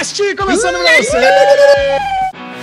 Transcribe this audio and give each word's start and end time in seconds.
Cast 0.00 0.34
começando 0.34 0.82
pra 0.82 0.96
você! 0.96 1.18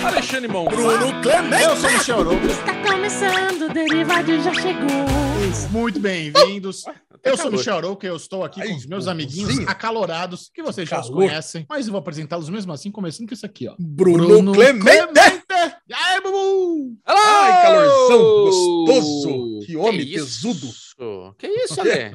Alexandre 0.03 0.47
Mão. 0.47 0.65
Bruno 0.65 1.21
Clemente! 1.21 1.61
Eu 1.63 1.77
sou 1.77 1.87
o 1.87 1.93
Michel 1.93 2.19
Arouca. 2.21 2.47
Está 2.47 2.75
começando, 2.81 3.61
o 3.61 3.73
Derivado 3.73 4.41
já 4.41 4.53
chegou. 4.55 5.69
Muito 5.69 5.99
bem-vindos. 5.99 6.83
Eu 7.23 7.37
sou. 7.37 7.51
Michel 7.51 7.77
Arouca 7.77 8.07
e 8.07 8.09
eu 8.09 8.15
estou 8.15 8.43
aqui 8.43 8.59
com 8.59 8.67
Ai, 8.67 8.73
os 8.75 8.87
meus 8.87 9.07
amiguinhos 9.07 9.67
acalorados, 9.67 10.49
que 10.51 10.63
vocês 10.63 10.89
já 10.89 10.95
Calor. 10.95 11.13
conhecem, 11.13 11.63
mas 11.69 11.85
eu 11.85 11.91
vou 11.91 11.99
apresentá-los 11.99 12.49
mesmo 12.49 12.73
assim, 12.73 12.89
começando 12.89 13.27
com 13.27 13.35
isso 13.35 13.45
aqui, 13.45 13.67
ó. 13.67 13.75
Bruno, 13.77 14.53
Clemente! 14.53 14.97
E 15.87 15.93
aí, 15.93 16.19
Bubu! 16.21 16.97
Ai, 17.05 17.61
calorzão 17.61 18.45
gostoso. 18.45 19.59
Que 19.63 19.77
homem 19.77 20.01
isso? 20.01 20.41
pesudo. 20.41 20.67
Que 21.37 21.47
isso, 21.47 21.79
Ale? 21.79 22.11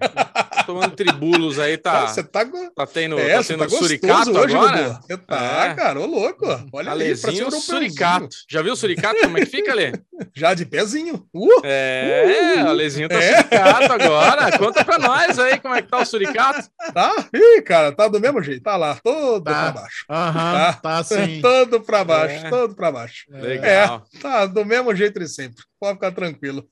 Tomando 0.66 0.96
tribulos 0.96 1.58
aí, 1.58 1.76
tá, 1.78 2.06
Você 2.08 2.22
tá, 2.22 2.44
tá 2.74 2.86
tendo, 2.86 3.16
é, 3.18 3.34
tá 3.36 3.42
você 3.42 3.52
tendo 3.56 3.64
tá 3.64 3.68
suricato 3.76 4.30
hoje, 4.36 4.56
agora? 4.56 5.00
Você 5.00 5.16
tá, 5.18 5.66
É. 5.66 5.74
cara, 5.74 6.00
ô 6.00 6.06
louco. 6.06 6.46
Olha 6.72 6.90
Alezinho 6.90 7.46
um 7.46 7.50
suricato. 7.52 8.28
Já 8.50 8.60
viu 8.60 8.72
o 8.72 8.76
suricato? 8.76 9.20
Como 9.20 9.38
é 9.38 9.40
que 9.42 9.46
fica, 9.46 9.70
Ale? 9.72 9.92
Já 10.36 10.52
de 10.54 10.66
pezinho. 10.66 11.24
Uh, 11.32 11.60
É, 11.64 12.62
o 12.64 12.68
Alezinho 12.68 13.08
tá 13.08 13.14
É. 13.22 13.36
suricato 13.36 13.92
agora. 14.02 14.58
Conta 14.58 14.84
pra 14.84 14.98
nós 14.98 15.38
aí 15.38 15.60
como 15.60 15.74
é 15.74 15.82
que 15.82 15.88
tá 15.88 15.98
o 15.98 16.04
suricato. 16.04 16.68
tá? 16.92 17.28
Ih, 17.32 17.62
cara, 17.62 17.92
tá 17.92 18.08
do 18.08 18.18
mesmo 18.20 18.42
jeito. 18.42 18.62
Tá 18.62 18.76
lá, 18.76 18.96
todo 19.02 19.44
Tá. 19.44 19.72
pra 19.72 19.82
baixo. 19.82 20.04
Aham, 20.10 20.52
Tá. 20.52 20.72
tá 20.74 20.98
assim. 20.98 21.40
Todo 21.42 21.80
pra 21.80 22.04
baixo, 22.04 22.46
É. 22.46 22.50
todo 22.50 22.74
pra 22.74 22.90
baixo. 22.90 23.26
Legal. 23.30 24.02
Tá 24.20 24.46
do 24.46 24.64
mesmo 24.64 24.94
jeito 24.94 25.18
de 25.20 25.28
sempre. 25.28 25.62
Pode 25.82 25.94
ficar 25.94 26.12
tranquilo. 26.12 26.64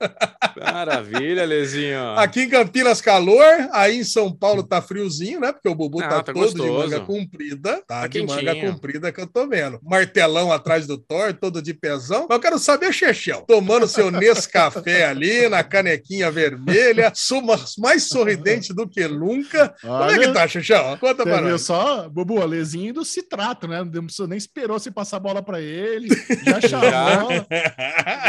Maravilha, 0.73 1.43
Alezinho. 1.43 2.11
Aqui 2.17 2.43
em 2.43 2.49
Campinas, 2.49 3.01
calor. 3.01 3.45
Aí 3.73 3.99
em 3.99 4.05
São 4.05 4.33
Paulo 4.33 4.63
tá 4.63 4.81
friozinho, 4.81 5.41
né? 5.41 5.53
Porque 5.53 5.69
o 5.69 5.75
Bubu 5.75 5.99
Não, 6.01 6.09
tá, 6.09 6.23
tá 6.23 6.33
todo 6.33 6.35
de 6.49 6.59
gostoso. 6.59 6.73
manga 6.73 7.01
comprida. 7.01 7.83
Tá, 7.89 8.03
Tá 8.03 8.07
de 8.07 8.23
manga 8.25 8.55
quentinho. 8.55 8.73
comprida 8.73 9.11
que 9.11 9.21
eu 9.21 9.27
tô 9.27 9.49
vendo. 9.49 9.81
Martelão 9.83 10.53
atrás 10.53 10.87
do 10.87 10.97
Thor, 10.97 11.33
todo 11.35 11.61
de 11.61 11.75
pezão. 11.75 12.27
Mas 12.29 12.37
eu 12.37 12.41
quero 12.41 12.59
saber, 12.61 12.93
Chechel, 12.93 13.43
tomando 13.49 13.89
seu 13.89 14.13
Nescafé 14.13 15.07
ali, 15.11 15.49
na 15.49 15.65
canequinha 15.65 16.31
vermelha, 16.31 17.11
suma, 17.13 17.59
mais 17.79 18.05
sorridente 18.05 18.73
do 18.73 18.89
que 18.89 19.09
nunca. 19.09 19.75
Como 19.81 20.05
é 20.05 20.13
que 20.19 20.25
Olha, 20.27 20.33
tá, 20.33 20.47
Chechel? 20.47 20.97
Conta 21.01 21.25
pra 21.25 21.41
nós. 21.41 21.63
só, 21.63 22.09
Bubu, 22.09 22.41
Alezinho 22.41 22.95
do 22.95 23.05
Citrato, 23.05 23.67
né? 23.67 23.83
Não 23.83 24.05
precisou- 24.05 24.29
nem 24.29 24.39
esperou 24.39 24.79
se 24.79 24.93
passar 24.93 25.17
a 25.17 25.21
bola 25.21 25.43
pra 25.43 25.61
ele. 25.61 26.09
Já 26.47 26.61
chamou. 26.69 27.45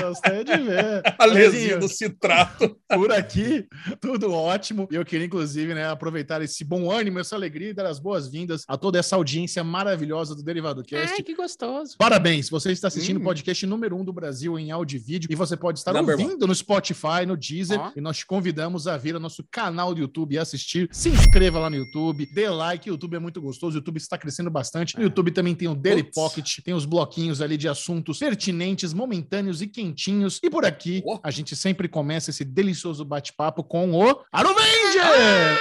Gostei 0.01 0.43
de 0.43 0.57
ver. 0.57 0.70
Alezinho 1.17 1.79
do 1.79 1.87
citrato. 1.87 2.77
por 2.89 3.11
aqui, 3.11 3.65
tudo 3.99 4.31
ótimo. 4.31 4.87
E 4.91 4.95
eu 4.95 5.05
queria, 5.05 5.25
inclusive, 5.25 5.73
né, 5.73 5.87
aproveitar 5.89 6.41
esse 6.41 6.63
bom 6.63 6.91
ânimo, 6.91 7.19
essa 7.19 7.35
alegria 7.35 7.69
e 7.69 7.73
dar 7.73 7.85
as 7.85 7.99
boas-vindas 7.99 8.63
a 8.67 8.77
toda 8.77 8.99
essa 8.99 9.15
audiência 9.15 9.63
maravilhosa 9.63 10.35
do 10.35 10.43
Derivado 10.43 10.83
Cast. 10.83 11.13
Ai, 11.13 11.23
que 11.23 11.35
gostoso. 11.35 11.95
Parabéns, 11.97 12.49
você 12.49 12.71
está 12.71 12.87
assistindo 12.87 13.17
o 13.17 13.19
Hum. 13.21 13.25
podcast 13.25 13.65
número 13.65 13.95
um 13.95 14.03
do 14.03 14.13
Brasil 14.13 14.57
em 14.57 14.71
áudio 14.71 14.97
e 14.97 14.99
vídeo 14.99 15.27
e 15.29 15.35
você 15.35 15.55
pode 15.55 15.79
estar 15.79 15.93
Number 15.93 16.19
ouvindo 16.19 16.47
no 16.47 16.55
Spotify, 16.55 17.25
no 17.27 17.37
Deezer 17.37 17.79
Ó. 17.79 17.91
e 17.95 18.01
nós 18.01 18.17
te 18.17 18.25
convidamos 18.25 18.87
a 18.87 18.97
vir 18.97 19.15
ao 19.15 19.19
nosso 19.21 19.43
canal 19.51 19.93
do 19.93 20.01
YouTube 20.01 20.35
e 20.35 20.37
assistir. 20.37 20.89
Se 20.91 21.09
inscreva 21.09 21.59
lá 21.59 21.69
no 21.69 21.75
YouTube, 21.75 22.27
dê 22.33 22.49
like, 22.49 22.89
o 22.89 22.93
YouTube 22.93 23.15
é 23.15 23.19
muito 23.19 23.41
gostoso, 23.41 23.75
o 23.75 23.79
YouTube 23.79 23.97
está 23.97 24.17
crescendo 24.17 24.49
bastante. 24.49 24.95
No 24.97 25.03
YouTube 25.03 25.31
também 25.31 25.55
tem 25.55 25.67
o 25.67 25.75
Daily. 25.75 26.03
Pocket, 26.03 26.59
tem 26.63 26.73
os 26.73 26.85
bloquinhos 26.85 27.41
ali 27.41 27.57
de 27.57 27.67
assuntos 27.67 28.19
pertinentes, 28.19 28.93
momentâneos 28.93 29.61
e 29.61 29.67
quentinhos. 29.67 30.39
E 30.43 30.49
por 30.49 30.60
aqui, 30.67 31.03
Ó. 31.05 31.19
a 31.23 31.31
gente 31.31 31.55
sempre 31.55 31.87
começa 31.87 32.29
esse 32.29 32.43
delicioso 32.43 33.03
bate-papo 33.05 33.63
com 33.63 33.91
o 33.91 34.23
Aruvenger! 34.31 35.59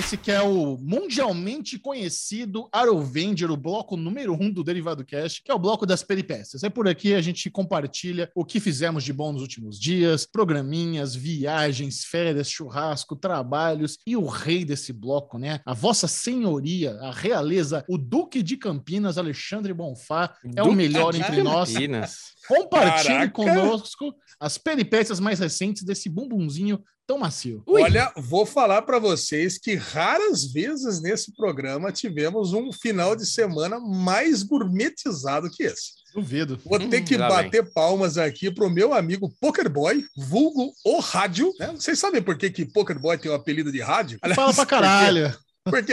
Esse 0.00 0.16
que 0.16 0.32
é 0.32 0.40
o 0.40 0.78
mundialmente 0.78 1.78
conhecido 1.78 2.70
Arovenger, 2.72 3.50
o 3.50 3.56
bloco 3.56 3.98
número 3.98 4.32
um 4.32 4.50
do 4.50 4.64
Derivado 4.64 5.04
Cast, 5.04 5.42
que 5.42 5.50
é 5.50 5.54
o 5.54 5.58
bloco 5.58 5.84
das 5.84 6.02
peripécias. 6.02 6.64
É 6.64 6.70
por 6.70 6.88
aqui 6.88 7.12
a 7.12 7.20
gente 7.20 7.50
compartilha 7.50 8.32
o 8.34 8.42
que 8.42 8.60
fizemos 8.60 9.04
de 9.04 9.12
bom 9.12 9.30
nos 9.30 9.42
últimos 9.42 9.78
dias, 9.78 10.24
programinhas, 10.24 11.14
viagens, 11.14 12.02
férias, 12.02 12.50
churrasco, 12.50 13.14
trabalhos 13.14 13.98
e 14.06 14.16
o 14.16 14.24
rei 14.24 14.64
desse 14.64 14.90
bloco, 14.90 15.36
né? 15.36 15.60
A 15.66 15.74
vossa 15.74 16.08
senhoria, 16.08 16.92
a 17.02 17.12
realeza, 17.12 17.84
o 17.86 17.98
Duque 17.98 18.42
de 18.42 18.56
Campinas, 18.56 19.18
Alexandre 19.18 19.74
Bonfá, 19.74 20.34
é 20.56 20.62
o 20.62 20.64
Duque 20.64 20.76
melhor 20.76 21.12
de 21.12 21.20
entre 21.20 21.42
nós. 21.42 21.74
Campinas. 21.74 22.30
Compartilhe 22.48 23.30
Caraca! 23.30 23.32
conosco 23.32 24.14
as 24.40 24.56
peripécias 24.56 25.20
mais 25.20 25.40
recentes 25.40 25.82
desse 25.82 26.08
bumbumzinho 26.08 26.82
tão 27.10 27.18
macio. 27.18 27.60
Ui. 27.66 27.82
Olha, 27.82 28.12
vou 28.16 28.46
falar 28.46 28.82
para 28.82 29.00
vocês 29.00 29.58
que 29.58 29.74
raras 29.74 30.44
vezes 30.44 31.02
nesse 31.02 31.34
programa 31.34 31.90
tivemos 31.90 32.52
um 32.52 32.70
final 32.72 33.16
de 33.16 33.26
semana 33.26 33.80
mais 33.80 34.44
gourmetizado 34.44 35.50
que 35.50 35.64
esse. 35.64 35.90
Duvido. 36.14 36.56
Vou 36.64 36.78
ter 36.78 37.02
Hum, 37.02 37.04
que 37.04 37.18
bater 37.18 37.72
palmas 37.72 38.16
aqui 38.16 38.48
pro 38.48 38.70
meu 38.70 38.94
amigo 38.94 39.32
Pokerboy, 39.40 40.04
vulgo 40.16 40.72
o 40.84 41.00
rádio. 41.00 41.52
né? 41.58 41.72
Vocês 41.72 41.98
sabem 41.98 42.22
por 42.22 42.38
que, 42.38 42.48
que 42.48 42.64
Pokerboy 42.64 43.18
tem 43.18 43.30
o 43.30 43.34
apelido 43.34 43.72
de 43.72 43.80
rádio? 43.80 44.18
Fala 44.20 44.34
Aliás, 44.34 44.56
pra 44.56 44.66
caralho. 44.66 45.30
Porque 45.30 45.49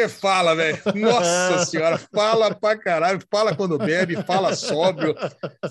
fala, 0.09 0.55
velho. 0.55 0.79
Nossa 0.95 1.65
senhora, 1.69 1.97
fala 2.13 2.53
pra 2.53 2.77
caralho, 2.77 3.19
fala 3.31 3.55
quando 3.55 3.77
bebe, 3.77 4.21
fala 4.23 4.55
sóbrio, 4.55 5.15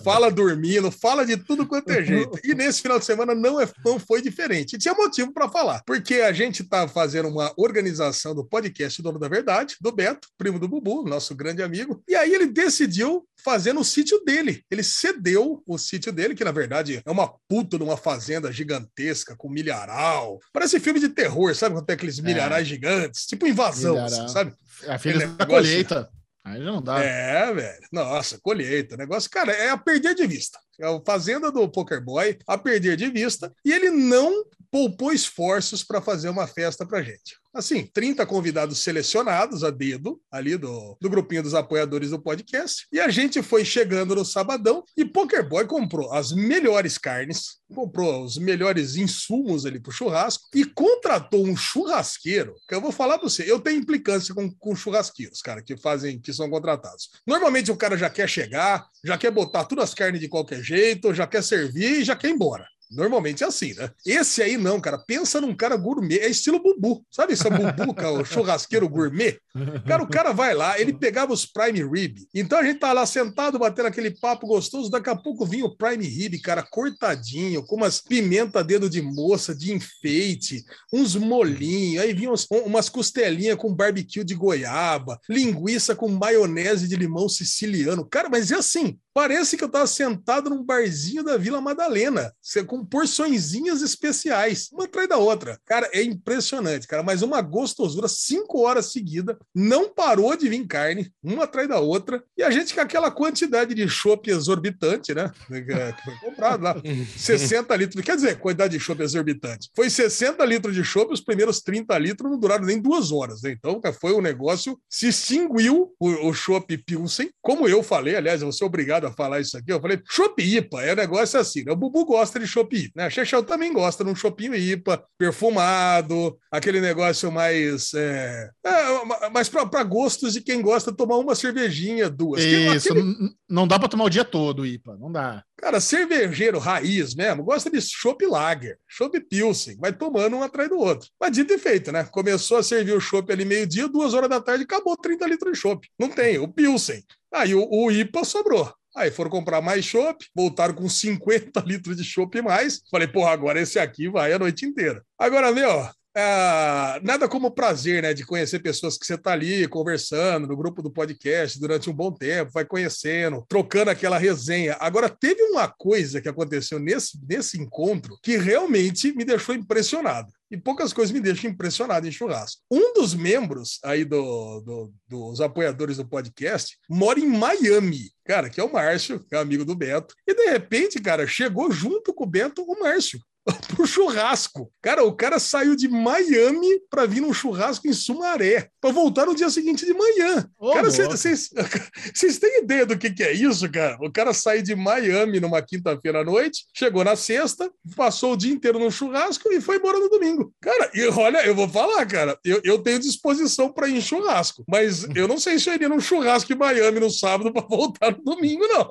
fala 0.03 0.31
dormindo, 0.31 0.91
fala 0.91 1.25
de 1.25 1.37
tudo 1.37 1.67
quanto 1.67 1.91
é 1.91 2.03
jeito. 2.03 2.39
E 2.45 2.55
nesse 2.55 2.83
final 2.83 2.99
de 2.99 3.05
semana 3.05 3.35
não, 3.35 3.61
é, 3.61 3.69
não 3.85 3.99
foi 3.99 4.23
diferente. 4.23 4.77
E 4.77 4.79
tinha 4.79 4.95
motivo 4.95 5.33
pra 5.33 5.49
falar, 5.49 5.83
porque 5.87 6.17
a 6.17 6.33
gente 6.33 6.65
tá 6.65 6.89
fazendo 6.89 7.29
uma 7.29 7.53
organização 7.57 8.35
do 8.35 8.45
podcast 8.45 9.03
Dono 9.03 9.19
da 9.19 9.29
Verdade, 9.29 9.77
do 9.81 9.93
Beto, 9.93 10.29
primo 10.39 10.59
do 10.59 10.69
Bubu, 10.69 11.05
nosso 11.09 11.35
grande 11.35 11.63
amigo. 11.63 12.03
E 12.09 12.15
aí 12.15 12.35
ele 12.35 12.47
decidiu 12.47 13.27
fazer 13.47 13.73
no 13.73 13.85
sítio 13.85 14.23
dele. 14.25 14.65
Ele 14.69 14.83
cedeu 14.83 15.63
o 15.65 15.79
sítio 15.79 16.13
dele, 16.13 16.35
que 16.35 16.43
na 16.43 16.51
verdade 16.51 17.01
é 17.05 17.11
uma 17.11 17.33
puta 17.49 17.79
numa 17.79 17.97
fazenda 17.97 18.51
gigantesca, 18.51 19.37
com 19.37 19.49
milharal. 19.49 20.41
Parece 20.53 20.81
filme 20.81 20.99
de 20.99 21.09
terror, 21.11 21.55
sabe? 21.55 21.77
Quando 21.77 21.87
tem 21.87 21.95
aqueles 21.95 22.19
milharais 22.19 22.67
gigantes, 22.67 23.25
tipo 23.25 23.47
invasão, 23.47 23.96
Sabe? 24.29 24.55
A 24.89 24.99
filha 24.99 25.27
da 25.29 25.47
colheita. 25.47 26.09
Aí 26.45 26.61
não 26.61 26.81
dá. 26.81 27.03
É, 27.03 27.53
velho. 27.53 27.87
Nossa, 27.93 28.39
colheita. 28.41 28.97
Negócio, 28.97 29.29
cara, 29.29 29.53
é 29.53 29.71
a 29.71 29.77
perder 29.77 30.15
de 30.15 30.27
vista. 30.27 30.59
É 30.81 30.87
a 30.87 31.01
fazenda 31.05 31.51
do 31.51 31.69
Poker 31.69 32.03
Boy 32.03 32.39
a 32.47 32.59
perder 32.59 32.97
de 32.97 33.11
vista. 33.11 33.53
E 33.65 33.73
ele 33.73 33.91
não 33.91 34.45
poupou 34.71 35.13
esforços 35.13 35.83
para 35.83 36.03
fazer 36.03 36.29
uma 36.29 36.47
festa 36.47 36.85
pra 36.85 37.03
gente. 37.03 37.37
Assim, 37.57 37.87
30 37.87 38.27
convidados 38.27 38.81
selecionados 38.81 39.65
a 39.65 39.71
dedo 39.71 40.21
ali 40.31 40.59
do, 40.59 40.95
do 41.01 41.09
grupinho 41.09 41.43
dos 41.43 41.55
apoiadores 41.55 42.11
do 42.11 42.21
podcast. 42.21 42.87
E 42.93 43.01
a 43.01 43.09
gente 43.09 43.43
foi 43.43 43.65
chegando 43.65 44.15
no 44.15 44.27
sabadão 44.27 44.85
e 44.95 45.07
Poker 45.07 45.49
Boy 45.49 45.67
comprou 45.67 46.13
as 46.13 46.33
melhores 46.33 46.99
carnes, 46.99 47.57
comprou 47.75 48.23
os 48.23 48.37
melhores 48.37 48.97
insumos 48.97 49.65
ali 49.65 49.81
pro 49.81 49.91
churrasco 49.91 50.47
e 50.55 50.67
contratou 50.67 51.47
um 51.47 51.57
churrasqueiro. 51.57 52.55
Que 52.69 52.75
eu 52.75 52.81
vou 52.83 52.93
falar 52.93 53.19
pra 53.19 53.27
você, 53.27 53.51
eu 53.51 53.59
tenho 53.59 53.81
implicância 53.81 54.35
com, 54.35 54.51
com 54.51 54.77
churrasqueiros, 54.77 55.41
cara, 55.41 55.63
que 55.63 55.79
fazem, 55.79 56.21
que 56.21 56.35
são 56.35 56.51
contratados. 56.51 57.09
Normalmente 57.27 57.71
o 57.71 57.77
cara 57.77 57.97
já 57.97 58.11
quer 58.11 58.29
chegar, 58.29 58.87
já 59.03 59.17
quer 59.17 59.31
botar 59.31 59.65
todas 59.65 59.85
as 59.85 59.95
carnes 59.95 60.21
de 60.21 60.29
qualquer 60.29 60.63
jeito, 60.67 61.15
já 61.15 61.27
quer 61.27 61.43
servir 61.43 62.01
e 62.01 62.05
já 62.05 62.17
quer 62.17 62.29
ir 62.29 62.33
embora. 62.33 62.67
Normalmente 62.89 63.43
é 63.43 63.47
assim, 63.49 63.75
né? 63.75 63.91
Esse 64.07 64.41
aí 64.41 64.57
não, 64.57 64.81
cara. 64.81 64.97
Pensa 64.97 65.41
num 65.41 65.53
cara 65.57 65.77
gourmet. 65.77 66.19
É 66.21 66.29
estilo 66.29 66.63
Bubu. 66.63 67.05
Sabe 67.11 67.35
Bubu, 67.35 67.93
que 67.93 68.05
é 68.05 68.09
o 68.09 68.25
churrasqueiro 68.25 68.89
gourmet? 68.89 69.41
Cara, 69.89 70.05
o 70.05 70.07
cara 70.09 70.33
vai 70.33 70.55
lá, 70.55 70.79
ele 70.79 70.93
pegava 70.93 71.33
os 71.33 71.45
prime 71.45 71.83
rib. 71.83 72.19
Então 72.33 72.57
a 72.57 72.63
gente 72.63 72.79
tá 72.79 72.93
lá 72.93 73.05
sentado, 73.05 73.59
batendo 73.59 73.87
aquele 73.89 74.13
papo 74.13 74.47
gostoso. 74.47 74.89
Daqui 74.89 75.11
a 75.11 75.17
pouco 75.17 75.45
vinha 75.45 75.65
o 75.65 75.77
prime 75.77 76.07
rib, 76.07 76.39
cara, 76.39 76.63
cortadinho, 76.63 77.65
com 77.65 77.75
umas 77.75 78.01
pimenta 78.01 78.63
dedo 78.63 78.89
de 78.89 79.03
moça, 79.03 79.53
de 79.53 79.73
enfeite, 79.73 80.63
uns 80.93 81.17
molinhos. 81.17 82.05
Aí 82.05 82.15
vinha 82.15 82.31
um- 82.31 82.59
umas 82.67 82.89
costelinhas 82.89 83.57
com 83.57 83.75
barbecue 83.75 84.23
de 84.23 84.37
goiaba, 84.37 85.19
linguiça 85.29 85.97
com 85.97 86.09
maionese 86.09 86.87
de 86.87 86.95
limão 86.95 87.29
siciliano. 87.29 88.07
Cara, 88.09 88.29
mas 88.29 88.53
é 88.53 88.55
assim. 88.55 88.97
Parece 89.17 89.57
que 89.57 89.65
eu 89.65 89.69
tava 89.71 89.87
sentado 89.87 90.51
num 90.51 90.63
barzinho 90.63 91.25
da 91.25 91.39
Vila 91.39 91.59
Madalena, 91.59 92.35
com 92.67 92.85
porçõezinhas 92.85 93.81
especiais, 93.81 94.69
uma 94.71 94.85
atrás 94.85 95.09
da 95.09 95.17
outra. 95.17 95.59
Cara, 95.65 95.89
é 95.95 96.03
impressionante, 96.03 96.87
cara, 96.87 97.03
mas 97.03 97.23
uma 97.23 97.41
gostosura, 97.41 98.09
cinco 98.09 98.61
horas 98.61 98.93
seguidas, 98.93 99.35
não 99.55 99.89
parou 99.89 100.37
de 100.37 100.51
vir 100.51 100.67
carne, 100.67 101.11
uma 101.23 101.45
atrás 101.45 101.67
da 101.67 101.81
outra, 101.81 102.23
e 102.37 102.43
a 102.43 102.51
gente 102.51 102.75
com 102.75 102.81
aquela 102.83 103.11
quantidade 103.11 103.73
de 103.73 103.89
chopp 103.89 104.31
exorbitante, 104.31 105.15
né? 105.15 105.33
Que 105.49 105.65
foi 106.05 106.15
comprado 106.21 106.63
lá. 106.63 106.77
60 107.17 107.75
litros, 107.75 108.05
quer 108.05 108.17
dizer, 108.17 108.39
quantidade 108.39 108.77
de 108.77 108.85
chopp 108.85 109.03
exorbitante. 109.03 109.71
Foi 109.75 109.89
60 109.89 110.45
litros 110.45 110.75
de 110.75 110.85
chopp, 110.85 111.11
os 111.11 111.23
primeiros 111.23 111.63
30 111.63 111.97
litros 111.97 112.31
não 112.31 112.39
duraram 112.39 112.67
nem 112.67 112.79
duas 112.79 113.11
horas, 113.11 113.41
né? 113.41 113.53
Então, 113.53 113.81
foi 113.99 114.13
um 114.13 114.21
negócio, 114.21 114.79
se 114.91 115.09
extinguiu 115.09 115.95
o, 115.99 116.29
o 116.29 116.35
chopp 116.35 116.77
Pilsen, 116.77 117.31
como 117.41 117.67
eu 117.67 117.83
falei, 117.83 118.15
aliás, 118.15 118.43
eu 118.43 118.49
vou 118.49 118.53
ser 118.53 118.67
obrigado 118.67 119.06
a 119.09 119.13
falar 119.13 119.41
isso 119.41 119.57
aqui. 119.57 119.73
Eu 119.73 119.81
falei, 119.81 120.01
chopp 120.09 120.43
IPA, 120.43 120.83
é 120.83 120.93
um 120.93 120.97
negócio 120.97 121.39
assim, 121.39 121.65
né? 121.65 121.73
O 121.73 121.77
Bubu 121.77 122.05
gosta 122.05 122.39
de 122.39 122.47
chopp 122.47 122.77
IPA, 122.77 122.93
né? 122.97 123.07
A 123.07 123.11
Chechel 123.11 123.43
também 123.43 123.73
gosta 123.73 124.05
de 124.05 124.11
um 124.11 124.15
choppinho 124.15 124.55
IPA, 124.55 125.03
perfumado, 125.19 126.37
aquele 126.51 126.81
negócio 126.81 127.31
mais. 127.31 127.93
É, 127.95 128.51
é, 128.65 129.31
mais 129.31 129.49
para 129.49 129.85
gostos 129.85 130.33
de 130.33 130.41
quem 130.41 130.61
gosta 130.61 130.91
de 130.91 130.97
tomar 130.97 131.17
uma 131.17 131.35
cervejinha, 131.35 132.09
duas. 132.09 132.43
Isso, 132.43 132.93
aquele... 132.93 133.15
não 133.49 133.67
dá 133.67 133.79
para 133.79 133.89
tomar 133.89 134.05
o 134.05 134.11
dia 134.11 134.25
todo, 134.25 134.67
IPA, 134.67 134.97
não 134.97 135.11
dá. 135.11 135.43
Cara, 135.59 135.81
cervejeiro 135.81 136.59
raiz 136.59 137.15
mesmo, 137.15 137.43
gosta 137.43 137.71
de 137.71 137.81
chopp 137.81 138.25
lager, 138.27 138.79
chopp 138.87 139.19
pilsen, 139.21 139.79
vai 139.79 139.91
tomando 139.91 140.37
um 140.37 140.43
atrás 140.43 140.69
do 140.69 140.79
outro. 140.79 141.09
Mas 141.19 141.33
dito 141.33 141.53
e 141.55 141.59
feito, 141.59 141.91
né? 141.91 142.05
Começou 142.05 142.59
a 142.59 142.63
servir 142.63 142.93
o 142.93 143.01
chopp 143.01 143.33
ali 143.33 143.45
meio-dia, 143.45 143.89
duas 143.89 144.13
horas 144.13 144.29
da 144.29 144.41
tarde, 144.41 144.65
acabou 144.65 144.97
30 144.97 145.27
litros 145.27 145.53
de 145.53 145.59
chopp. 145.59 145.89
Não 145.99 146.11
tem, 146.11 146.39
o 146.39 146.47
pilsen. 146.47 147.03
Aí 147.33 147.55
o, 147.55 147.67
o 147.71 147.91
IPA 147.91 148.25
sobrou. 148.25 148.71
Aí 148.95 149.11
foram 149.11 149.31
comprar 149.31 149.61
mais 149.61 149.85
chopp, 149.85 150.27
voltaram 150.35 150.75
com 150.75 150.89
50 150.89 151.61
litros 151.67 151.97
de 151.97 152.05
chopp 152.05 152.41
mais. 152.43 152.83
Falei, 152.91 153.09
porra, 153.09 153.31
agora 153.31 153.61
esse 153.61 153.79
aqui 153.79 154.09
vai 154.09 154.33
a 154.33 154.39
noite 154.39 154.67
inteira. 154.67 155.03
Agora, 155.19 155.53
meu, 155.53 155.89
é, 156.17 157.01
nada 157.03 157.29
como 157.29 157.49
o 157.49 157.51
prazer, 157.51 158.03
né, 158.03 158.15
de 158.15 158.25
conhecer 158.25 158.61
pessoas 158.61 158.97
que 158.97 159.05
você 159.05 159.17
está 159.17 159.33
ali 159.33 159.69
conversando 159.69 160.47
no 160.47 160.57
grupo 160.57 160.81
do 160.81 160.91
podcast 160.91 161.61
durante 161.61 161.91
um 161.91 161.93
bom 161.93 162.11
tempo, 162.11 162.51
vai 162.53 162.65
conhecendo, 162.65 163.45
trocando 163.47 163.91
aquela 163.91 164.17
resenha. 164.17 164.79
Agora, 164.81 165.11
teve 165.11 165.43
uma 165.43 165.69
coisa 165.69 166.21
que 166.21 166.29
aconteceu 166.29 166.79
nesse, 166.79 167.21
nesse 167.29 167.61
encontro 167.61 168.19
que 168.23 168.39
realmente 168.39 169.13
me 169.13 169.27
deixou 169.27 169.55
impressionado. 169.55 170.33
E 170.51 170.57
poucas 170.57 170.93
coisas 170.93 171.13
me 171.13 171.21
deixam 171.21 171.51
impressionado 171.51 172.09
em 172.09 172.13
churrasco. 172.13 172.63
Um 172.71 172.95
dos 172.95 173.15
membros 173.15 173.79
aí 173.85 174.05
do, 174.05 174.61
do, 174.61 174.93
dos 175.07 175.41
apoiadores 175.41 175.99
do 175.99 176.09
podcast 176.09 176.79
mora 176.89 177.21
em 177.21 177.27
Miami, 177.27 178.11
cara, 178.25 178.49
que 178.49 178.61
é 178.61 178.65
o 178.65 178.73
Márcio, 178.73 179.21
que 179.21 179.35
é 179.35 179.39
amigo 179.39 179.65
do 179.65 179.75
Beto. 179.75 180.15
E 180.27 180.35
de 180.35 180.51
repente, 180.51 181.01
cara, 181.01 181.27
chegou 181.27 181.71
junto 181.71 182.15
com 182.15 182.25
o 182.25 182.29
Beto 182.29 182.63
o 182.63 182.81
Márcio. 182.81 183.21
pro 183.75 183.87
churrasco. 183.87 184.71
Cara, 184.83 185.05
o 185.05 185.13
cara 185.13 185.39
saiu 185.39 185.77
de 185.77 185.89
Miami 185.89 186.81
para 186.91 187.07
vir 187.07 187.21
num 187.21 187.33
churrasco 187.33 187.87
em 187.87 187.93
Sumaré, 187.93 188.69
para 188.81 188.93
voltar 188.93 189.27
no 189.27 189.35
dia 189.35 189.49
seguinte 189.49 189.87
de 189.87 189.95
manhã. 189.95 190.49
Ô, 190.59 190.73
cara, 190.73 190.91
vocês 190.91 191.51
têm 192.41 192.63
ideia 192.63 192.85
do 192.85 192.99
que, 192.99 193.11
que 193.11 193.23
é 193.23 193.33
isso, 193.33 193.71
cara? 193.71 193.97
O 194.01 194.11
cara 194.11 194.33
saiu 194.33 194.63
de 194.63 194.75
Miami 194.75 195.41
numa 195.41 195.63
quinta-feira 195.63 196.21
à 196.21 196.25
noite, 196.25 196.65
chegou 196.75 197.05
na 197.05 197.17
sexta, 197.17 197.71
passou 197.95 198.33
o 198.33 198.37
dia 198.37 198.53
inteiro 198.53 198.79
no 198.79 198.91
churrasco 198.91 199.53
e 199.53 199.61
foi 199.61 199.77
embora 199.77 199.99
no 199.99 200.09
domingo. 200.09 200.53
Cara, 200.61 200.91
e 200.95 201.07
olha, 201.09 201.47
eu 201.47 201.55
vou 201.55 201.69
falar, 201.69 202.05
cara, 202.07 202.39
eu, 202.45 202.61
eu 202.65 202.79
tenho 202.79 202.99
disposição 202.99 203.73
para 203.73 203.89
ir 203.89 203.97
em 203.97 204.01
churrasco, 204.01 204.65
mas 204.69 205.07
eu 205.15 205.29
não 205.29 205.39
sei 205.39 205.59
se 205.59 205.71
eu 205.71 205.75
iria 205.75 205.89
num 205.89 206.01
churrasco 206.01 206.53
em 206.53 206.57
Miami 206.57 207.01
no 207.01 207.11
sábado 207.11 207.53
para 207.53 207.67
voltar 207.67 208.11
no 208.11 208.23
domingo, 208.23 208.67
não. 208.67 208.91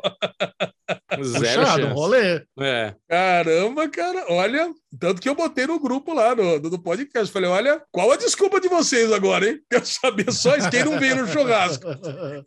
Zero 1.24 1.62
Puxado, 1.62 1.88
rolê. 1.88 2.44
É. 2.60 2.94
Caramba, 3.10 3.90
cara, 3.90 4.25
olha 4.30 4.44
olha, 4.45 4.71
tanto 5.00 5.21
que 5.21 5.27
eu 5.27 5.36
botei 5.36 5.65
no 5.65 5.80
grupo 5.80 6.13
lá 6.13 6.36
no, 6.36 6.59
do 6.59 6.80
podcast. 6.80 7.31
Falei, 7.31 7.50
olha, 7.50 7.81
qual 7.92 8.12
a 8.12 8.15
desculpa 8.15 8.62
de 8.62 8.68
vocês 8.68 9.12
agora, 9.12 9.50
hein? 9.50 9.59
Quero 9.69 9.86
saber 9.86 10.31
só 10.31 10.51
quem 10.69 10.86
não 10.86 11.00
veio 11.00 11.18
no 11.18 11.27
churrasco. 11.27 11.86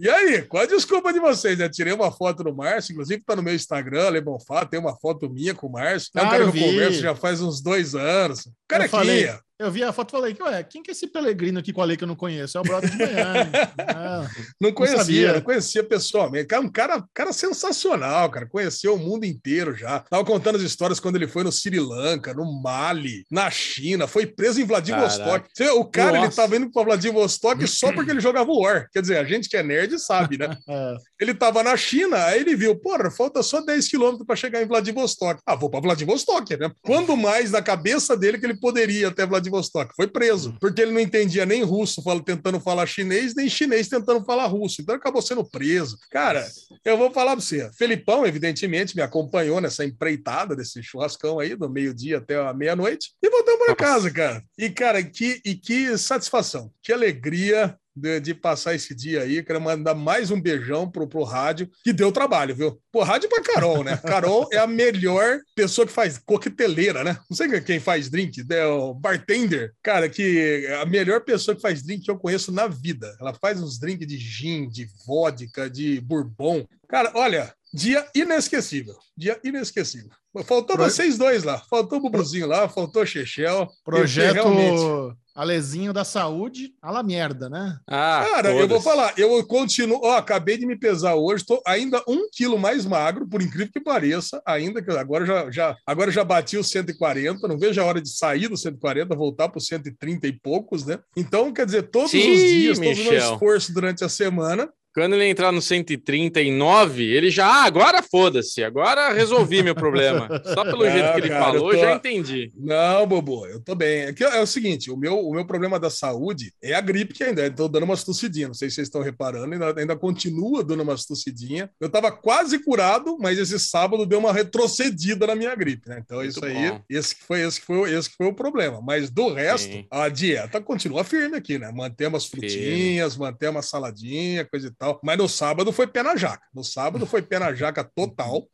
E 0.00 0.08
aí, 0.08 0.42
qual 0.42 0.62
a 0.62 0.66
desculpa 0.66 1.12
de 1.12 1.18
vocês? 1.18 1.58
Eu 1.58 1.70
tirei 1.70 1.92
uma 1.92 2.10
foto 2.10 2.44
do 2.44 2.54
Márcio, 2.54 2.92
inclusive 2.92 3.22
tá 3.24 3.34
no 3.34 3.42
meu 3.42 3.54
Instagram, 3.54 4.10
Lebon 4.10 4.38
Fá, 4.38 4.64
tem 4.64 4.78
uma 4.78 4.96
foto 4.98 5.28
minha 5.28 5.54
com 5.54 5.66
o 5.66 5.72
Márcio. 5.72 6.10
É 6.14 6.22
um 6.22 6.26
ah, 6.26 6.30
cara 6.30 6.50
que 6.50 6.58
eu 6.58 6.64
converso 6.64 7.00
já 7.00 7.14
faz 7.14 7.40
uns 7.40 7.60
dois 7.60 7.94
anos. 7.94 8.48
Carequinha. 8.68 9.40
Eu 9.58 9.72
vi 9.72 9.82
a 9.82 9.92
foto 9.92 10.10
e 10.10 10.12
falei, 10.12 10.36
ué, 10.40 10.62
quem 10.62 10.82
que 10.82 10.90
é 10.90 10.92
esse 10.92 11.08
Pelegrino 11.08 11.58
aqui 11.58 11.72
com 11.72 11.82
a 11.82 11.84
lei 11.84 11.96
que 11.96 12.04
eu 12.04 12.08
não 12.08 12.14
conheço? 12.14 12.56
É 12.56 12.60
o 12.60 12.64
brother 12.64 12.88
de 12.88 12.96
Miami. 12.98 13.50
ah, 13.88 14.28
não 14.60 14.72
conhecia, 14.72 15.28
não, 15.28 15.34
não, 15.34 15.40
conhecia 15.40 15.82
pessoalmente. 15.82 16.46
Cara, 16.46 16.62
um 16.62 16.68
cara, 16.70 17.04
cara 17.12 17.32
sensacional, 17.32 18.30
cara. 18.30 18.46
Conheceu 18.46 18.94
o 18.94 18.98
mundo 18.98 19.24
inteiro 19.24 19.74
já. 19.74 19.98
Tava 20.00 20.24
contando 20.24 20.56
as 20.56 20.62
histórias 20.62 21.00
quando 21.00 21.16
ele 21.16 21.26
foi 21.26 21.42
no 21.42 21.50
Sri 21.50 21.80
Lanka, 21.80 22.32
no 22.32 22.44
Mali, 22.62 23.26
na 23.28 23.50
China, 23.50 24.06
foi 24.06 24.26
preso 24.26 24.60
em 24.60 24.64
Vladivostok. 24.64 25.48
Caraca. 25.56 25.74
O 25.74 25.84
cara, 25.84 26.12
Nossa. 26.12 26.26
ele 26.26 26.34
tava 26.36 26.56
indo 26.56 26.70
para 26.70 26.84
Vladivostok 26.84 27.66
só 27.66 27.92
porque 27.92 28.12
ele 28.12 28.20
jogava 28.20 28.52
War. 28.52 28.88
Quer 28.92 29.00
dizer, 29.00 29.18
a 29.18 29.24
gente 29.24 29.48
que 29.48 29.56
é 29.56 29.62
nerd 29.64 29.98
sabe, 29.98 30.38
né? 30.38 30.56
Ele 31.20 31.34
tava 31.34 31.62
na 31.62 31.76
China, 31.76 32.24
aí 32.24 32.40
ele 32.40 32.54
viu, 32.54 32.76
porra, 32.76 33.10
falta 33.10 33.42
só 33.42 33.60
10 33.60 33.88
quilômetros 33.88 34.26
para 34.26 34.36
chegar 34.36 34.62
em 34.62 34.66
Vladivostok. 34.66 35.40
Ah, 35.44 35.56
vou 35.56 35.70
para 35.70 35.80
Vladivostok, 35.80 36.56
né? 36.56 36.70
Quando 36.82 37.16
mais 37.16 37.50
na 37.50 37.60
cabeça 37.60 38.16
dele 38.16 38.38
que 38.38 38.46
ele 38.46 38.58
poderia 38.58 39.08
até 39.08 39.26
Vladivostok. 39.26 39.92
Foi 39.96 40.06
preso, 40.06 40.56
porque 40.60 40.80
ele 40.80 40.92
não 40.92 41.00
entendia 41.00 41.44
nem 41.44 41.62
russo 41.62 42.02
falo, 42.02 42.22
tentando 42.22 42.60
falar 42.60 42.86
chinês, 42.86 43.34
nem 43.34 43.48
chinês 43.48 43.88
tentando 43.88 44.24
falar 44.24 44.46
russo. 44.46 44.80
Então 44.80 44.94
acabou 44.94 45.22
sendo 45.22 45.44
preso. 45.44 45.96
Cara, 46.10 46.46
eu 46.84 46.96
vou 46.96 47.10
falar 47.10 47.32
para 47.32 47.40
você. 47.40 47.70
Felipão, 47.76 48.26
evidentemente, 48.26 48.96
me 48.96 49.02
acompanhou 49.02 49.60
nessa 49.60 49.84
empreitada 49.84 50.54
desse 50.54 50.82
churrascão 50.82 51.38
aí, 51.38 51.54
do 51.54 51.68
meio-dia 51.68 52.18
até 52.18 52.36
a 52.36 52.52
meia-noite, 52.54 53.12
e 53.22 53.30
voltamos 53.30 53.66
para 53.66 53.74
casa, 53.74 54.10
cara. 54.10 54.42
E, 54.58 54.70
cara, 54.70 55.02
que, 55.02 55.40
e 55.44 55.54
que 55.54 55.96
satisfação, 55.98 56.70
que 56.82 56.92
alegria 56.92 57.76
de, 57.98 58.20
de, 58.20 58.34
passar 58.34 58.74
esse 58.74 58.94
dia 58.94 59.22
aí. 59.22 59.42
Quero 59.42 59.60
mandar 59.60 59.94
mais 59.94 60.30
um 60.30 60.40
beijão 60.40 60.90
pro, 60.90 61.08
pro 61.08 61.22
rádio, 61.22 61.70
que 61.82 61.92
deu 61.92 62.12
trabalho, 62.12 62.54
viu? 62.54 62.80
Pô, 62.92 63.02
rádio 63.02 63.28
pra 63.28 63.42
Carol, 63.42 63.82
né? 63.84 63.96
Carol 63.98 64.48
é 64.52 64.58
a 64.58 64.66
melhor 64.66 65.40
pessoa 65.54 65.86
que 65.86 65.92
faz 65.92 66.18
coqueteleira, 66.18 67.04
né? 67.04 67.18
Não 67.28 67.36
sei 67.36 67.60
quem 67.60 67.80
faz 67.80 68.08
drink, 68.08 68.44
é 68.50 68.66
o 68.66 68.94
bartender. 68.94 69.72
Cara, 69.82 70.08
que 70.08 70.64
é 70.66 70.80
a 70.80 70.86
melhor 70.86 71.20
pessoa 71.22 71.54
que 71.54 71.62
faz 71.62 71.82
drink 71.82 72.04
que 72.04 72.10
eu 72.10 72.18
conheço 72.18 72.52
na 72.52 72.66
vida. 72.66 73.16
Ela 73.20 73.34
faz 73.34 73.60
uns 73.60 73.78
drinks 73.78 74.06
de 74.06 74.16
gin, 74.16 74.68
de 74.68 74.88
vodka, 75.06 75.68
de 75.68 76.00
bourbon. 76.00 76.66
Cara, 76.88 77.12
olha, 77.14 77.52
dia 77.72 78.06
inesquecível. 78.14 78.96
Dia 79.16 79.38
inesquecível. 79.44 80.10
Faltou 80.44 80.76
Pro... 80.76 80.84
vocês 80.84 81.18
dois 81.18 81.42
lá. 81.42 81.58
Faltou 81.70 81.98
o 81.98 82.02
Bubuzinho 82.02 82.46
lá, 82.46 82.68
faltou 82.68 83.02
o 83.02 83.06
Chechel. 83.06 83.68
Projeto 83.84 84.34
realmente... 84.34 85.16
Alezinho 85.38 85.92
da 85.92 86.04
saúde, 86.04 86.72
a 86.82 86.90
la 86.90 87.00
merda, 87.00 87.48
né? 87.48 87.78
Ah, 87.86 88.26
Cara, 88.28 88.48
todas. 88.48 88.60
eu 88.60 88.68
vou 88.68 88.80
falar, 88.80 89.14
eu 89.16 89.46
continuo. 89.46 90.00
Ó, 90.02 90.16
acabei 90.16 90.58
de 90.58 90.66
me 90.66 90.76
pesar 90.76 91.14
hoje, 91.14 91.42
estou 91.42 91.62
ainda 91.64 92.02
um 92.08 92.28
quilo 92.32 92.58
mais 92.58 92.84
magro, 92.84 93.24
por 93.24 93.40
incrível 93.40 93.72
que 93.72 93.78
pareça, 93.78 94.42
ainda 94.44 94.82
que 94.82 94.90
agora 94.90 95.24
já, 95.24 95.48
já, 95.48 95.76
agora 95.86 96.10
já 96.10 96.24
bati 96.24 96.56
os 96.56 96.68
140, 96.68 97.46
não 97.46 97.56
vejo 97.56 97.80
a 97.80 97.84
hora 97.84 98.02
de 98.02 98.08
sair 98.08 98.48
dos 98.48 98.62
140, 98.62 99.14
voltar 99.14 99.48
para 99.48 99.58
os 99.58 99.66
130 99.68 100.26
e 100.26 100.32
poucos, 100.32 100.84
né? 100.84 100.98
Então, 101.16 101.52
quer 101.52 101.66
dizer, 101.66 101.82
todos 101.84 102.10
Sim, 102.10 102.32
os 102.32 102.40
dias, 102.40 102.78
Michel. 102.80 102.96
todo 102.96 103.06
o 103.06 103.10
meu 103.12 103.32
esforço 103.32 103.72
durante 103.72 104.02
a 104.02 104.08
semana, 104.08 104.68
quando 104.94 105.14
ele 105.14 105.26
entrar 105.26 105.52
no 105.52 105.62
139, 105.62 107.04
ele 107.04 107.30
já, 107.30 107.46
ah, 107.46 107.64
agora 107.64 108.02
foda-se, 108.02 108.64
agora 108.64 109.12
resolvi 109.12 109.62
meu 109.62 109.74
problema. 109.74 110.28
Só 110.54 110.64
pelo 110.64 110.84
não, 110.84 110.90
jeito 110.90 111.12
que 111.12 111.20
ele 111.20 111.28
cara, 111.28 111.44
falou, 111.44 111.72
eu 111.72 111.78
tô... 111.78 111.84
já 111.84 111.94
entendi. 111.94 112.52
Não, 112.56 113.06
Bobo, 113.06 113.46
eu 113.46 113.60
tô 113.60 113.74
bem. 113.74 114.00
É, 114.02 114.12
que 114.12 114.24
é 114.24 114.40
o 114.40 114.46
seguinte, 114.46 114.90
o 114.90 114.96
meu, 114.96 115.18
o 115.18 115.32
meu 115.32 115.46
problema 115.46 115.78
da 115.78 115.90
saúde 115.90 116.52
é 116.62 116.74
a 116.74 116.80
gripe 116.80 117.14
que 117.14 117.24
ainda, 117.24 117.46
estou 117.46 117.68
dando 117.68 117.84
umas 117.84 118.04
tossidinhas, 118.04 118.48
não 118.48 118.54
sei 118.54 118.68
se 118.68 118.76
vocês 118.76 118.88
estão 118.88 119.02
reparando, 119.02 119.52
ainda, 119.52 119.80
ainda 119.80 119.96
continua 119.96 120.64
dando 120.64 120.82
umas 120.82 121.04
tossidinhas. 121.04 121.68
Eu 121.80 121.88
tava 121.88 122.10
quase 122.10 122.58
curado, 122.58 123.16
mas 123.20 123.38
esse 123.38 123.58
sábado 123.58 124.06
deu 124.06 124.18
uma 124.18 124.32
retrocedida 124.32 125.26
na 125.26 125.34
minha 125.34 125.54
gripe, 125.54 125.88
né? 125.88 126.02
Então 126.04 126.18
Muito 126.18 126.30
isso 126.30 126.44
aí, 126.44 126.70
bom. 126.70 126.80
esse 126.88 127.14
que 127.14 127.24
foi, 127.24 127.40
esse 127.42 127.60
que 127.60 127.66
foi, 127.66 127.94
esse 127.94 128.10
que 128.10 128.16
foi 128.16 128.26
o 128.26 128.34
problema. 128.34 128.80
Mas 128.82 129.10
do 129.10 129.32
resto, 129.32 129.72
Sim. 129.72 129.86
a 129.90 130.08
dieta 130.08 130.60
continua 130.60 131.04
firme 131.04 131.36
aqui, 131.36 131.58
né? 131.58 131.70
Mantemos 131.72 132.26
frutinhas, 132.26 133.16
mantemos 133.16 133.56
uma 133.56 133.62
saladinha, 133.62 134.44
coisa 134.44 134.68
e 134.68 134.70
tal. 134.78 135.00
Mas 135.02 135.18
no 135.18 135.28
sábado 135.28 135.72
foi 135.72 135.86
pé 135.86 136.02
na 136.02 136.16
jaca. 136.16 136.46
No 136.54 136.62
sábado 136.64 137.06
foi 137.06 137.22
pé 137.22 137.38
na 137.38 137.52
jaca 137.54 137.84
total. 137.84 138.48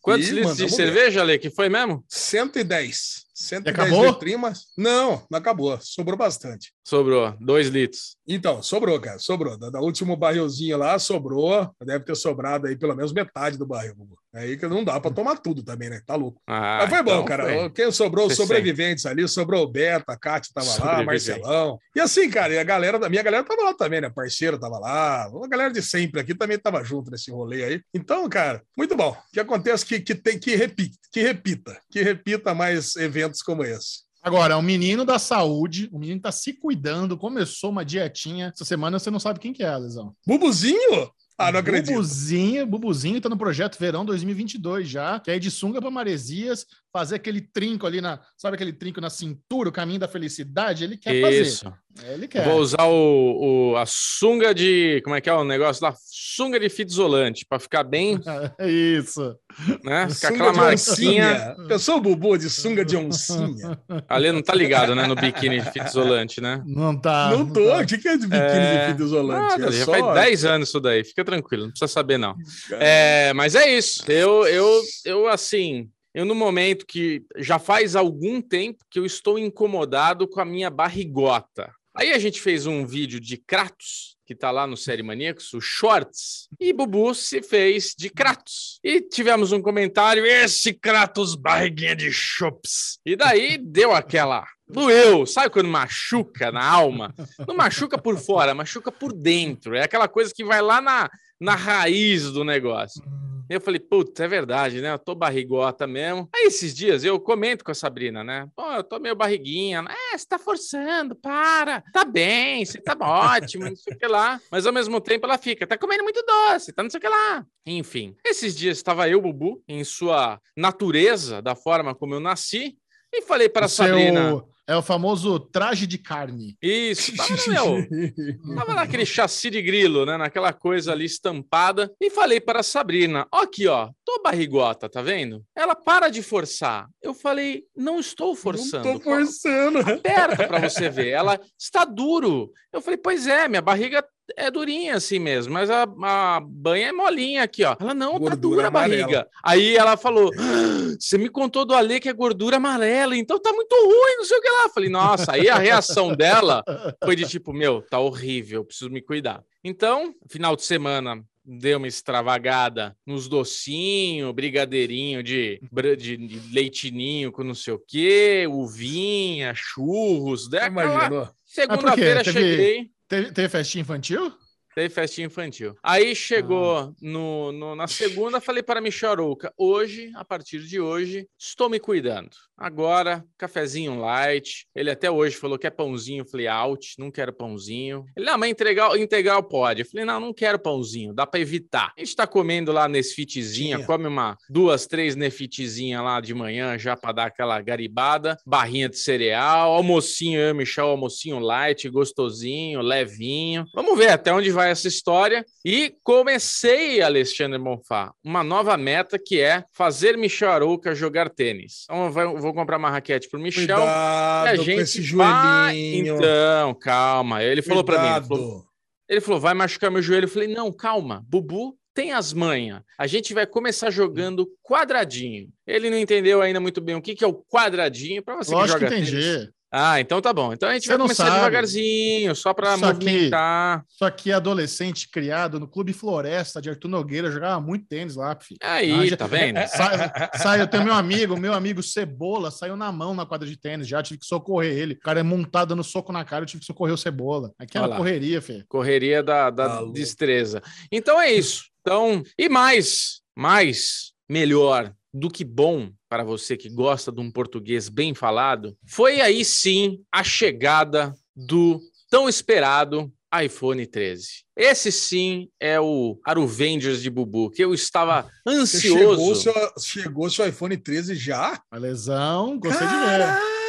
Quantos 0.00 0.28
litros 0.28 0.56
de 0.56 0.70
cerveja, 0.70 1.20
Ale, 1.20 1.38
que 1.38 1.50
foi 1.50 1.68
mesmo? 1.68 2.04
110. 2.08 3.26
110 3.34 3.74
acabou? 3.74 4.06
litrinhos. 4.06 4.66
Não, 4.76 5.26
não 5.30 5.38
acabou. 5.38 5.78
Sobrou 5.80 6.16
bastante. 6.16 6.72
Sobrou, 6.84 7.36
dois 7.40 7.68
litros. 7.68 8.15
Então, 8.26 8.62
sobrou, 8.62 9.00
cara, 9.00 9.18
sobrou. 9.18 9.56
Da, 9.56 9.70
da 9.70 9.80
último 9.80 10.16
barrilzinho 10.16 10.76
lá, 10.76 10.98
sobrou. 10.98 11.70
Deve 11.84 12.04
ter 12.04 12.16
sobrado 12.16 12.66
aí 12.66 12.76
pelo 12.76 12.94
menos 12.94 13.12
metade 13.12 13.56
do 13.56 13.66
barril. 13.66 13.94
Aí 14.34 14.56
que 14.56 14.66
não 14.66 14.84
dá 14.84 15.00
para 15.00 15.14
tomar 15.14 15.36
tudo 15.36 15.62
também, 15.62 15.88
né? 15.88 16.00
Tá 16.04 16.14
louco. 16.14 16.40
Ah, 16.46 16.80
Mas 16.82 16.90
foi 16.90 17.02
bom, 17.02 17.12
então 17.12 17.24
cara. 17.24 17.44
Foi. 17.44 17.70
Quem 17.70 17.90
sobrou, 17.90 18.26
os 18.26 18.36
sobreviventes 18.36 19.06
ali, 19.06 19.26
sobrou 19.26 19.62
o 19.62 19.66
Beto, 19.66 20.10
a 20.10 20.16
Cátia 20.16 20.52
tava 20.54 20.84
lá, 20.84 21.02
Marcelão. 21.02 21.78
E 21.94 22.00
assim, 22.00 22.28
cara, 22.28 22.52
e 22.52 22.58
a 22.58 22.64
galera, 22.64 23.04
a 23.04 23.08
minha 23.08 23.22
galera 23.22 23.44
tava 23.44 23.62
lá 23.62 23.74
também, 23.74 24.00
né? 24.00 24.10
Parceiro 24.10 24.58
tava 24.58 24.78
lá, 24.78 25.24
a 25.24 25.48
galera 25.48 25.72
de 25.72 25.80
sempre 25.80 26.20
aqui 26.20 26.34
também 26.34 26.58
tava 26.58 26.84
junto 26.84 27.10
nesse 27.10 27.30
rolê 27.30 27.64
aí. 27.64 27.80
Então, 27.94 28.28
cara, 28.28 28.62
muito 28.76 28.94
bom. 28.94 29.16
Que 29.32 29.40
acontece 29.40 29.86
que, 29.86 30.00
que 30.00 30.14
tem 30.14 30.38
que 30.38 30.54
repita, 30.54 30.98
que 31.10 31.22
repita, 31.22 31.80
que 31.90 32.02
repita 32.02 32.54
mais 32.54 32.94
eventos 32.96 33.40
como 33.40 33.64
esse. 33.64 34.05
Agora, 34.26 34.58
o 34.58 34.62
menino 34.62 35.04
da 35.04 35.20
saúde, 35.20 35.88
o 35.92 36.00
menino 36.00 36.20
tá 36.20 36.32
se 36.32 36.52
cuidando, 36.52 37.16
começou 37.16 37.70
uma 37.70 37.84
dietinha. 37.84 38.50
Essa 38.52 38.64
semana 38.64 38.98
você 38.98 39.08
não 39.08 39.20
sabe 39.20 39.38
quem 39.38 39.52
que 39.52 39.62
é, 39.62 39.76
Lesão. 39.76 40.16
Bubuzinho? 40.26 41.08
Ah, 41.38 41.52
não 41.52 41.60
acredito. 41.60 41.92
Bubuzinho, 41.92 42.66
Bubuzinho 42.66 43.20
tá 43.20 43.28
no 43.28 43.38
projeto 43.38 43.78
Verão 43.78 44.04
2022 44.04 44.88
já, 44.88 45.20
que 45.20 45.30
é 45.30 45.38
de 45.38 45.48
sunga 45.48 45.80
para 45.80 45.92
Maresias, 45.92 46.66
fazer 46.96 47.16
aquele 47.16 47.42
trinco 47.42 47.86
ali 47.86 48.00
na, 48.00 48.18
sabe 48.38 48.54
aquele 48.54 48.72
trinco 48.72 49.02
na 49.02 49.10
cintura, 49.10 49.68
o 49.68 49.72
caminho 49.72 50.00
da 50.00 50.08
felicidade, 50.08 50.82
ele 50.82 50.96
quer 50.96 51.20
fazer. 51.20 51.42
Isso. 51.42 51.70
Ele 52.08 52.26
quer. 52.28 52.44
Vou 52.44 52.58
usar 52.60 52.84
o, 52.84 53.72
o- 53.72 53.76
a 53.76 53.84
sunga 53.86 54.54
de. 54.54 55.00
Como 55.02 55.16
é 55.16 55.20
que 55.20 55.30
é 55.30 55.32
o 55.34 55.44
negócio 55.44 55.82
lá? 55.82 55.94
Sunga 55.98 56.60
de 56.60 56.68
fita 56.68 56.90
isolante, 56.92 57.46
pra 57.48 57.58
ficar 57.58 57.82
bem, 57.84 58.18
Isso. 58.60 59.34
né? 59.82 60.06
Ficar 60.10 60.28
Sunga 60.28 60.50
aquela 60.50 60.52
de 60.52 60.58
marquinha. 60.58 61.56
Pensou 61.68 61.96
o 61.96 62.00
Bubu 62.00 62.36
de 62.36 62.50
sunga 62.50 62.84
de 62.84 62.96
oncinha? 62.98 63.78
Ali 64.08 64.30
não 64.30 64.42
tá 64.42 64.54
ligado, 64.54 64.94
né? 64.94 65.06
No 65.06 65.14
biquíni 65.14 65.58
de 65.60 65.70
fita 65.70 65.86
isolante, 65.86 66.38
né? 66.40 66.62
Não 66.66 66.98
tá. 67.00 67.30
não 67.30 67.50
tô. 67.50 67.66
tá. 67.66 67.78
O 67.82 67.86
que 67.86 67.96
que 67.96 68.08
é 68.08 68.16
de 68.18 68.26
biquíni 68.26 68.42
É. 68.42 68.86
de 68.86 68.92
fita 68.92 69.02
isolante? 69.04 69.58
Nada, 69.58 69.68
É 69.68 69.72
já 69.78 69.84
só- 69.86 69.92
faz 69.92 70.14
10 70.26 70.44
anos 70.44 70.68
isso 70.68 70.80
daí, 70.80 71.02
fica 71.04 71.24
tranquilo, 71.24 71.62
não 71.64 71.70
precisa 71.70 71.88
saber, 71.88 72.18
não. 72.18 72.34
É, 72.72 73.32
mas 73.32 73.54
é 73.54 73.74
isso. 73.74 74.04
Eu, 74.10 74.46
eu, 74.46 74.82
eu, 75.06 75.28
assim, 75.28 75.88
eu 76.16 76.24
no 76.24 76.34
momento 76.34 76.86
que 76.86 77.26
já 77.36 77.58
faz 77.58 77.94
algum 77.94 78.40
tempo 78.40 78.82
que 78.90 78.98
eu 78.98 79.04
estou 79.04 79.38
incomodado 79.38 80.26
com 80.26 80.40
a 80.40 80.46
minha 80.46 80.70
barrigota. 80.70 81.70
Aí 81.94 82.10
a 82.10 82.18
gente 82.18 82.40
fez 82.40 82.64
um 82.64 82.86
vídeo 82.86 83.20
de 83.20 83.36
Kratos, 83.36 84.16
que 84.26 84.34
tá 84.34 84.50
lá 84.50 84.66
no 84.66 84.78
Série 84.78 85.02
Maníacos, 85.02 85.52
o 85.52 85.60
Shorts, 85.60 86.48
e 86.58 86.72
Bubu 86.72 87.14
se 87.14 87.42
fez 87.42 87.94
de 87.98 88.08
Kratos. 88.08 88.80
E 88.82 89.02
tivemos 89.02 89.52
um 89.52 89.60
comentário, 89.60 90.24
esse 90.24 90.72
Kratos 90.72 91.34
barriguinha 91.34 91.94
de 91.94 92.10
chops. 92.10 92.98
E 93.04 93.14
daí 93.14 93.58
deu 93.58 93.94
aquela... 93.94 94.46
Doeu, 94.66 95.26
sabe 95.26 95.50
quando 95.50 95.68
machuca 95.68 96.50
na 96.50 96.64
alma? 96.64 97.14
Não 97.46 97.54
machuca 97.54 97.98
por 97.98 98.18
fora, 98.18 98.54
machuca 98.54 98.90
por 98.90 99.12
dentro. 99.12 99.76
É 99.76 99.82
aquela 99.82 100.08
coisa 100.08 100.32
que 100.34 100.42
vai 100.42 100.62
lá 100.62 100.80
na, 100.80 101.10
na 101.38 101.54
raiz 101.54 102.32
do 102.32 102.42
negócio. 102.42 103.02
Eu 103.48 103.60
falei, 103.60 103.78
putz, 103.80 104.18
é 104.20 104.26
verdade, 104.28 104.80
né? 104.80 104.92
Eu 104.92 104.98
tô 104.98 105.14
barrigota 105.14 105.86
mesmo. 105.86 106.28
Aí 106.34 106.46
esses 106.46 106.74
dias 106.74 107.04
eu 107.04 107.18
comento 107.20 107.64
com 107.64 107.70
a 107.70 107.74
Sabrina, 107.74 108.24
né? 108.24 108.48
Pô, 108.56 108.72
eu 108.72 108.82
tô 108.84 108.98
meio 108.98 109.14
barriguinha. 109.14 109.84
É, 110.12 110.18
você 110.18 110.26
tá 110.26 110.38
forçando, 110.38 111.14
para. 111.14 111.82
Tá 111.92 112.04
bem, 112.04 112.64
você 112.64 112.80
tá 112.80 112.96
ótimo, 113.00 113.64
não 113.66 113.76
sei 113.76 113.94
o 113.94 113.98
que 113.98 114.06
lá. 114.06 114.40
Mas 114.50 114.66
ao 114.66 114.72
mesmo 114.72 115.00
tempo 115.00 115.26
ela 115.26 115.38
fica, 115.38 115.66
tá 115.66 115.78
comendo 115.78 116.02
muito 116.02 116.22
doce, 116.24 116.72
tá 116.72 116.82
não 116.82 116.90
sei 116.90 116.98
o 116.98 117.00
que 117.00 117.08
lá. 117.08 117.46
Enfim, 117.64 118.16
esses 118.24 118.56
dias 118.56 118.76
estava 118.78 119.08
eu, 119.08 119.20
Bubu, 119.20 119.62
em 119.68 119.82
sua 119.84 120.40
natureza, 120.56 121.40
da 121.40 121.54
forma 121.54 121.94
como 121.94 122.14
eu 122.14 122.20
nasci, 122.20 122.76
e 123.12 123.22
falei 123.22 123.48
para 123.48 123.68
seu- 123.68 123.86
Sabrina. 123.86 124.44
É 124.68 124.76
o 124.76 124.82
famoso 124.82 125.38
traje 125.38 125.86
de 125.86 125.96
carne. 125.96 126.56
Isso, 126.60 127.14
tava 127.16 127.36
no 127.36 127.52
meu. 127.52 127.86
Tava 128.56 128.74
naquele 128.74 129.06
chassi 129.06 129.48
de 129.48 129.62
grilo, 129.62 130.04
né? 130.04 130.16
Naquela 130.16 130.52
coisa 130.52 130.90
ali 130.90 131.04
estampada. 131.04 131.92
E 132.00 132.10
falei 132.10 132.40
para 132.40 132.60
a 132.60 132.64
Sabrina: 132.64 133.28
ó, 133.30 133.42
aqui, 133.42 133.68
ó, 133.68 133.90
tô 134.04 134.20
barrigota, 134.22 134.88
tá 134.88 135.00
vendo? 135.00 135.44
Ela 135.54 135.76
para 135.76 136.08
de 136.08 136.20
forçar. 136.20 136.88
Eu 137.00 137.14
falei: 137.14 137.62
não 137.76 138.00
estou 138.00 138.34
forçando. 138.34 138.84
Não 138.84 138.98
tô 138.98 139.04
forçando. 139.04 139.78
Aperta 139.78 140.48
para 140.48 140.68
você 140.68 140.88
ver. 140.88 141.10
Ela 141.10 141.40
está 141.56 141.84
duro. 141.84 142.52
Eu 142.72 142.80
falei: 142.80 142.96
pois 142.96 143.28
é, 143.28 143.46
minha 143.46 143.62
barriga 143.62 144.04
é 144.36 144.50
durinha 144.50 144.96
assim 144.96 145.18
mesmo, 145.18 145.52
mas 145.52 145.70
a, 145.70 145.82
a 146.02 146.40
banha 146.40 146.88
é 146.88 146.92
molinha 146.92 147.42
aqui, 147.42 147.64
ó. 147.64 147.76
Ela 147.78 147.94
não, 147.94 148.14
tá 148.14 148.18
Gordura 148.18 148.36
dura 148.36 148.68
a 148.68 148.70
barriga. 148.70 149.02
amarela. 149.04 149.28
Aí 149.42 149.76
ela 149.76 149.96
falou: 149.96 150.30
"Ah, 150.38 150.96
você 150.98 151.18
me 151.18 151.28
contou 151.28 151.64
do 151.64 151.74
Ale 151.74 152.00
que 152.00 152.08
é 152.08 152.12
gordura 152.12 152.56
amarela, 152.56 153.16
então 153.16 153.38
tá 153.38 153.52
muito 153.52 153.74
ruim, 153.74 154.16
não 154.16 154.24
sei 154.24 154.38
o 154.38 154.40
que 154.42 154.48
lá. 154.48 154.68
Falei, 154.68 154.88
nossa, 154.88 155.32
aí 155.32 155.48
a 155.48 155.58
reação 155.58 156.14
dela 156.14 156.64
foi 157.04 157.14
de 157.16 157.26
tipo, 157.26 157.52
meu, 157.52 157.82
tá 157.82 157.98
horrível, 157.98 158.64
preciso 158.64 158.90
me 158.90 159.00
cuidar. 159.00 159.44
Então, 159.62 160.14
final 160.28 160.56
de 160.56 160.64
semana, 160.64 161.22
deu 161.44 161.78
uma 161.78 161.86
extravagada 161.86 162.96
nos 163.06 163.28
docinhos, 163.28 164.32
brigadeirinho 164.34 165.22
de, 165.22 165.60
de, 165.98 166.16
de 166.16 166.52
leitinho 166.52 167.30
com 167.30 167.44
não 167.44 167.54
sei 167.54 167.74
o 167.74 167.78
quê, 167.78 168.46
uvinha, 168.48 169.52
churros. 169.54 170.48
Imaginou? 170.52 171.28
Segunda-feira 171.44 172.24
cheguei. 172.24 172.90
Teve, 173.08 173.32
teve 173.32 173.48
festinha 173.48 173.82
infantil? 173.82 174.32
Teve 174.74 174.92
festinha 174.92 175.26
infantil. 175.26 175.74
Aí 175.82 176.14
chegou 176.14 176.94
no, 177.00 177.50
no- 177.52 177.74
na 177.76 177.86
segunda, 177.86 178.40
falei 178.40 178.62
para 178.62 178.80
Michel 178.80 179.10
Arouca, 179.12 179.52
hoje, 179.56 180.12
a 180.14 180.24
partir 180.24 180.60
de 180.60 180.80
hoje, 180.80 181.26
estou 181.38 181.70
me 181.70 181.80
cuidando. 181.80 182.36
Agora, 182.58 183.24
cafezinho 183.36 183.98
light. 183.98 184.66
Ele 184.74 184.90
até 184.90 185.10
hoje 185.10 185.36
falou 185.36 185.58
que 185.58 185.66
é 185.66 185.70
pãozinho. 185.70 186.22
Eu 186.22 186.26
falei, 186.26 186.46
out, 186.46 186.94
não 186.98 187.10
quero 187.10 187.32
pãozinho. 187.32 188.06
Ele, 188.16 188.24
não, 188.26 188.38
mas 188.38 188.50
integral, 188.50 188.96
integral 188.96 189.42
pode. 189.42 189.82
Eu 189.82 189.86
falei, 189.86 190.06
não, 190.06 190.18
não 190.18 190.32
quero 190.32 190.58
pãozinho, 190.58 191.12
dá 191.12 191.26
para 191.26 191.40
evitar. 191.40 191.92
A 191.96 192.00
gente 192.00 192.16
tá 192.16 192.26
comendo 192.26 192.72
lá 192.72 192.88
Nesfitzinha, 192.88 193.76
Tinha. 193.76 193.86
come 193.86 194.06
uma, 194.06 194.36
duas, 194.48 194.86
três 194.86 195.14
Nefitzinha 195.14 196.00
lá 196.00 196.20
de 196.20 196.32
manhã, 196.34 196.78
já 196.78 196.96
para 196.96 197.12
dar 197.12 197.26
aquela 197.26 197.60
garibada. 197.60 198.36
Barrinha 198.46 198.88
de 198.88 198.98
cereal, 198.98 199.72
almocinho, 199.72 200.40
eu 200.40 200.50
e 200.50 200.54
Michel, 200.54 200.86
almocinho 200.88 201.38
light, 201.38 201.88
gostosinho, 201.90 202.80
levinho. 202.80 203.66
Vamos 203.74 203.98
ver 203.98 204.08
até 204.08 204.32
onde 204.32 204.50
vai 204.50 204.70
essa 204.70 204.88
história. 204.88 205.44
E 205.64 205.94
comecei, 206.02 207.02
Alexandre 207.02 207.58
Bonfá, 207.58 208.12
uma 208.24 208.42
nova 208.42 208.76
meta 208.76 209.18
que 209.18 209.40
é 209.40 209.64
fazer 209.72 210.16
Michel 210.16 210.50
Arouca 210.50 210.94
jogar 210.94 211.28
tênis. 211.28 211.84
Então, 211.84 212.10
vai- 212.10 212.26
vou 212.46 212.54
comprar 212.54 212.76
uma 212.78 212.90
raquete 212.90 213.28
pro 213.28 213.38
Michel. 213.40 213.64
e 213.66 213.72
a 213.72 213.76
Cuidado 213.76 214.56
com 214.58 214.62
gente 214.64 214.80
esse 214.80 215.00
vai- 215.12 215.74
joelhinho. 215.74 216.16
Então, 216.16 216.74
calma. 216.74 217.42
Ele 217.42 217.62
falou 217.62 217.84
para 217.84 217.98
mim, 218.02 218.08
ele 218.16 218.26
falou, 218.26 218.44
Cuidado. 218.48 218.68
ele 219.08 219.20
falou, 219.20 219.40
vai 219.40 219.54
machucar 219.54 219.90
meu 219.90 220.00
joelho. 220.02 220.24
Eu 220.24 220.28
falei, 220.28 220.48
não, 220.48 220.72
calma, 220.72 221.24
Bubu 221.28 221.76
tem 221.94 222.12
as 222.12 222.32
manhas. 222.32 222.82
A 222.98 223.06
gente 223.06 223.32
vai 223.32 223.46
começar 223.46 223.90
jogando 223.90 224.46
quadradinho. 224.62 225.48
Ele 225.66 225.88
não 225.90 225.98
entendeu 225.98 226.42
ainda 226.42 226.60
muito 226.60 226.80
bem 226.80 226.94
o 226.94 227.00
que, 227.02 227.14
que 227.14 227.24
é 227.24 227.26
o 227.26 227.34
quadradinho. 227.34 228.22
Para 228.22 228.36
você 228.36 228.52
Lógico 228.52 228.78
que 228.80 228.84
que 228.84 228.90
joga 229.04 229.06
tênis. 229.10 229.24
entendi. 229.36 229.50
Ah, 229.78 230.00
então 230.00 230.22
tá 230.22 230.32
bom. 230.32 230.54
Então 230.54 230.68
a 230.70 230.72
gente 230.72 230.84
Você 230.84 230.88
vai 230.88 230.98
começar 230.98 231.24
sabe. 231.26 231.36
devagarzinho, 231.36 232.34
só 232.34 232.54
para 232.54 232.76
movimentar. 232.78 233.84
Isso 233.90 234.04
aqui 234.06 234.30
é 234.30 234.34
adolescente 234.34 235.08
criado 235.10 235.60
no 235.60 235.68
Clube 235.68 235.92
Floresta 235.92 236.62
de 236.62 236.70
Arthur 236.70 236.88
Nogueira, 236.88 237.30
jogava 237.30 237.60
muito 237.60 237.86
tênis 237.86 238.16
lá, 238.16 238.34
filho. 238.40 238.58
Aí, 238.62 238.90
Ah, 238.90 239.06
já- 239.06 239.16
tá 239.18 239.26
vendo? 239.26 239.56
Sai, 239.68 240.10
sai, 240.36 240.60
eu 240.62 240.66
tenho 240.66 240.84
meu 240.84 240.94
amigo, 240.94 241.36
meu 241.38 241.52
amigo 241.52 241.82
Cebola, 241.82 242.50
saiu 242.50 242.74
na 242.76 242.90
mão 242.90 243.14
na 243.14 243.26
quadra 243.26 243.46
de 243.46 243.56
tênis, 243.58 243.86
já 243.86 244.02
tive 244.02 244.18
que 244.20 244.26
socorrer 244.26 244.72
ele. 244.78 244.94
O 244.94 245.00
cara 245.00 245.20
é 245.20 245.22
montado 245.22 245.68
dando 245.68 245.84
soco 245.84 246.10
na 246.12 246.24
cara, 246.24 246.42
eu 246.42 246.46
tive 246.46 246.60
que 246.60 246.66
socorrer 246.66 246.94
o 246.94 246.98
Cebola. 246.98 247.52
Aqui 247.58 247.76
é 247.76 247.80
Olha 247.82 247.90
uma 247.90 247.96
correria, 247.98 248.40
filho. 248.40 248.64
Correria 248.68 249.22
da, 249.22 249.50
da 249.50 249.68
Tá 249.68 249.84
destreza. 249.92 250.62
Então 250.90 251.20
é 251.20 251.30
isso. 251.32 251.64
Então, 251.82 252.22
e 252.38 252.48
mais, 252.48 253.20
mais, 253.36 254.12
melhor 254.28 254.92
do 255.12 255.30
que 255.30 255.44
bom 255.44 255.90
para 256.16 256.24
você 256.24 256.56
que 256.56 256.70
gosta 256.70 257.12
de 257.12 257.20
um 257.20 257.30
português 257.30 257.90
bem 257.90 258.14
falado, 258.14 258.74
foi 258.86 259.20
aí 259.20 259.44
sim 259.44 260.00
a 260.10 260.24
chegada 260.24 261.14
do 261.36 261.78
tão 262.08 262.26
esperado 262.26 263.12
iPhone 263.44 263.86
13. 263.86 264.26
Esse 264.56 264.90
sim 264.90 265.50
é 265.60 265.78
o 265.78 266.18
Aruvengers 266.24 267.02
de 267.02 267.10
Bubu, 267.10 267.50
que 267.50 267.62
eu 267.62 267.74
estava 267.74 268.26
Você 268.48 268.80
Chegou, 268.80 269.08
o 269.08 269.12
ansioso. 269.12 269.42
seu, 269.42 269.72
chegou 269.78 270.30
seu 270.30 270.48
iPhone 270.48 270.74
13 270.74 271.14
já? 271.14 271.60
A 271.70 271.76
lesão, 271.76 272.58
gostei 272.58 272.86
de 272.86 272.94
ver. 272.94 273.65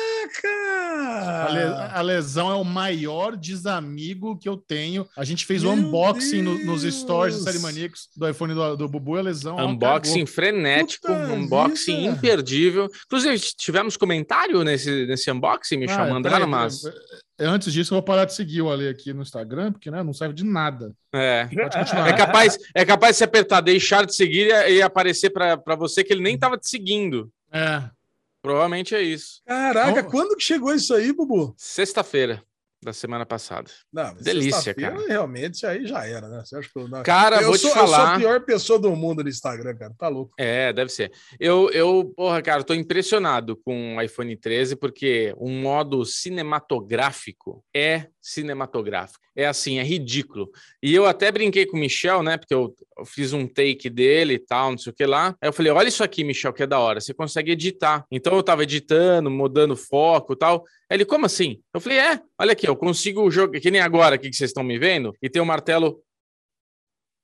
A, 1.48 1.52
le- 1.54 1.62
Caraca! 1.62 1.96
a 1.98 2.02
lesão 2.02 2.52
é 2.52 2.56
o 2.56 2.64
maior 2.64 3.36
desamigo 3.36 4.38
que 4.38 4.48
eu 4.48 4.58
tenho. 4.58 5.08
A 5.16 5.24
gente 5.24 5.46
fez 5.46 5.64
o 5.64 5.76
Meu 5.76 5.86
unboxing 5.88 6.42
no- 6.42 6.64
nos 6.66 6.84
stories 6.84 7.36
do 7.38 7.44
Série 7.44 7.60
Maníacos 7.60 8.10
do 8.16 8.28
iPhone 8.30 8.54
do, 8.54 8.76
do 8.76 8.88
Bubu 8.88 9.16
e 9.18 9.20
a 9.20 9.24
lesão. 9.24 9.56
ó, 9.56 9.66
Unboxing 9.66 10.20
cagou. 10.20 10.28
frenético, 10.34 11.08
Puta 11.08 11.34
unboxing 11.34 11.98
vida! 12.02 12.12
imperdível. 12.12 12.90
Inclusive, 13.06 13.40
tivemos 13.58 13.98
comentário 13.98 14.64
nesse, 14.64 15.06
nesse 15.06 15.30
unboxing, 15.32 15.78
Michel? 15.78 16.04
Ah, 16.04 16.08
Mandaram 16.10 16.38
peraí, 16.38 16.48
umas. 16.48 16.82
peraí, 16.82 17.00
Antes 17.40 17.72
disso, 17.72 17.94
eu 17.94 17.98
vou 17.98 18.04
parar 18.04 18.26
de 18.26 18.34
seguir 18.34 18.64
o 18.64 18.72
Ale 18.72 18.88
aqui 18.90 19.14
no 19.14 19.22
Instagram, 19.22 19.72
porque 19.72 19.92
né, 19.92 20.02
não 20.02 20.12
serve 20.12 20.34
de 20.34 20.44
nada. 20.44 20.92
É. 21.14 21.46
Pode 21.46 21.78
continuar. 21.78 22.08
É 22.10 22.14
capaz, 22.14 22.58
é 22.74 22.84
capaz 22.84 23.14
de 23.14 23.18
se 23.20 23.24
apertar, 23.24 23.62
deixar 23.62 24.06
de 24.08 24.16
seguir 24.16 24.48
e, 24.50 24.78
e 24.78 24.82
aparecer 24.82 25.30
para 25.30 25.76
você 25.78 26.04
que 26.04 26.12
ele 26.12 26.24
nem 26.24 26.34
estava 26.34 26.58
te 26.58 26.68
seguindo. 26.68 27.30
É. 27.52 27.84
Provavelmente 28.48 28.96
é 28.96 29.02
isso. 29.02 29.42
Caraca, 29.46 30.04
Bom. 30.04 30.10
quando 30.10 30.36
que 30.36 30.44
chegou 30.44 30.74
isso 30.74 30.94
aí, 30.94 31.12
Bubu? 31.14 31.54
Sexta-feira 31.58 32.44
da 32.84 32.94
semana 32.94 33.26
passada. 33.26 33.70
Não, 33.92 34.14
Delícia, 34.16 34.74
cara. 34.74 34.98
Realmente, 35.08 35.66
aí 35.66 35.86
já 35.86 36.06
era, 36.06 36.28
né? 36.30 36.44
Você 36.46 36.56
acha 36.56 36.70
que 36.72 36.80
eu, 36.80 36.88
não... 36.88 37.04
Cara, 37.04 37.42
eu, 37.42 37.48
vou 37.48 37.58
sou, 37.58 37.72
te 37.72 37.78
eu 37.78 37.86
sou 37.88 37.96
a 37.96 37.98
falar. 37.98 38.20
pior 38.20 38.42
pessoa 38.42 38.80
do 38.80 38.96
mundo 38.96 39.24
no 39.24 39.30
Instagram, 39.30 39.76
cara. 39.76 39.94
Tá 39.98 40.08
louco. 40.08 40.34
É, 40.38 40.72
deve 40.72 40.92
ser. 40.92 41.12
Eu, 41.40 41.70
eu, 41.72 42.14
porra, 42.16 42.42
cara, 42.42 42.64
tô 42.64 42.74
impressionado 42.74 43.58
com 43.58 43.98
o 43.98 44.02
iPhone 44.02 44.36
13 44.36 44.76
porque 44.76 45.34
o 45.38 45.50
modo 45.50 46.06
cinematográfico 46.06 47.64
é 47.76 48.08
cinematográfico. 48.28 49.24
É 49.36 49.46
assim, 49.46 49.80
é 49.80 49.84
ridículo. 49.84 50.52
E 50.84 50.94
eu 50.94 51.06
até 51.06 51.32
brinquei 51.32 51.66
com 51.66 51.78
o 51.78 51.80
Michel, 51.80 52.22
né? 52.22 52.38
Porque 52.38 52.54
eu, 52.54 52.76
eu 52.98 53.06
fiz 53.06 53.32
um 53.32 53.48
take 53.48 53.90
dele 53.90 54.34
e 54.34 54.40
tal, 54.40 54.72
não 54.72 54.78
sei 54.78 54.92
o 54.92 54.96
que 54.96 55.06
lá. 55.06 55.36
Aí 55.42 55.48
eu 55.48 55.54
falei: 55.54 55.72
olha 55.72 55.88
isso 55.88 56.04
aqui, 56.04 56.24
Michel, 56.24 56.52
que 56.52 56.64
é 56.64 56.68
da 56.68 56.80
hora. 56.80 57.00
Você 57.00 57.14
consegue 57.14 57.52
editar. 57.52 58.06
Então 58.12 58.36
eu 58.36 58.44
tava 58.44 58.64
editando, 58.64 59.32
mudando 59.32 59.78
foco 59.78 60.34
e 60.34 60.36
tal. 60.36 60.66
Aí 60.90 60.98
ele, 60.98 61.06
como 61.06 61.26
assim? 61.26 61.62
Eu 61.74 61.80
falei: 61.80 62.00
é, 62.00 62.20
olha 62.38 62.52
aqui, 62.52 62.68
eu 62.68 62.76
consigo 62.76 63.30
jogar, 63.32 63.60
que 63.60 63.72
nem 63.72 63.80
agora 63.80 64.16
aqui 64.16 64.30
que 64.30 64.36
vocês 64.36 64.50
estão 64.50 64.64
me 64.64 64.78
vendo, 64.78 65.14
e 65.22 65.30
tem 65.30 65.42
o 65.42 65.46
martelo 65.46 66.02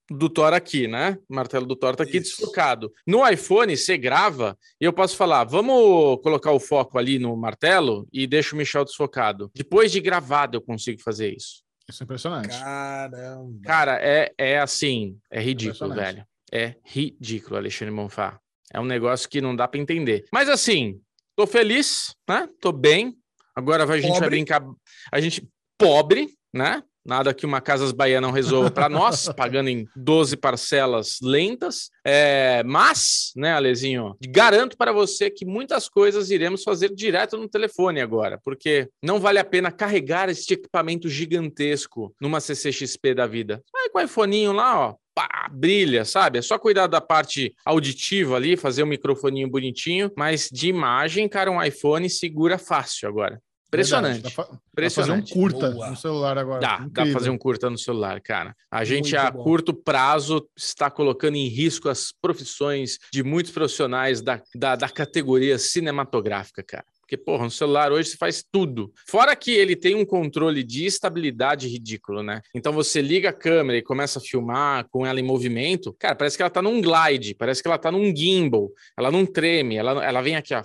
do 0.09 0.29
Thor 0.29 0.53
aqui, 0.53 0.87
né? 0.87 1.17
O 1.29 1.35
martelo 1.35 1.65
do 1.65 1.75
Thor 1.75 1.95
tá 1.95 2.03
aqui 2.03 2.17
Isso. 2.17 2.37
desfocado. 2.37 2.91
No 3.07 3.27
iPhone, 3.27 3.75
você 3.75 3.97
grava 3.97 4.57
e 4.79 4.85
eu 4.85 4.93
posso 4.93 5.15
falar, 5.15 5.43
vamos 5.45 6.21
colocar 6.21 6.51
o 6.51 6.59
foco 6.59 6.97
ali 6.97 7.17
no 7.17 7.35
martelo 7.37 8.07
e 8.11 8.27
deixa 8.27 8.53
o 8.53 8.57
Michel 8.57 8.83
desfocado. 8.85 9.49
Depois 9.55 9.91
de 9.91 9.99
gravado, 10.01 10.57
eu 10.57 10.61
consigo 10.61 11.01
fazer 11.01 11.33
isso. 11.35 11.63
Isso 11.89 12.01
é 12.01 12.05
impressionante. 12.05 12.49
Caramba. 12.59 13.59
Cara, 13.63 13.97
é, 14.01 14.31
é 14.37 14.59
assim, 14.59 15.17
é 15.31 15.41
ridículo, 15.41 15.93
velho. 15.93 16.25
É 16.51 16.75
ridículo, 16.85 17.57
Alexandre 17.57 17.93
Monfá. 17.93 18.39
É 18.73 18.79
um 18.79 18.85
negócio 18.85 19.27
que 19.29 19.41
não 19.41 19.55
dá 19.55 19.67
pra 19.67 19.79
entender. 19.79 20.23
Mas 20.31 20.47
assim, 20.49 20.99
tô 21.35 21.45
feliz, 21.47 22.13
né? 22.29 22.47
Tô 22.61 22.71
bem. 22.71 23.15
Agora 23.55 23.85
vai- 23.85 23.97
a 23.99 24.01
gente 24.01 24.11
vai 24.11 24.19
Pobre. 24.21 24.29
brincar. 24.31 24.63
A 25.11 25.19
gente 25.21 25.47
pobre, 25.77 26.29
né? 26.53 26.81
Nada 27.05 27.33
que 27.33 27.45
uma 27.45 27.59
Casas 27.59 27.91
Bahia 27.91 28.21
não 28.21 28.31
resolva 28.31 28.71
para 28.71 28.87
nós, 28.87 29.27
pagando 29.35 29.69
em 29.69 29.87
12 29.95 30.37
parcelas 30.37 31.17
lentas. 31.21 31.89
É, 32.05 32.63
mas, 32.65 33.31
né, 33.35 33.53
Alezinho, 33.53 34.15
garanto 34.29 34.77
para 34.77 34.93
você 34.93 35.29
que 35.29 35.45
muitas 35.45 35.89
coisas 35.89 36.31
iremos 36.31 36.63
fazer 36.63 36.93
direto 36.93 37.37
no 37.37 37.49
telefone 37.49 37.99
agora, 37.99 38.39
porque 38.43 38.89
não 39.01 39.19
vale 39.19 39.39
a 39.39 39.43
pena 39.43 39.71
carregar 39.71 40.29
este 40.29 40.53
equipamento 40.53 41.09
gigantesco 41.09 42.15
numa 42.19 42.39
CCXP 42.39 43.13
da 43.13 43.27
vida. 43.27 43.61
Vai 43.71 43.89
com 43.89 43.99
o 43.99 44.01
iPhoneinho 44.01 44.53
lá, 44.53 44.89
ó. 44.89 44.95
Pá, 45.15 45.47
brilha, 45.51 46.05
sabe? 46.05 46.39
É 46.39 46.41
só 46.41 46.57
cuidar 46.57 46.87
da 46.87 46.99
parte 46.99 47.53
auditiva 47.63 48.35
ali, 48.35 48.57
fazer 48.57 48.81
um 48.81 48.87
microfoninho 48.87 49.47
bonitinho, 49.47 50.11
mas 50.17 50.49
de 50.51 50.69
imagem, 50.69 51.29
cara, 51.29 51.51
um 51.51 51.61
iPhone 51.61 52.09
segura 52.09 52.57
fácil 52.57 53.07
agora. 53.07 53.39
Impressionante. 53.73 54.21
Verdade, 54.21 54.35
Dá 54.35 54.43
pra, 54.43 54.53
dá 54.53 54.59
pra 54.75 54.89
fazer 54.89 55.11
um 55.11 55.15
Impressionante. 55.17 55.33
curta 55.33 55.71
Boa. 55.71 55.89
no 55.89 55.95
celular 55.95 56.37
agora. 56.37 56.59
Dá, 56.61 56.67
dá 56.69 56.77
pra 56.77 56.85
Incrível. 56.87 57.13
fazer 57.13 57.29
um 57.29 57.37
curta 57.37 57.69
no 57.69 57.77
celular, 57.77 58.21
cara. 58.21 58.55
A 58.71 58.83
gente, 58.83 59.11
Muito 59.13 59.17
a 59.17 59.31
bom. 59.31 59.43
curto 59.43 59.73
prazo, 59.73 60.47
está 60.55 60.89
colocando 60.91 61.35
em 61.35 61.47
risco 61.47 61.89
as 61.89 62.11
profissões 62.21 62.97
de 63.11 63.23
muitos 63.23 63.51
profissionais 63.51 64.21
da, 64.21 64.41
da, 64.55 64.75
da 64.75 64.89
categoria 64.89 65.57
cinematográfica, 65.57 66.63
cara. 66.63 66.85
Porque, 67.01 67.17
porra, 67.17 67.43
no 67.43 67.51
celular 67.51 67.91
hoje 67.91 68.09
você 68.09 68.17
faz 68.17 68.43
tudo. 68.49 68.91
Fora 69.07 69.35
que 69.35 69.51
ele 69.51 69.75
tem 69.75 69.93
um 69.93 70.05
controle 70.05 70.63
de 70.63 70.85
estabilidade 70.85 71.67
ridículo, 71.67 72.23
né? 72.23 72.41
Então 72.55 72.71
você 72.71 73.01
liga 73.01 73.29
a 73.29 73.33
câmera 73.33 73.77
e 73.77 73.81
começa 73.83 74.19
a 74.19 74.21
filmar 74.21 74.87
com 74.89 75.05
ela 75.05 75.19
em 75.19 75.23
movimento. 75.23 75.93
Cara, 75.99 76.15
parece 76.15 76.37
que 76.37 76.41
ela 76.41 76.49
tá 76.49 76.61
num 76.61 76.81
glide, 76.81 77.35
parece 77.35 77.61
que 77.61 77.67
ela 77.67 77.77
tá 77.77 77.91
num 77.91 78.15
gimbal. 78.15 78.69
Ela 78.97 79.11
não 79.11 79.25
treme, 79.25 79.75
ela, 79.75 80.03
ela 80.03 80.21
vem 80.21 80.37
aqui, 80.37 80.55
ó. 80.55 80.63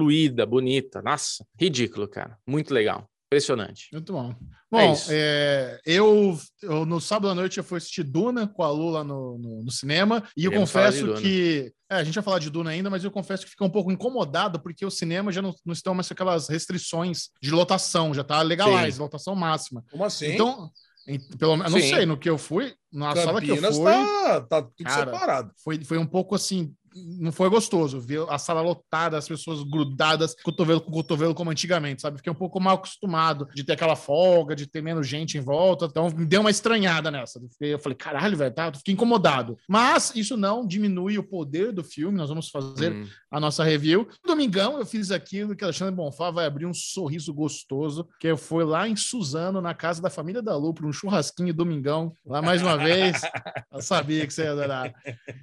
Fluida, 0.00 0.44
bonita. 0.44 1.00
Nossa, 1.00 1.42
ridículo, 1.58 2.06
cara. 2.06 2.36
Muito 2.46 2.74
legal. 2.74 3.08
Impressionante. 3.32 3.88
Muito 3.94 4.12
bom. 4.12 4.30
É 4.30 4.34
Bom, 4.70 4.92
isso. 4.92 5.08
é, 5.10 5.80
eu, 5.86 6.38
eu 6.62 6.84
no 6.84 7.00
sábado 7.00 7.30
à 7.30 7.34
noite 7.34 7.56
eu 7.56 7.64
fui 7.64 7.78
assistir 7.78 8.02
Duna 8.04 8.46
com 8.46 8.62
a 8.62 8.70
Lu 8.70 8.90
lá 8.90 9.02
no, 9.02 9.38
no, 9.38 9.62
no 9.64 9.70
cinema 9.70 10.22
e 10.36 10.44
eu 10.44 10.50
Queremos 10.50 10.68
de 10.70 10.74
confesso 10.76 11.14
que. 11.14 11.72
é, 11.90 11.94
a 11.96 12.04
gente 12.04 12.14
vai 12.14 12.22
falar 12.22 12.38
de 12.40 12.50
Duna 12.50 12.70
ainda, 12.70 12.90
mas 12.90 13.02
eu 13.04 13.10
confesso 13.10 13.44
que 13.44 13.50
fiquei 13.50 13.66
um 13.66 13.70
pouco 13.70 13.90
incomodado 13.90 14.60
porque 14.60 14.84
o 14.84 14.90
cinema 14.90 15.32
já 15.32 15.40
não, 15.40 15.54
não 15.64 15.72
estão 15.72 15.94
mais 15.94 16.08
com 16.08 16.14
aquelas 16.14 16.46
restrições 16.48 17.30
de 17.40 17.50
lotação, 17.50 18.12
já 18.12 18.22
tá 18.22 18.42
legalize, 18.42 19.00
lotação 19.00 19.34
máxima. 19.34 19.82
Como 19.90 20.04
assim? 20.04 20.34
Então, 20.34 20.70
em- 21.08 21.18
pelo 21.38 21.56
menos, 21.56 21.72
não 21.72 21.80
sei, 21.80 22.04
no 22.04 22.18
que 22.18 22.28
eu 22.28 22.36
fui, 22.36 22.74
na 22.92 23.16
sala 23.16 23.40
que 23.40 23.48
eu 23.50 23.54
Campinas 23.56 23.76
fui, 23.76 23.84
tá, 23.92 24.40
tá 24.42 24.62
tudo 24.62 24.84
Cara, 24.84 25.10
separado. 25.10 25.52
foi, 25.64 25.82
foi 25.82 25.96
um 25.96 26.06
pouco 26.06 26.34
assim. 26.34 26.74
Não 27.18 27.30
foi 27.32 27.48
gostoso 27.48 28.00
ver 28.00 28.24
a 28.28 28.38
sala 28.38 28.60
lotada, 28.60 29.18
as 29.18 29.28
pessoas 29.28 29.62
grudadas, 29.62 30.34
cotovelo 30.42 30.80
com 30.80 30.90
cotovelo, 30.90 31.34
como 31.34 31.50
antigamente, 31.50 32.02
sabe? 32.02 32.16
Fiquei 32.18 32.32
um 32.32 32.36
pouco 32.36 32.60
mal 32.60 32.76
acostumado 32.76 33.48
de 33.54 33.64
ter 33.64 33.74
aquela 33.74 33.96
folga, 33.96 34.56
de 34.56 34.66
ter 34.66 34.82
menos 34.82 35.06
gente 35.06 35.36
em 35.36 35.40
volta. 35.40 35.86
Então, 35.86 36.08
me 36.10 36.24
deu 36.24 36.40
uma 36.40 36.50
estranhada 36.50 37.10
nessa. 37.10 37.40
Eu 37.60 37.78
falei, 37.78 37.96
caralho, 37.96 38.36
velho, 38.36 38.54
tá? 38.54 38.68
Eu 38.68 38.74
fiquei 38.74 38.94
incomodado. 38.94 39.56
Mas 39.68 40.12
isso 40.14 40.36
não 40.36 40.66
diminui 40.66 41.18
o 41.18 41.22
poder 41.22 41.72
do 41.72 41.84
filme. 41.84 42.16
Nós 42.16 42.28
vamos 42.28 42.48
fazer 42.48 42.92
Hum. 42.92 43.06
a 43.30 43.38
nossa 43.40 43.62
review. 43.64 44.08
Domingão, 44.26 44.78
eu 44.78 44.86
fiz 44.86 45.10
aquilo 45.10 45.54
que 45.54 45.64
Alexandre 45.64 45.94
Bonfá 45.94 46.30
vai 46.30 46.46
abrir 46.46 46.66
um 46.66 46.74
sorriso 46.74 47.32
gostoso, 47.34 48.08
que 48.20 48.28
eu 48.28 48.36
fui 48.36 48.64
lá 48.64 48.88
em 48.88 48.96
Suzano, 48.96 49.60
na 49.60 49.74
casa 49.74 50.00
da 50.00 50.08
família 50.10 50.40
da 50.42 50.56
Lu, 50.56 50.72
para 50.72 50.86
um 50.86 50.92
churrasquinho 50.92 51.52
domingão. 51.52 52.14
Lá 52.24 52.40
mais 52.40 52.62
uma 52.62 52.76
vez. 52.76 53.20
Eu 53.72 53.82
sabia 53.82 54.26
que 54.26 54.32
você 54.32 54.44
ia 54.44 54.52
adorar. 54.52 54.92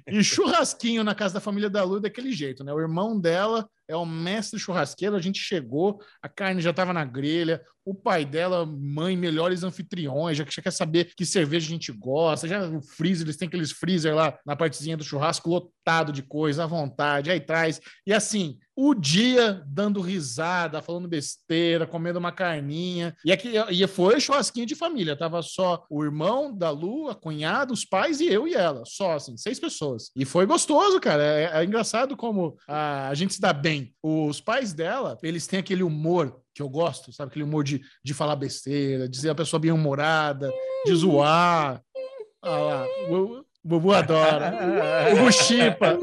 E 0.08 0.24
churrasquinho 0.24 1.04
na 1.04 1.14
casa 1.14 1.34
da 1.34 1.40
família 1.44 1.70
da 1.70 1.84
Lu 1.84 2.00
daquele 2.00 2.32
jeito, 2.32 2.64
né? 2.64 2.72
O 2.72 2.80
irmão 2.80 3.18
dela 3.18 3.68
é 3.88 3.96
o 3.96 4.06
mestre 4.06 4.58
churrasqueiro. 4.58 5.16
A 5.16 5.20
gente 5.20 5.38
chegou, 5.38 6.00
a 6.22 6.28
carne 6.28 6.60
já 6.60 6.70
estava 6.70 6.92
na 6.92 7.04
grelha. 7.04 7.62
O 7.84 7.94
pai 7.94 8.24
dela, 8.24 8.64
mãe, 8.64 9.14
melhores 9.14 9.62
anfitriões, 9.62 10.38
já, 10.38 10.44
quer 10.44 10.70
saber 10.70 11.12
que 11.14 11.26
cerveja 11.26 11.66
a 11.66 11.70
gente 11.70 11.92
gosta. 11.92 12.48
Já 12.48 12.66
o 12.66 12.80
freezer, 12.80 13.26
eles 13.26 13.36
têm 13.36 13.46
aqueles 13.46 13.72
freezer 13.72 14.14
lá 14.14 14.38
na 14.46 14.56
partezinha 14.56 14.96
do 14.96 15.04
churrasco 15.04 15.50
lotado 15.50 16.10
de 16.10 16.22
coisa 16.22 16.64
à 16.64 16.66
vontade. 16.66 17.30
Aí 17.30 17.40
traz. 17.40 17.80
E 18.06 18.12
assim, 18.12 18.58
o 18.76 18.94
dia 18.94 19.62
dando 19.66 20.00
risada, 20.00 20.82
falando 20.82 21.06
besteira, 21.06 21.86
comendo 21.86 22.18
uma 22.18 22.32
carninha. 22.32 23.14
E 23.24 23.30
aqui 23.30 23.52
e 23.70 23.86
foi 23.86 24.18
churrasquinho 24.18 24.66
de 24.66 24.74
família. 24.74 25.16
Tava 25.16 25.42
só 25.42 25.84
o 25.88 26.02
irmão 26.02 26.56
da 26.56 26.70
Lu, 26.70 27.08
a 27.08 27.14
cunhada, 27.14 27.72
os 27.72 27.84
pais 27.84 28.20
e 28.20 28.26
eu 28.26 28.48
e 28.48 28.54
ela. 28.54 28.82
Só 28.86 29.12
assim, 29.12 29.36
seis 29.36 29.60
pessoas. 29.60 30.10
E 30.16 30.24
foi 30.24 30.46
gostoso, 30.46 30.98
cara. 31.00 31.22
É, 31.22 31.60
é 31.60 31.64
engraçado 31.64 32.16
como 32.16 32.56
a, 32.66 33.08
a 33.08 33.14
gente 33.14 33.34
se 33.34 33.40
dá 33.40 33.52
bem. 33.52 33.73
Os 34.02 34.40
pais 34.40 34.72
dela, 34.72 35.18
eles 35.22 35.46
têm 35.46 35.58
aquele 35.58 35.82
humor 35.82 36.40
que 36.54 36.62
eu 36.62 36.68
gosto, 36.68 37.12
sabe? 37.12 37.30
Aquele 37.30 37.44
humor 37.44 37.64
de, 37.64 37.80
de 38.02 38.14
falar 38.14 38.36
besteira, 38.36 39.08
de 39.08 39.16
ser 39.18 39.30
a 39.30 39.34
pessoa 39.34 39.60
bem 39.60 39.72
humorada, 39.72 40.50
de 40.84 40.94
zoar. 40.94 41.82
Ah 42.42 42.58
lá, 42.58 42.86
o, 43.64 43.68
Bubu 43.68 43.92
adora. 43.92 44.54
O 45.12 45.24
Buchipa. 45.24 45.98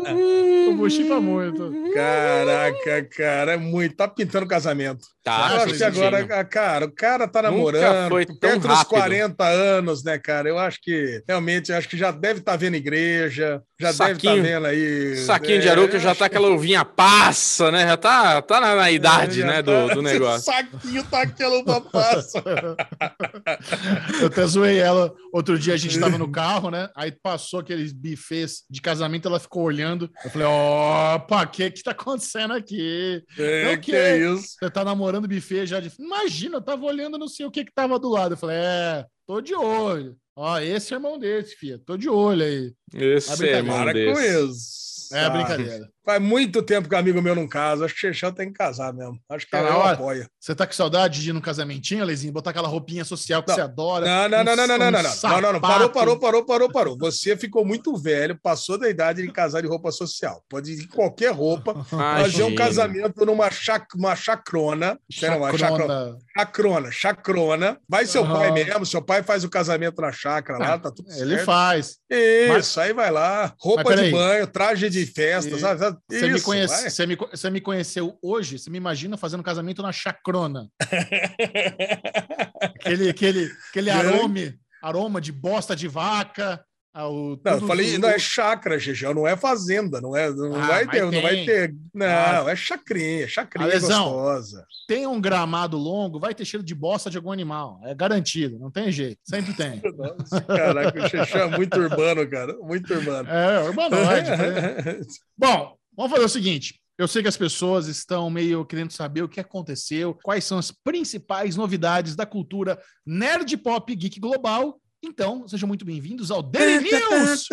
O 0.69 0.75
Buchipa 0.75 1.19
muito. 1.19 1.71
Caraca, 1.93 3.03
cara, 3.15 3.53
é 3.53 3.57
muito. 3.57 3.95
Tá 3.95 4.07
pintando 4.07 4.47
casamento. 4.47 5.05
Tá, 5.23 5.51
eu 5.53 5.61
acho 5.61 5.75
que 5.75 5.83
agora, 5.83 6.39
a- 6.39 6.43
cara, 6.43 6.85
o 6.87 6.91
cara 6.91 7.27
tá 7.27 7.43
Nunca 7.43 7.51
namorando, 7.55 8.09
foi 8.09 8.25
tão 8.25 8.35
perto 8.37 8.61
dos 8.67 8.71
rápido. 8.77 8.89
40 8.89 9.45
anos, 9.47 10.03
né, 10.03 10.17
cara? 10.17 10.49
Eu 10.49 10.57
acho 10.57 10.79
que, 10.81 11.21
realmente, 11.27 11.71
eu 11.71 11.77
acho 11.77 11.87
que 11.87 11.95
já 11.95 12.09
deve 12.09 12.39
estar 12.39 12.55
vendo 12.55 12.73
igreja, 12.75 13.61
já 13.79 13.91
deve 13.91 13.91
estar 13.91 14.07
Saquinho- 14.15 14.41
vendo 14.41 14.65
aí... 14.65 15.15
Saquinho 15.17 15.61
de 15.61 15.67
é, 15.67 15.71
aruca 15.71 15.99
já 15.99 16.15
tá 16.15 16.25
aquela 16.25 16.49
uvinha 16.49 16.83
passa, 16.83 17.69
né? 17.71 17.85
Já 17.85 17.97
tá, 17.97 18.41
tá 18.41 18.59
na, 18.59 18.75
na 18.75 18.89
idade, 18.89 19.41
já 19.41 19.45
né, 19.45 19.61
tá- 19.61 19.85
do, 19.89 19.95
do 19.95 20.01
negócio. 20.01 20.41
Saquinho 20.51 21.03
tá 21.03 21.21
aquela 21.21 21.55
uva 21.59 21.81
passa. 21.81 22.41
Eu 24.19 24.25
até 24.27 24.45
zoei 24.47 24.79
ela. 24.79 25.13
Outro 25.31 25.57
dia 25.59 25.75
a 25.75 25.77
gente 25.77 25.99
tava 25.99 26.17
no 26.17 26.31
carro, 26.31 26.71
né? 26.71 26.89
Aí 26.95 27.11
passou 27.11 27.50
aqueles 27.59 27.91
bufês 27.91 28.63
de 28.69 28.81
casamento, 28.81 29.27
ela 29.27 29.39
ficou 29.39 29.63
olhando. 29.63 30.09
Eu 30.23 30.29
falei, 30.31 30.47
opa, 30.47 31.43
o 31.43 31.47
que 31.47 31.69
que 31.71 31.83
tá 31.83 31.91
acontecendo 31.91 32.53
aqui? 32.53 33.23
É, 33.37 33.65
Não, 33.65 33.71
que 33.81 33.91
que- 33.91 33.95
é 33.95 34.17
isso? 34.17 34.55
Você 34.59 34.69
tá 34.69 34.83
namorando 34.83 35.27
buffet 35.27 35.65
já 35.65 35.79
de... 35.79 35.91
Imagina, 35.99 36.57
eu 36.57 36.61
tava 36.61 36.85
olhando, 36.85 37.17
não 37.17 37.27
sei 37.27 37.45
o 37.45 37.51
que 37.51 37.65
que 37.65 37.73
tava 37.73 37.99
do 37.99 38.09
lado. 38.09 38.33
Eu 38.33 38.37
falei, 38.37 38.57
é, 38.57 39.05
tô 39.27 39.41
de 39.41 39.53
olho. 39.53 40.15
Ó, 40.35 40.57
esse 40.59 40.93
é 40.93 40.97
irmão 40.97 41.19
desse, 41.19 41.55
filha. 41.55 41.79
Tô 41.85 41.97
de 41.97 42.07
olho 42.09 42.43
aí. 42.43 42.73
Esse 42.93 43.45
é 43.47 43.57
irmão 43.57 43.85
desse. 43.93 45.13
É 45.13 45.29
brincadeira. 45.29 45.89
Faz 46.03 46.19
muito 46.19 46.63
tempo 46.63 46.89
que 46.89 46.95
amigo 46.95 47.21
meu 47.21 47.35
não 47.35 47.47
casa. 47.47 47.85
Acho 47.85 47.93
que 47.93 47.99
o 47.99 48.13
Chechão 48.13 48.31
tem 48.31 48.47
que 48.47 48.53
casar 48.57 48.91
mesmo. 48.91 49.19
Acho 49.29 49.45
que 49.45 49.51
Tá 49.51 49.59
eu 49.59 49.65
na 49.65 49.77
hora. 49.77 49.93
apoio. 49.93 50.27
Você 50.39 50.55
tá 50.55 50.65
com 50.65 50.73
saudade 50.73 51.21
de 51.21 51.29
ir 51.29 51.33
num 51.33 51.39
casamentinho, 51.41 52.01
Alezinho? 52.01 52.33
Botar 52.33 52.49
aquela 52.49 52.67
roupinha 52.67 53.05
social 53.05 53.43
que 53.43 53.49
Não. 53.49 53.55
você 53.55 53.61
adora? 53.61 54.05
Não, 54.05 54.29
não, 54.29 54.43
não, 54.43 54.55
não, 54.55 54.67
não, 54.67 54.75
Um- 54.75 54.79
não, 54.79 54.87
um 54.87 54.91
não, 54.91 55.01
não, 55.01 55.01
não, 55.03 55.41
não, 55.41 55.53
não, 55.53 55.61
parou, 55.61 55.89
parou, 55.89 56.17
parou, 56.19 56.43
parou, 56.45 56.71
parou. 56.71 56.97
Você 56.97 57.37
ficou 57.37 57.63
muito 57.63 57.95
velho, 57.95 58.35
passou 58.41 58.79
da 58.79 58.89
idade 58.89 59.21
de 59.21 59.31
casar 59.31 59.61
de 59.61 59.67
roupa 59.67 59.91
social. 59.91 60.43
Pode 60.49 60.71
ir 60.73 60.83
em 60.83 60.87
qualquer 60.87 61.31
roupa, 61.33 61.75
fazer 61.85 62.43
um 62.43 62.47
Imagina. 62.49 62.55
casamento 62.55 63.23
numa 63.25 63.51
chac, 63.51 63.85
uma 63.95 64.15
chacrona, 64.15 64.97
chacrona, 65.09 65.57
Chacrona. 65.57 66.17
chacrona, 66.35 66.91
chacrona. 66.91 67.77
Vai 67.87 68.05
seu 68.07 68.23
Aham. 68.23 68.39
pai 68.39 68.51
mesmo, 68.51 68.85
seu 68.87 69.01
pai 69.03 69.21
faz 69.21 69.43
o 69.43 69.49
casamento 69.49 70.01
na 70.01 70.11
chácara 70.11 70.57
lá, 70.57 70.79
tá 70.79 70.89
tudo 70.89 71.11
Ele 71.11 71.35
certo. 71.35 71.45
faz. 71.45 71.97
Isso, 72.09 72.79
aí 72.79 72.91
vai 72.91 73.11
lá, 73.11 73.53
roupa 73.59 73.83
Mas 73.85 73.99
de 74.01 74.09
banho, 74.11 74.47
traje 74.47 74.89
de 74.89 75.05
festa, 75.05 75.55
E- 75.55 75.59
sabe? 75.59 75.90
Você 76.09 76.27
me, 76.27 76.41
conhece, 76.41 76.89
você, 76.89 77.05
me, 77.05 77.15
você 77.15 77.49
me 77.49 77.61
conheceu 77.61 78.17
hoje, 78.21 78.57
você 78.59 78.69
me 78.69 78.77
imagina 78.77 79.17
fazendo 79.17 79.43
casamento 79.43 79.81
na 79.81 79.91
chacrona. 79.91 80.67
aquele 82.61 83.09
aquele, 83.09 83.51
aquele 83.69 83.89
aroma, 83.89 84.53
aroma 84.81 85.21
de 85.21 85.31
bosta 85.31 85.75
de 85.75 85.87
vaca. 85.87 86.63
ah, 86.93 87.07
o- 87.07 87.39
Não, 87.43 87.53
eu 87.53 87.67
falei, 87.67 87.91
tudo- 87.93 88.01
não 88.01 88.09
é 88.09 88.19
chácara, 88.19 88.77
Gegel, 88.77 89.13
não 89.13 89.25
é 89.27 89.37
fazenda, 89.37 90.01
não 90.01 90.15
é, 90.15 90.29
não 90.29 90.55
Ah, 90.55 90.67
vai 90.67 90.87
ter, 90.87 91.01
não 91.09 91.21
vai 91.21 91.45
ter, 91.45 91.73
não, 91.93 92.05
Ah. 92.05 92.45
é 92.51 92.55
chacrinha, 92.55 93.27
chacrinha 93.27 93.65
Alesão. 93.67 94.11
gostosa. 94.11 94.65
Tem 94.87 95.07
um 95.07 95.21
gramado 95.21 95.77
longo, 95.77 96.19
vai 96.19 96.35
ter 96.35 96.43
cheiro 96.43 96.65
de 96.65 96.75
bosta 96.75 97.09
de 97.09 97.15
algum 97.17 97.31
animal. 97.31 97.79
É 97.85 97.95
garantido, 97.95 98.59
não 98.59 98.69
tem 98.69 98.91
jeito. 98.91 99.19
Sempre 99.23 99.53
tem. 99.53 99.81
Nossa, 99.95 100.41
caraca, 100.41 101.05
o 101.05 101.09
Xexé 101.09 101.39
é 101.39 101.47
muito 101.47 101.79
urbano, 101.79 102.29
cara, 102.29 102.53
muito 102.59 102.93
urbano. 102.93 103.29
É, 103.29 103.59
urbanoide. 103.61 104.29
né? 104.35 104.99
Bom, 105.37 105.77
vamos 105.95 106.11
fazer 106.11 106.25
o 106.25 106.29
seguinte. 106.29 106.79
Eu 106.97 107.07
sei 107.07 107.21
que 107.21 107.27
as 107.27 107.37
pessoas 107.37 107.87
estão 107.87 108.29
meio 108.29 108.65
querendo 108.65 108.91
saber 108.91 109.23
o 109.23 109.29
que 109.29 109.39
aconteceu, 109.39 110.17
quais 110.23 110.43
são 110.43 110.59
as 110.59 110.71
principais 110.71 111.55
novidades 111.55 112.15
da 112.15 112.25
cultura 112.25 112.79
nerd 113.05 113.57
pop 113.57 113.95
geek 113.95 114.19
global. 114.19 114.79
Então, 115.03 115.47
sejam 115.47 115.67
muito 115.67 115.83
bem-vindos 115.83 116.29
ao 116.29 116.43
Daily 116.43 116.83
News! 116.83 117.47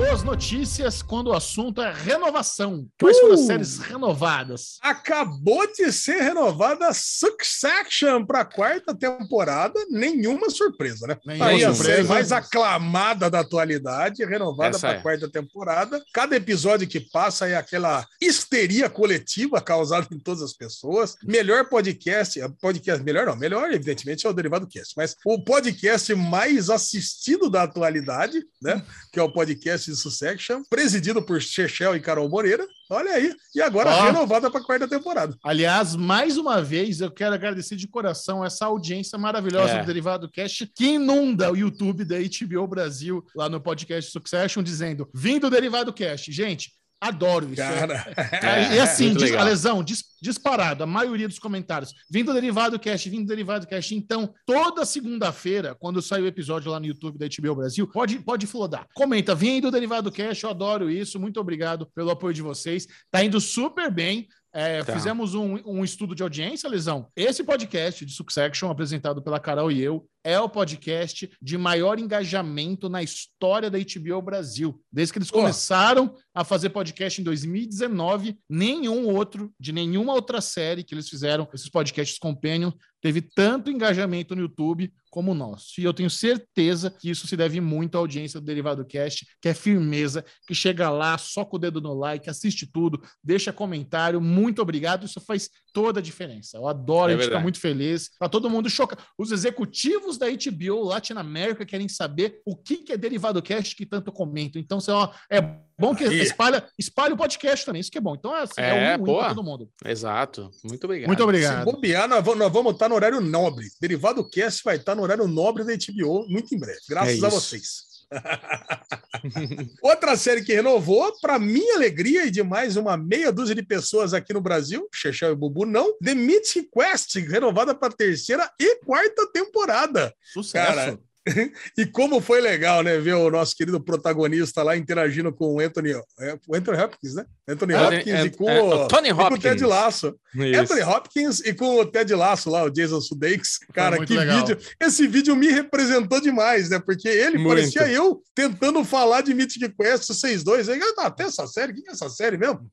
Boas 0.00 0.22
notícias 0.22 1.02
quando 1.02 1.26
o 1.26 1.34
assunto 1.34 1.82
é 1.82 1.92
renovação. 1.92 2.88
Quais 2.98 3.18
foram 3.20 3.34
as 3.34 3.40
Uh! 3.40 3.46
séries 3.46 3.78
renovadas? 3.80 4.78
Acabou 4.80 5.70
de 5.74 5.92
ser 5.92 6.22
renovada 6.22 6.90
Succession 6.94 8.24
para 8.24 8.40
a 8.40 8.44
quarta 8.46 8.94
temporada. 8.94 9.78
Nenhuma 9.90 10.48
surpresa, 10.48 11.06
né? 11.06 11.18
Nenhuma 11.26 11.46
Aí 11.48 11.62
a 11.62 11.74
surpresa. 11.74 11.96
série 11.96 12.08
mais 12.08 12.32
aclamada 12.32 13.28
da 13.28 13.40
atualidade, 13.40 14.24
renovada 14.24 14.78
para 14.78 14.88
a 14.88 14.94
é. 14.94 15.00
quarta 15.02 15.28
temporada. 15.30 16.02
Cada 16.14 16.34
episódio 16.34 16.88
que 16.88 17.00
passa 17.00 17.46
é 17.46 17.54
aquela 17.54 18.06
histeria 18.22 18.88
coletiva 18.88 19.60
causada 19.60 20.08
em 20.10 20.18
todas 20.18 20.40
as 20.40 20.54
pessoas. 20.54 21.14
Melhor 21.22 21.68
podcast, 21.68 22.40
podcast 22.58 23.04
melhor 23.04 23.26
não, 23.26 23.36
melhor 23.36 23.70
evidentemente 23.70 24.26
é 24.26 24.30
o 24.30 24.32
Derivado 24.32 24.66
Cast, 24.66 24.94
mas 24.96 25.14
o 25.26 25.44
podcast 25.44 26.14
mais 26.14 26.70
assistido 26.70 27.50
da 27.50 27.64
atualidade, 27.64 28.42
né? 28.62 28.82
Que 29.12 29.20
é 29.20 29.22
o 29.22 29.30
podcast 29.30 29.89
Succession, 29.96 30.62
presidido 30.68 31.22
por 31.22 31.40
Chechel 31.40 31.96
e 31.96 32.00
Carol 32.00 32.28
Moreira. 32.28 32.66
Olha 32.90 33.12
aí. 33.12 33.34
E 33.54 33.60
agora 33.62 33.90
Ó. 33.90 34.02
renovada 34.06 34.50
para 34.50 34.60
a 34.60 34.64
quarta 34.64 34.88
temporada. 34.88 35.36
Aliás, 35.44 35.94
mais 35.94 36.36
uma 36.36 36.60
vez, 36.62 37.00
eu 37.00 37.10
quero 37.10 37.34
agradecer 37.34 37.76
de 37.76 37.86
coração 37.86 38.44
essa 38.44 38.66
audiência 38.66 39.16
maravilhosa 39.18 39.74
É. 39.74 39.80
do 39.80 39.86
Derivado 39.86 40.28
Cast 40.30 40.66
que 40.74 40.86
inunda 40.94 41.52
o 41.52 41.56
YouTube 41.56 42.04
da 42.04 42.16
HBO 42.18 42.66
Brasil 42.66 43.24
lá 43.34 43.48
no 43.48 43.60
podcast 43.60 44.10
Succession, 44.10 44.62
dizendo: 44.62 45.08
Vindo 45.14 45.42
do 45.48 45.50
Derivado 45.50 45.92
Cast. 45.92 46.30
Gente, 46.32 46.72
adoro 47.00 47.46
isso. 47.46 47.56
Cara, 47.56 48.12
É, 48.42 48.76
e 48.76 48.80
assim, 48.80 49.06
muito 49.06 49.24
diz, 49.24 49.34
a 49.34 49.42
lesão, 49.42 49.82
dis- 49.82 50.04
disparado, 50.20 50.82
a 50.84 50.86
maioria 50.86 51.26
dos 51.26 51.38
comentários. 51.38 51.94
Vindo 52.10 52.26
do 52.26 52.34
Derivado 52.34 52.78
Cast, 52.78 53.08
vindo 53.08 53.24
do 53.24 53.28
Derivado 53.28 53.66
Cast. 53.66 53.94
Então, 53.94 54.34
toda 54.44 54.84
segunda-feira, 54.84 55.74
quando 55.74 56.02
sair 56.02 56.22
o 56.22 56.26
episódio 56.26 56.70
lá 56.70 56.78
no 56.78 56.86
YouTube 56.86 57.18
da 57.18 57.26
HBO 57.26 57.54
Brasil, 57.56 57.86
pode, 57.86 58.18
pode 58.18 58.46
flodar. 58.46 58.86
Comenta, 58.94 59.34
vindo 59.34 59.62
do 59.64 59.70
Derivado 59.70 60.12
Cast, 60.12 60.44
eu 60.44 60.50
adoro 60.50 60.90
isso. 60.90 61.18
Muito 61.18 61.40
obrigado 61.40 61.86
pelo 61.94 62.10
apoio 62.10 62.34
de 62.34 62.42
vocês. 62.42 62.86
Tá 63.10 63.24
indo 63.24 63.40
super 63.40 63.90
bem. 63.90 64.28
É, 64.52 64.82
Tá. 64.82 64.94
Fizemos 64.94 65.34
um, 65.34 65.58
um 65.64 65.84
estudo 65.84 66.14
de 66.14 66.22
audiência, 66.22 66.68
Lesão. 66.68 67.08
Esse 67.14 67.44
podcast 67.44 68.04
de 68.04 68.12
Succession, 68.12 68.70
apresentado 68.70 69.22
pela 69.22 69.38
Carol 69.38 69.70
e 69.70 69.80
eu, 69.80 70.08
é 70.24 70.38
o 70.38 70.48
podcast 70.48 71.30
de 71.40 71.56
maior 71.56 71.98
engajamento 71.98 72.88
na 72.88 73.02
história 73.02 73.70
da 73.70 73.78
HBO 73.78 74.20
Brasil. 74.20 74.82
Desde 74.92 75.12
que 75.12 75.18
eles 75.18 75.30
começaram 75.30 76.14
a 76.34 76.44
fazer 76.44 76.70
podcast 76.70 77.20
em 77.20 77.24
2019, 77.24 78.38
nenhum 78.48 79.06
outro, 79.08 79.52
de 79.58 79.72
nenhuma 79.72 80.12
outra 80.12 80.40
série 80.40 80.84
que 80.84 80.94
eles 80.94 81.08
fizeram, 81.08 81.48
esses 81.54 81.68
podcasts 81.68 82.18
companion, 82.18 82.72
teve 83.00 83.22
tanto 83.22 83.70
engajamento 83.70 84.34
no 84.34 84.42
YouTube 84.42 84.92
como 85.10 85.32
o 85.32 85.34
nosso. 85.34 85.80
E 85.80 85.84
eu 85.84 85.92
tenho 85.92 86.08
certeza 86.08 86.90
que 86.90 87.10
isso 87.10 87.26
se 87.26 87.36
deve 87.36 87.60
muito 87.60 87.96
à 87.96 87.98
audiência 87.98 88.40
do 88.40 88.46
Derivado 88.46 88.84
Cast, 88.84 89.26
que 89.40 89.48
é 89.48 89.54
firmeza, 89.54 90.24
que 90.46 90.54
chega 90.54 90.88
lá, 90.88 91.18
soca 91.18 91.56
o 91.56 91.58
dedo 91.58 91.80
no 91.80 91.92
like, 91.92 92.30
assiste 92.30 92.66
tudo, 92.66 93.02
deixa 93.22 93.52
comentário. 93.52 94.20
Muito 94.20 94.62
obrigado. 94.62 95.04
Isso 95.04 95.20
faz 95.20 95.50
toda 95.72 96.00
a 96.00 96.02
diferença. 96.02 96.56
Eu 96.56 96.68
adoro, 96.68 97.10
É 97.10 97.14
a 97.14 97.16
gente 97.16 97.26
fica 97.26 97.40
muito 97.40 97.60
feliz. 97.60 98.10
Tá 98.18 98.28
todo 98.28 98.48
mundo 98.48 98.70
chocado. 98.70 99.02
Os 99.18 99.32
executivos 99.32 100.16
da 100.16 100.26
HBO 100.28 100.84
Latinoamérica 100.84 101.66
querem 101.66 101.88
saber 101.88 102.40
o 102.44 102.56
que, 102.56 102.78
que 102.78 102.92
é 102.92 102.96
Derivado 102.96 103.42
Cast 103.42 103.74
que 103.74 103.86
tanto 103.86 104.12
comentam. 104.12 104.60
Então, 104.60 104.80
você, 104.80 104.90
ó, 104.90 105.10
é 105.30 105.40
bom 105.78 105.94
que 105.94 106.04
espalha, 106.04 106.64
espalha 106.78 107.14
o 107.14 107.16
podcast 107.16 107.64
também. 107.64 107.80
Isso 107.80 107.90
que 107.90 107.98
é 107.98 108.00
bom. 108.00 108.14
Então, 108.14 108.36
é, 108.36 108.42
assim, 108.42 108.60
é, 108.60 108.92
É, 108.92 108.96
um 108.96 109.04
pra 109.04 109.28
todo 109.28 109.42
mundo. 109.42 109.68
Exato. 109.84 110.50
Muito 110.64 110.84
obrigado. 110.84 111.08
Muito 111.08 111.18
Se 111.18 111.24
obrigado. 111.24 111.64
bobear, 111.64 112.08
nós 112.08 112.24
vamos, 112.24 112.38
nós 112.38 112.52
vamos 112.52 112.72
estar 112.72 112.88
no 112.88 112.94
horário 112.94 113.20
nobre. 113.20 113.66
Derivado 113.80 114.28
Cast 114.28 114.62
vai 114.64 114.76
estar 114.76 114.94
no 114.94 114.99
horário 115.02 115.26
nobre 115.26 115.64
da 115.64 115.72
HBO 115.72 116.26
muito 116.28 116.54
em 116.54 116.58
breve. 116.58 116.80
Graças 116.88 117.22
É 117.22 117.26
a 117.26 117.28
vocês. 117.28 117.90
Outra 119.82 120.16
série 120.16 120.42
que 120.42 120.52
renovou, 120.52 121.12
para 121.20 121.38
minha 121.38 121.76
alegria 121.76 122.26
e 122.26 122.30
de 122.30 122.42
mais 122.42 122.76
uma 122.76 122.96
meia 122.96 123.30
dúzia 123.30 123.54
de 123.54 123.62
pessoas 123.62 124.12
aqui 124.12 124.32
no 124.32 124.40
Brasil, 124.40 124.88
Chechel 124.92 125.32
e 125.32 125.36
Bubu 125.36 125.64
não, 125.64 125.96
The 125.98 126.14
Mythic 126.14 126.70
Quest, 126.72 127.14
renovada 127.16 127.74
para 127.74 127.92
terceira 127.92 128.50
e 128.58 128.76
quarta 128.84 129.26
temporada. 129.32 130.12
Sucesso. 130.32 130.66
Cara, 130.66 130.98
E 131.76 131.86
como 131.86 132.20
foi 132.20 132.40
legal, 132.40 132.82
né, 132.82 132.98
ver 132.98 133.14
o 133.14 133.30
nosso 133.30 133.56
querido 133.56 133.80
protagonista 133.80 134.62
lá 134.62 134.76
interagindo 134.76 135.32
com 135.32 135.54
o 135.54 135.60
Anthony, 135.60 135.92
é, 136.18 136.38
o 136.46 136.54
Anthony 136.54 136.78
Hopkins, 136.78 137.14
né? 137.14 137.24
Anthony 137.48 137.74
Hopkins 137.74 138.14
é, 138.14 138.24
e 138.24 138.30
com, 138.30 138.48
é, 138.48 138.62
o, 138.62 138.88
Tony 138.88 139.08
e 139.08 139.14
com 139.14 139.22
o 139.22 139.38
Ted 139.38 139.48
Hopkins. 139.48 139.62
Lasso. 139.62 140.16
Isso. 140.34 140.60
Anthony 140.60 140.82
Hopkins 140.82 141.40
e 141.40 141.54
com 141.54 141.80
o 141.80 141.86
Ted 141.86 142.14
Lasso 142.14 142.50
lá, 142.50 142.64
o 142.64 142.70
Jason 142.70 143.00
Sudeikis. 143.00 143.58
Cara, 143.72 144.04
que 144.04 144.14
legal. 144.14 144.38
vídeo. 144.38 144.58
Esse 144.80 145.06
vídeo 145.06 145.34
me 145.36 145.48
representou 145.48 146.20
demais, 146.20 146.70
né? 146.70 146.78
Porque 146.78 147.08
ele 147.08 147.38
Muito. 147.38 147.48
parecia 147.48 147.88
eu 147.88 148.22
tentando 148.34 148.84
falar 148.84 149.22
de 149.22 149.34
Mythic 149.34 149.74
Quest 149.76 150.10
6.2. 150.10 150.68
Aí, 150.72 150.80
ah, 150.98 151.06
até 151.06 151.24
essa 151.24 151.46
série? 151.46 151.72
O 151.72 151.74
que 151.74 151.88
é 151.88 151.92
essa 151.92 152.08
série 152.08 152.36
mesmo? 152.36 152.70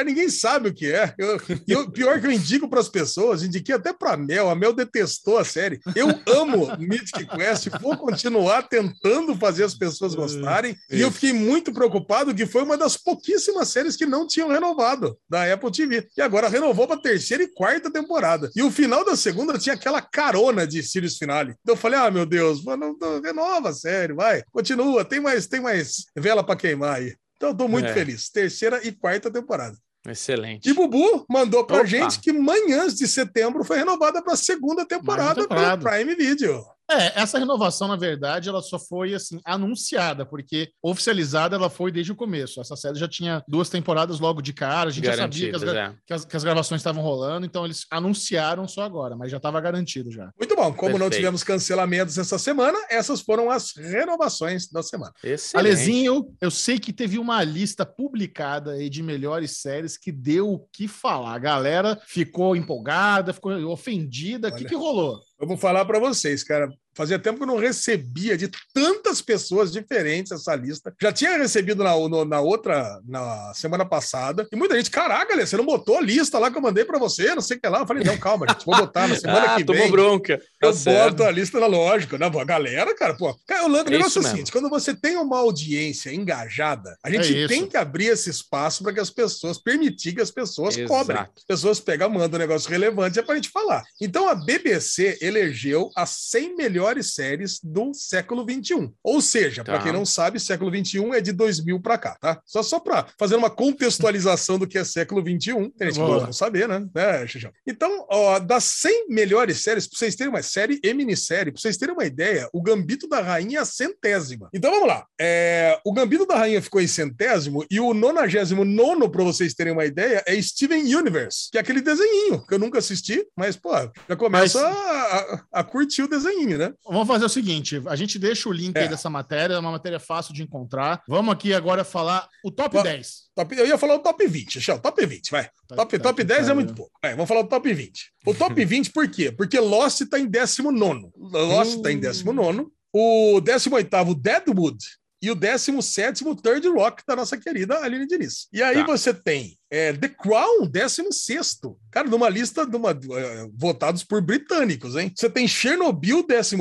Cara, 0.00 0.08
ninguém 0.08 0.30
sabe 0.30 0.68
o 0.70 0.74
que 0.74 0.90
é. 0.90 1.14
Eu, 1.18 1.38
eu- 1.68 1.90
pior 1.90 2.18
que 2.20 2.26
eu 2.26 2.32
indico 2.32 2.68
para 2.68 2.80
as 2.80 2.88
pessoas, 2.88 3.42
indiquei 3.42 3.74
até 3.74 3.92
para 3.92 4.16
Mel. 4.16 4.48
A 4.48 4.54
Mel 4.54 4.72
detestou 4.72 5.36
a 5.36 5.44
série. 5.44 5.78
Eu 5.94 6.08
amo 6.26 6.68
Mythic 6.78 7.26
Quest, 7.26 7.68
vou 7.80 7.96
continuar 7.98 8.62
tentando 8.62 9.36
fazer 9.36 9.64
as 9.64 9.74
pessoas 9.74 10.14
gostarem. 10.14 10.74
E 10.90 11.00
eu 11.00 11.10
fiquei 11.10 11.32
muito 11.34 11.72
preocupado 11.72 12.34
que 12.34 12.46
foi 12.46 12.62
uma 12.62 12.78
das 12.78 12.96
pouquíssimas 12.96 13.68
séries 13.68 13.94
que 13.96 14.06
não 14.06 14.26
tinham 14.26 14.48
renovado 14.48 15.18
da 15.28 15.52
Apple 15.52 15.70
TV. 15.70 16.08
E 16.16 16.22
agora 16.22 16.48
renovou 16.48 16.86
para 16.86 17.00
terceira 17.00 17.42
e 17.42 17.48
quarta 17.48 17.90
temporada. 17.90 18.50
E 18.56 18.62
o 18.62 18.70
final 18.70 19.04
da 19.04 19.16
segunda 19.16 19.58
tinha 19.58 19.74
aquela 19.74 20.00
carona 20.00 20.66
de 20.66 20.82
Sirius 20.82 21.18
Finale. 21.18 21.54
Então 21.62 21.74
eu 21.74 21.78
falei: 21.78 21.98
ah, 21.98 22.10
meu 22.10 22.24
Deus, 22.24 22.64
mano, 22.64 22.96
não- 23.00 23.20
renova 23.20 23.68
a 23.68 23.74
série, 23.74 24.14
vai. 24.14 24.42
Continua, 24.50 25.04
tem 25.04 25.20
mais, 25.20 25.46
tem 25.46 25.60
mais 25.60 26.04
vela 26.16 26.42
para 26.42 26.56
queimar 26.56 26.96
aí. 26.96 27.14
Então 27.36 27.50
eu 27.50 27.54
tô 27.56 27.66
muito 27.68 27.86
É. 27.88 27.94
feliz. 27.94 28.28
Terceira 28.30 28.80
e 28.86 28.92
quarta 28.92 29.30
temporada. 29.30 29.76
Excelente. 30.08 30.68
E 30.68 30.72
Bubu 30.72 31.26
mandou 31.28 31.64
pra 31.64 31.78
Opa. 31.78 31.86
gente 31.86 32.20
que 32.20 32.32
Manhãs 32.32 32.94
de 32.94 33.06
Setembro 33.06 33.62
foi 33.64 33.78
renovada 33.78 34.22
para 34.22 34.32
a 34.32 34.36
segunda 34.36 34.86
temporada 34.86 35.42
temporada. 35.42 35.78
pelo 35.78 35.90
Prime 35.96 36.14
Video. 36.14 36.64
É, 36.90 37.20
essa 37.20 37.38
renovação, 37.38 37.86
na 37.88 37.96
verdade, 37.96 38.48
ela 38.48 38.60
só 38.62 38.78
foi 38.78 39.14
assim 39.14 39.40
anunciada, 39.44 40.26
porque 40.26 40.70
oficializada 40.82 41.54
ela 41.56 41.70
foi 41.70 41.92
desde 41.92 42.12
o 42.12 42.16
começo. 42.16 42.60
Essa 42.60 42.74
série 42.76 42.98
já 42.98 43.06
tinha 43.08 43.42
duas 43.46 43.68
temporadas 43.68 44.18
logo 44.18 44.42
de 44.42 44.52
cara, 44.52 44.90
a 44.90 44.92
gente 44.92 45.04
já 45.04 45.16
sabia 45.16 45.50
que 45.50 45.56
as, 45.56 45.62
é. 45.62 45.94
que 46.06 46.12
as- 46.12 46.24
que 46.24 46.36
as 46.36 46.44
gravações 46.44 46.80
estavam 46.80 47.02
rolando, 47.02 47.46
então 47.46 47.64
eles 47.64 47.86
anunciaram 47.90 48.66
só 48.66 48.82
agora, 48.82 49.16
mas 49.16 49.30
já 49.30 49.36
estava 49.36 49.60
garantido 49.60 50.10
já. 50.10 50.30
Muito 50.38 50.56
bom. 50.56 50.72
Como 50.72 50.92
não 50.92 50.98
Perfeito. 51.06 51.16
tivemos 51.16 51.44
cancelamentos 51.44 52.18
essa 52.18 52.38
semana, 52.38 52.78
essas 52.90 53.20
foram 53.20 53.50
as 53.50 53.72
renovações 53.76 54.68
da 54.70 54.82
semana. 54.82 55.12
Excelente. 55.22 55.56
Alezinho, 55.66 56.34
eu 56.40 56.50
sei 56.50 56.78
que 56.78 56.92
teve 56.92 57.18
uma 57.18 57.42
lista 57.44 57.84
publicada 57.86 58.72
aí 58.72 58.88
de 58.90 59.02
melhores 59.02 59.58
séries 59.60 59.96
que 59.96 60.10
deu 60.10 60.52
o 60.52 60.66
que 60.72 60.88
falar. 60.88 61.34
A 61.34 61.38
galera 61.38 62.00
ficou 62.06 62.56
empolgada, 62.56 63.32
ficou 63.32 63.52
ofendida. 63.70 64.48
O 64.48 64.54
que, 64.54 64.64
que 64.64 64.74
rolou? 64.74 65.20
Vamos 65.40 65.58
falar 65.58 65.86
para 65.86 65.98
vocês, 65.98 66.44
cara. 66.44 66.70
Fazia 67.00 67.18
tempo 67.18 67.38
que 67.38 67.44
eu 67.44 67.46
não 67.46 67.56
recebia 67.56 68.36
de 68.36 68.50
tantas 68.74 69.22
pessoas 69.22 69.72
diferentes 69.72 70.30
essa 70.32 70.54
lista. 70.54 70.94
Já 71.00 71.10
tinha 71.10 71.38
recebido 71.38 71.82
na, 71.82 71.94
no- 71.96 72.26
na 72.26 72.40
outra, 72.40 73.00
na 73.08 73.54
semana 73.54 73.86
passada. 73.86 74.46
E 74.52 74.56
muita 74.56 74.76
gente, 74.76 74.90
caraca, 74.90 75.34
Lê, 75.34 75.46
você 75.46 75.56
não 75.56 75.64
botou 75.64 75.96
a 75.96 76.00
lista 76.02 76.38
lá 76.38 76.50
que 76.50 76.58
eu 76.58 76.62
mandei 76.62 76.84
para 76.84 76.98
você, 76.98 77.34
não 77.34 77.40
sei 77.40 77.56
o 77.56 77.60
que 77.60 77.66
lá. 77.68 77.78
Eu 77.80 77.86
falei, 77.86 78.04
não, 78.04 78.18
calma, 78.18 78.46
gente, 78.46 78.66
vou 78.66 78.76
botar 78.76 79.08
na 79.08 79.16
semana 79.18 79.54
ah, 79.54 79.56
que 79.56 79.64
tomou 79.64 79.80
vem. 79.82 79.90
bronca. 79.90 80.36
Tá 80.60 80.66
Eu 80.66 80.74
certo. 80.74 81.16
boto 81.16 81.24
a 81.24 81.30
lista 81.30 81.58
na 81.58 81.66
lógica, 81.66 82.18
né? 82.18 82.26
A 82.26 82.44
galera, 82.44 82.94
cara, 82.94 83.14
pô. 83.16 83.34
Cara, 83.46 83.66
o 83.66 83.76
É 83.78 83.84
negócio 83.84 84.20
é 84.20 84.24
o 84.26 84.28
seguinte: 84.28 84.52
quando 84.52 84.68
você 84.68 84.94
tem 84.94 85.16
uma 85.16 85.38
audiência 85.38 86.12
engajada, 86.12 86.96
a 87.02 87.10
gente 87.10 87.44
É 87.44 87.48
tem 87.48 87.66
que 87.66 87.76
abrir 87.78 88.06
esse 88.08 88.28
espaço 88.28 88.82
para 88.82 88.92
que 88.92 89.00
as 89.00 89.08
pessoas, 89.10 89.56
permitir 89.58 90.12
que 90.14 90.20
as 90.20 90.30
pessoas 90.30 90.76
Exato. 90.76 90.88
cobrem. 90.92 91.20
As 91.20 91.44
pessoas 91.46 91.80
pegam, 91.80 92.10
mandam 92.10 92.36
um 92.38 92.42
negócio 92.42 92.68
relevante, 92.70 93.18
é 93.18 93.22
pra 93.22 93.34
gente 93.36 93.48
falar. 93.48 93.82
Então 94.00 94.28
a 94.28 94.34
BBC 94.34 95.18
elegeu 95.20 95.90
as 95.96 96.10
100 96.30 96.56
melhores 96.56 96.89
séries 97.02 97.60
do 97.62 97.92
século 97.94 98.44
XXI. 98.48 98.90
Ou 99.02 99.20
seja, 99.20 99.62
para 99.64 99.78
Tá. 99.78 99.84
quem 99.84 99.92
não 99.92 100.04
sabe, 100.04 100.38
século 100.40 100.70
XXI 100.74 101.10
é 101.14 101.20
de 101.20 101.32
2000 101.32 101.80
para 101.80 101.98
cá, 101.98 102.16
tá? 102.20 102.40
Só, 102.44 102.62
só 102.62 102.78
para 102.80 103.06
fazer 103.18 103.36
uma 103.36 103.50
contextualização 103.50 104.58
do 104.58 104.66
que 104.66 104.78
é 104.78 104.84
século 104.84 105.20
XXI, 105.20 105.52
tem 105.76 105.88
gente 105.88 105.94
que 105.94 106.06
gosta 106.06 106.28
de 106.30 106.36
saber, 106.36 106.68
né? 106.68 106.80
Xixão? 107.26 107.50
então, 107.66 108.06
ó, 108.10 108.38
das 108.38 108.64
100 108.64 109.08
melhores 109.08 109.62
séries, 109.62 109.86
para 109.86 109.98
vocês 109.98 110.14
terem 110.16 110.32
uma 110.32 110.42
série 110.42 110.78
e 110.82 110.94
minissérie, 110.94 111.52
para 111.52 111.60
vocês 111.60 111.76
terem 111.76 111.94
uma 111.94 112.04
ideia, 112.04 112.48
o 112.52 112.62
Gambito 112.62 113.08
da 113.08 113.20
Rainha 113.20 113.58
é 113.58 113.62
a 113.62 113.64
centésima. 113.64 114.48
Então 114.54 114.70
vamos 114.70 114.88
lá. 114.88 115.06
É, 115.20 115.78
o 115.84 115.92
Gambito 115.92 116.26
da 116.26 116.36
Rainha 116.36 116.62
ficou 116.62 116.80
em 116.80 116.86
centésimo 116.86 117.64
e 117.70 117.80
o 117.80 117.92
99, 117.94 119.08
para 119.10 119.24
vocês 119.24 119.54
terem 119.54 119.72
uma 119.72 119.84
ideia, 119.84 120.22
é 120.26 120.40
Steven 120.40 120.94
Universe, 120.94 121.48
que 121.50 121.58
é 121.58 121.60
aquele 121.60 121.80
desenhinho 121.80 122.44
que 122.46 122.54
eu 122.54 122.58
nunca 122.58 122.78
assisti, 122.78 123.26
mas, 123.36 123.56
pô, 123.56 123.70
já 124.08 124.16
começa 124.16 124.60
Mas- 124.62 124.76
a, 124.76 124.80
a- 124.80 125.44
a 125.60 125.64
curtir 125.64 126.02
o 126.02 126.08
desenhinho, 126.08 126.58
né? 126.58 126.69
Né? 126.70 126.76
Vamos 126.84 127.06
fazer 127.08 127.24
o 127.24 127.28
seguinte: 127.28 127.82
a 127.86 127.96
gente 127.96 128.18
deixa 128.18 128.48
o 128.48 128.52
link 128.52 128.76
É. 128.76 128.80
aí 128.82 128.88
dessa 128.88 129.10
matéria, 129.10 129.54
é 129.54 129.58
uma 129.58 129.72
matéria 129.72 129.98
fácil 130.00 130.32
de 130.34 130.42
encontrar. 130.42 131.02
Vamos 131.08 131.32
aqui 131.32 131.52
agora 131.54 131.84
falar 131.84 132.28
o 132.44 132.50
top 132.50 132.76
Va- 132.76 132.82
10. 132.82 133.30
Top- 133.34 133.54
eu 133.56 133.66
ia 133.66 133.78
falar 133.78 133.94
o 133.94 133.98
top 134.00 134.26
20, 134.26 134.56
Michel, 134.56 134.78
top 134.80 135.06
20, 135.06 135.30
vai. 135.30 135.48
Top, 135.68 135.98
Tá, 135.98 136.02
top 136.02 136.16
que 136.16 136.24
10 136.24 136.38
é 136.40 136.42
pariu. 136.42 136.54
muito 136.56 136.74
pouco. 136.74 136.92
Vai, 137.02 137.12
vamos 137.14 137.28
falar 137.28 137.42
do 137.42 137.48
top 137.48 137.72
20. 137.72 138.12
O 138.26 138.34
top 138.34 138.54
20 138.64 138.90
por 138.92 139.08
quê? 139.08 139.30
Porque 139.32 139.58
Lost 139.58 140.02
tá 140.08 140.18
em 140.18 140.26
19. 140.26 141.10
Lost 141.16 141.76
Hum. 141.76 141.82
tá 141.82 141.92
em 141.92 141.98
19. 141.98 142.66
O 142.92 143.40
18 143.40 144.14
Deadwood 144.14 144.78
e 145.22 145.30
o 145.30 145.34
17 145.34 146.24
Third 146.42 146.66
Rock 146.68 147.02
da 147.06 147.14
nossa 147.14 147.36
querida 147.36 147.78
Aline 147.78 148.06
Diniz. 148.06 148.48
E 148.52 148.62
aí 148.62 148.76
Tá. 148.78 148.86
você 148.86 149.14
tem 149.14 149.56
é, 149.70 149.92
The 149.92 150.08
Crown, 150.08 150.66
16. 150.66 151.60
Cara, 151.90 152.08
numa 152.08 152.28
lista 152.28 152.66
de 152.66 152.76
uma, 152.76 152.90
eh, 152.90 153.48
votados 153.54 154.02
por 154.02 154.20
britânicos, 154.20 154.96
hein? 154.96 155.12
Você 155.14 155.30
tem 155.30 155.46
Chernobyl, 155.46 156.26
15. 156.26 156.56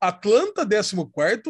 Atlanta, 0.00 0.66
14. 0.66 0.96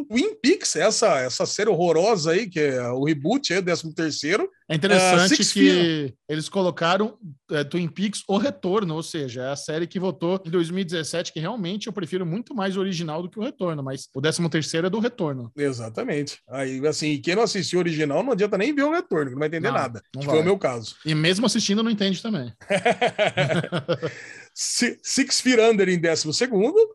Twin 0.09 0.35
Peaks, 0.43 0.75
essa, 0.75 1.21
essa 1.21 1.47
série 1.47 1.71
horrorosa 1.71 2.33
aí, 2.33 2.49
que 2.49 2.59
é 2.59 2.89
o 2.91 3.05
reboot, 3.05 3.53
é 3.53 3.59
o 3.59 3.63
13. 3.63 4.49
É 4.71 4.75
interessante 4.75 5.21
Ah, 5.25 5.29
Six 5.29 5.53
que 5.53 6.15
eles 6.29 6.49
colocaram 6.49 7.17
é, 7.51 7.65
Twin 7.65 7.89
Peaks 7.89 8.23
O 8.29 8.37
Retorno, 8.37 8.95
ou 8.97 9.03
seja, 9.03 9.43
é 9.43 9.51
a 9.51 9.57
série 9.57 9.87
que 9.87 9.99
votou 9.99 10.39
em 10.45 10.51
2017, 10.51 11.33
que 11.33 11.41
realmente 11.41 11.87
eu 11.87 11.93
prefiro 11.93 12.27
muito 12.27 12.55
mais 12.55 12.77
o 12.77 12.81
original 12.81 13.23
do 13.23 13.31
que 13.31 13.39
o 13.39 13.43
Retorno, 13.43 13.83
mas 13.83 14.09
o 14.15 14.21
13º 14.21 14.87
é 14.87 14.91
do 14.91 14.99
Retorno. 15.01 15.51
Exatamente. 15.57 16.39
Aí, 16.51 16.87
assim, 16.87 17.19
quem 17.21 17.35
não 17.35 17.45
assistiu 17.45 17.79
o 17.79 17.83
original 17.83 18.23
não 18.23 18.33
adianta 18.33 18.59
nem 18.59 18.75
ver 18.75 18.83
o 18.83 18.93
retorno, 18.93 19.31
não 19.31 19.39
vai 19.39 19.49
entender 19.49 19.69
Não, 19.69 19.75
nada. 19.75 20.03
não 20.15 20.23
vai. 20.23 20.35
foi 20.35 20.43
o 20.43 20.45
meu 20.45 20.59
caso. 20.59 20.97
E 21.07 21.15
mesmo 21.15 21.47
assistindo, 21.47 21.83
não 21.83 21.91
entende 21.91 22.21
também. 22.23 22.53
Si- 24.55 24.99
Six 25.03 25.41
Feet 25.41 25.61
Under 25.61 25.89
em 25.89 26.01
12, 26.01 26.29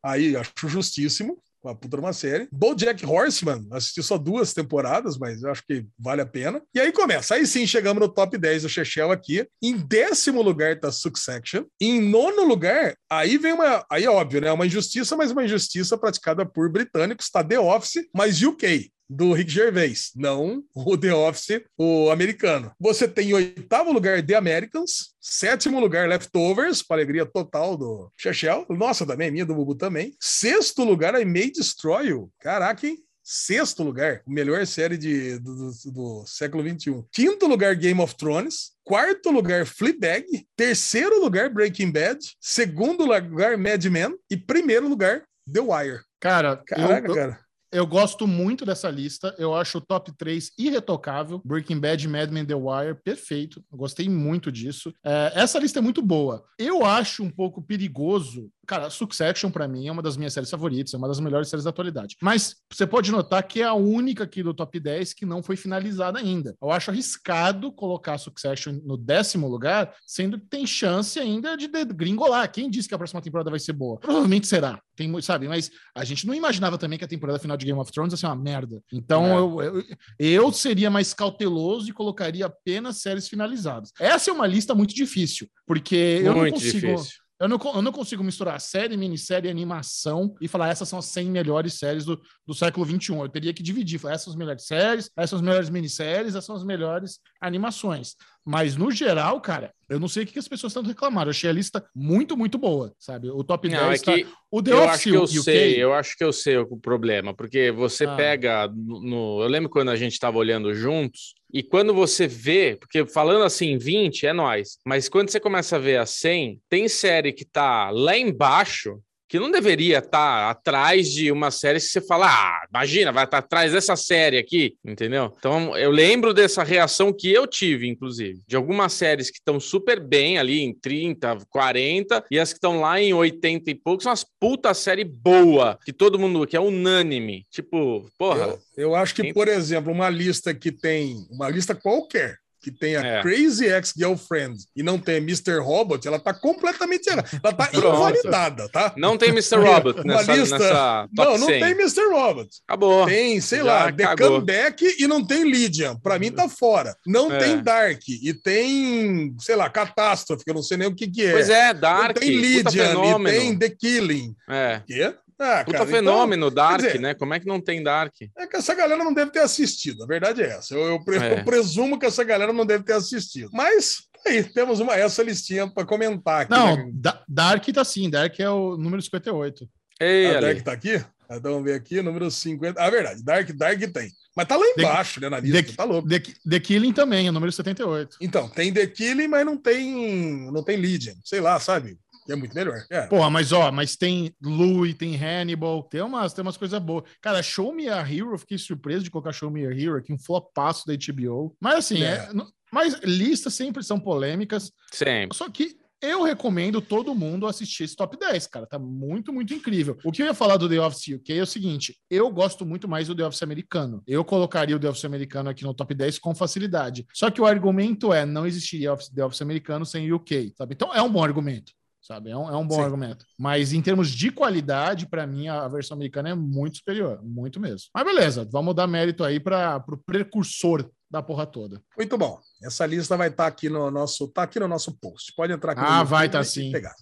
aí 0.04 0.36
acho 0.36 0.52
justíssimo. 0.68 1.38
Uma 1.64 1.74
puta 1.74 1.98
uma 1.98 2.12
série. 2.12 2.50
BoJack 2.52 3.06
Horseman, 3.06 3.66
assisti 3.72 4.04
só 4.04 4.18
duas 4.18 4.54
temporadas, 4.54 5.18
mas 5.18 5.44
eu 5.44 5.50
acho 5.50 5.64
que 5.66 5.86
vale 5.98 6.22
a 6.22 6.26
pena. 6.26 6.62
E 6.76 6.80
aí 6.80 6.92
começa. 6.92 7.36
Aí 7.36 7.48
sim, 7.48 7.66
chegamos 7.66 8.02
no 8.02 8.10
top 8.10 8.38
10 8.38 8.64
do 8.64 8.70
Chechel 8.70 9.12
aqui. 9.12 9.48
Em 9.62 9.78
décimo 9.78 10.42
lugar 10.42 10.78
tá 10.80 10.92
Succession. 10.92 11.64
Em 11.80 12.02
nono 12.02 12.44
lugar, 12.44 12.96
aí 13.10 13.38
vem 13.38 13.54
uma. 13.54 13.86
Aí 13.90 14.04
é 14.04 14.10
óbvio, 14.10 14.42
né? 14.42 14.52
Uma 14.52 14.66
injustiça, 14.66 15.16
mas 15.16 15.32
uma 15.32 15.46
injustiça 15.46 15.98
praticada 15.98 16.46
por 16.46 16.70
britânicos. 16.70 17.30
Tá 17.30 17.44
The 17.44 17.60
Office, 17.60 18.08
mas 18.14 18.42
UK 18.42 18.92
do 19.10 19.34
Rick 19.34 19.52
Gervais, 19.52 20.12
não 20.16 20.64
o 20.74 20.98
The 20.98 21.14
Office, 21.14 21.62
o 21.78 22.10
americano. 22.10 22.72
Você 22.80 23.08
tem 23.08 23.30
em 23.30 23.34
oitavo 23.34 23.92
lugar 23.92 24.26
The 24.26 24.36
Americans, 24.36 25.14
sétimo 25.20 25.80
lugar 25.80 26.08
Leftovers, 26.08 26.82
para 26.82 26.98
alegria 26.98 27.26
total 27.26 27.78
do 27.78 28.12
Chechel, 28.18 28.66
nossa 28.70 29.06
também, 29.06 29.30
minha 29.32 29.46
do 29.46 29.54
Bubu 29.56 29.76
também. 29.76 30.16
Sexto 30.20 30.84
lugar 30.84 31.20
I 31.20 31.26
May 31.26 31.52
Destroy 31.52 32.08
You, 32.08 32.32
caraca, 32.40 32.88
hein? 32.88 32.98
Sexto 33.26 33.84
lugar, 33.84 34.22
melhor 34.28 34.68
série 34.68 34.98
de, 34.98 35.40
do, 35.40 35.56
do- 35.56 35.92
do 35.94 36.24
século 36.26 36.62
XXI. 36.62 37.06
Quinto 37.10 37.48
lugar, 37.48 37.74
Game 37.74 38.02
of 38.02 38.16
Thrones. 38.18 38.72
Quarto 38.84 39.32
lugar, 39.32 39.66
Fleabag. 39.66 40.26
Terceiro 40.58 41.22
lugar, 41.22 41.50
Breaking 41.50 41.90
Bad. 41.90 42.20
Segundo 42.42 43.06
lugar, 43.06 43.58
Mad 43.58 43.82
Men. 43.86 44.18
E 44.30 44.36
primeiro 44.36 44.90
lugar, 44.90 45.24
The 45.50 45.62
Wire. 45.62 46.02
Cara, 46.20 46.58
Caraca, 46.68 47.08
eu, 47.08 47.12
eu, 47.12 47.16
cara. 47.16 47.40
Eu 47.74 47.88
gosto 47.88 48.28
muito 48.28 48.66
dessa 48.66 48.90
lista. 48.90 49.36
Eu 49.38 49.56
acho 49.56 49.80
o 49.80 49.82
top 49.82 50.12
3 50.16 50.52
irretocável. 50.58 51.42
Breaking 51.44 51.80
Bad, 51.80 52.08
Mad 52.08 52.30
Men, 52.32 52.46
The 52.46 52.56
Wire, 52.56 52.96
perfeito. 53.04 53.64
Gostei 53.72 54.08
muito 54.08 54.52
disso. 54.52 54.94
É, 55.04 55.34
essa 55.36 55.60
lista 55.60 55.80
é 55.80 55.82
muito 55.82 56.02
boa. 56.02 56.46
Eu 56.58 56.86
acho 56.86 57.24
um 57.24 57.30
pouco 57.30 57.62
perigoso. 57.62 58.50
Cara, 58.66 58.90
Succession, 58.90 59.52
pra 59.52 59.68
mim, 59.68 59.88
é 59.88 59.92
uma 59.92 60.02
das 60.02 60.16
minhas 60.16 60.34
séries 60.34 60.50
favoritas, 60.50 60.94
é 60.94 60.98
uma 60.98 61.08
das 61.08 61.20
melhores 61.20 61.50
séries 61.50 61.64
da 61.66 61.70
atualidade. 61.70 62.16
Mas 62.22 62.56
você 62.72 62.88
pode 62.88 63.12
notar 63.12 63.44
que 63.44 63.62
é 63.62 63.66
a 63.66 63.74
única 63.74 64.24
aqui 64.24 64.42
do 64.42 64.54
top 64.54 64.80
10 64.80 65.14
que 65.14 65.26
não 65.26 65.44
foi 65.44 65.56
finalizada 65.56 66.18
ainda. 66.20 66.56
Eu 66.62 66.72
acho 66.72 66.90
arriscado 66.90 67.72
colocar 67.74 68.18
Succession 68.18 68.80
no 68.86 68.96
décimo 68.98 69.48
lugar, 69.48 69.94
sendo 70.08 70.40
que 70.40 70.46
tem 70.48 70.66
chance 70.66 71.20
ainda 71.20 71.58
de 71.58 71.68
gringolar. 71.94 72.50
Quem 72.52 72.70
disse 72.70 72.88
que 72.88 72.96
a 72.96 72.98
próxima 72.98 73.22
temporada 73.22 73.50
vai 73.50 73.60
ser 73.60 73.74
boa? 73.74 74.00
Provavelmente 74.00 74.48
será. 74.48 74.80
Tem, 74.96 75.22
sabe, 75.22 75.48
mas 75.48 75.72
a 75.96 76.04
gente 76.06 76.28
não 76.28 76.36
imaginava 76.36 76.78
também 76.78 77.00
que 77.00 77.06
a 77.06 77.08
temporada 77.08 77.40
final 77.40 77.58
de 77.58 77.66
Game 77.66 77.80
of 77.80 77.92
Thrones 77.92 78.14
ia 78.14 78.18
ser 78.18 78.28
uma 78.28 78.36
merda. 78.36 78.80
Então 78.94 79.26
É. 79.26 79.38
eu, 79.40 79.62
eu, 79.62 79.84
eu 80.20 80.52
seria 80.54 80.90
mais 80.90 81.14
cauteloso 81.14 81.90
e 81.90 81.94
colocaria 81.94 82.46
apenas 82.46 82.98
séries 83.02 83.28
finalizadas. 83.28 83.92
Essa 84.00 84.30
é 84.30 84.34
uma 84.34 84.46
lista 84.48 84.76
muito 84.76 84.94
difícil, 84.94 85.48
porque 85.66 85.96
eu 86.22 86.34
não 86.34 86.42
Muito 86.42 86.54
consigo. 86.54 86.88
difícil. 86.88 87.23
Eu 87.44 87.50
não, 87.50 87.60
eu 87.76 87.82
não 87.82 87.92
consigo 87.92 88.24
misturar 88.24 88.62
série, 88.62 88.96
minissérie, 88.96 89.52
animação 89.52 90.34
e 90.40 90.48
falar 90.48 90.70
essas 90.70 90.88
são 90.88 91.00
as 91.00 91.08
100 91.08 91.30
melhores 91.30 91.74
séries 91.74 92.06
do, 92.06 92.22
do 92.48 92.54
século 92.54 92.86
XXI. 92.86 93.16
Eu 93.16 93.28
teria 93.28 93.54
que 93.54 93.62
dividir. 93.62 94.00
Falar, 94.00 94.14
essas 94.14 94.24
são 94.24 94.32
as 94.32 94.40
melhores 94.40 94.66
séries, 94.66 95.12
essas 95.18 95.30
são 95.32 95.40
as 95.40 95.44
melhores 95.44 95.70
minisséries, 95.70 96.30
essas 96.30 96.46
são 96.46 96.56
as 96.56 96.64
melhores 96.64 97.20
animações. 97.42 98.16
Mas, 98.46 98.76
no 98.76 98.92
geral, 98.92 99.40
cara, 99.40 99.72
eu 99.88 100.00
não 100.00 100.08
sei 100.08 100.24
o 100.24 100.28
que 100.28 100.38
as 100.38 100.48
pessoas 100.48 100.74
tanto 100.74 100.88
reclamaram. 100.88 101.28
Eu 101.28 101.32
achei 101.32 101.50
a 101.50 101.54
lista 101.54 101.86
muito, 101.96 102.36
muito 102.36 102.58
boa, 102.58 102.94
sabe? 103.00 103.30
O 103.30 103.44
top 103.44 103.70
Não, 103.70 103.88
10 103.90 104.02
é 104.02 104.06
tá- 104.06 104.14
que 104.16 104.28
O 104.52 104.62
The 104.62 104.72
eu 104.72 104.84
acho 104.84 105.04
que 105.04 105.16
eu 105.16 105.24
UK, 105.24 105.42
sei, 105.44 105.84
eu 105.84 105.94
acho 105.94 106.18
que 106.18 106.24
eu 106.24 106.34
sei 106.34 106.58
o 106.58 106.78
problema, 106.78 107.34
porque 107.34 107.72
você 107.72 108.06
Ah. 108.06 108.16
pega 108.16 108.68
no, 108.68 109.02
no- 109.02 109.42
eu 109.42 109.48
lembro 109.48 109.70
quando 109.70 109.90
a 109.90 109.96
gente 109.96 110.12
estava 110.14 110.38
olhando 110.38 110.74
juntos 110.74 111.34
e 111.54 111.64
quando 111.64 111.94
você 111.94 112.28
vê, 112.28 112.76
porque 112.76 113.06
falando 113.06 113.44
assim 113.44 113.78
20 113.78 114.26
é 114.28 114.34
nós, 114.34 114.78
mas 114.86 115.08
quando 115.08 115.30
você 115.30 115.40
começa 115.40 115.78
a 115.78 115.80
ver 115.80 115.98
a 115.98 116.06
100, 116.06 116.60
tem 116.70 116.88
série 116.90 117.32
que 117.34 117.46
tá 117.46 117.90
lá 117.92 118.18
embaixo 118.18 119.00
que 119.34 119.40
não 119.40 119.50
deveria 119.50 119.98
estar 119.98 120.52
atrás 120.52 121.12
de 121.12 121.32
uma 121.32 121.50
série 121.50 121.80
que 121.80 121.88
você 121.88 122.00
fala, 122.00 122.28
ah, 122.28 122.68
imagina, 122.70 123.12
vai 123.12 123.24
estar 123.24 123.40
atrás 123.40 123.72
dessa 123.72 123.96
série 123.96 124.38
aqui, 124.38 124.76
entendeu? 124.86 125.34
Então 125.40 125.76
eu 125.76 125.90
lembro 125.90 126.36
dessa 126.36 126.62
reação 126.62 127.12
que 127.12 127.34
eu 127.34 127.48
tive, 127.48 127.88
inclusive, 127.88 128.44
de 128.46 128.56
algumas 128.56 128.94
séries 128.94 129.32
que 129.32 129.40
estão 129.40 129.60
super 129.60 130.00
bem 130.00 130.38
ali 130.38 130.62
em 130.62 130.72
30, 130.72 131.48
40, 131.50 132.26
e 132.30 132.38
as 132.38 132.54
que 132.54 132.58
estão 132.58 132.80
lá 132.80 133.02
em 133.02 133.12
80 133.12 133.72
e 133.72 133.74
poucos 133.74 134.04
são 134.04 134.12
umas 134.12 134.24
puta 134.40 134.72
série 134.76 135.04
boa, 135.04 135.80
que 135.84 135.92
todo 135.92 136.20
mundo, 136.20 136.46
que 136.46 136.56
é 136.56 136.62
unânime. 136.62 137.48
Tipo, 137.50 138.08
porra, 138.20 138.60
Eu, 138.78 138.90
eu 138.90 138.96
acho 138.96 139.16
que, 139.16 139.34
por 139.34 139.48
exemplo, 139.48 139.92
uma 139.92 140.12
lista 140.12 140.54
que 140.54 140.72
tem, 140.72 141.26
uma 141.32 141.50
lista 141.50 141.74
qualquer, 141.74 142.38
que 142.64 142.72
tenha 142.72 143.00
É. 143.02 143.22
Crazy 143.22 143.66
Ex-Girlfriend 143.66 144.58
e 144.76 144.82
não 144.82 144.98
tem 144.98 145.18
Mr. 145.18 145.60
Robot, 145.60 146.08
ela 146.08 146.18
tá 146.20 146.34
completamente 146.34 147.08
errada. 147.08 147.28
Ela 147.44 147.54
tá 147.54 147.70
invalidada, 147.74 148.70
tá? 148.70 148.94
não 148.98 149.18
tem 149.18 149.30
Mr. 149.30 149.58
Robot 149.58 150.02
nessa, 150.08 150.34
lista- 150.34 150.58
nessa 150.58 151.10
Não, 151.16 151.38
não 151.38 151.48
100. 151.48 151.60
tem 151.60 151.72
Mr. 151.72 152.06
Robot. 152.10 152.50
Acabou. 152.68 153.06
Tem, 153.06 153.42
sei 153.42 153.60
Já 153.60 153.64
lá, 153.66 153.92
The 153.92 154.04
cagou. 154.04 154.30
Comeback 154.30 154.96
e 154.98 155.06
não 155.08 155.26
tem 155.26 155.44
Lydian. 155.44 155.98
Pra 155.98 156.18
mim 156.18 156.32
tá 156.32 156.48
fora. 156.48 156.96
Não 157.06 157.32
É. 157.32 157.38
tem 157.38 157.62
Dark 157.62 158.02
e 158.08 158.34
tem, 158.34 159.36
sei 159.40 159.56
lá, 159.56 159.70
Catástrofe, 159.70 160.44
que 160.44 160.50
eu 160.50 160.56
não 160.56 160.64
sei 160.64 160.78
nem 160.78 160.88
o 160.88 160.96
que 160.96 161.08
que 161.08 161.26
é. 161.26 161.32
Pois 161.32 161.50
é, 161.50 161.74
Não 161.74 161.82
Dark, 161.82 162.18
tem 162.18 162.32
puta 162.32 162.70
Lydian 162.70 163.20
e 163.20 163.24
tem 163.32 163.60
The 163.60 163.70
Killing. 163.70 164.36
É. 164.50 164.82
Quê? 164.88 165.14
Ah, 165.44 165.64
Puta 165.66 165.78
cara, 165.80 165.90
fenômeno, 165.90 166.50
Dark, 166.50 166.78
dizer- 166.82 167.00
né? 167.00 167.14
Como 167.14 167.34
é 167.34 167.40
que 167.40 167.46
não 167.46 167.60
tem 167.60 167.84
Dark? 167.84 168.14
Então, 168.22 168.44
é 168.44 168.48
que 168.48 168.56
essa 168.58 168.74
galera 168.74 169.04
não 169.04 169.14
deve 169.14 169.32
ter 169.32 169.40
assistido. 169.40 170.04
A 170.04 170.08
verdade 170.08 170.42
é 170.42 170.48
essa. 170.48 170.74
Eu, 170.74 170.82
eu 170.86 171.04
pre- 171.04 171.18
É. 171.18 171.40
eu 171.40 171.44
presumo 171.46 172.00
que 172.00 172.06
essa 172.06 172.24
galera 172.24 172.54
não 172.54 172.66
deve 172.66 172.84
ter 172.84 172.94
assistido. 172.94 173.50
Mas 173.54 174.04
aí, 174.26 174.44
temos 174.44 174.80
uma 174.80 174.96
essa 174.96 175.22
listinha 175.24 175.68
para 175.70 175.86
comentar 175.86 176.42
aqui. 176.42 176.52
Não, 176.52 176.76
né? 176.78 176.90
Da- 176.94 177.22
Dark 177.28 177.66
tá 177.74 177.84
sim. 177.84 178.10
Dark 178.10 178.40
é 178.40 178.50
o 178.50 178.78
número 178.78 179.02
58. 179.02 179.68
Ei, 180.00 180.36
A. 180.36 180.40
Dark 180.42 180.62
tá 180.62 180.72
aqui? 180.72 181.04
Então 181.32 181.54
vamos 181.54 181.64
ver 181.64 181.74
aqui, 181.74 182.00
número 182.02 182.30
50. 182.30 182.80
Ah, 182.80 182.90
verdade, 182.92 183.24
Dark, 183.24 183.50
Dark 183.54 183.80
tem. 183.92 184.10
Mas 184.36 184.48
tá 184.48 184.56
lá 184.56 184.66
embaixo, 184.78 185.20
né, 185.20 185.30
na 185.30 185.40
lista. 185.40 185.64
The, 185.64 185.74
Tá 185.74 185.84
louco. 185.84 186.08
The, 186.08 186.20
The 186.48 186.60
Killing 186.60 186.92
também, 186.94 187.26
é 187.26 187.30
o 187.30 187.34
número 187.34 187.52
78. 187.52 188.18
Então, 188.22 188.48
tem 188.50 188.72
The 188.74 188.86
Killing, 188.88 189.28
mas 189.28 189.46
não 189.46 189.58
tem, 189.58 190.52
não 190.52 190.64
tem 190.64 190.78
Legion. 190.78 191.14
Sei 191.24 191.40
lá, 191.40 191.60
sabe? 191.60 191.98
Que 192.26 192.32
é 192.32 192.36
muito 192.36 192.56
melhor. 192.56 192.84
É. 192.90 193.02
Porra, 193.08 193.30
mas 193.30 193.52
ó, 193.52 193.72
mas 193.72 193.96
tem 193.96 194.34
Louis, 194.42 194.96
tem 194.96 195.16
Hannibal, 195.16 195.84
tem 195.84 196.02
umas, 196.02 196.34
tem 196.34 196.42
umas 196.42 196.58
coisas 196.58 196.80
boas. 196.82 197.04
Cara, 197.22 197.44
Show 197.44 197.74
Me 197.74 197.90
a 197.90 198.00
Hero, 198.00 198.34
eu 198.34 198.38
fiquei 198.38 198.58
surpreso 198.58 199.04
de 199.04 199.12
colocar 199.12 199.34
Show 199.34 199.50
Me 199.52 199.66
a 199.66 199.72
Hero 199.72 199.98
aqui, 199.98 200.14
um 200.14 200.20
flopaço 200.20 200.86
da 200.88 200.94
HBO. 200.94 201.56
Mas 201.60 201.76
assim, 201.76 202.02
É. 202.04 202.14
é, 202.16 202.30
mas 202.72 203.00
listas 203.04 203.54
sempre 203.54 203.84
são 203.84 204.00
polêmicas. 204.00 204.72
Sempre. 204.92 205.38
Só 205.38 205.50
que 205.50 205.76
eu 206.02 206.22
recomendo 206.22 206.82
todo 206.82 207.16
mundo 207.16 207.48
assistir 207.48 207.86
esse 207.86 207.96
top 207.96 208.18
10, 208.20 208.48
cara. 208.48 208.66
Tá 208.68 208.78
muito, 208.78 209.32
muito 209.32 209.54
incrível. 209.54 209.98
O 210.04 210.12
que 210.12 210.22
eu 210.22 210.26
ia 210.26 210.34
falar 210.34 210.58
do 210.58 210.68
The 210.68 210.82
Office 210.82 211.16
UK 211.16 211.34
é 211.40 211.44
o 211.44 211.48
seguinte: 211.48 211.98
eu 212.10 212.30
gosto 212.30 212.66
muito 212.66 212.90
mais 212.90 213.08
do 213.08 213.16
The 213.16 213.26
Office 213.26 213.42
americano. 213.42 214.04
Eu 214.06 214.26
colocaria 214.26 214.76
o 214.76 214.80
The 214.80 214.90
Office 214.90 215.06
americano 215.06 215.50
aqui 215.50 215.64
no 215.64 215.74
top 215.74 215.94
10 215.96 216.20
com 216.20 216.36
facilidade. 216.36 217.08
Só 217.14 217.32
que 217.32 217.40
o 217.40 217.46
argumento 217.46 218.12
é: 218.12 218.26
não 218.26 218.46
existiria 218.46 218.94
The 219.16 219.24
Office 219.26 219.42
americano 219.42 219.86
sem 219.86 220.12
UK, 220.12 220.54
sabe? 220.58 220.74
Então 220.74 220.94
é 220.94 221.02
um 221.02 221.10
bom 221.10 221.24
argumento. 221.24 221.72
Sabe, 222.04 222.32
é 222.32 222.38
um, 222.38 222.50
é 222.50 222.58
um 222.58 222.68
bom 222.68 222.76
Sim. 222.76 222.82
argumento. 222.82 223.26
Mas 223.40 223.72
em 223.72 223.82
termos 223.82 224.10
de 224.12 224.30
qualidade, 224.30 225.08
pra 225.08 225.26
mim, 225.26 225.48
a 225.48 225.66
versão 225.70 225.96
americana 225.96 226.30
é 226.30 226.36
muito 226.36 226.80
superior. 226.80 227.24
Muito 227.24 227.62
mesmo. 227.62 227.88
Mas 227.96 228.04
beleza, 228.04 228.46
vamos 228.52 228.76
dar 228.76 228.88
mérito 228.88 229.24
aí 229.24 229.40
para 229.40 229.82
o 229.88 229.98
precursor 229.98 230.92
da 231.10 231.24
porra 231.24 231.46
toda. 231.46 231.82
Muito 231.98 232.18
bom. 232.18 232.42
Essa 232.62 232.86
lista 232.86 233.16
vai 233.16 233.30
estar 233.30 233.48
aqui 233.48 233.70
no 233.70 233.90
nosso, 233.90 234.28
tá 234.28 234.44
aqui 234.44 234.60
no 234.60 234.68
nosso 234.68 234.92
post. 235.00 235.32
Pode 235.34 235.54
entrar 235.54 235.72
aqui. 235.72 235.82
no 235.82 235.88
Ah, 235.88 236.04
vai 236.04 236.28
tá 236.28 236.42
e 236.42 236.46
sim. 236.46 236.72
Pegar. 236.74 236.94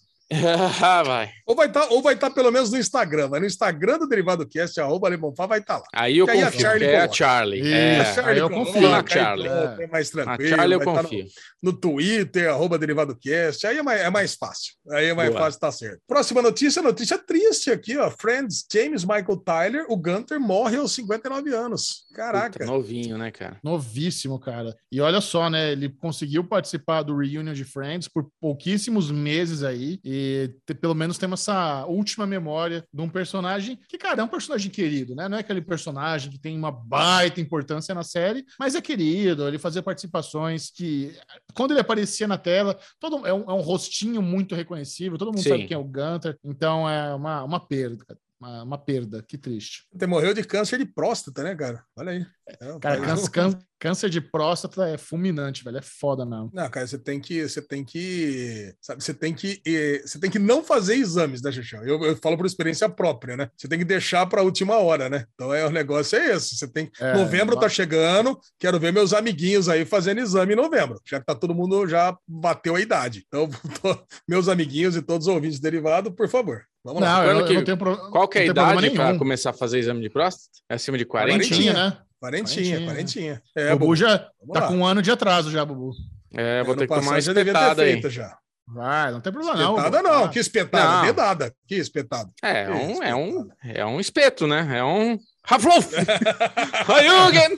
Ah, 0.82 1.04
vai. 1.04 1.32
Ou 1.46 1.56
vai 1.56 1.68
estar, 1.68 1.88
ou 1.90 2.02
vai 2.02 2.14
estar 2.14 2.30
pelo 2.32 2.52
menos 2.52 2.72
no 2.72 2.78
Instagram. 2.78 3.28
Vai 3.28 3.40
no 3.40 3.46
Instagram 3.46 4.00
do 4.00 4.08
Derivado 4.08 4.48
Cast, 4.48 4.80
arroba 4.80 5.08
Alemãofá, 5.08 5.46
vai 5.46 5.60
estar 5.60 5.78
lá. 5.78 5.84
Aí 5.94 6.18
eu 6.18 6.30
aí 6.30 6.42
a 6.42 6.46
confio, 6.46 6.62
Charlie 6.62 6.88
é 6.88 7.02
a. 7.02 7.12
Charlie. 7.12 7.74
É, 7.74 8.02
A 8.02 8.28
Aí 8.28 8.38
eu 8.38 8.50
confio. 8.50 8.90
Na 8.90 9.04
cai 9.04 9.18
Charlie. 9.24 9.48
é 9.48 9.88
mais 9.88 10.10
a 10.10 10.12
tranquilo. 10.12 10.56
Charlie 10.56 10.74
eu 10.74 10.80
vai 10.80 10.88
estar 10.88 11.04
confio. 11.04 11.26
No, 11.62 11.72
no 11.72 11.78
Twitter, 11.78 12.50
arroba 12.50 12.78
Derivado 12.78 13.16
Cast. 13.20 13.68
Aí 13.68 13.78
é 13.78 13.84
mais, 13.84 14.02
é 14.02 14.10
mais 14.10 14.36
fácil. 14.36 14.74
Aí 14.92 15.08
é 15.08 15.14
mais 15.14 15.30
Boa. 15.30 15.42
fácil, 15.42 15.60
tá 15.60 15.72
certo. 15.72 16.00
Próxima 16.08 16.42
notícia, 16.42 16.82
notícia 16.82 17.18
triste 17.18 17.70
aqui, 17.70 17.98
ó. 17.98 18.10
Friends, 18.10 18.66
James 18.72 19.04
Michael 19.04 19.38
Tyler, 19.44 19.86
o 19.90 19.98
Gunter 19.98 20.40
morre 20.40 20.78
aos 20.78 20.94
59 20.94 21.54
anos. 21.54 22.06
Caraca. 22.14 22.60
Puta, 22.60 22.66
novinho, 22.66 23.18
né, 23.18 23.32
cara? 23.32 23.58
Novíssimo, 23.64 24.40
cara. 24.40 24.76
E 24.92 25.02
olha 25.02 25.20
só, 25.20 25.50
né? 25.50 25.72
Ele 25.74 25.90
conseguiu 25.90 26.44
participar 26.44 27.04
do 27.04 27.18
Reunion 27.18 27.54
de 27.54 27.66
Friends 27.66 28.08
por 28.08 28.30
pouquíssimos 28.40 29.12
meses 29.12 29.64
aí. 29.64 30.00
E 30.04 30.21
te- 30.66 30.74
pelo 30.74 30.96
menos 30.96 31.18
temos 31.18 31.42
essa 31.42 31.86
última 31.86 32.26
memória 32.26 32.84
de 32.94 33.02
um 33.02 33.10
personagem 33.10 33.80
que, 33.88 33.98
cara, 33.98 34.22
é 34.22 34.24
um 34.24 34.28
personagem 34.28 34.72
querido, 34.72 35.16
né? 35.16 35.28
Não 35.28 35.38
é 35.38 35.42
aquele 35.42 35.62
personagem 35.62 36.32
que 36.32 36.40
tem 36.40 36.58
uma 36.58 36.72
baita 36.72 37.42
importância 37.42 37.94
na 37.94 38.04
série, 38.04 38.46
mas 38.60 38.76
é 38.76 38.82
querido. 38.82 39.48
Ele 39.48 39.60
fazia 39.60 39.82
participações 39.82 40.72
que, 40.72 41.16
quando 41.54 41.72
ele 41.72 41.80
aparecia 41.80 42.28
na 42.28 42.38
tela, 42.38 42.78
todo 43.00 43.26
é 43.26 43.34
um, 43.34 43.50
é 43.50 43.54
um 43.54 43.62
rostinho 43.62 44.22
muito 44.22 44.56
reconhecível, 44.56 45.18
todo 45.18 45.30
mundo 45.32 45.44
Sim. 45.44 45.50
sabe 45.50 45.68
quem 45.68 45.76
é 45.76 45.80
o 45.80 45.84
Gunter. 45.84 46.38
Então 46.44 46.90
é 46.90 47.14
uma, 47.14 47.44
uma 47.44 47.60
perda, 47.60 48.04
cara. 48.06 48.20
Uma, 48.42 48.64
uma 48.64 48.78
perda, 48.78 49.22
que 49.22 49.38
triste. 49.38 49.84
Até 49.94 50.08
morreu 50.08 50.34
de 50.34 50.44
câncer 50.44 50.80
de 50.80 50.86
próstata, 50.86 51.44
né, 51.44 51.56
cara? 51.56 51.84
Olha 51.96 52.12
aí. 52.14 52.26
É, 52.50 52.80
Cara, 52.80 53.00
câncer, 53.00 53.30
cân- 53.30 53.60
câncer 53.80 54.10
de 54.10 54.20
próstata 54.20 54.90
é 54.90 54.98
fulminante, 54.98 55.64
velho. 55.64 55.78
É 55.78 55.82
foda 55.84 56.26
mesmo. 56.26 56.50
Não, 56.52 56.68
cara, 56.68 56.88
você 56.88 56.98
tem 56.98 57.20
que, 57.22 57.48
você 57.48 57.62
tem 57.62 57.86
que, 57.86 58.74
sabe, 58.82 59.04
você 59.04 59.14
tem 59.14 59.32
que, 59.32 59.62
você 60.04 60.20
tem 60.20 60.30
que 60.32 60.40
não 60.40 60.64
fazer 60.64 60.96
exames, 60.96 61.40
né, 61.44 61.52
Xuxão? 61.52 61.84
Eu, 61.86 62.04
eu 62.04 62.16
falo 62.18 62.36
por 62.36 62.48
experiência 62.48 62.90
própria, 62.90 63.38
né? 63.38 63.48
Você 63.56 63.68
tem 63.68 63.78
que 63.78 63.86
deixar 63.86 64.26
para 64.26 64.42
a 64.42 64.44
última 64.44 64.76
hora, 64.78 65.08
né? 65.08 65.24
Então 65.36 65.54
é 65.54 65.64
o 65.66 65.70
negócio 65.70 66.18
é 66.18 66.32
esse. 66.36 66.58
Você 66.58 66.68
tem, 66.68 66.90
É, 67.00 67.14
novembro 67.14 67.56
tá 67.60 67.70
chegando, 67.70 68.40
quero 68.60 68.80
ver 68.80 68.92
meus 68.92 69.14
amiguinhos 69.14 69.70
aí 69.70 69.86
fazendo 69.86 70.20
exame 70.20 70.54
em 70.54 70.58
novembro, 70.58 71.00
já 71.06 71.20
que 71.20 71.26
tá 71.28 71.36
todo 71.36 71.54
mundo 71.54 71.88
já 71.88 72.18
bateu 72.28 72.76
a 72.76 72.82
idade. 72.82 73.24
Então, 73.28 73.48
tô- 73.84 74.04
meus 74.28 74.50
amiguinhos 74.50 74.96
e 74.96 75.02
todos 75.04 75.28
os 75.28 75.34
ouvintes 75.34 75.60
derivados, 75.60 76.12
por 76.16 76.28
favor, 76.28 76.66
vamos 76.84 77.02
lá. 77.02 77.08
Não, 77.18 77.24
eu, 77.24 77.30
Quando 77.30 77.40
eu 77.42 77.48
que- 77.48 77.54
não 77.56 77.64
tenho 77.64 77.78
pro- 77.78 78.10
Qual 78.12 78.28
que 78.28 78.38
é 78.40 78.42
a 78.42 78.46
idade 78.46 78.90
para 78.92 79.18
começar 79.18 79.50
a 79.52 79.54
fazer 79.54 79.80
exame 79.80 80.02
de 80.02 80.10
próstata? 80.10 80.48
É 80.70 80.76
acima 80.76 80.98
de 80.98 81.06
40? 81.06 81.38
Quarentinha, 81.38 81.74
né? 81.74 81.98
Quarentinha, 82.20 82.86
Quarentinha. 82.86 83.42
É, 83.56 83.72
Bubu 83.76 83.96
já 83.96 84.28
vamos 84.40 84.54
tá 84.54 84.60
lá. 84.62 84.68
com 84.68 84.76
um 84.76 84.86
ano 84.86 85.02
de 85.02 85.10
atraso 85.12 85.50
já, 85.52 85.66
Bubu. 85.66 85.92
É, 86.34 86.64
vou 86.64 86.74
Ano 86.74 86.80
ter 86.82 86.88
que 86.88 86.94
tomar 86.94 87.20
já 87.20 87.34
devia 87.34 87.54
ter 87.54 87.60
espetada 87.60 87.82
aí. 87.84 88.02
já. 88.10 88.38
Vai, 88.74 89.12
não 89.12 89.20
tem 89.20 89.34
problema 89.34 89.58
não. 89.58 89.76
Espetada 89.76 90.02
não, 90.02 90.24
Ah, 90.24 90.30
que 90.30 90.40
espetada, 90.40 90.92
Não. 90.98 91.02
dedada, 91.06 91.54
que 91.68 91.76
espetada. 91.76 92.30
É, 92.42 92.62
é 92.62 92.66
Que 92.66 92.72
um, 92.72 93.04
é, 93.04 93.16
um, 93.16 93.50
é 93.64 93.86
um 93.86 94.00
espeto, 94.00 94.48
né? 94.48 94.78
É 94.78 94.84
um. 94.84 95.20
Havlof! 95.44 95.92
Hayugen! 96.88 97.58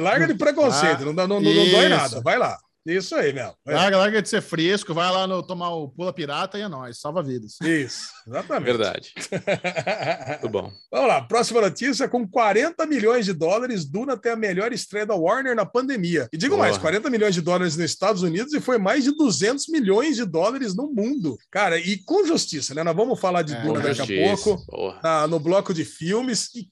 Larga 0.00 0.26
de 0.26 0.34
preconceito, 0.34 1.02
Ah, 1.02 1.04
não, 1.04 1.14
dá- 1.14 1.26
não, 1.28 1.40
não, 1.40 1.52
não 1.52 1.68
dói 1.70 1.88
nada. 1.88 2.20
Vai 2.22 2.38
lá. 2.38 2.58
Isso 2.90 3.14
aí, 3.14 3.32
Mel. 3.34 3.54
Vai 3.64 3.74
lá. 3.74 3.82
Larga, 3.82 3.96
larga 3.98 4.22
de 4.22 4.28
ser 4.28 4.40
fresco, 4.40 4.94
vai 4.94 5.10
lá 5.12 5.26
no, 5.26 5.42
tomar 5.42 5.70
o 5.74 5.88
pula 5.90 6.12
pirata 6.12 6.58
e 6.58 6.62
é 6.62 6.68
nóis, 6.68 6.98
salva 6.98 7.22
vidas. 7.22 7.56
Isso, 7.62 8.04
exatamente. 8.26 8.64
Verdade. 8.64 9.12
Muito 10.28 10.48
bom. 10.48 10.72
Vamos 10.90 11.08
lá, 11.08 11.22
próxima 11.22 11.60
notícia: 11.60 12.08
com 12.08 12.26
40 12.26 12.86
milhões 12.86 13.24
de 13.26 13.32
dólares, 13.32 13.84
Duna 13.84 14.16
tem 14.16 14.32
a 14.32 14.36
melhor 14.36 14.72
estreia 14.72 15.04
da 15.06 15.14
Warner 15.14 15.54
na 15.54 15.66
pandemia. 15.66 16.28
E 16.32 16.36
digo 16.38 16.54
Boa. 16.56 16.66
mais: 16.66 16.78
40 16.78 17.10
milhões 17.10 17.34
de 17.34 17.42
dólares 17.42 17.76
nos 17.76 17.84
Estados 17.90 18.22
Unidos 18.22 18.52
e 18.54 18.60
foi 18.60 18.78
mais 18.78 19.04
de 19.04 19.12
200 19.14 19.68
milhões 19.68 20.16
de 20.16 20.24
dólares 20.24 20.74
no 20.74 20.90
mundo. 20.92 21.36
Cara, 21.50 21.78
e 21.78 21.98
com 22.04 22.26
justiça, 22.26 22.74
né? 22.74 22.82
Nós 22.82 22.96
vamos 22.96 23.20
falar 23.20 23.42
de 23.42 23.54
É, 23.54 23.60
Duna 23.62 23.80
daqui 23.80 23.94
Justiça. 23.96 24.22
a 24.32 24.36
pouco, 24.36 24.66
Porra. 24.66 25.00
na- 25.02 25.26
no 25.26 25.38
bloco 25.38 25.74
de 25.74 25.84
filmes. 25.84 26.48
E 26.54 26.68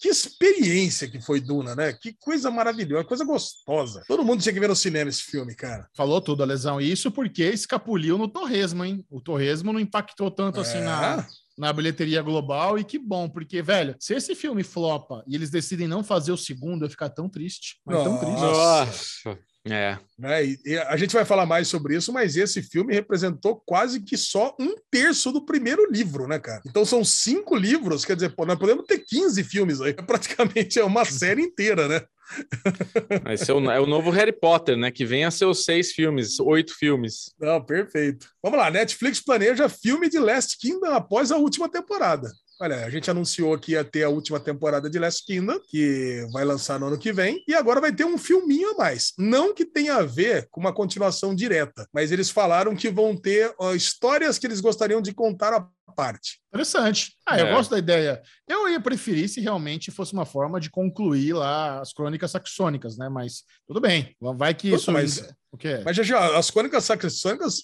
que, 0.00 0.08
experiência 0.08 1.08
que 1.08 1.20
foi 1.20 1.40
Duna, 1.40 1.74
né? 1.76 1.92
Que 1.92 2.14
coisa 2.18 2.50
maravilhosa, 2.50 3.04
coisa 3.04 3.24
gostosa. 3.24 4.02
Todo 4.08 4.24
mundo 4.24 4.42
tinha 4.42 4.52
que 4.52 4.60
ver 4.60 4.68
no 4.68 4.76
cinema 4.76 5.10
esse 5.10 5.22
filme, 5.22 5.54
cara. 5.54 5.86
Falou 5.96 6.20
tudo, 6.20 6.42
a 6.42 6.46
lesão. 6.46 6.80
Isso 6.80 7.10
porque 7.10 7.44
escapuliu 7.44 8.16
no 8.16 8.26
Torresmo, 8.28 8.84
hein? 8.84 9.04
O 9.10 9.20
Torresmo 9.20 9.72
não 9.72 9.80
impactou 9.80 10.30
tanto 10.30 10.60
assim 10.60 10.78
É. 10.78 10.84
na, 10.84 11.26
na 11.58 11.72
bilheteria 11.72 12.22
global 12.22 12.78
e 12.78 12.84
que 12.84 12.98
bom, 12.98 13.28
porque, 13.28 13.60
velho, 13.60 13.94
se 14.00 14.14
esse 14.14 14.34
filme 14.34 14.62
flopa 14.62 15.22
e 15.28 15.34
eles 15.34 15.50
decidem 15.50 15.86
não 15.86 16.02
fazer 16.02 16.32
o 16.32 16.36
segundo, 16.36 16.82
eu 16.82 16.86
ia 16.86 16.90
ficar 16.90 17.10
tão 17.10 17.28
triste. 17.28 17.78
Mas 17.84 18.02
tão 18.02 18.12
Nossa. 18.14 18.86
triste. 18.86 19.26
Nossa. 19.26 19.49
É. 19.66 19.98
né? 20.18 20.44
E, 20.44 20.58
e 20.64 20.78
a 20.78 20.96
gente 20.96 21.12
vai 21.12 21.24
falar 21.24 21.44
mais 21.44 21.68
sobre 21.68 21.94
isso, 21.94 22.12
mas 22.12 22.36
esse 22.36 22.62
filme 22.62 22.94
representou 22.94 23.62
quase 23.66 24.00
que 24.00 24.16
só 24.16 24.56
um 24.58 24.74
terço 24.90 25.30
do 25.30 25.44
primeiro 25.44 25.90
livro, 25.90 26.26
né, 26.26 26.38
cara? 26.38 26.62
Então 26.66 26.84
são 26.84 27.04
cinco 27.04 27.54
livros, 27.54 28.04
quer 28.04 28.14
dizer, 28.14 28.34
pô, 28.34 28.46
nós 28.46 28.58
podemos 28.58 28.86
ter 28.86 28.98
15 28.98 29.44
filmes 29.44 29.80
aí. 29.80 29.92
Praticamente 30.06 30.78
é 30.78 30.84
uma 30.84 31.04
série 31.04 31.42
inteira, 31.42 31.86
né? 31.86 32.02
Esse 33.32 33.50
é 33.50 33.54
o, 33.54 33.70
é 33.70 33.80
o 33.80 33.86
novo 33.86 34.10
Harry 34.10 34.32
Potter, 34.32 34.76
né? 34.76 34.90
Que 34.90 35.04
vem 35.04 35.24
a 35.24 35.30
seus 35.30 35.64
seis 35.64 35.92
filmes, 35.92 36.38
oito 36.40 36.74
filmes. 36.78 37.34
Não, 37.38 37.62
perfeito. 37.62 38.28
Vamos 38.42 38.58
lá, 38.58 38.70
Netflix 38.70 39.20
planeja 39.20 39.68
filme 39.68 40.08
de 40.08 40.18
Last 40.18 40.56
Kingdom 40.58 40.92
após 40.92 41.32
a 41.32 41.36
última 41.36 41.68
temporada. 41.68 42.30
Olha, 42.62 42.84
a 42.84 42.90
gente 42.90 43.10
anunciou 43.10 43.58
que 43.58 43.72
ia 43.72 43.82
ter 43.82 44.02
a 44.02 44.10
última 44.10 44.38
temporada 44.38 44.90
de 44.90 44.98
Last 44.98 45.24
Kingdom, 45.24 45.58
que 45.66 46.26
vai 46.30 46.44
lançar 46.44 46.78
no 46.78 46.88
ano 46.88 46.98
que 46.98 47.10
vem, 47.10 47.42
e 47.48 47.54
agora 47.54 47.80
vai 47.80 47.90
ter 47.90 48.04
um 48.04 48.18
filminho 48.18 48.72
a 48.72 48.74
mais. 48.74 49.14
Não 49.16 49.54
que 49.54 49.64
tenha 49.64 49.94
a 49.94 50.02
ver 50.02 50.46
com 50.50 50.60
uma 50.60 50.70
continuação 50.70 51.34
direta, 51.34 51.88
mas 51.90 52.12
eles 52.12 52.28
falaram 52.28 52.76
que 52.76 52.90
vão 52.90 53.16
ter 53.16 53.50
ó, 53.58 53.72
histórias 53.72 54.38
que 54.38 54.46
eles 54.46 54.60
gostariam 54.60 55.00
de 55.00 55.14
contar 55.14 55.54
à 55.54 55.66
parte. 55.90 56.40
Interessante. 56.52 57.12
Ah, 57.26 57.38
eu 57.38 57.46
É. 57.48 57.52
gosto 57.52 57.70
da 57.70 57.78
ideia. 57.78 58.22
Eu 58.48 58.68
ia 58.68 58.80
preferir 58.80 59.28
se 59.28 59.40
realmente 59.40 59.90
fosse 59.90 60.12
uma 60.12 60.24
forma 60.24 60.58
de 60.60 60.70
concluir 60.70 61.32
lá 61.34 61.80
as 61.80 61.92
crônicas 61.92 62.30
saxônicas, 62.30 62.96
né? 62.96 63.08
Mas 63.08 63.42
tudo 63.66 63.80
bem. 63.80 64.14
Vai 64.36 64.54
que 64.54 64.72
isso. 64.72 64.90
mas- 64.92 65.32
O 65.52 65.56
quê? 65.58 65.80
Mas 65.84 65.96
já, 65.96 66.04
já 66.04 66.38
as 66.38 66.48
crônicas 66.48 66.84
saxônicas, 66.84 67.62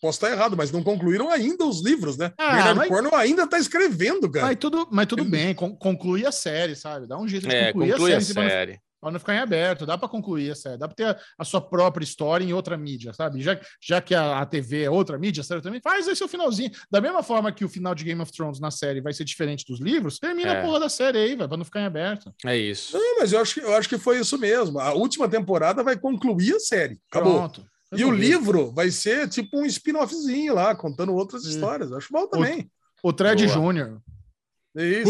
posso 0.00 0.16
estar 0.16 0.32
errado, 0.32 0.56
mas 0.56 0.72
não 0.72 0.82
concluíram 0.82 1.30
ainda 1.30 1.64
os 1.64 1.80
livros, 1.80 2.16
né? 2.16 2.32
Ah, 2.36 2.54
Bernardo 2.56 2.76
mas- 2.78 2.88
Cornwell 2.88 3.14
ainda 3.14 3.44
está 3.44 3.56
escrevendo, 3.56 4.28
cara. 4.28 4.46
Mas 4.46 4.56
tudo, 4.58 4.88
mas 4.90 5.06
tudo 5.06 5.24
bem, 5.24 5.54
con- 5.54 5.76
conclui 5.76 6.26
a 6.26 6.32
série, 6.32 6.74
sabe? 6.74 7.06
Dá 7.06 7.16
um 7.16 7.28
jeito 7.28 7.46
de 7.48 7.54
É, 7.54 7.66
concluir 7.72 7.92
conclui 7.92 8.14
a 8.14 8.18
a 8.18 8.20
série. 8.20 8.40
não- 8.40 8.48
série. 8.48 8.80
Pra 9.00 9.10
não 9.10 9.18
ficar 9.18 9.34
em 9.34 9.38
aberto, 9.38 9.86
dá 9.86 9.96
para 9.96 10.08
concluir 10.08 10.50
a 10.50 10.54
série, 10.54 10.76
dá 10.76 10.86
para 10.86 10.94
ter 10.94 11.04
a, 11.06 11.18
a 11.38 11.44
sua 11.44 11.60
própria 11.60 12.04
história 12.04 12.44
em 12.44 12.52
outra 12.52 12.76
mídia, 12.76 13.14
sabe? 13.14 13.40
Já, 13.40 13.58
já 13.80 14.00
que 14.00 14.14
a, 14.14 14.40
a 14.40 14.44
TV 14.46 14.82
é 14.82 14.90
outra 14.90 15.18
mídia, 15.18 15.40
a 15.40 15.44
série 15.44 15.62
também 15.62 15.80
faz 15.80 16.06
esse 16.06 16.22
o 16.22 16.28
finalzinho. 16.28 16.70
Da 16.90 17.00
mesma 17.00 17.22
forma 17.22 17.50
que 17.50 17.64
o 17.64 17.68
final 17.68 17.94
de 17.94 18.04
Game 18.04 18.20
of 18.20 18.30
Thrones 18.30 18.60
na 18.60 18.70
série 18.70 19.00
vai 19.00 19.14
ser 19.14 19.24
diferente 19.24 19.64
dos 19.66 19.80
livros, 19.80 20.18
termina 20.18 20.52
É. 20.52 20.60
a 20.60 20.64
porra 20.64 20.80
da 20.80 20.88
série 20.90 21.16
aí, 21.16 21.34
vai, 21.34 21.48
pra 21.48 21.56
não 21.56 21.64
ficar 21.64 21.80
em 21.80 21.86
aberto. 21.86 22.30
É 22.44 22.56
isso. 22.56 22.96
Não, 22.98 23.18
mas 23.20 23.32
eu 23.32 23.40
acho, 23.40 23.54
que- 23.54 23.60
eu 23.60 23.74
acho 23.74 23.88
que 23.88 23.96
foi 23.98 24.18
isso 24.20 24.36
mesmo. 24.36 24.78
A 24.78 24.92
última 24.92 25.26
temporada 25.28 25.82
vai 25.82 25.98
concluir 25.98 26.54
a 26.56 26.60
série. 26.60 26.98
Acabou. 27.10 27.38
Pronto. 27.38 27.64
E 27.96 28.04
o 28.04 28.10
livro 28.10 28.70
vai 28.70 28.90
ser 28.90 29.28
tipo 29.28 29.58
um 29.58 29.64
spin-offzinho 29.64 30.54
lá, 30.54 30.74
contando 30.76 31.12
outras 31.14 31.42
Sim. 31.44 31.50
histórias. 31.50 31.90
Acho 31.92 32.08
bom 32.12 32.26
também. 32.28 32.70
O 33.02 33.12
Thread 33.12 33.44
Boa. 33.46 33.54
Júnior. 33.54 34.00
Isso. 34.76 35.04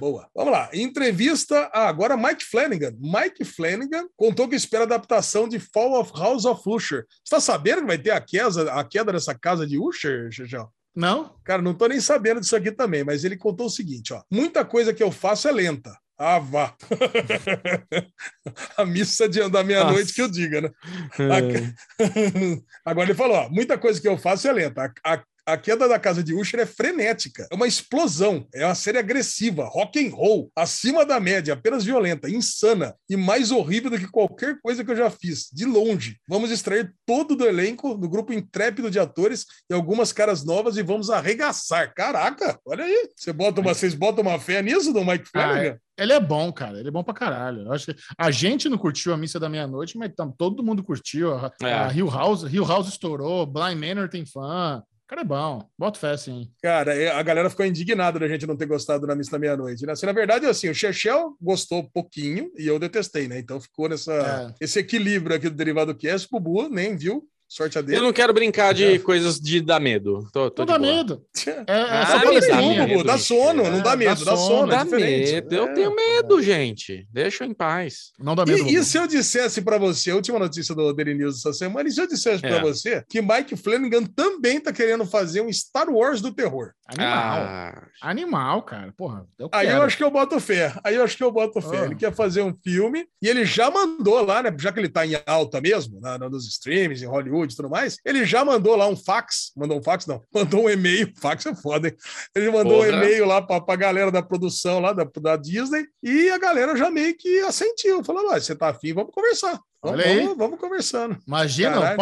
Boa. 0.00 0.28
Vamos 0.34 0.52
lá. 0.52 0.70
Entrevista. 0.72 1.68
Ah, 1.72 1.88
agora 1.88 2.16
Mike 2.16 2.44
Flanagan. 2.44 2.92
Mike 3.00 3.44
Flanagan 3.44 4.06
contou 4.16 4.48
que 4.48 4.54
espera 4.54 4.84
adaptação 4.84 5.48
de 5.48 5.58
Fall 5.58 5.98
of 6.00 6.12
House 6.16 6.44
of 6.44 6.62
Usher. 6.66 7.04
Você 7.24 7.34
tá 7.34 7.40
sabendo 7.40 7.80
que 7.80 7.86
vai 7.88 7.98
ter 7.98 8.10
a 8.12 8.20
queda, 8.20 8.72
a 8.72 8.84
queda 8.84 9.12
dessa 9.12 9.34
casa 9.34 9.66
de 9.66 9.78
Usher, 9.78 10.30
Xixão? 10.30 10.68
Não? 10.94 11.34
Cara, 11.44 11.62
não 11.62 11.74
tô 11.74 11.86
nem 11.86 12.00
sabendo 12.00 12.40
disso 12.40 12.54
aqui 12.56 12.70
também, 12.72 13.04
mas 13.04 13.24
ele 13.24 13.36
contou 13.36 13.66
o 13.66 13.70
seguinte, 13.70 14.12
ó. 14.12 14.22
Muita 14.30 14.64
coisa 14.64 14.92
que 14.92 15.02
eu 15.02 15.10
faço 15.10 15.48
é 15.48 15.52
lenta. 15.52 15.96
Ah, 16.18 16.38
vá. 16.38 16.74
a 18.76 18.84
missa 18.84 19.28
de 19.28 19.48
da 19.48 19.64
meia-noite 19.64 20.12
que 20.12 20.20
eu 20.20 20.28
diga, 20.28 20.60
né? 20.60 20.70
É. 21.18 22.62
Agora 22.84 23.06
ele 23.08 23.16
falou: 23.16 23.36
ó, 23.36 23.48
muita 23.48 23.78
coisa 23.78 23.98
que 24.00 24.06
eu 24.08 24.18
faço 24.18 24.46
é 24.46 24.52
lenta. 24.52 24.92
A, 25.04 25.14
a- 25.14 25.24
a 25.46 25.56
queda 25.56 25.88
da 25.88 25.98
casa 25.98 26.22
de 26.22 26.34
Usher 26.34 26.60
é 26.60 26.66
frenética, 26.66 27.46
é 27.50 27.54
uma 27.54 27.66
explosão, 27.66 28.46
é 28.54 28.64
uma 28.64 28.74
série 28.74 28.98
agressiva, 28.98 29.64
rock 29.64 29.98
and 30.04 30.14
roll, 30.14 30.50
acima 30.56 31.04
da 31.04 31.18
média, 31.20 31.54
apenas 31.54 31.84
violenta, 31.84 32.28
insana 32.30 32.94
e 33.08 33.16
mais 33.16 33.50
horrível 33.50 33.90
do 33.90 33.98
que 33.98 34.06
qualquer 34.08 34.58
coisa 34.60 34.84
que 34.84 34.90
eu 34.90 34.96
já 34.96 35.10
fiz, 35.10 35.48
de 35.52 35.64
longe. 35.64 36.16
Vamos 36.28 36.50
extrair 36.50 36.94
todo 37.06 37.34
do 37.36 37.46
elenco, 37.46 37.96
do 37.96 38.08
grupo 38.08 38.32
intrépido 38.32 38.90
de 38.90 38.98
atores 38.98 39.46
e 39.70 39.74
algumas 39.74 40.12
caras 40.12 40.44
novas 40.44 40.76
e 40.76 40.82
vamos 40.82 41.10
arregaçar. 41.10 41.92
Caraca, 41.94 42.58
olha 42.64 42.84
aí. 42.84 43.08
Você 43.16 43.32
bota 43.32 43.60
uma, 43.60 43.74
vocês 43.74 43.94
botam 43.94 44.22
uma 44.22 44.38
fé 44.38 44.62
nisso 44.62 44.92
do 44.92 45.04
Mike 45.04 45.24
Ah, 45.34 45.42
Flanagan? 45.42 45.78
Ele 45.98 46.12
é 46.14 46.20
bom, 46.20 46.50
cara. 46.50 46.78
Ele 46.78 46.88
é 46.88 46.90
bom 46.90 47.04
pra 47.04 47.12
caralho. 47.12 47.62
Eu 47.66 47.72
acho 47.72 47.86
que 47.92 47.96
a 48.16 48.30
gente 48.30 48.70
não 48.70 48.78
curtiu 48.78 49.12
a 49.12 49.18
missa 49.18 49.38
da 49.38 49.50
meia-noite, 49.50 49.98
mas 49.98 50.10
tam- 50.16 50.30
todo 50.32 50.62
mundo 50.62 50.82
curtiu. 50.82 51.34
A, 51.34 51.52
É. 51.62 51.74
a 51.74 51.92
Hill 51.92 52.08
House, 52.08 52.42
Hill 52.50 52.64
House 52.64 52.88
estourou, 52.88 53.44
Blind 53.44 53.76
Manor 53.78 54.08
tem 54.08 54.24
fã. 54.24 54.82
O 55.10 55.12
cara 55.12 55.22
é 55.22 55.24
bom. 55.24 55.68
Bota 55.76 55.98
fé, 55.98 56.16
sim. 56.16 56.48
Cara, 56.62 56.94
é, 56.94 57.10
a 57.10 57.20
galera 57.20 57.50
ficou 57.50 57.66
indignada 57.66 58.16
da 58.16 58.28
gente 58.28 58.46
não 58.46 58.56
ter 58.56 58.66
gostado 58.66 59.08
da 59.08 59.16
Missa 59.16 59.32
da 59.32 59.40
Meia-Noite, 59.40 59.84
né? 59.84 59.90
Assim, 59.92 60.06
na 60.06 60.12
verdade, 60.12 60.46
assim, 60.46 60.68
o 60.68 60.74
Chechel 60.74 61.36
gostou 61.42 61.90
pouquinho 61.92 62.48
e 62.56 62.64
eu 62.64 62.78
detestei, 62.78 63.26
né? 63.26 63.40
Então 63.40 63.60
ficou 63.60 63.88
nessa, 63.88 64.54
É. 64.56 64.64
esse 64.64 64.78
equilíbrio 64.78 65.34
aqui 65.34 65.48
do 65.48 65.56
Derivado 65.56 65.96
Cast, 65.96 66.28
o 66.30 66.38
Bubu 66.38 66.68
nem 66.68 66.96
viu, 66.96 67.24
Sorte 67.52 67.76
a 67.76 67.80
Eu 67.80 67.84
dele. 67.84 68.00
não 68.00 68.12
quero 68.12 68.32
brincar 68.32 68.72
de 68.72 69.00
coisas 69.00 69.40
de 69.40 69.60
dar 69.60 69.80
medo. 69.80 70.24
Tô, 70.32 70.48
tô 70.52 70.62
Não 70.62 70.66
dá 70.66 70.78
boa. 70.78 70.92
medo. 70.96 71.20
É, 71.44 71.50
é 71.50 71.64
Ah, 71.68 72.06
só 72.06 72.18
dá 72.32 72.38
historinha. 72.38 72.86
medo, 72.86 73.02
dá 73.04 73.18
sono, 73.18 73.64
não 73.64 73.80
dá 73.82 73.92
É, 73.94 73.96
medo, 73.96 74.24
dá 74.24 74.30
dá 74.30 74.36
sono, 74.36 74.72
é 74.72 74.84
medo. 74.84 75.52
Eu 75.56 75.64
É. 75.64 75.72
tenho 75.74 75.92
medo, 75.96 76.40
gente. 76.40 77.08
Deixa 77.12 77.42
eu 77.42 77.48
em 77.48 77.52
paz. 77.54 78.12
Não 78.20 78.36
dá 78.36 78.46
medo. 78.46 78.68
E, 78.68 78.76
e 78.76 78.84
se 78.84 78.96
eu 78.96 79.04
dissesse 79.08 79.62
pra 79.62 79.78
você, 79.78 80.12
a 80.12 80.14
última 80.14 80.38
notícia 80.38 80.76
do 80.76 80.92
Daily 80.92 81.14
News 81.14 81.38
essa 81.38 81.52
semana, 81.52 81.88
e 81.88 81.92
se 81.92 82.00
eu 82.00 82.06
dissesse 82.06 82.40
pra 82.40 82.58
É. 82.58 82.60
você 82.60 83.04
que 83.10 83.20
Mike 83.20 83.56
Flanagan 83.56 84.04
também 84.04 84.60
tá 84.60 84.72
querendo 84.72 85.04
fazer 85.04 85.40
um 85.40 85.52
Star 85.52 85.90
Wars 85.90 86.20
do 86.20 86.32
terror? 86.32 86.70
Animal. 86.86 87.40
Ah, 87.42 87.82
Animal, 88.02 88.62
cara. 88.62 88.92
Porra, 88.96 89.26
eu 89.38 89.48
Aí 89.52 89.68
eu 89.68 89.82
acho 89.82 89.96
que 89.96 90.04
eu 90.04 90.10
boto 90.10 90.38
fé. 90.40 90.72
Aí 90.84 90.94
eu 90.94 91.02
acho 91.04 91.16
que 91.16 91.22
eu 91.24 91.30
boto 91.32 91.60
fé. 91.60 91.80
Ah. 91.80 91.84
Ele 91.86 91.94
quer 91.96 92.12
fazer 92.14 92.42
um 92.42 92.54
filme 92.54 93.06
e 93.20 93.28
ele 93.28 93.44
já 93.44 93.70
mandou 93.70 94.24
lá, 94.24 94.42
né? 94.42 94.54
Já 94.58 94.72
que 94.72 94.78
ele 94.80 94.88
tá 94.88 95.04
em 95.06 95.12
alta 95.26 95.60
mesmo, 95.60 96.00
na, 96.00 96.16
na- 96.18 96.28
nos 96.28 96.46
streams, 96.48 97.02
em 97.02 97.06
Hollywood 97.08 97.39
e 97.44 97.56
tudo 97.56 97.68
mais, 97.70 97.96
ele 98.04 98.24
já 98.24 98.44
mandou 98.44 98.76
lá 98.76 98.86
um 98.86 98.96
fax. 98.96 99.52
Mandou 99.56 99.78
um 99.78 99.82
fax, 99.82 100.06
não. 100.06 100.22
Mandou 100.34 100.64
um 100.64 100.70
e-mail. 100.70 101.12
Fax 101.20 101.46
é 101.46 101.54
foda, 101.54 101.88
hein? 101.88 101.96
Ele 102.34 102.50
mandou 102.50 102.82
um 102.82 102.84
Porra. 102.84 102.88
e-mail 102.96 103.24
lá 103.26 103.40
pra, 103.42 103.60
pra 103.60 103.76
galera 103.76 104.10
da 104.10 104.22
produção 104.22 104.80
lá 104.80 104.92
da, 104.92 105.04
da 105.20 105.36
Disney 105.36 105.86
e 106.02 106.30
a 106.30 106.38
galera 106.38 106.76
já 106.76 106.90
meio 106.90 107.16
que 107.16 107.40
assentiu. 107.40 108.02
Falou: 108.04 108.30
"Ué, 108.30 108.40
você 108.40 108.54
tá 108.54 108.68
afim, 108.68 108.92
vamos 108.92 109.12
conversar. 109.14 109.60
Vamos, 109.82 109.98
Olha 110.00 110.06
aí. 110.06 110.20
vamos, 110.22 110.36
vamos 110.38 110.58
conversando. 110.60 111.18
Imagina 111.26 111.72
Caralho. 111.72 111.94
o, 111.94 111.96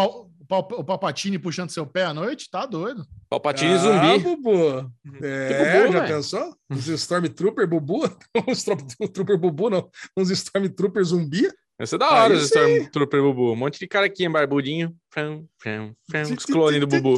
pau, 0.47 0.69
o, 0.79 0.85
Palpatine 0.85 1.39
puxando 1.39 1.71
seu 1.71 1.87
pé 1.87 2.05
à 2.05 2.13
noite. 2.15 2.49
Tá 2.51 2.67
doido. 2.67 3.05
Palpatine 3.31 3.73
Ah, 3.75 3.79
zumbi. 3.79 4.19
Bubu. 4.25 4.91
É, 5.23 5.83
Bubu, 5.83 5.93
já 5.93 6.01
velho. 6.01 6.15
pensou? 6.17 6.57
Uns 6.71 6.89
Stormtrooper 6.89 7.69
Bubu? 7.69 8.03
Uns 8.49 8.59
Stormtrooper 8.59 9.39
Bubu, 9.39 9.71
não. 9.71 9.89
Uns 10.17 10.31
Stormtrooper 10.31 11.05
zumbi? 11.05 11.49
Esse 11.81 11.95
é 11.95 11.99
da 11.99 12.11
hora, 12.11 12.37
sim. 12.39 12.45
Stormtrooper 12.45 13.23
Bubu. 13.23 13.53
Um 13.53 13.57
monte 13.57 13.79
de 13.79 13.87
cara 13.87 14.07
aqui 14.07 14.25
em 14.25 14.31
barbudinho. 14.31 14.93
Fram, 15.11 15.45
fram, 15.59 15.95
fram, 16.11 16.23
Os 16.23 16.45
clones 16.45 16.81
do 16.81 16.89
Bubu. 16.89 17.17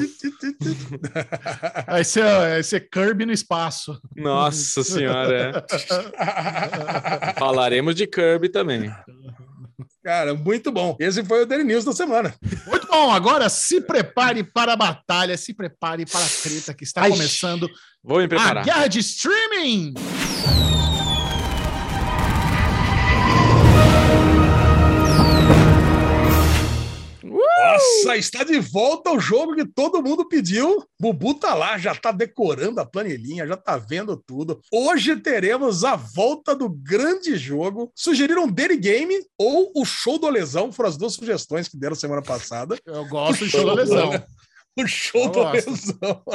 Vai 1.86 2.04
ser, 2.04 2.22
vai 2.22 2.62
ser 2.62 2.88
Kirby 2.90 3.24
no 3.24 3.32
espaço. 3.32 3.98
Nossa 4.14 4.82
senhora. 4.84 5.64
é. 5.66 7.34
Falaremos 7.40 7.94
de 7.94 8.06
Kirby 8.06 8.50
também. 8.50 8.92
Cara, 10.04 10.34
muito 10.34 10.70
bom. 10.72 10.96
Esse 11.00 11.24
foi 11.24 11.42
o 11.42 11.46
Daily 11.46 11.64
News 11.64 11.84
da 11.84 11.92
semana. 11.92 12.34
Muito 12.66 12.86
bom. 12.86 13.10
Agora 13.10 13.48
se 13.48 13.80
prepare 13.80 14.42
para 14.42 14.72
a 14.74 14.76
batalha, 14.76 15.36
se 15.36 15.54
prepare 15.54 16.04
para 16.06 16.24
a 16.24 16.28
treta 16.42 16.74
que 16.74 16.84
está 16.84 17.02
Ai. 17.02 17.10
começando 17.10 17.68
Vou 18.02 18.18
me 18.18 18.24
a 18.24 18.28
preparar. 18.28 18.64
guerra 18.64 18.86
de 18.88 18.98
streaming. 18.98 19.94
Nossa, 27.72 28.16
está 28.16 28.44
de 28.44 28.58
volta 28.60 29.10
o 29.12 29.20
jogo 29.20 29.54
que 29.54 29.64
todo 29.66 30.02
mundo 30.02 30.28
pediu. 30.28 30.84
Bubu 31.00 31.34
tá 31.34 31.54
lá, 31.54 31.78
já 31.78 31.94
tá 31.94 32.12
decorando 32.12 32.80
a 32.80 32.86
planilhinha, 32.86 33.46
já 33.46 33.56
tá 33.56 33.76
vendo 33.76 34.16
tudo. 34.16 34.60
Hoje 34.72 35.16
teremos 35.16 35.84
a 35.84 35.96
volta 35.96 36.54
do 36.54 36.68
grande 36.68 37.36
jogo. 37.36 37.90
Sugeriram 37.94 38.48
Daily 38.48 38.76
Game 38.76 39.14
ou 39.38 39.70
o 39.74 39.84
Show 39.84 40.18
do 40.18 40.28
Lesão, 40.28 40.72
foram 40.72 40.88
as 40.88 40.96
duas 40.96 41.14
sugestões 41.14 41.68
que 41.68 41.76
deram 41.76 41.94
semana 41.94 42.22
passada. 42.22 42.76
Eu 42.84 43.06
gosto 43.06 43.44
de 43.44 43.50
show 43.50 43.64
da 43.64 43.74
lesão. 43.74 44.10
O 44.82 44.86
show 44.86 45.28
do 45.28 45.40
gosto. 45.40 45.70
lesão. 45.70 46.22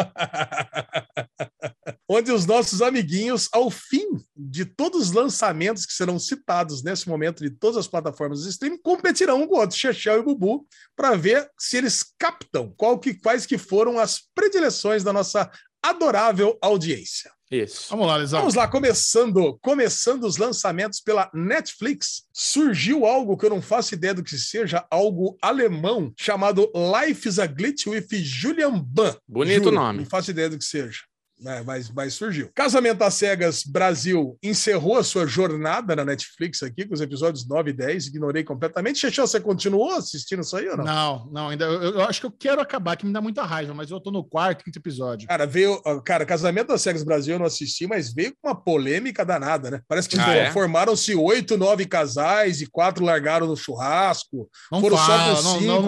Onde 2.07 2.31
os 2.31 2.45
nossos 2.45 2.81
amiguinhos, 2.81 3.49
ao 3.51 3.71
fim 3.71 4.05
de 4.35 4.63
todos 4.63 5.07
os 5.07 5.11
lançamentos 5.11 5.85
que 5.85 5.93
serão 5.93 6.19
citados 6.19 6.83
nesse 6.83 7.09
momento 7.09 7.43
de 7.43 7.49
todas 7.49 7.77
as 7.77 7.87
plataformas 7.87 8.43
de 8.43 8.49
streaming, 8.49 8.79
competirão 8.81 9.41
um 9.41 9.47
com 9.47 9.55
o 9.55 9.59
outro, 9.59 9.75
Chechel 9.75 10.19
e 10.19 10.23
Bubu, 10.23 10.67
para 10.95 11.15
ver 11.15 11.49
se 11.59 11.77
eles 11.77 12.03
captam 12.17 12.73
qual 12.77 12.99
que, 12.99 13.15
quais 13.15 13.45
que 13.45 13.57
foram 13.57 13.97
as 13.97 14.21
predileções 14.35 15.03
da 15.03 15.11
nossa 15.11 15.49
adorável 15.81 16.57
audiência. 16.61 17.34
Isso. 17.49 17.87
Vamos 17.89 18.07
lá, 18.07 18.17
Lesão. 18.17 18.39
Vamos 18.39 18.55
lá, 18.55 18.67
começando, 18.67 19.57
começando 19.61 20.23
os 20.23 20.37
lançamentos 20.37 20.99
pela 20.99 21.29
Netflix, 21.33 22.23
surgiu 22.33 23.05
algo 23.05 23.37
que 23.37 23.45
eu 23.45 23.49
não 23.49 23.61
faço 23.61 23.93
ideia 23.93 24.13
do 24.13 24.23
que 24.23 24.37
seja, 24.37 24.85
algo 24.89 25.37
alemão, 25.41 26.11
chamado 26.17 26.71
Life 26.75 27.27
is 27.27 27.39
a 27.39 27.45
Glitch 27.45 27.85
with 27.87 28.07
Julian 28.11 28.79
Ban. 28.79 29.15
Bonito 29.27 29.65
Juro, 29.65 29.75
nome. 29.75 29.99
Não 29.99 30.05
faço 30.05 30.31
ideia 30.31 30.49
do 30.49 30.57
que 30.57 30.65
seja. 30.65 31.01
É, 31.45 31.63
mas, 31.63 31.89
mas 31.91 32.13
surgiu. 32.13 32.49
Casamento 32.55 33.01
às 33.03 33.13
Cegas 33.13 33.63
Brasil 33.63 34.37
encerrou 34.41 34.97
a 34.97 35.03
sua 35.03 35.25
jornada 35.27 35.95
na 35.95 36.03
Netflix 36.05 36.63
aqui, 36.63 36.85
com 36.85 36.93
os 36.93 37.01
episódios 37.01 37.47
9 37.47 37.69
e 37.69 37.73
10. 37.73 38.07
Ignorei 38.07 38.43
completamente. 38.43 38.99
Xexão, 38.99 39.27
você 39.27 39.39
continuou 39.39 39.91
assistindo 39.93 40.41
isso 40.41 40.55
aí 40.57 40.67
ou 40.67 40.77
não? 40.77 40.83
Não, 40.85 41.29
não, 41.31 41.49
ainda. 41.49 41.65
Eu, 41.65 41.81
eu 41.95 42.01
acho 42.01 42.19
que 42.19 42.25
eu 42.25 42.31
quero 42.31 42.61
acabar, 42.61 42.95
que 42.95 43.05
me 43.05 43.13
dá 43.13 43.21
muita 43.21 43.43
raiva, 43.43 43.73
mas 43.73 43.91
eu 43.91 43.99
tô 43.99 44.11
no 44.11 44.23
quarto, 44.23 44.63
quinto 44.63 44.79
episódio. 44.79 45.27
Cara, 45.27 45.45
veio. 45.45 45.81
Cara, 46.03 46.25
Casamento 46.25 46.71
às 46.73 46.81
Cegas 46.81 47.03
Brasil 47.03 47.35
eu 47.35 47.39
não 47.39 47.45
assisti, 47.45 47.85
mas 47.87 48.13
veio 48.13 48.33
com 48.41 48.49
uma 48.49 48.55
polêmica 48.55 49.23
danada, 49.25 49.69
né? 49.71 49.81
Parece 49.87 50.09
que 50.09 50.19
Ah, 50.19 50.33
é? 50.33 50.51
formaram-se 50.51 51.13
oito, 51.15 51.57
nove 51.57 51.85
casais 51.85 52.61
e 52.61 52.67
quatro 52.67 53.03
largaram 53.03 53.47
no 53.47 53.55
churrasco. 53.55 54.49
Não 54.71 54.81
Foram 54.81 54.97
só 54.97 55.05
fala, 55.05 55.35
com 55.35 55.41
não, 55.43 55.59
cinco. 55.59 55.65
não, 55.65 55.81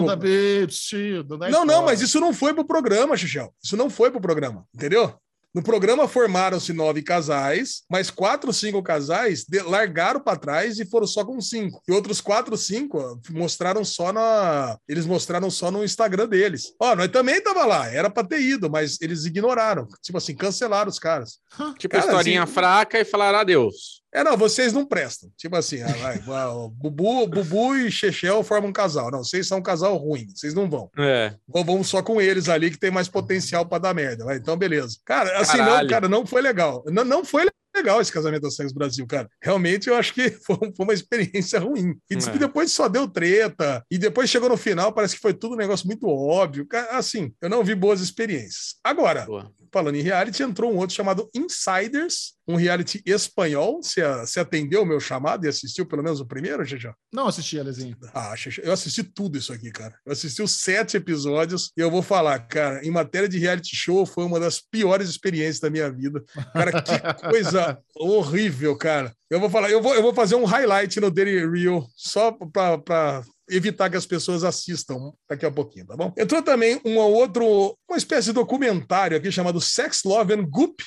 tio, 0.68 1.24
não 1.28 1.38
dá 1.38 1.48
Não, 1.50 1.64
não, 1.64 1.84
mas 1.84 2.00
isso 2.00 2.20
não 2.20 2.32
foi 2.32 2.54
pro 2.54 2.66
programa, 2.66 3.16
Xixel. 3.16 3.52
Isso 3.62 3.76
não 3.76 3.90
foi 3.90 4.10
pro 4.10 4.20
programa, 4.20 4.64
entendeu? 4.74 5.18
No 5.54 5.62
programa 5.62 6.06
formaram-se 6.06 6.72
nove 6.72 7.02
casais, 7.02 7.82
mas 7.90 8.10
quatro, 8.10 8.52
cinco 8.52 8.82
casais 8.82 9.44
de- 9.48 9.60
largaram 9.62 10.20
para 10.20 10.38
trás 10.38 10.78
e 10.78 10.84
foram 10.84 11.06
só 11.06 11.24
com 11.24 11.40
cinco. 11.40 11.80
E 11.88 11.92
outros 11.92 12.20
quatro, 12.20 12.56
cinco 12.56 12.98
ó, 12.98 13.16
mostraram 13.32 13.84
só 13.84 14.12
na. 14.12 14.76
Eles 14.86 15.06
mostraram 15.06 15.50
só 15.50 15.70
no 15.70 15.82
Instagram 15.82 16.28
deles. 16.28 16.74
Ó, 16.80 16.94
nós 16.94 17.08
também 17.08 17.40
tava 17.42 17.64
lá, 17.64 17.88
era 17.90 18.10
para 18.10 18.26
ter 18.28 18.40
ido, 18.42 18.70
mas 18.70 19.00
eles 19.00 19.24
ignoraram. 19.24 19.86
Tipo 20.02 20.18
assim, 20.18 20.34
cancelaram 20.36 20.90
os 20.90 20.98
caras. 20.98 21.38
Tipo, 21.78 21.94
Cara, 21.96 22.06
historinha 22.06 22.42
assim- 22.42 22.52
fraca 22.52 22.98
e 23.00 23.04
falar 23.04 23.34
adeus. 23.34 24.02
É, 24.18 24.24
não, 24.24 24.36
vocês 24.36 24.72
não 24.72 24.84
prestam. 24.84 25.30
Tipo 25.36 25.54
assim, 25.56 25.78
ah, 25.82 25.88
Bubu, 26.74 27.26
Bubu 27.28 27.76
e 27.76 27.90
Chechel 27.90 28.42
formam 28.42 28.70
um 28.70 28.72
casal. 28.72 29.10
Não, 29.10 29.22
vocês 29.22 29.46
são 29.46 29.58
um 29.58 29.62
casal 29.62 29.96
ruim, 29.96 30.26
vocês 30.34 30.54
não 30.54 30.68
vão. 30.68 30.90
É. 30.98 31.34
Ou 31.52 31.64
vamos 31.64 31.88
só 31.88 32.02
com 32.02 32.20
eles 32.20 32.48
ali 32.48 32.70
que 32.70 32.78
tem 32.78 32.90
mais 32.90 33.08
potencial 33.08 33.64
para 33.66 33.78
dar 33.78 33.94
merda. 33.94 34.24
Vai, 34.24 34.36
então, 34.36 34.56
beleza. 34.56 34.96
Cara, 35.04 35.38
assim, 35.38 35.58
não, 35.58 35.64
Caralho. 35.66 35.88
cara, 35.88 36.08
não 36.08 36.26
foi 36.26 36.42
legal. 36.42 36.82
Não, 36.88 37.04
não 37.04 37.24
foi 37.24 37.46
legal 37.76 38.00
esse 38.00 38.12
casamento 38.12 38.42
das 38.42 38.56
Cegas 38.56 38.72
Brasil, 38.72 39.06
cara. 39.06 39.28
Realmente 39.40 39.88
eu 39.88 39.94
acho 39.94 40.12
que 40.12 40.30
foi, 40.44 40.56
foi 40.56 40.84
uma 40.84 40.94
experiência 40.94 41.60
ruim. 41.60 41.96
E 42.10 42.14
É. 42.14 42.38
depois 42.38 42.72
só 42.72 42.88
deu 42.88 43.06
treta. 43.06 43.84
E 43.88 43.98
depois 43.98 44.28
chegou 44.28 44.48
no 44.48 44.56
final, 44.56 44.92
parece 44.92 45.14
que 45.14 45.20
foi 45.22 45.32
tudo 45.32 45.54
um 45.54 45.58
negócio 45.58 45.86
muito 45.86 46.08
óbvio. 46.08 46.66
Cara, 46.66 46.96
Assim, 46.98 47.32
eu 47.40 47.48
não 47.48 47.62
vi 47.62 47.74
boas 47.76 48.00
experiências. 48.00 48.74
Agora, 48.82 49.24
Boa. 49.26 49.52
Falando 49.72 49.96
em 49.96 50.02
reality, 50.02 50.42
entrou 50.42 50.72
um 50.72 50.76
outro 50.76 50.94
chamado 50.94 51.28
Insiders, 51.34 52.34
um 52.46 52.56
reality 52.56 53.02
espanhol. 53.04 53.82
Você, 53.82 54.02
você 54.18 54.40
atendeu 54.40 54.82
o 54.82 54.86
meu 54.86 55.00
chamado 55.00 55.44
e 55.44 55.48
assistiu 55.48 55.86
pelo 55.86 56.02
menos 56.02 56.20
o 56.20 56.26
primeiro, 56.26 56.64
Xixão? 56.64 56.94
Não 57.12 57.26
assisti, 57.26 57.58
Alezinho. 57.58 57.96
Ah, 58.14 58.34
Xixi, 58.36 58.60
eu 58.64 58.72
assisti 58.72 59.02
tudo 59.02 59.36
isso 59.36 59.52
aqui, 59.52 59.70
cara. 59.70 59.94
Eu 60.04 60.12
assisti 60.12 60.42
os 60.42 60.52
sete 60.52 60.96
episódios 60.96 61.70
e 61.76 61.80
eu 61.80 61.90
vou 61.90 62.02
falar, 62.02 62.38
cara, 62.40 62.84
em 62.84 62.90
matéria 62.90 63.28
de 63.28 63.38
reality 63.38 63.76
show, 63.76 64.06
foi 64.06 64.24
uma 64.24 64.40
das 64.40 64.60
piores 64.60 65.08
experiências 65.08 65.60
da 65.60 65.70
minha 65.70 65.90
vida. 65.90 66.22
Cara, 66.52 66.82
que 66.82 66.92
coisa 67.30 67.78
horrível, 67.94 68.76
cara. 68.76 69.14
Eu 69.30 69.40
vou 69.40 69.50
falar, 69.50 69.70
eu 69.70 69.82
vou, 69.82 69.94
eu 69.94 70.02
vou 70.02 70.14
fazer 70.14 70.36
um 70.36 70.44
highlight 70.44 70.98
no 71.00 71.10
Daily 71.10 71.46
Reel 71.46 71.86
só 71.94 72.32
pra. 72.32 73.22
Evitar 73.50 73.90
que 73.90 73.96
as 73.96 74.06
pessoas 74.06 74.44
assistam 74.44 75.12
daqui 75.28 75.46
a 75.46 75.50
pouquinho, 75.50 75.86
tá 75.86 75.96
bom? 75.96 76.12
Entrou 76.16 76.42
também 76.42 76.80
um 76.84 76.96
outro, 76.98 77.76
uma 77.88 77.98
espécie 77.98 78.28
de 78.28 78.34
documentário 78.34 79.16
aqui 79.16 79.30
chamado 79.32 79.60
Sex, 79.60 80.02
Love 80.04 80.34
and 80.34 80.44
Goop. 80.44 80.84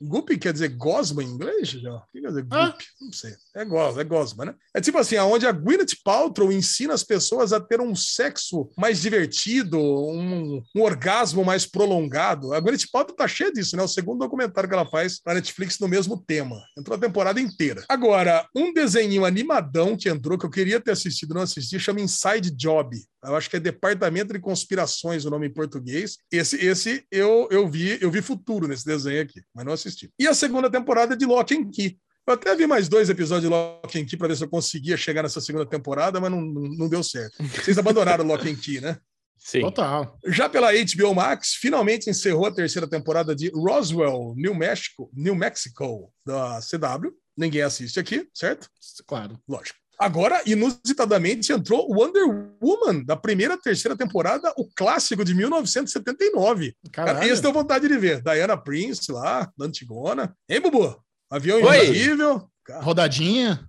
Goop 0.00 0.36
quer 0.38 0.52
dizer 0.52 0.68
gosma 0.70 1.22
em 1.22 1.26
inglês? 1.26 1.68
Já? 1.68 1.94
O 1.94 2.02
que 2.12 2.20
quer 2.20 2.28
dizer 2.28 2.46
Ah. 2.50 2.66
goop? 2.66 2.84
Não 3.00 3.12
sei. 3.12 3.34
É 3.54 3.64
gosma, 3.64 4.00
é 4.00 4.04
gosma, 4.04 4.44
né? 4.46 4.54
É 4.74 4.80
tipo 4.80 4.96
assim, 4.98 5.16
aonde 5.16 5.46
a 5.46 5.52
Gwyneth 5.52 5.96
Paltrow 6.02 6.50
ensina 6.50 6.94
as 6.94 7.02
pessoas 7.04 7.52
a 7.52 7.60
ter 7.60 7.80
um 7.80 7.94
sexo 7.94 8.70
mais 8.76 9.00
divertido, 9.00 9.78
um, 9.78 10.62
um 10.74 10.82
orgasmo 10.82 11.44
mais 11.44 11.66
prolongado. 11.66 12.52
A 12.54 12.60
Gwyneth 12.60 12.86
Paltrow 12.90 13.16
tá 13.16 13.28
cheia 13.28 13.52
disso, 13.52 13.76
né? 13.76 13.82
O 13.82 13.88
segundo 13.88 14.20
documentário 14.20 14.68
que 14.68 14.74
ela 14.74 14.86
faz 14.86 15.20
na 15.26 15.34
Netflix 15.34 15.78
no 15.78 15.88
mesmo 15.88 16.16
tema. 16.26 16.56
Entrou 16.78 16.96
a 16.96 17.00
temporada 17.00 17.40
inteira. 17.40 17.84
Agora, 17.88 18.46
um 18.54 18.72
desenho 18.72 19.24
animadão 19.24 19.96
que 19.96 20.08
entrou, 20.08 20.38
que 20.38 20.46
eu 20.46 20.50
queria 20.50 20.80
ter 20.80 20.92
assistido, 20.92 21.34
não 21.34 21.42
assisti, 21.42 21.78
chama 21.78 22.00
Inside 22.00 22.50
Job. 22.50 22.96
Eu 23.24 23.36
acho 23.36 23.50
que 23.50 23.56
é 23.56 23.60
Departamento 23.60 24.32
de 24.32 24.38
Conspirações 24.38 25.24
o 25.24 25.30
nome 25.30 25.46
em 25.46 25.52
português. 25.52 26.18
Esse, 26.32 26.56
esse 26.56 27.04
eu, 27.10 27.48
eu 27.50 27.68
vi, 27.68 27.98
eu 28.00 28.10
vi 28.10 28.22
futuro 28.22 28.66
nesse 28.66 28.84
desenho 28.84 29.22
aqui, 29.22 29.42
mas 29.54 29.64
não 29.64 29.72
assisti. 29.72 30.10
E 30.18 30.26
a 30.26 30.34
segunda 30.34 30.70
temporada 30.70 31.16
de 31.16 31.26
Lock 31.26 31.54
and 31.54 31.70
Key. 31.70 31.98
Eu 32.26 32.34
até 32.34 32.54
vi 32.54 32.66
mais 32.66 32.88
dois 32.88 33.10
episódios 33.10 33.44
de 33.44 33.48
Lock 33.48 34.00
and 34.00 34.06
Key 34.06 34.16
para 34.16 34.28
ver 34.28 34.36
se 34.36 34.44
eu 34.44 34.48
conseguia 34.48 34.96
chegar 34.96 35.22
nessa 35.22 35.40
segunda 35.40 35.66
temporada, 35.66 36.20
mas 36.20 36.30
não, 36.30 36.40
não, 36.40 36.62
não 36.62 36.88
deu 36.88 37.02
certo. 37.02 37.42
Vocês 37.42 37.76
abandonaram 37.76 38.24
Lock 38.24 38.48
and 38.48 38.56
Key, 38.56 38.80
né? 38.80 38.96
Sim. 39.40 39.62
Total. 39.62 40.18
Já 40.26 40.48
pela 40.48 40.70
HBO 40.70 41.14
Max, 41.14 41.54
finalmente 41.54 42.10
encerrou 42.10 42.46
a 42.46 42.54
terceira 42.54 42.86
temporada 42.86 43.34
de 43.34 43.50
Roswell, 43.54 44.34
New 44.36 44.54
Mexico, 44.54 45.10
New 45.14 45.34
Mexico, 45.34 46.12
da 46.24 46.60
CW. 46.60 47.10
Ninguém 47.36 47.62
assiste 47.62 47.98
aqui, 47.98 48.28
certo? 48.34 48.68
Claro. 49.06 49.40
Lógico. 49.48 49.79
Agora, 50.00 50.42
inusitadamente, 50.46 51.52
entrou 51.52 51.86
Wonder 51.92 52.24
Woman, 52.58 53.04
da 53.04 53.14
primeira 53.16 53.58
terceira 53.58 53.94
temporada, 53.94 54.50
o 54.56 54.66
clássico 54.74 55.22
de 55.22 55.34
1979. 55.34 56.74
Cara, 56.90 57.12
Caralho. 57.12 57.30
esse 57.30 57.42
deu 57.42 57.52
vontade 57.52 57.86
de 57.86 57.98
ver. 57.98 58.22
Diana 58.22 58.56
Prince 58.56 59.12
lá, 59.12 59.52
da 59.58 59.66
Antigona. 59.66 60.34
Hein, 60.48 60.62
Bubu? 60.62 60.98
Avião 61.30 61.62
Oi. 61.62 61.88
invisível. 61.88 62.48
Cara, 62.64 62.80
Rodadinha. 62.80 63.68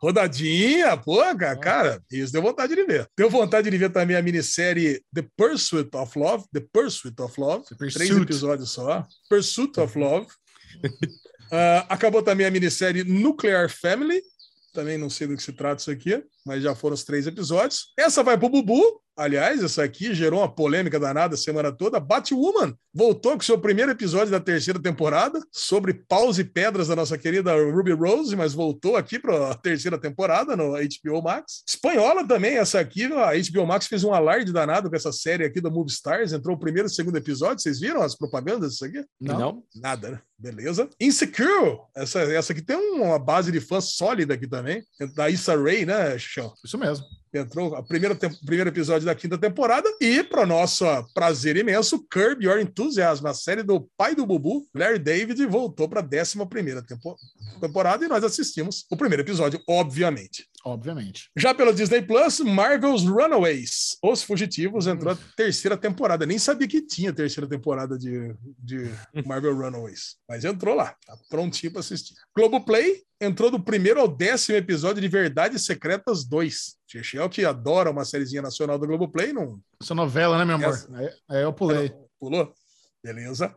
Rodadinha, 0.00 0.96
pô, 0.96 1.18
cara, 1.36 1.56
cara, 1.56 2.02
isso 2.10 2.32
deu 2.32 2.40
vontade 2.40 2.74
de 2.74 2.84
ver. 2.84 3.06
Deu 3.16 3.28
vontade 3.28 3.70
de 3.70 3.76
ver 3.76 3.92
também 3.92 4.16
a 4.16 4.22
minissérie 4.22 5.02
The 5.14 5.24
Pursuit 5.36 5.94
of 5.94 6.18
Love, 6.18 6.44
The 6.50 6.64
Pursuit 6.72 7.20
of 7.20 7.38
Love, 7.38 7.64
três 7.76 8.10
episódios 8.10 8.70
só. 8.70 9.06
Pursuit 9.28 9.78
of 9.78 9.98
Love. 9.98 10.26
Ah, 11.54 11.84
acabou 11.90 12.22
também 12.22 12.46
a 12.46 12.50
minissérie 12.50 13.04
Nuclear 13.04 13.68
Family, 13.68 14.22
também 14.72 14.96
não 14.98 15.10
sei 15.10 15.26
do 15.26 15.36
que 15.36 15.42
se 15.42 15.52
trata 15.52 15.80
isso 15.80 15.90
aqui, 15.90 16.24
mas 16.44 16.62
já 16.62 16.74
foram 16.74 16.94
os 16.94 17.04
três 17.04 17.26
episódios. 17.26 17.92
Essa 17.96 18.22
vai 18.22 18.38
pro 18.38 18.48
Bubu. 18.48 19.01
Aliás, 19.16 19.62
essa 19.62 19.82
aqui 19.82 20.14
gerou 20.14 20.40
uma 20.40 20.52
polêmica 20.52 20.98
danada 20.98 21.34
a 21.34 21.38
semana 21.38 21.70
toda. 21.70 22.00
Batwoman 22.00 22.74
voltou 22.94 23.32
com 23.32 23.40
seu 23.40 23.58
primeiro 23.58 23.90
episódio 23.92 24.30
da 24.30 24.40
terceira 24.40 24.80
temporada 24.80 25.38
sobre 25.50 25.92
paus 25.92 26.38
e 26.38 26.44
pedras 26.44 26.88
da 26.88 26.96
nossa 26.96 27.18
querida 27.18 27.52
Ruby 27.54 27.92
Rose, 27.92 28.34
mas 28.34 28.54
voltou 28.54 28.96
aqui 28.96 29.18
para 29.18 29.50
a 29.50 29.54
terceira 29.54 29.98
temporada 29.98 30.56
no 30.56 30.72
HBO 30.72 31.22
Max. 31.22 31.62
Espanhola 31.68 32.26
também, 32.26 32.56
essa 32.56 32.80
aqui, 32.80 33.04
a 33.04 33.32
HBO 33.32 33.66
Max 33.66 33.86
fez 33.86 34.02
um 34.02 34.14
alarde 34.14 34.52
danado 34.52 34.88
com 34.88 34.96
essa 34.96 35.12
série 35.12 35.44
aqui 35.44 35.60
da 35.60 35.70
Movie 35.70 35.92
Stars. 35.92 36.32
Entrou 36.32 36.56
o 36.56 36.60
primeiro 36.60 36.88
e 36.88 36.90
o 36.90 36.94
segundo 36.94 37.16
episódio. 37.16 37.62
Vocês 37.62 37.80
viram 37.80 38.02
as 38.02 38.16
propagandas 38.16 38.72
disso 38.72 38.86
aqui? 38.86 39.04
Não. 39.20 39.62
Nada, 39.74 40.10
né? 40.10 40.20
Beleza. 40.38 40.88
Insecure. 40.98 41.78
Essa, 41.94 42.20
essa 42.20 42.52
aqui 42.52 42.62
tem 42.62 42.76
uma 42.76 43.18
base 43.18 43.52
de 43.52 43.60
fãs 43.60 43.94
sólida 43.94 44.34
aqui 44.34 44.48
também. 44.48 44.82
Da 45.14 45.28
Issa 45.28 45.54
Rae, 45.56 45.84
né, 45.84 46.18
Chão? 46.18 46.52
Isso 46.64 46.78
mesmo. 46.78 47.04
Entrou 47.34 47.74
a 47.74 47.82
primeira 47.82 48.14
tem- 48.14 48.30
primeiro 48.44 48.68
episódio 48.68 49.06
da 49.06 49.14
quinta 49.14 49.38
temporada. 49.38 49.88
E, 50.00 50.22
para 50.22 50.44
nosso 50.44 50.84
prazer 51.14 51.56
imenso, 51.56 52.04
Curb 52.12 52.44
Your 52.44 52.58
Enthusiasm, 52.60 53.26
a 53.26 53.32
série 53.32 53.62
do 53.62 53.88
pai 53.96 54.14
do 54.14 54.26
Bubu, 54.26 54.66
Larry 54.74 54.98
David, 54.98 55.46
voltou 55.46 55.88
para 55.88 56.00
a 56.00 56.02
décima 56.04 56.46
primeira 56.46 56.82
tempo- 56.82 57.16
temporada 57.58 58.04
e 58.04 58.08
nós 58.08 58.22
assistimos 58.22 58.84
o 58.90 58.96
primeiro 58.96 59.22
episódio, 59.22 59.58
obviamente. 59.66 60.46
Obviamente. 60.64 61.28
Já 61.36 61.52
pela 61.52 61.72
Disney 61.72 62.02
Plus, 62.02 62.40
Marvel's 62.40 63.02
Runaways, 63.02 63.96
Os 64.02 64.22
Fugitivos, 64.22 64.86
entrou 64.86 65.12
a 65.12 65.18
terceira 65.36 65.76
temporada. 65.76 66.24
Nem 66.24 66.38
sabia 66.38 66.68
que 66.68 66.80
tinha 66.80 67.12
terceira 67.12 67.48
temporada 67.48 67.98
de, 67.98 68.34
de 68.58 68.88
Marvel 69.26 69.56
Runaways, 69.56 70.16
mas 70.28 70.44
entrou 70.44 70.74
lá, 70.74 70.94
tá 71.04 71.16
prontinho 71.28 71.72
para 71.72 71.80
assistir. 71.80 72.14
Globoplay 72.36 73.02
entrou 73.20 73.50
do 73.50 73.62
primeiro 73.62 74.00
ao 74.00 74.08
décimo 74.08 74.56
episódio 74.56 75.00
de 75.00 75.08
Verdades 75.08 75.64
Secretas 75.64 76.24
2. 76.24 76.76
Chechel, 76.86 77.28
que 77.28 77.44
adora 77.44 77.90
uma 77.90 78.04
sériezinha 78.04 78.42
nacional 78.42 78.78
do 78.78 78.86
Globoplay, 78.86 79.32
não 79.32 79.60
Essa 79.80 79.94
novela, 79.94 80.38
né, 80.38 80.44
meu 80.44 80.56
amor? 80.56 80.68
Essa. 80.68 80.96
Aí, 80.96 81.10
aí 81.28 81.42
eu 81.42 81.52
pulei. 81.52 81.92
pulou? 82.20 82.52
Beleza. 83.02 83.54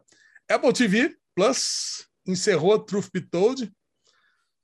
Apple 0.49 0.73
TV 0.73 1.15
Plus 1.35 2.07
encerrou 2.25 2.79
Truth 2.79 3.09
Be 3.13 3.21
Told. 3.21 3.71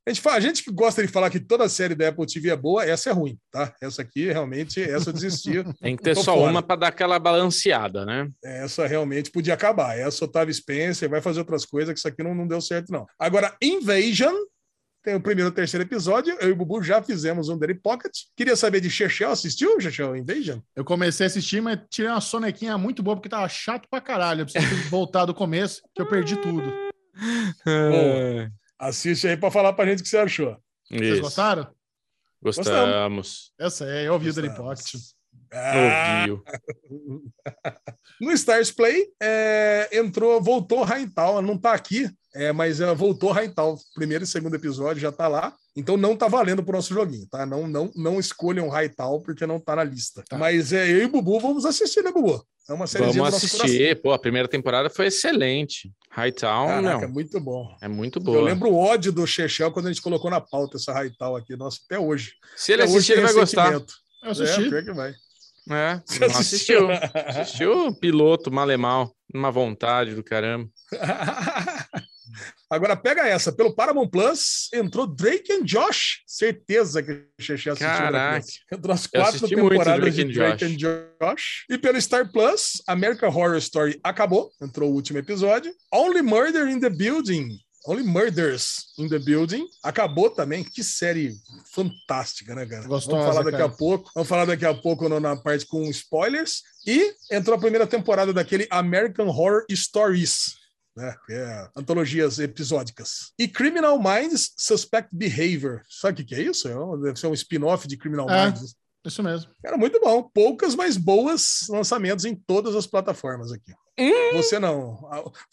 A 0.06 0.10
gente, 0.10 0.22
fala- 0.22 0.38
a 0.38 0.40
gente 0.40 0.64
que 0.64 0.72
gosta 0.72 1.06
de 1.06 1.12
falar 1.12 1.30
que 1.30 1.40
toda 1.40 1.70
série 1.70 1.94
da 1.94 2.08
Apple 2.10 2.26
TV 2.26 2.50
é 2.50 2.56
boa, 2.56 2.84
essa 2.84 3.12
é 3.12 3.14
ruim, 3.14 3.38
tá? 3.52 3.72
Essa 3.80 4.02
aqui, 4.02 4.26
realmente, 4.32 4.82
essa 4.82 5.10
eu 5.10 5.14
desisti. 5.14 5.64
Tem 5.80 5.96
que 5.96 6.02
ter 6.02 6.16
só 6.16 6.34
fora. 6.36 6.50
uma 6.52 6.64
para 6.64 6.76
dar 6.78 6.88
aquela 6.88 7.20
balanceada, 7.20 8.04
né? 8.04 8.28
Essa 8.44 8.88
realmente 8.88 9.30
podia 9.30 9.54
acabar. 9.54 9.96
Essa 9.98 10.26
Otávio 10.26 10.54
Spencer 10.54 11.08
vai 11.08 11.22
fazer 11.22 11.40
outras 11.40 11.66
coisas, 11.66 11.94
que 11.94 12.00
isso 12.00 12.08
aqui 12.08 12.24
não, 12.24 12.34
não 12.34 12.48
deu 12.48 12.60
certo, 12.60 12.92
não. 12.92 13.06
Agora, 13.20 13.56
Invasion, 13.62 14.34
tem 15.04 15.14
o 15.14 15.22
primeiro 15.22 15.50
e 15.50 15.52
o 15.52 15.54
terceiro 15.54 15.84
episódio. 15.86 16.36
Eu 16.40 16.50
e 16.50 16.52
o 16.52 16.56
Bubu 16.56 16.82
já 16.82 17.02
fizemos 17.04 17.48
um 17.50 17.58
Daily 17.58 17.80
Pocket. 17.80 18.12
Queria 18.36 18.56
saber 18.56 18.82
de 18.82 18.90
Chechel. 18.90 19.30
Assistiu, 19.30 19.80
Chechel, 19.80 20.16
Invasion? 20.16 20.60
Eu 20.76 20.84
comecei 20.84 21.26
a 21.26 21.28
assistir, 21.28 21.62
mas 21.62 21.80
tirei 21.92 22.10
uma 22.10 22.22
sonequinha 22.22 22.76
muito 22.76 23.04
boa, 23.04 23.16
porque 23.16 23.30
tava 23.30 23.48
chato 23.48 23.88
pra 23.90 24.02
caralho. 24.02 24.42
Eu 24.42 24.46
preciso 24.46 24.90
voltar 24.90 25.26
do 25.26 25.34
começo, 25.34 25.82
que 25.94 26.02
eu 26.02 26.08
perdi 26.08 26.36
tudo. 26.38 26.74
Boa. 27.66 28.52
Assiste 28.82 29.28
aí 29.28 29.38
pra 29.38 29.52
falar 29.52 29.74
pra 29.74 29.86
gente 29.86 30.00
o 30.00 30.04
que 30.04 30.10
você 30.10 30.18
achou. 30.18 30.58
Vocês 30.90 31.14
Isso. 31.14 31.22
gostaram? 31.22 31.72
Gostamos. 32.42 33.54
Eu 33.60 33.70
sei, 33.70 34.08
eu 34.08 34.14
ouvi 34.14 34.32
o 34.32 34.34
Gostamos. 34.34 34.58
Pocket. 34.58 34.94
Ah, 35.54 36.26
Ouviu. 36.28 36.44
No 38.22 38.32
Stars 38.34 38.70
Play, 38.72 39.08
é, 39.20 39.90
entrou, 39.94 40.40
voltou 40.40 40.84
Raintal, 40.84 41.42
não 41.42 41.58
tá 41.58 41.74
aqui, 41.74 42.08
é, 42.36 42.52
mas 42.52 42.80
é, 42.80 42.94
voltou 42.94 43.32
Raintal. 43.32 43.78
Primeiro 43.96 44.24
e 44.24 44.28
segundo 44.28 44.56
episódio 44.56 45.02
já 45.02 45.12
tá 45.12 45.28
lá. 45.28 45.56
Então 45.76 45.98
não 45.98 46.16
tá 46.16 46.28
valendo 46.28 46.62
pro 46.62 46.76
nosso 46.76 46.94
joguinho, 46.94 47.28
tá? 47.28 47.46
Não, 47.46 47.68
não, 47.68 47.92
não 47.96 48.20
escolham 48.20 48.70
Raintal 48.70 49.22
porque 49.22 49.48
não 49.48 49.60
tá 49.60 49.76
na 49.76 49.84
lista. 49.84 50.24
Tá. 50.30 50.38
Mas 50.38 50.72
é, 50.72 50.88
eu 50.88 51.00
e 51.00 51.06
o 51.06 51.10
Bubu 51.10 51.40
vamos 51.40 51.66
assistir, 51.66 52.04
né, 52.04 52.12
Bubu? 52.12 52.46
É 52.70 52.74
uma 52.74 52.86
série 52.86 53.06
Vamos 53.06 53.34
assistir. 53.34 54.02
Pô, 54.02 54.14
a 54.14 54.20
primeira 54.20 54.48
temporada 54.48 54.90
foi 54.90 55.08
excelente. 55.08 55.92
Hightown, 56.12 56.68
Caraca, 56.68 57.04
é 57.04 57.08
não. 57.08 57.14
muito 57.14 57.40
bom. 57.40 57.76
É 57.82 57.88
muito 57.88 58.20
Eu 58.20 58.24
boa. 58.24 58.42
lembro 58.44 58.70
o 58.70 58.78
ódio 58.78 59.12
do 59.12 59.26
Chechel 59.26 59.72
quando 59.72 59.88
a 59.88 59.92
gente 59.92 60.02
colocou 60.02 60.30
na 60.30 60.40
pauta 60.40 60.78
essa 60.78 60.94
Raintal 60.94 61.36
aqui. 61.36 61.56
Nossa, 61.56 61.80
até 61.86 61.98
hoje. 61.98 62.34
Se 62.56 62.72
ele 62.72 62.84
Até 62.84 62.92
hoje 62.92 62.98
assistir, 62.98 63.14
ele 63.14 63.22
vai 63.24 63.34
gostar. 63.34 63.74
Eu 63.74 64.32
assisti. 64.32 64.76
É, 64.76 64.84
que 64.84 64.94
vai. 64.94 65.14
É, 65.76 66.02
Você 66.06 66.26
assistiu? 66.26 66.88
assistiu. 66.92 67.88
O 67.88 67.96
piloto 68.00 68.52
malemal. 68.52 69.14
Uma 69.34 69.52
vontade 69.52 70.14
do 70.14 70.24
caramba. 70.24 70.70
Agora 72.70 72.96
pega 72.96 73.28
essa. 73.28 73.52
Pelo 73.52 73.76
Paramount 73.76 74.08
Plus 74.10 74.70
entrou 74.74 75.06
Drake 75.06 75.52
and 75.52 75.64
Josh. 75.66 76.22
Certeza 76.26 77.04
que 77.04 77.12
o 77.12 77.26
Xexé 77.42 77.70
assistiu. 77.72 77.88
Caraca. 77.88 78.46
Entrou 78.72 78.94
as 78.94 79.08
quatro 79.08 79.48
temporadas 79.48 80.00
Drake 80.00 80.16
de 80.16 80.22
and 80.24 80.34
Drake 80.34 80.66
Josh. 80.66 80.72
and 80.72 80.78
Josh. 80.78 81.66
E 81.70 81.78
pelo 81.78 82.02
Star 82.02 82.32
Plus, 82.32 82.82
American 82.88 83.30
Horror 83.30 83.58
Story 83.58 84.00
acabou. 84.04 84.50
Entrou 84.62 84.90
o 84.90 84.94
último 84.94 85.20
episódio. 85.20 85.74
Only 85.94 86.22
Murder 86.22 86.68
in 86.70 86.80
the 86.80 86.90
Building. 86.90 87.50
Only 87.86 88.04
Murders 88.04 88.94
in 88.98 89.10
the 89.10 89.20
Building. 89.20 89.68
Acabou 89.84 90.30
também. 90.30 90.64
Que 90.64 90.84
série 90.84 91.36
fantástica, 91.74 92.54
né, 92.54 92.66
cara? 92.66 92.88
Gostosa, 92.88 93.18
Vamos 93.18 93.34
falar 93.34 93.44
daqui 93.44 93.58
cara. 93.58 93.70
a 93.72 93.76
pouco. 93.76 94.12
Vamos 94.14 94.30
falar 94.30 94.46
daqui 94.46 94.66
a 94.66 94.74
pouco 94.74 95.10
na 95.20 95.36
parte 95.36 95.66
com 95.66 95.84
spoilers. 95.90 96.62
E 96.86 97.14
entrou 97.32 97.56
a 97.56 97.60
primeira 97.60 97.88
temporada 97.88 98.32
daquele 98.32 98.68
American 98.70 99.28
Horror 99.28 99.66
Stories 99.72 100.62
né? 100.96 101.16
é 101.30 101.70
antologias 101.76 102.40
episódicas. 102.40 103.32
E 103.38 103.48
Criminal 103.48 103.98
Minds 104.02 104.52
Suspect 104.58 105.10
Behavior. 105.12 105.82
Sabe 105.90 106.22
o 106.22 106.26
que, 106.26 106.36
é 106.36 106.42
isso? 106.42 106.68
É 106.68 106.98
Deve 107.02 107.20
ser 107.20 107.28
um 107.28 107.34
spin-off 107.34 107.88
de 107.88 107.98
Criminal 107.98 108.30
É. 108.30 108.46
Minds. 108.46 108.76
Isso 109.04 109.24
mesmo. 109.24 109.52
Era 109.66 109.78
muito 109.78 110.00
bom. 110.00 110.30
Poucas, 110.32 110.76
mas 110.76 110.96
boas 110.96 111.66
lançamentos 111.70 112.24
em 112.24 112.36
todas 112.36 112.76
as 112.76 112.86
plataformas 112.86 113.52
aqui. 113.52 113.74
Você 114.34 114.60
não. 114.60 115.00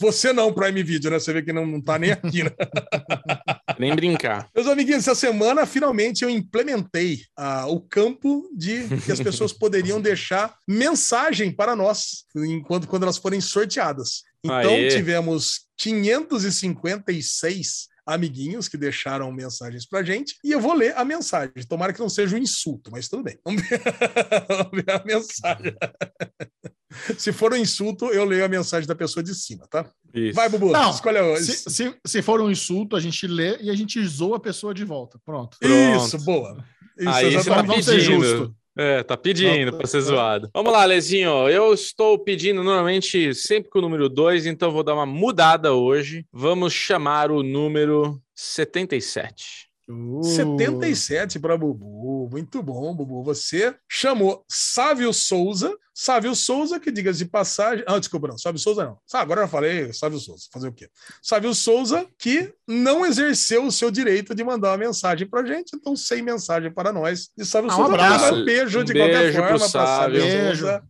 Você 0.01 0.33
não, 0.33 0.53
Prime 0.53 0.83
Video, 0.83 1.11
né? 1.11 1.19
Você 1.19 1.33
vê 1.33 1.43
que 1.43 1.53
não, 1.53 1.67
não 1.67 1.81
tá 1.81 1.99
nem 1.99 2.13
aqui, 2.13 2.45
né? 2.45 2.51
Nem 3.79 3.95
brincar. 3.95 4.49
Meus 4.55 4.67
amiguinhos, 4.67 5.07
essa 5.07 5.15
semana 5.15 5.65
finalmente 5.65 6.25
eu 6.25 6.31
implementei 6.31 7.21
ah, 7.37 7.67
o 7.69 7.81
campo 7.81 8.51
de 8.53 8.89
que 9.05 9.13
as 9.13 9.21
pessoas 9.21 9.53
poderiam 9.55 10.01
deixar 10.01 10.57
mensagem 10.67 11.53
para 11.53 11.77
nós 11.77 12.25
enquanto 12.35 12.89
quando 12.89 13.05
elas 13.05 13.19
forem 13.19 13.41
sorteadas. 13.41 14.25
Então 14.43 14.75
Aê. 14.75 14.89
tivemos 14.89 15.69
556 15.77 17.87
amiguinhos 18.09 18.69
que 18.69 18.77
deixaram 18.79 19.31
mensagens 19.31 19.87
pra 19.87 20.03
gente 20.03 20.37
e 20.43 20.51
eu 20.51 20.61
vou 20.61 20.73
ler 20.75 20.97
a 20.97 21.05
mensagem. 21.05 21.53
Tomara 21.69 21.93
que 21.93 22.01
não 22.01 22.09
seja 22.09 22.35
um 22.35 22.39
insulto, 22.39 22.91
mas 22.91 23.07
tudo 23.09 23.23
bem. 23.23 23.39
Vamos 23.45 23.63
ver, 23.69 23.81
Vamos 24.49 24.71
ver 24.73 24.91
a 24.91 25.05
mensagem. 25.05 25.75
Se 27.19 27.33
for 27.33 27.53
um 27.53 27.57
insulto, 27.57 28.07
eu 28.07 28.25
leio 28.25 28.45
a 28.45 28.49
mensagem 28.49 28.89
da 28.89 28.95
pessoa 28.95 29.23
de 29.23 29.35
cima, 29.35 29.67
tá? 29.69 29.89
Isso. 30.15 30.35
Vai, 30.35 30.49
Bubu. 30.49 30.71
Não, 30.73 30.91
escolha 30.91 31.23
o- 31.23 31.37
Se, 31.37 31.71
se, 31.71 31.95
se 32.05 32.23
for 32.23 32.41
um 32.41 32.51
insulto, 32.51 32.97
a 32.97 33.01
gente 33.01 33.27
lê 33.27 33.59
e 33.61 33.71
a 33.71 33.75
gente 33.75 34.03
zoa 34.07 34.39
a 34.39 34.41
pessoa 34.41 34.73
de 34.73 34.85
volta. 34.85 35.19
Pronto. 35.25 35.59
Isso, 35.63 36.11
Pronto. 36.13 36.25
boa. 36.25 36.65
Isso, 36.99 37.09
Aí 37.11 37.25
você 37.27 37.35
tá 37.35 37.41
exatamente. 37.41 37.67
vamos 37.69 37.85
ser 37.85 37.97
pedindo. 37.97 38.25
justo. 38.25 38.57
É, 38.79 39.03
tá 39.03 39.17
pedindo 39.17 39.77
pra 39.77 39.89
ser 39.89 40.01
zoado. 40.01 40.49
Vamos 40.55 40.73
lá, 40.73 40.85
Lezinho. 40.85 41.49
Eu 41.49 41.75
estou 41.75 42.17
pedindo 42.17 42.63
normalmente 42.63 43.35
sempre 43.35 43.69
com 43.69 43.81
o 43.81 43.83
número 43.83 44.09
2, 44.09 44.47
então 44.47 44.71
vou 44.71 44.85
dar 44.85 44.95
uma 44.95 45.05
mudada 45.05 45.75
hoje. 45.75 46.25
Vamos 46.33 46.73
chamar 46.73 47.33
o 47.33 47.43
número 47.43 48.23
77. 48.37 49.68
Uh, 49.91 50.23
77 50.23 51.39
para 51.39 51.57
Bubu. 51.57 52.29
Muito 52.31 52.63
bom, 52.63 52.95
Bubu. 52.95 53.23
Você 53.25 53.75
chamou 53.89 54.45
Sávio 54.49 55.13
Souza. 55.15 55.75
Sávio 55.95 56.35
Souza, 56.35 56.79
que 56.79 56.93
diga 56.93 57.13
de 57.13 57.25
passagem. 57.25 57.83
Ah, 57.89 57.99
desculpa, 57.99 58.29
não. 58.29 58.37
Sávio 58.39 58.61
Souza 58.61 58.85
não. 58.85 58.99
Ah, 59.13 59.21
agora 59.21 59.41
eu 59.43 59.49
falei 59.49 59.93
Sávio 59.93 60.19
Souza. 60.19 60.45
Fazer 60.53 60.69
o 60.69 60.73
quê? 60.73 60.89
Sávio 61.23 61.55
Souza, 61.55 62.07
que 62.19 62.53
não 62.69 63.05
exerceu 63.05 63.65
o 63.65 63.73
seu 63.73 63.91
direito 63.91 64.35
de 64.35 64.45
mandar 64.45 64.71
uma 64.73 64.77
mensagem 64.79 65.27
para 65.27 65.45
gente. 65.47 65.75
Então, 65.75 65.97
sem 65.97 66.23
mensagem 66.23 66.71
para 66.71 66.93
nós. 66.93 67.31
E 67.37 67.45
Sávio 67.45 67.71
Ah, 67.71 67.75
um 67.75 67.77
Souza, 67.77 67.93
abraço. 67.95 68.35
Um 68.35 68.45
beijo 68.45 68.85
de 68.85 68.93
Um 68.93 68.97
qualquer 68.97 69.19
beijo 69.23 69.39
pro 69.39 69.49
forma 69.59 69.59
para 69.59 69.69
Sávio. 69.87 70.23
Souza. 70.23 70.83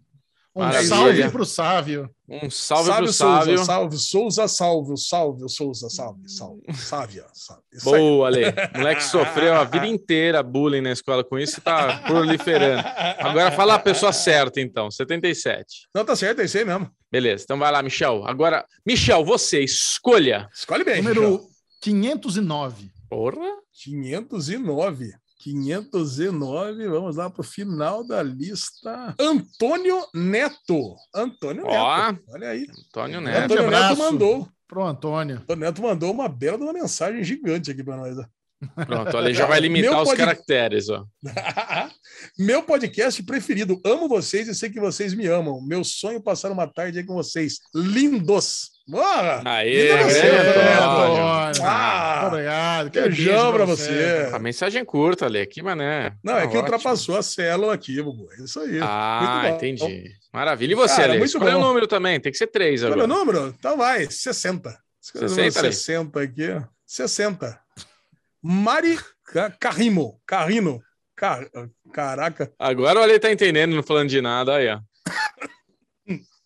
Um 0.55 0.61
Maravilha. 0.61 0.89
salve 0.89 1.31
pro 1.31 1.45
Sávio. 1.47 2.11
Um 2.31 2.51
salve 2.51 2.91
Sábio 2.91 3.05
pro 3.05 3.13
Souza, 3.13 3.65
salve, 3.65 3.99
Souza, 3.99 4.49
salve, 4.49 4.97
salve, 4.99 5.49
Souza, 5.49 5.89
salve, 5.89 6.29
salve, 6.29 6.63
sávia, 6.75 7.25
salve. 7.33 7.63
Boa, 7.83 8.27
Ale. 8.27 8.45
Moleque 8.77 9.01
sofreu 9.05 9.55
a 9.55 9.65
vida 9.65 9.87
inteira 9.87 10.43
bullying 10.43 10.83
na 10.83 10.93
escola 10.93 11.25
com 11.25 11.39
isso 11.39 11.59
e 11.59 11.63
tá 11.63 12.03
proliferando. 12.07 12.87
Agora 13.19 13.51
fala 13.51 13.75
a 13.75 13.79
pessoa 13.79 14.13
certa, 14.13 14.61
então. 14.61 14.91
77. 14.91 15.89
Não, 15.95 16.05
tá 16.05 16.15
certo, 16.15 16.43
é 16.43 16.45
isso 16.45 16.59
aí 16.59 16.67
mesmo. 16.67 16.91
Beleza, 17.11 17.45
então 17.45 17.59
vai 17.59 17.73
lá, 17.73 17.83
Michel. 17.83 18.23
Agora, 18.27 18.67
Michel, 18.87 19.25
você 19.25 19.61
escolha. 19.61 20.51
Escolhe 20.53 20.85
bem. 20.85 21.01
Número 21.01 21.41
509. 21.81 22.91
Porra. 23.09 23.57
509. 23.73 25.15
509, 25.39 26.89
vamos 26.89 27.17
lá 27.17 27.31
para 27.31 27.41
o 27.41 27.45
final 27.45 28.05
da 28.05 28.23
lista. 28.23 29.15
Antônio 29.19 30.05
Neto. 30.13 30.97
Antônio 31.15 31.65
Ó. 31.67 32.13
Neto. 32.13 32.25
Olha 32.29 32.49
aí. 32.49 32.67
Antônio 32.89 33.21
Neto. 33.21 33.53
Antônio 33.53 33.71
Neto 33.71 33.99
mandou. 33.99 34.49
Pro 34.67 34.85
Antônio. 34.85 35.37
Antônio 35.37 35.65
Neto 35.65 35.83
mandou 35.83 36.13
uma 36.13 36.29
bela 36.29 36.59
de 36.59 36.65
uma 36.65 36.73
mensagem 36.73 37.23
gigante 37.25 37.71
aqui 37.71 37.83
para 37.83 37.97
nós. 37.97 38.17
Pronto, 38.87 39.17
Ale 39.17 39.33
já 39.33 39.47
vai 39.47 39.61
limitar 39.61 39.93
Meu 39.93 40.01
os 40.03 40.09
pod- 40.09 40.17
caracteres, 40.19 40.89
ó. 40.89 41.05
Meu 42.39 42.63
podcast 42.63 43.23
preferido. 43.23 43.81
Amo 43.85 44.09
vocês 44.09 44.49
e 44.49 44.55
sei 44.55 44.69
que 44.71 44.81
vocês 44.81 45.15
me 45.15 45.27
amam. 45.27 45.61
Meu 45.61 45.85
sonho 45.85 46.17
é 46.19 46.21
passar 46.21 46.51
uma 46.51 46.67
tarde 46.67 46.99
aí 46.99 47.05
com 47.05 47.15
vocês. 47.15 47.59
Lindos. 47.75 48.71
Bora! 48.89 49.43
Aê, 49.45 49.93
Linda 49.93 50.05
você, 50.05 50.21
Antônio. 50.21 51.63
Ah, 51.65 52.25
obrigado. 52.27 52.91
Que 52.91 53.01
Beijão 53.03 53.35
beijo 53.35 53.53
pra 53.53 53.65
você. 53.65 54.31
A 54.33 54.39
mensagem 54.39 54.85
curta, 54.85 55.27
Ale. 55.27 55.47
Que 55.47 55.63
mané. 55.63 56.13
Não, 56.25 56.33
é 56.35 56.37
Tá 56.37 56.41
que 56.43 56.47
ótimo. 56.57 56.63
ultrapassou 56.63 57.17
a 57.17 57.23
célula 57.23 57.75
aqui, 57.75 58.03
Bubu. 58.03 58.29
É 58.39 58.43
isso 58.45 58.59
aí. 58.61 58.81
Ah, 58.83 59.51
entendi. 59.55 60.11
Maravilha. 60.33 60.73
E 60.73 60.75
você, 60.75 60.97
Cara, 60.97 61.09
Ale? 61.11 61.19
muito 61.19 61.31
Escolha 61.31 61.57
o 61.57 61.61
bom. 61.61 61.67
número 61.69 61.87
também. 61.87 62.19
Tem 62.19 62.33
que 62.33 62.39
ser 62.39 62.47
três 62.49 62.83
Olha 62.83 62.91
o 62.91 62.95
agora. 62.95 63.07
número? 63.07 63.55
Então 63.59 63.77
vai, 63.77 64.11
60. 64.11 64.77
Escolhe 65.03 65.27
o 65.27 65.29
60, 65.29 65.49
número 65.51 65.59
Ale? 65.67 65.73
60 65.75 66.21
aqui. 66.23 66.51
ó. 66.51 66.63
60. 66.87 67.61
Mari 68.43 68.99
Ca- 69.25 69.51
Carrimo. 69.59 70.21
Carrino. 70.27 70.81
Car... 71.17 71.47
Caraca. 71.93 72.53
Agora 72.59 73.01
o 73.01 73.03
Ale 73.03 73.19
tá 73.19 73.31
entendendo, 73.33 73.75
não 73.75 73.83
falando 73.83 74.09
de 74.09 74.21
nada. 74.21 74.57
Aí, 74.57 74.69
ó. 74.69 74.79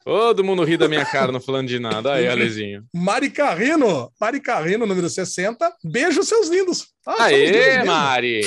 Todo 0.04 0.42
mundo 0.42 0.64
ri 0.64 0.76
da 0.76 0.88
minha 0.88 1.04
cara 1.06 1.30
não 1.30 1.40
falando 1.40 1.68
de 1.68 1.78
nada. 1.78 2.14
Aí, 2.14 2.26
Alezinho. 2.26 2.84
Mari 2.92 3.30
Carrino. 3.30 4.10
Mari 4.20 4.40
Carrino, 4.40 4.84
número 4.84 5.08
60. 5.08 5.72
Beijo, 5.84 6.24
seus 6.24 6.48
lindos. 6.48 6.88
Ah, 7.06 7.24
Aê. 7.26 7.84
Mari! 7.84 8.40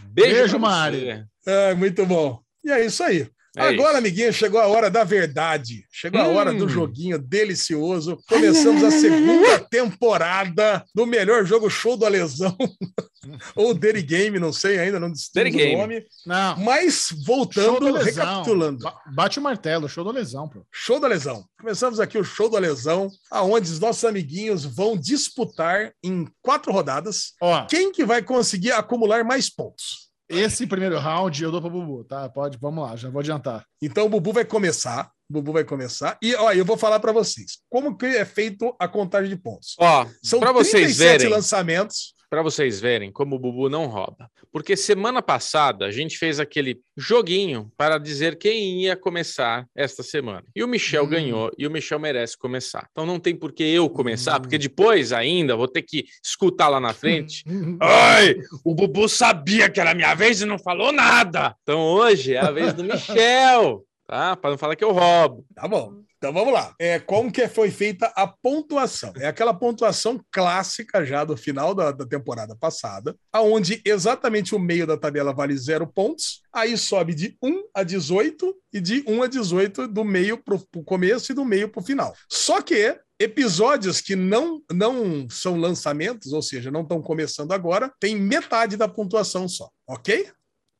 Beijo, 0.00 0.34
Beijo, 0.34 0.58
Mari. 0.58 1.22
É, 1.46 1.74
muito 1.74 2.06
bom. 2.06 2.40
E 2.64 2.70
é 2.70 2.84
isso 2.86 3.02
aí. 3.02 3.28
É 3.54 3.68
Agora, 3.68 3.90
isso. 3.90 3.98
amiguinho, 3.98 4.32
chegou 4.32 4.58
a 4.60 4.66
hora 4.66 4.90
da 4.90 5.04
verdade. 5.04 5.84
Chegou 5.92 6.20
a 6.20 6.26
Hum. 6.26 6.36
hora 6.36 6.54
do 6.54 6.66
joguinho 6.68 7.18
delicioso. 7.18 8.18
Começamos 8.26 8.82
a 8.82 8.90
segunda 8.90 9.58
temporada 9.58 10.82
do 10.94 11.04
melhor 11.06 11.44
jogo 11.44 11.68
show 11.68 11.96
do 11.96 12.06
Alesão. 12.06 12.56
Ou 13.54 13.74
Derry 13.74 14.02
Game, 14.02 14.38
não 14.38 14.52
sei 14.52 14.78
ainda, 14.78 14.98
não 14.98 15.12
distingo 15.12 15.48
o 15.48 15.52
Game. 15.52 15.76
nome. 15.76 16.04
Não. 16.26 16.56
Mas 16.58 17.08
do 17.12 17.24
voltando, 17.24 17.92
recapitulando. 17.92 18.82
Ba- 18.84 19.00
Bate 19.14 19.38
o 19.38 19.42
martelo, 19.42 19.88
show 19.88 20.02
do 20.02 20.10
lesão, 20.10 20.48
pô. 20.48 20.64
Show 20.72 20.98
da 20.98 21.06
lesão. 21.06 21.44
Começamos 21.60 22.00
aqui 22.00 22.18
o 22.18 22.24
show 22.24 22.48
da 22.48 22.58
lesão, 22.58 23.10
aonde 23.30 23.70
os 23.70 23.78
nossos 23.78 24.04
amiguinhos 24.04 24.64
vão 24.64 24.96
disputar 24.96 25.92
em 26.02 26.26
quatro 26.40 26.72
rodadas 26.72 27.34
Ó, 27.40 27.66
quem 27.66 27.92
que 27.92 28.04
vai 28.04 28.22
conseguir 28.22 28.72
acumular 28.72 29.22
mais 29.24 29.48
pontos. 29.48 30.10
Esse 30.32 30.66
primeiro 30.66 30.98
round 30.98 31.42
eu 31.42 31.50
dou 31.50 31.60
pro 31.60 31.70
Bubu, 31.70 32.04
tá? 32.04 32.28
Pode, 32.28 32.58
vamos 32.58 32.84
lá, 32.88 32.96
já 32.96 33.08
vou 33.08 33.20
adiantar. 33.20 33.64
Então 33.80 34.06
o 34.06 34.08
Bubu 34.08 34.32
vai 34.32 34.44
começar, 34.44 35.10
o 35.28 35.32
Bubu 35.34 35.52
vai 35.52 35.64
começar 35.64 36.18
e 36.22 36.34
ó, 36.34 36.52
eu 36.52 36.64
vou 36.64 36.76
falar 36.76 37.00
para 37.00 37.12
vocês 37.12 37.58
como 37.68 37.96
que 37.96 38.06
é 38.06 38.24
feito 38.24 38.74
a 38.78 38.88
contagem 38.88 39.30
de 39.30 39.36
pontos. 39.36 39.74
Ó, 39.78 40.06
São 40.22 40.40
pra 40.40 40.52
vocês 40.52 40.96
37 40.96 40.98
verem, 40.98 41.28
lançamentos. 41.28 42.14
Para 42.32 42.40
vocês 42.42 42.80
verem 42.80 43.12
como 43.12 43.36
o 43.36 43.38
Bubu 43.38 43.68
não 43.68 43.84
rouba. 43.88 44.30
Porque 44.50 44.74
semana 44.74 45.20
passada 45.20 45.84
a 45.84 45.90
gente 45.90 46.16
fez 46.16 46.40
aquele 46.40 46.80
joguinho 46.96 47.70
para 47.76 47.98
dizer 47.98 48.38
quem 48.38 48.80
ia 48.84 48.96
começar 48.96 49.66
esta 49.76 50.02
semana. 50.02 50.42
E 50.56 50.64
o 50.64 50.66
Michel 50.66 51.04
Hum. 51.04 51.08
ganhou 51.08 51.50
e 51.58 51.66
o 51.66 51.70
Michel 51.70 51.98
merece 51.98 52.38
começar. 52.38 52.88
Então 52.90 53.04
não 53.04 53.20
tem 53.20 53.36
por 53.36 53.52
que 53.52 53.62
eu 53.62 53.86
começar, 53.90 54.38
Hum. 54.38 54.40
porque 54.40 54.56
depois 54.56 55.12
ainda 55.12 55.54
vou 55.54 55.68
ter 55.68 55.82
que 55.82 56.06
escutar 56.24 56.68
lá 56.68 56.80
na 56.80 56.94
frente. 56.94 57.44
Ai, 57.78 58.34
o 58.64 58.74
Bubu 58.74 59.10
sabia 59.10 59.68
que 59.68 59.78
era 59.78 59.94
minha 59.94 60.14
vez 60.14 60.40
e 60.40 60.46
não 60.46 60.58
falou 60.58 60.90
nada. 60.90 61.54
Então 61.62 61.80
hoje 61.82 62.32
é 62.34 62.38
a 62.40 62.50
vez 62.50 62.72
do 62.72 62.82
Michel, 63.28 63.84
tá? 64.06 64.36
Para 64.36 64.52
não 64.52 64.56
falar 64.56 64.74
que 64.74 64.82
eu 64.84 64.92
roubo. 64.92 65.44
Tá 65.54 65.68
bom. 65.68 66.00
Então 66.22 66.32
vamos 66.32 66.54
lá. 66.54 66.72
É, 66.78 67.00
como 67.00 67.32
que 67.32 67.48
foi 67.48 67.68
feita 67.68 68.06
a 68.14 68.28
pontuação? 68.28 69.12
É 69.16 69.26
aquela 69.26 69.52
pontuação 69.52 70.24
clássica 70.30 71.04
já 71.04 71.24
do 71.24 71.36
final 71.36 71.74
da, 71.74 71.90
da 71.90 72.06
temporada 72.06 72.54
passada, 72.54 73.16
aonde 73.32 73.82
exatamente 73.84 74.54
o 74.54 74.58
meio 74.60 74.86
da 74.86 74.96
tabela 74.96 75.34
vale 75.34 75.58
zero 75.58 75.84
pontos, 75.84 76.40
aí 76.52 76.78
sobe 76.78 77.12
de 77.12 77.36
1 77.42 77.64
a 77.74 77.82
18 77.82 78.54
e 78.72 78.80
de 78.80 79.04
1 79.04 79.20
a 79.20 79.26
18 79.26 79.88
do 79.88 80.04
meio 80.04 80.38
para 80.38 80.54
o 80.54 80.84
começo 80.84 81.32
e 81.32 81.34
do 81.34 81.44
meio 81.44 81.68
para 81.68 81.80
o 81.80 81.84
final. 81.84 82.14
Só 82.30 82.62
que 82.62 82.96
episódios 83.18 84.00
que 84.00 84.14
não, 84.14 84.62
não 84.70 85.28
são 85.28 85.56
lançamentos, 85.56 86.32
ou 86.32 86.40
seja, 86.40 86.70
não 86.70 86.82
estão 86.82 87.02
começando 87.02 87.50
agora, 87.50 87.92
tem 87.98 88.14
metade 88.14 88.76
da 88.76 88.86
pontuação 88.86 89.48
só, 89.48 89.68
ok? 89.88 90.30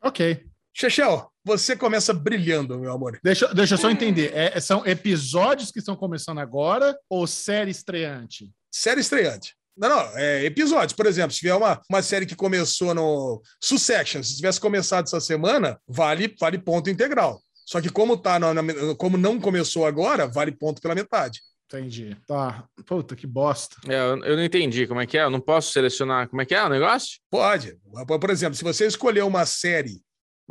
Ok. 0.00 0.46
Chechel, 0.72 1.31
você 1.44 1.76
começa 1.76 2.12
brilhando, 2.12 2.78
meu 2.78 2.92
amor. 2.92 3.18
Deixa, 3.22 3.52
deixa 3.54 3.74
eu 3.74 3.78
só 3.78 3.90
entender. 3.90 4.32
É, 4.34 4.58
são 4.60 4.86
episódios 4.86 5.70
que 5.70 5.78
estão 5.80 5.96
começando 5.96 6.38
agora 6.38 6.96
ou 7.08 7.26
série 7.26 7.70
estreante? 7.70 8.50
Série 8.70 9.00
estreante. 9.00 9.54
Não, 9.76 9.88
não, 9.88 10.18
é 10.18 10.44
episódios. 10.44 10.92
Por 10.92 11.06
exemplo, 11.06 11.32
se 11.32 11.38
tiver 11.40 11.54
uma, 11.54 11.80
uma 11.90 12.02
série 12.02 12.26
que 12.26 12.36
começou 12.36 12.94
no 12.94 13.40
Succession, 13.62 14.22
se 14.22 14.36
tivesse 14.36 14.60
começado 14.60 15.06
essa 15.06 15.20
semana, 15.20 15.78
vale, 15.88 16.34
vale 16.38 16.58
ponto 16.58 16.90
integral. 16.90 17.40
Só 17.66 17.80
que 17.80 17.88
como 17.88 18.16
tá 18.16 18.38
na- 18.38 18.52
na- 18.52 18.94
como 18.98 19.16
não 19.16 19.40
começou 19.40 19.86
agora, 19.86 20.26
vale 20.26 20.52
ponto 20.52 20.80
pela 20.82 20.94
metade. 20.94 21.40
Entendi. 21.66 22.14
Tá. 22.26 22.64
Puta, 22.84 23.16
que 23.16 23.26
bosta. 23.26 23.76
É, 23.88 23.94
eu, 23.94 24.22
eu 24.24 24.36
não 24.36 24.44
entendi 24.44 24.86
como 24.86 25.00
é 25.00 25.06
que 25.06 25.16
é. 25.16 25.22
Eu 25.22 25.30
não 25.30 25.40
posso 25.40 25.72
selecionar 25.72 26.28
como 26.28 26.42
é 26.42 26.44
que 26.44 26.54
é 26.54 26.62
o 26.62 26.68
negócio? 26.68 27.18
Pode. 27.30 27.74
Por 28.20 28.28
exemplo, 28.30 28.54
se 28.54 28.62
você 28.62 28.86
escolher 28.86 29.22
uma 29.24 29.46
série, 29.46 30.02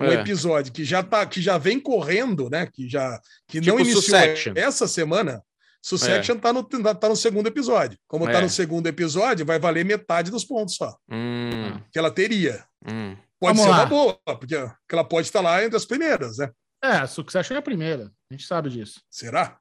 um 0.02 0.12
É. 0.12 0.22
episódio 0.22 0.72
que 0.74 0.84
já 0.84 1.02
tá, 1.04 1.26
que 1.26 1.41
já 1.41 1.58
vem 1.58 1.80
correndo, 1.80 2.49
né? 2.49 2.66
Que 2.72 2.88
já 2.89 3.20
que 3.47 3.60
Tipo 3.62 3.74
não 3.76 3.80
iniciou 3.80 4.02
Succession. 4.02 4.54
essa 4.56 4.88
semana, 4.88 5.41
Succession 5.82 6.38
tá, 6.38 6.54
no, 6.54 6.64
tá 6.64 7.10
no 7.10 7.16
segundo 7.16 7.47
episódio. 7.47 7.97
Como 8.08 8.26
tá 8.26 8.34
É. 8.39 8.41
no 8.41 8.49
segundo 8.49 8.88
episódio, 8.88 9.45
vai 9.45 9.60
valer 9.60 9.84
metade 9.86 10.30
dos 10.32 10.43
pontos 10.45 10.76
só 10.76 10.95
Hum, 11.12 11.80
que 11.91 11.97
ela 11.97 12.12
teria. 12.12 12.64
hum. 12.88 13.16
Pode 13.39 13.58
Vamos 13.58 13.64
ser 13.64 13.70
lá. 13.70 13.78
uma 13.78 13.86
boa, 13.88 14.20
porque 14.38 14.56
porque 14.56 14.93
ela 14.93 15.04
pode 15.04 15.26
estar 15.28 15.41
lá 15.41 15.64
entre 15.64 15.76
as 15.76 15.86
primeiras, 15.86 16.38
né? 16.38 16.52
É, 16.84 17.08
Succession 17.08 17.56
é 17.56 17.58
a 17.58 17.62
primeira. 17.64 18.12
A 18.30 18.34
gente 18.34 18.45
sabe 18.45 18.70
disso. 18.70 19.02
Será? 19.10 19.58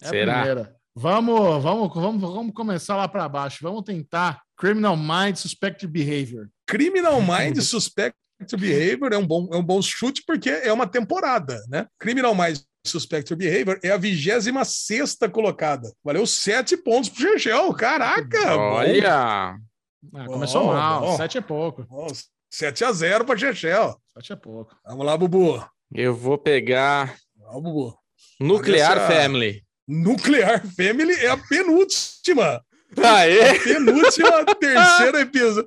É 0.00 0.08
Será? 0.08 0.32
a 0.32 0.36
primeira. 0.42 0.76
Vamos, 0.94 1.62
vamos, 1.62 1.92
vamos, 1.94 2.20
vamos 2.22 2.54
começar 2.54 2.96
lá 2.96 3.06
para 3.08 3.28
baixo. 3.28 3.58
Vamos 3.62 3.82
tentar 3.82 4.40
Criminal 4.56 4.96
Mind 4.96 5.36
Suspected 5.36 5.90
Behavior. 5.90 6.48
Criminal 6.66 7.20
Mind 7.20 7.60
Suspect 8.38 8.56
Behavior 8.56 9.12
é 9.12 9.18
um, 9.18 9.26
bom, 9.26 9.48
é 9.52 9.56
um 9.56 9.62
bom 9.62 9.80
chute 9.80 10.22
porque 10.26 10.50
é 10.50 10.72
uma 10.72 10.86
temporada, 10.86 11.62
né? 11.68 11.86
Criminal 11.98 12.34
Mind 12.34 12.58
Suspect 12.86 13.34
Behavior 13.34 13.78
é 13.82 13.90
a 13.90 13.96
26 13.96 15.16
colocada. 15.32 15.90
Valeu 16.04 16.26
sete 16.26 16.76
pontos 16.76 17.08
pro 17.08 17.22
Gergel. 17.22 17.72
Caraca! 17.74 18.56
Olha, 18.56 19.56
Ah, 20.14 20.24
começou 20.26 20.66
Bom, 20.66 20.72
mal. 20.74 21.00
bom. 21.00 21.16
Sete 21.16 21.38
é 21.38 21.40
pouco. 21.40 21.84
Bom, 21.88 22.06
7 22.50 22.84
a 22.84 22.92
0 22.92 23.24
para 23.24 23.36
Gergel. 23.36 24.00
Sete 24.14 24.32
é 24.32 24.36
pouco. 24.36 24.76
Vamos 24.86 25.04
lá, 25.04 25.16
Bubu. 25.16 25.64
eu 25.94 26.14
vou 26.14 26.38
pegar 26.38 27.16
Vamos, 27.38 27.62
Bubu. 27.62 27.98
Nuclear 28.40 29.06
Family. 29.10 29.64
Nuclear 29.88 30.62
Family 30.76 31.12
é 31.14 31.28
a 31.30 31.36
penúltima. 31.36 32.62
Aê! 33.02 33.58
Penúltima, 33.58 34.44
terceira 34.58 35.20
episódio. 35.20 35.66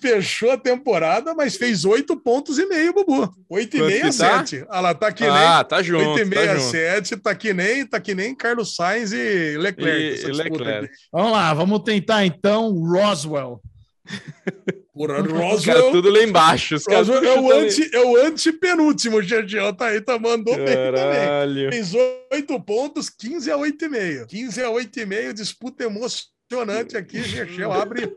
Fechou 0.00 0.50
a 0.50 0.56
temporada, 0.58 1.34
mas 1.34 1.56
fez 1.56 1.84
oito 1.84 2.16
pontos 2.16 2.58
e 2.58 2.66
meio, 2.66 2.92
Bubu. 2.92 3.32
Oito 3.48 3.76
e 3.76 3.82
meio 3.82 4.06
a 4.08 4.12
sete. 4.12 4.64
Ah 4.68 4.80
lá, 4.80 4.94
tá 4.94 5.10
que 5.12 5.24
Ah, 5.24 5.64
tá 5.64 5.82
junto, 5.82 6.00
nem 6.02 6.08
oito 6.14 6.20
e 6.20 6.24
meio 6.24 6.46
tá 6.46 6.52
a 6.54 6.60
sete, 6.60 7.16
tá 7.16 7.34
que 7.34 7.54
nem, 7.54 7.86
tá 7.86 8.00
que 8.00 8.14
nem 8.14 8.34
Carlos 8.34 8.74
Sainz 8.74 9.12
e 9.12 9.56
Leclerc. 9.56 10.20
E- 10.26 10.28
e 10.28 10.32
Leclerc. 10.32 10.90
Vamos 11.12 11.32
lá, 11.32 11.54
vamos 11.54 11.80
tentar 11.84 12.26
então 12.26 12.70
Roswell. 12.72 13.60
Caras 14.94 15.26
Roswell, 15.32 15.90
tudo 15.90 16.10
lá 16.10 16.22
embaixo. 16.22 16.74
Os 16.76 16.84
caras 16.84 17.08
Roswell 17.08 17.32
é 17.34 17.40
o 17.40 17.50
anti, 17.52 17.90
é 17.96 18.00
o 18.04 18.16
antepenúltimo, 18.16 19.16
o 19.16 19.22
Gergel 19.22 19.72
tá 19.74 19.86
aí, 19.86 20.00
tá, 20.02 20.18
mandou 20.18 20.54
bem 20.54 20.66
também. 20.66 20.92
Caralho. 20.92 21.70
Fez 21.72 21.92
oito 22.30 22.60
pontos, 22.62 23.08
15 23.08 23.50
a 23.50 23.56
8,5. 23.56 24.26
15 24.26 24.62
a 24.62 24.68
8,5, 24.70 25.32
disputa 25.32 25.84
emocionante 25.84 26.96
aqui. 26.96 27.22
Gergel 27.22 27.72
abre 27.72 28.14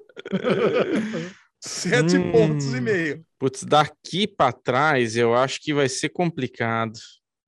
sete 1.62 2.18
Hum. 2.18 2.32
pontos 2.32 2.74
e 2.74 2.82
meio. 2.82 3.26
Putz, 3.40 3.64
daqui 3.64 4.28
pra 4.28 4.52
trás 4.52 5.16
eu 5.16 5.34
acho 5.34 5.62
que 5.62 5.74
vai 5.74 5.88
ser 5.90 6.10
complicado. 6.10 7.00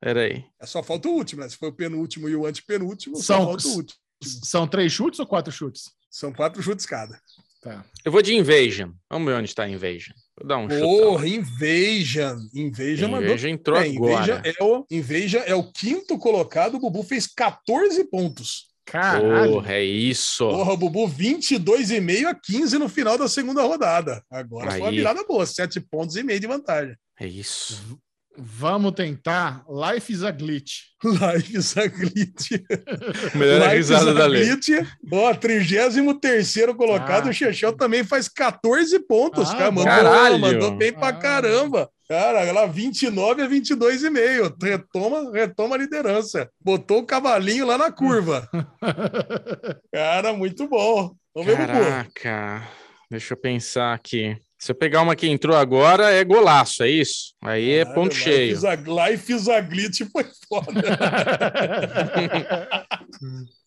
Peraí. 0.01 0.45
É 0.61 0.65
só 0.65 0.81
falta 0.83 1.07
o 1.09 1.11
último, 1.11 1.41
né? 1.41 1.49
Se 1.49 1.57
foi 1.57 1.69
o 1.69 1.73
penúltimo 1.73 2.29
e 2.29 2.35
o 2.35 2.45
antepenúltimo, 2.45 3.17
só 3.17 3.23
São- 3.37 3.45
falta 3.45 3.67
o 3.67 3.71
último. 3.75 3.99
São 4.23 4.67
três 4.67 4.91
chutes 4.91 5.19
ou 5.19 5.27
quatro 5.27 5.51
chutes? 5.51 5.91
São 6.09 6.31
quatro 6.33 6.61
chutes 6.63 6.85
cada. 6.85 7.19
Tá. 7.67 7.85
Eu 8.05 8.11
vou 8.11 8.21
de 8.21 8.33
Invasion. 8.33 8.91
Vamos 9.09 9.27
ver 9.27 9.37
onde 9.37 9.53
tá 9.53 9.67
Invasion. 9.67 10.15
Vou 10.39 10.47
dar 10.47 10.57
um 10.57 10.69
chute. 10.69 10.81
Porra, 10.81 11.27
Invasion. 11.27 12.39
Invasion 12.53 13.09
mandou. 13.09 13.27
Invasion 13.27 13.49
entrou. 13.51 13.83
Invasion 13.83 14.37
agora. 14.37 14.41
é, 14.45 14.63
o, 14.63 14.85
Invasion 14.89 15.41
é 15.45 15.55
o 15.55 15.63
quinto 15.71 16.17
colocado. 16.17 16.75
O 16.75 16.79
Bubu 16.79 17.03
fez 17.03 17.27
14 17.27 18.03
pontos. 18.05 18.67
Caralho. 18.85 19.51
Porra, 19.51 19.73
é 19.73 19.83
isso. 19.83 20.49
Porra, 20.49 20.71
o 20.71 20.77
Bubu 20.77 21.07
22,5 21.09 22.25
a 22.25 22.33
15 22.33 22.77
no 22.77 22.87
final 22.87 23.17
da 23.17 23.27
segunda 23.27 23.61
rodada. 23.61 24.23
Agora 24.31 24.71
foi 24.71 24.79
uma 24.79 24.89
Aí. 24.89 24.95
virada 24.95 25.23
boa, 25.25 25.45
7 25.45 25.81
pontos 25.81 26.15
e 26.15 26.23
meio 26.23 26.39
de 26.39 26.47
vantagem. 26.47 26.95
É 27.19 27.27
isso. 27.27 27.99
Vamos 28.39 28.91
tentar 28.93 29.63
Life 29.67 30.13
is 30.13 30.21
a 30.23 30.31
Glitch. 30.31 30.81
Life 31.03 31.57
is 31.57 31.75
a 31.77 31.87
glitch. 31.89 32.51
Melhor 33.35 33.61
Life 33.61 33.75
risada 33.77 34.03
is 34.03 34.07
a 34.09 34.13
da 34.13 34.25
lei. 34.27 34.45
glitch. 34.45 34.69
Ó, 35.11 35.33
33 35.33 36.55
colocado. 36.77 37.27
Ah. 37.27 37.29
o 37.29 37.33
Chechel 37.33 37.73
também 37.73 38.03
faz 38.03 38.27
14 38.27 38.99
pontos, 39.07 39.49
Ah, 39.49 39.55
cara. 39.57 39.71
Mandou, 39.71 39.85
caralho. 39.85 40.39
mandou 40.39 40.71
bem 40.75 40.93
pra 40.93 41.07
Ah. 41.09 41.13
caramba. 41.13 41.89
Cara, 42.07 42.39
ela 42.43 42.65
29 42.67 43.41
a 43.41 43.47
22,5. 43.47 44.55
Retoma, 44.61 45.31
retoma 45.31 45.75
a 45.75 45.79
liderança. 45.79 46.49
Botou 46.63 46.99
o 46.99 47.05
cavalinho 47.05 47.65
lá 47.65 47.77
na 47.77 47.91
curva. 47.91 48.47
Cara, 49.93 50.31
muito 50.33 50.67
bom. 50.67 51.11
Vamos 51.35 51.47
ver, 51.55 51.57
Bubu. 51.67 51.79
Caraca. 51.79 52.67
Deixa 53.09 53.33
eu 53.33 53.37
pensar 53.37 53.93
aqui. 53.93 54.37
Se 54.59 54.71
eu 54.71 54.75
pegar 54.75 55.03
uma 55.03 55.15
que 55.15 55.27
entrou 55.27 55.55
agora, 55.55 56.09
é 56.11 56.23
golaço, 56.23 56.81
é 56.83 56.89
isso? 56.89 57.35
Aí 57.43 57.71
é 57.73 57.85
ponto 57.85 58.11
Life 58.13 58.23
cheio. 58.23 58.51
is 58.53 58.63
a- 58.63 58.73
Life 58.75 59.31
is 59.31 59.47
a 59.47 59.61
glitch 59.61 60.01
foi 60.11 60.25
foda. 60.49 60.81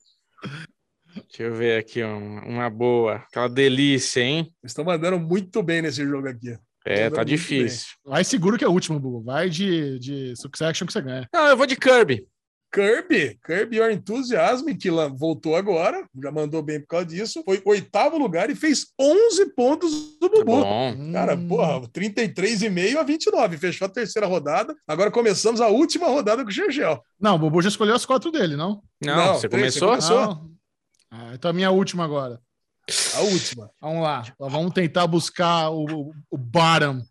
Deixa 1.28 1.42
eu 1.42 1.54
ver 1.54 1.78
aqui 1.78 2.02
um- 2.04 2.38
uma 2.40 2.70
boa. 2.70 3.16
Aquela 3.16 3.48
delícia, 3.48 4.20
hein? 4.20 4.52
Estão 4.64 4.84
mandando 4.84 5.18
muito 5.18 5.62
bem 5.62 5.82
nesse 5.82 6.04
jogo 6.04 6.28
aqui. 6.28 6.56
É, 6.86 7.10
tá 7.10 7.22
difícil. 7.22 7.88
Vai 8.04 8.24
seguro 8.24 8.56
que 8.56 8.64
é 8.64 8.68
o 8.68 8.72
último, 8.72 8.98
Bubu. 8.98 9.22
Vai 9.22 9.50
de, 9.50 9.98
de 9.98 10.34
Succession 10.36 10.86
que 10.86 10.92
você 10.92 11.02
ganha. 11.02 11.28
Não, 11.32 11.46
eu 11.48 11.56
vou 11.56 11.66
de 11.66 11.76
Kirby. 11.76 12.26
Kirby, 12.72 13.38
Kirby 13.44 13.76
Your 13.78 13.90
Enthusiasm, 13.90 14.72
que 14.76 14.90
lá 14.90 15.08
voltou 15.08 15.56
agora, 15.56 16.06
já 16.22 16.30
mandou 16.30 16.62
bem 16.62 16.80
por 16.80 16.86
causa 16.86 17.06
disso. 17.06 17.42
Foi 17.44 17.60
oitavo 17.64 18.16
lugar 18.16 18.48
e 18.48 18.54
fez 18.54 18.86
11 19.00 19.54
pontos 19.54 19.90
do 20.20 20.28
Tá 20.28 20.38
Bubu. 20.38 20.62
bom. 20.62 21.12
Cara, 21.12 21.34
Hum. 21.34 21.48
porra, 21.48 21.88
33,5 21.92 22.98
a 22.98 23.02
29. 23.02 23.58
Fechou 23.58 23.86
a 23.86 23.88
terceira 23.90 24.26
rodada. 24.26 24.74
Agora 24.86 25.10
começamos 25.10 25.60
a 25.60 25.66
última 25.68 26.06
rodada 26.06 26.42
com 26.44 26.48
o 26.48 26.52
Chechel. 26.52 27.02
Não, 27.20 27.34
o 27.34 27.38
Bubu 27.38 27.60
já 27.60 27.68
escolheu 27.68 27.94
as 27.94 28.06
quatro 28.06 28.30
dele, 28.30 28.54
não? 28.56 28.80
Não, 29.02 29.16
Não, 29.16 29.34
você 29.34 29.48
três, 29.48 29.74
você 29.74 29.80
começou? 29.80 30.16
começou. 30.18 30.34
Não. 30.34 30.50
Ah, 31.10 31.32
então 31.34 31.50
a 31.50 31.54
minha 31.54 31.70
última 31.72 32.04
agora. 32.04 32.40
A 33.16 33.20
última. 33.20 33.70
Vamos 33.80 34.02
lá. 34.02 34.22
Vamos 34.38 34.72
tentar 34.72 35.06
buscar 35.06 35.70
o, 35.70 36.12
o 36.30 36.38
bottom. 36.38 37.02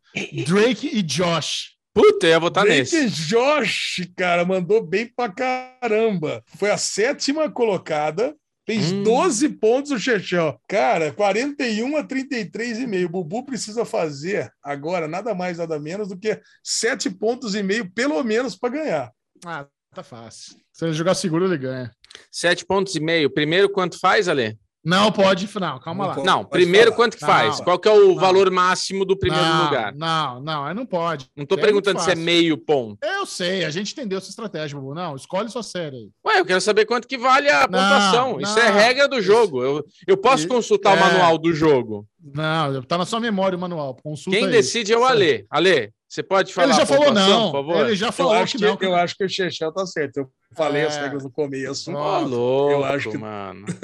Drake 0.45 0.88
e 0.91 1.01
Josh. 1.01 1.78
Puta, 2.02 2.28
eu 2.28 2.30
ia 2.30 2.39
votar 2.39 2.64
Drake 2.64 2.80
nesse. 2.80 3.10
Josh, 3.10 4.10
cara, 4.16 4.45
mandou 4.45 4.82
bem 4.82 5.06
pra 5.14 5.30
caramba. 5.30 6.41
Foi 6.58 6.72
a 6.72 6.78
sétima 6.78 7.52
colocada. 7.52 8.36
Fez 8.66 8.91
Hum. 8.91 9.04
12 9.04 9.50
pontos 9.50 9.91
o 9.91 10.00
Chechel. 10.00 10.58
Cara, 10.68 11.12
41 11.12 11.97
a 11.97 12.04
33,5. 12.04 13.06
O 13.06 13.10
Bubu 13.10 13.43
precisa 13.43 13.84
fazer 13.84 14.50
agora 14.64 15.08
nada 15.08 15.34
mais, 15.34 15.58
nada 15.58 15.80
menos 15.80 16.08
do 16.08 16.18
que 16.18 16.39
7 16.64 17.10
pontos 17.10 17.56
e 17.56 17.64
meio, 17.64 17.89
pelo 17.91 18.24
menos, 18.24 18.56
para 18.56 18.70
ganhar. 18.70 19.12
Ah, 19.43 19.66
tá 19.93 20.04
fácil. 20.04 20.56
Se 20.72 20.86
ele 20.86 20.93
jogar 20.93 21.16
seguro, 21.16 21.45
ele 21.45 21.58
ganha. 21.58 21.91
Sete 22.32 22.66
pontos 22.66 22.95
e 22.95 23.00
meio. 23.00 23.30
Primeiro, 23.30 23.70
quanto 23.70 24.00
faz, 24.00 24.28
Ale? 24.30 24.58
Não 24.84 25.12
pode, 25.12 25.48
não, 25.60 25.78
calma 25.80 26.04
Não 26.04 26.08
lá. 26.10 26.16
pode. 26.16 26.26
Não, 26.26 26.46
primeiro 26.46 26.86
falar. 26.88 26.96
quanto 26.96 27.18
que 27.18 27.26
faz? 27.26 27.58
Não. 27.58 27.66
Qual 27.66 27.78
que 27.80 27.88
é 27.88 27.92
o 27.92 28.08
Não. 28.10 28.16
valor 28.16 28.50
máximo 28.50 29.04
do 29.04 29.18
primeiro 29.18 29.46
não, 29.46 29.66
lugar? 29.66 29.94
Não, 29.94 30.40
não, 30.42 30.64
aí 30.66 30.74
não 30.74 30.86
pode. 30.86 31.28
Não 31.36 31.46
tô 31.46 31.56
É 31.56 31.62
perguntando 31.62 32.00
se 32.00 32.10
é 32.10 32.16
meio 32.16 32.58
ponto. 32.58 32.98
Eu 33.04 33.26
sei, 33.26 33.66
a 33.66 33.70
gente 33.70 33.92
entendeu 33.92 34.18
essa 34.18 34.30
estratégia, 34.30 34.80
Bubu. 34.80 34.96
Não, 34.96 35.16
escolhe 35.18 35.50
sua 35.50 35.64
série 35.64 35.98
aí. 35.98 36.10
Ué, 36.26 36.40
eu 36.40 36.46
quero 36.46 36.62
saber 36.62 36.86
quanto 36.86 37.08
que 37.10 37.18
vale 37.18 37.50
a 37.50 37.68
Não, 37.68 37.80
pontuação. 37.80 38.40
Isso 38.40 38.58
é 38.58 38.70
regra 38.72 39.08
do 39.10 39.22
jogo. 39.22 39.62
Eu, 39.62 39.84
eu 40.08 40.16
posso 40.16 40.40
Isso- 40.44 40.48
consultar 40.48 40.94
o 40.94 40.98
é. 40.98 41.00
manual 41.02 41.38
do 41.38 41.52
jogo. 41.54 42.08
Não, 42.34 42.82
tá 42.84 42.98
na 42.98 43.06
sua 43.06 43.20
memória 43.20 43.58
o 43.58 43.60
manual. 43.60 43.96
Consulta 44.02 44.38
Quem 44.38 44.46
aí. 44.48 44.52
decide 44.52 44.94
é 44.94 44.98
o 44.98 45.04
Ale. 45.04 45.46
Ale, 45.50 45.92
você 46.10 46.24
pode 46.24 46.51
falar 46.53 46.70
Ele 46.70 46.78
já 46.78 46.86
falou 46.86 47.14
não. 47.14 47.51
por 47.51 47.57
favor? 47.60 47.86
Ele 47.86 47.95
já 47.95 48.07
Eu 48.07 48.12
falou 48.12 48.34
acho, 48.34 48.57
que 48.57 48.57
que, 48.78 48.86
não. 48.86 48.91
eu 48.93 48.95
acho 48.95 49.16
que 49.16 49.24
o 49.24 49.30
Chechel 49.30 49.72
tá 49.72 49.86
certo. 49.86 50.18
Eu 50.18 50.30
falei 50.55 50.82
É. 50.82 50.86
as 50.88 50.97
regras 50.97 51.24
no 51.24 51.32
começo. 51.32 51.93
Ó, 51.93 52.20
Ô, 52.20 52.22
louco, 52.26 52.72
eu 52.74 52.84
acho 52.86 53.12
que- 53.12 53.18
mano. 53.18 53.66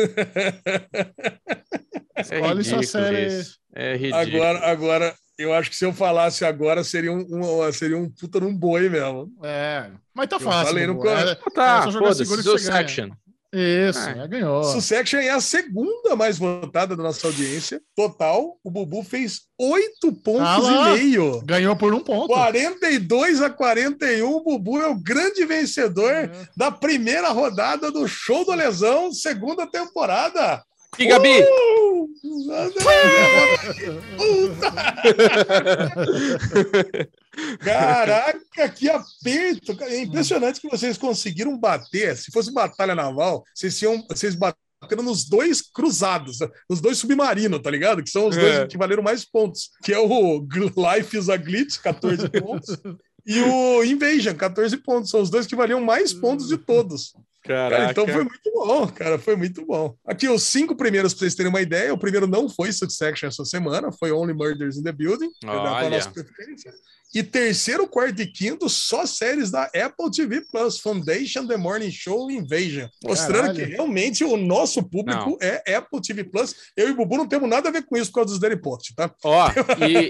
É 2.18 2.24
sua 2.24 2.54
ridículo 2.54 2.84
série. 2.84 3.28
isso. 3.28 3.58
É 3.76 3.94
ridículo. 3.98 4.42
Agora, 4.44 4.72
agora, 4.72 5.16
eu 5.38 5.54
acho 5.54 5.70
que 5.70 5.76
se 5.76 5.86
eu 5.86 5.92
falasse 5.94 6.46
agora, 6.46 6.82
seria 6.84 7.12
um, 7.12 7.26
um- 7.30 7.72
seria 7.74 7.98
um 7.98 8.10
puta 8.10 8.40
num 8.40 8.56
boi 8.58 8.88
mesmo. 8.88 9.30
É, 9.44 9.92
mas 10.14 10.28
tá 10.30 10.38
Eu 10.38 10.40
fácil. 10.40 10.68
falei 10.68 10.88
no 10.88 11.06
É- 11.08 11.36
tá, 11.54 11.80
é 11.80 11.82
só 11.84 11.92
jogar 11.92 12.06
foda-se, 12.08 12.24
seguro 12.26 12.42
que 12.42 12.50
você 12.50 12.72
ganha. 12.72 13.12
Isso, 13.58 14.00
É. 14.10 14.20
é, 14.20 14.28
ganhou. 14.28 14.64
Succession 14.66 15.20
é 15.20 15.30
a 15.30 15.40
segunda 15.40 16.16
mais 16.16 16.38
votada 16.38 16.96
da 16.96 17.02
nossa 17.04 17.26
audiência. 17.28 17.82
Total, 17.96 18.58
o 18.64 18.70
Bubu 18.70 19.02
fez 19.04 19.42
oito 19.58 20.12
pontos 20.12 20.68
Ah 20.68 20.94
e 20.96 21.00
meio. 21.00 21.42
Ganhou 21.46 21.76
por 21.76 21.94
um 21.94 22.02
ponto. 22.02 22.28
42 22.28 23.42
a 23.42 23.50
41, 23.50 24.30
o 24.30 24.44
Bubu 24.44 24.80
é 24.82 24.88
o 24.88 24.96
grande 24.96 25.46
vencedor 25.46 26.12
É. 26.12 26.32
da 26.58 26.70
primeira 26.70 27.30
rodada 27.30 27.90
do 27.92 28.08
Show 28.08 28.44
do 28.46 28.52
Lesão, 28.54 29.12
segunda 29.14 29.66
temporada. 29.66 30.62
E 30.98 31.06
Gabi? 31.08 31.42
Uh! 31.42 31.86
Caraca, 37.60 38.70
que 38.70 38.90
aperto! 38.90 39.76
É 39.84 40.02
impressionante 40.02 40.62
que 40.62 40.70
vocês 40.70 40.98
conseguiram 40.98 41.58
bater. 41.58 42.16
Se 42.18 42.32
fosse 42.32 42.52
batalha 42.52 42.96
naval, 42.96 43.44
vocês 43.54 43.80
iam, 43.82 44.04
vocês 44.10 44.36
bateram 44.36 45.04
nos 45.04 45.26
dois 45.26 45.62
cruzados, 45.62 46.40
nos 46.70 46.80
dois 46.80 46.98
submarinos, 46.98 47.62
tá 47.62 47.70
ligado? 47.70 48.04
Que 48.04 48.10
são 48.10 48.28
os 48.28 48.36
dois 48.36 48.56
É. 48.56 48.68
que 48.68 48.78
valeram 48.78 49.04
mais 49.04 49.26
pontos, 49.26 49.72
que 49.84 49.94
é 49.94 50.00
o 50.00 50.40
Life 50.40 51.18
is 51.18 51.30
a 51.30 51.38
Glitch, 51.38 51.78
14 51.80 52.30
pontos, 52.30 52.78
e 53.26 53.42
o 53.42 53.84
Invasion, 53.84 54.36
14 54.36 54.78
pontos. 54.78 55.10
São 55.10 55.22
os 55.22 55.30
dois 55.30 55.48
que 55.48 55.56
valiam 55.56 55.82
mais 55.82 56.14
pontos 56.14 56.48
de 56.48 56.58
todos. 56.58 57.14
Cara, 57.46 57.92
então 57.92 58.08
foi 58.08 58.24
muito 58.24 58.52
bom, 58.52 58.88
cara, 58.88 59.20
foi 59.20 59.36
muito 59.36 59.66
bom. 59.66 59.96
Aqui, 60.04 60.28
os 60.28 60.42
cinco 60.42 60.76
primeiros, 60.76 61.14
pra 61.14 61.20
vocês 61.20 61.36
terem 61.36 61.52
uma 61.52 61.62
ideia, 61.62 61.94
o 61.94 61.98
primeiro 61.98 62.26
não 62.26 62.50
foi 62.50 62.72
Succession 62.72 63.28
essa 63.28 63.46
semana, 63.46 63.92
foi 63.92 64.12
Only 64.12 64.34
Murders 64.34 64.78
in 64.78 64.84
the 64.84 64.92
Building, 64.92 65.30
que 65.30 65.46
pra 65.46 65.74
Olha. 65.74 65.90
nossa 65.92 66.10
preferência. 66.10 66.74
E 67.14 67.24
terceiro, 67.24 67.88
quarto 67.88 68.22
e 68.22 68.28
quinto, 68.28 68.68
só 68.68 69.06
séries 69.06 69.52
da 69.52 69.66
Apple 69.66 70.12
TV 70.12 70.42
Plus, 70.52 70.80
Foundation, 70.80 71.48
The 71.48 71.56
Morning 71.56 71.92
Show 71.92 72.30
Invasion. 72.30 72.90
Mostrando 73.04 73.42
Caralho. 73.48 73.56
que 73.56 73.74
realmente 73.74 74.24
o 74.26 74.36
nosso 74.36 74.84
público 74.84 75.30
Não. 75.30 75.38
é 75.40 75.76
Apple 75.76 76.02
TV 76.02 76.26
Plus. 76.26 76.54
Eu 76.76 76.90
e 76.90 76.92
o 76.92 76.96
Bubu 76.96 77.16
não 77.16 77.28
temos 77.28 77.50
nada 77.50 77.70
a 77.70 77.72
ver 77.72 77.86
com 77.86 77.96
isso 77.96 78.12
por 78.12 78.16
causa 78.16 78.32
dos 78.32 78.40
Daily 78.40 78.60
Post, 78.60 78.94
tá? 78.96 79.10
Ó, 79.24 79.48
e 79.88 80.10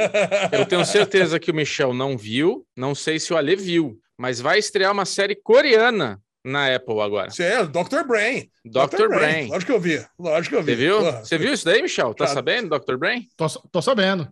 eu 0.58 0.66
tenho 0.66 0.84
certeza 0.86 1.40
que 1.40 1.52
o 1.52 1.54
Michel 1.54 1.94
não 1.94 2.18
viu, 2.18 2.66
não 2.76 2.96
sei 2.96 3.20
se 3.20 3.32
o 3.32 3.38
Ale 3.38 3.56
viu, 3.56 4.00
mas 4.18 4.40
vai 4.40 4.58
estrear 4.58 4.92
uma 4.92 5.06
série 5.06 5.36
coreana 5.36 6.20
na 6.46 6.74
Apple 6.76 7.00
agora. 7.02 7.28
Isso 7.30 7.42
é 7.42 7.66
Dr. 7.66 8.04
Brain. 8.08 8.50
Dr. 8.64 9.08
Brain. 9.10 9.48
Lógico 9.48 9.72
que 9.72 9.78
eu 9.78 9.80
vi. 9.82 10.06
Lógico 10.18 10.56
que 10.56 10.62
eu 10.62 10.64
vi. 10.64 10.72
Você 10.72 10.78
viu? 10.78 11.02
Você 11.02 11.38
viu 11.38 11.54
isso 11.54 11.66
daí, 11.66 11.82
Michel? 11.82 12.14
Tá 12.14 12.28
sabendo, 12.28 12.78
Dr. 12.80 12.96
Brain? 12.98 13.28
Tô, 13.36 13.48
tô 13.72 13.82
sabendo. 13.82 14.28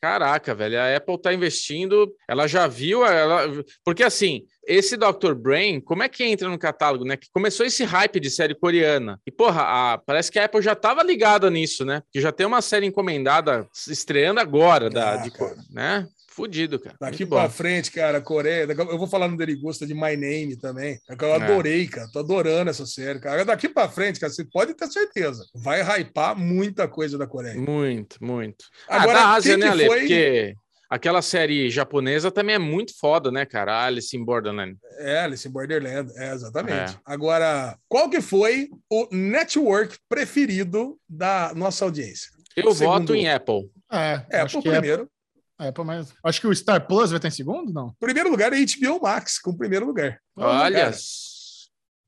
Caraca, 0.00 0.54
velho, 0.54 0.78
a 0.78 0.94
Apple 0.94 1.18
tá 1.18 1.32
investindo, 1.32 2.14
ela 2.28 2.46
já 2.46 2.66
viu, 2.66 3.06
ela... 3.06 3.50
porque 3.82 4.02
assim, 4.02 4.42
esse 4.66 4.98
Dr. 4.98 5.32
Brain, 5.32 5.80
como 5.80 6.02
é 6.02 6.10
que 6.10 6.22
entra 6.22 6.46
no 6.46 6.58
catálogo, 6.58 7.06
né? 7.06 7.16
Que 7.16 7.28
começou 7.32 7.64
esse 7.64 7.84
hype 7.84 8.20
de 8.20 8.28
série 8.30 8.54
coreana. 8.54 9.18
E 9.26 9.30
porra, 9.30 9.62
a- 9.62 9.98
parece 9.98 10.30
que 10.30 10.38
a 10.38 10.44
Apple 10.44 10.60
já 10.60 10.74
tava 10.74 11.02
ligada 11.02 11.48
nisso, 11.50 11.86
né? 11.86 12.02
Que 12.12 12.20
já 12.20 12.30
tem 12.30 12.44
uma 12.46 12.60
série 12.60 12.84
encomendada 12.84 13.66
estreando 13.88 14.40
agora 14.40 14.90
da 14.90 15.14
Ah, 15.14 15.16
de, 15.16 15.32
né? 15.72 16.06
Fudido, 16.34 16.80
cara. 16.80 16.96
Daqui 17.00 17.24
bom. 17.24 17.48
frente, 17.48 17.92
cara, 17.92 18.20
Coreia. 18.20 18.64
Eu 18.68 18.98
vou 18.98 19.06
falar 19.06 19.28
no 19.28 19.36
Derigusta 19.36 19.86
de 19.86 19.94
My 19.94 20.16
Name 20.16 20.56
também. 20.56 20.98
É 21.08 21.14
que 21.14 21.24
eu 21.24 21.28
É. 21.28 21.36
adorei, 21.36 21.86
cara. 21.86 22.08
Tô 22.12 22.18
adorando 22.18 22.70
essa 22.70 22.84
série, 22.84 23.20
cara. 23.20 23.44
Daqui 23.44 23.68
pra 23.68 23.88
frente, 23.88 24.18
cara, 24.18 24.32
você 24.32 24.44
pode 24.44 24.74
ter 24.74 24.88
certeza. 24.88 25.44
Vai 25.54 25.80
hypar 25.82 26.36
muita 26.36 26.88
coisa 26.88 27.16
da 27.16 27.26
Coreia. 27.26 27.54
Muito, 27.54 28.16
muito. 28.20 28.64
Agora, 28.88 29.18
ah, 29.18 29.22
da 29.22 29.28
Ásia, 29.34 29.52
quem 29.54 29.60
né, 29.60 29.66
que 29.66 29.72
Ale? 29.72 29.86
foi- 29.86 29.98
Porque 30.00 30.54
aquela 30.90 31.22
série 31.22 31.70
japonesa 31.70 32.32
também 32.32 32.56
é 32.56 32.58
muito 32.58 32.92
foda, 32.98 33.30
né, 33.30 33.46
cara? 33.46 33.84
Alice 33.84 34.16
in 34.16 34.24
Borderland. 34.24 34.76
É, 34.98 35.20
Alice 35.20 35.46
in 35.46 35.52
Borderland. 35.52 36.10
É, 36.16 36.32
exatamente. 36.32 36.94
É. 36.94 36.98
Agora, 37.04 37.78
qual 37.88 38.10
que 38.10 38.20
foi 38.20 38.68
o 38.90 39.06
network 39.12 39.96
preferido 40.08 40.98
da 41.08 41.52
nossa 41.54 41.84
audiência? 41.84 42.28
Eu 42.56 42.72
Segundo- 42.72 42.98
voto 43.00 43.14
em 43.14 43.28
Apple. 43.28 43.70
É, 43.92 44.20
É, 44.30 44.46
que 44.46 44.56
é- 44.58 44.60
primeiro. 44.72 45.08
É, 45.60 45.70
pô, 45.70 45.84
mas 45.84 46.12
acho 46.24 46.40
que 46.40 46.46
o 46.46 46.54
Star 46.54 46.86
Plus 46.86 47.10
vai 47.10 47.18
estar 47.18 47.28
em 47.28 47.30
segundo, 47.30 47.72
não? 47.72 47.94
Primeiro 48.00 48.28
lugar 48.30 48.52
é 48.52 48.56
HBO 48.58 49.00
Max, 49.02 49.38
com 49.38 49.50
o 49.50 49.56
primeiro 49.56 49.86
lugar. 49.86 50.18
Olha, 50.36 50.84
Cara, 50.84 50.96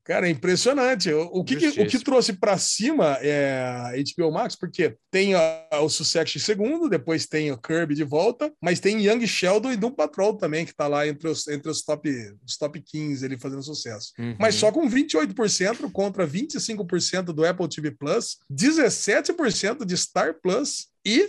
Cara, 0.04 0.28
é 0.28 0.30
impressionante. 0.30 1.12
O, 1.12 1.22
o 1.40 1.44
que, 1.44 1.56
que- 1.56 1.80
o 1.80 1.86
que 1.88 1.98
trouxe 1.98 2.32
para 2.34 2.56
cima 2.58 3.18
é 3.20 3.58
a 3.64 3.90
HBO 3.96 4.30
Max, 4.30 4.54
porque 4.54 4.96
tem 5.10 5.34
a- 5.34 5.66
o 5.82 5.88
Succession 5.88 6.38
em 6.38 6.40
segundo, 6.40 6.88
depois 6.88 7.26
tem 7.26 7.50
o 7.50 7.58
Kirby 7.60 7.92
de 7.96 8.04
volta, 8.04 8.52
mas 8.62 8.78
tem 8.78 9.04
Young 9.04 9.26
Sheldon 9.26 9.72
e 9.72 9.76
Doom 9.76 9.90
Patrol 9.90 10.36
também, 10.36 10.64
que 10.64 10.72
tá 10.72 10.86
lá 10.86 11.08
entre 11.08 11.26
os, 11.28 11.48
entre 11.48 11.68
os, 11.68 11.82
top, 11.82 12.08
os 12.46 12.56
top 12.56 12.80
15 12.80 13.24
ele 13.24 13.36
fazendo 13.36 13.64
sucesso. 13.64 14.12
Uhum. 14.16 14.36
Mas 14.38 14.54
só 14.54 14.70
com 14.70 14.88
28% 14.88 15.90
contra 15.90 16.24
25% 16.24 17.32
do 17.32 17.44
Apple 17.44 17.68
TV 17.68 17.90
Plus, 17.90 18.38
17% 18.48 19.84
de 19.84 19.96
Star 19.96 20.34
Plus 20.40 20.86
e 21.04 21.28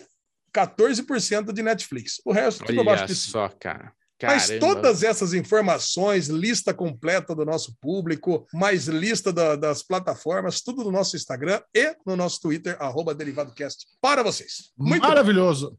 14% 0.66 1.52
de 1.54 1.62
Netflix. 1.64 2.22
O 2.26 2.32
resto 2.32 2.64
tudo 2.66 2.82
abaixo 2.82 3.04
Olha 3.04 3.08
disso. 3.08 3.30
só, 3.32 3.48
cara. 3.50 3.92
Mas 4.24 4.48
Caramba. 4.48 4.66
todas 4.68 5.04
essas 5.04 5.34
informações, 5.36 6.28
lista 6.28 6.74
completa 6.74 7.36
do 7.36 7.46
nosso 7.46 7.78
público, 7.80 8.48
mais 8.52 8.88
lista 8.88 9.32
da- 9.32 9.56
das 9.56 9.84
plataformas, 9.84 10.60
tudo 10.62 10.84
no 10.84 10.92
nosso 10.92 11.16
Instagram 11.16 11.62
e 11.76 11.96
no 12.04 12.16
nosso 12.16 12.42
Twitter, 12.42 12.76
arroba 12.80 13.14
DerivadoCast, 13.14 13.86
para 14.02 14.24
vocês. 14.24 14.72
Muito 14.76 15.04
bom. 15.04 15.08
Maravilhoso. 15.10 15.78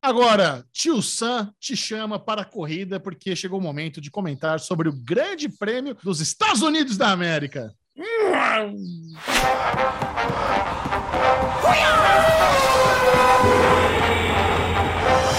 Agora, 0.00 0.64
tio 0.72 1.02
Sam 1.02 1.52
te 1.58 1.76
chama 1.76 2.18
para 2.18 2.42
a 2.42 2.44
corrida 2.44 3.00
porque 3.00 3.34
chegou 3.34 3.58
o 3.58 3.62
momento 3.62 4.00
de 4.00 4.08
comentar 4.10 4.60
sobre 4.60 4.88
o 4.88 4.92
Grande 4.92 5.48
Prêmio 5.48 5.96
dos 6.04 6.20
Estados 6.20 6.62
Unidos 6.62 6.96
da 6.96 7.10
América. 7.10 7.74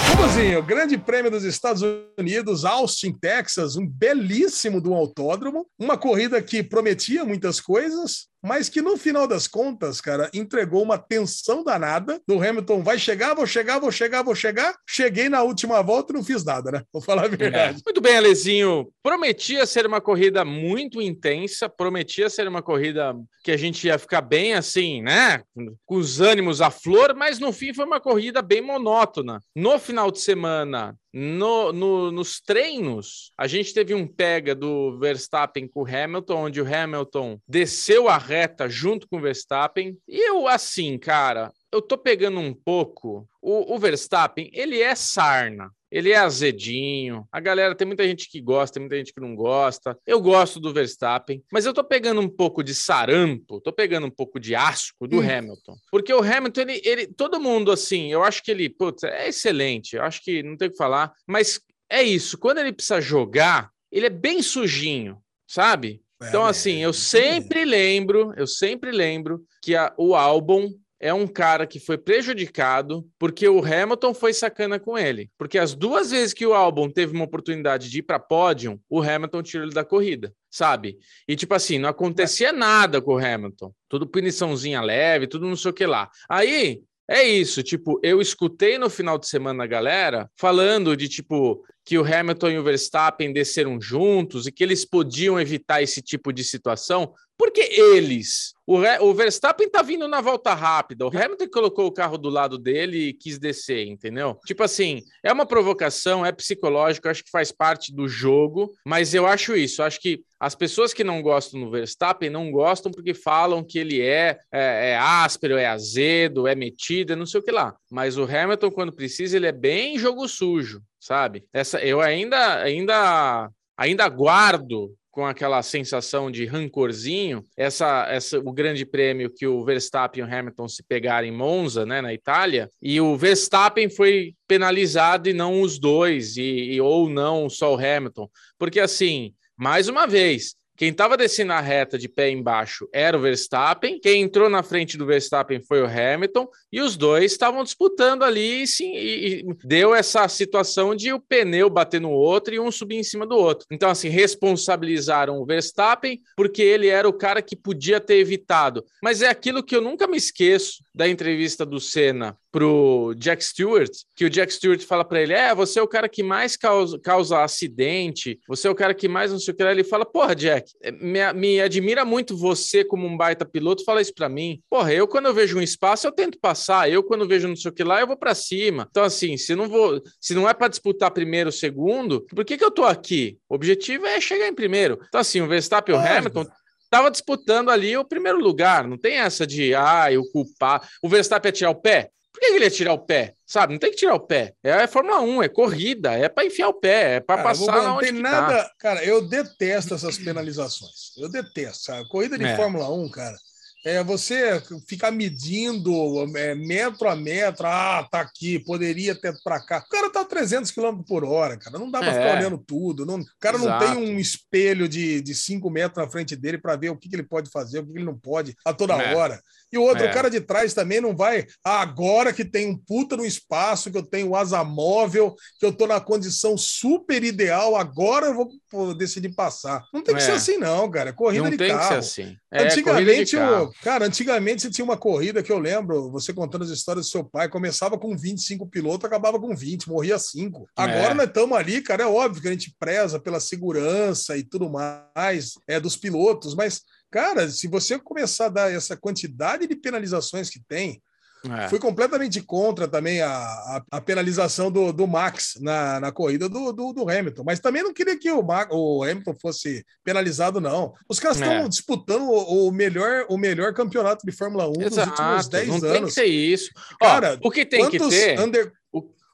Bubuzinho, 0.08 0.62
Grande 0.62 0.96
Prêmio 0.96 1.30
dos 1.30 1.44
Estados 1.44 1.82
Unidos, 2.18 2.64
Austin, 2.64 3.12
Texas, 3.12 3.76
um 3.76 3.86
belíssimo 3.86 4.80
do 4.80 4.94
autódromo, 4.94 5.66
uma 5.78 5.98
corrida 5.98 6.40
que 6.40 6.62
prometia 6.62 7.24
muitas 7.24 7.60
coisas, 7.60 8.28
mas 8.42 8.68
que 8.68 8.82
no 8.82 8.96
final 8.96 9.26
das 9.26 9.46
contas, 9.46 10.00
cara, 10.00 10.28
entregou 10.34 10.82
uma 10.82 10.98
tensão 10.98 11.62
danada 11.62 12.20
do 12.26 12.42
Hamilton. 12.42 12.82
Vai 12.82 12.98
chegar, 12.98 13.34
vou 13.34 13.46
chegar, 13.46 13.78
vou 13.78 13.92
chegar, 13.92 14.22
vou 14.22 14.34
chegar. 14.34 14.74
Cheguei 14.86 15.28
na 15.28 15.42
última 15.42 15.80
volta 15.82 16.12
e 16.12 16.16
não 16.16 16.24
fiz 16.24 16.44
nada, 16.44 16.72
né? 16.72 16.82
Vou 16.92 17.00
falar 17.00 17.26
a 17.26 17.28
verdade. 17.28 17.80
É. 17.80 17.82
Muito 17.84 18.00
bem, 18.00 18.16
Alezinho. 18.16 18.92
Prometia 19.02 19.64
ser 19.64 19.86
uma 19.86 20.00
corrida 20.00 20.44
muito 20.44 21.00
intensa, 21.00 21.68
prometia 21.68 22.28
ser 22.28 22.48
uma 22.48 22.62
corrida 22.62 23.14
que 23.44 23.52
a 23.52 23.56
gente 23.56 23.86
ia 23.86 23.98
ficar 23.98 24.20
bem 24.20 24.54
assim, 24.54 25.02
né? 25.02 25.42
Com 25.86 25.96
os 25.96 26.20
ânimos 26.20 26.60
à 26.60 26.70
flor, 26.70 27.14
mas 27.14 27.38
no 27.38 27.52
fim 27.52 27.72
foi 27.72 27.84
uma 27.84 28.00
corrida 28.00 28.42
bem 28.42 28.60
monótona. 28.60 29.40
No 29.54 29.78
final 29.78 30.10
de 30.10 30.20
semana, 30.20 30.96
no, 31.12 31.72
no- 31.72 32.10
nos 32.10 32.40
treinos, 32.40 33.32
a 33.36 33.46
gente 33.46 33.74
teve 33.74 33.94
um 33.94 34.06
pega 34.06 34.54
do 34.54 34.98
Verstappen 34.98 35.68
com 35.68 35.82
o 35.82 35.86
Hamilton, 35.86 36.34
onde 36.46 36.60
o 36.60 36.66
Hamilton 36.66 37.38
desceu 37.46 38.08
a 38.08 38.16
reta 38.16 38.68
junto 38.68 39.06
com 39.06 39.18
o 39.18 39.20
Verstappen. 39.20 39.96
E 40.08 40.28
eu, 40.30 40.48
assim, 40.48 40.98
cara, 40.98 41.52
eu 41.70 41.82
tô 41.82 41.98
pegando 41.98 42.40
um 42.40 42.54
pouco. 42.54 43.28
O, 43.40 43.74
o 43.74 43.78
Verstappen, 43.78 44.50
ele 44.52 44.80
é 44.80 44.94
sarna. 44.94 45.70
Ele 45.92 46.10
é 46.10 46.16
azedinho. 46.16 47.28
A 47.30 47.38
galera 47.38 47.74
tem 47.74 47.86
muita 47.86 48.02
gente 48.04 48.28
que 48.30 48.40
gosta, 48.40 48.74
tem 48.74 48.80
muita 48.82 48.96
gente 48.96 49.12
que 49.12 49.20
não 49.20 49.34
gosta. 49.36 49.96
Eu 50.06 50.20
gosto 50.22 50.58
do 50.58 50.72
Verstappen, 50.72 51.42
mas 51.52 51.66
eu 51.66 51.74
tô 51.74 51.84
pegando 51.84 52.20
um 52.20 52.28
pouco 52.28 52.62
de 52.64 52.74
sarampo, 52.74 53.60
tô 53.60 53.72
pegando 53.72 54.06
um 54.06 54.10
pouco 54.10 54.40
de 54.40 54.54
asco 54.54 55.06
do 55.06 55.18
Hum. 55.18 55.30
Hamilton. 55.30 55.76
Porque 55.90 56.12
o 56.14 56.22
Hamilton, 56.22 56.60
ele, 56.62 56.80
ele, 56.84 57.06
todo 57.08 57.38
mundo 57.38 57.70
assim, 57.70 58.10
eu 58.10 58.24
acho 58.24 58.42
que 58.42 58.50
ele, 58.50 58.70
putz, 58.70 59.02
é 59.04 59.28
excelente. 59.28 59.94
Eu 59.96 60.02
acho 60.02 60.22
que 60.24 60.42
não 60.42 60.56
tem 60.56 60.68
o 60.68 60.70
que 60.70 60.76
falar, 60.78 61.12
mas 61.28 61.60
é 61.90 62.02
isso. 62.02 62.38
Quando 62.38 62.58
ele 62.58 62.72
precisa 62.72 63.00
jogar, 63.00 63.70
ele 63.90 64.06
é 64.06 64.10
bem 64.10 64.40
sujinho, 64.42 65.18
sabe? 65.46 66.00
Então, 66.24 66.46
É, 66.46 66.50
assim, 66.50 66.80
é, 66.82 66.86
eu 66.86 66.92
sempre 66.92 67.64
lembro, 67.64 68.32
eu 68.36 68.46
sempre 68.46 68.90
lembro 68.92 69.44
que 69.60 69.74
a- 69.74 69.92
o 69.98 70.14
álbum 70.14 70.72
é 71.02 71.12
um 71.12 71.26
cara 71.26 71.66
que 71.66 71.80
foi 71.80 71.98
prejudicado 71.98 73.04
porque 73.18 73.48
o 73.48 73.58
Hamilton 73.58 74.14
foi 74.14 74.32
sacana 74.32 74.78
com 74.78 74.96
ele. 74.96 75.28
Porque 75.36 75.58
as 75.58 75.74
duas 75.74 76.12
vezes 76.12 76.32
que 76.32 76.46
o 76.46 76.54
álbum 76.54 76.88
teve 76.88 77.12
uma 77.12 77.24
oportunidade 77.24 77.90
de 77.90 77.98
ir 77.98 78.02
para 78.02 78.20
pódio, 78.20 78.80
o 78.88 79.02
Hamilton 79.02 79.42
tirou 79.42 79.66
ele 79.66 79.74
da 79.74 79.84
corrida, 79.84 80.32
sabe? 80.48 80.96
E 81.26 81.34
tipo 81.34 81.52
assim, 81.54 81.76
não 81.76 81.88
acontecia 81.88 82.52
nada 82.52 83.02
com 83.02 83.14
o 83.14 83.18
Hamilton. 83.18 83.74
Tudo 83.88 84.06
puniçãozinha 84.06 84.80
leve, 84.80 85.26
tudo 85.26 85.48
não 85.48 85.56
sei 85.56 85.72
o 85.72 85.74
que 85.74 85.84
lá. 85.84 86.08
Aí 86.28 86.80
é 87.10 87.24
isso, 87.24 87.64
tipo, 87.64 88.00
eu 88.02 88.20
escutei 88.20 88.78
no 88.78 88.88
final 88.88 89.18
de 89.18 89.26
semana 89.26 89.64
a 89.64 89.66
galera 89.66 90.30
falando 90.36 90.96
de 90.96 91.08
tipo 91.08 91.64
que 91.84 91.98
o 91.98 92.04
Hamilton 92.04 92.50
e 92.50 92.58
o 92.58 92.62
Verstappen 92.62 93.32
desceram 93.32 93.80
juntos 93.80 94.46
e 94.46 94.52
que 94.52 94.62
eles 94.62 94.84
podiam 94.84 95.40
evitar 95.40 95.82
esse 95.82 96.00
tipo 96.00 96.32
de 96.32 96.44
situação, 96.44 97.12
porque 97.36 97.60
eles, 97.60 98.52
o, 98.64 98.76
o 99.00 99.14
Verstappen 99.14 99.68
tá 99.68 99.82
vindo 99.82 100.06
na 100.06 100.20
volta 100.20 100.54
rápida, 100.54 101.04
o 101.04 101.08
Hamilton 101.08 101.48
colocou 101.48 101.86
o 101.86 101.92
carro 101.92 102.16
do 102.16 102.28
lado 102.28 102.56
dele 102.56 103.08
e 103.08 103.12
quis 103.12 103.36
descer, 103.36 103.86
entendeu? 103.88 104.38
Tipo 104.46 104.62
assim, 104.62 105.02
é 105.24 105.32
uma 105.32 105.44
provocação, 105.44 106.24
é 106.24 106.30
psicológico, 106.30 107.08
acho 107.08 107.24
que 107.24 107.30
faz 107.30 107.50
parte 107.50 107.92
do 107.92 108.06
jogo, 108.06 108.72
mas 108.86 109.12
eu 109.12 109.26
acho 109.26 109.56
isso, 109.56 109.82
acho 109.82 110.00
que 110.00 110.22
as 110.38 110.54
pessoas 110.54 110.94
que 110.94 111.02
não 111.02 111.20
gostam 111.20 111.60
do 111.60 111.70
Verstappen 111.70 112.30
não 112.30 112.50
gostam 112.52 112.92
porque 112.92 113.12
falam 113.12 113.64
que 113.64 113.78
ele 113.78 114.00
é, 114.00 114.38
é, 114.52 114.90
é 114.90 114.96
áspero, 114.96 115.56
é 115.56 115.66
azedo, 115.66 116.46
é 116.46 116.54
metido, 116.54 117.12
é 117.12 117.16
não 117.16 117.26
sei 117.26 117.40
o 117.40 117.44
que 117.44 117.50
lá. 117.52 117.74
Mas 117.90 118.18
o 118.18 118.24
Hamilton, 118.24 118.70
quando 118.70 118.92
precisa, 118.92 119.36
ele 119.36 119.46
é 119.46 119.52
bem 119.52 119.98
jogo 119.98 120.28
sujo, 120.28 120.80
sabe? 121.02 121.44
Essa, 121.52 121.80
eu 121.80 122.00
ainda, 122.00 122.62
ainda, 122.62 123.50
ainda 123.76 124.08
guardo 124.08 124.94
com 125.10 125.26
aquela 125.26 125.60
sensação 125.60 126.30
de 126.30 126.46
rancorzinho, 126.46 127.44
essa, 127.56 128.06
essa, 128.08 128.38
o 128.38 128.52
grande 128.52 128.86
prêmio 128.86 129.28
que 129.28 129.46
o 129.46 129.64
Verstappen 129.64 130.22
e 130.22 130.26
o 130.26 130.32
Hamilton 130.32 130.68
se 130.68 130.82
pegaram 130.82 131.26
em 131.26 131.32
Monza, 131.32 131.84
né, 131.84 132.00
na 132.00 132.14
Itália, 132.14 132.70
e 132.80 132.98
o 133.00 133.16
Verstappen 133.16 133.90
foi 133.90 134.34
penalizado 134.46 135.28
e 135.28 135.34
não 135.34 135.60
os 135.60 135.78
dois, 135.78 136.36
e, 136.36 136.74
e- 136.74 136.80
ou 136.80 137.10
não 137.10 137.50
só 137.50 137.74
o 137.74 137.78
Hamilton, 137.78 138.30
porque 138.56 138.78
assim, 138.80 139.34
mais 139.56 139.88
uma 139.88 140.06
vez, 140.06 140.54
quem 140.76 140.90
estava 140.90 141.16
descendo 141.16 141.52
a 141.52 141.60
reta 141.60 141.98
de 141.98 142.08
pé 142.08 142.30
embaixo 142.30 142.88
era 142.92 143.16
o 143.16 143.20
Verstappen, 143.20 144.00
quem 144.00 144.22
entrou 144.22 144.48
na 144.48 144.62
frente 144.62 144.96
do 144.96 145.06
Verstappen 145.06 145.60
foi 145.60 145.82
o 145.82 145.86
Hamilton, 145.86 146.48
e 146.72 146.80
os 146.80 146.96
dois 146.96 147.32
estavam 147.32 147.62
disputando 147.62 148.22
ali 148.22 148.66
sim, 148.66 148.92
e, 148.94 149.40
e 149.40 149.54
deu 149.64 149.94
essa 149.94 150.26
situação 150.28 150.94
de 150.94 151.12
o 151.12 151.20
pneu 151.20 151.68
bater 151.68 152.00
no 152.00 152.10
outro 152.10 152.54
e 152.54 152.60
um 152.60 152.70
subir 152.70 152.96
em 152.96 153.02
cima 153.04 153.26
do 153.26 153.36
outro. 153.36 153.66
Então, 153.70 153.90
assim, 153.90 154.08
responsabilizaram 154.08 155.38
o 155.38 155.46
Verstappen 155.46 156.20
porque 156.36 156.62
ele 156.62 156.88
era 156.88 157.08
o 157.08 157.12
cara 157.12 157.42
que 157.42 157.54
podia 157.54 158.00
ter 158.00 158.16
evitado. 158.16 158.84
Mas 159.02 159.22
é 159.22 159.28
aquilo 159.28 159.62
que 159.62 159.76
eu 159.76 159.80
nunca 159.80 160.06
me 160.06 160.16
esqueço 160.16 160.82
da 160.94 161.08
entrevista 161.08 161.66
do 161.66 161.80
Senna 161.80 162.36
pro 162.52 163.14
Jack 163.16 163.42
Stewart, 163.42 163.90
que 164.14 164.26
o 164.26 164.30
Jack 164.30 164.52
Stewart 164.52 164.82
fala 164.82 165.04
para 165.04 165.22
ele: 165.22 165.32
É, 165.32 165.54
você 165.54 165.80
é 165.80 165.82
o 165.82 165.88
cara 165.88 166.08
que 166.08 166.22
mais 166.22 166.56
causa, 166.56 166.98
causa 167.00 167.42
acidente, 167.42 168.38
você 168.46 168.68
é 168.68 168.70
o 168.70 168.74
cara 168.74 168.92
que 168.92 169.08
mais 169.08 169.32
não 169.32 169.40
sei 169.40 169.54
o 169.54 169.56
que 169.56 169.64
lá. 169.64 169.72
Ele 169.72 169.82
fala: 169.82 170.04
Porra, 170.04 170.36
Jack, 170.36 170.70
me, 171.00 171.32
me 171.32 171.60
admira 171.60 172.04
muito 172.04 172.36
você 172.36 172.84
como 172.84 173.06
um 173.06 173.16
baita 173.16 173.46
piloto, 173.46 173.84
fala 173.84 174.02
isso 174.02 174.14
para 174.14 174.28
mim. 174.28 174.60
Porra, 174.68 174.92
eu 174.92 175.08
quando 175.08 175.26
eu 175.26 175.34
vejo 175.34 175.58
um 175.58 175.62
espaço, 175.62 176.06
eu 176.06 176.12
tento 176.12 176.38
passar, 176.38 176.90
eu 176.90 177.02
quando 177.02 177.26
vejo 177.26 177.48
não 177.48 177.56
sei 177.56 177.70
o 177.70 177.74
que 177.74 177.82
lá, 177.82 178.00
eu 178.00 178.06
vou 178.06 178.16
para 178.16 178.34
cima. 178.34 178.86
Então, 178.90 179.02
assim, 179.02 179.36
se 179.38 179.54
não 179.54 179.68
vou, 179.68 180.02
se 180.20 180.34
não 180.34 180.48
é 180.48 180.52
para 180.52 180.68
disputar 180.68 181.10
primeiro, 181.10 181.50
segundo, 181.50 182.20
por 182.26 182.44
que, 182.44 182.58
que 182.58 182.64
eu 182.64 182.70
tô 182.70 182.84
aqui? 182.84 183.38
O 183.48 183.54
objetivo 183.54 184.06
é 184.06 184.20
chegar 184.20 184.46
em 184.46 184.54
primeiro. 184.54 184.98
Então, 185.08 185.20
assim, 185.20 185.40
o 185.40 185.48
Verstappen 185.48 185.94
e 185.94 185.98
o. 185.98 186.00
Hamilton 186.00 186.46
estava 186.84 187.10
disputando 187.10 187.70
ali 187.70 187.96
o 187.96 188.04
primeiro 188.04 188.38
lugar. 188.38 188.86
Não 188.86 188.98
tem 188.98 189.14
essa 189.18 189.46
de, 189.46 189.74
ah, 189.74 190.08
o 190.18 190.30
culpar. 190.30 190.86
O 191.02 191.08
Verstappen 191.08 191.48
ia 191.48 191.52
tirar 191.52 191.70
o 191.70 191.74
pé? 191.74 192.10
Por 192.42 192.48
que 192.50 192.54
ele 192.56 192.64
ia 192.64 192.70
tirar 192.70 192.92
o 192.92 192.98
pé? 192.98 193.34
Sabe? 193.46 193.72
Não 193.72 193.78
tem 193.80 193.90
que 193.90 193.96
tirar 193.96 194.14
o 194.14 194.20
pé. 194.20 194.54
É 194.62 194.86
Fórmula 194.86 195.20
1, 195.20 195.42
é 195.42 195.48
corrida, 195.48 196.12
é 196.12 196.28
para 196.28 196.44
enfiar 196.46 196.68
o 196.68 196.74
pé, 196.74 197.16
é 197.16 197.20
para 197.20 197.42
passar 197.42 197.82
não 197.82 197.98
tem 197.98 198.14
que 198.14 198.20
nada. 198.20 198.64
tá. 198.64 198.70
Cara, 198.78 199.04
eu 199.04 199.28
detesto 199.28 199.94
essas 199.94 200.18
penalizações. 200.18 201.16
Eu 201.18 201.28
detesto, 201.28 201.84
sabe? 201.84 202.08
Corrida 202.08 202.36
de 202.38 202.44
É. 202.44 202.56
Fórmula 202.56 202.90
1, 202.92 203.10
cara. 203.10 203.36
É 203.84 204.02
você 204.04 204.62
ficar 204.88 205.10
medindo 205.10 205.92
é, 206.36 206.54
metro 206.54 207.08
a 207.08 207.16
metro, 207.16 207.66
ah, 207.66 208.06
tá 208.10 208.20
aqui, 208.20 208.60
poderia 208.60 209.12
ter 209.12 209.34
para 209.42 209.58
cá. 209.64 209.78
O 209.84 209.88
cara 209.88 210.08
tá 210.08 210.20
a 210.20 210.24
300 210.24 210.70
km 210.70 211.02
por 211.06 211.24
hora, 211.24 211.56
cara. 211.56 211.78
Não 211.80 211.90
dá 211.90 211.98
para 211.98 212.08
É. 212.10 212.14
ficar 212.14 212.38
olhando 212.38 212.58
tudo. 212.58 213.04
Não, 213.04 213.18
o 213.20 213.24
cara 213.40 213.58
não 213.58 213.66
Exato. 213.66 213.84
tem 213.86 213.96
um 213.96 214.18
espelho 214.20 214.88
de 214.88 215.34
5 215.34 215.68
metros 215.68 216.04
na 216.04 216.08
frente 216.10 216.36
dele 216.36 216.58
para 216.58 216.76
ver 216.76 216.90
o 216.90 216.96
que, 216.96 217.08
que 217.08 217.16
ele 217.16 217.24
pode 217.24 217.50
fazer, 217.50 217.80
o 217.80 217.84
que, 217.84 217.90
que 217.92 217.98
ele 217.98 218.04
não 218.04 218.16
pode 218.16 218.54
a 218.64 218.72
toda 218.72 218.94
É. 218.94 219.16
hora. 219.16 219.42
E 219.72 219.78
o 219.78 219.82
outro, 219.82 220.04
É. 220.04 220.10
o 220.10 220.14
cara 220.14 220.28
de 220.28 220.40
trás 220.40 220.74
também 220.74 221.00
não 221.00 221.16
vai. 221.16 221.46
Ah, 221.64 221.80
agora 221.80 222.32
que 222.32 222.44
tem 222.44 222.68
um 222.68 222.76
puta 222.76 223.16
no 223.16 223.24
espaço, 223.24 223.90
que 223.90 223.96
eu 223.96 224.02
tenho 224.02 224.34
asa 224.36 224.62
móvel, 224.62 225.34
que 225.58 225.64
eu 225.64 225.72
tô 225.72 225.86
na 225.86 225.98
condição 226.00 226.58
super 226.58 227.24
ideal, 227.24 227.74
agora 227.74 228.26
eu 228.26 228.34
vou 228.70 228.94
decidir 228.94 229.34
passar. 229.34 229.82
Não 229.92 230.02
tem 230.02 230.14
que 230.14 230.20
É. 230.22 230.24
ser 230.26 230.32
assim, 230.32 230.56
não, 230.58 230.90
cara. 230.90 231.10
É 231.10 231.12
Corrida 231.12 231.44
Não 231.44 231.50
de 231.50 231.56
tem 231.56 231.68
que 231.68 231.72
carro. 231.74 231.88
ser 231.88 231.98
assim. 231.98 232.36
É, 232.52 232.64
Antigamente, 232.64 233.36
carro. 233.36 233.72
Cara, 233.82 234.06
antigamente 234.06 234.62
você 234.62 234.70
tinha 234.70 234.84
uma 234.84 234.96
corrida 234.96 235.42
que 235.42 235.50
eu 235.52 235.58
lembro, 235.58 236.10
você 236.10 236.32
contando 236.32 236.64
as 236.64 236.70
histórias 236.70 237.06
do 237.06 237.10
seu 237.10 237.24
pai, 237.24 237.48
começava 237.48 237.98
com 237.98 238.16
25 238.16 238.66
pilotos, 238.66 239.04
acabava 239.06 239.40
com 239.40 239.54
20, 239.56 239.88
morria 239.88 240.18
5. 240.18 240.68
Agora 240.76 241.12
É. 241.12 241.14
nós 241.14 241.26
estamos 241.28 241.56
ali, 241.56 241.80
cara, 241.80 242.02
é 242.02 242.06
óbvio 242.06 242.42
que 242.42 242.48
a 242.48 242.52
gente 242.52 242.74
preza 242.78 243.18
pela 243.18 243.40
segurança 243.40 244.36
e 244.36 244.42
tudo 244.42 244.68
mais 244.70 245.52
é 245.68 245.78
dos 245.80 245.96
pilotos, 245.96 246.54
mas, 246.54 246.82
cara, 247.12 247.48
se 247.48 247.68
você 247.68 247.98
começar 247.98 248.46
a 248.46 248.48
dar 248.48 248.72
essa 248.72 248.96
quantidade 248.96 249.66
de 249.68 249.76
penalizações 249.76 250.50
que 250.50 250.60
tem, 250.66 251.00
É. 251.44 251.68
Fui 251.68 251.80
completamente 251.80 252.40
contra 252.40 252.86
também 252.86 253.20
a, 253.20 253.28
a, 253.36 253.82
a 253.90 254.00
penalização 254.00 254.70
do, 254.70 254.92
do 254.92 255.08
Max 255.08 255.58
na, 255.60 255.98
na 255.98 256.12
corrida 256.12 256.48
do, 256.48 256.72
do, 256.72 256.92
do 256.92 257.10
Hamilton, 257.10 257.42
mas 257.44 257.58
também 257.58 257.82
não 257.82 257.92
queria 257.92 258.16
que 258.16 258.30
o, 258.30 258.44
Ma- 258.44 258.68
o 258.70 259.02
Hamilton 259.02 259.34
fosse 259.42 259.84
penalizado, 260.04 260.60
não. 260.60 260.94
Os 261.08 261.18
caras 261.18 261.38
estão 261.38 261.52
É. 261.52 261.68
disputando 261.68 262.22
o, 262.28 262.68
o 262.68 262.70
melhor, 262.72 263.26
o 263.28 263.36
melhor 263.36 263.74
campeonato 263.74 264.24
de 264.24 264.30
Fórmula 264.30 264.68
1 264.68 264.72
dos 264.72 264.96
últimos 264.96 265.18
Exato, 265.18 265.50
10 265.50 265.66
não 265.68 265.80
tem 265.80 265.90
que 265.90 265.96
anos. 265.98 266.14
ser 266.14 266.26
isso. 266.26 266.70
Cara, 267.00 267.36
Ó, 267.42 267.48
o 267.48 267.50
que 267.50 267.66
tem 267.66 267.90
que 267.90 267.98
ter, 267.98 268.38
under, 268.38 268.72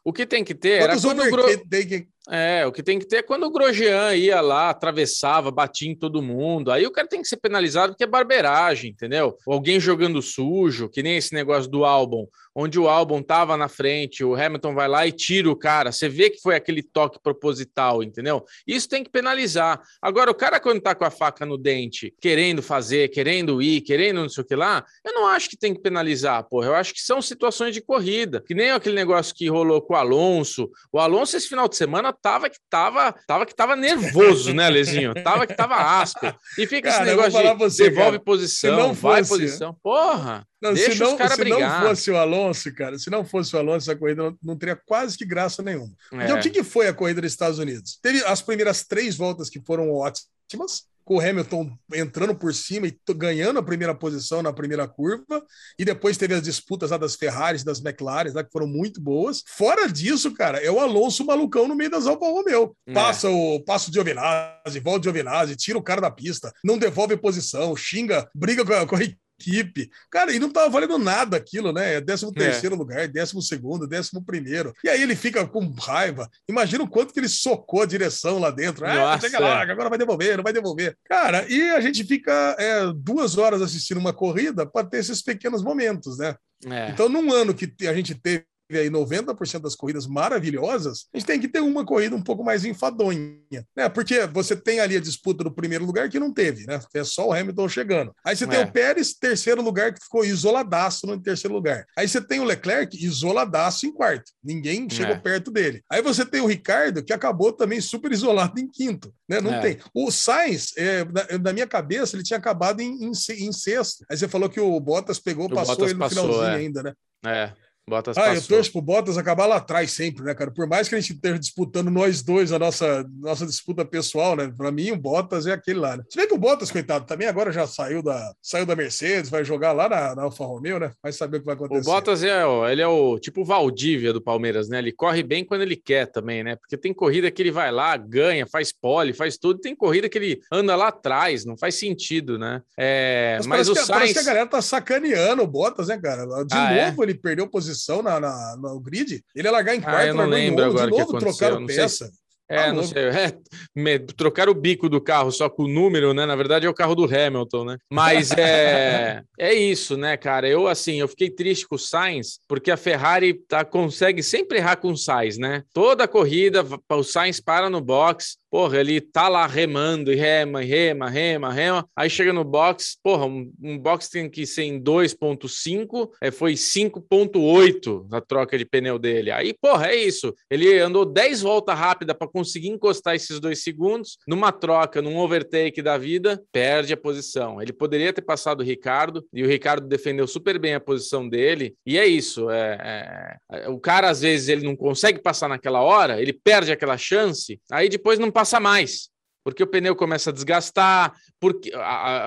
o 0.03 0.11
que 0.11 0.25
tem 0.27 0.43
que 0.43 0.55
ter 0.55 0.81
era 0.81 0.95
quantos 0.95 1.05
quando 1.05 1.21
o 1.23 1.31
Gro- 1.31 1.45
overtaking 1.45 2.09
É, 2.31 2.67
o 2.67 2.73
que 2.73 2.83
tem 2.83 2.99
que 2.99 3.07
ter 3.07 3.17
é 3.17 3.23
quando 3.23 3.45
o 3.45 3.51
Grosjean 3.51 4.15
ia 4.15 4.41
lá, 4.41 4.69
atravessava, 4.69 5.51
batia 5.51 5.91
em 5.91 5.95
todo 5.95 6.23
mundo. 6.23 6.71
Aí 6.71 6.87
o 6.87 6.91
cara 6.91 7.09
tem 7.09 7.23
que 7.23 7.29
ser 7.29 7.39
penalizado 7.39 7.93
porque 7.93 8.05
é 8.05 8.07
barbeiragem, 8.07 8.91
entendeu? 8.91 9.37
Alguém 9.47 9.81
jogando 9.81 10.21
sujo, 10.21 10.91
que 10.91 11.03
nem 11.03 11.17
esse 11.17 11.33
negócio 11.33 11.71
do 11.71 11.85
álbum, 11.85 12.27
onde 12.55 12.79
o 12.79 12.89
álbum 12.89 13.23
tava 13.23 13.57
na 13.57 13.69
frente, 13.69 14.25
o 14.25 14.35
Hamilton 14.35 14.75
vai 14.75 14.89
lá 14.89 15.07
e 15.07 15.13
tira 15.13 15.49
o 15.49 15.57
cara. 15.57 15.93
Você 15.93 16.09
vê 16.09 16.29
que 16.29 16.41
foi 16.41 16.57
aquele 16.57 16.83
toque 16.83 17.19
proposital, 17.23 18.03
entendeu? 18.03 18.45
Isso 18.67 18.89
tem 18.89 19.05
que 19.05 19.11
penalizar. 19.11 19.81
Agora, 20.03 20.31
o 20.31 20.35
cara, 20.35 20.59
quando 20.59 20.81
tá 20.81 20.93
com 20.95 21.05
a 21.05 21.11
faca 21.11 21.47
no 21.47 21.57
dente, 21.57 22.13
querendo 22.21 22.61
fazer, 22.61 23.09
querendo 23.09 23.63
ir, 23.63 23.81
querendo 23.83 24.23
não 24.23 24.29
sei 24.29 24.43
o 24.43 24.47
que 24.47 24.57
lá, 24.57 24.85
eu 25.05 25.15
não 25.15 25.29
acho 25.29 25.49
que 25.49 25.57
tem 25.57 25.73
que 25.73 25.81
penalizar, 25.81 26.43
porra. 26.49 26.67
Eu 26.67 26.75
acho 26.75 26.93
que 26.93 27.01
são 27.01 27.23
situações 27.23 27.73
de 27.73 27.81
corrida. 27.81 28.43
Que 28.45 28.55
nem 28.55 28.71
aquele 28.71 28.97
negócio 28.97 29.35
que 29.35 29.49
rolou 29.49 29.81
com 29.81 29.95
o 29.95 29.97
Alonso. 29.97 30.69
O 30.93 30.99
Alonso, 30.99 31.37
esse 31.37 31.49
final 31.49 31.69
de 31.69 31.77
semana, 31.77 32.13
tava 32.23 32.49
que 32.51 32.59
tava, 32.71 33.13
tava 33.27 33.47
que 33.47 33.55
tava 33.55 33.75
nervoso, 33.77 34.53
né, 34.55 34.69
Lezinho? 34.69 35.15
Tava 35.23 35.47
que 35.47 35.55
tava 35.55 35.75
áspero. 35.77 36.35
E 36.59 36.67
fica 36.67 36.91
Cara, 36.91 37.03
esse 37.05 37.17
negócio 37.17 37.43
de 37.43 37.55
você, 37.59 37.83
devolve 37.91 38.11
cara, 38.13 38.21
posição, 38.25 38.71
se 38.71 38.77
não 38.77 38.93
vai 38.93 39.25
fosse- 39.25 39.31
posição. 39.43 39.77
Porra! 39.83 40.47
Não, 40.61 40.75
Deixa 40.75 40.93
se 40.93 40.99
não, 40.99 41.15
os 41.15 41.23
se 41.23 41.29
não 41.29 41.37
brigar. 41.37 41.83
fosse 41.83 42.11
o 42.11 42.17
Alonso, 42.17 42.75
cara, 42.75 42.99
se 42.99 43.09
não 43.11 43.25
fosse 43.25 43.55
o 43.55 43.59
Alonso, 43.61 43.91
essa 43.91 43.99
corrida 43.99 44.25
não, 44.25 44.37
não 44.43 44.57
teria 44.57 44.75
quase 44.75 45.17
que 45.17 45.25
graça 45.25 45.63
nenhuma. 45.63 45.93
Então, 46.13 46.37
É. 46.37 46.39
o 46.39 46.43
que, 46.43 46.51
que 46.51 46.65
foi 46.65 46.89
a 46.89 46.93
corrida 46.95 47.21
dos 47.21 47.31
Estados 47.33 47.59
Unidos? 47.61 47.99
Teve 48.03 48.25
as 48.25 48.43
primeiras 48.43 48.85
três 48.85 49.17
voltas 49.17 49.49
que 49.49 49.61
foram 49.65 49.91
ótimas, 49.93 50.83
com 51.09 51.15
o 51.15 51.21
Hamilton 51.21 51.73
entrando 51.95 52.35
por 52.35 52.53
cima 52.53 52.87
e 52.87 52.95
ganhando 53.17 53.59
a 53.59 53.63
primeira 53.63 53.95
posição 53.95 54.43
na 54.43 54.53
primeira 54.53 54.87
curva, 54.87 55.43
e 55.79 55.83
depois 55.83 56.19
teve 56.19 56.35
as 56.35 56.43
disputas 56.43 56.91
lá 56.91 56.99
das 56.99 57.15
Ferraris, 57.15 57.65
das 57.65 57.83
McLaren, 57.83 58.31
lá, 58.35 58.45
que 58.45 58.53
foram 58.53 58.67
muito 58.67 59.01
boas. 59.01 59.43
Fora 59.47 59.91
disso, 59.91 60.35
cara, 60.35 60.59
é 60.59 60.71
o 60.71 60.79
Alonso 60.79 61.25
malucão 61.25 61.67
no 61.67 61.75
meio 61.75 61.91
das 61.91 62.07
Alfa 62.07 62.27
Romeo. 62.27 62.77
É. 62.87 62.93
Passa 62.93 63.31
o 63.31 63.59
passo 63.61 63.91
de 63.91 63.95
Giovinazzi, 63.95 64.81
volta 64.85 65.01
de 65.01 65.05
Giovinazzi, 65.05 65.57
tira 65.57 65.79
o 65.79 65.83
cara 65.83 66.03
da 66.03 66.11
pista, 66.11 66.53
não 66.63 66.77
devolve 66.77 67.17
posição, 67.17 67.75
xinga, 67.75 68.29
briga 68.35 68.63
com 68.63 68.75
a, 68.75 68.87
com 68.87 68.97
a 68.97 68.99
equipe. 69.39 69.91
Cara, 70.11 70.33
e 70.33 70.39
não 70.39 70.51
tava 70.51 70.69
valendo 70.69 70.99
nada 70.99 71.37
aquilo, 71.37 71.73
né? 71.73 71.95
É 71.95 72.01
13 72.01 72.33
terceiro 72.33 72.77
lugar, 72.77 73.09
12 73.09 73.41
segundo, 73.43 73.89
11 73.91 74.11
primeiro. 74.27 74.75
E 74.83 74.89
aí 74.89 75.03
ele 75.03 75.15
fica 75.15 75.47
com 75.47 75.71
raiva. 75.71 76.29
Imagina 76.49 76.85
o 76.85 76.89
quanto 76.89 77.13
que 77.13 77.21
ele 77.21 77.29
socou 77.29 77.83
a 77.83 77.87
direção 77.87 78.39
lá 78.39 78.51
dentro. 78.51 78.85
Ah, 78.85 79.19
chega 79.21 79.39
lá, 79.39 79.61
é. 79.65 79.71
agora 79.71 79.89
vai 79.89 79.99
devolver, 79.99 80.37
não 80.37 80.45
vai 80.45 80.53
devolver. 80.53 80.97
Cara, 81.05 81.47
e 81.49 81.71
a 81.71 81.81
gente 81.81 82.05
fica 82.05 82.57
é, 82.59 82.93
duas 82.95 83.39
horas 83.39 83.63
assistindo 83.63 83.99
uma 83.99 84.13
corrida 84.13 84.67
para 84.67 84.87
ter 84.87 84.99
esses 84.99 85.23
pequenos 85.23 85.63
momentos, 85.63 86.19
né? 86.19 86.35
É. 86.67 86.91
Então, 86.91 87.09
num 87.09 87.33
ano 87.33 87.55
que 87.55 87.73
a 87.87 87.95
gente 87.95 88.15
teve 88.15 88.45
aí 88.71 88.91
90% 88.91 89.61
das 89.61 89.75
corridas 89.75 90.07
maravilhosas, 90.07 91.07
a 91.15 91.19
gente 91.19 91.27
tem 91.27 91.41
que 91.41 91.49
ter 91.49 91.61
uma 91.61 91.85
corrida 91.85 92.15
um 92.15 92.23
pouco 92.23 92.45
mais 92.45 92.65
enfadonha, 92.65 93.37
né? 93.77 93.89
Porque 93.89 94.27
você 94.27 94.55
tem 94.57 94.81
ali 94.81 94.97
a 94.97 95.01
disputa 95.01 95.43
do 95.45 95.51
primeiro 95.51 95.85
lugar 95.85 96.09
que 96.09 96.19
não 96.19 96.33
teve, 96.33 96.67
né? 96.67 96.81
É 96.95 97.05
só 97.05 97.29
o 97.29 97.33
Hamilton 97.33 97.69
chegando. 97.69 98.13
Aí 98.25 98.37
você 98.37 98.47
tem 98.47 98.61
É. 98.61 98.65
o 98.65 98.73
Pérez, 98.73 99.15
terceiro 99.15 99.63
lugar, 99.63 99.93
que 99.95 100.03
ficou 100.03 100.25
isoladaço 100.25 101.07
no 101.07 101.21
terceiro 101.21 101.55
lugar. 101.55 101.85
Aí 101.97 102.09
você 102.09 102.21
tem 102.21 102.41
o 102.41 102.45
Leclerc, 102.45 102.97
isoladaço 103.03 103.87
em 103.87 103.93
quarto. 103.93 104.33
Ninguém 104.43 104.89
chegou 104.91 105.15
É. 105.15 105.19
perto 105.19 105.51
dele. 105.51 105.83
Aí 105.91 106.03
você 106.03 106.25
tem 106.25 106.41
o 106.41 106.47
Ricardo, 106.47 107.03
que 107.03 107.13
acabou 107.13 107.53
também 107.53 107.81
super 107.81 108.13
isolado 108.13 108.59
em 108.61 108.69
quinto, 108.69 109.13
né? 109.29 109.41
Não 109.41 109.55
É. 109.55 109.61
tem. 109.61 109.79
O 109.95 110.11
Sainz, 110.11 110.73
é, 110.77 111.05
na, 111.05 111.39
na 111.39 111.53
minha 111.53 111.67
cabeça, 111.67 112.17
ele 112.17 112.23
tinha 112.23 112.39
acabado 112.39 112.81
em, 112.81 113.05
em, 113.05 113.13
em 113.39 113.53
sexto. 113.53 114.05
Aí 114.11 114.17
você 114.17 114.29
falou 114.29 114.49
que 114.49 114.61
o 114.61 114.79
Bottas 114.81 115.19
pegou, 115.19 115.47
O 115.47 115.51
passou 115.51 115.75
Bottas 115.77 115.91
ele 115.91 115.95
no 115.95 116.01
passou, 116.01 116.23
finalzinho 116.25 116.51
é. 116.51 116.57
ainda, 116.57 116.83
né? 116.83 116.93
É. 117.27 117.53
Bottas 117.89 118.17
Ah, 118.17 118.29
eu 118.29 118.35
passou. 118.35 118.57
torço 118.57 118.73
pro 118.73 118.83
Bottas 118.83 119.19
acabar 119.19 119.47
lá 119.47 119.57
atrás 119.57 119.91
sempre, 119.93 120.23
né, 120.25 120.35
cara? 120.35 120.51
Por 120.51 120.67
mais 120.69 120.89
que 120.89 120.95
a 120.95 121.01
gente 121.01 121.13
esteja 121.15 121.39
disputando 121.39 121.91
nós 121.91 122.23
dois 122.23 122.53
a 122.53 122.59
nossa, 122.59 123.05
nossa 123.21 123.47
disputa 123.47 123.85
pessoal, 123.85 124.37
né? 124.37 124.53
Pra 124.57 124.71
mim, 124.71 124.91
o 124.91 124.97
Bottas 124.97 125.47
é 125.47 125.53
aquele 125.53 125.79
lá, 125.81 125.97
né? 125.97 126.03
Se 126.09 126.17
bem 126.17 126.29
que 126.29 126.35
o 126.35 126.39
Bottas, 126.39 126.71
coitado, 126.71 127.07
também 127.07 127.27
agora 127.29 127.51
já 127.53 127.67
saiu 127.67 128.03
da, 128.03 128.33
saiu 128.43 128.67
da 128.67 128.77
Mercedes, 128.77 129.31
vai 129.31 129.45
jogar 129.45 129.73
lá 129.73 129.89
na, 129.89 130.15
na 130.15 130.23
Alfa 130.25 130.45
Romeo, 130.45 130.79
né? 130.79 130.91
Vai 131.03 131.13
saber 131.13 131.39
o 131.39 131.41
que 131.41 131.47
vai 131.47 131.55
acontecer. 131.55 131.81
O 131.81 131.85
Bottas 131.85 132.23
é, 132.23 132.45
ó, 132.45 132.69
ele 132.69 132.83
é 132.83 132.89
o 132.89 133.19
tipo 133.19 133.45
Valdívia 133.45 134.13
do 134.13 134.21
Palmeiras, 134.21 134.69
né? 134.69 134.79
Ele 134.79 134.93
corre 134.93 135.23
bem 135.23 135.45
quando 135.45 135.63
ele 135.63 135.77
quer 135.77 136.07
também, 136.07 136.43
né? 136.45 136.57
Porque 136.57 136.77
tem 136.77 136.93
corrida 136.93 137.31
que 137.31 137.41
ele 137.43 137.51
vai 137.51 137.71
lá, 137.73 137.97
ganha, 137.97 138.47
faz 138.47 138.73
pole, 138.73 139.13
faz 139.13 139.37
tudo. 139.39 139.61
Tem 139.61 139.75
corrida 139.75 140.09
que 140.09 140.19
ele 140.19 140.41
anda 140.53 140.75
lá 140.77 140.89
atrás, 140.89 141.45
não 141.45 141.57
faz 141.57 141.75
sentido, 141.77 142.39
né? 142.39 142.61
É, 142.79 143.37
mas 143.39 143.47
parece, 143.47 143.71
o 143.71 143.75
que, 143.75 143.87
parece 143.87 144.01
Sainz... 144.07 144.13
que 144.13 144.19
a 144.19 144.23
galera 144.23 144.47
tá 144.47 144.61
sacaneando 144.63 145.43
o 145.43 145.47
Bottas, 145.47 145.89
né, 145.89 145.99
cara? 145.99 146.27
De 146.45 146.55
Ah, 146.55 146.87
novo 146.87 147.03
ele 147.03 147.15
perdeu 147.15 147.49
posição 147.49 147.78
na, 148.03 148.19
na- 148.21 148.57
no 148.57 148.81
grid. 148.81 149.23
Ele 149.35 149.49
ia 149.49 149.53
largar 149.53 149.75
em 149.75 149.79
Ah, 149.79 149.83
quarto, 149.83 150.07
eu 150.09 150.15
não 150.15 150.27
lembro 150.27 150.65
de 150.65 150.71
agora 150.71 150.91
que 150.91 150.99
novo 150.99 151.11
aconteceu, 151.17 151.33
trocaram 151.49 151.67
sei 151.67 151.77
peça. 151.77 152.11
É, 152.51 152.65
Tá 152.65 152.73
não 152.73 152.83
sei. 152.83 153.03
É, 153.03 153.39
me- 153.77 153.99
trocar 153.99 154.49
o 154.49 154.55
bico 154.55 154.89
do 154.89 155.03
carro 155.03 155.31
só 155.31 155.51
com 155.51 155.65
o 155.65 155.69
número, 155.69 156.15
né? 156.15 156.25
Na 156.25 156.35
verdade 156.35 156.65
é 156.65 156.69
o 156.71 156.73
carro 156.73 156.95
do 156.95 157.05
Hamilton, 157.05 157.65
né? 157.67 157.77
Mas 157.93 158.31
é, 158.33 159.23
é 159.39 159.53
isso, 159.53 159.99
né, 159.99 160.17
cara? 160.17 160.49
Eu, 160.49 160.67
assim, 160.67 160.95
eu 160.99 161.07
fiquei 161.09 161.29
triste 161.29 161.69
com 161.69 161.75
o 161.75 161.79
Sainz, 161.79 162.41
porque 162.49 162.71
a 162.71 162.77
Ferrari 162.79 163.35
tá, 163.47 163.67
consegue 163.67 164.23
sempre 164.23 164.57
errar 164.57 164.77
com 164.77 164.93
o 164.93 164.97
Sainz, 164.97 165.37
né? 165.37 165.63
Toda 165.75 166.09
corrida, 166.09 166.65
o 166.91 167.03
Sainz 167.03 167.39
para 167.39 167.69
no 167.69 167.83
box, 167.83 168.39
porra, 168.51 168.79
ele 168.79 169.01
tá 169.01 169.29
lá 169.29 169.47
remando 169.47 170.13
e 170.13 170.17
rema, 170.17 170.61
rema, 170.61 171.09
rema, 171.09 171.53
rema. 171.53 171.89
Aí 171.97 172.09
chega 172.09 172.33
no 172.33 172.45
box, 172.45 172.99
porra, 173.03 173.27
um, 173.27 173.53
um 173.63 173.79
box 173.79 174.09
tem 174.09 174.29
que 174.29 174.47
ser 174.47 174.65
em 174.65 174.81
2.5, 174.81 176.11
é, 176.21 176.31
foi 176.31 176.55
5.8 176.55 178.07
na 178.11 178.21
troca 178.21 178.59
de 178.59 178.65
pneu 178.65 178.99
dele. 178.99 179.31
Aí, 179.31 179.55
porra, 179.55 179.89
é 179.89 179.97
isso. 179.97 180.35
Ele 180.51 180.79
andou 180.79 181.05
10 181.05 181.43
voltas 181.43 181.79
rápidas 181.79 182.17
para 182.17 182.29
conseguir 182.29 182.69
encostar 182.69 183.15
esses 183.15 183.41
dois 183.41 183.63
segundos. 183.63 184.19
Numa 184.27 184.53
troca, 184.53 185.03
num 185.03 185.19
overtake 185.19 185.83
da 185.83 185.99
vida, 185.99 186.43
perde 186.53 186.93
a 186.93 186.97
posição. 186.97 187.61
Ele 187.61 187.73
poderia 187.73 188.13
ter 188.13 188.23
passado 188.23 188.61
o 188.61 188.65
Ricardo 188.65 189.25
e 189.33 189.43
o 189.43 189.49
Ricardo 189.49 189.87
defendeu 189.87 190.27
super 190.27 190.59
bem 190.59 190.75
a 190.75 190.81
posição 190.81 191.29
dele. 191.29 191.75
E 191.87 191.99
é 191.99 192.07
isso. 192.07 192.51
É, 192.51 193.37
é, 193.51 193.69
o 193.69 193.79
cara, 193.79 194.09
às 194.09 194.21
vezes, 194.21 194.49
ele 194.49 194.65
não 194.65 194.77
consegue 194.77 195.21
passar 195.21 195.49
naquela 195.49 195.83
hora, 195.83 196.21
ele 196.21 196.33
perde 196.33 196.73
aquela 196.73 196.97
chance, 196.97 197.61
aí 197.71 197.89
depois 197.89 198.19
não 198.19 198.31
passa 198.39 198.61
mais 198.61 199.11
porque 199.49 199.63
o 199.63 199.67
pneu 199.67 199.97
começa 199.97 200.29
a 200.29 200.33
desgastar, 200.33 201.15
porque 201.41 201.73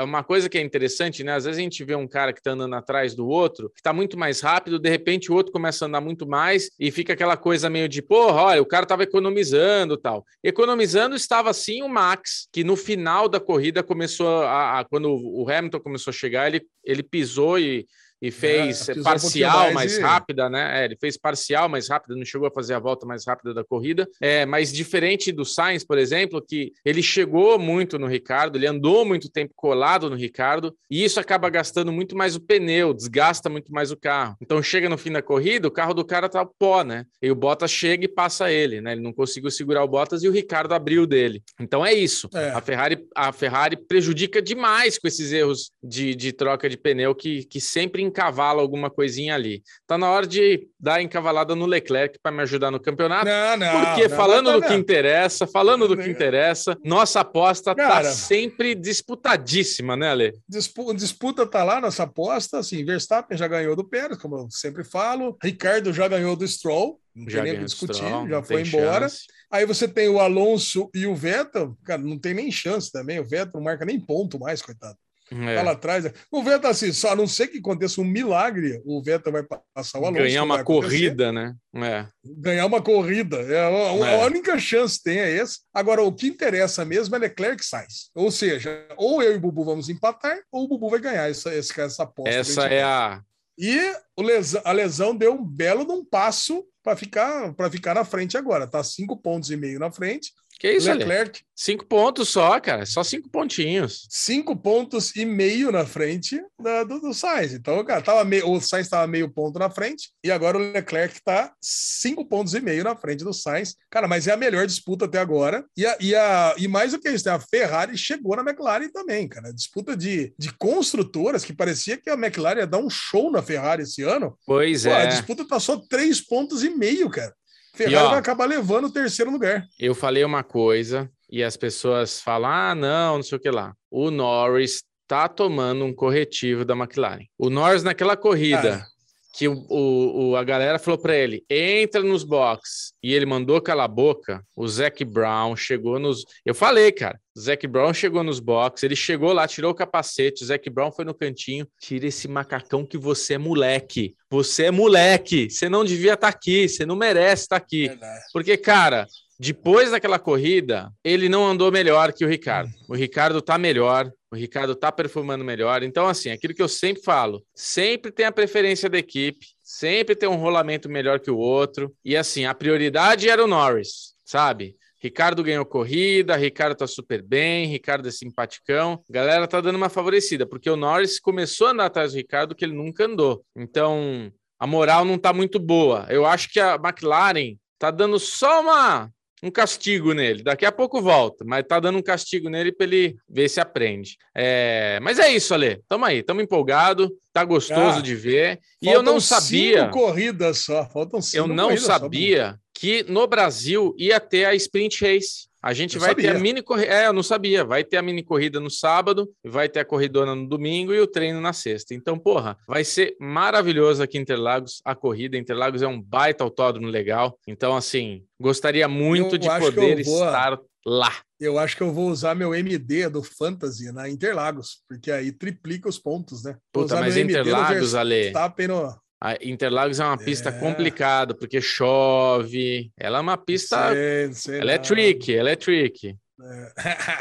uma 0.03 0.24
coisa 0.24 0.49
que 0.49 0.57
é 0.57 0.62
interessante, 0.62 1.24
né? 1.24 1.36
Às 1.36 1.45
vezes 1.45 1.59
a 1.59 1.62
gente 1.62 1.84
vê 1.84 1.93
um 1.93 2.07
cara 2.07 2.34
que 2.34 2.39
está 2.39 2.51
andando 2.53 2.74
atrás 2.74 3.14
do 3.14 3.28
outro, 3.28 3.70
que 3.70 3.80
está 3.80 3.93
muito 3.93 4.18
mais 4.18 4.41
rápido, 4.41 4.80
de 4.80 4.89
repente 4.89 5.32
o 5.32 5.36
outro 5.36 5.51
começa 5.51 5.86
a 5.86 5.88
andar 5.88 6.01
muito 6.01 6.28
mais 6.28 6.72
e 6.80 6.89
fica 6.89 7.14
aquela 7.14 7.38
coisa 7.38 7.70
meio 7.70 7.88
de, 7.88 8.01
porra, 8.01 8.41
olha, 8.41 8.62
o 8.62 8.66
cara 8.66 8.84
estava 8.86 9.03
economizando 9.03 9.97
tal. 9.97 10.26
Economizando 10.43 11.16
estava 11.16 11.53
sim 11.53 11.84
o 11.84 11.88
Max, 11.88 12.47
que 12.51 12.64
no 12.64 12.76
final 12.76 13.30
da 13.30 13.39
corrida 13.39 13.84
começou 13.84 14.41
a, 14.41 14.80
a- 14.80 14.86
quando 14.86 15.12
o 15.14 15.47
Hamilton 15.47 15.80
começou 15.80 16.09
a 16.09 16.16
chegar, 16.16 16.47
ele, 16.47 16.66
ele 16.84 17.03
pisou 17.03 17.59
e 17.59 17.86
e 18.22 18.32
fez 18.32 18.86
pisou 18.86 19.01
um 19.01 19.03
parcial 19.03 19.51
pouquinho 19.51 19.74
mais, 19.74 19.74
mais 19.74 19.97
e- 19.97 20.01
rápida, 20.01 20.49
né? 20.49 20.82
É, 20.82 20.86
ele 20.86 20.97
fez 20.99 21.17
parcial 21.17 21.67
mais 21.67 21.89
rápida, 21.89 22.15
não 22.15 22.26
chegou 22.26 22.47
a 22.47 22.51
fazer 22.51 22.74
a 22.74 22.80
volta 22.80 23.05
mais 23.05 23.26
rápida 23.26 23.53
da 23.53 23.63
corrida. 23.63 24.07
É, 24.19 24.45
mas 24.45 24.72
diferente 24.72 25.32
do 25.32 25.43
Sainz, 25.43 25.84
por 25.84 25.97
exemplo, 25.97 26.41
que 26.41 26.72
ele 26.86 27.01
chegou 27.01 27.57
muito 27.57 27.97
no 27.97 28.07
Ricardo, 28.07 28.57
ele 28.57 28.67
andou 28.67 29.05
muito 29.05 29.30
tempo 29.30 29.53
colado 29.55 30.09
no 30.09 30.15
Ricardo, 30.15 30.76
e 30.89 31.03
isso 31.03 31.19
acaba 31.19 31.49
gastando 31.49 31.91
muito 31.91 32.15
mais 32.15 32.36
o 32.36 32.39
pneu, 32.39 32.93
desgasta 32.93 33.49
muito 33.49 33.72
mais 33.72 33.91
o 33.91 33.97
carro. 33.97 34.36
Então 34.41 34.61
chega 34.61 34.89
no 34.89 34.97
fim 34.97 35.11
da 35.11 35.22
corrida, 35.22 35.67
o 35.67 35.72
carro 35.72 35.93
do 35.93 36.05
cara 36.05 36.30
tá 36.30 36.45
pó, 36.45 36.84
né? 36.84 37.05
E 37.22 37.32
o 37.32 37.36
Bottas 37.36 37.72
chega 37.72 38.05
e 38.05 38.07
passa 38.07 38.51
ele, 38.51 38.82
né? 38.82 38.91
Ele 38.93 39.01
não 39.01 39.13
conseguiu 39.13 39.49
segurar 39.49 39.84
o 39.84 39.88
Bottas 39.88 40.24
e 40.24 40.28
o 40.28 40.32
Ricardo 40.32 40.74
abriu 40.74 41.07
dele. 41.07 41.41
Então 41.59 41.86
é 41.86 41.93
isso. 41.93 42.30
É. 42.34 42.51
A 42.51 42.61
Ferrari, 42.61 43.03
a 43.15 43.32
Ferrari 43.32 43.78
prejudica 43.78 44.41
demais 44.41 44.97
com 44.97 45.07
esses 45.07 45.32
erros 45.32 45.72
de, 45.84 46.13
de 46.13 46.32
troca 46.32 46.69
de 46.69 46.78
pneu 46.78 47.15
que, 47.15 47.45
que 47.45 47.59
sempre 47.59 48.01
encavala 48.12 48.62
alguma 48.62 48.89
coisinha 48.89 49.34
ali. 49.34 49.64
Tá 49.88 49.97
na 49.97 50.09
hora 50.09 50.28
de 50.28 50.68
dar 50.80 51.01
encavalada 51.01 51.55
no 51.55 51.66
Leclerc 51.66 52.20
para 52.22 52.32
me 52.32 52.41
ajudar 52.43 52.70
no 52.70 52.80
campeonato. 52.80 53.26
Não, 53.26 53.57
não. 53.57 53.86
Porque 53.86 54.07
não, 54.07 54.16
falando 54.16 54.45
não, 54.45 54.53
do 54.53 54.62
não. 54.62 54.68
que 54.68 54.74
interessa, 54.74 55.47
falando 55.47 55.88
do 55.88 55.97
que 55.97 56.09
interessa, 56.09 56.78
nossa 56.84 57.22
aposta 57.22 57.74
tá 57.74 57.88
Cara. 57.88 58.12
sempre 58.12 58.76
disputadíssima, 58.76 59.95
né, 59.95 60.09
Ale? 60.09 60.34
Dispu- 60.47 60.93
disputa 60.93 61.45
tá 61.47 61.64
lá 61.64 61.80
nessa 61.80 62.03
aposta, 62.03 62.59
assim, 62.59 62.84
Verstappen 62.86 63.38
já 63.38 63.47
ganhou 63.47 63.76
do 63.76 63.88
Pérez, 63.88 64.18
como 64.18 64.36
eu 64.38 64.47
sempre 64.51 64.84
falo, 64.84 65.38
Ricardo 65.41 65.93
já 65.93 66.07
ganhou 66.07 66.36
do 66.36 66.47
Stroll, 66.47 66.99
não 67.16 67.26
tem 67.26 67.34
Já 67.36 67.43
nem 67.43 67.51
o 67.51 67.53
que 67.53 67.57
ganhou 67.59 67.68
discutir, 67.68 67.95
Stroll, 67.95 68.28
já 68.30 68.43
foi 68.43 68.64
tem 68.64 68.68
embora. 68.68 69.09
chance. 69.09 69.26
Aí 69.51 69.66
você 69.66 69.88
tem 69.88 70.07
o 70.09 70.20
Alonso 70.20 70.89
e 70.93 71.05
o 71.05 71.16
Vettel, 71.16 71.76
cara, 71.84 72.01
não 72.01 72.18
tem 72.18 72.34
nem 72.34 72.51
chance 72.51 72.91
também, 72.91 73.20
o 73.20 73.26
Vettel 73.26 73.51
não 73.55 73.64
marca 73.64 73.86
nem 73.86 73.99
ponto 73.99 74.39
mais, 74.39 74.62
coitado. 74.62 74.97
É. 75.32 75.55
Tá 75.55 75.61
lá 75.61 75.71
atrás. 75.71 76.05
O 76.29 76.43
Vettel, 76.43 76.69
assim, 76.69 76.91
só 76.91 77.11
a 77.11 77.15
não 77.15 77.25
ser 77.25 77.47
que 77.47 77.59
aconteça 77.59 78.01
um 78.01 78.03
milagre, 78.05 78.82
o 78.86 79.01
Vettel 79.01 79.32
vai 79.32 79.43
passar 79.73 79.99
o 79.99 80.05
Alonso. 80.05 80.21
Ganhar 80.23 80.43
uma 80.43 80.63
corrida, 80.63 81.32
né? 81.32 81.55
É. 81.75 82.05
ganhar 82.25 82.65
uma 82.65 82.82
corrida. 82.82 83.38
É, 83.38 83.59
a, 83.59 83.69
É. 84.09 84.21
a 84.21 84.25
única 84.25 84.59
chance 84.59 84.97
que 84.97 85.03
tem 85.05 85.19
é 85.19 85.32
esse. 85.32 85.59
Agora, 85.73 86.01
o 86.03 86.11
que 86.13 86.27
interessa 86.27 86.84
mesmo 86.84 87.15
é 87.15 87.19
Leclerc 87.19 87.63
e 87.63 87.65
Sainz. 87.65 88.09
Ou 88.13 88.29
seja, 88.29 88.86
ou 88.97 89.23
eu 89.23 89.32
e 89.34 89.36
o 89.36 89.39
Bubu 89.39 89.63
vamos 89.63 89.88
empatar, 89.89 90.38
ou 90.51 90.65
o 90.65 90.67
Bubu 90.67 90.89
vai 90.89 90.99
ganhar 90.99 91.29
essa, 91.29 91.49
essa, 91.53 91.82
essa 91.82 92.03
aposta. 92.03 92.29
Essa 92.34 92.63
a 92.65 92.69
é 92.73 92.84
a. 92.84 93.21
E 93.57 93.93
lesão- 94.19 94.61
a 94.65 94.71
lesão 94.71 95.15
deu 95.15 95.34
um 95.34 95.45
belo 95.45 95.86
de 95.86 95.91
um 95.91 96.03
passo 96.03 96.65
para 96.84 96.95
ficar, 96.97 97.53
pra 97.53 97.69
ficar 97.69 97.93
na 97.93 98.03
frente 98.03 98.36
agora. 98.36 98.65
Tá 98.67 98.84
cinco 98.84 99.15
pontos 99.15 99.51
e 99.51 99.55
meio 99.55 99.79
na 99.79 99.91
frente. 99.91 100.32
Que 100.62 100.74
isso, 100.74 100.91
Ale? 100.91 100.99
Leclerc, 100.99 101.41
Cinco 101.55 101.86
pontos 101.86 102.30
só, 102.30 102.59
cara. 102.59 102.86
Só 102.88 103.03
cinco 103.03 103.30
pontinhos. 103.30 104.07
cinco 104.09 104.55
pontos 104.55 105.16
e 105.16 105.26
meio 105.26 105.72
na 105.72 105.86
frente 105.86 106.39
da- 106.59 106.84
do, 106.84 106.99
do 106.99 107.14
Sainz. 107.14 107.53
Então, 107.53 107.84
cara, 107.86 108.01
tava 108.01 108.24
meio, 108.24 108.49
o 108.49 108.59
Sainz 108.59 108.86
estava 108.88 109.05
meio 109.05 109.30
ponto 109.30 109.57
na 109.59 109.70
frente 109.70 110.09
e 110.24 110.32
agora 110.32 110.57
o 110.57 110.72
Leclerc 110.72 111.16
está 111.16 111.53
cinco 111.62 112.26
pontos 112.26 112.53
e 112.55 112.62
meio 112.62 112.84
na 112.84 112.95
frente 112.95 113.24
do 113.24 113.32
Sainz. 113.34 113.76
Cara, 113.91 114.07
mas 114.07 114.28
é 114.28 114.32
a 114.34 114.38
melhor 114.38 114.66
disputa 114.66 115.05
até 115.05 115.20
agora. 115.20 115.64
E, 115.78 115.86
a, 115.86 115.97
e, 115.99 116.16
a, 116.16 116.55
e 116.57 116.68
mais 116.68 116.91
do 116.93 116.99
que 116.99 117.09
isso, 117.09 117.28
né, 117.28 117.34
a 117.34 117.39
Ferrari 117.39 117.95
chegou 117.97 118.36
na 118.36 118.41
McLaren 118.43 118.89
também, 118.89 119.28
cara. 119.28 119.49
A 119.49 119.53
disputa 119.53 119.95
de, 119.95 120.34
de 120.38 120.51
construtoras 120.53 121.43
que 121.45 121.53
parecia 121.53 121.97
que 121.97 122.09
a 122.09 122.14
McLaren 122.16 122.59
ia 122.62 122.68
dar 122.68 122.80
um 122.80 122.89
show 122.89 123.32
na 123.32 123.41
Ferrari 123.43 123.84
esse 123.84 124.01
ano. 124.03 124.36
Pois 124.47 124.84
Pô, 124.84 124.89
A 124.91 125.01
é. 125.01 125.07
disputa 125.07 125.47
tá 125.47 125.59
só 125.59 125.78
três 125.78 126.20
pontos 126.22 126.64
e 126.64 126.70
meio, 126.72 127.07
cara. 127.09 127.34
Ferrari 127.74 127.95
ó, 128.05 128.09
vai 128.09 128.19
acabar 128.19 128.45
levando 128.45 128.86
o 128.86 128.91
terceiro 128.91 129.32
lugar. 129.32 129.65
Eu 129.80 129.95
falei 129.95 130.24
uma 130.24 130.43
coisa 130.43 131.09
e 131.30 131.43
as 131.43 131.55
pessoas 131.55 132.19
falam: 132.22 132.49
ah, 132.51 132.76
não, 132.76 133.15
não 133.17 133.24
sei 133.24 133.38
o 133.38 133.41
que 133.41 133.49
lá. 133.49 133.74
O 133.89 134.11
Norris 134.11 134.84
tá 135.07 135.28
tomando 135.28 135.86
um 135.86 135.93
corretivo 135.93 136.65
da 136.65 136.76
McLaren. 136.76 137.26
O 137.38 137.49
Norris, 137.49 137.84
naquela 137.84 138.17
corrida, 138.17 138.61
Cara. 138.61 138.86
que 139.34 139.47
o, 139.47 139.53
o- 139.69 140.30
o- 140.32 140.36
a 140.36 140.43
galera 140.43 140.80
falou 140.80 140.99
para 140.99 141.15
ele: 141.15 141.45
entra 141.49 142.01
nos 142.01 142.24
box. 142.24 142.93
E 143.03 143.13
ele 143.13 143.26
mandou 143.26 143.61
calar 143.61 143.86
a 143.86 143.88
boca. 143.88 144.43
O 144.55 144.67
Zac 144.67 145.03
Brown 145.05 145.55
chegou 145.55 145.97
nos. 145.99 146.26
Eu 146.45 146.55
falei, 146.55 146.91
cara. 146.91 147.19
Zac 147.38 147.65
Brown 147.67 147.93
chegou 147.93 148.23
nos 148.23 148.39
box. 148.39 148.84
Ele 148.84 148.95
chegou 148.95 149.32
lá, 149.34 149.47
tirou 149.47 149.71
o 149.71 149.75
capacete. 149.75 150.43
O 150.43 150.45
Zac 150.45 150.69
Brown 150.69 150.91
foi 150.91 151.05
no 151.05 151.13
cantinho. 151.13 151.67
Tira 151.79 152.07
esse 152.07 152.27
macacão 152.27 152.86
que 152.86 152.97
você 152.97 153.36
é 153.36 153.38
moleque. 153.38 154.15
Você 154.29 154.65
é 154.65 154.71
moleque. 154.71 155.49
Você 155.49 155.69
não 155.69 155.84
devia 155.84 156.13
estar 156.13 156.27
aqui. 156.27 156.67
Você 156.67 156.86
não 156.86 156.95
merece 156.95 157.43
estar 157.43 157.55
aqui. 157.55 157.89
Porque, 158.34 158.57
cara, 158.57 159.07
depois 159.41 159.89
daquela 159.89 160.19
corrida, 160.19 160.93
ele 161.03 161.27
não 161.27 161.47
andou 161.47 161.71
melhor 161.71 162.13
que 162.13 162.23
o 162.23 162.27
Ricardo. 162.27 162.69
O 162.88 162.93
Ricardo 162.93 163.41
tá 163.41 163.57
melhor, 163.57 164.11
o 164.29 164.36
Ricardo 164.36 164.75
tá 164.75 164.91
performando 164.91 165.43
melhor. 165.43 165.82
Então, 165.82 166.07
assim, 166.07 166.29
aquilo 166.29 166.53
que 166.53 166.61
eu 166.61 166.67
sempre 166.67 167.01
falo, 167.01 167.43
sempre 167.55 168.11
tem 168.11 168.27
a 168.27 168.32
preferência 168.32 168.88
da 168.88 168.99
equipe, 168.99 169.47
sempre 169.63 170.15
tem 170.15 170.29
um 170.29 170.36
rolamento 170.36 170.88
melhor 170.88 171.19
que 171.19 171.32
o 171.32 171.39
outro. 171.39 171.91
E 172.05 172.15
assim, 172.15 172.45
a 172.45 172.53
prioridade 172.53 173.27
era 173.29 173.43
o 173.43 173.47
Norris, 173.47 174.13
sabe? 174.23 174.75
Ricardo 175.01 175.43
ganhou 175.43 175.65
corrida, 175.65 176.35
Ricardo 176.35 176.75
tá 176.75 176.85
super 176.85 177.23
bem, 177.23 177.65
Ricardo 177.65 178.07
é 178.07 178.11
simpaticão. 178.11 179.03
A 179.09 179.13
galera 179.13 179.47
tá 179.47 179.59
dando 179.59 179.75
uma 179.75 179.89
favorecida, 179.89 180.45
porque 180.45 180.69
o 180.69 180.75
Norris 180.75 181.19
começou 181.19 181.67
a 181.67 181.71
andar 181.71 181.85
atrás 181.85 182.11
do 182.11 182.17
Ricardo 182.17 182.53
que 182.53 182.63
ele 182.63 182.73
nunca 182.73 183.05
andou. 183.05 183.43
Então, 183.55 184.31
a 184.59 184.67
moral 184.67 185.03
não 185.03 185.17
tá 185.17 185.33
muito 185.33 185.59
boa. 185.59 186.05
Eu 186.07 186.23
acho 186.25 186.49
que 186.49 186.59
a 186.59 186.75
McLaren 186.75 187.55
tá 187.79 187.89
dando 187.89 188.19
só 188.19 188.61
uma 188.61 189.11
um 189.43 189.49
castigo 189.49 190.13
nele. 190.13 190.43
Daqui 190.43 190.65
a 190.65 190.71
pouco 190.71 191.01
volta, 191.01 191.43
mas 191.43 191.65
tá 191.67 191.79
dando 191.79 191.97
um 191.97 192.03
castigo 192.03 192.47
nele 192.47 192.71
para 192.71 192.85
ele 192.85 193.15
ver 193.27 193.49
se 193.49 193.59
aprende. 193.59 194.17
É, 194.35 194.99
mas 195.01 195.17
é 195.17 195.29
isso, 195.29 195.53
Ale. 195.53 195.81
Tamo 195.89 196.05
aí, 196.05 196.21
tamo 196.21 196.41
empolgado, 196.41 197.11
tá 197.33 197.43
gostoso 197.43 197.97
Ah, 197.97 198.01
de 198.01 198.15
ver. 198.15 198.59
E 198.79 198.87
eu 198.87 199.01
não 199.01 199.19
sabia, 199.19 199.85
Cinco 199.85 199.91
corridas 199.93 200.59
só. 200.59 200.87
Faltam 200.87 201.19
cinco 201.21 201.37
eu 201.37 201.47
não 201.47 201.69
corridas 201.69 201.85
só, 201.85 201.99
sabia 201.99 202.61
que 202.74 203.03
no 203.03 203.28
Brasil 203.28 203.93
ia 203.97 204.19
ter 204.19 204.45
a 204.45 204.55
sprint 204.55 205.03
race. 205.03 205.49
A 205.63 205.74
gente 205.74 205.93
Eu 205.95 206.01
vai 206.01 206.15
ter 206.15 206.24
a 206.30 206.32
sabia. 206.34 206.41
mini 206.41 206.61
corrida. 206.63 206.91
É, 206.91 207.05
eu 207.05 207.13
não 207.13 207.22
sabia. 207.22 207.63
Vai 207.63 207.84
ter 207.84 207.97
a 207.97 208.01
mini 208.01 208.24
corrida 208.24 208.59
no 208.59 208.69
sábado, 208.72 209.32
vai 209.45 209.69
ter 209.69 209.80
a 209.82 209.86
corridona 209.86 210.34
no 210.34 210.47
domingo 210.47 210.91
e 210.91 210.99
o 210.99 211.05
treino 211.05 211.39
na 211.39 211.53
sexta. 211.53 211.93
Então, 211.93 212.17
porra, 212.17 212.57
vai 212.67 212.84
ser 212.84 213.15
maravilhoso 213.19 214.01
aqui 214.01 214.17
em 214.17 214.22
Interlagos 214.22 214.82
a 214.84 214.95
corrida. 214.95 215.38
Interlagos 215.38 215.84
é 215.84 215.88
um 215.88 216.01
baita 216.01 216.43
autódromo 216.43 216.88
legal. 216.88 217.38
Então, 217.47 217.76
assim, 217.76 218.24
gostaria 218.41 218.88
muito 218.88 219.36
Eu 219.36 219.39
de 219.39 219.47
poder 219.47 220.03
vou- 220.03 220.26
estar 220.26 220.59
lá. 220.84 221.13
Eu 221.39 221.59
acho 221.59 221.76
que 221.78 221.84
eu 221.84 221.91
vou 221.91 222.09
usar 222.09 222.34
meu 222.36 222.53
MD 222.55 223.09
do 223.09 223.22
Fantasy 223.24 223.91
na 223.91 224.07
Interlagos, 224.09 224.80
porque 224.88 225.11
aí 225.11 225.32
triplica 225.32 225.88
os 225.89 225.97
pontos, 225.99 226.43
né? 226.43 226.55
Puta, 226.72 226.99
mas 226.99 227.17
Interlagos, 227.17 227.93
Ale, 227.95 228.24
Verstappen 228.24 228.67
no... 228.67 228.95
a 229.22 229.38
Interlagos 229.41 229.99
é 229.99 230.03
uma 230.05 230.17
pista 230.17 230.49
É. 230.49 230.51
complicada, 230.51 231.34
porque 231.36 231.61
chove. 231.61 232.91
Ela 232.97 233.19
é 233.19 233.22
uma 233.22 233.38
pista. 233.38 233.91
Sei, 233.93 234.34
sei 234.34 234.59
Ela 234.59 234.72
é 234.74 234.78
tricky, 234.78 235.36
ela 235.36 235.49
é 235.51 235.55
tricky. 235.55 236.17
É. 236.43 236.72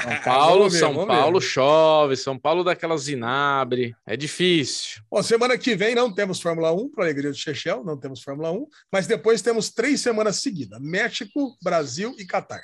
São 0.03 0.23
Paulo, 0.25 0.71
ver, 0.71 0.79
São 0.79 1.07
Paulo 1.07 1.41
ver. 1.41 1.47
chove, 1.47 2.17
São 2.17 2.39
Paulo 2.39 2.65
dá 2.65 2.73
aquelas 2.73 3.03
zinabre. 3.03 3.95
É 4.07 4.17
difícil. 4.17 5.03
Bom, 5.11 5.23
semana 5.23 5.59
que 5.59 5.77
vem 5.77 5.95
não 5.95 6.11
temos 6.13 6.41
Fórmula 6.41 6.73
1, 6.73 6.91
para 6.91 7.05
alegria 7.05 7.31
do 7.31 7.37
Chechel, 7.37 7.85
não 7.85 7.99
temos 7.99 8.23
Fórmula 8.23 8.51
1, 8.51 8.67
mas 8.91 9.07
depois 9.07 9.43
temos 9.43 9.69
três 9.71 10.01
semanas 10.01 10.37
seguidas: 10.37 10.81
México, 10.81 11.55
Brasil 11.63 12.15
e 12.19 12.25
Catar. 12.25 12.63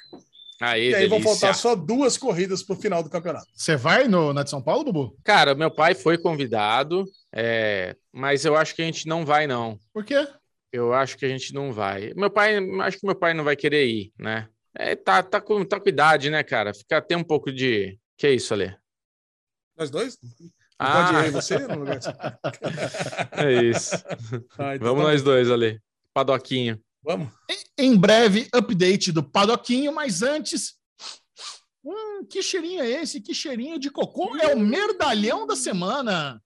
Aí, 0.58 0.88
E 0.88 0.94
aí 0.94 1.06
vão 1.06 1.18
delícia. 1.18 1.38
faltar 1.40 1.54
só 1.54 1.74
duas 1.74 2.16
corridas 2.16 2.62
para 2.62 2.74
o 2.74 2.80
final 2.80 3.02
do 3.02 3.10
campeonato. 3.10 3.44
Você 3.54 3.76
vai 3.76 4.08
no, 4.08 4.32
na 4.32 4.42
de 4.42 4.48
São 4.48 4.62
Paulo, 4.62 4.84
Bubu? 4.84 5.14
Cara, 5.22 5.54
meu 5.54 5.70
pai 5.70 5.94
foi 5.94 6.16
convidado, 6.16 7.04
é, 7.38 7.94
mas 8.12 8.44
eu 8.44 8.56
acho 8.56 8.74
que 8.74 8.80
a 8.82 8.84
gente 8.86 9.06
não 9.06 9.24
vai, 9.24 9.46
não. 9.46 9.78
Por 9.92 10.04
quê? 10.04 10.26
Eu 10.72 10.92
acho 10.94 11.16
que 11.18 11.24
a 11.26 11.28
gente 11.28 11.52
não 11.52 11.72
vai. 11.72 12.12
Meu 12.14 12.30
pai, 12.30 12.56
acho 12.82 12.98
que 12.98 13.06
meu 13.06 13.14
pai 13.14 13.34
não 13.34 13.44
vai 13.44 13.54
querer 13.56 13.86
ir, 13.86 14.12
né? 14.18 14.48
É, 14.74 14.94
tá, 14.96 15.22
tá, 15.22 15.40
com, 15.40 15.64
tá 15.64 15.78
com 15.80 15.88
idade, 15.88 16.30
né, 16.30 16.42
cara? 16.42 16.72
Fica 16.74 16.98
até 16.98 17.16
um 17.16 17.24
pouco 17.24 17.52
de. 17.52 17.98
Que 18.16 18.26
é 18.28 18.32
isso, 18.32 18.52
Ale? 18.54 18.74
Nós 19.76 19.90
dois? 19.90 20.18
Não 20.40 20.50
Ah. 20.78 21.04
Pode 21.04 21.12
ir 21.14 21.24
aí 21.24 21.30
você? 21.30 21.58
No 21.58 21.78
lugar 21.78 21.98
de- 21.98 22.08
É 23.32 23.62
isso. 23.62 23.96
Ah, 24.58 24.74
então 24.76 24.88
Vamos 24.88 25.04
tá 25.04 25.10
nós 25.10 25.22
dois, 25.22 25.50
Ale. 25.50 25.80
Padoquinho. 26.12 26.80
Vamos. 27.02 27.28
Em 27.78 27.96
breve, 27.96 28.48
update 28.52 29.12
do 29.12 29.22
Padoquinho, 29.22 29.94
mas 29.94 30.22
antes. 30.22 30.74
Hum, 31.88 32.24
que 32.28 32.42
cheirinho 32.42 32.82
é 32.82 32.90
esse? 33.02 33.20
Que 33.20 33.32
cheirinho 33.32 33.78
de 33.78 33.90
cocô? 33.90 34.36
É 34.38 34.52
o 34.52 34.58
merdalhão 34.58 35.46
da 35.46 35.54
semana. 35.54 36.42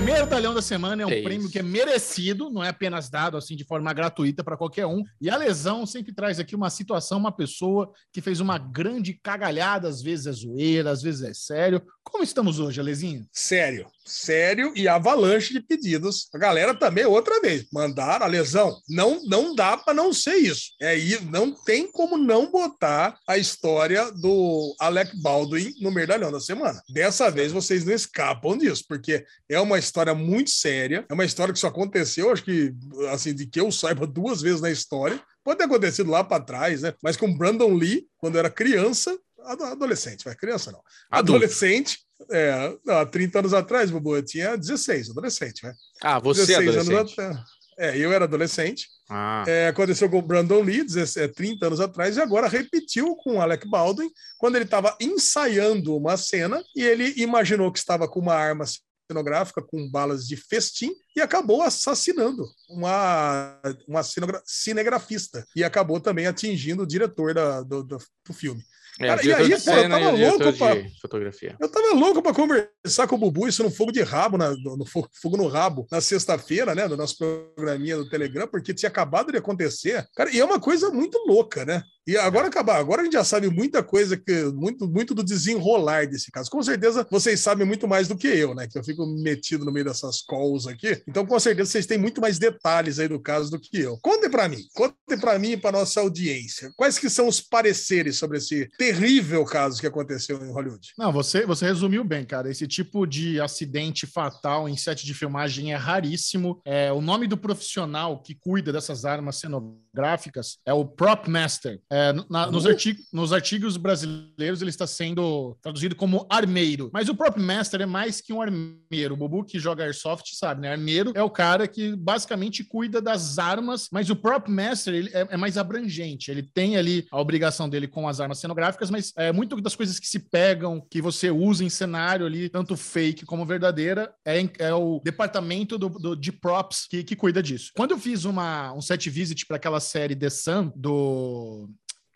Merdalhão 0.04 0.54
da 0.54 0.62
Semana 0.62 1.02
é 1.02 1.06
um 1.06 1.10
É 1.10 1.22
prêmio 1.22 1.44
isso. 1.44 1.52
que 1.52 1.58
é 1.58 1.62
merecido, 1.62 2.50
não 2.50 2.64
é 2.64 2.68
apenas 2.70 3.08
dado 3.10 3.36
assim 3.36 3.54
de 3.54 3.64
forma 3.64 3.92
gratuita 3.92 4.42
para 4.42 4.56
qualquer 4.56 4.86
um. 4.86 5.02
E 5.20 5.28
a 5.30 5.36
lesão 5.36 5.84
sempre 5.86 6.12
traz 6.14 6.40
aqui 6.40 6.56
uma 6.56 6.70
situação, 6.70 7.18
uma 7.18 7.30
pessoa 7.32 7.92
que 8.12 8.20
fez 8.20 8.40
uma 8.40 8.58
grande 8.58 9.14
cagalhada, 9.22 9.88
às 9.88 10.02
vezes 10.02 10.26
é 10.26 10.32
zoeira, 10.32 10.90
às 10.90 11.02
vezes 11.02 11.22
é 11.22 11.34
sério. 11.34 11.82
Como 12.02 12.24
estamos 12.24 12.58
hoje, 12.58 12.80
Alezinho? 12.80 13.26
Sério, 13.32 13.86
sério 14.08 14.72
e 14.74 14.88
avalanche 14.88 15.52
de 15.52 15.60
pedidos. 15.60 16.28
A 16.34 16.38
galera 16.38 16.74
também, 16.74 17.04
outra 17.04 17.40
vez, 17.40 17.66
mandaram 17.72 18.24
a 18.24 18.28
lesão. 18.28 18.76
Não, 18.88 19.22
não 19.24 19.54
dá 19.54 19.76
para 19.76 19.94
não 19.94 20.12
ser 20.12 20.36
isso. 20.36 20.72
É 20.80 20.94
isso, 20.94 21.24
não 21.26 21.52
tem 21.52 21.90
como 21.90 22.16
não 22.16 22.50
botar 22.50 23.18
a 23.28 23.36
história 23.38 24.10
do 24.12 24.74
Alec 24.80 25.16
Baldwin 25.20 25.72
no 25.80 25.90
Merdalhão 25.90 26.32
da 26.32 26.40
semana. 26.40 26.82
Dessa 26.88 27.30
vez 27.30 27.52
vocês 27.52 27.84
não 27.84 27.92
escapam 27.92 28.56
disso, 28.56 28.84
porque 28.88 29.24
é 29.48 29.60
uma 29.60 29.78
história 29.78 30.14
muito 30.14 30.50
séria, 30.50 31.04
é 31.08 31.14
uma 31.14 31.24
história 31.24 31.52
que 31.52 31.60
só 31.60 31.68
aconteceu, 31.68 32.30
acho 32.32 32.42
que, 32.44 32.74
assim, 33.10 33.34
de 33.34 33.46
que 33.46 33.60
eu 33.60 33.70
saiba 33.70 34.06
duas 34.06 34.40
vezes 34.40 34.60
na 34.60 34.70
história. 34.70 35.20
Pode 35.44 35.58
ter 35.58 35.64
acontecido 35.64 36.10
lá 36.10 36.22
para 36.24 36.42
trás, 36.42 36.82
né? 36.82 36.94
Mas 37.02 37.16
com 37.16 37.36
Brandon 37.36 37.72
Lee, 37.74 38.06
quando 38.18 38.38
era 38.38 38.50
criança, 38.50 39.18
ado- 39.44 39.64
adolescente, 39.64 40.24
vai 40.24 40.34
criança 40.34 40.70
não. 40.70 40.80
Adulto. 41.10 41.36
Adolescente, 41.36 42.00
é, 42.30 42.74
há 42.88 43.06
30 43.06 43.38
anos 43.40 43.54
atrás, 43.54 43.90
Bubu, 43.90 44.16
eu 44.16 44.22
tinha 44.24 44.56
16, 44.56 45.10
adolescente, 45.10 45.64
né? 45.64 45.72
Ah, 46.02 46.18
você, 46.18 46.46
16 46.46 46.68
adolescente. 46.68 46.96
anos 46.96 47.12
atrás. 47.12 47.38
É, 47.78 47.96
eu 47.96 48.12
era 48.12 48.24
adolescente. 48.24 48.88
Ah, 49.08 49.44
É, 49.46 49.68
aconteceu 49.68 50.10
com 50.10 50.18
o 50.18 50.22
Brandon 50.22 50.60
Lee, 50.62 50.82
17, 50.84 51.32
30 51.34 51.66
anos 51.68 51.80
atrás, 51.80 52.16
e 52.16 52.20
agora 52.20 52.48
repetiu 52.48 53.14
com 53.16 53.36
o 53.36 53.40
Alec 53.40 53.68
Baldwin, 53.68 54.10
quando 54.36 54.56
ele 54.56 54.64
estava 54.64 54.96
ensaiando 55.00 55.96
uma 55.96 56.16
cena 56.16 56.62
e 56.74 56.82
ele 56.82 57.14
imaginou 57.16 57.72
que 57.72 57.78
estava 57.78 58.08
com 58.08 58.18
uma 58.20 58.34
arma 58.34 58.64
cenográfica 59.10 59.62
com 59.62 59.88
balas 59.90 60.26
de 60.26 60.36
festim 60.36 60.90
e 61.16 61.20
acabou 61.20 61.62
assassinando 61.62 62.44
uma, 62.68 63.58
uma 63.86 64.02
cinegra- 64.02 64.42
cinegrafista 64.44 65.46
e 65.56 65.64
acabou 65.64 65.98
também 66.00 66.26
atingindo 66.26 66.82
o 66.82 66.86
diretor 66.86 67.32
da- 67.32 67.62
do, 67.62 67.82
do- 67.82 67.98
do 68.26 68.32
filme. 68.34 68.62
É, 69.00 69.06
cara, 69.06 69.20
o 69.22 69.24
e 69.24 69.32
aí, 69.34 69.50
pô, 69.50 69.70
eu 69.72 69.88
tava 69.88 70.10
louco 70.10 70.52
pra- 70.58 70.76
fotografia. 71.00 71.56
Eu 71.60 71.68
tava 71.70 71.94
louco 71.94 72.22
para 72.22 72.34
conversar 72.34 73.06
com 73.06 73.14
o 73.14 73.18
Bubu, 73.18 73.46
isso 73.48 73.62
no 73.62 73.70
fogo 73.70 73.92
de 73.92 74.02
rabo, 74.02 74.36
na- 74.36 74.50
no, 74.50 74.76
no 74.76 74.84
fo- 74.86 75.08
fogo 75.22 75.36
no 75.36 75.46
rabo, 75.46 75.86
na 75.90 76.00
sexta-feira, 76.00 76.74
né, 76.74 76.88
do 76.88 76.96
nosso 76.96 77.16
programinha 77.54 77.96
do 77.96 78.08
Telegram, 78.08 78.46
porque 78.48 78.74
tinha 78.74 78.88
acabado 78.88 79.30
de 79.32 79.38
acontecer. 79.38 80.06
Cara, 80.16 80.30
e 80.30 80.38
é 80.40 80.44
uma 80.44 80.60
coisa 80.60 80.90
muito 80.90 81.18
louca, 81.26 81.64
né? 81.64 81.82
E 82.08 82.16
agora 82.16 82.48
acabar, 82.48 82.78
agora 82.78 83.02
a 83.02 83.04
gente 83.04 83.12
já 83.12 83.22
sabe 83.22 83.50
muita 83.50 83.82
coisa 83.82 84.16
que 84.16 84.44
muito 84.44 84.88
muito 84.88 85.14
do 85.14 85.22
desenrolar 85.22 86.06
desse 86.06 86.30
caso. 86.30 86.50
Com 86.50 86.62
certeza 86.62 87.06
vocês 87.10 87.38
sabem 87.38 87.66
muito 87.66 87.86
mais 87.86 88.08
do 88.08 88.16
que 88.16 88.26
eu, 88.26 88.54
né? 88.54 88.66
Que 88.66 88.78
eu 88.78 88.82
fico 88.82 89.04
metido 89.06 89.62
no 89.62 89.70
meio 89.70 89.84
dessas 89.84 90.22
calls 90.22 90.66
aqui. 90.66 91.02
Então, 91.06 91.26
com 91.26 91.38
certeza 91.38 91.70
vocês 91.70 91.84
têm 91.84 91.98
muito 91.98 92.18
mais 92.18 92.38
detalhes 92.38 92.98
aí 92.98 93.08
do 93.08 93.20
caso 93.20 93.50
do 93.50 93.60
que 93.60 93.78
eu. 93.78 93.98
Contem 94.00 94.30
para 94.30 94.48
mim, 94.48 94.62
contem 94.74 95.20
para 95.20 95.38
mim 95.38 95.50
e 95.50 95.56
para 95.58 95.80
nossa 95.80 96.00
audiência. 96.00 96.72
Quais 96.78 96.98
que 96.98 97.10
são 97.10 97.28
os 97.28 97.42
pareceres 97.42 98.16
sobre 98.16 98.38
esse 98.38 98.70
terrível 98.78 99.44
caso 99.44 99.78
que 99.78 99.86
aconteceu 99.86 100.42
em 100.42 100.50
Hollywood? 100.50 100.94
Não, 100.96 101.12
você, 101.12 101.44
você 101.44 101.66
resumiu 101.66 102.04
bem, 102.04 102.24
cara. 102.24 102.50
Esse 102.50 102.66
tipo 102.66 103.06
de 103.06 103.38
acidente 103.38 104.06
fatal 104.06 104.66
em 104.66 104.78
set 104.78 105.04
de 105.04 105.12
filmagem 105.12 105.74
é 105.74 105.76
raríssimo. 105.76 106.58
É, 106.64 106.90
o 106.90 107.02
nome 107.02 107.26
do 107.26 107.36
profissional 107.36 108.22
que 108.22 108.34
cuida 108.34 108.72
dessas 108.72 109.04
armas 109.04 109.36
cenográficas 109.36 110.56
é 110.64 110.72
o 110.72 110.86
Prop 110.86 111.28
Master. 111.28 111.78
É, 111.90 111.97
na- 112.28 112.50
nos, 112.50 112.66
artigos, 112.66 113.06
nos 113.12 113.32
artigos 113.32 113.76
brasileiros 113.76 114.60
ele 114.60 114.70
está 114.70 114.86
sendo 114.86 115.56
traduzido 115.62 115.94
como 115.96 116.26
armeiro. 116.30 116.90
Mas 116.92 117.08
o 117.08 117.14
Prop 117.14 117.36
Master 117.38 117.80
é 117.80 117.86
mais 117.86 118.20
que 118.20 118.32
um 118.32 118.40
armeiro. 118.42 119.14
O 119.14 119.16
Bubu 119.16 119.44
que 119.44 119.58
joga 119.58 119.84
Airsoft 119.84 120.34
sabe, 120.34 120.62
né? 120.62 120.72
Armeiro 120.72 121.12
é 121.14 121.22
o 121.22 121.30
cara 121.30 121.66
que 121.66 121.94
basicamente 121.96 122.62
cuida 122.64 123.00
das 123.00 123.38
armas, 123.38 123.88
mas 123.92 124.10
o 124.10 124.16
Master 124.48 124.94
ele 124.94 125.10
é, 125.12 125.26
é 125.30 125.36
mais 125.36 125.56
abrangente. 125.58 126.30
Ele 126.30 126.42
tem 126.42 126.76
ali 126.76 127.06
a 127.10 127.20
obrigação 127.20 127.68
dele 127.68 127.88
com 127.88 128.08
as 128.08 128.20
armas 128.20 128.38
cenográficas, 128.38 128.90
mas 128.90 129.12
é 129.16 129.32
muito 129.32 129.60
das 129.60 129.74
coisas 129.76 129.98
que 129.98 130.06
se 130.06 130.18
pegam, 130.18 130.80
que 130.90 131.00
você 131.02 131.30
usa 131.30 131.64
em 131.64 131.70
cenário 131.70 132.26
ali, 132.26 132.48
tanto 132.48 132.76
fake 132.76 133.24
como 133.26 133.44
verdadeira, 133.46 134.12
é, 134.26 134.38
é 134.58 134.74
o 134.74 135.00
departamento 135.04 135.76
do, 135.78 135.88
do- 135.88 136.16
de 136.16 136.32
props 136.32 136.86
que, 136.88 137.02
que 137.02 137.16
cuida 137.16 137.42
disso. 137.42 137.70
Quando 137.74 137.92
eu 137.92 137.98
fiz 137.98 138.24
uma, 138.24 138.72
um 138.72 138.80
set 138.80 139.08
visit 139.10 139.46
para 139.46 139.56
aquela 139.56 139.80
série 139.80 140.14
The 140.16 140.30
Sun 140.30 140.72
do. 140.76 141.68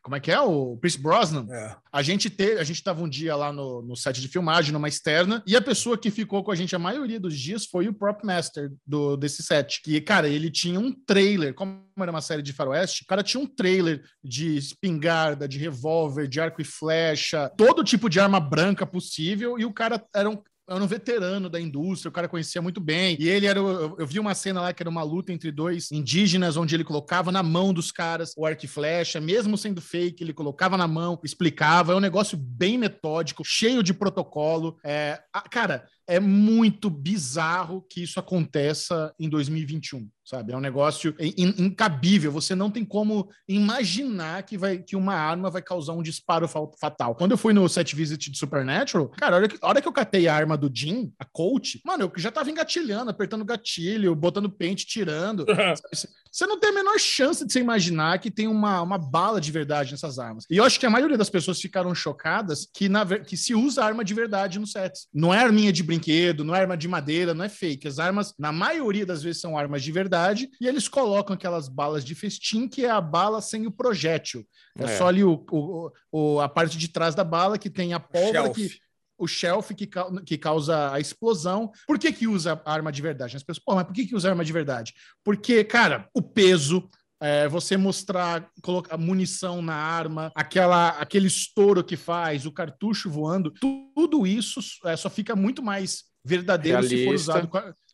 Como 0.02 0.16
é 0.16 0.20
que 0.20 0.32
é? 0.32 0.40
O 0.40 0.76
Chris 0.78 0.96
Brosnan. 0.96 1.46
É. 1.50 1.76
A 1.92 2.02
gente 2.02 2.28
teve, 2.28 2.58
a 2.58 2.64
gente 2.64 2.76
estava 2.76 3.02
um 3.02 3.08
dia 3.08 3.36
lá 3.36 3.52
no, 3.52 3.82
no 3.82 3.96
set 3.96 4.20
de 4.20 4.28
filmagem, 4.28 4.72
numa 4.72 4.88
externa, 4.88 5.42
e 5.46 5.54
a 5.54 5.62
pessoa 5.62 5.96
que 5.96 6.10
ficou 6.10 6.42
com 6.42 6.50
a 6.50 6.56
gente 6.56 6.74
a 6.74 6.78
maioria 6.78 7.20
dos 7.20 7.38
dias 7.38 7.66
foi 7.66 7.86
o 7.88 7.94
prop 7.94 8.24
master 8.24 8.72
do, 8.84 9.16
desse 9.16 9.42
set. 9.42 9.80
Que, 9.82 10.00
cara, 10.00 10.28
ele 10.28 10.50
tinha 10.50 10.80
um 10.80 10.92
trailer, 10.92 11.54
como 11.54 11.84
era 11.98 12.10
uma 12.10 12.20
série 12.20 12.42
de 12.42 12.52
faroeste, 12.52 13.04
o 13.04 13.06
cara 13.06 13.22
tinha 13.22 13.42
um 13.42 13.46
trailer 13.46 14.02
de 14.24 14.56
espingarda, 14.56 15.46
de 15.46 15.58
revólver, 15.58 16.26
de 16.26 16.40
arco 16.40 16.60
e 16.60 16.64
flecha, 16.64 17.50
todo 17.56 17.84
tipo 17.84 18.08
de 18.08 18.18
arma 18.18 18.40
branca 18.40 18.84
possível, 18.84 19.58
e 19.58 19.64
o 19.64 19.72
cara 19.72 20.04
era 20.14 20.28
um 20.28 20.42
era 20.68 20.82
um 20.82 20.86
veterano 20.86 21.48
da 21.48 21.60
indústria, 21.60 22.08
o 22.08 22.12
cara 22.12 22.28
conhecia 22.28 22.62
muito 22.62 22.80
bem. 22.80 23.16
E 23.18 23.28
ele 23.28 23.46
era. 23.46 23.58
Eu, 23.58 23.96
eu 23.98 24.06
vi 24.06 24.18
uma 24.18 24.34
cena 24.34 24.60
lá 24.60 24.72
que 24.72 24.82
era 24.82 24.90
uma 24.90 25.02
luta 25.02 25.32
entre 25.32 25.50
dois 25.50 25.90
indígenas, 25.90 26.56
onde 26.56 26.74
ele 26.74 26.84
colocava 26.84 27.32
na 27.32 27.42
mão 27.42 27.72
dos 27.72 27.90
caras 27.90 28.32
o 28.36 28.46
arco 28.46 28.64
e 28.64 28.68
flecha, 28.68 29.20
mesmo 29.20 29.58
sendo 29.58 29.80
fake, 29.80 30.22
ele 30.22 30.32
colocava 30.32 30.76
na 30.76 30.86
mão, 30.86 31.18
explicava. 31.24 31.92
É 31.92 31.96
um 31.96 32.00
negócio 32.00 32.36
bem 32.38 32.78
metódico, 32.78 33.44
cheio 33.44 33.82
de 33.82 33.92
protocolo. 33.92 34.78
É, 34.84 35.20
cara, 35.50 35.86
é 36.06 36.20
muito 36.20 36.90
bizarro 36.90 37.84
que 37.88 38.02
isso 38.02 38.18
aconteça 38.20 39.14
em 39.18 39.28
2021, 39.28 40.08
sabe? 40.32 40.52
É 40.52 40.56
um 40.56 40.60
negócio 40.60 41.14
in- 41.20 41.54
incabível. 41.58 42.32
Você 42.32 42.54
não 42.54 42.70
tem 42.70 42.84
como 42.86 43.28
imaginar 43.46 44.42
que, 44.44 44.56
vai, 44.56 44.78
que 44.78 44.96
uma 44.96 45.14
arma 45.14 45.50
vai 45.50 45.60
causar 45.60 45.92
um 45.92 46.02
disparo 46.02 46.48
fa- 46.48 46.60
fatal. 46.80 47.14
Quando 47.14 47.32
eu 47.32 47.36
fui 47.38 47.52
no 47.52 47.68
set 47.68 47.94
visit 47.94 48.30
de 48.30 48.38
Supernatural, 48.38 49.08
cara, 49.10 49.36
a 49.36 49.38
hora 49.40 49.48
que, 49.48 49.58
a 49.60 49.68
hora 49.68 49.82
que 49.82 49.88
eu 49.88 49.92
catei 49.92 50.26
a 50.28 50.34
arma 50.34 50.56
do 50.56 50.70
Jim, 50.74 51.12
a 51.18 51.24
Colt, 51.26 51.74
mano, 51.84 52.04
eu 52.04 52.12
já 52.20 52.30
tava 52.30 52.50
engatilhando, 52.50 53.10
apertando 53.10 53.42
o 53.42 53.44
gatilho, 53.44 54.14
botando 54.14 54.50
pente, 54.50 54.86
tirando. 54.86 55.44
Você 56.32 56.46
não 56.46 56.58
tem 56.58 56.70
a 56.70 56.72
menor 56.72 56.98
chance 56.98 57.44
de 57.44 57.52
você 57.52 57.60
imaginar 57.60 58.18
que 58.18 58.30
tem 58.30 58.48
uma, 58.48 58.80
uma 58.80 58.96
bala 58.96 59.38
de 59.38 59.52
verdade 59.52 59.92
nessas 59.92 60.18
armas. 60.18 60.44
E 60.48 60.56
eu 60.56 60.64
acho 60.64 60.80
que 60.80 60.86
a 60.86 60.90
maioria 60.90 61.18
das 61.18 61.28
pessoas 61.28 61.60
ficaram 61.60 61.94
chocadas 61.94 62.66
que, 62.72 62.88
na, 62.88 63.04
que 63.18 63.36
se 63.36 63.54
usa 63.54 63.84
arma 63.84 64.02
de 64.02 64.14
verdade 64.14 64.58
no 64.58 64.66
set. 64.66 64.92
Não 65.12 65.34
é 65.34 65.38
arminha 65.44 65.70
de 65.70 65.82
brinquedo, 65.82 66.42
não 66.42 66.54
é 66.54 66.60
arma 66.60 66.76
de 66.76 66.88
madeira, 66.88 67.34
não 67.34 67.44
é 67.44 67.50
fake. 67.50 67.86
As 67.86 67.98
armas, 67.98 68.32
na 68.38 68.50
maioria 68.50 69.04
das 69.04 69.22
vezes, 69.22 69.42
são 69.42 69.58
armas 69.58 69.82
de 69.82 69.92
verdade 69.92 70.48
e 70.58 70.66
eles 70.66 70.88
colocam 70.88 71.34
aquelas 71.34 71.68
balas 71.68 72.02
de 72.02 72.14
festim, 72.14 72.66
que 72.66 72.86
é 72.86 72.90
a 72.90 73.00
bala 73.00 73.42
sem 73.42 73.66
o 73.66 73.70
projétil. 73.70 74.46
É, 74.78 74.84
É. 74.84 74.96
só 74.96 75.08
ali 75.08 75.22
o, 75.22 75.44
o- 75.50 75.90
o- 76.10 76.40
a 76.40 76.48
parte 76.48 76.78
de 76.78 76.88
trás 76.88 77.14
da 77.14 77.24
bala 77.24 77.58
que 77.58 77.68
tem 77.68 77.92
a 77.92 78.00
pólvora 78.00 78.48
que 78.54 78.70
o 79.22 79.26
shelf 79.28 79.70
que, 79.74 79.88
que 80.24 80.36
causa 80.36 80.92
a 80.92 80.98
explosão. 81.00 81.70
Por 81.86 81.98
que 81.98 82.12
que 82.12 82.26
usa 82.26 82.60
arma 82.64 82.90
de 82.90 83.00
verdade? 83.00 83.36
As 83.36 83.42
pessoas, 83.42 83.64
pô, 83.64 83.74
mas 83.74 83.84
por 83.84 83.92
que 83.94 84.06
que 84.06 84.14
usa 84.16 84.30
arma 84.30 84.44
de 84.44 84.52
verdade? 84.52 84.92
Porque, 85.24 85.62
cara, 85.64 86.08
o 86.14 86.20
peso, 86.20 86.88
é, 87.20 87.46
você 87.48 87.76
mostrar, 87.76 88.50
colocar 88.62 88.96
munição 88.96 89.62
na 89.62 89.74
arma, 89.76 90.32
aquela, 90.34 90.88
aquele 90.90 91.28
estouro 91.28 91.84
que 91.84 91.96
faz, 91.96 92.46
o 92.46 92.52
cartucho 92.52 93.08
voando, 93.08 93.50
tu- 93.52 93.92
tudo 93.94 94.26
isso 94.26 94.60
é, 94.84 94.96
só 94.96 95.08
fica 95.08 95.36
muito 95.36 95.62
mais 95.62 96.04
verdadeiro 96.24 96.82
se 96.82 97.04
for 97.04 97.14
usado 97.14 97.48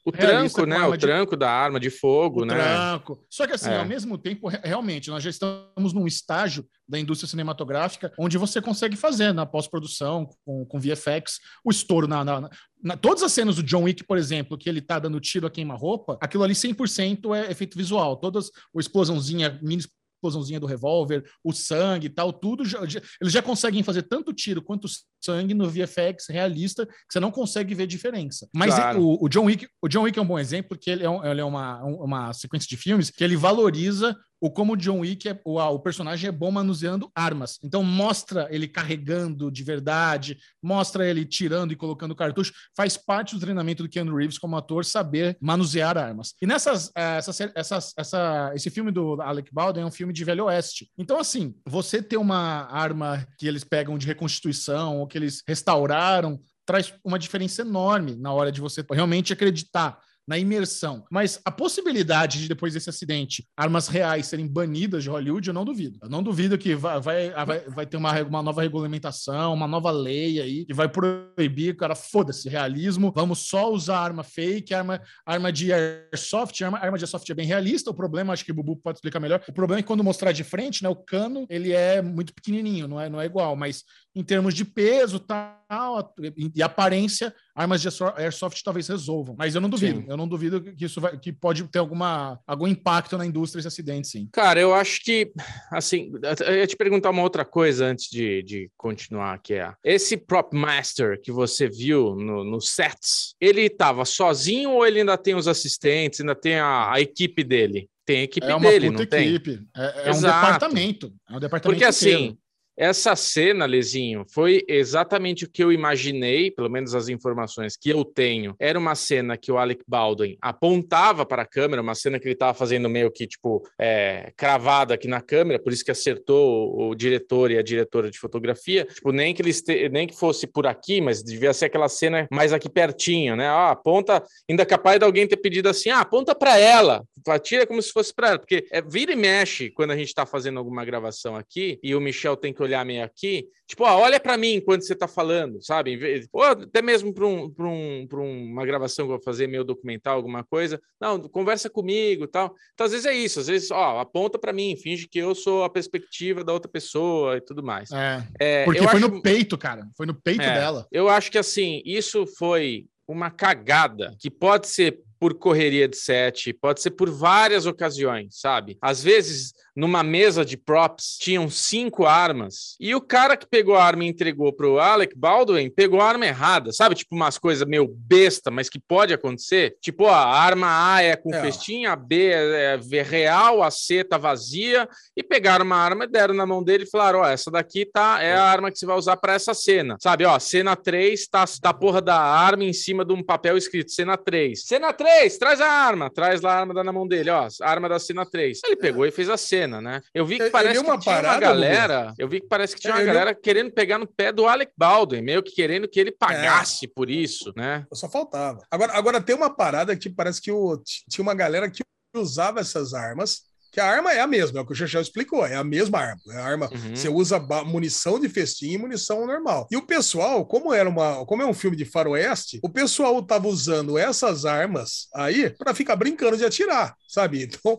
O 0.09 0.13
tranco, 0.13 0.65
né? 0.67 0.83
O 0.87 0.97
de- 0.97 1.07
tranco 1.07 1.37
da 1.37 1.51
arma 1.51 1.79
de 1.79 1.91
fogo, 1.91 2.43
o 2.43 2.45
né? 2.45 2.55
tranco. 2.55 3.25
Só 3.31 3.47
que 3.47 3.53
assim, 3.53 3.71
É. 3.71 3.79
ao 3.79 3.85
mesmo 3.85 4.17
tempo, 4.19 4.49
re- 4.49 4.61
realmente, 4.65 5.11
nós 5.11 5.23
já 5.23 5.31
estamos 5.31 5.93
num 5.93 6.07
estágio 6.07 6.67
da 6.89 6.99
indústria 6.99 7.29
cinematográfica 7.29 8.13
onde 8.19 8.39
você 8.39 8.61
consegue 8.63 8.97
fazer 8.97 9.33
na 9.33 9.45
pós-produção, 9.45 10.29
com, 10.45 10.65
com 10.65 10.81
VFX, 10.81 11.39
o 11.65 11.71
estouro 11.71 12.07
na, 12.09 12.25
na- 12.25 12.41
na- 12.41 12.51
na- 12.83 12.97
Todas 12.97 13.23
as 13.23 13.33
cenas 13.33 13.57
do 13.57 13.63
John 13.63 13.83
Wick, 13.83 14.05
por 14.05 14.17
exemplo, 14.17 14.57
que 14.57 14.69
ele 14.69 14.81
tá 14.81 14.99
dando 14.99 15.21
tiro 15.21 15.47
a 15.47 15.51
queima-roupa, 15.51 16.17
aquilo 16.21 16.45
ali 16.45 16.55
100% 16.55 17.35
é 17.35 17.51
efeito 17.51 17.77
visual. 17.77 18.17
Todas, 18.17 18.51
o 18.73 18.81
explosãozinha, 18.81 19.59
mini 19.63 19.83
explosãozinha 20.19 20.59
do 20.61 20.67
revólver, 20.67 21.25
o 21.43 21.53
sangue 21.53 22.07
e 22.07 22.11
tal, 22.11 22.33
tudo. 22.33 22.65
já- 22.65 22.85
já- 22.87 23.01
eles 23.21 23.33
já 23.33 23.41
conseguem 23.41 23.83
fazer 23.83 24.03
tanto 24.03 24.33
tiro 24.33 24.61
quanto 24.61 24.89
sangue 25.25 25.55
no 25.55 25.69
VFX 25.71 26.27
realista 26.29 26.85
que 26.87 26.93
você 27.11 27.21
não 27.21 27.31
consegue 27.31 27.75
ver 27.75 27.87
diferença. 27.87 28.49
Mas 28.55 28.75
Claro. 28.75 29.01
o, 29.03 29.25
o 29.25 29.29
John 29.29 29.45
Wick, 29.45 29.67
o 29.81 29.89
John 29.89 30.03
Wick 30.03 30.19
é 30.19 30.23
um 30.23 30.27
bom 30.27 30.39
exemplo 30.39 30.71
porque 30.71 30.91
ele 30.91 31.05
é, 31.05 31.11
um- 31.11 31.25
ele 31.25 31.41
é 31.41 31.45
uma, 31.45 31.85
um- 31.85 32.03
uma 32.05 32.33
sequência 32.33 32.69
de 32.69 32.77
filmes 32.77 33.11
que 33.11 33.23
ele 33.23 33.37
valoriza 33.37 34.17
o 34.41 34.51
como 34.51 34.73
o 34.73 34.77
John 34.77 35.01
Wick 35.01 35.29
é, 35.29 35.41
o, 35.45 35.59
o 35.59 35.79
personagem 35.79 36.29
é 36.29 36.33
bom 36.33 36.51
manuseando 36.51 37.11
armas. 37.15 37.59
Então 37.63 37.83
mostra 37.83 38.49
ele 38.51 38.69
carregando 38.69 39.51
de 39.51 39.63
verdade, 39.63 40.39
mostra 40.63 41.07
ele 41.09 41.25
tirando 41.25 41.73
e 41.73 41.77
colocando 41.77 42.15
cartucho, 42.15 42.53
faz 42.77 42.97
parte 42.97 43.35
do 43.35 43.41
treinamento 43.41 43.83
do 43.83 43.89
Keanu 43.89 44.17
Reeves 44.17 44.39
como 44.39 44.57
ator 44.57 44.85
saber 44.85 45.37
manusear 45.41 45.97
armas. 45.97 46.35
E 46.41 46.47
nessas 46.47 46.91
eh, 46.97 47.19
essa, 47.19 47.53
essas- 47.55 47.95
essa, 47.97 48.53
esse 48.55 48.71
filme 48.71 48.91
do 48.91 49.21
Alec 49.21 49.53
Baldwin 49.53 49.83
é 49.83 49.87
um 49.87 49.91
filme 49.91 50.13
de 50.13 50.25
Velho 50.25 50.45
Oeste. 50.45 50.91
Então 50.97 51.19
assim, 51.19 51.55
você 51.67 52.03
ter 52.03 52.17
uma 52.17 52.67
arma 52.71 53.27
que 53.39 53.47
eles 53.47 53.65
pegam 53.65 53.99
de 53.99 54.07
reconstituição 54.07 54.99
ou 54.99 55.07
que 55.07 55.19
eles 55.19 55.43
restauraram 55.47 56.41
traz 56.67 56.93
uma 57.03 57.19
diferença 57.19 57.63
enorme 57.63 58.15
na 58.15 58.31
hora 58.31 58.53
de 58.53 58.61
você 58.61 58.85
realmente 58.93 59.33
acreditar 59.33 59.99
na 60.29 60.39
imersão. 60.39 61.05
Mas 61.11 61.41
a 61.43 61.51
possibilidade 61.51 62.43
de, 62.43 62.49
depois 62.49 62.75
desse 62.75 62.91
acidente, 62.91 63.49
armas 63.57 63.89
reais 63.89 64.27
serem 64.27 64.47
banidas 64.47 65.03
de 65.03 65.09
Hollywood, 65.09 65.49
eu 65.49 65.55
não 65.55 65.65
duvido. 65.65 65.99
Eu 66.03 66.11
não 66.11 66.23
duvido 66.23 66.59
que 66.59 66.75
vai, 66.75 67.01
vai, 67.01 67.31
vai, 67.31 67.61
vai 67.61 67.87
ter 67.87 67.97
uma, 67.97 68.21
uma 68.23 68.43
nova 68.43 68.61
regulamentação, 68.61 69.55
uma 69.55 69.67
nova 69.67 69.91
lei 69.91 70.39
aí, 70.41 70.65
que 70.67 70.75
vai 70.75 70.89
proibir, 70.89 71.75
cara, 71.77 71.95
foda-se, 71.95 72.49
realismo, 72.49 73.11
vamos 73.17 73.39
só 73.39 73.73
usar 73.73 74.01
arma 74.01 74.23
fake, 74.23 74.75
arma, 74.75 75.01
arma 75.25 75.51
de 75.51 75.73
airsoft, 75.73 76.63
arma, 76.63 76.79
arma 76.79 76.99
de 76.99 77.05
airsoft 77.05 77.31
é 77.31 77.35
bem 77.35 77.47
realista, 77.47 77.91
o 77.91 77.95
problema, 77.95 78.35
acho 78.35 78.45
que 78.45 78.53
o 78.53 78.55
Bubu 78.55 78.77
pode 78.77 78.99
explicar 78.99 79.21
melhor, 79.21 79.43
o 79.49 79.53
problema 79.53 79.81
é 79.81 79.83
que 79.83 79.89
quando 79.89 80.05
mostrar 80.05 80.33
de 80.33 80.45
frente, 80.45 80.83
né, 80.83 80.91
o 80.91 80.97
cano, 80.97 81.47
ele 81.49 81.73
é 81.73 82.03
muito 82.03 82.35
pequenininho, 82.35 82.87
não 82.87 83.01
é, 83.01 83.09
não 83.09 83.21
é 83.21 83.25
igual, 83.25 83.57
mas 83.57 83.85
em 84.15 84.23
termos 84.23 84.53
de 84.53 84.65
peso 84.65 85.19
tal, 85.21 86.15
e 86.55 86.63
aparência, 86.63 87.35
armas 87.59 87.81
de 87.83 87.89
airsoft 88.17 88.63
talvez 88.63 88.87
resolvam. 88.89 89.35
Mas 89.37 89.55
eu 89.55 89.61
não 89.61 89.69
duvido. 89.69 90.01
Sim. 90.01 90.07
Eu 90.09 90.17
não 90.17 90.29
duvido 90.29 90.63
que 90.63 90.85
isso 90.85 91.01
vai, 91.01 91.19
que 91.19 91.33
pode 91.33 91.65
ter 91.65 91.79
alguma, 91.79 92.39
algum 92.47 92.67
impacto 92.67 93.19
na 93.19 93.27
indústria 93.27 93.61
esse 93.61 93.69
acidente, 93.69 94.09
sim. 94.09 94.29
Cara, 94.33 94.61
eu 94.61 94.75
acho 94.75 95.03
que, 95.03 95.33
assim, 95.73 96.13
eu 96.47 96.57
ia 96.57 96.67
te 96.67 96.77
perguntar 96.77 97.11
uma 97.11 97.23
outra 97.23 97.45
coisa 97.45 97.87
antes 97.87 98.09
de, 98.11 98.43
de 98.43 98.71
continuar, 98.77 99.39
que 99.43 99.55
é 99.55 99.73
esse 99.83 100.17
prop 100.17 100.55
master 100.55 101.21
que 101.21 101.33
você 101.33 101.69
viu 101.69 102.15
no, 102.15 102.45
no 102.45 102.61
sets, 102.61 103.35
ele 103.41 103.63
estava 103.63 104.05
sozinho 104.05 104.71
ou 104.71 104.87
ele 104.87 105.01
ainda 105.01 105.19
tem 105.19 105.35
os 105.35 105.49
assistentes, 105.49 106.21
ainda 106.21 106.35
tem 106.35 106.57
a, 106.57 106.93
a 106.93 107.01
equipe 107.01 107.43
dele? 107.43 107.89
Tem 108.07 108.21
a 108.21 108.23
equipe 108.23 108.47
É 108.47 108.55
uma 108.55 108.71
dele, 108.71 108.87
puta 108.91 108.99
não 109.03 109.07
tem? 109.07 109.29
equipe. 109.29 109.61
É, 109.77 110.09
é 110.09 110.13
um 110.13 110.21
departamento. 110.21 111.13
É 111.29 111.37
um 111.37 111.41
departamento 111.41 111.63
Porque 111.63 111.85
assim, 111.85 112.09
inteiro. 112.09 112.39
Essa 112.79 113.17
cena, 113.17 113.67
Lezinho, 113.67 114.25
foi 114.33 114.63
exatamente 114.69 115.45
o 115.45 115.51
que 115.51 115.65
eu 115.65 115.73
imaginei, 115.73 116.49
pelo 116.49 116.71
menos 116.71 116.95
as 116.95 117.09
informações 117.09 117.77
que 117.77 117.91
eu 117.91 118.05
tenho. 118.05 118.55
Era 118.61 118.79
uma 118.79 118.95
cena 118.95 119.37
que 119.37 119.51
o 119.51 119.59
Alec 119.59 119.83
Baldwin 119.87 120.39
apontava 120.41 121.27
para 121.27 121.43
a 121.43 121.47
câmera, 121.47 121.83
uma 121.83 121.97
cena 121.97 122.21
que 122.21 122.27
ele 122.27 122.35
estava 122.35 122.55
fazendo 122.55 122.89
meio 122.89 123.11
que, 123.11 123.27
tipo, 123.27 123.67
é, 123.77 124.33
cravada 124.37 124.95
aqui 124.95 125.09
na 125.09 125.21
câmera, 125.21 125.59
por 125.59 125.73
isso 125.73 125.85
que 125.85 125.91
acertou 125.91 126.73
o, 126.73 126.91
o 126.91 126.95
diretor 126.95 127.51
e 127.51 127.59
a 127.59 127.63
diretora 127.63 128.13
de 128.13 128.19
fotografia. 128.19 128.85
Tipo, 128.85 129.11
nem 129.11 129.35
que, 129.35 129.43
ele 129.43 129.51
este... 129.51 129.89
nem 129.89 130.07
que 130.07 130.17
fosse 130.17 130.47
por 130.47 130.65
aqui, 130.65 131.01
mas 131.01 131.21
devia 131.21 131.53
ser 131.53 131.65
aquela 131.65 131.89
cena 131.89 132.29
mais 132.31 132.53
aqui 132.53 132.69
pertinho, 132.69 133.35
né? 133.35 133.49
Ah, 133.49 133.71
aponta, 133.73 134.23
ainda 134.49 134.65
capaz 134.65 135.01
de 135.01 135.05
alguém 135.05 135.27
ter 135.27 135.39
pedido 135.39 135.69
assim, 135.69 135.91
ah, 135.91 136.01
aponta 136.01 136.33
para 136.33 136.57
ela, 136.57 137.05
atira 137.27 137.67
como 137.67 137.83
se 137.83 137.91
fosse 137.91 138.15
para 138.15 138.29
ela, 138.29 138.39
porque 138.39 138.67
é, 138.71 138.81
vira 138.81 139.13
e 139.13 139.17
mexe 139.17 139.69
quando 139.71 139.91
a 139.91 139.97
gente 139.97 140.09
está 140.09 140.25
fazendo 140.25 140.59
alguma 140.59 140.85
gravação 140.85 141.35
aqui 141.35 141.79
e 141.83 141.95
o 141.95 142.01
Michel 142.01 142.37
tem 142.37 142.53
que 142.53 142.63
olhar 142.69 142.85
meio 142.85 143.03
aqui, 143.05 143.47
tipo, 143.67 143.85
ó, 143.85 143.99
olha 144.01 144.19
para 144.21 144.37
mim 144.37 144.55
enquanto 144.55 144.83
você 144.83 144.95
tá 144.95 145.09
falando, 145.09 145.63
sabe? 145.65 146.27
Ou 146.33 146.43
até 146.43 146.81
mesmo 146.81 147.13
para 147.13 147.27
um, 147.27 147.51
pra 147.51 147.67
um, 147.67 148.07
pra 148.09 148.21
uma 148.21 148.65
gravação 148.65 149.07
que 149.07 149.13
eu 149.13 149.17
vou 149.17 149.25
fazer, 149.25 149.47
meio 149.47 149.65
documental, 149.65 150.17
alguma 150.17 150.45
coisa. 150.45 150.81
Não, 151.01 151.21
conversa 151.29 151.69
comigo 151.69 152.25
e 152.25 152.29
tal. 152.29 152.55
Então, 152.75 152.87
às 152.87 152.93
vezes 152.93 153.07
é 153.07 153.15
isso, 153.15 153.41
às 153.41 153.47
vezes, 153.47 153.71
ó, 153.71 153.99
aponta 154.01 154.39
para 154.39 154.53
mim, 154.53 154.77
finge 154.77 155.09
que 155.09 155.19
eu 155.19 155.35
sou 155.35 155.65
a 155.65 155.71
perspectiva 155.71 156.45
da 156.45 156.53
outra 156.53 156.71
pessoa 156.71 157.37
e 157.37 157.41
tudo 157.41 157.63
mais. 157.63 157.91
É, 157.93 158.23
É, 158.39 158.65
porque 158.65 158.79
foi 158.83 158.87
acho- 158.89 158.99
no 159.09 159.23
peito, 159.23 159.59
cara. 159.59 159.87
Foi 159.97 160.07
no 160.07 160.15
peito 160.15 160.43
É. 160.43 160.55
dela. 160.55 160.87
eu 160.93 161.09
acho 161.09 161.31
que 161.31 161.39
assim, 161.39 161.83
isso 161.85 162.27
foi 162.39 162.87
uma 163.07 163.31
cagada 163.31 164.15
que 164.21 164.31
pode 164.31 164.69
ser 164.69 165.01
por 165.19 165.35
correria 165.35 165.89
de 165.89 165.97
set, 165.97 166.53
pode 166.53 166.81
ser 166.81 166.93
por 166.93 167.11
várias 167.11 167.67
ocasiões, 167.67 168.39
sabe? 168.39 168.79
Às 168.81 169.03
vezes, 169.03 169.53
numa 169.79 170.03
mesa 170.03 170.45
de 170.45 170.57
props, 170.57 171.17
tinham 171.21 171.49
cinco 171.49 172.05
armas 172.05 172.75
e 172.81 172.97
o 172.97 173.01
cara 173.01 173.37
que 173.37 173.47
pegou 173.47 173.77
a 173.77 173.85
arma 173.85 174.05
e 174.05 174.09
entregou 174.09 174.53
pro 174.53 174.81
Alec 174.81 175.17
Baldwin 175.17 175.71
pegou 175.71 176.01
a 176.01 176.09
arma 176.09 176.27
errada, 176.27 176.73
sabe? 176.73 176.97
Tipo 176.97 177.15
umas 177.15 177.39
coisas 177.39 177.67
meio 177.67 177.87
besta, 177.87 178.51
mas 178.51 178.69
que 178.69 178.81
pode 178.81 179.15
acontecer. 179.15 179.77
Tipo, 179.81 180.05
ó, 180.05 180.11
a 180.11 180.41
arma 180.41 180.95
A 180.95 181.03
é 181.03 181.15
com 181.15 181.33
É. 181.33 181.41
festinha, 181.41 181.93
a 181.93 181.97
B 181.97 182.31
é, 182.33 182.81
é 182.93 183.03
real, 183.03 183.63
a 183.63 183.71
C 183.71 184.03
tá 184.03 184.19
vazia 184.19 184.89
e 185.17 185.23
pegaram 185.23 185.65
uma 185.65 185.77
arma 185.77 186.05
e 186.05 186.09
deram 186.09 186.35
na 186.35 186.45
mão 186.45 186.63
dele 186.63 186.83
e 186.85 186.91
falaram: 186.91 187.21
Ó, 187.21 187.27
essa 187.27 187.51
daqui 187.51 187.87
tá, 187.87 188.21
é 188.21 188.35
a 188.35 188.43
arma 188.43 188.73
que 188.73 188.79
você 188.79 188.87
vai 188.87 188.97
usar 188.97 189.17
para 189.17 189.35
essa 189.35 189.55
cena. 189.55 189.97
Sabe, 190.01 190.25
ó, 190.25 190.39
cena 190.41 190.75
3 190.75 191.29
tá, 191.29 191.45
tá 191.61 191.71
a 191.71 191.75
porra 191.75 192.01
da 192.03 192.19
arma 192.19 192.65
em 192.65 192.73
cima 192.73 193.05
de 193.05 193.13
um 193.13 193.23
papel 193.23 193.57
escrito 193.57 193.93
cena 193.93 194.17
3. 194.17 194.65
Cena 194.65 194.93
3, 194.93 195.39
traz 195.39 195.61
a 195.61 195.69
arma. 195.69 196.11
Traz 196.11 196.41
lá 196.41 196.55
a 196.55 196.59
arma 196.61 196.75
da 196.75 196.83
na 196.83 196.93
mão 196.93 197.07
dele, 197.07 197.31
ó, 197.31 197.47
a 197.63 197.71
arma 197.71 197.89
da 197.89 197.99
cena 198.01 198.27
3. 198.27 198.61
Ele 198.65 198.77
pegou 198.77 199.07
e 199.07 199.11
fez 199.13 199.29
a 199.29 199.37
cena, 199.37 199.68
né? 199.81 200.01
Eu 200.15 200.25
vi 200.25 200.39
que 200.39 200.51
parece 200.51 200.79
é 200.79 200.81
uma 200.81 200.97
que 200.97 201.05
tinha 201.05 201.21
uma 201.21 201.39
galera. 201.39 202.15
Eu 202.19 202.29
vi 202.29 202.41
que 202.41 202.47
parece 202.47 202.75
que 202.75 202.81
tinha 202.81 202.95
uma 202.95 203.03
é- 203.03 203.05
galera 203.05 203.35
querendo 203.35 203.71
pegar 203.71 203.99
no 203.99 204.07
pé 204.07 204.33
do 204.33 204.47
Alec 204.47 204.73
Baldwin, 204.77 205.23
meio 205.23 205.43
que 205.43 205.53
querendo 205.53 205.89
que 205.89 206.01
ele 206.01 206.11
pagasse 206.13 206.89
por 206.89 207.11
isso, 207.11 207.53
né? 207.57 207.87
Só 207.93 208.09
faltava. 208.09 208.61
Agora, 208.71 208.93
agora 208.95 209.21
tem 209.21 209.35
uma 209.37 209.55
parada 209.55 209.97
que 209.97 210.09
parece 210.09 210.41
que 210.41 210.51
o, 210.51 210.83
tinha 211.09 211.23
uma 211.23 211.35
galera 211.35 211.71
que 211.71 211.83
usava 212.15 212.61
essas 212.61 212.95
armas, 212.95 213.43
que 213.73 213.81
a 213.81 213.87
arma 213.87 214.13
é 214.13 214.21
a 214.21 214.27
mesma, 214.27 214.59
é 214.59 214.63
o 214.63 214.67
que 214.67 214.73
o 214.73 214.75
Chechel 214.77 215.01
explicou, 215.03 215.45
é 215.47 215.57
a 215.57 215.65
mesma 215.65 215.99
arma. 215.99 216.21
É 216.31 216.37
a 216.37 216.45
arma 216.45 216.69
Uhum. 216.73 216.97
você 216.97 217.09
usa 217.09 217.39
munição 217.65 218.19
de 218.19 218.29
festim 218.29 218.71
e 218.73 218.79
munição 218.79 219.27
normal. 219.27 219.67
E 219.71 219.77
o 219.77 219.83
pessoal, 219.87 220.45
como 220.47 220.73
era 220.73 220.89
uma, 220.89 221.25
como 221.27 221.43
é 221.43 221.47
um 221.47 221.55
filme 221.55 221.77
de 221.77 221.85
faroeste, 221.85 222.59
o 222.63 222.69
pessoal 222.69 223.23
tava 223.23 223.49
usando 223.49 223.99
essas 223.99 224.45
armas 224.45 225.09
aí 225.15 225.51
para 225.51 225.75
ficar 225.75 225.97
brincando 225.97 226.37
de 226.37 226.45
atirar, 226.45 226.95
sabe? 227.09 227.43
Então, 227.45 227.79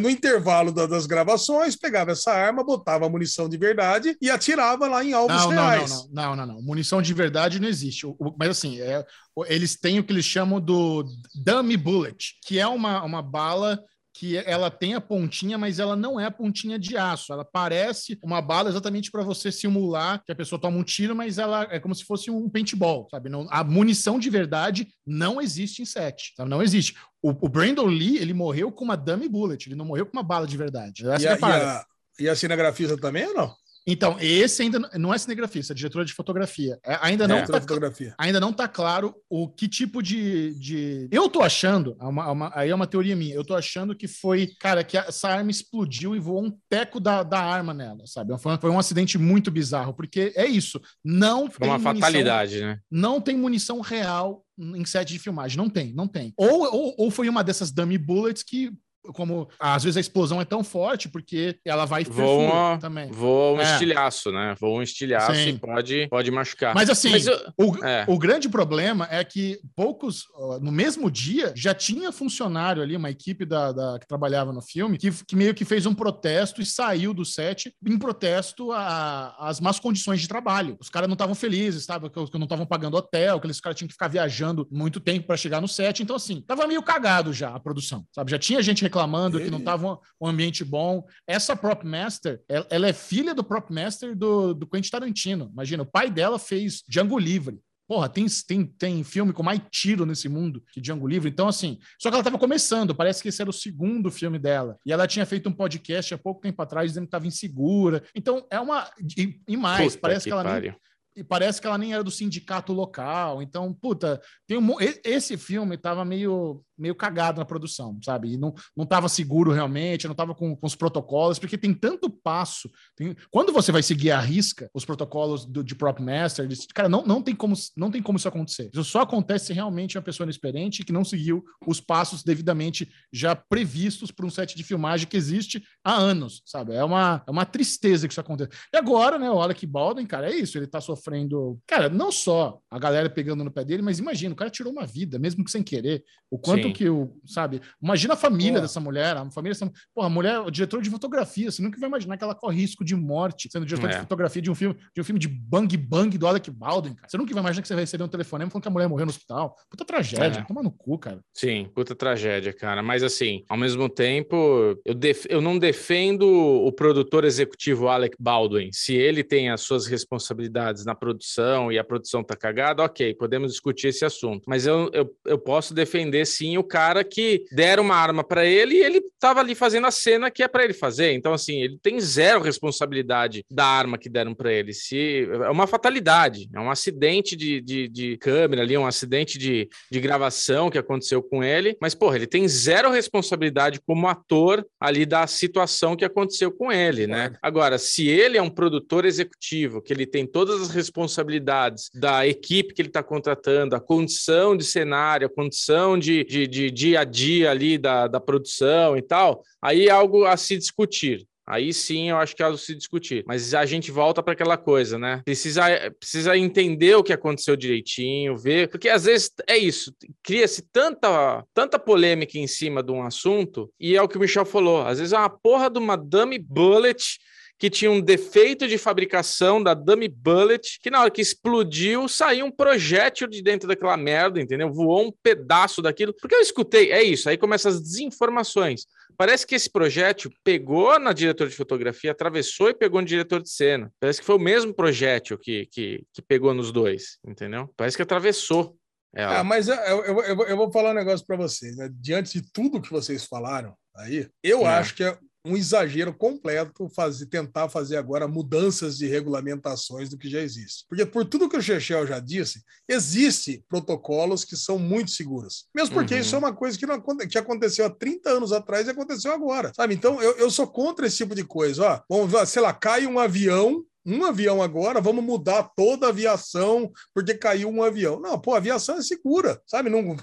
no 0.00 0.08
intervalo 0.10 0.72
da- 0.72 0.86
das 0.86 1.06
gravações, 1.06 1.76
pegava 1.76 2.12
essa 2.12 2.32
arma, 2.32 2.64
botava 2.64 3.06
a 3.06 3.08
munição 3.08 3.48
de 3.48 3.56
verdade 3.56 4.16
e 4.20 4.30
atirava 4.30 4.86
lá 4.88 5.04
em 5.04 5.12
alvos 5.12 5.36
Não, 5.36 5.50
não, 5.50 5.56
não, 5.56 5.68
reais. 5.70 5.90
não, 5.90 6.08
não, 6.12 6.36
não, 6.36 6.46
não. 6.46 6.62
Munição 6.62 7.00
de 7.02 7.12
verdade 7.14 7.60
não 7.60 7.68
existe. 7.68 8.06
O- 8.06 8.16
o- 8.18 8.34
mas 8.38 8.48
assim, 8.50 8.80
é, 8.80 9.04
eles 9.46 9.76
têm 9.78 9.98
o 9.98 10.04
que 10.04 10.12
eles 10.12 10.24
chamam 10.24 10.60
do 10.60 11.04
dummy 11.34 11.76
bullet, 11.76 12.34
que 12.44 12.58
é 12.58 12.66
uma, 12.66 13.02
uma 13.04 13.22
bala 13.22 13.80
que 14.12 14.36
ela 14.36 14.70
tem 14.70 14.94
a 14.94 15.00
pontinha, 15.00 15.56
mas 15.56 15.78
ela 15.78 15.94
não 15.94 16.18
é 16.18 16.26
a 16.26 16.30
pontinha 16.30 16.78
de 16.78 16.96
aço. 16.96 17.32
Ela 17.32 17.44
parece 17.44 18.18
uma 18.22 18.42
bala 18.42 18.68
exatamente 18.68 19.10
para 19.10 19.22
você 19.22 19.52
simular 19.52 20.22
que 20.24 20.32
a 20.32 20.36
pessoa 20.36 20.60
toma 20.60 20.76
um 20.76 20.82
tiro, 20.82 21.14
mas 21.14 21.38
ela 21.38 21.66
é 21.70 21.78
como 21.78 21.94
se 21.94 22.04
fosse 22.04 22.30
um 22.30 22.48
paintball, 22.48 23.08
sabe? 23.10 23.28
Não, 23.28 23.46
a 23.50 23.62
munição 23.62 24.18
de 24.18 24.28
verdade 24.28 24.88
não 25.06 25.40
existe 25.40 25.82
em 25.82 25.84
set, 25.84 26.32
sabe? 26.36 26.50
Não 26.50 26.62
existe. 26.62 26.94
O, 27.22 27.30
o 27.30 27.48
Brandon 27.48 27.86
Lee, 27.86 28.18
ele 28.18 28.34
morreu 28.34 28.72
com 28.72 28.84
uma 28.84 28.96
dummy 28.96 29.28
bullet, 29.28 29.68
ele 29.68 29.76
não 29.76 29.84
morreu 29.84 30.06
com 30.06 30.12
uma 30.12 30.22
bala 30.22 30.46
de 30.46 30.56
verdade. 30.56 31.08
Essa 31.08 31.22
E 31.22 31.26
é 31.26 31.30
a, 31.30 31.34
a 31.34 31.38
e, 31.38 31.62
a, 31.62 31.84
e 32.20 32.28
a 32.28 32.36
cinegrafista 32.36 32.96
também 32.96 33.26
ou 33.26 33.34
não? 33.34 33.54
Então, 33.86 34.16
esse 34.20 34.62
ainda 34.62 34.78
não 34.98 35.12
é 35.12 35.18
cinegrafista, 35.18 35.72
é 35.72 35.76
diretora 35.76 36.04
de 36.04 36.12
fotografia. 36.12 36.78
É, 36.84 36.98
ainda 37.00 37.26
não 37.26 37.36
É. 37.38 37.42
tá, 37.46 37.60
fotografia. 37.60 38.14
ainda 38.18 38.38
não 38.38 38.52
tá 38.52 38.68
claro 38.68 39.14
o 39.28 39.48
que 39.48 39.66
tipo 39.68 40.02
de. 40.02 40.54
de... 40.54 41.08
Eu 41.10 41.28
tô 41.28 41.40
achando, 41.40 41.96
é 42.00 42.04
uma- 42.04 42.24
é 42.24 42.30
uma- 42.30 42.52
aí 42.54 42.70
é 42.70 42.74
uma 42.74 42.86
teoria 42.86 43.16
minha, 43.16 43.34
eu 43.34 43.44
tô 43.44 43.54
achando 43.54 43.94
que 43.94 44.06
foi, 44.06 44.48
cara, 44.60 44.84
que 44.84 44.96
essa 44.98 45.28
arma 45.30 45.50
explodiu 45.50 46.14
e 46.14 46.20
voou 46.20 46.44
um 46.44 46.56
teco 46.68 47.00
da, 47.00 47.22
da 47.22 47.40
arma 47.40 47.72
nela, 47.72 48.06
sabe? 48.06 48.36
Foi, 48.38 48.56
foi 48.58 48.70
um 48.70 48.78
acidente 48.78 49.16
muito 49.18 49.50
bizarro, 49.50 49.94
porque 49.94 50.32
é 50.36 50.46
isso. 50.46 50.80
Não 51.04 51.50
Foi 51.50 51.60
tem 51.60 51.68
uma 51.70 51.78
munição- 51.78 52.00
fatalidade, 52.00 52.60
né? 52.60 52.78
não 52.90 53.20
tem 53.20 53.36
munição 53.36 53.80
real 53.80 54.44
em 54.58 54.84
set 54.84 55.08
de 55.08 55.18
filmagem. 55.18 55.56
Não 55.56 55.70
tem, 55.70 55.92
não 55.94 56.06
tem. 56.06 56.34
Ou, 56.36 56.64
ou, 56.74 56.94
ou 56.98 57.10
foi 57.10 57.28
uma 57.30 57.42
dessas 57.42 57.70
dummy 57.72 57.96
bullets 57.96 58.42
que. 58.42 58.70
Como 59.14 59.48
às 59.58 59.82
vezes 59.84 59.96
a 59.96 60.00
explosão 60.00 60.40
é 60.40 60.44
tão 60.44 60.62
forte 60.62 61.08
porque 61.08 61.58
ela 61.64 61.84
vai 61.86 62.04
Voa, 62.04 62.78
também. 62.78 63.10
voa 63.10 63.56
um 63.56 63.60
É. 63.60 63.72
estilhaço, 63.72 64.30
né? 64.30 64.54
Voa 64.60 64.78
um 64.78 64.82
estilhaço 64.82 65.34
Sim. 65.34 65.48
e 65.50 65.58
pode, 65.58 66.08
pode 66.08 66.30
machucar. 66.30 66.74
Mas 66.74 66.90
assim, 66.90 67.10
Mas 67.10 67.26
eu- 67.26 67.38
o, 67.58 67.84
é. 67.84 68.04
o 68.06 68.18
grande 68.18 68.48
problema 68.48 69.08
é 69.10 69.24
que 69.24 69.58
poucos, 69.74 70.24
no 70.60 70.70
mesmo 70.70 71.10
dia, 71.10 71.52
já 71.56 71.74
tinha 71.74 72.12
funcionário 72.12 72.82
ali, 72.82 72.94
uma 72.94 73.10
equipe 73.10 73.44
da, 73.46 73.72
da- 73.72 73.98
que 73.98 74.06
trabalhava 74.06 74.52
no 74.52 74.60
filme, 74.60 74.98
que, 74.98 75.10
que 75.24 75.34
meio 75.34 75.54
que 75.54 75.64
fez 75.64 75.86
um 75.86 75.94
protesto 75.94 76.60
e 76.60 76.66
saiu 76.66 77.14
do 77.14 77.24
set 77.24 77.72
em 77.86 77.98
protesto 77.98 78.70
a- 78.72 79.34
às 79.40 79.60
más 79.60 79.80
condições 79.80 80.20
de 80.20 80.28
trabalho. 80.28 80.76
Os 80.78 80.90
caras 80.90 81.08
não 81.08 81.14
estavam 81.14 81.34
felizes, 81.34 81.84
sabe? 81.84 82.08
Que, 82.10 82.26
que 82.26 82.38
não 82.38 82.44
estavam 82.44 82.66
pagando 82.66 82.96
hotel, 82.96 83.40
que 83.40 83.46
eles 83.46 83.60
caras 83.60 83.78
tinham 83.78 83.88
que 83.88 83.94
ficar 83.94 84.08
viajando 84.08 84.68
muito 84.70 85.00
tempo 85.00 85.26
para 85.26 85.36
chegar 85.36 85.60
no 85.60 85.68
set. 85.68 86.02
Então, 86.02 86.16
assim, 86.16 86.42
tava 86.46 86.66
meio 86.66 86.82
cagado 86.82 87.32
já 87.32 87.54
a 87.54 87.60
produção, 87.60 88.04
sabe? 88.14 88.30
Já 88.30 88.38
tinha 88.38 88.62
gente 88.62 88.89
reclamando 88.90 89.38
que 89.40 89.50
não 89.50 89.60
E- 89.60 89.64
tava 89.64 89.98
um 90.20 90.26
ambiente 90.26 90.64
bom. 90.64 91.06
Essa 91.26 91.54
prop 91.54 91.84
master, 91.84 92.42
ela, 92.48 92.88
é 92.88 92.92
filha 92.92 93.32
do 93.34 93.44
prop 93.44 93.72
master 93.72 94.16
do, 94.16 94.52
do 94.52 94.66
Quentin 94.66 94.90
Tarantino. 94.90 95.48
Imagina, 95.52 95.84
o 95.84 95.86
pai 95.86 96.10
dela 96.10 96.38
fez 96.38 96.82
Django 96.88 97.18
Livre. 97.18 97.58
Porra, 97.88 98.08
tem, 98.08 98.24
tem, 98.46 98.64
tem 98.64 99.02
filme 99.02 99.32
com 99.32 99.42
mais 99.42 99.60
tiro 99.68 100.06
nesse 100.06 100.28
mundo 100.28 100.62
que 100.72 100.80
Django 100.80 101.08
Livre. 101.08 101.28
Então, 101.28 101.48
assim, 101.48 101.78
só 101.98 102.08
que 102.08 102.14
ela 102.14 102.20
estava 102.20 102.38
começando, 102.38 102.94
parece 102.94 103.20
que 103.20 103.30
esse 103.30 103.40
era 103.40 103.50
o 103.50 103.52
segundo 103.52 104.12
filme 104.12 104.38
dela. 104.38 104.76
E 104.86 104.92
ela 104.92 105.08
tinha 105.08 105.26
feito 105.26 105.48
um 105.48 105.52
podcast 105.52 106.14
há 106.14 106.18
pouco 106.18 106.40
tempo 106.40 106.62
atrás 106.62 106.90
dizendo 106.90 107.04
que 107.04 107.08
estava 107.08 107.26
insegura. 107.26 108.04
Então, 108.14 108.46
é 108.48 108.60
uma. 108.60 108.88
E, 109.16 109.40
e 109.48 109.56
mais, 109.56 109.94
Puta 109.94 110.02
parece 110.02 110.26
que, 110.26 110.30
ela 110.30 110.60
nem, 110.60 110.72
e 111.16 111.24
parece 111.24 111.60
que 111.60 111.66
ela 111.66 111.76
nem 111.76 111.92
era 111.92 112.04
do 112.04 112.10
sindicato 112.10 112.72
local. 112.72 113.42
Então, 113.42 113.74
puta, 113.74 114.20
tem 114.46 114.56
um, 114.56 114.76
esse 115.04 115.36
filme 115.36 115.76
tava 115.76 116.04
meio, 116.04 116.62
meio 116.80 116.94
cagado 116.94 117.38
na 117.38 117.44
produção, 117.44 117.98
sabe? 118.02 118.32
E 118.32 118.36
não, 118.36 118.54
não 118.76 118.86
tava 118.86 119.08
seguro 119.08 119.52
realmente, 119.52 120.08
não 120.08 120.14
tava 120.14 120.34
com, 120.34 120.56
com 120.56 120.66
os 120.66 120.74
protocolos, 120.74 121.38
porque 121.38 121.58
tem 121.58 121.74
tanto 121.74 122.10
passo. 122.10 122.70
tem- 122.96 123.14
quando 123.30 123.52
você 123.52 123.70
vai 123.70 123.82
seguir 123.82 124.10
à 124.10 124.20
risca 124.20 124.70
os 124.74 124.84
protocolos 124.84 125.44
do, 125.44 125.62
de 125.62 125.74
Prop 125.74 125.98
Master, 126.00 126.48
cara, 126.74 126.88
não, 126.88 127.04
não, 127.04 127.22
tem 127.22 127.34
como, 127.34 127.54
não 127.76 127.90
tem 127.90 128.02
como 128.02 128.18
isso 128.18 128.28
acontecer. 128.28 128.70
Isso 128.72 128.84
só 128.84 129.02
acontece 129.02 129.46
se 129.46 129.52
realmente 129.52 129.96
uma 129.96 130.02
pessoa 130.04 130.24
inexperiente 130.24 130.84
que 130.84 130.92
não 130.92 131.04
seguiu 131.04 131.44
os 131.66 131.80
passos 131.80 132.22
devidamente 132.22 132.90
já 133.12 133.34
previstos 133.34 134.10
para 134.10 134.26
um 134.26 134.30
set 134.30 134.56
de 134.56 134.62
filmagem 134.62 135.06
que 135.06 135.16
existe 135.16 135.62
há 135.84 135.94
anos, 135.94 136.42
sabe? 136.46 136.74
É 136.74 136.84
uma, 136.84 137.22
é 137.26 137.30
uma 137.30 137.44
tristeza 137.44 138.06
que 138.06 138.12
isso 138.12 138.20
aconteça. 138.20 138.50
E 138.72 138.76
agora, 138.76 139.18
né, 139.18 139.30
o 139.30 139.40
Alec 139.40 139.66
Baldwin, 139.66 140.06
cara, 140.06 140.30
é 140.30 140.34
isso, 140.34 140.56
ele 140.58 140.66
tá 140.66 140.80
sofrendo. 140.80 141.58
Cara, 141.66 141.88
não 141.88 142.10
só 142.10 142.60
a 142.70 142.78
galera 142.78 143.10
pegando 143.10 143.44
no 143.44 143.50
pé 143.50 143.64
dele, 143.64 143.82
mas 143.82 143.98
imagina, 143.98 144.32
o 144.32 144.36
cara 144.36 144.50
tirou 144.50 144.72
uma 144.72 144.86
vida, 144.86 145.18
mesmo 145.18 145.44
que 145.44 145.50
sem 145.50 145.62
querer. 145.62 146.04
O 146.30 146.38
quanto 146.38 146.69
Sim. 146.70 146.74
Que 146.74 146.88
o, 146.88 147.12
sabe? 147.26 147.60
Imagina 147.82 148.14
a 148.14 148.16
família 148.16 148.60
dessa 148.60 148.80
mulher, 148.80 149.16
a 149.16 149.30
família 149.30 149.52
dessa, 149.54 149.70
porra, 149.94 150.06
a 150.06 150.10
mulher, 150.10 150.40
o 150.40 150.50
diretor 150.50 150.80
de 150.82 150.90
fotografia, 150.90 151.50
você 151.50 151.62
nunca 151.62 151.78
vai 151.78 151.88
imaginar 151.88 152.16
que 152.16 152.24
ela 152.24 152.34
corre 152.34 152.60
risco 152.60 152.84
de 152.84 152.94
morte 152.96 153.48
sendo 153.50 153.66
diretor 153.66 153.88
É. 153.90 153.92
de 153.94 153.98
fotografia 154.00 154.42
de 154.42 154.50
um 154.50 154.54
filme, 154.54 154.76
de 154.94 155.00
um 155.00 155.04
filme 155.04 155.18
de 155.18 155.28
bang 155.28 155.76
bang 155.76 156.16
do 156.16 156.26
Alec 156.26 156.50
Baldwin, 156.50 156.94
cara. 156.94 157.08
Você 157.08 157.16
nunca 157.18 157.32
vai 157.34 157.42
imaginar 157.42 157.62
que 157.62 157.68
você 157.68 157.74
vai 157.74 157.82
receber 157.84 158.04
um 158.04 158.08
telefonema 158.08 158.50
falando 158.50 158.62
que 158.62 158.68
a 158.68 158.72
mulher 158.72 158.88
morreu 158.88 159.06
no 159.06 159.10
hospital. 159.10 159.54
Puta 159.70 159.84
tragédia, 159.84 160.40
É. 160.40 160.44
toma 160.44 160.62
no 160.62 160.70
cu, 160.70 160.98
cara. 160.98 161.20
Sim, 161.34 161.68
puta 161.74 161.94
tragédia, 161.94 162.52
cara. 162.52 162.82
Mas 162.82 163.02
assim, 163.02 163.44
ao 163.48 163.56
mesmo 163.56 163.88
tempo, 163.88 164.76
eu, 164.84 164.94
def- 164.94 165.26
eu 165.28 165.40
não 165.40 165.58
defendo 165.58 166.22
o 166.28 166.72
produtor 166.72 167.24
executivo 167.24 167.88
Alec 167.88 168.16
Baldwin. 168.18 168.70
Se 168.72 168.94
ele 168.94 169.22
tem 169.24 169.50
as 169.50 169.60
suas 169.62 169.86
responsabilidades 169.86 170.84
na 170.84 170.94
produção 170.94 171.72
e 171.72 171.78
a 171.78 171.84
produção 171.84 172.22
tá 172.22 172.36
cagada, 172.36 172.82
ok, 172.82 173.14
podemos 173.14 173.50
discutir 173.52 173.88
esse 173.88 174.04
assunto. 174.04 174.42
Mas 174.46 174.66
eu, 174.66 174.90
eu, 174.92 175.10
eu 175.26 175.38
posso 175.38 175.72
defender 175.74 176.26
sim 176.26 176.56
o 176.60 176.64
cara 176.64 177.02
que 177.02 177.44
deram 177.52 177.82
uma 177.82 177.96
arma 177.96 178.22
para 178.22 178.44
ele 178.44 178.76
e 178.76 178.82
ele 178.82 179.02
tava 179.18 179.40
ali 179.40 179.54
fazendo 179.54 179.86
a 179.86 179.90
cena 179.90 180.30
que 180.30 180.42
é 180.42 180.48
para 180.48 180.64
ele 180.64 180.74
fazer. 180.74 181.12
Então, 181.12 181.32
assim, 181.32 181.62
ele 181.62 181.78
tem 181.82 182.00
zero 182.00 182.40
responsabilidade 182.40 183.44
da 183.50 183.64
arma 183.64 183.98
que 183.98 184.08
deram 184.08 184.34
para 184.34 184.52
ele. 184.52 184.72
Se 184.72 185.28
é 185.30 185.50
uma 185.50 185.66
fatalidade, 185.66 186.48
é 186.52 186.60
um 186.60 186.70
acidente 186.70 187.36
de, 187.36 187.60
de, 187.60 187.88
de 187.88 188.16
câmera 188.18 188.62
ali, 188.62 188.76
um 188.76 188.86
acidente 188.86 189.38
de, 189.38 189.68
de 189.90 190.00
gravação 190.00 190.70
que 190.70 190.78
aconteceu 190.78 191.22
com 191.22 191.42
ele, 191.42 191.76
mas, 191.80 191.94
porra, 191.94 192.16
ele 192.16 192.26
tem 192.26 192.46
zero 192.48 192.90
responsabilidade 192.90 193.80
como 193.80 194.08
ator 194.08 194.66
ali 194.80 195.04
da 195.04 195.26
situação 195.26 195.96
que 195.96 196.04
aconteceu 196.04 196.50
com 196.50 196.70
ele, 196.70 197.06
né? 197.06 197.32
Agora, 197.42 197.78
se 197.78 198.08
ele 198.08 198.36
é 198.36 198.42
um 198.42 198.50
produtor 198.50 199.04
executivo, 199.04 199.82
que 199.82 199.92
ele 199.92 200.06
tem 200.06 200.26
todas 200.26 200.60
as 200.60 200.70
responsabilidades 200.70 201.90
da 201.94 202.26
equipe 202.26 202.74
que 202.74 202.82
ele 202.82 202.88
está 202.88 203.02
contratando, 203.02 203.74
a 203.74 203.80
condição 203.80 204.56
de 204.56 204.64
cenário, 204.64 205.26
a 205.26 205.30
condição 205.30 205.98
de, 205.98 206.24
de, 206.24 206.46
de 206.50 206.70
dia 206.70 207.00
a 207.00 207.04
dia 207.04 207.50
ali 207.50 207.78
da, 207.78 208.06
da 208.06 208.20
produção 208.20 208.96
e 208.96 209.02
tal, 209.02 209.42
aí 209.62 209.86
é 209.86 209.90
algo 209.90 210.24
a 210.26 210.36
se 210.36 210.58
discutir. 210.58 211.26
Aí 211.50 211.72
sim 211.74 212.10
eu 212.10 212.16
acho 212.16 212.36
que 212.36 212.42
é 212.42 212.44
algo 212.44 212.56
a 212.56 212.60
se 212.60 212.76
discutir. 212.76 213.24
Mas 213.26 213.54
a 213.54 213.66
gente 213.66 213.90
volta 213.90 214.22
para 214.22 214.34
aquela 214.34 214.56
coisa, 214.56 214.96
né? 214.96 215.20
Precisa, 215.24 215.62
precisa 215.98 216.36
entender 216.36 216.94
o 216.94 217.02
que 217.02 217.12
aconteceu 217.12 217.56
direitinho, 217.56 218.36
ver. 218.36 218.68
Porque 218.68 218.88
às 218.88 219.04
vezes 219.04 219.32
é 219.48 219.58
isso, 219.58 219.92
cria-se 220.22 220.62
tanta, 220.72 221.44
tanta 221.52 221.76
polêmica 221.76 222.38
em 222.38 222.46
cima 222.46 222.84
de 222.84 222.92
um 222.92 223.02
assunto, 223.02 223.68
e 223.80 223.96
é 223.96 224.02
o 224.02 224.06
que 224.06 224.16
o 224.16 224.20
Michel 224.20 224.44
falou. 224.44 224.82
Às 224.82 224.98
vezes 224.98 225.12
é 225.12 225.18
uma 225.18 225.28
porra 225.28 225.68
de 225.68 225.78
uma 225.78 225.96
dummy 225.96 226.38
bullet 226.38 227.18
que 227.60 227.68
tinha 227.68 227.90
um 227.90 228.00
defeito 228.00 228.66
de 228.66 228.78
fabricação 228.78 229.62
da 229.62 229.74
dummy 229.74 230.08
bullet, 230.08 230.78
que 230.82 230.90
na 230.90 231.02
hora 231.02 231.10
que 231.10 231.20
explodiu, 231.20 232.08
saiu 232.08 232.46
um 232.46 232.50
projétil 232.50 233.28
de 233.28 233.42
dentro 233.42 233.68
daquela 233.68 233.98
merda, 233.98 234.40
entendeu? 234.40 234.72
Voou 234.72 235.08
um 235.08 235.12
pedaço 235.22 235.82
daquilo. 235.82 236.14
Porque 236.18 236.34
eu 236.34 236.40
escutei, 236.40 236.90
é 236.90 237.02
isso, 237.02 237.28
aí 237.28 237.36
começam 237.36 237.70
as 237.70 237.80
desinformações. 237.80 238.86
Parece 239.16 239.46
que 239.46 239.54
esse 239.54 239.68
projétil 239.70 240.30
pegou 240.42 240.98
na 240.98 241.12
diretora 241.12 241.50
de 241.50 241.54
fotografia, 241.54 242.12
atravessou 242.12 242.70
e 242.70 242.74
pegou 242.74 243.02
no 243.02 243.06
diretor 243.06 243.42
de 243.42 243.50
cena. 243.50 243.92
Parece 244.00 244.20
que 244.20 244.24
foi 244.26 244.36
o 244.36 244.40
mesmo 244.40 244.72
projétil 244.72 245.36
que, 245.36 245.66
que, 245.66 246.02
que 246.14 246.22
pegou 246.22 246.54
nos 246.54 246.72
dois, 246.72 247.18
entendeu? 247.26 247.70
Parece 247.76 247.94
que 247.94 248.02
atravessou. 248.02 248.74
ela. 249.14 249.40
Ah, 249.40 249.44
mas 249.44 249.68
eu, 249.68 249.74
eu, 249.74 250.20
eu, 250.22 250.36
vou- 250.36 250.46
eu 250.46 250.56
vou 250.56 250.72
falar 250.72 250.92
um 250.92 250.94
negócio 250.94 251.26
para 251.26 251.36
vocês. 251.36 251.76
Né? 251.76 251.90
Diante 251.92 252.40
de 252.40 252.50
tudo 252.50 252.80
que 252.80 252.90
vocês 252.90 253.26
falaram 253.26 253.74
aí, 253.94 254.26
eu 254.42 254.62
É. 254.62 254.68
acho 254.78 254.94
que 254.94 255.04
é 255.04 255.18
um 255.44 255.56
exagero 255.56 256.12
completo 256.12 256.88
fazer, 256.94 257.26
tentar 257.26 257.68
fazer 257.68 257.96
agora 257.96 258.28
mudanças 258.28 258.98
de 258.98 259.06
regulamentações 259.06 260.08
do 260.10 260.18
que 260.18 260.28
já 260.28 260.40
existe. 260.40 260.84
Porque 260.88 261.06
por 261.06 261.24
tudo 261.24 261.48
que 261.48 261.56
o 261.56 261.62
Chechel 261.62 262.06
já 262.06 262.18
disse, 262.18 262.62
existe 262.88 263.64
protocolos 263.68 264.44
que 264.44 264.56
são 264.56 264.78
muito 264.78 265.10
seguros. 265.10 265.66
Mesmo 265.74 265.94
porque 265.94 266.14
Uhum. 266.14 266.20
isso 266.20 266.34
é 266.34 266.38
uma 266.38 266.52
coisa 266.54 266.78
que, 266.78 266.86
não, 266.86 267.00
que 267.00 267.38
aconteceu 267.38 267.86
há 267.86 267.90
30 267.90 268.30
anos 268.30 268.52
atrás 268.52 268.86
e 268.86 268.90
aconteceu 268.90 269.32
agora. 269.32 269.72
Sabe? 269.74 269.94
Então, 269.94 270.20
eu, 270.22 270.36
eu 270.36 270.50
sou 270.50 270.66
contra 270.66 271.06
esse 271.06 271.16
tipo 271.16 271.34
de 271.34 271.44
coisa. 271.44 272.04
Ó, 272.08 272.26
vamos, 272.28 272.48
sei 272.50 272.60
lá, 272.60 272.72
cai 272.72 273.06
um 273.06 273.18
avião 273.18 273.82
um 274.10 274.24
avião 274.24 274.62
agora, 274.62 275.00
vamos 275.00 275.24
mudar 275.24 275.62
toda 275.76 276.06
a 276.06 276.08
aviação 276.10 276.90
porque 277.14 277.34
caiu 277.34 277.68
um 277.68 277.82
avião. 277.82 278.20
Não, 278.20 278.38
pô, 278.40 278.54
a 278.54 278.58
aviação 278.58 278.96
é 278.96 279.02
segura, 279.02 279.60
sabe? 279.66 279.88
Não, 279.88 280.16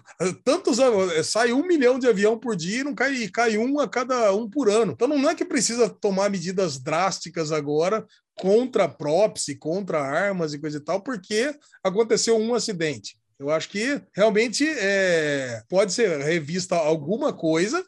tantos 0.44 0.80
anos, 0.80 1.28
sai 1.28 1.54
um 1.54 1.66
milhão 1.66 1.98
de 1.98 2.08
avião 2.08 2.38
por 2.38 2.56
dia 2.56 2.82
e 2.82 2.84
não 2.84 2.94
cai, 2.94 3.14
e 3.14 3.32
cai 3.32 3.58
um 3.58 3.80
a 3.80 3.88
cada 3.88 4.34
um 4.34 4.50
por 4.50 4.70
ano. 4.70 4.94
Então 4.94 5.08
não 5.08 5.30
é 5.30 5.36
que 5.36 5.46
precisa 5.46 5.90
tomar 5.90 6.30
medidas 6.30 6.78
drásticas 6.78 7.52
agora 7.52 8.06
contra 8.36 8.88
props, 8.88 9.46
contra 9.60 10.00
armas 10.00 10.54
e 10.54 10.60
coisa 10.60 10.78
e 10.78 10.82
tal, 10.82 11.02
porque 11.02 11.56
aconteceu 11.84 12.38
um 12.38 12.54
acidente. 12.54 13.18
Eu 13.40 13.52
acho 13.52 13.70
que 13.70 14.02
realmente 14.14 14.68
é, 14.68 15.62
pode 15.70 15.94
ser 15.94 16.20
revista 16.22 16.76
alguma 16.76 17.32
coisa 17.32 17.86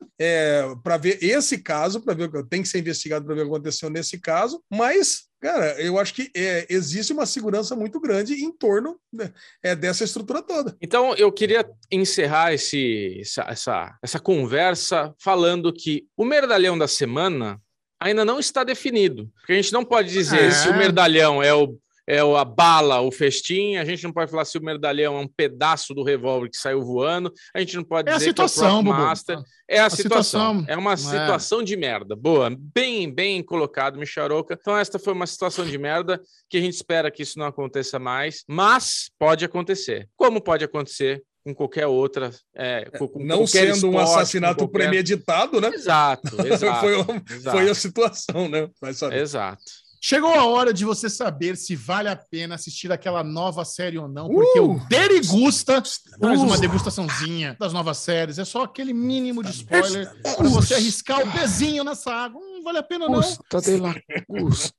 para 0.84 0.97
ver 0.97 1.17
esse 1.23 1.57
caso, 1.57 2.01
para 2.01 2.13
ver 2.13 2.26
o 2.26 2.31
que 2.31 2.49
tem 2.49 2.61
que 2.61 2.67
ser 2.67 2.80
investigado 2.80 3.26
para 3.26 3.34
ver 3.34 3.41
o 3.41 3.45
que 3.45 3.51
aconteceu 3.51 3.89
nesse 3.89 4.19
caso, 4.19 4.63
mas 4.69 5.30
Cara, 5.41 5.81
eu 5.81 5.97
acho 5.97 6.13
que 6.13 6.30
é, 6.35 6.67
existe 6.69 7.13
uma 7.13 7.26
segurança 7.26 7.73
muito 7.73 7.97
grande 7.99 8.34
em 8.34 8.51
torno 8.51 8.99
né, 9.11 9.31
é, 9.63 9.73
dessa 9.73 10.03
estrutura 10.03 10.41
toda. 10.41 10.76
Então, 10.81 11.15
eu 11.15 11.31
queria 11.31 11.65
encerrar 11.89 12.53
esse, 12.53 13.19
essa, 13.21 13.43
essa, 13.43 13.97
essa 14.03 14.19
conversa 14.19 15.15
falando 15.17 15.71
que 15.71 16.05
o 16.17 16.26
merdalhão 16.26 16.77
da 16.77 16.89
semana 16.89 17.57
ainda 17.97 18.26
não 18.26 18.38
está 18.38 18.65
definido. 18.65 19.31
Porque 19.38 19.53
a 19.53 19.55
gente 19.55 19.71
não 19.71 19.85
pode 19.85 20.11
dizer 20.11 20.43
É. 20.43 20.51
se 20.51 20.67
o 20.67 20.77
merdalhão 20.77 21.41
é 21.41 21.53
o 21.53 21.77
é 22.10 22.23
o- 22.23 22.36
a 22.36 22.44
bala, 22.44 23.02
o 23.02 23.11
festim, 23.11 23.76
a 23.76 23.86
gente 23.86 24.03
não 24.03 24.11
pode 24.11 24.31
falar 24.31 24.44
se 24.45 24.57
o 24.57 24.61
merdalhão 24.64 25.15
é 25.18 25.19
um 25.22 25.27
pedaço 25.27 25.94
do 25.94 26.03
revólver 26.03 26.49
que 26.49 26.57
saiu 26.57 26.81
voando, 26.81 27.31
a 27.53 27.60
gente 27.60 27.76
não 27.76 27.84
pode 27.84 28.10
É 28.10 28.14
a 28.14 28.15
dizer 28.18 28.30
situação, 28.30 28.68
que 28.84 28.90
é 28.90 28.91
o 28.91 28.94
Bubu. 28.95 28.98
Master. 29.06 29.40
É 29.69 29.80
a, 29.80 29.86
A 29.86 29.90
situação. 29.91 30.56
situação. 30.60 30.65
É 30.68 30.76
uma 30.76 30.94
É. 30.94 30.98
situação 30.98 31.64
de 31.64 31.77
merda. 31.77 32.15
Boa, 32.15 32.49
bem, 32.73 33.14
bem 33.14 33.44
colocado, 33.44 33.99
Micharoca. 33.99 34.57
Então, 34.60 34.76
esta 34.76 34.98
foi 34.98 35.14
uma 35.14 35.27
situação 35.27 35.64
de 35.65 35.77
merda 35.77 36.19
que 36.49 36.57
a 36.57 36.61
gente 36.61 36.73
espera 36.73 37.11
que 37.11 37.22
isso 37.22 37.38
não 37.38 37.45
aconteça 37.45 37.99
mais, 37.99 38.44
mas 38.48 39.11
pode 39.19 39.45
acontecer. 39.45 40.10
Como 40.18 40.41
pode 40.41 40.64
acontecer 40.65 41.22
com 41.45 41.53
qualquer 41.53 41.86
outra. 41.88 42.31
É, 42.56 42.86
com- 42.98 43.07
com 43.07 43.23
Não 43.23 43.38
qualquer 43.40 43.73
sendo 43.76 43.88
um 43.88 43.91
esporte, 43.91 44.10
assassinato 44.18 44.56
com 44.60 44.65
qualquer- 44.68 44.88
premeditado, 44.90 45.61
né? 45.61 45.69
Exato, 45.73 46.36
exato. 46.48 46.80
foi, 46.81 47.36
exato, 47.36 47.57
foi 47.57 47.69
a 47.69 47.76
situação, 47.76 48.49
né? 48.49 48.68
Vai 48.81 48.94
saber. 48.94 49.19
exato. 49.19 49.61
Chegou 50.01 50.34
a 50.34 50.45
hora 50.45 50.73
de 50.73 50.85
você 50.85 51.09
saber 51.09 51.57
se 51.57 51.76
vale 51.76 52.07
a 52.07 52.15
pena 52.15 52.55
assistir 52.55 52.89
aquela 52.91 53.21
nova 53.23 53.65
série 53.65 53.97
ou 53.97 54.07
não, 54.07 54.30
porque 54.30 54.59
Uh! 54.59 54.76
o 54.76 54.88
Derigusta 54.88 55.81
traz 56.19 56.39
Uh! 56.39 56.43
uma 56.43 56.57
degustaçãozinha 56.57 57.57
das 57.59 57.73
novas 57.73 57.97
séries. 57.97 58.39
É 58.39 58.45
só 58.45 58.63
aquele 58.63 58.93
mínimo 58.93 59.43
de 59.43 59.51
spoiler 59.51 60.09
para 60.21 60.47
você 60.47 60.76
arriscar 60.76 61.19
o 61.27 61.31
pezinho 61.31 61.84
nessa 61.84 62.13
água. 62.13 62.39
Hum, 62.41 62.61
vale 62.63 62.77
a 62.77 62.84
pena 62.84 63.09
não. 63.09 63.21
Custa 63.21 63.61
de 63.61 63.77
la 63.77 63.93
custa. 64.26 64.73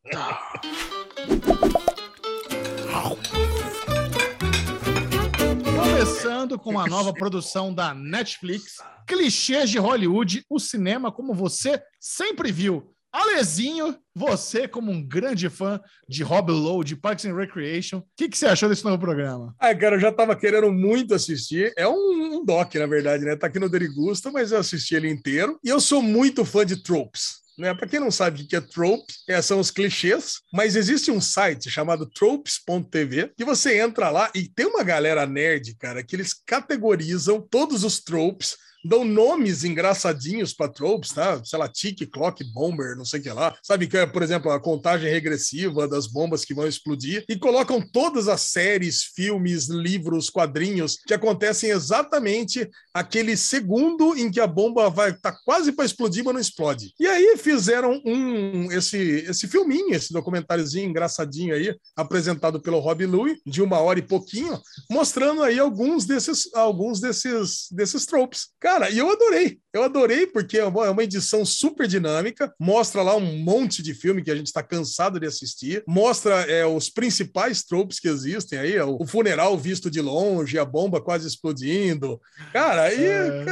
Começando 5.76 6.58
com 6.58 6.78
a 6.78 6.86
nova 6.86 7.12
produção 7.12 7.72
da 7.72 7.94
Netflix, 7.94 8.76
clichês 9.06 9.68
de 9.70 9.78
Hollywood, 9.78 10.44
o 10.48 10.58
cinema 10.58 11.12
como 11.12 11.34
você 11.34 11.82
sempre 11.98 12.50
viu. 12.50 12.94
Alezinho, 13.12 13.96
você 14.14 14.68
como 14.68 14.92
um 14.92 15.02
grande 15.02 15.48
fã 15.48 15.80
de 16.08 16.22
Rob 16.22 16.52
Lowe, 16.52 16.84
de 16.84 16.94
Parks 16.94 17.24
and 17.24 17.34
Recreation, 17.34 17.98
o 17.98 18.04
que, 18.16 18.28
que 18.28 18.38
você 18.38 18.46
achou 18.46 18.68
desse 18.68 18.84
novo 18.84 18.98
programa? 18.98 19.54
Ah, 19.58 19.74
cara, 19.74 19.96
eu 19.96 20.00
já 20.00 20.12
tava 20.12 20.36
querendo 20.36 20.70
muito 20.70 21.14
assistir. 21.14 21.72
É 21.76 21.88
um, 21.88 22.38
um 22.38 22.44
doc, 22.44 22.74
na 22.76 22.86
verdade, 22.86 23.24
né? 23.24 23.34
Tá 23.34 23.48
aqui 23.48 23.58
no 23.58 23.68
Derigusta, 23.68 24.30
mas 24.30 24.52
eu 24.52 24.58
assisti 24.58 24.94
ele 24.94 25.10
inteiro. 25.10 25.58
E 25.64 25.68
eu 25.68 25.80
sou 25.80 26.00
muito 26.00 26.44
fã 26.44 26.64
de 26.64 26.82
tropes. 26.82 27.40
Né? 27.58 27.74
Para 27.74 27.88
quem 27.88 28.00
não 28.00 28.10
sabe 28.10 28.42
o 28.42 28.46
que 28.46 28.56
é 28.56 28.60
trope, 28.60 29.12
é, 29.28 29.42
são 29.42 29.60
os 29.60 29.70
clichês, 29.70 30.40
mas 30.52 30.76
existe 30.76 31.10
um 31.10 31.20
site 31.20 31.68
chamado 31.68 32.06
tropes.tv 32.06 33.32
que 33.36 33.44
você 33.44 33.78
entra 33.78 34.08
lá 34.08 34.30
e 34.34 34.48
tem 34.48 34.66
uma 34.66 34.82
galera 34.82 35.26
nerd, 35.26 35.74
cara, 35.76 36.02
que 36.02 36.16
eles 36.16 36.32
categorizam 36.32 37.40
todos 37.40 37.84
os 37.84 38.00
tropes 38.00 38.56
dão 38.84 39.04
nomes 39.04 39.64
engraçadinhos 39.64 40.52
para 40.54 40.70
tropes, 40.70 41.10
tá? 41.10 41.42
Sei 41.44 41.58
lá, 41.58 41.68
tic, 41.68 42.10
clock, 42.10 42.42
bomber, 42.52 42.96
não 42.96 43.04
sei 43.04 43.20
o 43.20 43.22
que 43.22 43.30
lá. 43.30 43.56
Sabe 43.62 43.86
que 43.86 43.96
é, 43.96 44.06
por 44.06 44.22
exemplo, 44.22 44.50
a 44.50 44.60
contagem 44.60 45.10
regressiva 45.10 45.86
das 45.86 46.06
bombas 46.06 46.44
que 46.44 46.54
vão 46.54 46.66
explodir 46.66 47.24
e 47.28 47.36
colocam 47.36 47.80
todas 47.80 48.28
as 48.28 48.42
séries, 48.42 49.04
filmes, 49.04 49.68
livros, 49.68 50.30
quadrinhos 50.30 50.98
que 51.06 51.14
acontecem 51.14 51.70
exatamente 51.70 52.68
aquele 52.94 53.36
segundo 53.36 54.16
em 54.16 54.30
que 54.30 54.40
a 54.40 54.46
bomba 54.46 54.88
vai 54.90 55.12
tá 55.12 55.32
quase 55.44 55.72
para 55.72 55.84
explodir, 55.84 56.24
mas 56.24 56.34
não 56.34 56.40
explode. 56.40 56.92
E 56.98 57.06
aí 57.06 57.36
fizeram 57.36 58.00
um 58.04 58.70
esse 58.72 58.98
esse 59.28 59.46
filminho, 59.48 59.94
esse 59.94 60.12
documentáriozinho 60.12 60.88
engraçadinho 60.88 61.54
aí, 61.54 61.74
apresentado 61.96 62.60
pelo 62.60 62.80
Rob 62.80 63.04
Louie, 63.06 63.40
de 63.46 63.62
uma 63.62 63.78
hora 63.78 63.98
e 63.98 64.02
pouquinho, 64.02 64.60
mostrando 64.90 65.42
aí 65.42 65.58
alguns 65.58 66.06
desses 66.06 66.52
alguns 66.54 67.00
desses 67.00 67.68
desses 67.70 68.06
tropes. 68.06 68.48
Cara, 68.60 68.69
e 68.90 68.98
eu 68.98 69.10
adorei. 69.10 69.58
Eu 69.72 69.82
adorei 69.82 70.26
porque 70.26 70.58
é 70.58 70.64
uma 70.64 70.86
é 70.86 70.90
uma 70.90 71.02
edição 71.02 71.44
super 71.44 71.86
dinâmica, 71.86 72.52
mostra 72.58 73.02
lá 73.02 73.16
um 73.16 73.38
monte 73.38 73.82
de 73.82 73.94
filme 73.94 74.22
que 74.22 74.30
a 74.30 74.34
gente 74.36 74.46
está 74.46 74.62
cansado 74.62 75.18
de 75.18 75.26
assistir, 75.26 75.82
mostra 75.86 76.42
é, 76.50 76.64
os 76.66 76.88
principais 76.90 77.62
tropes 77.62 77.98
que 77.98 78.08
existem 78.08 78.58
aí, 78.58 78.74
é 78.76 78.84
o, 78.84 79.06
funeral 79.06 79.56
visto 79.56 79.90
de 79.90 80.00
longe, 80.00 80.58
a 80.58 80.64
bomba 80.64 81.00
quase 81.00 81.26
explodindo. 81.26 82.20
Cara, 82.52 82.82
aí 82.82 83.04
É. 83.04 83.44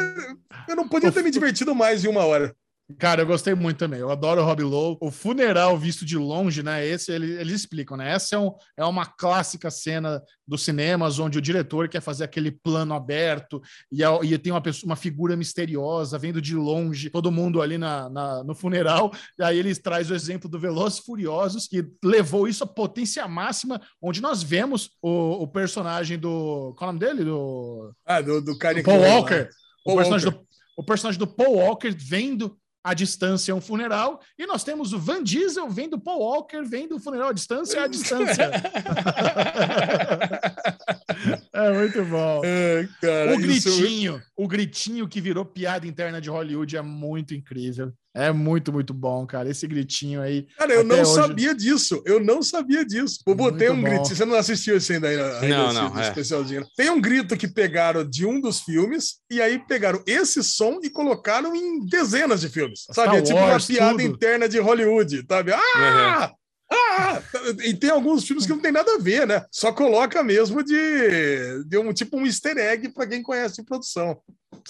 eu 0.69 0.77
não 0.77 0.89
podia 0.89 1.11
ter 1.11 1.23
me 1.23 1.31
divertido 1.33 1.75
mais 1.75 2.05
em 2.05 2.09
uma 2.09 2.25
hora. 2.25 2.55
Cara, 2.97 3.21
eu 3.21 3.27
gostei 3.27 3.55
muito 3.55 3.77
também. 3.77 4.01
Eu 4.01 4.11
adoro 4.11 4.41
o 4.41 4.45
Rob 4.45 4.63
Lowe. 4.63 4.97
O 5.03 5.11
funeral 5.11 5.77
visto 5.77 6.07
de 6.07 6.17
longe, 6.17 6.63
né? 6.63 6.87
Esse 6.87 7.13
ele- 7.13 7.33
eles 7.39 7.53
explicam, 7.61 7.99
né? 7.99 8.13
Essa 8.13 8.37
é, 8.37 8.39
um, 8.39 8.51
é 8.79 8.85
uma 8.85 9.05
clássica 9.05 9.71
cena 9.71 10.23
dos 10.47 10.65
cinemas 10.65 11.19
onde 11.19 11.37
o 11.37 11.43
diretor 11.43 11.87
quer 11.89 12.01
fazer 12.01 12.25
aquele 12.25 12.51
plano 12.51 12.95
aberto 12.95 13.61
e, 13.93 14.03
a- 14.03 14.19
e 14.23 14.39
tem 14.39 14.51
uma, 14.51 14.63
pessoa, 14.63 14.89
uma 14.89 14.97
figura 14.97 15.37
misteriosa 15.37 16.19
vendo 16.19 16.41
de 16.41 16.55
longe 16.57 17.11
todo 17.11 17.31
mundo 17.31 17.61
ali 17.61 17.77
na, 17.77 18.09
na- 18.09 18.43
no 18.43 18.55
funeral. 18.55 19.13
E 19.39 19.43
aí 19.43 19.59
eles 19.59 19.79
traz 19.79 20.11
o 20.11 20.15
exemplo 20.15 20.49
do 20.49 20.59
Velozes 20.59 21.01
Furiosos 21.01 21.69
que 21.69 21.87
levou 22.03 22.49
isso 22.49 22.65
à 22.65 22.67
potência 22.67 23.29
máxima, 23.29 23.79
onde 24.01 24.23
nós 24.23 24.43
vemos 24.43 24.93
o, 25.03 25.43
o 25.43 25.47
personagem 25.47 26.19
do. 26.19 26.75
Qual 26.79 26.89
é 26.89 26.91
o 26.91 26.95
nome 26.95 27.01
dele? 27.07 27.23
Do 27.25 27.93
Ah, 28.07 28.23
do, 28.23 28.41
do 28.41 28.59
Paul 28.59 29.01
Walker. 29.01 29.51
O 29.85 29.91
Paul 29.91 29.97
personagem, 29.97 30.27
Walker. 30.29 30.41
do, 30.43 30.49
o 30.79 30.83
personagem 30.83 31.19
do 31.19 31.27
Paul 31.27 31.57
Walker 31.57 31.91
vendo 31.95 32.57
à 32.83 32.95
distância 32.95 33.55
um 33.55 33.61
funeral, 33.61 34.21
e 34.39 34.47
nós 34.47 34.65
temos 34.65 34.93
o 34.93 34.99
Van 34.99 35.23
Diesel 35.23 35.69
vendo 35.69 35.95
o 35.95 36.01
Paul 36.01 36.21
Walker 36.21 36.63
vendo 36.63 36.97
o 36.97 37.01
funeral 37.01 37.29
à 37.29 37.33
distância 37.33 37.83
à 37.83 37.87
distância. 37.87 38.51
é 41.53 41.71
muito 41.73 42.05
bom. 42.05 42.41
É, 42.45 42.89
cara, 43.01 43.37
O 43.37 43.41
isso- 43.41 43.77
gritinho, 43.77 44.23
o 44.37 44.49
gritinho 44.49 45.09
que 45.09 45.21
virou 45.21 45.45
piada 45.45 45.87
interna 45.87 46.21
de 46.21 46.31
Hollywood 46.31 46.77
é 46.77 46.83
muito 46.83 47.35
incrível. 47.35 47.93
É 48.19 48.33
muito, 48.33 48.73
muito 48.73 48.93
bom, 48.93 49.25
cara. 49.25 49.49
Esse 49.49 49.65
gritinho 49.67 50.21
aí. 50.21 50.47
Cara, 50.59 50.75
eu 50.75 50.83
não 50.83 51.03
hoje. 51.03 51.15
sabia 51.15 51.55
disso. 51.55 52.03
Eu 52.05 52.19
não 52.19 52.43
sabia 52.43 52.85
disso. 52.85 53.21
Eu 53.25 53.35
botei 53.35 53.71
um 53.71 53.77
bom. 53.77 53.89
grito. 53.89 54.09
Você 54.09 54.25
não 54.25 54.35
assistiu 54.35 54.77
esse 54.77 54.95
ainda, 54.95 55.09
ainda 55.09 55.57
Não, 55.57 55.67
esse 55.71 55.75
não, 55.81 55.99
é. 55.99 56.09
especialzinho. 56.09 56.67
Tem 56.77 56.91
um 56.91 57.01
grito 57.01 57.37
que 57.37 57.47
pegaram 57.47 58.05
de 58.05 58.27
um 58.27 58.41
dos 58.41 58.61
filmes 58.61 59.19
e 59.31 59.41
aí 59.41 59.59
pegaram 59.61 60.03
esse 60.05 60.43
som 60.43 60.81
e 60.83 60.91
colocaram 60.91 61.55
em 61.55 61.87
dezenas 61.87 62.41
de 62.41 62.49
filmes. 62.49 62.87
Sabe? 62.93 63.09
Star 63.09 63.15
é 63.17 63.23
tipo 63.23 63.39
Wars, 63.39 63.69
uma 63.69 63.77
piada 63.77 63.91
tudo. 63.93 64.03
interna 64.03 64.49
de 64.49 64.59
Hollywood, 64.59 65.25
sabe? 65.29 65.53
Ah! 65.53 66.33
Ah! 66.71 67.23
E 67.65 67.73
tem 67.73 67.89
alguns 67.91 68.25
filmes 68.25 68.45
que 68.45 68.53
não 68.53 68.61
tem 68.61 68.73
nada 68.73 68.97
a 68.97 68.99
ver, 68.99 69.27
né? 69.27 69.45
Só 69.51 69.73
coloca 69.73 70.23
mesmo 70.23 70.63
de, 70.63 71.65
de 71.67 71.79
um 71.79 71.93
tipo 71.93 72.19
um 72.19 72.27
easter 72.27 72.59
egg 72.59 72.89
para 72.91 73.07
quem 73.07 73.23
conhece 73.23 73.65
produção. 73.65 74.19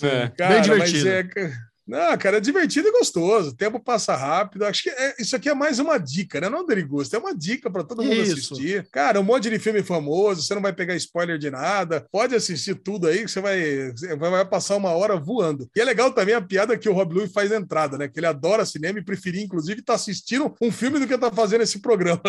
É. 0.02 0.28
Cara, 0.36 0.54
Bem 0.54 0.62
divertido. 0.62 1.04
mas 1.06 1.06
é. 1.06 1.52
Não, 1.88 2.16
cara, 2.18 2.36
é 2.36 2.40
divertido 2.40 2.86
e 2.88 2.92
gostoso. 2.92 3.50
O 3.50 3.54
tempo 3.56 3.80
passa 3.80 4.14
rápido. 4.14 4.64
Acho 4.66 4.82
que 4.82 4.90
é- 4.90 5.14
isso 5.18 5.34
aqui 5.34 5.48
é 5.48 5.54
mais 5.54 5.78
uma 5.78 5.96
dica, 5.98 6.40
né? 6.40 6.48
Não 6.48 6.66
de 6.66 6.82
gosto, 6.82 7.14
é 7.14 7.18
uma 7.18 7.34
dica 7.34 7.70
para 7.70 7.82
todo 7.82 8.02
mundo 8.02 8.12
Isso. 8.12 8.54
assistir. 8.54 8.86
Cara, 8.92 9.18
um 9.18 9.24
monte 9.24 9.48
de 9.48 9.58
filme 9.58 9.82
famoso, 9.82 10.42
você 10.42 10.54
não 10.54 10.60
vai 10.60 10.72
pegar 10.72 10.94
spoiler 10.96 11.38
de 11.38 11.50
nada. 11.50 12.06
Pode 12.12 12.34
assistir 12.34 12.74
tudo 12.74 13.06
aí 13.06 13.24
que 13.24 13.28
você 13.30 13.40
vai, 13.40 13.92
vai 14.18 14.44
passar 14.44 14.76
uma 14.76 14.90
hora 14.90 15.16
voando. 15.16 15.68
E 15.74 15.80
é 15.80 15.84
legal 15.84 16.12
também 16.12 16.34
a 16.34 16.42
piada 16.42 16.76
que 16.76 16.88
o 16.88 16.92
Rob 16.92 17.14
Louis 17.14 17.32
faz 17.32 17.50
na 17.50 17.56
entrada, 17.56 17.96
né? 17.96 18.06
Que 18.06 18.20
ele 18.20 18.26
adora 18.26 18.66
cinema 18.66 18.98
e 18.98 19.04
preferia, 19.04 19.42
inclusive, 19.42 19.80
estar 19.80 19.94
assistindo 19.94 20.54
um 20.60 20.70
filme 20.70 20.98
do 21.00 21.06
que 21.06 21.14
estar 21.14 21.32
fazendo 21.32 21.62
esse 21.62 21.78
programa. 21.80 22.20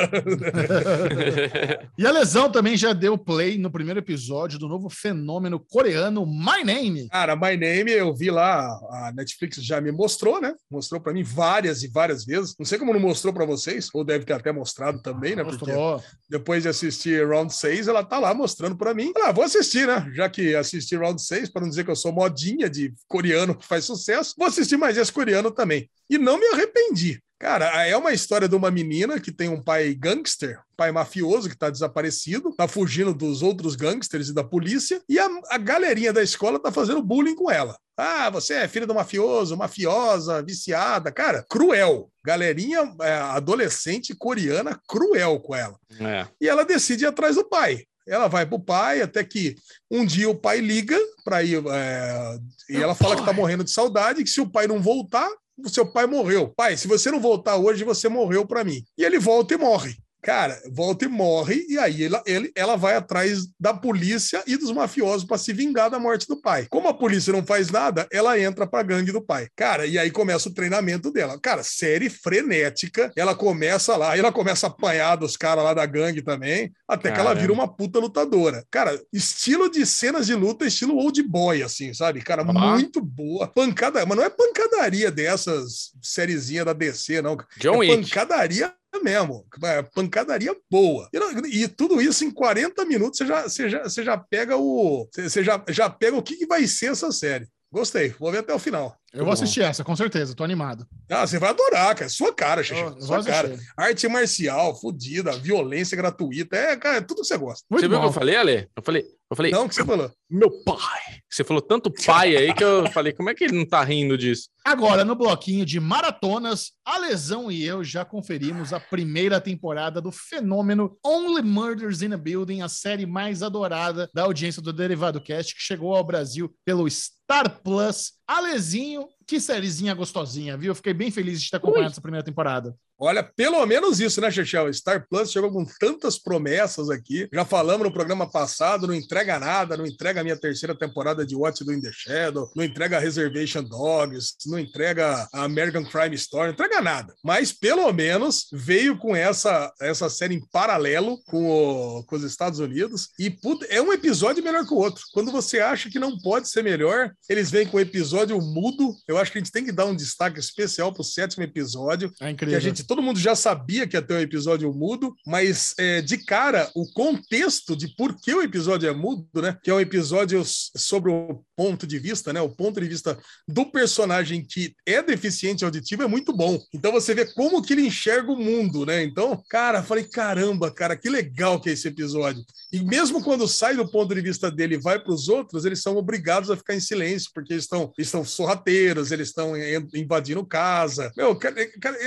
E 1.97 2.05
a 2.05 2.11
Lesão 2.11 2.49
também 2.51 2.77
já 2.77 2.93
deu 2.93 3.17
play 3.17 3.57
no 3.57 3.69
primeiro 3.69 3.99
episódio 3.99 4.57
do 4.57 4.67
novo 4.67 4.89
fenômeno 4.89 5.59
coreano 5.59 6.25
My 6.25 6.63
Name. 6.63 7.09
Cara, 7.09 7.35
My 7.35 7.57
Name, 7.57 7.91
eu 7.91 8.13
vi 8.15 8.31
lá, 8.31 8.61
a 8.91 9.11
Netflix 9.13 9.48
já 9.57 9.79
me 9.81 9.91
mostrou, 9.91 10.39
né? 10.41 10.53
Mostrou 10.69 10.99
para 11.01 11.13
mim 11.13 11.23
várias 11.23 11.83
e 11.83 11.87
várias 11.87 12.25
vezes. 12.25 12.55
Não 12.57 12.65
sei 12.65 12.77
como 12.77 12.93
não 12.93 12.99
mostrou 12.99 13.33
para 13.33 13.45
vocês, 13.45 13.89
ou 13.93 14.03
deve 14.03 14.25
ter 14.25 14.33
até 14.33 14.51
mostrado 14.51 15.01
também, 15.01 15.35
né? 15.35 15.43
Porque 15.43 15.65
Mostrou. 15.65 16.03
depois 16.29 16.63
de 16.63 16.69
assistir 16.69 17.27
Round 17.27 17.53
6, 17.53 17.87
ela 17.87 18.03
tá 18.03 18.19
lá 18.19 18.33
mostrando 18.33 18.77
para 18.77 18.93
mim. 18.93 19.11
Ah, 19.23 19.31
vou 19.31 19.43
assistir, 19.43 19.87
né? 19.87 20.09
Já 20.13 20.29
que 20.29 20.55
assisti 20.55 20.95
Round 20.95 21.21
6, 21.21 21.49
para 21.49 21.61
não 21.61 21.69
dizer 21.69 21.83
que 21.83 21.91
eu 21.91 21.95
sou 21.95 22.11
modinha 22.11 22.69
de 22.69 22.93
coreano 23.07 23.55
que 23.55 23.65
faz 23.65 23.85
sucesso, 23.85 24.35
vou 24.37 24.47
assistir 24.47 24.77
mais 24.77 24.97
esse 24.97 25.11
coreano 25.11 25.51
também. 25.51 25.89
E 26.09 26.17
não 26.17 26.39
me 26.39 26.45
arrependi. 26.47 27.21
Cara, 27.39 27.87
é 27.87 27.95
uma 27.95 28.11
história 28.11 28.49
de 28.49 28.55
uma 28.55 28.69
menina 28.69 29.17
que 29.17 29.31
tem 29.31 29.47
um 29.47 29.61
pai 29.63 29.93
gangster, 29.95 30.59
pai 30.75 30.91
mafioso 30.91 31.49
que 31.49 31.57
tá 31.57 31.69
desaparecido, 31.69 32.53
tá 32.53 32.67
fugindo 32.67 33.13
dos 33.13 33.41
outros 33.41 33.77
gangsters 33.77 34.27
e 34.27 34.33
da 34.33 34.43
polícia, 34.43 35.01
e 35.07 35.17
a, 35.17 35.29
a 35.49 35.57
galerinha 35.57 36.11
da 36.11 36.21
escola 36.21 36.59
tá 36.59 36.69
fazendo 36.69 37.01
bullying 37.01 37.35
com 37.35 37.49
ela. 37.49 37.77
Ah, 37.95 38.29
você 38.29 38.55
é 38.55 38.67
filha 38.67 38.85
do 38.85 38.93
mafioso, 38.93 39.55
mafiosa, 39.55 40.43
viciada. 40.43 41.11
Cara, 41.13 41.45
cruel. 41.49 42.09
Galerinha 42.25 42.93
é, 43.01 43.13
adolescente 43.13 44.13
coreana 44.13 44.77
cruel 44.87 45.39
com 45.39 45.55
ela 45.55 45.77
É. 45.99 46.27
e 46.41 46.47
ela 46.47 46.65
decide 46.65 47.05
ir 47.05 47.07
atrás 47.07 47.35
do 47.37 47.45
pai. 47.47 47.85
Ela 48.07 48.27
vai 48.27 48.45
pro 48.45 48.59
pai, 48.59 49.01
até 49.01 49.23
que 49.23 49.55
um 49.89 50.05
dia 50.05 50.29
o 50.29 50.35
pai 50.35 50.59
liga 50.59 50.97
para 51.23 51.43
ir. 51.43 51.61
é, 51.71 52.37
e 52.69 52.77
ela 52.77 52.95
fala 52.95 53.15
que 53.15 53.23
tá 53.25 53.31
morrendo 53.31 53.63
de 53.63 53.71
saudade, 53.71 54.23
que 54.23 54.29
se 54.29 54.41
o 54.41 54.49
pai 54.49 54.65
não 54.67 54.81
voltar, 54.81 55.29
seu 55.67 55.85
pai 55.85 56.05
morreu. 56.05 56.53
Pai, 56.55 56.77
se 56.77 56.87
você 56.87 57.11
não 57.11 57.19
voltar 57.19 57.57
hoje, 57.57 57.83
você 57.83 58.07
morreu 58.07 58.45
para 58.45 58.63
mim. 58.63 58.83
E 58.97 59.03
ele 59.03 59.19
volta 59.19 59.53
e 59.53 59.57
morre. 59.57 59.97
Cara, 60.21 60.61
volta 60.69 61.05
e 61.05 61.07
morre, 61.07 61.65
e 61.69 61.77
aí 61.77 62.03
ela, 62.03 62.21
ele, 62.25 62.51
ela 62.55 62.75
vai 62.75 62.95
atrás 62.95 63.47
da 63.59 63.73
polícia 63.73 64.43
e 64.45 64.57
dos 64.57 64.71
mafiosos 64.71 65.25
para 65.25 65.37
se 65.37 65.53
vingar 65.53 65.89
da 65.89 65.99
morte 65.99 66.27
do 66.27 66.41
pai. 66.41 66.67
Como 66.69 66.87
a 66.87 66.93
polícia 66.93 67.31
não 67.31 67.45
faz 67.45 67.69
nada, 67.69 68.07
ela 68.11 68.39
entra 68.39 68.67
pra 68.67 68.83
gangue 68.83 69.11
do 69.11 69.21
pai. 69.21 69.47
Cara, 69.55 69.85
e 69.85 69.97
aí 69.97 70.11
começa 70.11 70.49
o 70.49 70.53
treinamento 70.53 71.11
dela. 71.11 71.39
Cara, 71.41 71.63
série 71.63 72.09
frenética. 72.09 73.11
Ela 73.15 73.33
começa 73.33 73.95
lá, 73.95 74.17
ela 74.17 74.31
começa 74.31 74.67
a 74.67 74.69
apanhar 74.69 75.15
dos 75.15 75.37
caras 75.37 75.63
lá 75.63 75.73
da 75.73 75.85
gangue 75.85 76.21
também, 76.21 76.71
até 76.87 77.11
que 77.11 77.19
ela 77.19 77.29
Caramba. 77.29 77.41
vira 77.41 77.53
uma 77.53 77.67
puta 77.67 77.99
lutadora. 77.99 78.65
Cara, 78.69 78.99
estilo 79.13 79.69
de 79.69 79.85
cenas 79.85 80.25
de 80.25 80.35
luta, 80.35 80.65
estilo 80.65 80.97
old 80.97 81.21
boy, 81.23 81.63
assim, 81.63 81.93
sabe? 81.93 82.21
Cara, 82.21 82.43
muito 82.43 83.01
boa. 83.01 83.47
Pancada, 83.47 84.05
mas 84.05 84.17
não 84.17 84.23
é 84.23 84.29
pancadaria 84.29 85.09
dessas 85.09 85.91
sériezinha 86.01 86.65
da 86.65 86.73
DC, 86.73 87.21
não. 87.21 87.37
John 87.57 87.75
é 87.75 87.89
Wick. 87.89 88.03
pancadaria 88.03 88.73
mesmo. 89.03 89.45
É 89.63 89.81
pancadaria 89.81 90.55
boa. 90.69 91.09
E, 91.51 91.63
e 91.63 91.67
tudo 91.67 92.01
isso 92.01 92.23
em 92.23 92.31
40 92.31 92.83
minutos 92.85 93.17
você 93.17 93.25
já, 93.25 93.43
você 93.43 93.69
já, 93.69 93.83
você 93.83 94.03
já 94.03 94.17
pega 94.17 94.57
o. 94.57 95.07
Você 95.15 95.43
já, 95.43 95.63
já 95.69 95.89
pega 95.89 96.17
o 96.17 96.23
que, 96.23 96.35
que 96.35 96.45
vai 96.47 96.65
ser 96.67 96.91
essa 96.91 97.11
série. 97.11 97.47
Gostei, 97.71 98.09
vou 98.19 98.31
ver 98.31 98.39
até 98.39 98.51
o 98.51 98.57
final. 98.57 98.95
Eu 99.13 99.23
vou 99.23 99.31
assistir 99.31 99.61
essa, 99.61 99.83
com 99.83 99.95
certeza, 99.95 100.35
tô 100.35 100.43
animado. 100.43 100.87
Ah, 101.09 101.25
você 101.27 101.37
vai 101.37 101.51
adorar, 101.51 101.93
cara. 101.95 102.09
Sua 102.09 102.33
cara, 102.33 102.63
Xixi. 102.63 102.81
eu 102.81 102.99
Sua 102.99 103.23
cara. 103.23 103.55
Arte 103.77 104.07
marcial, 104.07 104.75
fodida, 104.79 105.31
violência 105.37 105.95
gratuita. 105.95 106.55
É, 106.57 106.75
cara, 106.75 106.97
é 106.97 107.01
tudo 107.01 107.21
que 107.21 107.27
você 107.27 107.37
gosta. 107.37 107.63
Muito 107.69 107.83
Você 107.83 107.87
viu 107.87 107.97
o 107.97 108.01
que 108.01 108.05
bom. 108.07 108.09
eu 108.09 108.13
falei, 108.13 108.35
Ale? 108.35 108.67
Eu 108.75 108.81
falei, 108.83 109.03
eu 109.29 109.37
falei, 109.37 109.51
Não, 109.51 109.65
o 109.65 109.69
que 109.69 109.75
você 109.75 109.85
falou? 109.85 110.11
meu 110.27 110.49
pai. 110.63 111.18
Você 111.29 111.43
falou 111.43 111.61
tanto 111.61 111.91
pai 111.91 112.35
aí 112.35 112.53
que 112.53 112.63
eu 112.63 112.87
falei, 112.91 113.13
como 113.13 113.29
é 113.29 113.35
que 113.35 113.43
ele 113.43 113.57
não 113.57 113.65
tá 113.65 113.83
rindo 113.83 114.17
disso? 114.17 114.49
Agora, 114.65 115.05
no 115.05 115.15
bloquinho 115.15 115.65
de 115.65 115.79
maratonas, 115.79 116.71
a 116.83 116.97
Lesão 116.97 117.51
e 117.51 117.63
eu 117.63 117.83
já 117.83 118.03
conferimos 118.03 118.73
a 118.73 118.79
primeira 118.79 119.39
temporada 119.39 120.01
do 120.01 120.11
fenômeno 120.11 120.97
Only 121.05 121.43
Murders 121.43 122.01
in 122.01 122.13
a 122.13 122.17
Building, 122.17 122.61
a 122.61 122.67
série 122.67 123.05
mais 123.05 123.43
adorada 123.43 124.09
da 124.13 124.23
audiência 124.23 124.61
do 124.61 124.73
Derivado 124.73 125.21
Cast, 125.21 125.55
que 125.55 125.61
chegou 125.61 125.95
ao 125.95 126.03
Brasil 126.03 126.53
pelo 126.65 126.89
Star 126.89 127.61
Plus. 127.61 128.13
Alezinho, 128.27 129.07
que 129.27 129.39
sériezinha 129.39 129.93
gostosinha, 129.93 130.57
viu? 130.57 130.71
Eu 130.71 130.75
fiquei 130.75 130.93
bem 130.93 131.11
feliz 131.11 131.41
de 131.41 131.49
ter 131.49 131.57
acompanhado 131.57 131.91
essa 131.91 132.01
primeira 132.01 132.25
temporada. 132.25 132.75
Olha, 132.99 133.23
pelo 133.23 133.65
menos 133.65 133.99
isso, 133.99 134.19
né, 134.21 134.29
Chechel? 134.29 134.71
Star 134.73 135.05
Plus 135.09 135.31
chegou 135.31 135.51
com 135.51 135.65
tantas 135.79 136.17
promessas 136.19 136.89
aqui. 136.89 137.27
Já 137.33 137.45
falamos 137.45 137.87
no 137.87 137.93
programa 137.93 138.29
passado, 138.29 138.87
não 138.87 138.93
entrega 138.93 139.39
nada, 139.39 139.77
não 139.77 139.85
entrega 139.85 140.21
a 140.21 140.23
minha 140.23 140.37
terceira 140.37 140.75
temporada 140.77 141.25
de 141.25 141.35
Watch 141.35 141.63
do 141.63 141.73
In 141.73 141.81
the 141.81 141.91
Shadow, 141.93 142.49
não 142.55 142.63
entrega 142.63 142.97
a 142.97 142.99
Reservation 142.99 143.63
Dogs, 143.63 144.33
não 144.45 144.59
entrega 144.59 145.27
a 145.33 145.43
American 145.43 145.83
Crime 145.85 146.15
Story, 146.15 146.47
não 146.47 146.53
entrega 146.53 146.81
nada. 146.81 147.13
Mas 147.23 147.51
pelo 147.51 147.91
menos 147.93 148.47
veio 148.51 148.97
com 148.97 149.15
essa, 149.15 149.71
essa 149.81 150.09
série 150.09 150.35
em 150.35 150.45
paralelo 150.51 151.17
com, 151.25 151.49
o- 151.49 152.03
com 152.05 152.15
os 152.15 152.23
Estados 152.23 152.59
Unidos. 152.59 153.09
E 153.17 153.29
puta, 153.29 153.65
é 153.67 153.81
um 153.81 153.93
episódio 153.93 154.43
melhor 154.43 154.65
que 154.65 154.73
o 154.73 154.77
outro. 154.77 155.03
Quando 155.13 155.31
você 155.31 155.59
acha 155.59 155.89
que 155.89 155.99
não 155.99 156.17
pode 156.19 156.49
ser 156.49 156.63
melhor, 156.63 157.11
eles 157.29 157.49
vêm 157.49 157.65
com 157.65 157.77
o 157.77 157.79
episódio 157.79 158.39
mudo. 158.41 158.93
Eu 159.07 159.17
acho 159.17 159.31
que 159.31 159.37
a 159.37 159.41
gente 159.41 159.51
tem 159.51 159.63
que 159.63 159.71
dar 159.71 159.85
um 159.85 159.95
destaque 159.95 160.39
especial 160.39 160.93
pro 160.93 161.03
sétimo 161.03 161.43
episódio 161.43 162.11
É 162.19 162.25
que 162.25 162.31
incrível. 162.31 162.57
a 162.57 162.59
gente, 162.59 162.83
todo 162.89 163.03
mundo 163.03 163.19
já 163.19 163.35
sabia 163.35 163.87
que 163.87 163.95
ia 163.95 164.01
ter 164.01 164.15
um 164.15 164.19
episódio 164.19 164.73
mudo, 164.73 165.15
mas 165.23 165.75
é, 165.77 166.01
de 166.01 166.17
cara, 166.25 166.71
o 166.73 166.91
contexto 166.91 167.75
de 167.75 167.87
por 167.95 168.19
que 168.19 168.33
o 168.33 168.41
episódio 168.41 168.89
é 168.89 168.91
mudo, 168.91 169.27
né? 169.35 169.55
Que 169.63 169.69
é 169.69 169.73
um 169.75 169.79
episódio 169.79 170.41
sobre 170.43 171.11
o 171.11 171.43
ponto 171.59 171.85
de 171.85 171.99
vista, 171.99 172.31
né? 172.31 172.39
O 172.39 172.47
ponto 172.47 172.79
de 172.79 172.87
vista 172.87 173.19
do 173.45 173.65
personagem 173.65 174.41
que 174.41 174.73
é 174.85 175.03
deficiente 175.03 175.65
auditivo 175.65 176.03
é 176.03 176.07
muito 176.07 176.31
bom. 176.31 176.57
Então 176.73 176.89
você 176.89 177.13
vê 177.13 177.25
como 177.25 177.61
que 177.61 177.73
ele 177.73 177.85
enxerga 177.85 178.31
o 178.31 178.39
mundo, 178.39 178.85
né? 178.85 179.03
Então, 179.03 179.43
cara, 179.49 179.83
falei, 179.83 180.05
caramba, 180.05 180.71
cara, 180.71 180.95
que 180.95 181.09
legal 181.09 181.59
que 181.59 181.69
é 181.69 181.73
esse 181.73 181.85
episódio. 181.85 182.41
E 182.71 182.81
mesmo 182.81 183.21
quando 183.21 183.45
sai 183.45 183.75
do 183.75 183.85
ponto 183.85 184.15
de 184.15 184.21
vista 184.21 184.49
dele 184.49 184.75
e 184.75 184.81
vai 184.81 185.03
para 185.03 185.11
os 185.11 185.27
outros, 185.27 185.65
eles 185.65 185.81
são 185.81 185.97
obrigados 185.97 186.49
a 186.49 186.55
ficar 186.55 186.75
em 186.75 186.79
silêncio, 186.79 187.29
porque 187.33 187.51
eles 187.51 187.65
estão, 187.65 187.91
eles 187.97 188.07
estão 188.07 188.23
sorrateiros, 188.23 189.11
eles 189.11 189.27
estão 189.27 189.51
invadindo 189.93 190.45
casa. 190.45 191.11
Meu, 191.17 191.35
cara, 191.35 191.55
cara, 191.81 191.97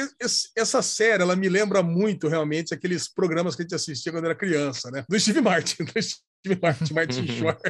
essa 0.57 0.81
série, 0.81 1.23
ela 1.23 1.37
me 1.37 1.51
lembra 1.51 1.83
muito, 1.83 2.27
realmente, 2.27 2.73
aqueles 2.73 3.07
programas 3.07 3.55
que 3.55 3.61
a 3.61 3.65
gente 3.65 3.75
assistia 3.75 4.13
quando 4.13 4.25
era 4.25 4.35
criança, 4.35 4.91
né? 4.91 5.05
Do 5.07 5.21
Steve 5.21 5.43
Martin, 5.43 5.85
do 5.85 6.03
Steve 6.03 6.59
Martin, 6.63 6.95
Martin 6.95 7.27
Short. 7.37 7.61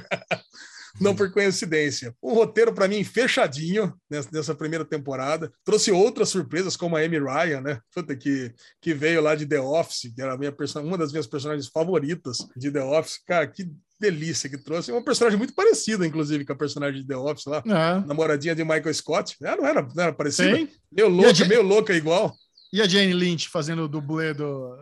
Não 1.01 1.15
por 1.15 1.31
coincidência. 1.33 2.15
Um 2.23 2.35
roteiro, 2.35 2.73
para 2.73 2.89
mim, 2.89 3.03
fechadinho 3.05 3.95
nessa, 4.11 4.55
primeira 4.55 4.85
temporada. 4.85 5.53
Trouxe 5.65 5.91
outras 5.91 6.29
surpresas, 6.29 6.77
como 6.77 6.97
a 6.97 7.01
Amy 7.01 7.19
Ryan, 7.19 7.61
né? 7.61 7.81
Puta, 7.95 8.15
que, 8.17 8.53
que 8.81 8.95
veio 8.95 9.21
lá 9.21 9.35
de 9.35 9.47
The 9.47 9.61
Office, 9.61 10.13
que 10.15 10.23
era 10.23 10.37
minha 10.37 10.55
uma 10.83 10.99
das 10.99 11.13
minhas 11.13 11.27
personagens 11.27 11.69
favoritas 11.69 12.39
de 12.57 12.71
The 12.71 12.83
Office. 12.83 13.19
Cara, 13.27 13.47
que 13.47 13.71
delícia 13.99 14.51
que 14.51 14.59
trouxe. 14.59 14.91
É 14.91 14.95
uma 14.95 15.05
personagem 15.05 15.39
muito 15.39 15.55
parecida, 15.55 16.07
inclusive, 16.07 16.45
com 16.45 16.53
a 16.53 16.57
personagem 16.57 17.01
de 17.01 17.07
The 17.07 17.17
Office 17.17 17.47
lá. 17.47 17.63
É. 17.65 18.07
Namoradinha 18.07 18.55
de 18.55 18.65
Michael 18.65 18.95
Scott. 18.95 19.37
Ela 19.41 19.57
não 19.57 19.67
era, 19.67 19.83
não 19.83 20.03
era 20.03 20.13
parecida? 20.13 20.57
Sim. 20.57 20.69
Meio 20.91 21.09
louca, 21.09 21.45
meio 21.45 21.63
louca 21.63 21.95
igual. 21.95 22.35
E 22.73 22.81
a 22.81 22.89
Jane 22.89 23.13
Lynch 23.13 23.49
fazendo 23.51 23.83
o 23.83 23.89
dublê 23.89 24.33
do, 24.33 24.75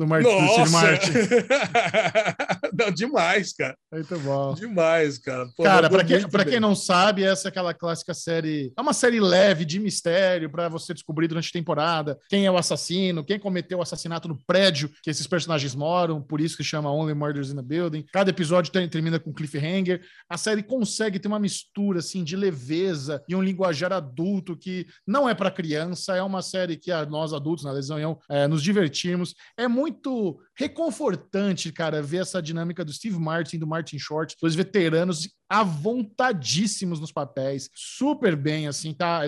do, 0.00 0.06
Mar 0.06 0.22
Nossa! 0.22 0.70
Martin. 0.70 1.12
não, 2.72 2.90
demais, 2.90 3.52
cara. 3.52 3.76
Muito 3.92 4.18
bom. 4.20 4.54
Demais, 4.54 5.18
cara. 5.18 5.46
Pô, 5.56 5.62
cara, 5.62 5.90
para 5.90 6.04
quem, 6.04 6.28
pra 6.28 6.44
quem 6.44 6.58
não 6.58 6.74
sabe, 6.74 7.22
essa 7.22 7.48
é 7.48 7.50
aquela 7.50 7.74
clássica 7.74 8.14
série. 8.14 8.72
É 8.76 8.80
uma 8.80 8.92
série 8.92 9.20
leve 9.20 9.64
de 9.64 9.78
mistério 9.78 10.50
para 10.50 10.68
você 10.68 10.94
descobrir 10.94 11.28
durante 11.28 11.48
a 11.48 11.52
temporada 11.52 12.18
quem 12.28 12.46
é 12.46 12.50
o 12.50 12.56
assassino, 12.56 13.24
quem 13.24 13.38
cometeu 13.38 13.78
o 13.78 13.82
assassinato 13.82 14.28
no 14.28 14.38
prédio 14.46 14.90
que 15.02 15.10
esses 15.10 15.26
personagens 15.26 15.74
moram, 15.74 16.20
por 16.20 16.40
isso 16.40 16.56
que 16.56 16.64
chama 16.64 16.90
Only 16.90 17.14
Murders 17.14 17.50
in 17.50 17.56
the 17.56 17.62
Building. 17.62 18.04
Cada 18.12 18.30
episódio 18.30 18.72
tem, 18.72 18.88
termina 18.88 19.18
com 19.18 19.32
cliffhanger. 19.32 20.00
A 20.28 20.38
série 20.38 20.62
consegue 20.62 21.18
ter 21.18 21.28
uma 21.28 21.38
mistura 21.38 21.98
assim 21.98 22.24
de 22.24 22.36
leveza 22.36 23.22
e 23.28 23.34
um 23.34 23.42
linguajar 23.42 23.92
adulto 23.92 24.56
que 24.56 24.86
não 25.06 25.28
é 25.28 25.34
para 25.34 25.50
criança, 25.50 26.16
é 26.16 26.22
uma 26.22 26.42
série 26.42 26.76
que 26.76 26.90
nós 27.08 27.32
adultos 27.32 27.64
na 27.64 27.72
lesão 27.72 28.18
é, 28.28 28.46
nos 28.46 28.62
divertimos. 28.62 29.34
É 29.56 29.68
muito 29.68 29.89
muito 29.90 30.40
reconfortante, 30.56 31.72
cara, 31.72 32.00
ver 32.00 32.22
essa 32.22 32.40
dinâmica 32.40 32.84
do 32.84 32.92
Steve 32.92 33.18
Martin 33.18 33.58
do 33.58 33.66
Martin 33.66 33.98
Short, 33.98 34.36
dois 34.40 34.54
veteranos 34.54 35.28
avontadíssimos 35.48 37.00
nos 37.00 37.10
papéis, 37.10 37.68
super 37.74 38.36
bem, 38.36 38.68
assim, 38.68 38.94
tá? 38.94 39.22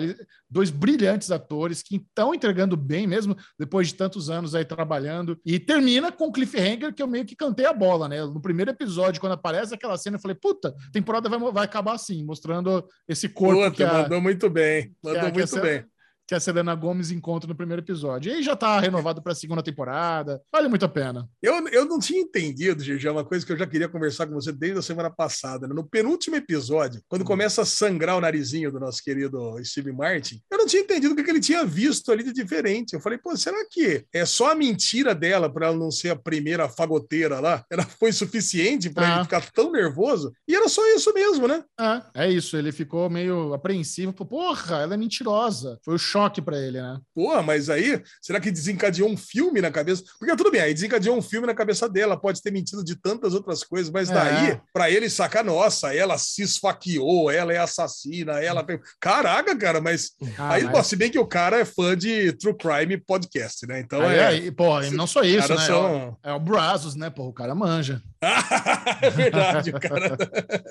Dois 0.49 0.69
brilhantes 0.69 1.31
atores 1.31 1.83
que 1.83 1.97
estão 1.97 2.33
entregando 2.33 2.77
bem, 2.77 3.05
mesmo 3.05 3.35
depois 3.59 3.89
de 3.89 3.95
tantos 3.95 4.29
anos 4.29 4.55
aí 4.55 4.63
trabalhando. 4.63 5.37
E 5.45 5.59
termina 5.59 6.11
com 6.11 6.27
o 6.27 6.31
cliffhanger 6.31 6.93
que 6.93 7.03
eu 7.03 7.07
meio 7.07 7.25
que 7.25 7.35
cantei 7.35 7.65
a 7.65 7.73
bola, 7.73 8.07
né? 8.07 8.23
No 8.23 8.41
primeiro 8.41 8.71
episódio, 8.71 9.19
quando 9.19 9.33
aparece 9.33 9.73
aquela 9.73 9.97
cena, 9.97 10.15
eu 10.15 10.21
falei, 10.21 10.35
puta, 10.35 10.73
temporada 10.93 11.27
vai, 11.27 11.39
vai 11.51 11.65
acabar 11.65 11.95
assim, 11.95 12.23
mostrando 12.23 12.87
esse 13.05 13.27
corpo. 13.27 13.61
Puta, 13.61 13.71
que 13.71 13.83
a, 13.83 14.03
mandou 14.03 14.21
muito 14.21 14.49
bem, 14.49 14.95
mandou 15.03 15.33
muito 15.33 15.59
bem 15.59 15.85
que 16.27 16.35
a 16.35 16.39
Selena 16.39 16.73
Gomes 16.75 17.11
encontra 17.11 17.47
no 17.47 17.55
primeiro 17.55 17.81
episódio. 17.81 18.31
E 18.31 18.35
aí 18.35 18.43
já 18.43 18.55
tá 18.55 18.79
renovado 18.79 19.21
para 19.21 19.33
a 19.33 19.35
segunda 19.35 19.63
temporada. 19.63 20.41
Vale 20.51 20.67
muito 20.67 20.85
a 20.85 20.89
pena. 20.89 21.27
Eu, 21.41 21.67
eu 21.67 21.85
não 21.85 21.99
tinha 21.99 22.21
entendido, 22.21 22.83
GG, 22.83 23.09
uma 23.09 23.25
coisa 23.25 23.45
que 23.45 23.51
eu 23.51 23.57
já 23.57 23.67
queria 23.67 23.89
conversar 23.89 24.27
com 24.27 24.33
você 24.33 24.51
desde 24.51 24.79
a 24.79 24.81
semana 24.81 25.09
passada. 25.09 25.67
Né? 25.67 25.73
No 25.73 25.87
penúltimo 25.87 26.35
episódio, 26.35 27.01
quando 27.07 27.23
hum. 27.23 27.25
começa 27.25 27.61
a 27.61 27.65
sangrar 27.65 28.17
o 28.17 28.21
narizinho 28.21 28.71
do 28.71 28.79
nosso 28.79 29.03
querido 29.03 29.55
Steve 29.63 29.91
Martin, 29.91 30.41
eu 30.51 30.57
não 30.57 30.65
tinha 30.65 30.81
entendido 30.81 31.13
o 31.13 31.15
que, 31.15 31.23
que 31.23 31.29
ele 31.29 31.39
tinha 31.39 31.65
visto 31.65 32.11
ali 32.11 32.23
de 32.23 32.33
diferente. 32.33 32.93
Eu 32.93 33.01
falei, 33.01 33.17
pô, 33.17 33.35
será 33.35 33.57
que 33.69 34.05
é 34.13 34.25
só 34.25 34.51
a 34.51 34.55
mentira 34.55 35.13
dela 35.13 35.51
para 35.51 35.67
ela 35.67 35.77
não 35.77 35.91
ser 35.91 36.09
a 36.09 36.15
primeira 36.15 36.69
fagoteira 36.69 37.39
lá? 37.39 37.63
Ela 37.69 37.83
foi 37.83 38.11
suficiente 38.11 38.89
para 38.89 39.07
ah. 39.07 39.15
ele 39.15 39.23
ficar 39.23 39.51
tão 39.51 39.71
nervoso? 39.71 40.33
E 40.47 40.55
era 40.55 40.67
só 40.69 40.85
isso 40.95 41.13
mesmo, 41.13 41.47
né? 41.47 41.63
É, 41.79 42.25
é 42.25 42.31
isso. 42.31 42.55
Ele 42.55 42.71
ficou 42.71 43.09
meio 43.09 43.53
apreensivo. 43.53 44.13
Porra, 44.13 44.77
ela 44.81 44.93
é 44.93 44.97
mentirosa. 44.97 45.79
Foi 45.83 45.95
o 45.95 45.99
choque 46.13 46.41
para 46.41 46.59
ele, 46.59 46.79
né? 46.79 46.99
Pô, 47.15 47.41
mas 47.41 47.71
aí, 47.71 47.99
será 48.21 48.39
que 48.39 48.51
desencadeou 48.51 49.09
um 49.09 49.17
filme 49.17 49.59
na 49.59 49.71
cabeça? 49.71 50.03
Porque 50.19 50.35
tudo 50.35 50.51
bem, 50.51 50.61
aí 50.61 50.73
desencadeou 50.73 51.17
um 51.17 51.21
filme 51.21 51.47
na 51.47 51.55
cabeça 51.55 51.89
dela, 51.89 52.15
pode 52.15 52.39
ter 52.39 52.51
mentido 52.51 52.83
de 52.83 52.95
tantas 52.95 53.33
outras 53.33 53.63
coisas, 53.63 53.91
mas 53.91 54.11
é. 54.11 54.13
daí, 54.13 54.61
para 54.71 54.91
ele 54.91 55.09
sacar, 55.09 55.43
nossa, 55.43 55.93
ela 55.93 56.17
se 56.19 56.43
esfaqueou, 56.43 57.31
ela 57.31 57.51
é 57.51 57.57
assassina, 57.57 58.33
ela. 58.33 58.63
Caraca, 58.99 59.57
cara, 59.57 59.81
mas. 59.81 60.11
Ah, 60.37 60.53
aí, 60.53 60.63
mas... 60.65 60.71
Bom, 60.71 60.83
se 60.83 60.95
bem 60.95 61.09
que 61.09 61.17
o 61.17 61.25
cara 61.25 61.59
é 61.59 61.65
fã 61.65 61.97
de 61.97 62.31
True 62.33 62.55
Crime 62.55 62.97
Podcast, 62.97 63.65
né? 63.65 63.79
Então 63.79 64.01
aí, 64.01 64.15
é. 64.15 64.25
Aí, 64.27 64.51
pô, 64.51 64.79
não 64.91 65.07
só 65.07 65.23
isso, 65.23 65.53
né? 65.53 65.65
São... 65.65 66.17
É, 66.23 66.29
o, 66.29 66.31
é 66.31 66.33
o 66.33 66.39
Brazos, 66.39 66.95
né? 66.95 67.09
Pô, 67.09 67.23
o 67.23 67.33
cara 67.33 67.55
manja. 67.55 68.01
é 69.01 69.09
verdade, 69.09 69.71
o 69.71 69.79
cara. 69.79 70.17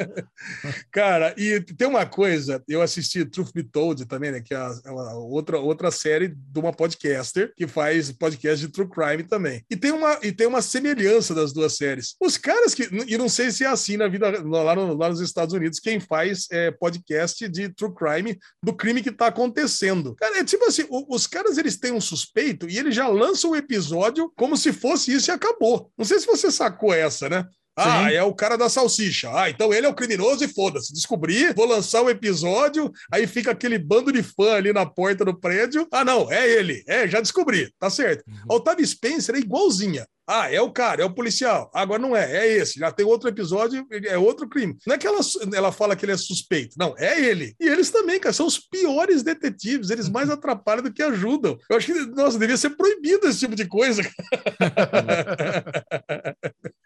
cara, 0.90 1.34
e 1.36 1.60
tem 1.60 1.88
uma 1.88 2.06
coisa, 2.06 2.62
eu 2.68 2.80
assisti 2.80 3.24
Truth 3.24 3.52
Be 3.52 3.64
Told 3.64 4.06
também, 4.06 4.30
né? 4.30 4.40
Que 4.40 4.54
é 4.54 4.60
uma 4.86 5.31
outra, 5.32 5.58
outra 5.58 5.90
série 5.90 6.28
de 6.28 6.58
uma 6.58 6.72
podcaster 6.72 7.52
que 7.56 7.66
faz 7.66 8.12
podcast 8.12 8.66
de 8.66 8.72
True 8.72 8.88
Crime 8.88 9.22
também. 9.22 9.64
E 9.70 9.76
tem 9.76 9.90
uma, 9.90 10.18
e 10.22 10.32
tem 10.32 10.46
uma 10.46 10.62
semelhança 10.62 11.34
das 11.34 11.52
duas 11.52 11.76
séries. 11.76 12.14
Os 12.20 12.36
caras 12.36 12.74
que. 12.74 12.88
E 13.06 13.16
não 13.16 13.28
sei 13.28 13.50
se 13.50 13.64
é 13.64 13.68
assim 13.68 13.96
na 13.96 14.08
vida 14.08 14.30
lá, 14.44 14.74
no, 14.74 14.94
lá 14.94 15.08
nos 15.08 15.20
Estados 15.20 15.54
Unidos, 15.54 15.80
quem 15.80 15.98
faz 16.00 16.46
é, 16.50 16.70
podcast 16.70 17.48
de 17.48 17.68
True 17.70 17.94
Crime 17.94 18.38
do 18.62 18.74
crime 18.74 19.02
que 19.02 19.10
tá 19.10 19.26
acontecendo. 19.26 20.14
Cara, 20.16 20.38
é 20.38 20.44
tipo 20.44 20.64
assim, 20.64 20.86
os 20.90 21.26
caras 21.26 21.58
eles 21.58 21.76
têm 21.76 21.92
um 21.92 22.00
suspeito 22.00 22.68
e 22.68 22.78
eles 22.78 22.94
já 22.94 23.08
lançam 23.08 23.50
o 23.50 23.56
episódio 23.56 24.32
como 24.36 24.56
se 24.56 24.72
fosse 24.72 25.12
isso 25.12 25.30
e 25.30 25.32
acabou. 25.32 25.90
Não 25.96 26.04
sei 26.04 26.18
se 26.18 26.26
você 26.26 26.50
sacou 26.50 26.92
essa, 26.92 27.28
né? 27.28 27.46
Ah, 27.76 28.08
Sim. 28.08 28.14
é 28.14 28.22
o 28.22 28.34
cara 28.34 28.56
da 28.56 28.68
salsicha. 28.68 29.30
Ah, 29.32 29.48
então 29.48 29.72
ele 29.72 29.86
é 29.86 29.88
o 29.88 29.94
criminoso 29.94 30.44
e 30.44 30.48
foda-se. 30.48 30.92
Descobri, 30.92 31.52
vou 31.54 31.66
lançar 31.66 32.02
o 32.02 32.06
um 32.06 32.10
episódio, 32.10 32.90
aí 33.10 33.26
fica 33.26 33.50
aquele 33.50 33.78
bando 33.78 34.12
de 34.12 34.22
fã 34.22 34.54
ali 34.54 34.72
na 34.72 34.84
porta 34.84 35.24
do 35.24 35.38
prédio. 35.38 35.86
Ah, 35.90 36.04
não, 36.04 36.30
é 36.30 36.48
ele. 36.48 36.82
É, 36.86 37.08
já 37.08 37.20
descobri. 37.20 37.72
Tá 37.78 37.88
certo. 37.88 38.24
Uhum. 38.28 38.34
A 38.50 38.54
Otávio 38.54 38.86
Spencer 38.86 39.34
é 39.34 39.38
igualzinha. 39.38 40.06
Ah, 40.26 40.50
é 40.50 40.60
o 40.60 40.70
cara, 40.70 41.02
é 41.02 41.04
o 41.04 41.12
policial. 41.12 41.70
Agora 41.74 42.00
não 42.00 42.16
é, 42.16 42.30
é 42.36 42.46
esse. 42.56 42.78
Já 42.78 42.92
tem 42.92 43.04
outro 43.04 43.28
episódio, 43.28 43.84
é 43.90 44.16
outro 44.16 44.48
crime. 44.48 44.76
Não 44.86 44.94
é 44.94 44.98
que 44.98 45.06
ela, 45.06 45.18
ela 45.52 45.72
fala 45.72 45.96
que 45.96 46.04
ele 46.04 46.12
é 46.12 46.16
suspeito. 46.16 46.76
Não, 46.78 46.94
é 46.96 47.20
ele. 47.20 47.54
E 47.60 47.68
eles 47.68 47.90
também, 47.90 48.20
cara, 48.20 48.32
são 48.32 48.46
os 48.46 48.58
piores 48.58 49.22
detetives. 49.22 49.90
Eles 49.90 50.08
mais 50.08 50.30
atrapalham 50.30 50.84
do 50.84 50.92
que 50.92 51.02
ajudam. 51.02 51.58
Eu 51.68 51.76
acho 51.76 51.92
que, 51.92 52.06
nossa, 52.14 52.38
devia 52.38 52.56
ser 52.56 52.70
proibido 52.70 53.26
esse 53.26 53.40
tipo 53.40 53.56
de 53.56 53.66
coisa. 53.66 54.02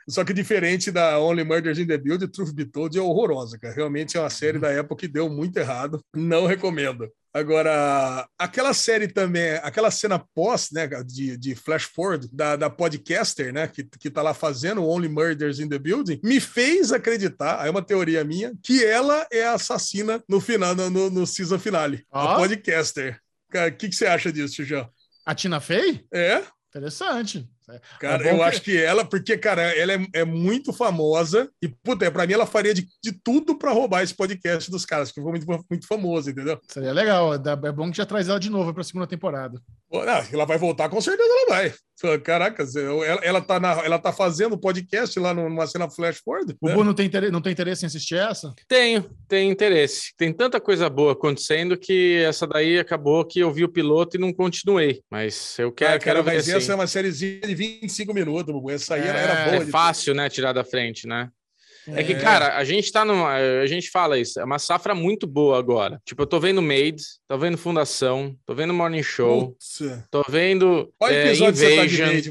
Só 0.08 0.24
que 0.24 0.32
diferente 0.32 0.90
da 0.90 1.18
Only 1.18 1.42
Murders 1.42 1.78
in 1.78 1.86
the 1.86 1.98
Building, 1.98 2.28
Truth 2.28 2.52
Be 2.52 2.64
Told 2.64 2.96
é 2.96 3.00
horrorosa, 3.00 3.58
cara. 3.58 3.74
Realmente 3.74 4.16
é 4.16 4.20
uma 4.20 4.30
série 4.30 4.58
da 4.58 4.70
época 4.70 5.00
que 5.00 5.08
deu 5.08 5.28
muito 5.28 5.56
errado. 5.56 6.00
Não 6.14 6.46
recomendo. 6.46 7.10
Agora, 7.34 8.26
aquela 8.38 8.72
série 8.72 9.08
também, 9.08 9.60
aquela 9.62 9.90
cena 9.90 10.18
pós, 10.34 10.70
né, 10.72 10.86
de, 11.04 11.36
de 11.36 11.54
flash 11.54 11.82
forward 11.82 12.28
da, 12.32 12.56
da 12.56 12.70
podcaster, 12.70 13.52
né, 13.52 13.68
que, 13.68 13.84
que 13.84 14.08
tá 14.08 14.22
lá 14.22 14.32
fazendo 14.32 14.82
Only 14.82 15.08
Murders 15.08 15.58
in 15.58 15.68
the 15.68 15.78
Building, 15.78 16.18
me 16.24 16.40
fez 16.40 16.92
acreditar, 16.92 17.66
é 17.66 17.68
uma 17.68 17.82
teoria 17.82 18.24
minha, 18.24 18.54
que 18.62 18.82
ela 18.82 19.26
é 19.30 19.44
a 19.44 19.52
assassina 19.52 20.24
no 20.26 20.40
final, 20.40 20.74
no, 20.74 21.10
no 21.10 21.26
season 21.26 21.58
finale. 21.58 22.06
Ah? 22.10 22.34
A 22.34 22.36
podcaster. 22.36 23.20
O 23.50 23.72
que, 23.72 23.90
que 23.90 23.94
você 23.94 24.06
acha 24.06 24.32
disso, 24.32 24.64
João? 24.64 24.88
A 25.26 25.34
Tina 25.34 25.60
Fey? 25.60 26.06
É. 26.10 26.42
Interessante. 26.70 27.46
É 27.68 27.80
cara, 27.98 28.24
é 28.24 28.32
eu 28.32 28.36
que... 28.36 28.42
acho 28.42 28.62
que 28.62 28.76
ela, 28.76 29.04
porque, 29.04 29.36
cara, 29.36 29.62
ela 29.76 29.92
é, 29.94 30.06
é 30.12 30.24
muito 30.24 30.72
famosa 30.72 31.50
e, 31.60 31.68
puta, 31.68 32.08
pra 32.10 32.26
mim 32.26 32.34
ela 32.34 32.46
faria 32.46 32.72
de, 32.72 32.86
de 33.02 33.12
tudo 33.12 33.58
pra 33.58 33.72
roubar 33.72 34.02
esse 34.02 34.14
podcast 34.14 34.70
dos 34.70 34.84
caras, 34.84 35.08
que 35.08 35.16
ficou 35.16 35.32
muito, 35.32 35.46
muito 35.46 35.86
famoso, 35.86 36.30
entendeu? 36.30 36.60
Seria 36.68 36.92
legal, 36.92 37.34
é 37.34 37.72
bom 37.72 37.90
que 37.90 37.96
já 37.96 38.06
traz 38.06 38.28
ela 38.28 38.38
de 38.38 38.50
novo 38.50 38.72
pra 38.72 38.84
segunda 38.84 39.06
temporada. 39.06 39.60
Não, 39.90 40.24
ela 40.32 40.44
vai 40.44 40.58
voltar, 40.58 40.88
com 40.88 41.00
certeza 41.00 41.28
ela 41.28 41.46
vai. 41.48 41.72
Caraca, 42.22 42.62
ela, 42.76 43.24
ela, 43.24 43.40
tá, 43.40 43.58
na, 43.58 43.72
ela 43.84 43.98
tá 43.98 44.12
fazendo 44.12 44.58
podcast 44.58 45.18
lá 45.18 45.32
numa 45.32 45.66
cena 45.66 45.88
flash 45.88 46.18
forward. 46.22 46.54
O 46.60 46.68
né? 46.68 46.74
Bu 46.74 46.84
não 46.84 46.92
tem, 46.92 47.06
interesse, 47.06 47.32
não 47.32 47.40
tem 47.40 47.52
interesse 47.52 47.84
em 47.84 47.86
assistir 47.86 48.16
essa? 48.16 48.54
Tenho, 48.68 49.08
tem 49.26 49.50
interesse. 49.50 50.12
Tem 50.16 50.30
tanta 50.30 50.60
coisa 50.60 50.90
boa 50.90 51.12
acontecendo 51.12 51.76
que 51.76 52.22
essa 52.22 52.46
daí 52.46 52.78
acabou 52.78 53.24
que 53.24 53.40
eu 53.40 53.50
vi 53.50 53.64
o 53.64 53.68
piloto 53.68 54.16
e 54.16 54.20
não 54.20 54.30
continuei. 54.30 55.00
Mas 55.10 55.58
eu 55.58 55.72
quero, 55.72 55.94
ah, 55.94 55.98
quero 55.98 56.22
ver. 56.22 56.34
Mas 56.34 56.48
essa 56.48 56.58
assim. 56.58 56.72
é 56.72 56.74
uma 56.74 56.86
sériezinha 56.86 57.40
de 57.40 57.54
25 57.54 58.12
minutos, 58.12 58.52
Bu. 58.52 58.70
Essa 58.70 58.96
aí 58.96 59.02
é, 59.02 59.06
era, 59.06 59.18
era 59.18 59.50
boa. 59.52 59.62
É 59.62 59.66
fácil, 59.66 60.14
né? 60.14 60.28
Tirar 60.28 60.52
da 60.52 60.64
frente, 60.64 61.06
né? 61.06 61.30
É. 61.88 62.02
que, 62.02 62.14
cara, 62.14 62.56
a 62.56 62.64
gente 62.64 62.90
tá 62.90 63.04
numa. 63.04 63.34
A 63.34 63.66
gente 63.66 63.90
fala 63.90 64.18
isso, 64.18 64.40
é 64.40 64.44
uma 64.44 64.58
safra 64.58 64.94
muito 64.94 65.26
boa 65.26 65.58
agora. 65.58 66.00
Tipo, 66.04 66.22
eu 66.22 66.26
tô 66.26 66.40
vendo 66.40 66.62
Maids, 66.62 67.20
tô 67.28 67.38
vendo 67.38 67.58
Fundação, 67.58 68.36
tô 68.44 68.54
vendo 68.54 68.74
Morning 68.74 69.02
Show, 69.02 69.48
Putz. 69.48 69.78
tô 70.10 70.24
vendo. 70.28 70.92
Qual 70.98 71.10
é, 71.10 71.26
episódio 71.26 71.62
Invasion. 71.62 71.76
Você 71.76 71.76
tá 71.76 72.20
de 72.20 72.30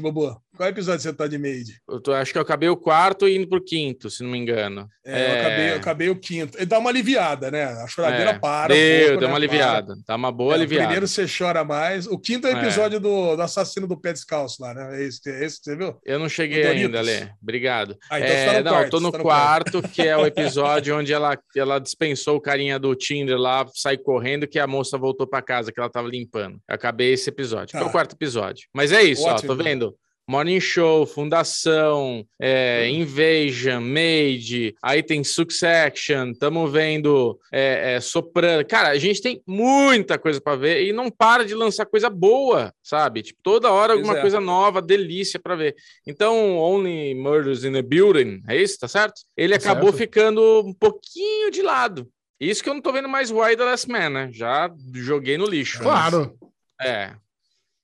Qual 0.56 0.68
episódio 0.68 1.00
você 1.02 1.12
tá 1.12 1.26
de 1.26 1.38
Made? 1.38 1.80
Eu 1.88 2.00
tô- 2.00 2.12
acho 2.12 2.32
que 2.32 2.38
eu 2.38 2.42
acabei 2.42 2.68
o 2.68 2.76
quarto 2.76 3.28
e 3.28 3.36
indo 3.36 3.48
pro 3.48 3.62
quinto, 3.62 4.08
se 4.10 4.22
não 4.22 4.30
me 4.30 4.38
engano. 4.38 4.88
É, 5.04 5.10
Eu, 5.10 5.16
É. 5.16 5.40
acabei, 5.40 5.70
eu 5.70 5.76
acabei 5.76 6.08
o 6.10 6.16
quinto. 6.16 6.56
Ele 6.56 6.66
dá 6.66 6.78
uma 6.78 6.90
aliviada, 6.90 7.50
né? 7.50 7.64
A 7.64 7.86
choradeira 7.86 8.30
É, 8.30 8.38
para. 8.38 8.72
um 8.72 8.76
Deu, 8.76 8.98
pouco, 9.06 9.20
deu 9.20 9.28
né? 9.28 9.32
uma 9.32 9.36
aliviada. 9.36 9.94
Tá 10.06 10.16
uma 10.16 10.32
boa 10.32 10.50
É, 10.50 10.52
o 10.52 10.54
aliviada. 10.60 10.84
primeiro 10.86 11.06
você 11.08 11.26
chora 11.26 11.62
mais. 11.64 12.06
O 12.06 12.18
quinto 12.18 12.46
é 12.46 12.54
o 12.54 12.56
É. 12.56 12.62
episódio 12.62 12.98
do, 12.98 13.36
do 13.36 13.42
assassino 13.42 13.86
do 13.86 13.96
pé 14.00 14.12
descalço 14.12 14.62
lá, 14.62 14.72
né? 14.74 15.00
É 15.00 15.04
esse, 15.04 15.20
é 15.30 15.44
esse 15.44 15.58
que 15.58 15.64
você 15.64 15.76
viu? 15.76 15.96
Eu 16.04 16.18
não 16.18 16.28
cheguei 16.28 16.66
ainda, 16.66 17.00
Lê. 17.00 17.28
Obrigado. 17.42 17.96
Ah, 18.10 18.18
então 18.18 18.32
É, 18.32 18.46
tá 18.46 18.52
no 18.58 18.64
não, 18.64 18.72
quarto, 18.72 18.90
tô 18.90 19.00
no 19.00 19.12
tá 19.12 19.18
no 19.18 19.24
quarto, 19.24 19.82
que 19.82 20.02
é 20.02 20.16
o 20.16 20.26
episódio 20.26 20.96
onde 20.98 21.12
ela, 21.12 21.38
ela 21.56 21.78
dispensou 21.78 22.36
o 22.36 22.40
carinha 22.40 22.78
do 22.78 22.94
Tinder 22.94 23.36
lá, 23.38 23.66
sai 23.74 23.96
correndo, 23.96 24.46
que 24.48 24.58
a 24.58 24.66
moça 24.66 24.96
voltou 24.98 25.26
pra 25.26 25.42
casa, 25.42 25.70
que 25.70 25.78
ela 25.78 25.90
tava 25.90 26.08
limpando. 26.08 26.58
Eu 26.68 26.74
acabei 26.74 27.12
esse 27.12 27.28
episódio, 27.30 27.68
que 27.72 27.76
é 27.76 27.80
Tá. 27.80 27.86
o 27.86 27.90
quarto 27.92 28.14
episódio. 28.14 28.66
Mas 28.74 28.90
é 28.92 29.02
isso, 29.02 29.22
Ótimo. 29.24 29.52
ó, 29.52 29.56
tô 29.56 29.62
vendo. 29.62 29.94
Morning 30.28 30.58
Show, 30.58 31.06
Fundação, 31.06 32.26
é, 32.40 32.88
Invasion, 32.88 33.80
Made, 33.80 34.74
aí 34.82 35.00
tem 35.00 35.22
Succession, 35.22 36.32
tamo 36.34 36.66
vendo 36.66 37.38
é, 37.52 37.94
é, 37.94 38.00
Soprano. 38.00 38.66
Cara, 38.66 38.88
a 38.88 38.98
gente 38.98 39.22
tem 39.22 39.40
muita 39.46 40.18
coisa 40.18 40.40
pra 40.40 40.56
ver 40.56 40.84
e 40.84 40.92
não 40.92 41.10
para 41.10 41.44
de 41.44 41.54
lançar 41.54 41.86
coisa 41.86 42.10
boa, 42.10 42.74
sabe? 42.82 43.22
Tipo, 43.22 43.38
toda 43.40 43.70
hora 43.70 43.92
alguma 43.92 44.18
é. 44.18 44.20
coisa 44.20 44.40
nova, 44.40 44.82
delícia 44.82 45.38
pra 45.38 45.54
ver. 45.54 45.76
Então, 46.04 46.56
Only 46.56 47.14
Murders 47.14 47.62
in 47.62 47.72
the 47.72 47.82
Building, 47.82 48.42
é 48.48 48.60
isso, 48.60 48.78
tá 48.80 48.88
certo? 48.88 49.20
Ele 49.36 49.56
Tá 49.56 49.70
acabou 49.70 49.90
certo. 49.90 49.98
ficando 49.98 50.62
um 50.66 50.74
pouquinho 50.74 51.52
de 51.52 51.62
lado. 51.62 52.08
Isso 52.40 52.62
que 52.62 52.68
eu 52.68 52.74
não 52.74 52.82
tô 52.82 52.92
vendo 52.92 53.08
mais 53.08 53.30
Why 53.30 53.56
the 53.56 53.64
Last 53.64 53.88
Man, 53.88 54.10
né? 54.10 54.30
Já 54.32 54.70
joguei 54.92 55.38
no 55.38 55.46
lixo. 55.46 55.80
Claro. 55.80 56.36
É. 56.82 57.14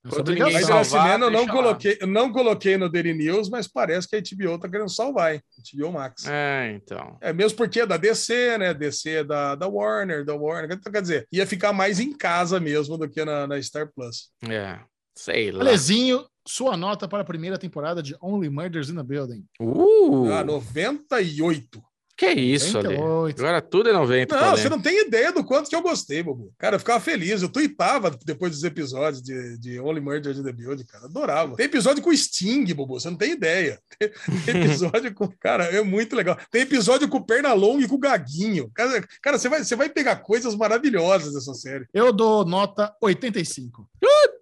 Obrigação. 0.04 0.34
ninguém 0.34 0.52
Mas 0.52 0.88
salvar, 0.88 1.20
eu 1.20 1.30
não 1.30 1.46
coloquei, 1.46 1.98
eu 2.00 2.06
não 2.06 2.32
coloquei 2.32 2.76
no 2.76 2.88
Daily 2.88 3.14
News, 3.14 3.48
mas 3.48 3.68
parece 3.68 4.08
que 4.08 4.16
a 4.16 4.20
HBO 4.20 4.58
tá 4.58 4.68
querendo 4.68 4.90
salvar, 4.90 5.34
hein? 5.34 5.42
HBO 5.72 5.92
Max. 5.92 6.26
É. 6.26 6.52
É, 6.52 6.72
então. 6.72 7.18
mesmo 7.34 7.56
porque 7.56 7.80
é 7.80 7.86
da 7.86 7.96
DC, 7.96 8.58
né? 8.58 8.74
DC 8.74 9.10
é 9.10 9.24
da, 9.24 9.54
da 9.54 9.68
Warner, 9.68 10.24
da 10.24 10.34
Warner. 10.34 10.72
Então, 10.72 10.92
quer 10.92 11.02
dizer, 11.02 11.26
ia 11.32 11.46
ficar 11.46 11.72
mais 11.72 12.00
em 12.00 12.12
casa 12.12 12.58
mesmo 12.60 12.98
do 12.98 13.08
que 13.08 13.24
na, 13.24 13.46
na 13.46 13.60
Star 13.62 13.90
Plus. 13.94 14.30
É. 14.48 14.78
Sei 15.14 15.50
lá. 15.50 15.60
Alezinho, 15.60 16.24
sua 16.46 16.76
nota 16.76 17.06
para 17.06 17.22
a 17.22 17.24
primeira 17.24 17.58
temporada 17.58 18.02
de 18.02 18.16
Only 18.20 18.48
Murders 18.48 18.88
in 18.88 18.96
the 18.96 19.02
Building. 19.02 19.44
Uh, 19.60 20.32
Ah, 20.32 20.44
98. 20.44 21.82
Que 22.22 22.40
isso, 22.40 22.78
Ale? 22.78 22.96
98. 22.96 23.40
Agora 23.40 23.60
tudo 23.60 23.88
é 23.90 23.92
90. 23.92 24.36
Não, 24.40 24.50
você 24.56 24.68
não 24.68 24.80
tem 24.80 25.06
ideia 25.06 25.32
do 25.32 25.42
quanto 25.44 25.68
que 25.68 25.74
eu 25.76 25.82
gostei, 25.82 26.22
Bobo. 26.22 26.52
Cara, 26.58 26.76
eu 26.76 26.78
ficava 26.80 27.00
feliz. 27.00 27.42
Eu 27.42 27.48
tweetava 27.48 28.10
depois 28.24 28.52
dos 28.52 28.62
episódios 28.64 29.22
de, 29.22 29.58
de 29.58 29.80
Only 29.80 30.00
Murder 30.00 30.36
in 30.36 30.42
the 30.42 30.52
Building, 30.52 30.84
cara. 30.84 31.06
Adorava. 31.06 31.56
Tem 31.56 31.66
episódio 31.66 32.02
com 32.02 32.10
o 32.10 32.16
Sting, 32.16 32.64
Bobo. 32.74 32.98
Você 33.00 33.10
não 33.10 33.16
tem 33.16 33.32
ideia. 33.32 33.78
Tem, 33.98 34.10
tem 34.46 34.62
episódio 34.64 35.12
com. 35.14 35.28
Cara, 35.40 35.64
é 35.64 35.82
muito 35.82 36.14
legal. 36.16 36.36
Tem 36.50 36.62
episódio 36.62 37.08
com 37.08 37.18
o 37.18 37.24
Pernalonga 37.26 37.84
e 37.84 37.88
com 37.88 37.96
o 37.96 37.98
Gaguinho. 37.98 38.70
Cara, 38.74 39.02
cara 39.20 39.38
você, 39.38 39.48
vai, 39.48 39.64
você 39.64 39.74
vai 39.76 39.88
pegar 39.88 40.16
coisas 40.16 40.54
maravilhosas 40.54 41.34
dessa 41.34 41.54
série. 41.54 41.86
Eu 41.92 42.12
dou 42.12 42.44
nota 42.44 42.94
85. 43.00 43.88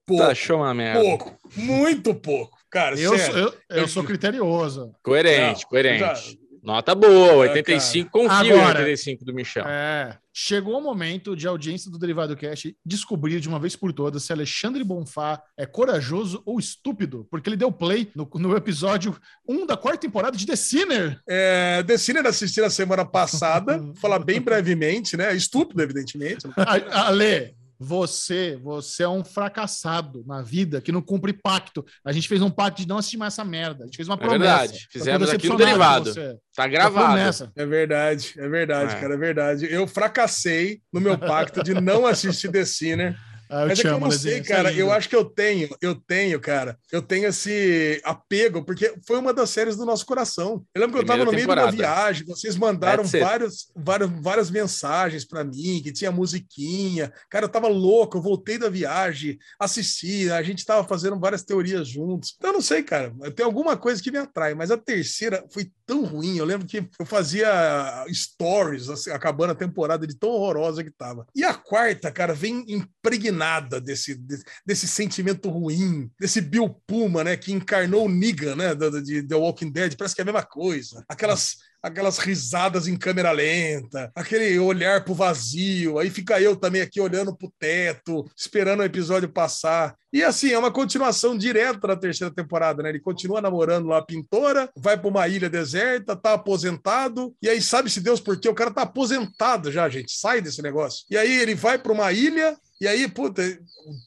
Pouco, 0.07 0.25
Tá, 0.27 0.35
show 0.35 0.59
uma 0.59 0.75
merda. 0.75 1.01
pouco. 1.01 1.37
Muito 1.57 2.15
pouco. 2.15 2.59
Cara, 2.69 2.99
Eu, 2.99 3.17
sério. 3.17 3.33
sou- 3.33 3.55
eu, 3.71 3.77
eu 3.79 3.89
sou 3.89 4.03
criterioso. 4.05 4.93
Coerente, 5.03 5.63
Não, 5.63 5.69
coerente. 5.71 6.01
já- 6.01 6.37
Nota 6.63 6.95
boa, 6.95 7.33
Ah, 7.47 7.51
85. 7.51 8.11
Confio 8.11 8.31
Agora- 8.33 8.81
em 8.81 8.83
85 8.85 9.25
do 9.25 9.33
Michel. 9.35 9.65
É. 9.67 10.19
Chegou 10.33 10.79
o 10.79 10.83
momento 10.83 11.35
de 11.35 11.47
a 11.47 11.51
audiência 11.51 11.91
do 11.91 11.99
Derivado 11.99 12.37
Cast 12.37 12.77
descobrir 12.85 13.41
de 13.41 13.49
uma 13.49 13.59
vez 13.59 13.75
por 13.75 13.93
todas 13.93 14.23
se 14.23 14.33
Alexandre 14.33 14.85
Bonfá 14.85 15.43
é 15.59 15.67
corajoso 15.67 16.43
ou 16.47 16.59
estúpido, 16.59 17.27
porque 17.31 17.49
ele 17.49 17.57
deu 17.57 17.73
play 17.73 18.11
no, 18.15 18.29
no 18.35 18.57
episódio 18.57 19.17
1 19.49 19.67
da 19.67 19.77
quarta 19.77 20.01
temporada 20.01 20.37
de 20.37 20.47
The 20.47 20.55
Sinner. 20.57 21.21
É, 21.29 21.83
The 21.83 21.99
Sinner 21.99 22.27
assisti 22.27 22.61
na 22.61 22.71
semana 22.71 23.05
passada, 23.05 23.79
vou 23.83 23.95
falar 23.97 24.19
bem 24.21 24.41
brevemente, 24.41 25.17
né? 25.17 25.35
Estúpido, 25.35 25.83
evidentemente. 25.83 26.47
Ale, 26.57 27.55
você, 27.83 28.59
você 28.63 29.05
é 29.05 29.09
um 29.09 29.25
fracassado 29.25 30.23
na 30.27 30.43
vida 30.43 30.83
que 30.83 30.93
não 30.93 31.01
cumpre 31.01 31.33
pacto. 31.33 31.83
A 32.05 32.13
gente 32.13 32.29
fez 32.29 32.43
um 32.43 32.51
pacto 32.51 32.83
de 32.83 32.87
não 32.89 32.99
assistir 32.99 33.17
mais 33.17 33.33
essa 33.33 33.43
merda. 33.45 33.85
A 33.85 33.87
gente 33.87 33.97
fez 33.97 34.07
uma 34.07 34.17
É 34.17 34.19
promessa. 34.19 34.39
verdade. 34.59 34.73
Eu 34.75 34.81
tô 34.93 34.99
Fizemos 34.99 35.31
aqui 35.31 35.49
no 35.49 35.57
derivado. 35.57 36.13
você. 36.13 36.37
Tá 36.55 36.67
gravado. 36.67 37.19
É 37.57 37.65
verdade, 37.65 38.35
é 38.37 38.49
verdade, 38.49 38.95
É. 38.97 39.01
cara, 39.01 39.15
é 39.15 39.17
verdade. 39.17 39.67
Eu 39.73 39.87
fracassei 39.87 40.83
no 40.93 41.01
meu 41.01 41.17
pacto 41.17 41.63
de 41.63 41.73
não 41.73 42.07
assistir 42.07 42.51
The 42.51 42.67
Sinner. 42.67 43.17
Ah, 43.51 43.63
eu 43.63 43.69
Mas 43.69 43.79
te 43.79 43.81
é 43.81 43.83
que 43.83 43.89
eu 43.89 43.97
amo, 43.97 44.05
não 44.07 44.13
sei, 44.13 44.39
é 44.39 44.43
cara. 44.43 44.73
Eu 44.73 44.93
acho 44.93 45.09
que 45.09 45.17
eu 45.17 45.25
tenho, 45.25 45.69
eu 45.83 45.97
tenho, 45.97 46.39
cara. 46.39 46.79
Eu 46.93 47.03
tenho 47.03 47.27
esse 47.27 48.01
apego, 48.05 48.65
porque 48.65 48.95
foi 49.05 49.19
uma 49.19 49.35
das 49.35 49.51
séries 49.51 49.77
do 49.77 49.85
nosso 49.85 50.07
coração. 50.07 50.65
Eu 50.73 50.81
lembro 50.81 50.97
que 50.97 51.03
eu 51.03 51.07
tava 51.07 51.25
no 51.25 51.33
meio 51.33 51.43
temporada. 51.43 51.73
de 51.73 51.77
uma 51.77 51.83
viagem, 51.83 52.27
vocês 52.27 52.57
mandaram 52.57 53.03
várias, 53.03 53.67
várias, 53.75 54.11
várias 54.23 54.51
mensagens 54.51 55.25
para 55.25 55.43
mim, 55.43 55.81
que 55.83 55.93
tinha 55.93 56.13
musiquinha. 56.13 57.13
Cara, 57.29 57.47
eu 57.47 57.49
tava 57.49 57.67
louco, 57.67 58.19
eu 58.19 58.23
voltei 58.23 58.57
da 58.57 58.69
viagem, 58.69 59.37
assisti, 59.59 60.31
a 60.31 60.43
gente 60.43 60.65
tava 60.65 60.87
fazendo 60.87 61.19
várias 61.19 61.43
teorias 61.43 61.89
juntos. 61.89 62.37
Então, 62.37 62.51
eu 62.51 62.55
não 62.55 62.63
sei, 62.63 62.85
cara. 62.85 63.13
Tem 63.35 63.45
alguma 63.45 63.77
coisa 63.77 64.01
que 64.01 64.13
me 64.13 64.19
atrai, 64.19 64.55
mas 64.55 64.71
a 64.71 64.77
terceira 64.77 65.45
foi 65.51 65.73
tão 65.85 66.05
ruim. 66.05 66.37
Eu 66.37 66.45
lembro 66.45 66.69
que 66.69 66.89
eu 66.99 67.05
fazia 67.05 68.05
stories 68.13 68.89
assim, 68.89 69.11
acabando 69.11 69.51
a 69.51 69.57
temporada 69.57 70.07
de 70.07 70.17
tão 70.17 70.31
horrorosa 70.31 70.85
que 70.85 70.91
tava. 70.91 71.27
E 71.35 71.43
a 71.43 71.53
quarta, 71.53 72.13
cara, 72.13 72.33
vem 72.33 72.65
impregnada 72.69 73.40
desse, 73.81 74.15
desse, 74.15 74.45
desse 74.65 74.89
sentimento 74.89 75.49
ruim, 75.49 76.11
desse 76.19 76.41
Bill 76.41 76.69
Puma, 76.87 77.25
né, 77.25 77.37
que 77.37 77.53
encarnou 77.53 78.07
o 78.07 78.09
Negan, 78.09 78.57
né, 78.57 78.75
de 78.75 79.23
The 79.23 79.35
Walking 79.35 79.71
Dead. 79.71 79.97
Parece 79.97 80.15
que 80.15 80.21
é 80.21 80.23
a 80.23 80.27
mesma 80.27 80.43
coisa. 80.43 81.05
Aquelas 81.09 81.57
aquelas 81.83 82.19
risadas 82.19 82.87
em 82.87 82.97
câmera 82.97 83.31
lenta, 83.31 84.11
aquele 84.15 84.59
olhar 84.59 85.05
pro 85.05 85.15
vazio, 85.15 85.99
aí 85.99 86.11
fica 86.11 86.41
eu 86.41 86.55
também 86.55 86.83
aqui 86.83 87.01
olhando 87.01 87.35
pro 87.35 87.53
teto, 87.59 88.31
esperando 88.37 88.81
o 88.81 88.85
episódio 88.85 89.29
passar. 89.29 89.95
E 90.13 90.23
assim, 90.23 90.51
é 90.51 90.59
uma 90.59 90.73
continuação 90.73 91.37
direta 91.39 91.87
da 91.87 91.97
terceira 91.97 92.35
temporada, 92.35 92.83
né? 92.83 92.89
Ele 92.89 93.01
continua 93.01 93.41
namorando 93.41 93.87
lá 93.87 93.99
a 93.99 94.05
pintora, 94.05 94.69
vai 94.77 94.99
para 94.99 95.09
uma 95.09 95.27
ilha 95.29 95.49
deserta, 95.49 96.17
tá 96.17 96.35
aposentado, 96.35 97.35
e 97.41 97.49
aí 97.49 97.63
sabe-se 97.63 98.01
Deus 98.01 98.21
por 98.21 98.39
quê? 98.39 98.49
O 98.49 98.55
cara 98.55 98.73
tá 98.73 98.83
aposentado 98.83 99.71
já, 99.71 99.89
gente, 99.89 100.13
sai 100.13 100.41
desse 100.41 100.61
negócio. 100.63 101.07
E 101.11 101.17
aí 101.17 101.33
ele 101.41 101.55
vai 101.55 101.79
para 101.79 101.93
uma 101.93 102.13
ilha, 102.13 102.57
e 102.81 102.89
aí, 102.89 103.09
puta, 103.09 103.43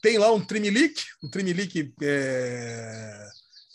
tem 0.02 0.18
lá 0.18 0.32
um 0.32 0.44
trimelique, 0.44 1.04
um 1.22 1.28
trimelique 1.28 1.94
é... 2.02 3.28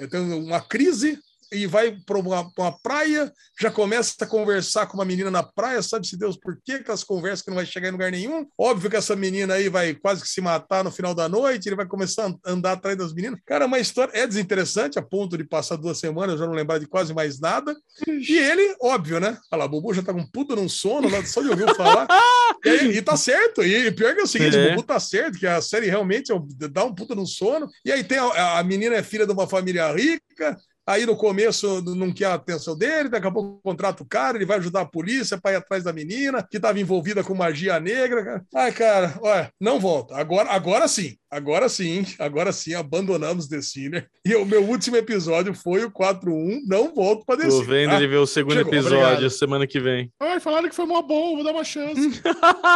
tem 0.09 0.19
uma 0.19 0.61
crise, 0.61 1.19
e 1.51 1.65
vai 1.67 1.97
para 2.05 2.17
uma, 2.17 2.49
uma 2.57 2.71
praia, 2.81 3.31
já 3.59 3.71
começa 3.71 4.13
a 4.21 4.25
conversar 4.25 4.85
com 4.87 4.95
uma 4.97 5.05
menina 5.05 5.29
na 5.31 5.43
praia, 5.43 5.81
sabe-se 5.81 6.17
Deus 6.17 6.37
por 6.37 6.57
quê? 6.63 6.73
Aquelas 6.73 7.03
conversas 7.03 7.41
que 7.41 7.49
não 7.49 7.55
vai 7.55 7.65
chegar 7.65 7.89
em 7.89 7.91
lugar 7.91 8.11
nenhum. 8.11 8.45
Óbvio 8.57 8.89
que 8.89 8.95
essa 8.95 9.15
menina 9.15 9.55
aí 9.55 9.69
vai 9.69 9.93
quase 9.95 10.21
que 10.21 10.27
se 10.29 10.41
matar 10.41 10.83
no 10.83 10.91
final 10.91 11.13
da 11.15 11.27
noite, 11.29 11.67
ele 11.67 11.75
vai 11.75 11.85
começar 11.87 12.27
a 12.27 12.51
andar 12.51 12.73
atrás 12.73 12.97
das 12.97 13.13
meninas. 13.13 13.39
Cara, 13.45 13.65
uma 13.65 13.79
história 13.79 14.11
é 14.13 14.25
desinteressante, 14.27 14.97
a 14.99 15.01
ponto 15.01 15.37
de 15.37 15.43
passar 15.43 15.75
duas 15.77 15.97
semanas, 15.97 16.33
eu 16.33 16.39
já 16.39 16.45
não 16.47 16.53
lembrar 16.53 16.77
de 16.79 16.87
quase 16.87 17.13
mais 17.13 17.39
nada. 17.39 17.75
E 18.07 18.37
ele, 18.37 18.75
óbvio, 18.81 19.19
né? 19.19 19.37
Olha 19.51 19.59
lá, 19.59 19.65
o 19.65 19.69
Bubu 19.69 19.93
já 19.93 20.01
tá 20.01 20.13
com 20.13 20.19
um 20.21 20.27
puta 20.31 20.55
num 20.55 20.69
sono, 20.69 21.09
lá, 21.09 21.25
só 21.25 21.41
de 21.41 21.49
ouvir 21.49 21.73
falar. 21.75 22.07
E, 22.65 22.69
aí- 22.69 22.97
e 22.97 23.01
tá 23.01 23.15
certo, 23.15 23.63
e 23.63 23.89
pior 23.91 24.13
que 24.13 24.19
é 24.19 24.23
o 24.23 24.27
seguinte, 24.27 24.57
É. 24.57 24.65
o 24.67 24.69
Bubu 24.71 24.83
tá 24.83 24.99
certo, 24.99 25.39
que 25.39 25.47
a 25.47 25.61
série 25.61 25.87
realmente 25.87 26.29
é 26.29 26.35
dá 26.67 26.83
um 26.83 26.93
puta 26.93 27.15
num 27.15 27.25
sono. 27.25 27.69
E 27.85 27.91
aí 27.91 28.03
tem 28.03 28.17
a, 28.17 28.59
a 28.59 28.63
menina 28.65 28.95
é 28.95 29.03
filha 29.03 29.25
de 29.25 29.31
uma 29.31 29.47
família 29.47 29.89
rica, 29.93 30.57
Aí 30.89 31.05
no 31.05 31.15
começo 31.15 31.83
não 31.83 32.11
quer 32.11 32.25
a 32.25 32.33
atenção 32.33 32.75
dele, 32.75 33.09
daqui 33.09 33.27
a 33.27 33.31
pouco 33.31 33.61
contrata 33.61 34.01
o 34.01 34.05
cara, 34.07 34.35
ele 34.35 34.45
vai 34.45 34.57
ajudar 34.57 34.81
a 34.81 34.85
polícia 34.87 35.39
para 35.39 35.51
ir 35.51 35.55
atrás 35.57 35.83
da 35.83 35.93
menina 35.93 36.41
que 36.41 36.57
estava 36.57 36.79
envolvida 36.79 37.23
com 37.23 37.35
magia 37.35 37.79
negra. 37.79 38.43
Ai, 38.55 38.71
cara, 38.71 39.13
olha, 39.21 39.53
não 39.59 39.79
volta. 39.79 40.17
Agora, 40.17 40.49
agora 40.49 40.87
sim, 40.87 41.15
agora 41.31 41.69
sim, 41.69 42.05
agora 42.17 42.51
sim, 42.51 42.73
abandonamos 42.73 43.47
The 43.47 43.61
Sinner. 43.61 44.07
E 44.25 44.35
o 44.35 44.45
meu 44.45 44.63
último 44.63 44.95
episódio 44.97 45.53
foi 45.53 45.83
o 45.83 45.91
4-1, 45.91 46.59
não 46.67 46.93
volto 46.93 47.25
para 47.25 47.37
The 47.37 47.45
Tô 47.45 47.51
Sinner. 47.51 47.67
vendo 47.67 47.89
tá? 47.91 47.95
ele 47.97 48.07
ver 48.07 48.17
o 48.17 48.25
segundo 48.25 48.53
Chegou, 48.55 48.73
episódio 48.73 48.97
obrigado. 48.99 49.29
semana 49.29 49.67
que 49.67 49.79
vem. 49.79 50.11
Ai, 50.19 50.39
falaram 50.39 50.67
que 50.69 50.75
foi 50.75 50.85
mó 50.85 51.01
bom, 51.01 51.35
vou 51.35 51.43
dar 51.43 51.51
uma 51.51 51.63
chance. 51.63 51.99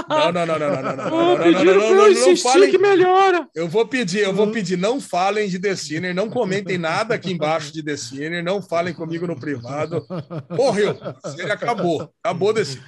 Não, 0.10 0.32
não, 0.32 0.46
não, 0.46 0.60
não, 0.60 0.70
não, 0.70 0.82
não, 0.82 0.82
não, 0.84 0.96
não, 0.96 0.96
não, 0.96 1.38
não, 1.38 1.52
não, 1.52 1.64
pra 1.64 1.64
não, 1.64 1.82
eu 1.84 1.96
não 1.96 2.10
insistir 2.10 2.44
falem. 2.44 2.72
que 2.72 2.78
melhora. 2.78 3.48
Eu 3.56 3.68
vou 3.68 3.86
pedir, 3.88 4.20
eu 4.20 4.34
vou 4.34 4.52
pedir, 4.52 4.78
não 4.78 5.00
falem 5.00 5.48
de 5.50 5.60
The 5.60 5.76
Sinner, 5.76 6.14
não 6.16 6.30
comentem 6.30 6.78
nada 6.78 7.16
aqui 7.16 7.32
embaixo 7.32 7.72
de 7.74 7.84
The 7.84 7.96
Sinner, 7.98 8.44
não 8.44 8.62
falem 8.62 8.94
comigo 8.94 9.26
no 9.28 9.40
privado. 9.40 10.06
Morreu, 10.50 10.98
ele 11.38 11.52
acabou, 11.52 12.10
acabou 12.24 12.54
The 12.54 12.64
Sinner. 12.66 12.84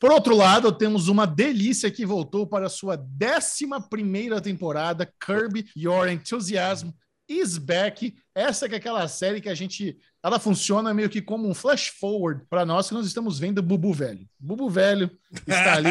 Por 0.00 0.10
outro 0.10 0.36
lado, 0.36 0.72
temos 0.72 1.08
uma 1.08 1.26
delícia 1.26 1.90
que 1.90 2.04
voltou 2.04 2.46
para 2.46 2.66
a 2.66 2.70
sua 2.70 2.96
11 2.96 4.40
temporada, 4.42 5.12
Curb 5.20 5.64
Your 5.76 6.08
Enthusiasm 6.08 6.90
is 7.28 7.58
Back. 7.58 8.14
Essa 8.34 8.68
que 8.68 8.74
é 8.74 8.78
aquela 8.78 9.06
série 9.08 9.40
que 9.40 9.48
a 9.48 9.54
gente. 9.54 9.96
Ela 10.22 10.38
funciona 10.38 10.94
meio 10.94 11.10
que 11.10 11.20
como 11.20 11.48
um 11.48 11.54
flash 11.54 11.88
forward 11.88 12.44
para 12.48 12.64
nós 12.64 12.88
que 12.88 12.94
nós 12.94 13.06
estamos 13.06 13.38
vendo 13.38 13.62
Bubu 13.62 13.92
Velho. 13.92 14.26
Bubu 14.38 14.70
Velho 14.70 15.10
está 15.46 15.74
ali 15.74 15.90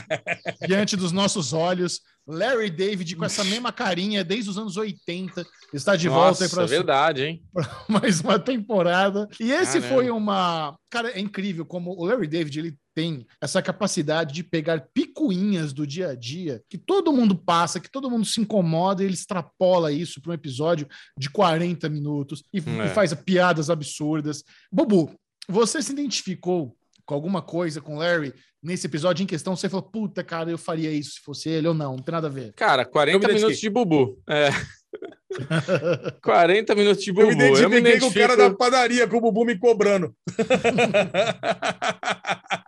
diante 0.66 0.96
dos 0.96 1.12
nossos 1.12 1.52
olhos. 1.52 2.00
Larry 2.26 2.70
David 2.70 3.16
com 3.16 3.24
essa 3.24 3.42
mesma 3.42 3.72
carinha 3.72 4.22
desde 4.22 4.50
os 4.50 4.58
anos 4.58 4.76
80 4.76 5.46
está 5.72 5.96
de 5.96 6.08
Nossa, 6.08 6.46
volta 6.46 6.54
para 6.54 6.64
é 6.64 6.66
verdade, 6.66 7.24
hein? 7.24 7.42
mais 7.88 8.20
uma 8.20 8.38
temporada. 8.38 9.28
E 9.40 9.50
esse 9.50 9.80
Caramba. 9.80 9.88
foi 9.88 10.10
uma. 10.10 10.76
Cara, 10.90 11.10
é 11.10 11.20
incrível 11.20 11.64
como 11.64 11.92
o 11.92 12.04
Larry 12.04 12.26
David 12.26 12.58
ele 12.58 12.76
tem 12.98 13.24
essa 13.40 13.62
capacidade 13.62 14.34
de 14.34 14.42
pegar 14.42 14.88
picuinhas 14.92 15.72
do 15.72 15.86
dia 15.86 16.08
a 16.08 16.14
dia 16.16 16.60
que 16.68 16.76
todo 16.76 17.12
mundo 17.12 17.36
passa, 17.36 17.78
que 17.78 17.88
todo 17.88 18.10
mundo 18.10 18.24
se 18.24 18.40
incomoda, 18.40 19.04
e 19.04 19.06
ele 19.06 19.14
extrapola 19.14 19.92
isso 19.92 20.20
para 20.20 20.32
um 20.32 20.34
episódio 20.34 20.88
de 21.16 21.30
40 21.30 21.88
minutos 21.88 22.42
e, 22.52 22.58
É. 22.58 22.86
e 22.86 22.88
faz 22.88 23.14
piadas 23.14 23.70
absurdas. 23.70 24.42
Bubu, 24.72 25.14
você 25.48 25.80
se 25.80 25.92
identificou 25.92 26.74
com 27.06 27.14
alguma 27.14 27.40
coisa 27.40 27.80
com 27.80 27.94
o 27.94 27.98
Larry 28.00 28.34
nesse 28.60 28.88
episódio 28.88 29.22
em 29.22 29.26
questão? 29.28 29.54
Você 29.54 29.68
falou, 29.68 29.88
puta, 29.88 30.24
cara, 30.24 30.50
eu 30.50 30.58
faria 30.58 30.90
isso 30.90 31.12
se 31.12 31.20
fosse 31.20 31.48
ele 31.48 31.68
ou 31.68 31.74
não? 31.74 31.94
Não 31.94 32.02
tem 32.02 32.12
nada 32.12 32.26
a 32.26 32.30
ver. 32.30 32.52
Cara, 32.54 32.84
40 32.84 33.24
Eu 33.24 33.28
me 33.28 33.34
minutos 33.34 33.60
de 33.60 33.70
bubu. 33.70 34.18
É. 34.28 34.48
40 36.20 36.74
minutos 36.74 37.04
de 37.04 37.12
bubu. 37.12 37.30
Eu 37.30 37.70
me 37.70 37.78
identifiquei 37.78 37.94
me 37.94 38.00
com 38.00 38.06
o 38.08 38.12
cara 38.12 38.36
da 38.36 38.52
padaria, 38.52 39.06
com 39.06 39.18
o 39.18 39.20
Bubu 39.20 39.44
me 39.44 39.56
cobrando. 39.56 40.12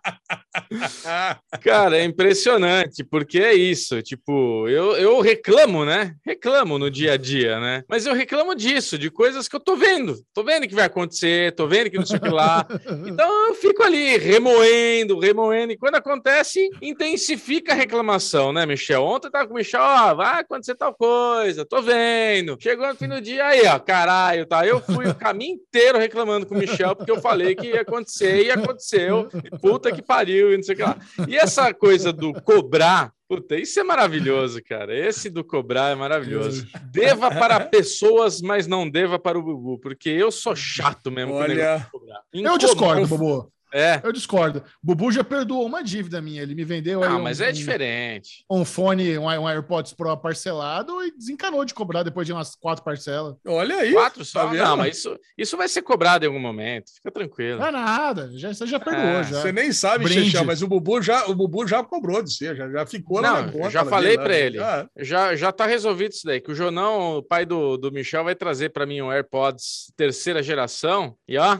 Cara, 1.60 1.98
é 1.98 2.04
impressionante, 2.04 3.02
porque 3.04 3.40
é 3.40 3.54
isso. 3.54 4.00
Tipo, 4.02 4.68
eu, 4.68 4.92
eu 4.96 5.20
reclamo, 5.20 5.84
né? 5.84 6.14
Reclamo 6.24 6.78
no 6.78 6.90
dia 6.90 7.14
a 7.14 7.16
dia, 7.16 7.58
né? 7.58 7.84
Mas 7.88 8.06
eu 8.06 8.14
reclamo 8.14 8.54
disso, 8.54 8.96
de 8.96 9.10
coisas 9.10 9.48
que 9.48 9.56
eu 9.56 9.60
tô 9.60 9.76
vendo. 9.76 10.16
Tô 10.32 10.44
vendo 10.44 10.68
que 10.68 10.74
vai 10.74 10.84
acontecer, 10.84 11.52
tô 11.54 11.66
vendo 11.66 11.90
que 11.90 11.98
não 11.98 12.06
sei 12.06 12.18
o 12.18 12.20
que 12.20 12.28
lá. 12.28 12.66
Então 13.06 13.48
eu 13.48 13.54
fico 13.54 13.82
ali 13.82 14.16
remoendo, 14.16 15.18
remoendo. 15.18 15.72
E 15.72 15.76
quando 15.76 15.96
acontece, 15.96 16.68
intensifica 16.80 17.72
a 17.72 17.76
reclamação, 17.76 18.52
né, 18.52 18.64
Michel? 18.64 19.02
Ontem 19.02 19.28
eu 19.28 19.32
tava 19.32 19.46
com 19.46 19.54
o 19.54 19.56
Michel, 19.56 19.80
ó, 19.82 20.14
vai 20.14 20.40
acontecer 20.40 20.74
tal 20.74 20.94
coisa, 20.94 21.64
tô 21.64 21.82
vendo. 21.82 22.56
Chegou 22.60 22.86
no 22.86 22.94
fim 22.94 23.08
do 23.08 23.20
dia, 23.20 23.46
aí, 23.46 23.66
ó, 23.66 23.78
caralho, 23.78 24.46
tá? 24.46 24.66
Eu 24.66 24.80
fui 24.80 25.08
o 25.08 25.14
caminho 25.14 25.54
inteiro 25.54 25.98
reclamando 25.98 26.46
com 26.46 26.54
o 26.54 26.58
Michel, 26.58 26.94
porque 26.94 27.10
eu 27.10 27.20
falei 27.20 27.54
que 27.54 27.68
ia 27.68 27.80
acontecer 27.80 28.44
e 28.44 28.50
aconteceu. 28.50 29.28
E 29.44 29.58
puta 29.58 29.90
que 29.90 30.02
pariu, 30.02 30.52
e 30.52 30.59
não 30.60 30.64
sei 30.64 30.74
o 30.74 30.78
que 30.78 30.82
lá. 30.82 30.98
E 31.28 31.36
essa 31.36 31.72
coisa 31.74 32.12
do 32.12 32.32
cobrar. 32.42 33.12
Puta, 33.28 33.56
isso 33.56 33.78
é 33.78 33.84
maravilhoso, 33.84 34.60
cara. 34.62 34.92
Esse 34.96 35.30
do 35.30 35.44
cobrar 35.44 35.90
é 35.90 35.94
maravilhoso. 35.94 36.66
Deva 36.90 37.30
para 37.30 37.60
pessoas, 37.60 38.40
mas 38.40 38.66
não 38.66 38.90
deva 38.90 39.18
para 39.20 39.38
o 39.38 39.42
Bubu, 39.42 39.78
porque 39.78 40.08
eu 40.08 40.32
sou 40.32 40.56
chato 40.56 41.10
mesmo. 41.12 41.32
com 41.32 41.38
o 41.38 41.42
Olha, 41.42 41.54
negócio 41.54 41.84
de 41.84 41.90
cobrar. 41.90 42.22
Eu 42.32 42.58
discordo, 42.58 43.06
Bubu. 43.06 43.52
É. 43.72 44.00
Eu 44.02 44.12
discordo. 44.12 44.62
Bubu 44.82 45.10
já 45.12 45.22
perdoou 45.22 45.64
uma 45.66 45.82
dívida 45.82 46.20
minha. 46.20 46.42
Ele 46.42 46.54
me 46.54 46.64
vendeu 46.64 47.00
Não, 47.00 47.18
um- 47.18 47.22
mas 47.22 47.40
é 47.40 47.48
um- 47.50 47.52
diferente. 47.52 48.44
um 48.50 48.64
fone, 48.64 49.16
um, 49.18 49.24
um 49.26 49.48
AirPods 49.48 49.92
Pro 49.92 50.16
parcelado 50.16 51.02
e 51.04 51.10
desencanou 51.16 51.64
de 51.64 51.74
cobrar 51.74 52.02
depois 52.02 52.26
de 52.26 52.32
umas 52.32 52.54
quatro 52.54 52.84
parcelas. 52.84 53.36
olha 53.46 53.76
aí. 53.76 53.92
Quatro 53.92 54.24
só? 54.24 54.46
tá 54.48 54.52
não, 54.54 54.76
mas 54.76 54.98
isso, 54.98 55.18
isso 55.36 55.56
vai 55.56 55.68
ser 55.68 55.82
cobrado 55.82 56.24
em 56.24 56.28
algum 56.28 56.40
momento. 56.40 56.90
Fica 56.94 57.10
tranquilo. 57.10 57.58
Não 57.60 57.66
é 57.66 57.70
nada, 57.70 58.30
já, 58.34 58.52
você 58.52 58.66
já 58.66 58.80
perdoou. 58.80 59.06
Ah, 59.18 59.22
já. 59.22 59.40
Você 59.40 59.52
nem 59.52 59.72
sabe. 59.72 60.08
Xexão, 60.08 60.44
mas 60.44 60.62
o 60.62 60.68
Bubu 60.68 61.00
já, 61.02 61.26
o 61.26 61.34
Bubu 61.34 61.66
já 61.66 61.82
cobrou 61.82 62.22
de 62.22 62.32
você, 62.32 62.54
já, 62.54 62.68
já 62.70 62.86
ficou 62.86 63.20
lá 63.20 63.28
Não, 63.34 63.42
na 63.42 63.48
eu 63.48 63.52
conta. 63.52 63.70
já 63.70 63.84
falei 63.84 64.16
lá. 64.16 64.28
ele. 64.32 64.58
Ah, 64.58 64.88
Já, 64.98 65.34
já 65.36 65.52
tá 65.52 65.66
resolvido 65.66 66.12
isso 66.12 66.26
daí, 66.26 66.40
que 66.40 66.50
o 66.50 66.54
Jonão, 66.54 67.18
o 67.18 67.22
pai 67.22 67.44
do, 67.46 67.76
do 67.76 67.92
Michel, 67.92 68.24
vai 68.24 68.34
trazer 68.34 68.70
para 68.70 68.86
mim 68.86 69.00
um 69.00 69.10
AirPods 69.12 69.92
terceira 69.96 70.42
geração 70.42 71.14
e 71.28 71.36
ó, 71.38 71.58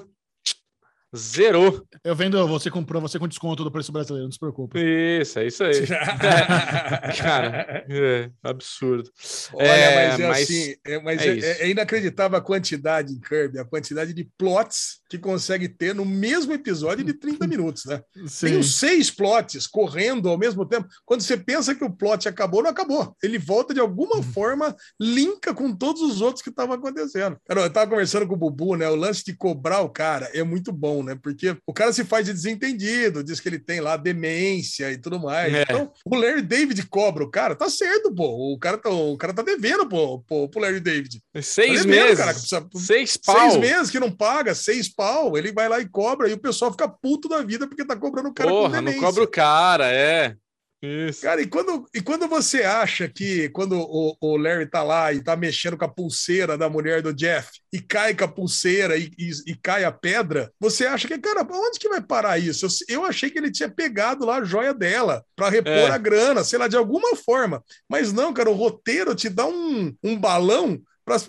zerou. 1.16 1.84
Eu 2.04 2.14
vendo, 2.14 2.46
você 2.48 2.70
comprou, 2.70 3.00
você 3.02 3.18
com 3.18 3.26
desconto 3.28 3.64
do 3.64 3.70
preço 3.70 3.90
brasileiro, 3.92 4.24
não 4.26 4.32
se 4.32 4.38
preocupe. 4.38 4.78
Isso, 4.78 5.38
é 5.38 5.46
isso 5.46 5.64
aí. 5.64 5.74
Cara, 7.18 7.84
é 7.88 8.30
absurdo. 8.42 9.10
Olha, 9.54 9.66
É, 9.66 9.94
mas 10.10 10.20
é 10.20 10.28
mas 10.28 10.42
assim, 10.42 10.74
é, 10.84 11.00
mas 11.00 11.20
é 11.22 11.26
é, 11.28 11.34
isso. 11.36 11.62
é 11.62 11.68
inacreditável 11.70 12.38
a 12.38 12.40
quantidade 12.40 13.12
em 13.12 13.20
Kirby, 13.20 13.58
a 13.58 13.64
quantidade 13.64 14.12
de 14.12 14.24
plots 14.38 15.00
que 15.08 15.18
consegue 15.18 15.68
ter 15.68 15.94
no 15.94 16.04
mesmo 16.04 16.52
episódio 16.52 17.04
de 17.04 17.12
30 17.14 17.46
minutos, 17.48 17.84
né? 17.86 18.00
Tem 18.40 18.56
os 18.58 18.78
seis 18.78 19.10
plots 19.10 19.66
correndo 19.66 20.28
ao 20.28 20.38
mesmo 20.38 20.64
tempo. 20.66 20.88
Quando 21.04 21.20
você 21.22 21.36
pensa 21.36 21.74
que 21.74 21.84
o 21.84 21.90
plot 21.90 22.28
acabou, 22.28 22.62
não 22.62 22.70
acabou. 22.70 23.16
Ele 23.22 23.38
volta 23.38 23.74
de 23.74 23.80
alguma 23.80 24.10
Uhum. 24.16 24.22
forma, 24.22 24.74
linka 25.00 25.54
com 25.54 25.72
todos 25.74 26.02
os 26.02 26.20
outros 26.20 26.42
que 26.42 26.50
estavam 26.50 26.74
acontecendo. 26.74 27.36
Cara, 27.46 27.62
eu 27.62 27.70
tava 27.72 27.88
conversando 27.90 28.26
com 28.26 28.34
o 28.34 28.36
Bubu, 28.36 28.76
né? 28.76 28.88
O 28.88 28.96
lance 28.96 29.24
de 29.24 29.34
cobrar 29.36 29.80
o 29.82 29.88
cara 29.88 30.28
é 30.34 30.42
muito 30.42 30.72
bom, 30.72 30.99
né? 31.02 31.18
Porque 31.20 31.56
o 31.66 31.72
cara 31.72 31.92
se 31.92 32.04
faz 32.04 32.26
de 32.26 32.32
desentendido, 32.32 33.22
diz 33.24 33.40
que 33.40 33.48
ele 33.48 33.58
tem 33.58 33.80
lá 33.80 33.96
demência 33.96 34.90
e 34.92 34.98
tudo 34.98 35.18
mais. 35.20 35.52
É. 35.52 35.62
Então, 35.62 35.92
o 36.04 36.16
Larry 36.16 36.42
David 36.42 36.86
cobra 36.88 37.24
o 37.24 37.30
cara, 37.30 37.54
tá 37.54 37.68
certo, 37.68 38.14
pô. 38.14 38.52
O 38.52 38.58
cara 38.58 38.78
tá, 38.78 38.90
o 38.90 39.16
cara 39.16 39.32
tá 39.32 39.42
devendo, 39.42 39.88
pô, 39.88 40.20
pô, 40.20 40.48
pro 40.48 40.60
Larry 40.60 40.80
David. 40.80 41.20
Seis 41.42 41.80
Tá 41.80 41.86
devendo, 41.86 42.02
meses. 42.04 42.18
cara, 42.18 42.32
precisa- 42.32 42.68
Seis 42.76 43.16
pau. 43.16 43.36
Seis 43.50 43.56
meses 43.56 43.90
que 43.90 44.00
não 44.00 44.10
paga, 44.10 44.54
seis 44.54 44.88
pau, 44.88 45.36
ele 45.36 45.52
vai 45.52 45.68
lá 45.68 45.80
e 45.80 45.88
cobra, 45.88 46.28
e 46.28 46.32
o 46.32 46.38
pessoal 46.38 46.70
fica 46.70 46.88
puto 46.88 47.28
da 47.28 47.42
vida 47.42 47.66
porque 47.66 47.84
tá 47.84 47.96
cobrando 47.96 48.28
o 48.28 48.34
cara 48.34 48.50
com 48.50 48.56
Porra, 48.62 48.80
não 48.80 48.92
cobra 48.98 49.22
o 49.24 49.28
cara, 49.28 49.90
é. 49.92 50.34
Isso. 50.82 51.20
Cara, 51.22 51.42
e 51.42 51.46
quando, 51.46 51.84
e 51.94 52.00
quando 52.00 52.26
você 52.26 52.62
acha 52.62 53.06
que 53.06 53.50
quando 53.50 53.78
o, 53.78 54.16
o 54.18 54.36
Larry 54.38 54.66
tá 54.66 54.82
lá 54.82 55.12
e 55.12 55.22
tá 55.22 55.36
mexendo 55.36 55.76
com 55.76 55.84
a 55.84 55.88
pulseira 55.88 56.56
da 56.56 56.70
mulher 56.70 57.02
do 57.02 57.12
Jeff 57.12 57.50
e 57.70 57.80
cai 57.80 58.14
com 58.14 58.24
a 58.24 58.28
pulseira 58.28 58.96
e, 58.96 59.10
e, 59.18 59.30
e 59.48 59.54
cai 59.54 59.84
a 59.84 59.92
pedra, 59.92 60.50
você 60.58 60.86
acha 60.86 61.06
que, 61.06 61.18
cara, 61.18 61.46
onde 61.50 61.78
que 61.78 61.88
vai 61.88 62.00
parar 62.00 62.38
isso? 62.38 62.64
Eu, 62.88 63.00
eu 63.00 63.04
achei 63.04 63.28
que 63.28 63.38
ele 63.38 63.50
tinha 63.50 63.68
pegado 63.68 64.24
lá 64.24 64.36
a 64.36 64.44
joia 64.44 64.72
dela 64.72 65.22
para 65.36 65.50
repor 65.50 65.70
É. 65.72 65.90
a 65.90 65.98
grana, 65.98 66.42
sei 66.42 66.58
lá, 66.58 66.66
de 66.66 66.76
alguma 66.76 67.14
forma. 67.14 67.62
Mas 67.88 68.10
não, 68.12 68.32
cara, 68.32 68.50
o 68.50 68.54
roteiro 68.54 69.14
te 69.14 69.28
dá 69.28 69.46
um, 69.46 69.94
um 70.02 70.18
balão 70.18 70.80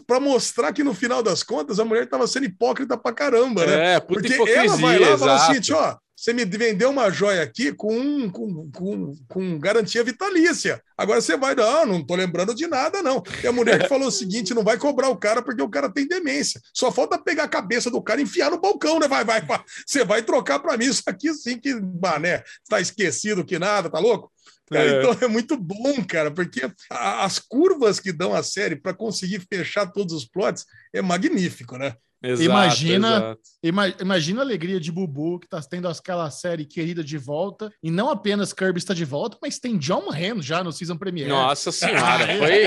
para 0.05 0.19
mostrar 0.19 0.71
que 0.73 0.83
no 0.83 0.93
final 0.93 1.23
das 1.23 1.43
contas 1.43 1.79
a 1.79 1.85
mulher 1.85 2.07
tava 2.07 2.27
sendo 2.27 2.45
hipócrita 2.45 2.97
pra 2.97 3.11
caramba, 3.11 3.65
né? 3.65 3.95
É, 3.95 3.99
Porque 3.99 4.33
ela 4.33 4.77
vai 4.77 4.99
lá 4.99 5.11
e 5.11 5.17
fala 5.17 5.39
seguinte, 5.47 5.73
ó, 5.73 5.97
você 6.21 6.33
me 6.33 6.45
vendeu 6.45 6.91
uma 6.91 7.09
joia 7.09 7.41
aqui 7.41 7.73
com, 7.73 8.29
com, 8.29 8.69
com, 8.71 9.15
com 9.27 9.57
garantia 9.59 10.03
vitalícia. 10.03 10.79
Agora 10.95 11.19
você 11.19 11.35
vai, 11.35 11.55
não, 11.55 11.85
não 11.87 12.05
tô 12.05 12.13
lembrando 12.15 12.53
de 12.53 12.67
nada, 12.67 13.01
não. 13.01 13.23
E 13.43 13.47
a 13.47 13.51
mulher 13.51 13.81
que 13.81 13.87
falou 13.89 14.07
o 14.07 14.11
seguinte, 14.11 14.53
não 14.53 14.63
vai 14.63 14.77
cobrar 14.77 15.09
o 15.09 15.17
cara 15.17 15.41
porque 15.41 15.63
o 15.63 15.69
cara 15.69 15.91
tem 15.91 16.07
demência. 16.07 16.61
Só 16.75 16.91
falta 16.91 17.17
pegar 17.17 17.45
a 17.45 17.49
cabeça 17.49 17.89
do 17.89 17.99
cara 18.03 18.19
e 18.21 18.23
enfiar 18.23 18.51
no 18.51 18.61
balcão, 18.61 18.99
né? 18.99 19.07
Vai, 19.07 19.25
vai, 19.25 19.41
vai. 19.41 19.63
Você 19.83 20.05
vai 20.05 20.21
trocar 20.21 20.59
para 20.59 20.77
mim 20.77 20.85
isso 20.85 21.01
aqui 21.07 21.33
sim 21.33 21.57
que, 21.57 21.73
mané, 21.73 22.43
tá 22.69 22.79
esquecido 22.79 23.43
que 23.43 23.57
nada, 23.57 23.89
tá 23.89 23.97
louco? 23.97 24.31
Cara, 24.69 24.85
É. 24.85 24.99
Então 24.99 25.17
é 25.27 25.27
muito 25.27 25.57
bom, 25.57 26.03
cara, 26.07 26.29
porque 26.29 26.61
a- 26.91 27.25
as 27.25 27.39
curvas 27.39 27.99
que 27.99 28.13
dão 28.13 28.33
a 28.35 28.43
série 28.43 28.75
para 28.75 28.93
conseguir 28.93 29.41
fechar 29.51 29.87
todos 29.91 30.13
os 30.13 30.25
plots 30.25 30.65
é 30.93 31.01
magnífico, 31.01 31.77
né? 31.77 31.95
Exato, 32.23 32.43
Imagina- 32.43 33.07
exato. 33.17 33.41
Ima- 33.63 33.93
Imagina 33.99 34.41
a 34.41 34.43
alegria 34.43 34.79
de 34.79 34.91
Bubu, 34.91 35.39
que 35.39 35.47
tá 35.47 35.59
tendo 35.61 35.87
aquela 35.87 36.29
série 36.29 36.65
querida 36.65 37.03
de 37.03 37.17
volta. 37.17 37.71
E 37.81 37.89
não 37.89 38.09
apenas 38.09 38.53
Kirby 38.53 38.77
está 38.79 38.93
de 38.93 39.05
volta, 39.05 39.37
mas 39.41 39.59
tem 39.59 39.77
John 39.77 40.09
Hamm 40.11 40.41
já 40.41 40.63
no 40.63 40.71
season 40.71 40.97
premiere. 40.97 41.29
Nossa 41.29 41.71
senhora, 41.71 42.27
foi 42.37 42.65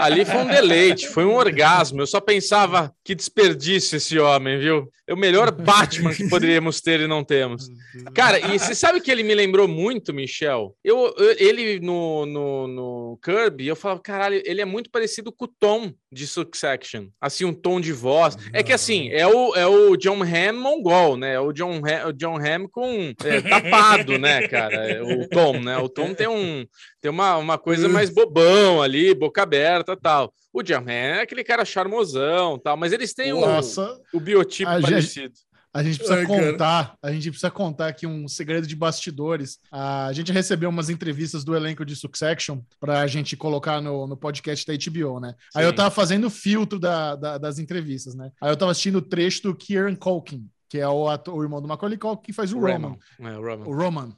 ali 0.00 0.24
foi 0.24 0.36
um 0.36 0.46
deleite, 0.46 1.08
foi 1.08 1.24
um 1.24 1.34
orgasmo. 1.34 2.00
Eu 2.00 2.06
só 2.06 2.20
pensava 2.20 2.92
que 3.04 3.14
desperdício 3.14 3.96
esse 3.96 4.18
homem, 4.18 4.58
viu? 4.58 4.88
É 5.06 5.12
o 5.12 5.18
melhor 5.18 5.50
Batman 5.50 6.14
que 6.14 6.26
poderíamos 6.30 6.80
ter 6.80 7.00
e 7.00 7.06
não 7.06 7.22
temos. 7.22 7.68
Cara, 8.14 8.38
e 8.54 8.58
você 8.58 8.74
sabe 8.74 9.00
que 9.02 9.10
ele 9.10 9.22
me 9.22 9.34
lembrou 9.34 9.68
muito, 9.68 10.14
Michel? 10.14 10.74
Eu, 10.82 11.14
eu- 11.18 11.36
ele 11.38 11.78
no, 11.80 12.24
no, 12.24 12.66
no 12.68 13.18
Kirby, 13.22 13.66
eu 13.66 13.76
falava, 13.76 14.00
caralho, 14.00 14.40
ele 14.46 14.62
é 14.62 14.64
muito 14.64 14.90
parecido 14.90 15.30
com 15.30 15.44
o 15.44 15.48
Tom 15.60 15.92
de 16.14 16.26
Succession. 16.26 17.08
Assim, 17.20 17.44
um 17.44 17.52
tom 17.52 17.80
de 17.80 17.92
voz. 17.92 18.36
É 18.52 18.62
que 18.62 18.72
assim, 18.72 19.10
é 19.10 19.26
o, 19.26 19.54
é 19.54 19.66
o 19.66 19.96
John 19.96 20.22
Hamm 20.22 20.56
mongol, 20.58 21.16
né? 21.16 21.34
É 21.34 21.40
o 21.40 21.52
John, 21.52 21.80
o 22.06 22.12
John 22.12 22.36
Hamm 22.38 22.68
com 22.70 23.12
é, 23.24 23.40
tapado, 23.42 24.18
né, 24.18 24.46
cara? 24.48 24.88
É 24.90 25.02
O 25.02 25.28
Tom, 25.28 25.60
né? 25.60 25.76
O 25.78 25.88
Tom 25.88 26.14
tem 26.14 26.28
um 26.28 26.64
tem 27.00 27.10
uma, 27.10 27.36
uma 27.36 27.58
coisa 27.58 27.88
mais 27.88 28.08
bobão 28.08 28.80
ali, 28.80 29.12
boca 29.14 29.42
aberta 29.42 29.96
tal. 29.96 30.32
O 30.52 30.62
John 30.62 30.78
Hamm 30.78 30.88
é 30.90 31.20
aquele 31.22 31.42
cara 31.44 31.64
charmosão 31.64 32.58
tal, 32.58 32.76
mas 32.76 32.92
eles 32.92 33.12
têm 33.12 33.32
o, 33.32 33.40
Nossa, 33.40 34.00
o 34.12 34.20
biotipo 34.20 34.70
A 34.70 34.80
gente- 34.80 34.90
parecido. 34.90 35.34
A 35.74 35.82
gente 35.82 35.98
precisa 35.98 36.20
Ai, 36.20 36.26
cara. 36.26 36.52
contar, 36.52 36.96
a 37.02 37.12
gente 37.12 37.28
precisa 37.30 37.50
contar 37.50 37.88
aqui 37.88 38.06
um 38.06 38.28
segredo 38.28 38.66
de 38.66 38.76
bastidores. 38.76 39.58
A 39.72 40.12
gente 40.12 40.30
recebeu 40.32 40.70
umas 40.70 40.88
entrevistas 40.88 41.42
do 41.44 41.54
elenco 41.56 41.84
de 41.84 41.96
Succession 41.96 42.60
para 42.78 43.00
a 43.00 43.06
gente 43.08 43.36
colocar 43.36 43.80
no, 43.80 44.06
no 44.06 44.16
podcast 44.16 44.64
da 44.66 44.72
HBO, 44.72 45.18
né? 45.18 45.34
Aí 45.54 45.64
Sim. 45.64 45.68
eu 45.68 45.74
tava 45.74 45.90
fazendo 45.90 46.28
o 46.28 46.30
filtro 46.30 46.78
da, 46.78 47.16
da- 47.16 47.38
das 47.38 47.58
entrevistas, 47.58 48.14
né? 48.14 48.30
Aí 48.40 48.50
eu 48.50 48.56
tava 48.56 48.70
assistindo 48.70 48.96
o 48.98 49.02
trecho 49.02 49.42
do 49.42 49.54
Kieran 49.54 49.96
Culkin, 49.96 50.48
que 50.68 50.78
é 50.78 50.88
o, 50.88 51.08
ator, 51.08 51.34
o 51.34 51.42
irmão 51.42 51.60
do 51.60 51.66
Macaulay 51.68 51.98
Culkin, 51.98 52.22
que 52.22 52.32
faz 52.32 52.52
o 52.52 52.58
Roman. 52.60 52.96
É, 53.20 53.36
o 53.36 53.42
Roman. 53.42 53.64
O 53.66 53.74
Roman. 53.74 54.16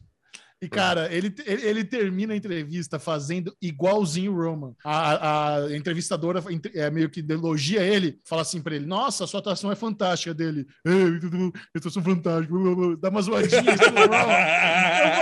E, 0.62 0.69
cara, 0.69 1.12
ele, 1.12 1.35
ele, 1.45 1.66
ele 1.66 1.85
termina 1.85 2.33
a 2.33 2.37
entrevista 2.37 2.99
fazendo 2.99 3.55
igualzinho 3.61 4.33
o 4.33 4.37
Roman. 4.43 4.73
A, 4.83 5.57
a 5.66 5.77
entrevistadora 5.77 6.43
é, 6.74 6.91
meio 6.91 7.11
que 7.11 7.20
elogia 7.28 7.83
ele, 7.83 8.19
fala 8.24 8.41
assim 8.41 8.62
pra 8.62 8.74
ele: 8.74 8.87
Nossa, 8.87 9.24
a 9.24 9.27
sua 9.27 9.41
atuação 9.41 9.70
é 9.70 9.77
fantástica 9.77 10.33
dele. 10.33 10.66
Eu 10.83 11.53
atuação 11.77 12.03
fantástica. 12.03 12.55
Dá 12.99 13.11
uma 13.11 13.20
zoadinha. 13.20 13.62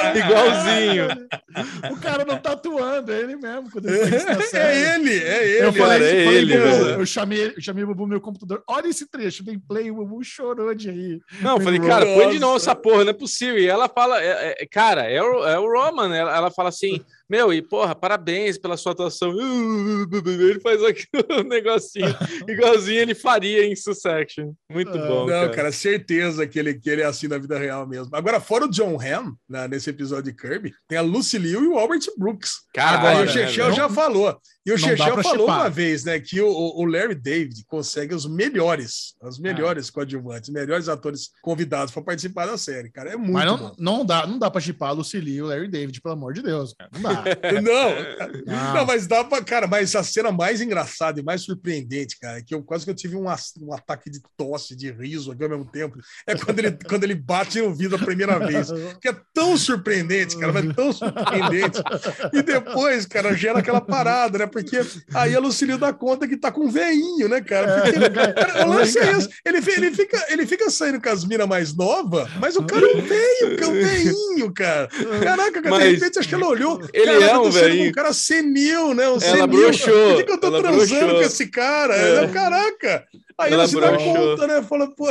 falei, 0.04 0.22
Igualzinho. 0.22 1.08
o 1.92 1.96
cara 2.00 2.24
não 2.24 2.38
tá 2.38 2.52
atuando, 2.52 3.12
é 3.12 3.20
ele 3.20 3.36
mesmo. 3.36 3.68
Ele 3.76 4.24
na 4.24 4.44
É 4.54 4.94
ele, 4.94 5.18
é 5.18 5.48
ele. 5.48 5.66
Eu 5.66 5.72
falei, 5.72 5.98
cara, 5.98 6.04
é 6.04 6.24
falei, 6.24 6.38
ele, 6.38 6.56
velho. 6.56 7.00
eu 7.00 7.06
chamei, 7.06 7.46
eu 7.56 7.60
chamei 7.60 7.82
o 7.82 7.88
Bubu 7.88 8.02
no 8.02 8.08
meu 8.10 8.20
computador. 8.20 8.62
Olha 8.68 8.86
esse 8.88 9.10
trecho, 9.10 9.42
dei 9.42 9.58
play, 9.58 9.90
o 9.90 9.96
Bubu 9.96 10.22
chorou 10.22 10.72
de 10.74 10.90
rir. 10.90 11.20
Não, 11.40 11.56
eu 11.56 11.60
falei, 11.60 11.80
cara, 11.80 12.06
põe 12.06 12.30
de 12.30 12.38
novo 12.38 12.56
essa 12.56 12.74
porra, 12.74 13.02
não 13.04 13.10
é 13.10 13.14
possível. 13.14 13.58
E 13.58 13.66
ela 13.66 13.88
fala, 13.88 14.22
é- 14.22 14.56
é- 14.60 14.66
cara, 14.66 15.02
é 15.10 15.23
o, 15.24 15.46
é 15.46 15.58
o 15.58 15.70
Roman, 15.70 16.14
ela, 16.14 16.36
ela 16.36 16.50
fala 16.50 16.68
assim, 16.68 17.04
meu, 17.28 17.52
e 17.52 17.62
porra, 17.62 17.94
parabéns 17.94 18.58
pela 18.58 18.76
sua 18.76 18.92
atuação. 18.92 19.32
Ele 20.26 20.60
faz 20.60 20.82
aquele 20.82 21.42
negocinho, 21.48 22.14
igualzinho 22.48 23.00
ele 23.00 23.14
faria 23.14 23.64
em 23.66 23.74
Succession. 23.76 24.52
Muito 24.70 24.90
Ah, 24.90 25.06
bom, 25.06 25.20
Não, 25.20 25.28
cara. 25.28 25.50
cara, 25.50 25.72
certeza 25.72 26.46
que 26.46 26.58
ele, 26.58 26.74
que 26.74 26.88
ele 26.90 27.02
é 27.02 27.04
assim 27.06 27.28
na 27.28 27.38
vida 27.38 27.58
real 27.58 27.86
mesmo. 27.86 28.14
Agora, 28.14 28.40
fora 28.40 28.64
o 28.66 28.70
John 28.70 28.98
Hamm, 29.00 29.34
né, 29.48 29.66
nesse 29.68 29.90
episódio 29.90 30.30
de 30.32 30.36
Kirby, 30.36 30.72
tem 30.88 30.98
a 30.98 31.02
Lucy 31.02 31.38
Liu 31.38 31.64
e 31.64 31.68
o 31.68 31.78
Albert 31.78 32.02
Brooks. 32.18 32.52
Caralho, 32.74 33.18
Aí 33.18 33.22
o 33.22 33.26
né, 33.26 33.32
Chechel 33.32 33.72
já 33.72 33.88
falou. 33.88 34.36
E 34.66 34.72
o 34.72 34.78
Chechel 34.78 35.22
falou 35.22 35.46
chipar. 35.46 35.60
uma 35.60 35.68
vez, 35.70 36.04
né, 36.04 36.18
que 36.18 36.40
o, 36.40 36.48
o 36.48 36.84
Larry 36.86 37.14
David 37.14 37.64
consegue 37.66 38.14
os 38.14 38.26
melhores, 38.26 39.14
os 39.22 39.38
melhores 39.38 39.90
coadjuvantes, 39.90 40.48
os 40.48 40.54
melhores 40.54 40.88
atores 40.88 41.30
convidados 41.42 41.92
para 41.92 42.02
participar 42.02 42.46
da 42.46 42.56
série, 42.56 42.90
cara. 42.90 43.10
É 43.12 43.16
muito 43.16 43.32
Mas 43.32 43.44
não, 43.46 43.58
bom. 43.58 43.74
não 43.78 44.04
dá, 44.06 44.26
não 44.26 44.38
dá 44.38 44.50
pra 44.50 44.60
chipar 44.60 44.88
a 44.90 44.92
Lucille 44.92 45.32
e 45.34 45.42
o 45.42 45.46
Larry 45.46 45.68
David, 45.68 46.00
pelo 46.00 46.14
amor 46.14 46.32
de 46.32 46.42
Deus. 46.42 46.72
Cara. 46.74 46.90
Não 46.94 47.02
dá. 47.02 47.13
Não, 47.62 47.90
Não. 48.46 48.74
não, 48.74 48.86
mas 48.86 49.06
dá 49.06 49.22
pra, 49.24 49.42
cara, 49.42 49.66
mas 49.66 49.94
a 49.94 50.02
cena 50.02 50.30
mais 50.32 50.60
engraçada 50.60 51.20
e 51.20 51.22
mais 51.22 51.42
surpreendente, 51.42 52.18
cara, 52.18 52.42
que 52.42 52.54
eu 52.54 52.62
quase 52.62 52.84
que 52.84 52.90
eu 52.90 52.94
tive 52.94 53.16
um, 53.16 53.24
um 53.24 53.72
ataque 53.72 54.10
de 54.10 54.20
tosse, 54.36 54.76
de 54.76 54.90
riso 54.90 55.32
aqui 55.32 55.42
ao 55.42 55.48
mesmo 55.48 55.64
tempo, 55.64 55.98
é 56.26 56.34
quando 56.34 56.58
ele, 56.58 56.72
quando 56.88 57.04
ele 57.04 57.14
bate 57.14 57.60
no 57.60 57.74
vidro 57.74 57.96
a 57.96 58.04
primeira 58.04 58.38
vez. 58.38 58.68
Que 59.00 59.08
é 59.08 59.16
tão 59.32 59.56
surpreendente, 59.56 60.38
cara, 60.38 60.52
mas 60.52 60.74
tão 60.74 60.92
surpreendente. 60.92 61.80
E 62.32 62.42
depois, 62.42 63.06
cara, 63.06 63.34
gera 63.34 63.58
aquela 63.58 63.80
parada, 63.80 64.38
né? 64.38 64.46
Porque 64.46 64.80
aí 65.14 65.34
a 65.34 65.40
Lucilio 65.40 65.78
dá 65.78 65.92
conta 65.92 66.26
que 66.26 66.36
tá 66.36 66.50
com 66.50 66.66
um 66.66 66.70
veinho, 66.70 67.28
né, 67.28 67.40
cara? 67.40 67.82
Porque, 67.82 68.10
cara, 68.10 68.66
o 68.66 68.70
lance 68.70 68.98
é 68.98 69.12
esse. 69.12 69.28
Ele, 69.44 69.58
ele, 69.58 69.90
fica, 69.90 70.26
ele 70.28 70.46
fica 70.46 70.70
saindo 70.70 71.00
com 71.00 71.08
as 71.08 71.24
minas 71.24 71.48
mais 71.48 71.74
novas, 71.74 72.28
mas 72.40 72.56
o 72.56 72.64
cara 72.64 72.84
é 72.84 72.96
um 72.96 73.02
veio, 73.02 73.56
que 73.56 73.64
é 73.64 73.66
um 73.66 73.72
veinho, 73.72 74.52
cara. 74.52 74.88
Caraca, 75.22 75.62
cara, 75.62 75.70
Mas 75.70 75.84
de 75.84 75.94
repente 75.94 76.18
acho 76.18 76.28
que 76.28 76.34
ela 76.34 76.48
olhou. 76.48 76.80
Ele 77.10 77.20
cara, 77.20 77.32
é 77.32 77.38
um 77.38 77.50
velhinho. 77.50 77.88
Um 77.90 77.92
cara 77.92 78.12
senil, 78.12 78.94
né? 78.94 79.08
Um 79.08 79.12
Ela 79.12 79.20
senil. 79.20 79.46
broxou, 79.46 80.08
Por 80.08 80.16
que, 80.16 80.24
que 80.24 80.32
eu 80.32 80.38
tô 80.40 80.46
ela 80.48 80.62
transando 80.62 80.86
broxou. 80.88 81.14
com 81.14 81.20
esse 81.22 81.46
cara? 81.50 81.94
É. 81.96 82.28
Caraca! 82.28 83.04
Aí 83.36 83.52
Ela 83.52 83.66
se 83.66 83.80
dá 83.80 83.88
broxou. 83.90 84.14
conta, 84.14 84.46
né? 84.46 84.62
Fala, 84.62 84.88
pô. 84.94 85.06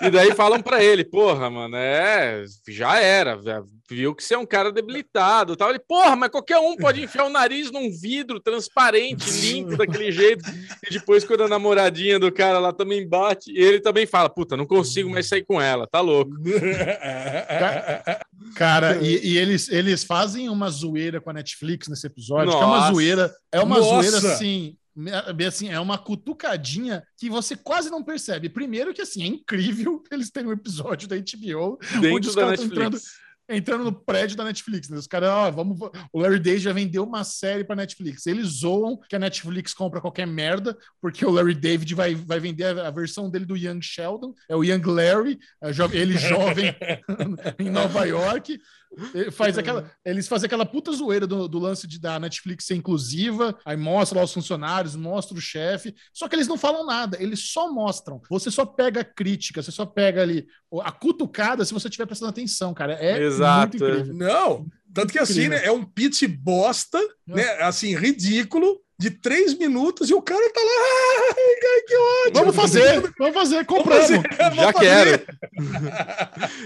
E 0.00 0.10
daí 0.10 0.34
falam 0.34 0.60
pra 0.60 0.82
ele, 0.82 1.04
porra, 1.04 1.48
mano, 1.48 1.76
é, 1.76 2.42
já 2.68 2.98
era, 2.98 3.40
já 3.40 3.62
viu 3.88 4.12
que 4.14 4.24
você 4.24 4.34
é 4.34 4.38
um 4.38 4.46
cara 4.46 4.72
debilitado, 4.72 5.52
e 5.52 5.56
tal. 5.56 5.70
Ele, 5.70 5.78
porra, 5.78 6.16
mas 6.16 6.30
qualquer 6.30 6.58
um 6.58 6.76
pode 6.76 7.00
enfiar 7.02 7.24
o 7.24 7.30
nariz 7.30 7.70
num 7.70 7.90
vidro 7.92 8.40
transparente, 8.40 9.30
limpo 9.40 9.76
daquele 9.76 10.10
jeito. 10.10 10.44
E 10.88 10.92
depois 10.92 11.22
quando 11.24 11.44
a 11.44 11.48
namoradinha 11.48 12.18
do 12.18 12.32
cara 12.32 12.58
lá 12.58 12.72
também 12.72 13.06
bate, 13.08 13.52
ele 13.56 13.78
também 13.80 14.04
fala, 14.04 14.28
puta, 14.28 14.56
não 14.56 14.66
consigo 14.66 15.08
mais 15.08 15.28
sair 15.28 15.44
com 15.44 15.60
ela, 15.60 15.86
tá 15.86 16.00
louco. 16.00 16.32
Cara, 18.54 19.00
e, 19.02 19.32
e 19.32 19.38
eles, 19.38 19.68
eles 19.68 20.04
fazem 20.04 20.48
uma 20.48 20.70
zoeira 20.70 21.20
com 21.20 21.30
a 21.30 21.32
Netflix 21.32 21.88
nesse 21.88 22.06
episódio, 22.06 22.50
que 22.50 22.62
é 22.62 22.66
uma 22.66 22.80
Nossa. 22.80 22.92
zoeira, 22.92 23.34
é 23.50 23.60
uma 23.60 23.78
Nossa. 23.78 24.10
zoeira 24.10 24.34
assim, 24.34 24.76
assim, 25.46 25.68
é 25.68 25.80
uma 25.80 25.98
cutucadinha 25.98 27.02
que 27.16 27.30
você 27.30 27.56
quase 27.56 27.90
não 27.90 28.02
percebe. 28.02 28.48
Primeiro 28.48 28.92
que 28.92 29.02
assim, 29.02 29.22
é 29.22 29.26
incrível 29.26 30.02
eles 30.10 30.30
terem 30.30 30.48
um 30.48 30.52
episódio 30.52 31.08
da 31.08 31.16
HBO 31.16 31.78
onde 31.96 32.00
Dentro 32.00 32.28
os 32.28 32.34
da 32.34 32.42
caras 32.42 32.60
tão 32.60 32.68
Netflix. 32.68 33.22
Entrando 33.48 33.84
no 33.84 33.92
prédio 33.92 34.36
da 34.36 34.44
Netflix. 34.44 34.88
Né? 34.88 34.96
Os 34.96 35.06
caras, 35.06 35.30
ó, 35.30 35.50
vamos. 35.50 35.78
O 36.12 36.20
Larry 36.20 36.38
David 36.38 36.62
já 36.64 36.72
vendeu 36.72 37.04
uma 37.04 37.24
série 37.24 37.64
pra 37.64 37.76
Netflix. 37.76 38.26
Eles 38.26 38.60
zoam 38.60 38.98
que 39.08 39.16
a 39.16 39.18
Netflix 39.18 39.74
compra 39.74 40.00
qualquer 40.00 40.26
merda, 40.26 40.76
porque 41.00 41.24
o 41.24 41.30
Larry 41.30 41.54
David 41.54 41.94
vai, 41.94 42.14
vai 42.14 42.40
vender 42.40 42.64
a, 42.78 42.88
a 42.88 42.90
versão 42.90 43.30
dele 43.30 43.44
do 43.44 43.56
Young 43.56 43.80
Sheldon, 43.82 44.34
é 44.48 44.56
o 44.56 44.64
Young 44.64 44.82
Larry, 44.86 45.38
é 45.62 45.72
jo- 45.72 45.90
ele 45.92 46.16
jovem 46.16 46.74
em 47.58 47.70
Nova 47.70 48.04
York. 48.04 48.58
Faz 49.32 49.56
aquela, 49.56 49.90
eles 50.04 50.28
fazem 50.28 50.46
aquela 50.46 50.66
puta 50.66 50.92
zoeira 50.92 51.26
do, 51.26 51.48
do 51.48 51.58
lance 51.58 51.86
de, 51.86 51.98
da 51.98 52.18
Netflix 52.18 52.66
ser 52.66 52.74
inclusiva, 52.74 53.58
aí 53.64 53.76
mostra 53.76 54.18
lá 54.18 54.24
os 54.24 54.32
funcionários, 54.32 54.94
mostra 54.94 55.36
o 55.36 55.40
chefe, 55.40 55.94
só 56.12 56.28
que 56.28 56.36
eles 56.36 56.48
não 56.48 56.58
falam 56.58 56.84
nada, 56.84 57.16
eles 57.20 57.40
só 57.40 57.72
mostram. 57.72 58.20
Você 58.28 58.50
só 58.50 58.66
pega 58.66 59.00
a 59.00 59.04
crítica, 59.04 59.62
você 59.62 59.70
só 59.70 59.86
pega 59.86 60.22
ali 60.22 60.46
a 60.82 60.92
cutucada 60.92 61.64
se 61.64 61.72
você 61.72 61.88
estiver 61.88 62.06
prestando 62.06 62.30
atenção, 62.30 62.74
cara. 62.74 62.94
É 62.94 63.22
Exato, 63.22 63.78
muito 63.78 63.84
incrível. 63.84 64.14
Não, 64.14 64.66
tanto 64.92 65.12
que 65.12 65.18
assim, 65.18 65.48
né? 65.48 65.64
É 65.64 65.70
um 65.70 65.84
pitch 65.84 66.24
bosta, 66.28 66.98
né? 67.26 67.44
Assim, 67.60 67.94
ridículo, 67.96 68.78
de 69.02 69.10
três 69.10 69.58
minutos, 69.58 70.08
e 70.08 70.14
o 70.14 70.22
cara 70.22 70.48
tá 70.52 70.60
lá. 70.60 70.66
Ai, 71.26 71.56
cara, 71.60 71.82
que 71.86 71.96
ótimo! 71.96 72.34
Vamos 72.34 72.54
fazer, 72.54 73.12
vamos 73.18 73.34
fazer, 73.34 73.66
compramos. 73.66 74.08
Já 74.08 74.72
quero. 74.72 75.20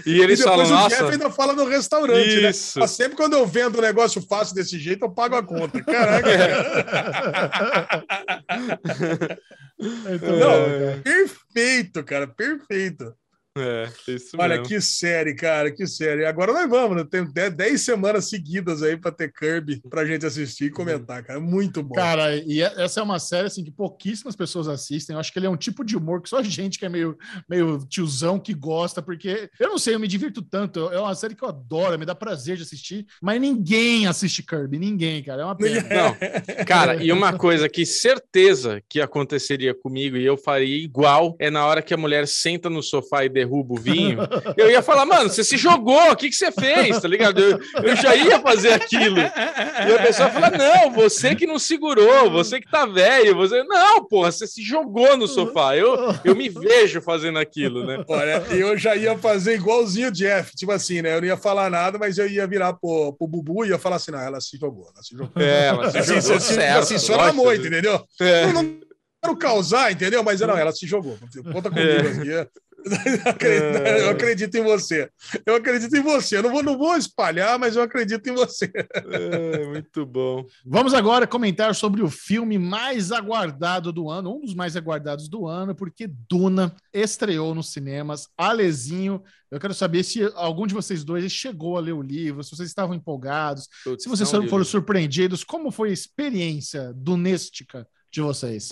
E 0.05 0.21
eles 0.21 0.41
e 0.41 0.43
falam, 0.43 0.65
depois 0.65 0.71
o 0.71 0.75
nossa, 0.83 1.13
ainda 1.13 1.31
fala 1.31 1.53
no 1.53 1.65
restaurante, 1.65 2.41
né? 2.41 2.51
isso. 2.51 2.79
Mas 2.79 2.91
sempre 2.93 3.17
quando 3.17 3.35
eu 3.35 3.47
vendo 3.47 3.79
um 3.79 3.83
negócio 3.83 4.23
fácil 4.23 4.55
desse 4.55 4.79
jeito, 4.79 5.05
eu 5.05 5.11
pago 5.11 5.37
a 5.37 5.43
conta. 5.43 5.83
Caraca. 5.83 6.27
Então, 9.79 10.39
Não, 10.39 10.49
cara. 10.49 11.01
perfeito, 11.05 12.03
cara, 12.03 12.27
perfeito. 12.27 13.15
É, 13.67 13.89
isso 14.09 14.37
Olha 14.39 14.57
mesmo. 14.57 14.69
que 14.69 14.81
série, 14.81 15.35
cara, 15.35 15.71
que 15.71 15.87
série. 15.87 16.25
Agora 16.25 16.53
nós 16.53 16.69
vamos, 16.69 16.97
né? 16.97 17.05
Tem 17.11 17.25
10 17.51 17.81
semanas 17.81 18.29
seguidas 18.29 18.83
aí 18.83 18.97
pra 18.97 19.11
ter 19.11 19.33
Kirby 19.33 19.81
pra 19.89 20.05
gente 20.05 20.27
assistir 20.27 20.67
e 20.67 20.71
comentar, 20.71 21.23
cara. 21.25 21.41
Muito 21.41 21.83
bom. 21.83 21.95
Cara, 21.95 22.37
e 22.37 22.63
é- 22.63 22.75
essa 22.85 23.01
é 23.01 23.03
uma 23.03 23.19
série 23.19 23.47
assim 23.47 23.65
que 23.65 23.71
pouquíssimas 23.71 24.37
pessoas 24.37 24.69
assistem. 24.69 25.15
Eu 25.15 25.21
acho 25.21 25.33
que 25.33 25.39
ele 25.39 25.47
é 25.47 25.51
um 25.51 25.57
tipo 25.57 25.85
de 25.85 25.97
humor 25.97 26.21
que 26.23 26.29
só 26.29 26.39
a 26.39 26.43
gente 26.43 26.79
que 26.79 26.85
é 26.87 26.89
meio, 26.89 27.17
meio 27.49 27.79
tiozão 27.89 28.39
que 28.39 28.53
gosta, 28.55 29.01
porque 29.03 29.51
eu 29.59 29.69
não 29.69 29.79
sei, 29.79 29.95
eu 29.95 30.01
me 30.01 30.07
divirto 30.09 30.43
tanto. 30.43 30.89
É 30.93 31.01
uma 31.01 31.15
série 31.15 31.35
que 31.35 31.43
eu 31.43 31.49
adoro, 31.49 31.99
me 31.99 32.05
dá 32.07 32.15
prazer 32.15 32.57
de 32.57 32.63
assistir, 32.63 33.07
mas 33.23 33.41
ninguém 33.41 34.07
assiste 34.07 34.43
Kirby, 34.43 34.79
ninguém, 34.79 35.23
cara. 35.23 35.43
É 35.43 35.45
uma 35.45 35.57
pena. 35.57 35.77
Não, 35.89 36.65
cara, 36.67 37.03
e 37.03 37.11
uma 37.11 37.33
coisa 37.33 37.69
que 37.69 37.87
certeza 37.87 38.83
que 38.89 39.01
aconteceria 39.01 39.75
comigo 39.75 40.17
e 40.17 40.25
eu 40.25 40.37
faria 40.37 40.77
igual 40.77 41.35
é 41.39 41.51
na 41.51 41.65
hora 41.67 41.81
que 41.83 41.95
a 41.95 41.97
mulher 41.97 42.27
senta 42.29 42.69
no 42.69 42.83
sofá 42.83 43.25
e 43.25 43.29
derruba 43.29 43.46
o 43.53 43.77
vinho. 43.79 44.19
Eu 44.57 44.71
ia 44.71 44.83
falar, 44.83 45.07
mano, 45.07 45.29
você 45.29 45.43
se 45.45 45.57
jogou, 45.57 46.11
o 46.11 46.17
que, 46.17 46.29
que 46.29 46.37
você 46.37 46.51
fez? 46.53 47.01
Tá 47.01 47.09
ligado? 47.09 47.41
Eu, 47.41 47.59
eu 47.83 47.97
já 47.97 48.15
ia 48.15 48.41
fazer 48.41 48.73
aquilo. 48.73 49.19
E 49.19 49.95
a 49.95 50.03
pessoa 50.03 50.29
fala, 50.31 50.51
não, 50.51 50.91
você 50.91 51.35
que 51.35 51.47
não 51.47 51.59
segurou, 51.59 52.31
você 52.31 52.61
que 52.61 52.71
tá 52.71 52.87
velho. 52.87 53.35
Você... 53.37 53.63
Não, 53.65 54.05
porra, 54.05 54.31
você 54.33 54.47
se 54.47 54.63
jogou 54.63 55.17
no 55.17 55.27
sofá. 55.29 55.77
Eu, 55.77 55.97
eu 56.25 56.35
me 56.35 56.49
vejo 56.49 57.01
fazendo 57.01 57.39
aquilo, 57.39 57.87
né? 57.87 58.05
Olha, 58.09 58.43
eu 58.51 58.77
já 58.77 58.95
ia 58.97 59.17
fazer 59.19 59.55
igualzinho 59.55 60.09
o 60.09 60.13
Jeff, 60.13 60.55
tipo 60.55 60.73
assim, 60.73 61.03
né? 61.03 61.15
Eu 61.17 61.21
não 61.21 61.29
ia 61.29 61.37
falar 61.37 61.71
nada, 61.71 61.99
mas 61.99 62.19
eu 62.19 62.29
ia 62.29 62.47
virar 62.47 62.73
pro, 62.75 63.13
pro 63.13 63.27
Bubu 63.27 63.65
e 63.65 63.69
ia 63.71 63.79
falar 63.79 63.97
assim: 63.97 64.11
não, 64.11 64.21
ela 64.21 64.41
se 64.41 64.57
jogou, 64.57 64.89
ela 64.95 65.03
se 65.03 65.17
jogou. 65.17 65.31
É, 65.43 65.67
ela 65.67 65.91
se 65.91 65.99
Assim, 65.99 66.21
jogou 66.21 66.37
assim, 66.37 66.55
certo, 66.55 66.79
assim 66.79 66.99
só 66.99 67.13
na 67.17 67.23
lógico. 67.25 67.37
moita, 67.45 67.67
entendeu? 67.67 68.05
É. 68.21 68.45
Eu 68.45 68.53
não 68.53 68.79
quero 69.23 69.37
causar, 69.37 69.93
entendeu? 69.93 70.23
Mas 70.23 70.41
não, 70.41 70.57
ela 70.57 70.73
se 70.73 70.87
jogou. 70.87 71.19
Conta 71.53 71.71
comigo 71.71 72.09
aqui. 72.09 72.49
Eu 72.87 73.21
acredito, 73.31 73.87
eu 73.87 74.11
acredito 74.11 74.55
em 74.55 74.63
você. 74.63 75.11
Eu 75.45 75.57
acredito 75.57 75.97
em 75.97 76.03
você. 76.03 76.37
Eu 76.37 76.45
não 76.45 76.51
vou, 76.51 76.63
não 76.63 76.79
vou 76.79 76.97
espalhar, 76.97 77.59
mas 77.59 77.75
eu 77.75 77.83
acredito 77.83 78.29
em 78.29 78.35
você. 78.35 78.71
É, 78.95 79.67
muito 79.67 80.07
bom. 80.07 80.47
Vamos 80.65 80.95
agora 80.95 81.27
comentar 81.27 81.75
sobre 81.75 82.03
o 82.03 82.09
filme 82.09 82.59
mais 82.59 83.11
aguardado 83.11 83.93
do 83.93 84.09
ano, 84.09 84.37
um 84.37 84.41
dos 84.41 84.55
mais 84.55 84.77
aguardados 84.77 85.29
do 85.29 85.47
ano, 85.47 85.75
porque 85.75 86.09
Duna 86.29 86.75
estreou 86.93 87.55
nos 87.55 87.73
cinemas. 87.73 88.29
Alezinho, 88.39 89.23
eu 89.51 89.59
quero 89.59 89.75
saber 89.75 90.05
se 90.05 90.23
algum 90.35 90.67
de 90.67 90.75
vocês 90.75 91.03
dois 91.03 91.31
chegou 91.33 91.77
a 91.77 91.81
ler 91.81 91.93
o 91.93 92.03
livro, 92.03 92.45
se 92.45 92.51
vocês 92.51 92.69
estavam 92.69 92.95
empolgados, 92.95 93.69
Putz, 93.83 94.05
se 94.05 94.09
vocês 94.09 94.31
foram 94.31 94.45
livro. 94.45 94.65
surpreendidos, 94.65 95.43
como 95.43 95.71
foi 95.73 95.91
a 95.91 95.93
experiência 95.93 96.93
dunéstica 96.95 97.87
de 98.13 98.21
vocês? 98.21 98.71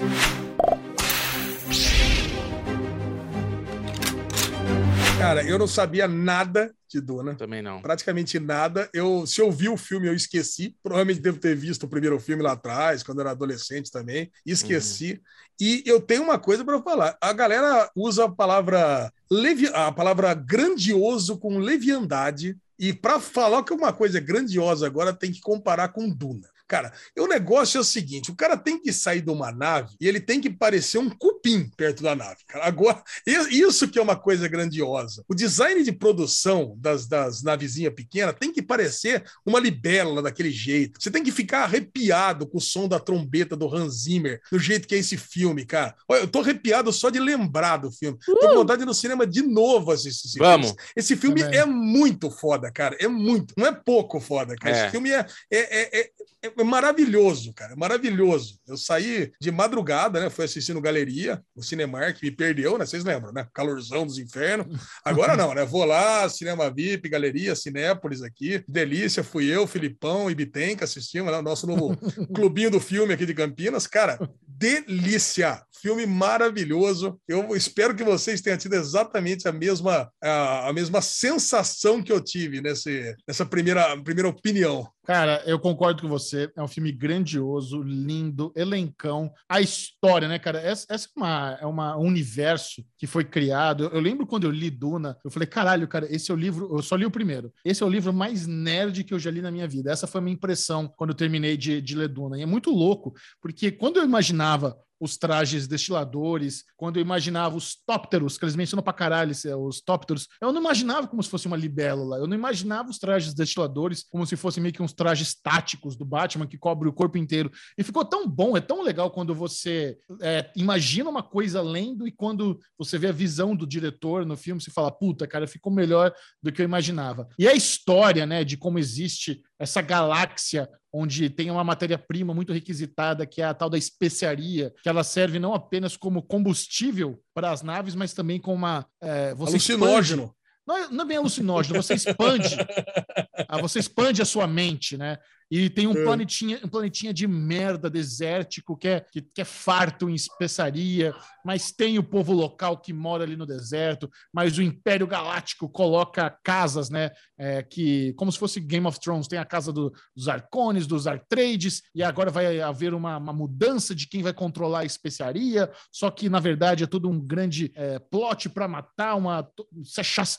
Cara, 5.24 5.42
eu 5.42 5.58
não 5.58 5.66
sabia 5.66 6.06
nada 6.06 6.74
de 6.86 7.00
Duna. 7.00 7.34
Também 7.34 7.62
não. 7.62 7.80
praticamente 7.80 8.38
nada. 8.38 8.90
Eu, 8.92 9.26
se 9.26 9.40
eu 9.40 9.50
vi 9.50 9.70
o 9.70 9.76
filme, 9.76 10.06
eu 10.06 10.14
esqueci. 10.14 10.76
Provavelmente 10.82 11.20
devo 11.20 11.38
ter 11.38 11.56
visto 11.56 11.84
o 11.84 11.88
primeiro 11.88 12.20
filme 12.20 12.42
lá 12.42 12.52
atrás, 12.52 13.02
quando 13.02 13.18
eu 13.18 13.22
era 13.22 13.30
adolescente 13.30 13.90
também. 13.90 14.30
Esqueci. 14.44 15.20
E 15.58 15.82
eu 15.86 15.98
tenho 15.98 16.22
uma 16.22 16.38
coisa 16.38 16.62
para 16.62 16.82
falar. 16.82 17.16
A 17.20 17.32
galera 17.32 17.90
usa 17.96 18.26
a 18.26 18.30
palavra 18.30 19.10
levi... 19.30 19.66
a 19.68 19.90
palavra 19.90 20.34
grandioso 20.34 21.38
com 21.38 21.58
leviandade 21.58 22.56
E 22.78 22.92
para 22.92 23.18
falar 23.18 23.62
que 23.62 23.72
uma 23.72 23.92
coisa 23.92 24.18
é 24.18 24.20
grandiosa 24.20 24.86
agora, 24.86 25.12
tem 25.12 25.32
que 25.32 25.40
comparar 25.40 25.88
com 25.88 26.08
Duna. 26.08 26.48
Cara, 26.66 26.92
o 27.18 27.26
negócio 27.26 27.76
é 27.76 27.80
o 27.80 27.84
seguinte: 27.84 28.30
o 28.30 28.36
cara 28.36 28.56
tem 28.56 28.80
que 28.80 28.92
sair 28.92 29.20
de 29.20 29.30
uma 29.30 29.52
nave 29.52 29.94
e 30.00 30.08
ele 30.08 30.20
tem 30.20 30.40
que 30.40 30.50
parecer 30.50 30.98
um 30.98 31.10
cupim 31.10 31.70
perto 31.76 32.02
da 32.02 32.14
nave. 32.14 32.40
Cara. 32.48 32.66
Agora, 32.66 33.02
isso 33.50 33.88
que 33.88 33.98
é 33.98 34.02
uma 34.02 34.16
coisa 34.16 34.48
grandiosa. 34.48 35.22
O 35.28 35.34
design 35.34 35.82
de 35.82 35.92
produção 35.92 36.74
das, 36.78 37.06
das 37.06 37.42
navezinhas 37.42 37.92
pequenas 37.92 38.34
tem 38.38 38.52
que 38.52 38.62
parecer 38.62 39.24
uma 39.44 39.60
libélula 39.60 40.22
daquele 40.22 40.50
jeito. 40.50 41.00
Você 41.00 41.10
tem 41.10 41.22
que 41.22 41.32
ficar 41.32 41.64
arrepiado 41.64 42.46
com 42.46 42.58
o 42.58 42.60
som 42.60 42.88
da 42.88 42.98
trombeta 42.98 43.54
do 43.54 43.72
Hans 43.72 44.04
Zimmer, 44.04 44.40
do 44.50 44.58
jeito 44.58 44.88
que 44.88 44.94
é 44.94 44.98
esse 44.98 45.16
filme, 45.16 45.66
cara. 45.66 45.94
Olha, 46.08 46.20
eu 46.20 46.28
tô 46.28 46.40
arrepiado 46.40 46.92
só 46.92 47.10
de 47.10 47.20
lembrar 47.20 47.76
do 47.76 47.92
filme. 47.92 48.18
Uh! 48.28 48.38
Tô 48.38 48.48
com 48.48 48.54
vontade 48.54 48.78
de 48.78 48.84
ir 48.84 48.86
no 48.86 48.94
cinema 48.94 49.26
de 49.26 49.42
novo 49.42 49.92
assistir 49.92 50.28
esse 50.28 50.38
Vamos. 50.38 50.68
filme. 50.68 50.82
Esse 50.96 51.16
filme 51.16 51.42
Também. 51.42 51.60
é 51.60 51.66
muito 51.66 52.30
foda, 52.30 52.70
cara. 52.70 52.96
É 52.98 53.08
muito. 53.08 53.54
Não 53.56 53.66
é 53.66 53.72
pouco 53.72 54.18
foda, 54.18 54.54
cara. 54.56 54.76
É. 54.76 54.80
Esse 54.82 54.90
filme 54.90 55.10
é, 55.10 55.26
é, 55.50 56.00
é, 56.00 56.00
é, 56.00 56.10
é 56.58 56.64
maravilhoso, 56.64 57.52
cara. 57.54 57.72
É 57.72 57.76
maravilhoso. 57.76 58.58
Eu 58.66 58.76
saí 58.76 59.32
de 59.40 59.50
madrugada, 59.50 60.20
né? 60.20 60.30
Fui 60.30 60.44
assistir 60.44 60.74
no 60.74 60.80
Galeria, 60.80 61.42
no 61.54 61.62
Cinemark, 61.62 62.22
me 62.22 62.30
perdeu, 62.30 62.78
né? 62.78 62.86
Vocês 62.86 63.04
lembram, 63.04 63.32
né? 63.32 63.46
Calorzão 63.52 64.06
dos 64.06 64.18
infernos. 64.18 64.66
Agora 65.04 65.36
não, 65.36 65.54
né? 65.54 65.64
Vou 65.64 65.84
lá, 65.84 66.28
Cinema 66.28 66.70
VIP, 66.70 67.08
Galeria, 67.08 67.54
Cinépolis 67.54 68.22
aqui. 68.22 68.64
Delícia, 68.68 69.24
fui 69.24 69.46
eu, 69.46 69.66
Filipão 69.66 70.30
e 70.30 70.34
Bitenca 70.34 70.84
assistimos, 70.84 71.32
né? 71.32 71.40
Nosso 71.40 71.66
novo 71.66 71.96
clubinho 72.34 72.70
do 72.70 72.80
filme 72.80 73.14
aqui 73.14 73.26
de 73.26 73.34
Campinas. 73.34 73.86
Cara, 73.86 74.18
delícia! 74.46 75.62
Filme 75.80 76.06
maravilhoso. 76.06 77.20
Eu 77.28 77.54
espero 77.54 77.94
que 77.94 78.02
vocês 78.02 78.40
tenham 78.40 78.56
tido 78.56 78.74
exatamente 78.74 79.46
a 79.46 79.52
mesma, 79.52 80.10
a, 80.22 80.68
a 80.70 80.72
mesma 80.72 81.02
sensação 81.02 82.02
que 82.02 82.10
eu 82.10 82.22
tive 82.22 82.62
nesse, 82.62 83.14
nessa 83.28 83.44
primeira, 83.44 83.94
primeira 84.02 84.28
opinião. 84.28 84.88
Cara, 85.04 85.42
eu 85.44 85.58
concordo 85.58 86.00
com 86.02 86.08
você. 86.08 86.50
É 86.56 86.62
um 86.62 86.68
filme 86.68 86.90
grandioso, 86.90 87.82
lindo, 87.82 88.52
elencão. 88.56 89.30
A 89.46 89.60
história, 89.60 90.26
né, 90.26 90.38
cara? 90.38 90.58
Essa, 90.58 90.86
essa 90.88 91.08
é, 91.08 91.10
uma, 91.18 91.58
é 91.60 91.66
uma, 91.66 91.96
um 91.98 92.06
universo 92.06 92.84
que 92.96 93.06
foi 93.06 93.22
criado. 93.22 93.84
Eu, 93.84 93.90
eu 93.90 94.00
lembro 94.00 94.26
quando 94.26 94.44
eu 94.44 94.50
li 94.50 94.70
Duna, 94.70 95.18
eu 95.22 95.30
falei, 95.30 95.46
caralho, 95.46 95.86
cara, 95.86 96.06
esse 96.10 96.30
é 96.30 96.34
o 96.34 96.36
livro. 96.36 96.74
Eu 96.74 96.82
só 96.82 96.96
li 96.96 97.04
o 97.04 97.10
primeiro. 97.10 97.52
Esse 97.64 97.82
é 97.82 97.86
o 97.86 97.90
livro 97.90 98.14
mais 98.14 98.46
nerd 98.46 99.04
que 99.04 99.12
eu 99.12 99.18
já 99.18 99.30
li 99.30 99.42
na 99.42 99.50
minha 99.50 99.68
vida. 99.68 99.92
Essa 99.92 100.06
foi 100.06 100.20
a 100.20 100.24
minha 100.24 100.34
impressão 100.34 100.88
quando 100.96 101.10
eu 101.10 101.16
terminei 101.16 101.56
de, 101.56 101.82
de 101.82 101.94
ler 101.94 102.08
Duna. 102.08 102.38
E 102.38 102.42
é 102.42 102.46
muito 102.46 102.70
louco, 102.70 103.14
porque 103.42 103.70
quando 103.70 103.98
eu 103.98 104.04
imaginava 104.04 104.74
os 105.00 105.16
trajes 105.16 105.66
destiladores, 105.66 106.64
quando 106.76 106.96
eu 106.96 107.02
imaginava 107.02 107.56
os 107.56 107.76
tópteros, 107.86 108.38
que 108.38 108.44
eles 108.44 108.56
mencionam 108.56 108.82
pra 108.82 108.92
caralho 108.92 109.32
esse- 109.32 109.52
os 109.54 109.80
tópteros, 109.80 110.28
eu 110.40 110.52
não 110.52 110.60
imaginava 110.60 111.06
como 111.06 111.22
se 111.22 111.28
fosse 111.28 111.46
uma 111.46 111.56
libélula, 111.56 112.18
eu 112.18 112.26
não 112.26 112.36
imaginava 112.36 112.90
os 112.90 112.98
trajes 112.98 113.34
destiladores 113.34 114.04
como 114.08 114.26
se 114.26 114.36
fossem 114.36 114.62
meio 114.62 114.74
que 114.74 114.82
uns 114.82 114.92
trajes 114.92 115.34
táticos 115.34 115.96
do 115.96 116.04
Batman 116.04 116.46
que 116.46 116.58
cobre 116.58 116.88
o 116.88 116.92
corpo 116.92 117.18
inteiro. 117.18 117.50
E 117.76 117.82
ficou 117.82 118.04
tão 118.04 118.28
bom, 118.28 118.56
é 118.56 118.60
tão 118.60 118.82
legal 118.82 119.10
quando 119.10 119.34
você 119.34 119.96
é, 120.20 120.50
imagina 120.56 121.10
uma 121.10 121.22
coisa 121.22 121.60
lendo 121.60 122.06
e 122.06 122.12
quando 122.12 122.58
você 122.78 122.98
vê 122.98 123.08
a 123.08 123.12
visão 123.12 123.54
do 123.54 123.66
diretor 123.66 124.24
no 124.24 124.36
filme, 124.36 124.60
você 124.60 124.70
fala, 124.70 124.90
puta, 124.90 125.26
cara, 125.26 125.46
ficou 125.46 125.72
melhor 125.72 126.14
do 126.42 126.52
que 126.52 126.60
eu 126.60 126.64
imaginava. 126.64 127.28
E 127.38 127.48
a 127.48 127.54
história, 127.54 128.26
né, 128.26 128.44
de 128.44 128.56
como 128.56 128.78
existe 128.78 129.42
essa 129.58 129.80
galáxia 129.80 130.68
onde 130.94 131.28
tem 131.28 131.50
uma 131.50 131.64
matéria-prima 131.64 132.32
muito 132.32 132.52
requisitada, 132.52 133.26
que 133.26 133.42
é 133.42 133.44
a 133.44 133.52
tal 133.52 133.68
da 133.68 133.76
especiaria, 133.76 134.72
que 134.80 134.88
ela 134.88 135.02
serve 135.02 135.40
não 135.40 135.52
apenas 135.52 135.96
como 135.96 136.22
combustível 136.22 137.20
para 137.34 137.50
as 137.50 137.62
naves, 137.62 137.96
mas 137.96 138.14
também 138.14 138.40
como 138.40 138.56
uma. 138.56 138.86
É, 139.02 139.34
você 139.34 139.56
expande- 139.56 139.82
Alucinógeno. 139.82 140.36
não 140.64 140.76
é, 140.76 140.88
não 140.88 141.04
é 141.04 141.08
bem 141.08 141.16
alucinógeno, 141.16 141.82
você 141.82 141.94
expande. 141.94 142.54
ah, 143.48 143.60
você 143.60 143.80
expande 143.80 144.22
a 144.22 144.24
sua 144.24 144.46
mente, 144.46 144.96
né? 144.96 145.18
E 145.50 145.68
tem 145.70 145.86
um 145.86 145.92
É. 145.96 146.04
planetinha, 146.04 146.60
um 146.64 146.68
planetinha 146.68 147.12
de 147.12 147.26
merda 147.26 147.88
desértico 147.90 148.76
que 148.76 148.88
é, 148.88 149.00
que, 149.00 149.22
que 149.22 149.40
é 149.40 149.44
farto 149.44 150.08
em 150.08 150.14
especiaria, 150.14 151.14
mas 151.44 151.70
tem 151.70 151.98
o 151.98 152.02
povo 152.02 152.32
local 152.32 152.78
que 152.78 152.92
mora 152.92 153.24
ali 153.24 153.36
no 153.36 153.46
deserto, 153.46 154.10
mas 154.32 154.56
o 154.58 154.62
Império 154.62 155.06
Galáctico 155.06 155.68
coloca 155.68 156.30
casas, 156.42 156.88
né? 156.90 157.10
é, 157.36 157.62
que, 157.62 158.12
como 158.14 158.30
se 158.30 158.38
fosse 158.38 158.60
Game 158.60 158.86
of 158.86 158.98
Thrones, 159.00 159.26
tem 159.26 159.38
a 159.38 159.44
casa 159.44 159.72
do- 159.72 159.92
dos 160.16 160.28
Arcones, 160.28 160.86
dos 160.86 161.06
Artrades, 161.06 161.82
e 161.94 162.02
agora 162.02 162.30
vai 162.30 162.60
haver 162.60 162.94
uma, 162.94 163.16
uma 163.18 163.32
mudança 163.32 163.94
de 163.94 164.06
quem 164.08 164.22
vai 164.22 164.32
controlar 164.32 164.80
a 164.80 164.84
especiaria, 164.84 165.70
só 165.90 166.10
que, 166.10 166.28
na 166.28 166.38
verdade, 166.40 166.84
é 166.84 166.86
tudo 166.86 167.08
um 167.10 167.20
grande 167.20 167.72
é, 167.74 167.98
plot 167.98 168.48
para 168.48 168.68
matar 168.68 169.16
uma. 169.16 169.46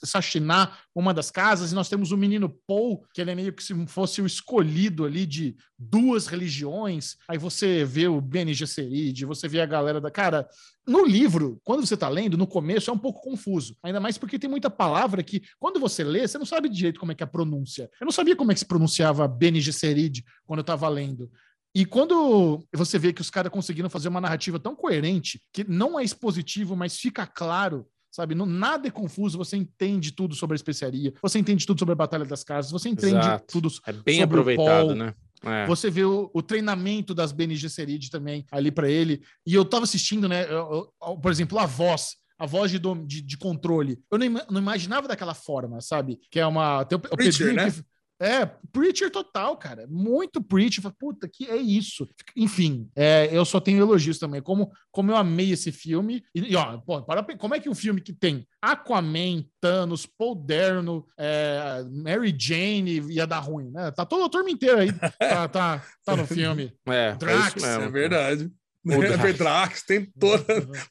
sachinar 0.04 0.80
uma 0.96 1.14
das 1.14 1.30
casas, 1.32 1.72
e 1.72 1.76
nós 1.76 1.90
temos 1.90 2.12
o 2.12 2.18
menino 2.18 2.50
Paul, 2.68 3.06
que 3.14 3.22
ele 3.22 3.32
é 3.32 3.36
meio 3.36 3.54
que 3.54 3.64
se 3.64 3.74
fosse 3.88 4.22
o 4.22 4.26
escolhido 4.26 4.95
ali 5.04 5.26
de 5.26 5.56
duas 5.78 6.28
religiões. 6.28 7.18
Aí 7.28 7.38
você 7.38 7.84
vê 7.84 8.08
o 8.08 8.22
Bene 8.22 8.54
Gesserit, 8.54 9.26
você 9.26 9.48
vê 9.48 9.60
a 9.62 9.66
galera 9.66 10.00
da. 10.00 10.10
Cara, 10.10 10.48
no 10.88 11.04
livro, 11.04 11.60
quando 11.64 11.86
você 11.86 11.96
está 11.96 12.08
lendo, 12.08 12.38
no 12.38 12.48
começo 12.48 12.90
é 12.90 12.94
um 12.94 12.98
pouco 12.98 13.22
confuso. 13.22 13.76
Ainda 13.84 14.00
mais 14.00 14.18
porque 14.18 14.40
tem 14.40 14.50
muita 14.50 14.70
palavra 14.70 15.24
que, 15.24 15.42
quando 15.60 15.80
você 15.80 16.04
lê, 16.04 16.28
você 16.28 16.38
não 16.38 16.46
sabe 16.46 16.70
direito 16.70 17.00
como 17.00 17.12
é 17.12 17.16
que 17.16 17.24
é 17.24 17.26
a 17.26 17.28
pronúncia. 17.28 17.90
Eu 18.00 18.06
não 18.06 18.12
sabia 18.12 18.36
como 18.36 18.52
é 18.52 18.54
que 18.54 18.60
se 18.60 18.66
pronunciava 18.66 19.28
Bene 19.28 19.60
Gesserit 19.60 20.24
quando 20.46 20.60
eu 20.60 20.62
estava 20.62 20.88
lendo. 20.88 21.30
E 21.74 21.86
quando 21.86 22.66
você 22.74 22.98
vê 22.98 23.12
que 23.12 23.20
os 23.20 23.30
caras 23.30 23.52
conseguiram 23.52 23.90
fazer 23.90 24.08
uma 24.08 24.22
narrativa 24.22 24.58
tão 24.58 24.74
coerente, 24.74 25.42
que 25.52 25.66
não 25.66 26.00
é 26.00 26.06
expositivo, 26.06 26.74
mas 26.74 26.98
fica 26.98 27.28
claro, 27.28 27.86
sabe? 28.16 28.34
Não, 28.36 28.46
nada 28.46 28.88
é 28.88 28.92
confuso, 28.92 29.38
você 29.38 29.58
entende 29.58 30.12
tudo 30.12 30.34
sobre 30.36 30.54
a 30.54 30.58
especiaria, 30.58 31.14
você 31.22 31.38
entende 31.38 31.66
tudo 31.66 31.80
sobre 31.80 31.92
a 31.94 31.96
Batalha 31.96 32.26
das 32.26 32.44
Casas, 32.44 32.72
você 32.72 32.90
entende 32.90 33.18
Exato. 33.18 33.46
tudo 33.48 33.70
É 33.86 33.92
bem 33.94 34.22
aproveitado, 34.24 34.88
Paul. 34.88 34.96
né? 34.96 35.14
É. 35.44 35.68
você 35.68 35.92
vê 35.92 36.04
o, 36.04 36.32
o 36.34 36.42
treinamento 36.42 37.14
das 37.14 37.32
Bene 37.32 37.56
Gesserit 37.56 38.10
também 38.10 38.46
ali 38.52 38.72
para 38.72 38.90
ele. 38.90 39.22
E 39.46 39.54
eu 39.54 39.64
tava 39.66 39.84
assistindo, 39.84 40.28
né? 40.28 40.46
eu- 40.46 40.90
eu- 41.02 41.18
por 41.18 41.30
exemplo, 41.32 41.60
a 41.60 41.66
voz. 41.68 42.16
A 42.40 42.46
voz 42.46 42.70
de, 42.72 42.80
dom- 42.80 43.06
de, 43.06 43.22
de 43.22 43.38
controle. 43.38 43.98
Eu 44.12 44.18
não, 44.18 44.28
não 44.50 44.60
imaginava 44.62 45.08
daquela 45.08 45.34
forma, 45.34 45.80
sabe? 45.82 46.20
Que 46.32 46.40
é 46.40 46.46
uma. 46.48 46.84
Tem 46.84 46.98
o, 46.98 47.02
o 47.14 47.16
Pedrinho 47.18 47.54
né? 47.54 47.72
que- 47.72 47.82
é, 48.20 48.46
Preacher 48.72 49.12
total, 49.12 49.58
cara. 49.58 49.86
Muito 49.88 50.42
Preacher. 50.42 50.82
Fala, 50.82 50.96
Puta, 50.98 51.28
que 51.28 51.50
é 51.50 51.58
isso. 51.58 52.08
Enfim, 52.36 52.90
é, 52.96 53.30
eu 53.32 53.44
só 53.44 53.60
tenho 53.60 53.80
elogios 53.80 54.18
também. 54.18 54.42
Como, 54.42 54.72
como 54.92 55.12
eu 55.12 55.18
amei 55.18 55.52
esse 55.52 55.72
filme. 55.72 56.24
E, 56.34 56.52
e, 56.52 56.56
ó, 56.56 56.78
pô, 56.78 57.02
para, 57.04 57.24
como 57.38 57.56
é 57.56 57.60
que 57.60 57.70
um 57.70 57.76
filme 57.76 58.02
que 58.02 58.14
tem 58.14 58.48
Aquaman, 58.62 59.46
Thanos, 59.60 60.06
Paul 60.06 60.36
Derno, 60.36 61.06
é, 61.18 61.84
Mary 61.92 62.36
Jane 62.38 63.02
ia 63.12 63.28
dar 63.28 63.40
ruim, 63.40 63.70
né? 63.72 63.92
Tá 63.92 64.06
todo 64.06 64.24
o 64.24 64.30
turma 64.30 64.50
inteiro 64.50 64.80
aí. 64.80 64.94
Tá, 64.94 65.48
tá, 65.48 65.84
tá 66.06 66.16
no 66.16 66.26
filme. 66.28 66.74
É, 66.88 67.10
é 67.10 67.16
Drax, 67.16 67.56
isso 67.56 67.66
mesmo. 67.66 67.84
É 67.84 67.90
verdade. 67.90 68.52
O 68.86 69.00
Drax. 69.02 69.38
Drax, 69.38 69.84
tem 69.84 70.06
toda, 70.20 70.44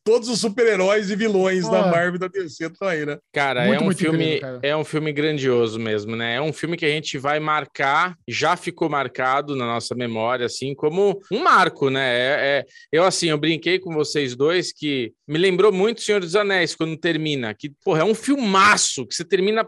todos 0.02 0.28
os 0.28 0.40
super-heróis 0.40 1.10
e 1.10 1.16
vilões 1.16 1.68
da 1.68 1.84
Ah. 1.84 1.90
Marvel 1.90 2.18
da 2.18 2.28
DC 2.28 2.64
estão 2.66 2.88
aí, 2.88 3.06
né? 3.06 3.18
Cara, 3.32 3.66
Muito, 3.66 3.82
é 3.84 3.86
um 3.86 3.92
filme, 3.92 4.24
incrível, 4.36 4.40
cara. 4.40 4.60
é 4.62 4.76
um 4.76 4.84
filme 4.84 5.12
grandioso 5.12 5.78
mesmo, 5.78 6.16
né? 6.16 6.34
É 6.36 6.40
um 6.40 6.52
filme 6.52 6.76
que 6.76 6.84
a 6.84 6.88
gente 6.88 7.16
vai 7.18 7.38
marcar, 7.38 8.16
já 8.28 8.56
ficou 8.56 8.88
marcado 8.88 9.54
na 9.54 9.64
nossa 9.66 9.94
memória, 9.94 10.46
assim, 10.46 10.74
como 10.74 11.20
um 11.30 11.42
marco, 11.42 11.88
né? 11.90 12.04
É, 12.04 12.58
é- 12.58 12.64
eu, 12.92 13.04
assim, 13.04 13.28
eu 13.30 13.38
brinquei 13.38 13.78
com 13.78 13.92
vocês 13.92 14.34
dois 14.34 14.72
que 14.72 15.12
me 15.28 15.38
lembrou 15.38 15.72
muito 15.72 16.02
Senhor 16.02 16.20
dos 16.20 16.34
Anéis 16.36 16.74
quando 16.74 16.96
termina, 16.96 17.54
que, 17.54 17.70
porra, 17.84 18.00
é 18.00 18.04
um 18.04 18.14
filmaço 18.14 19.06
que 19.06 19.14
você 19.14 19.24
termina. 19.24 19.66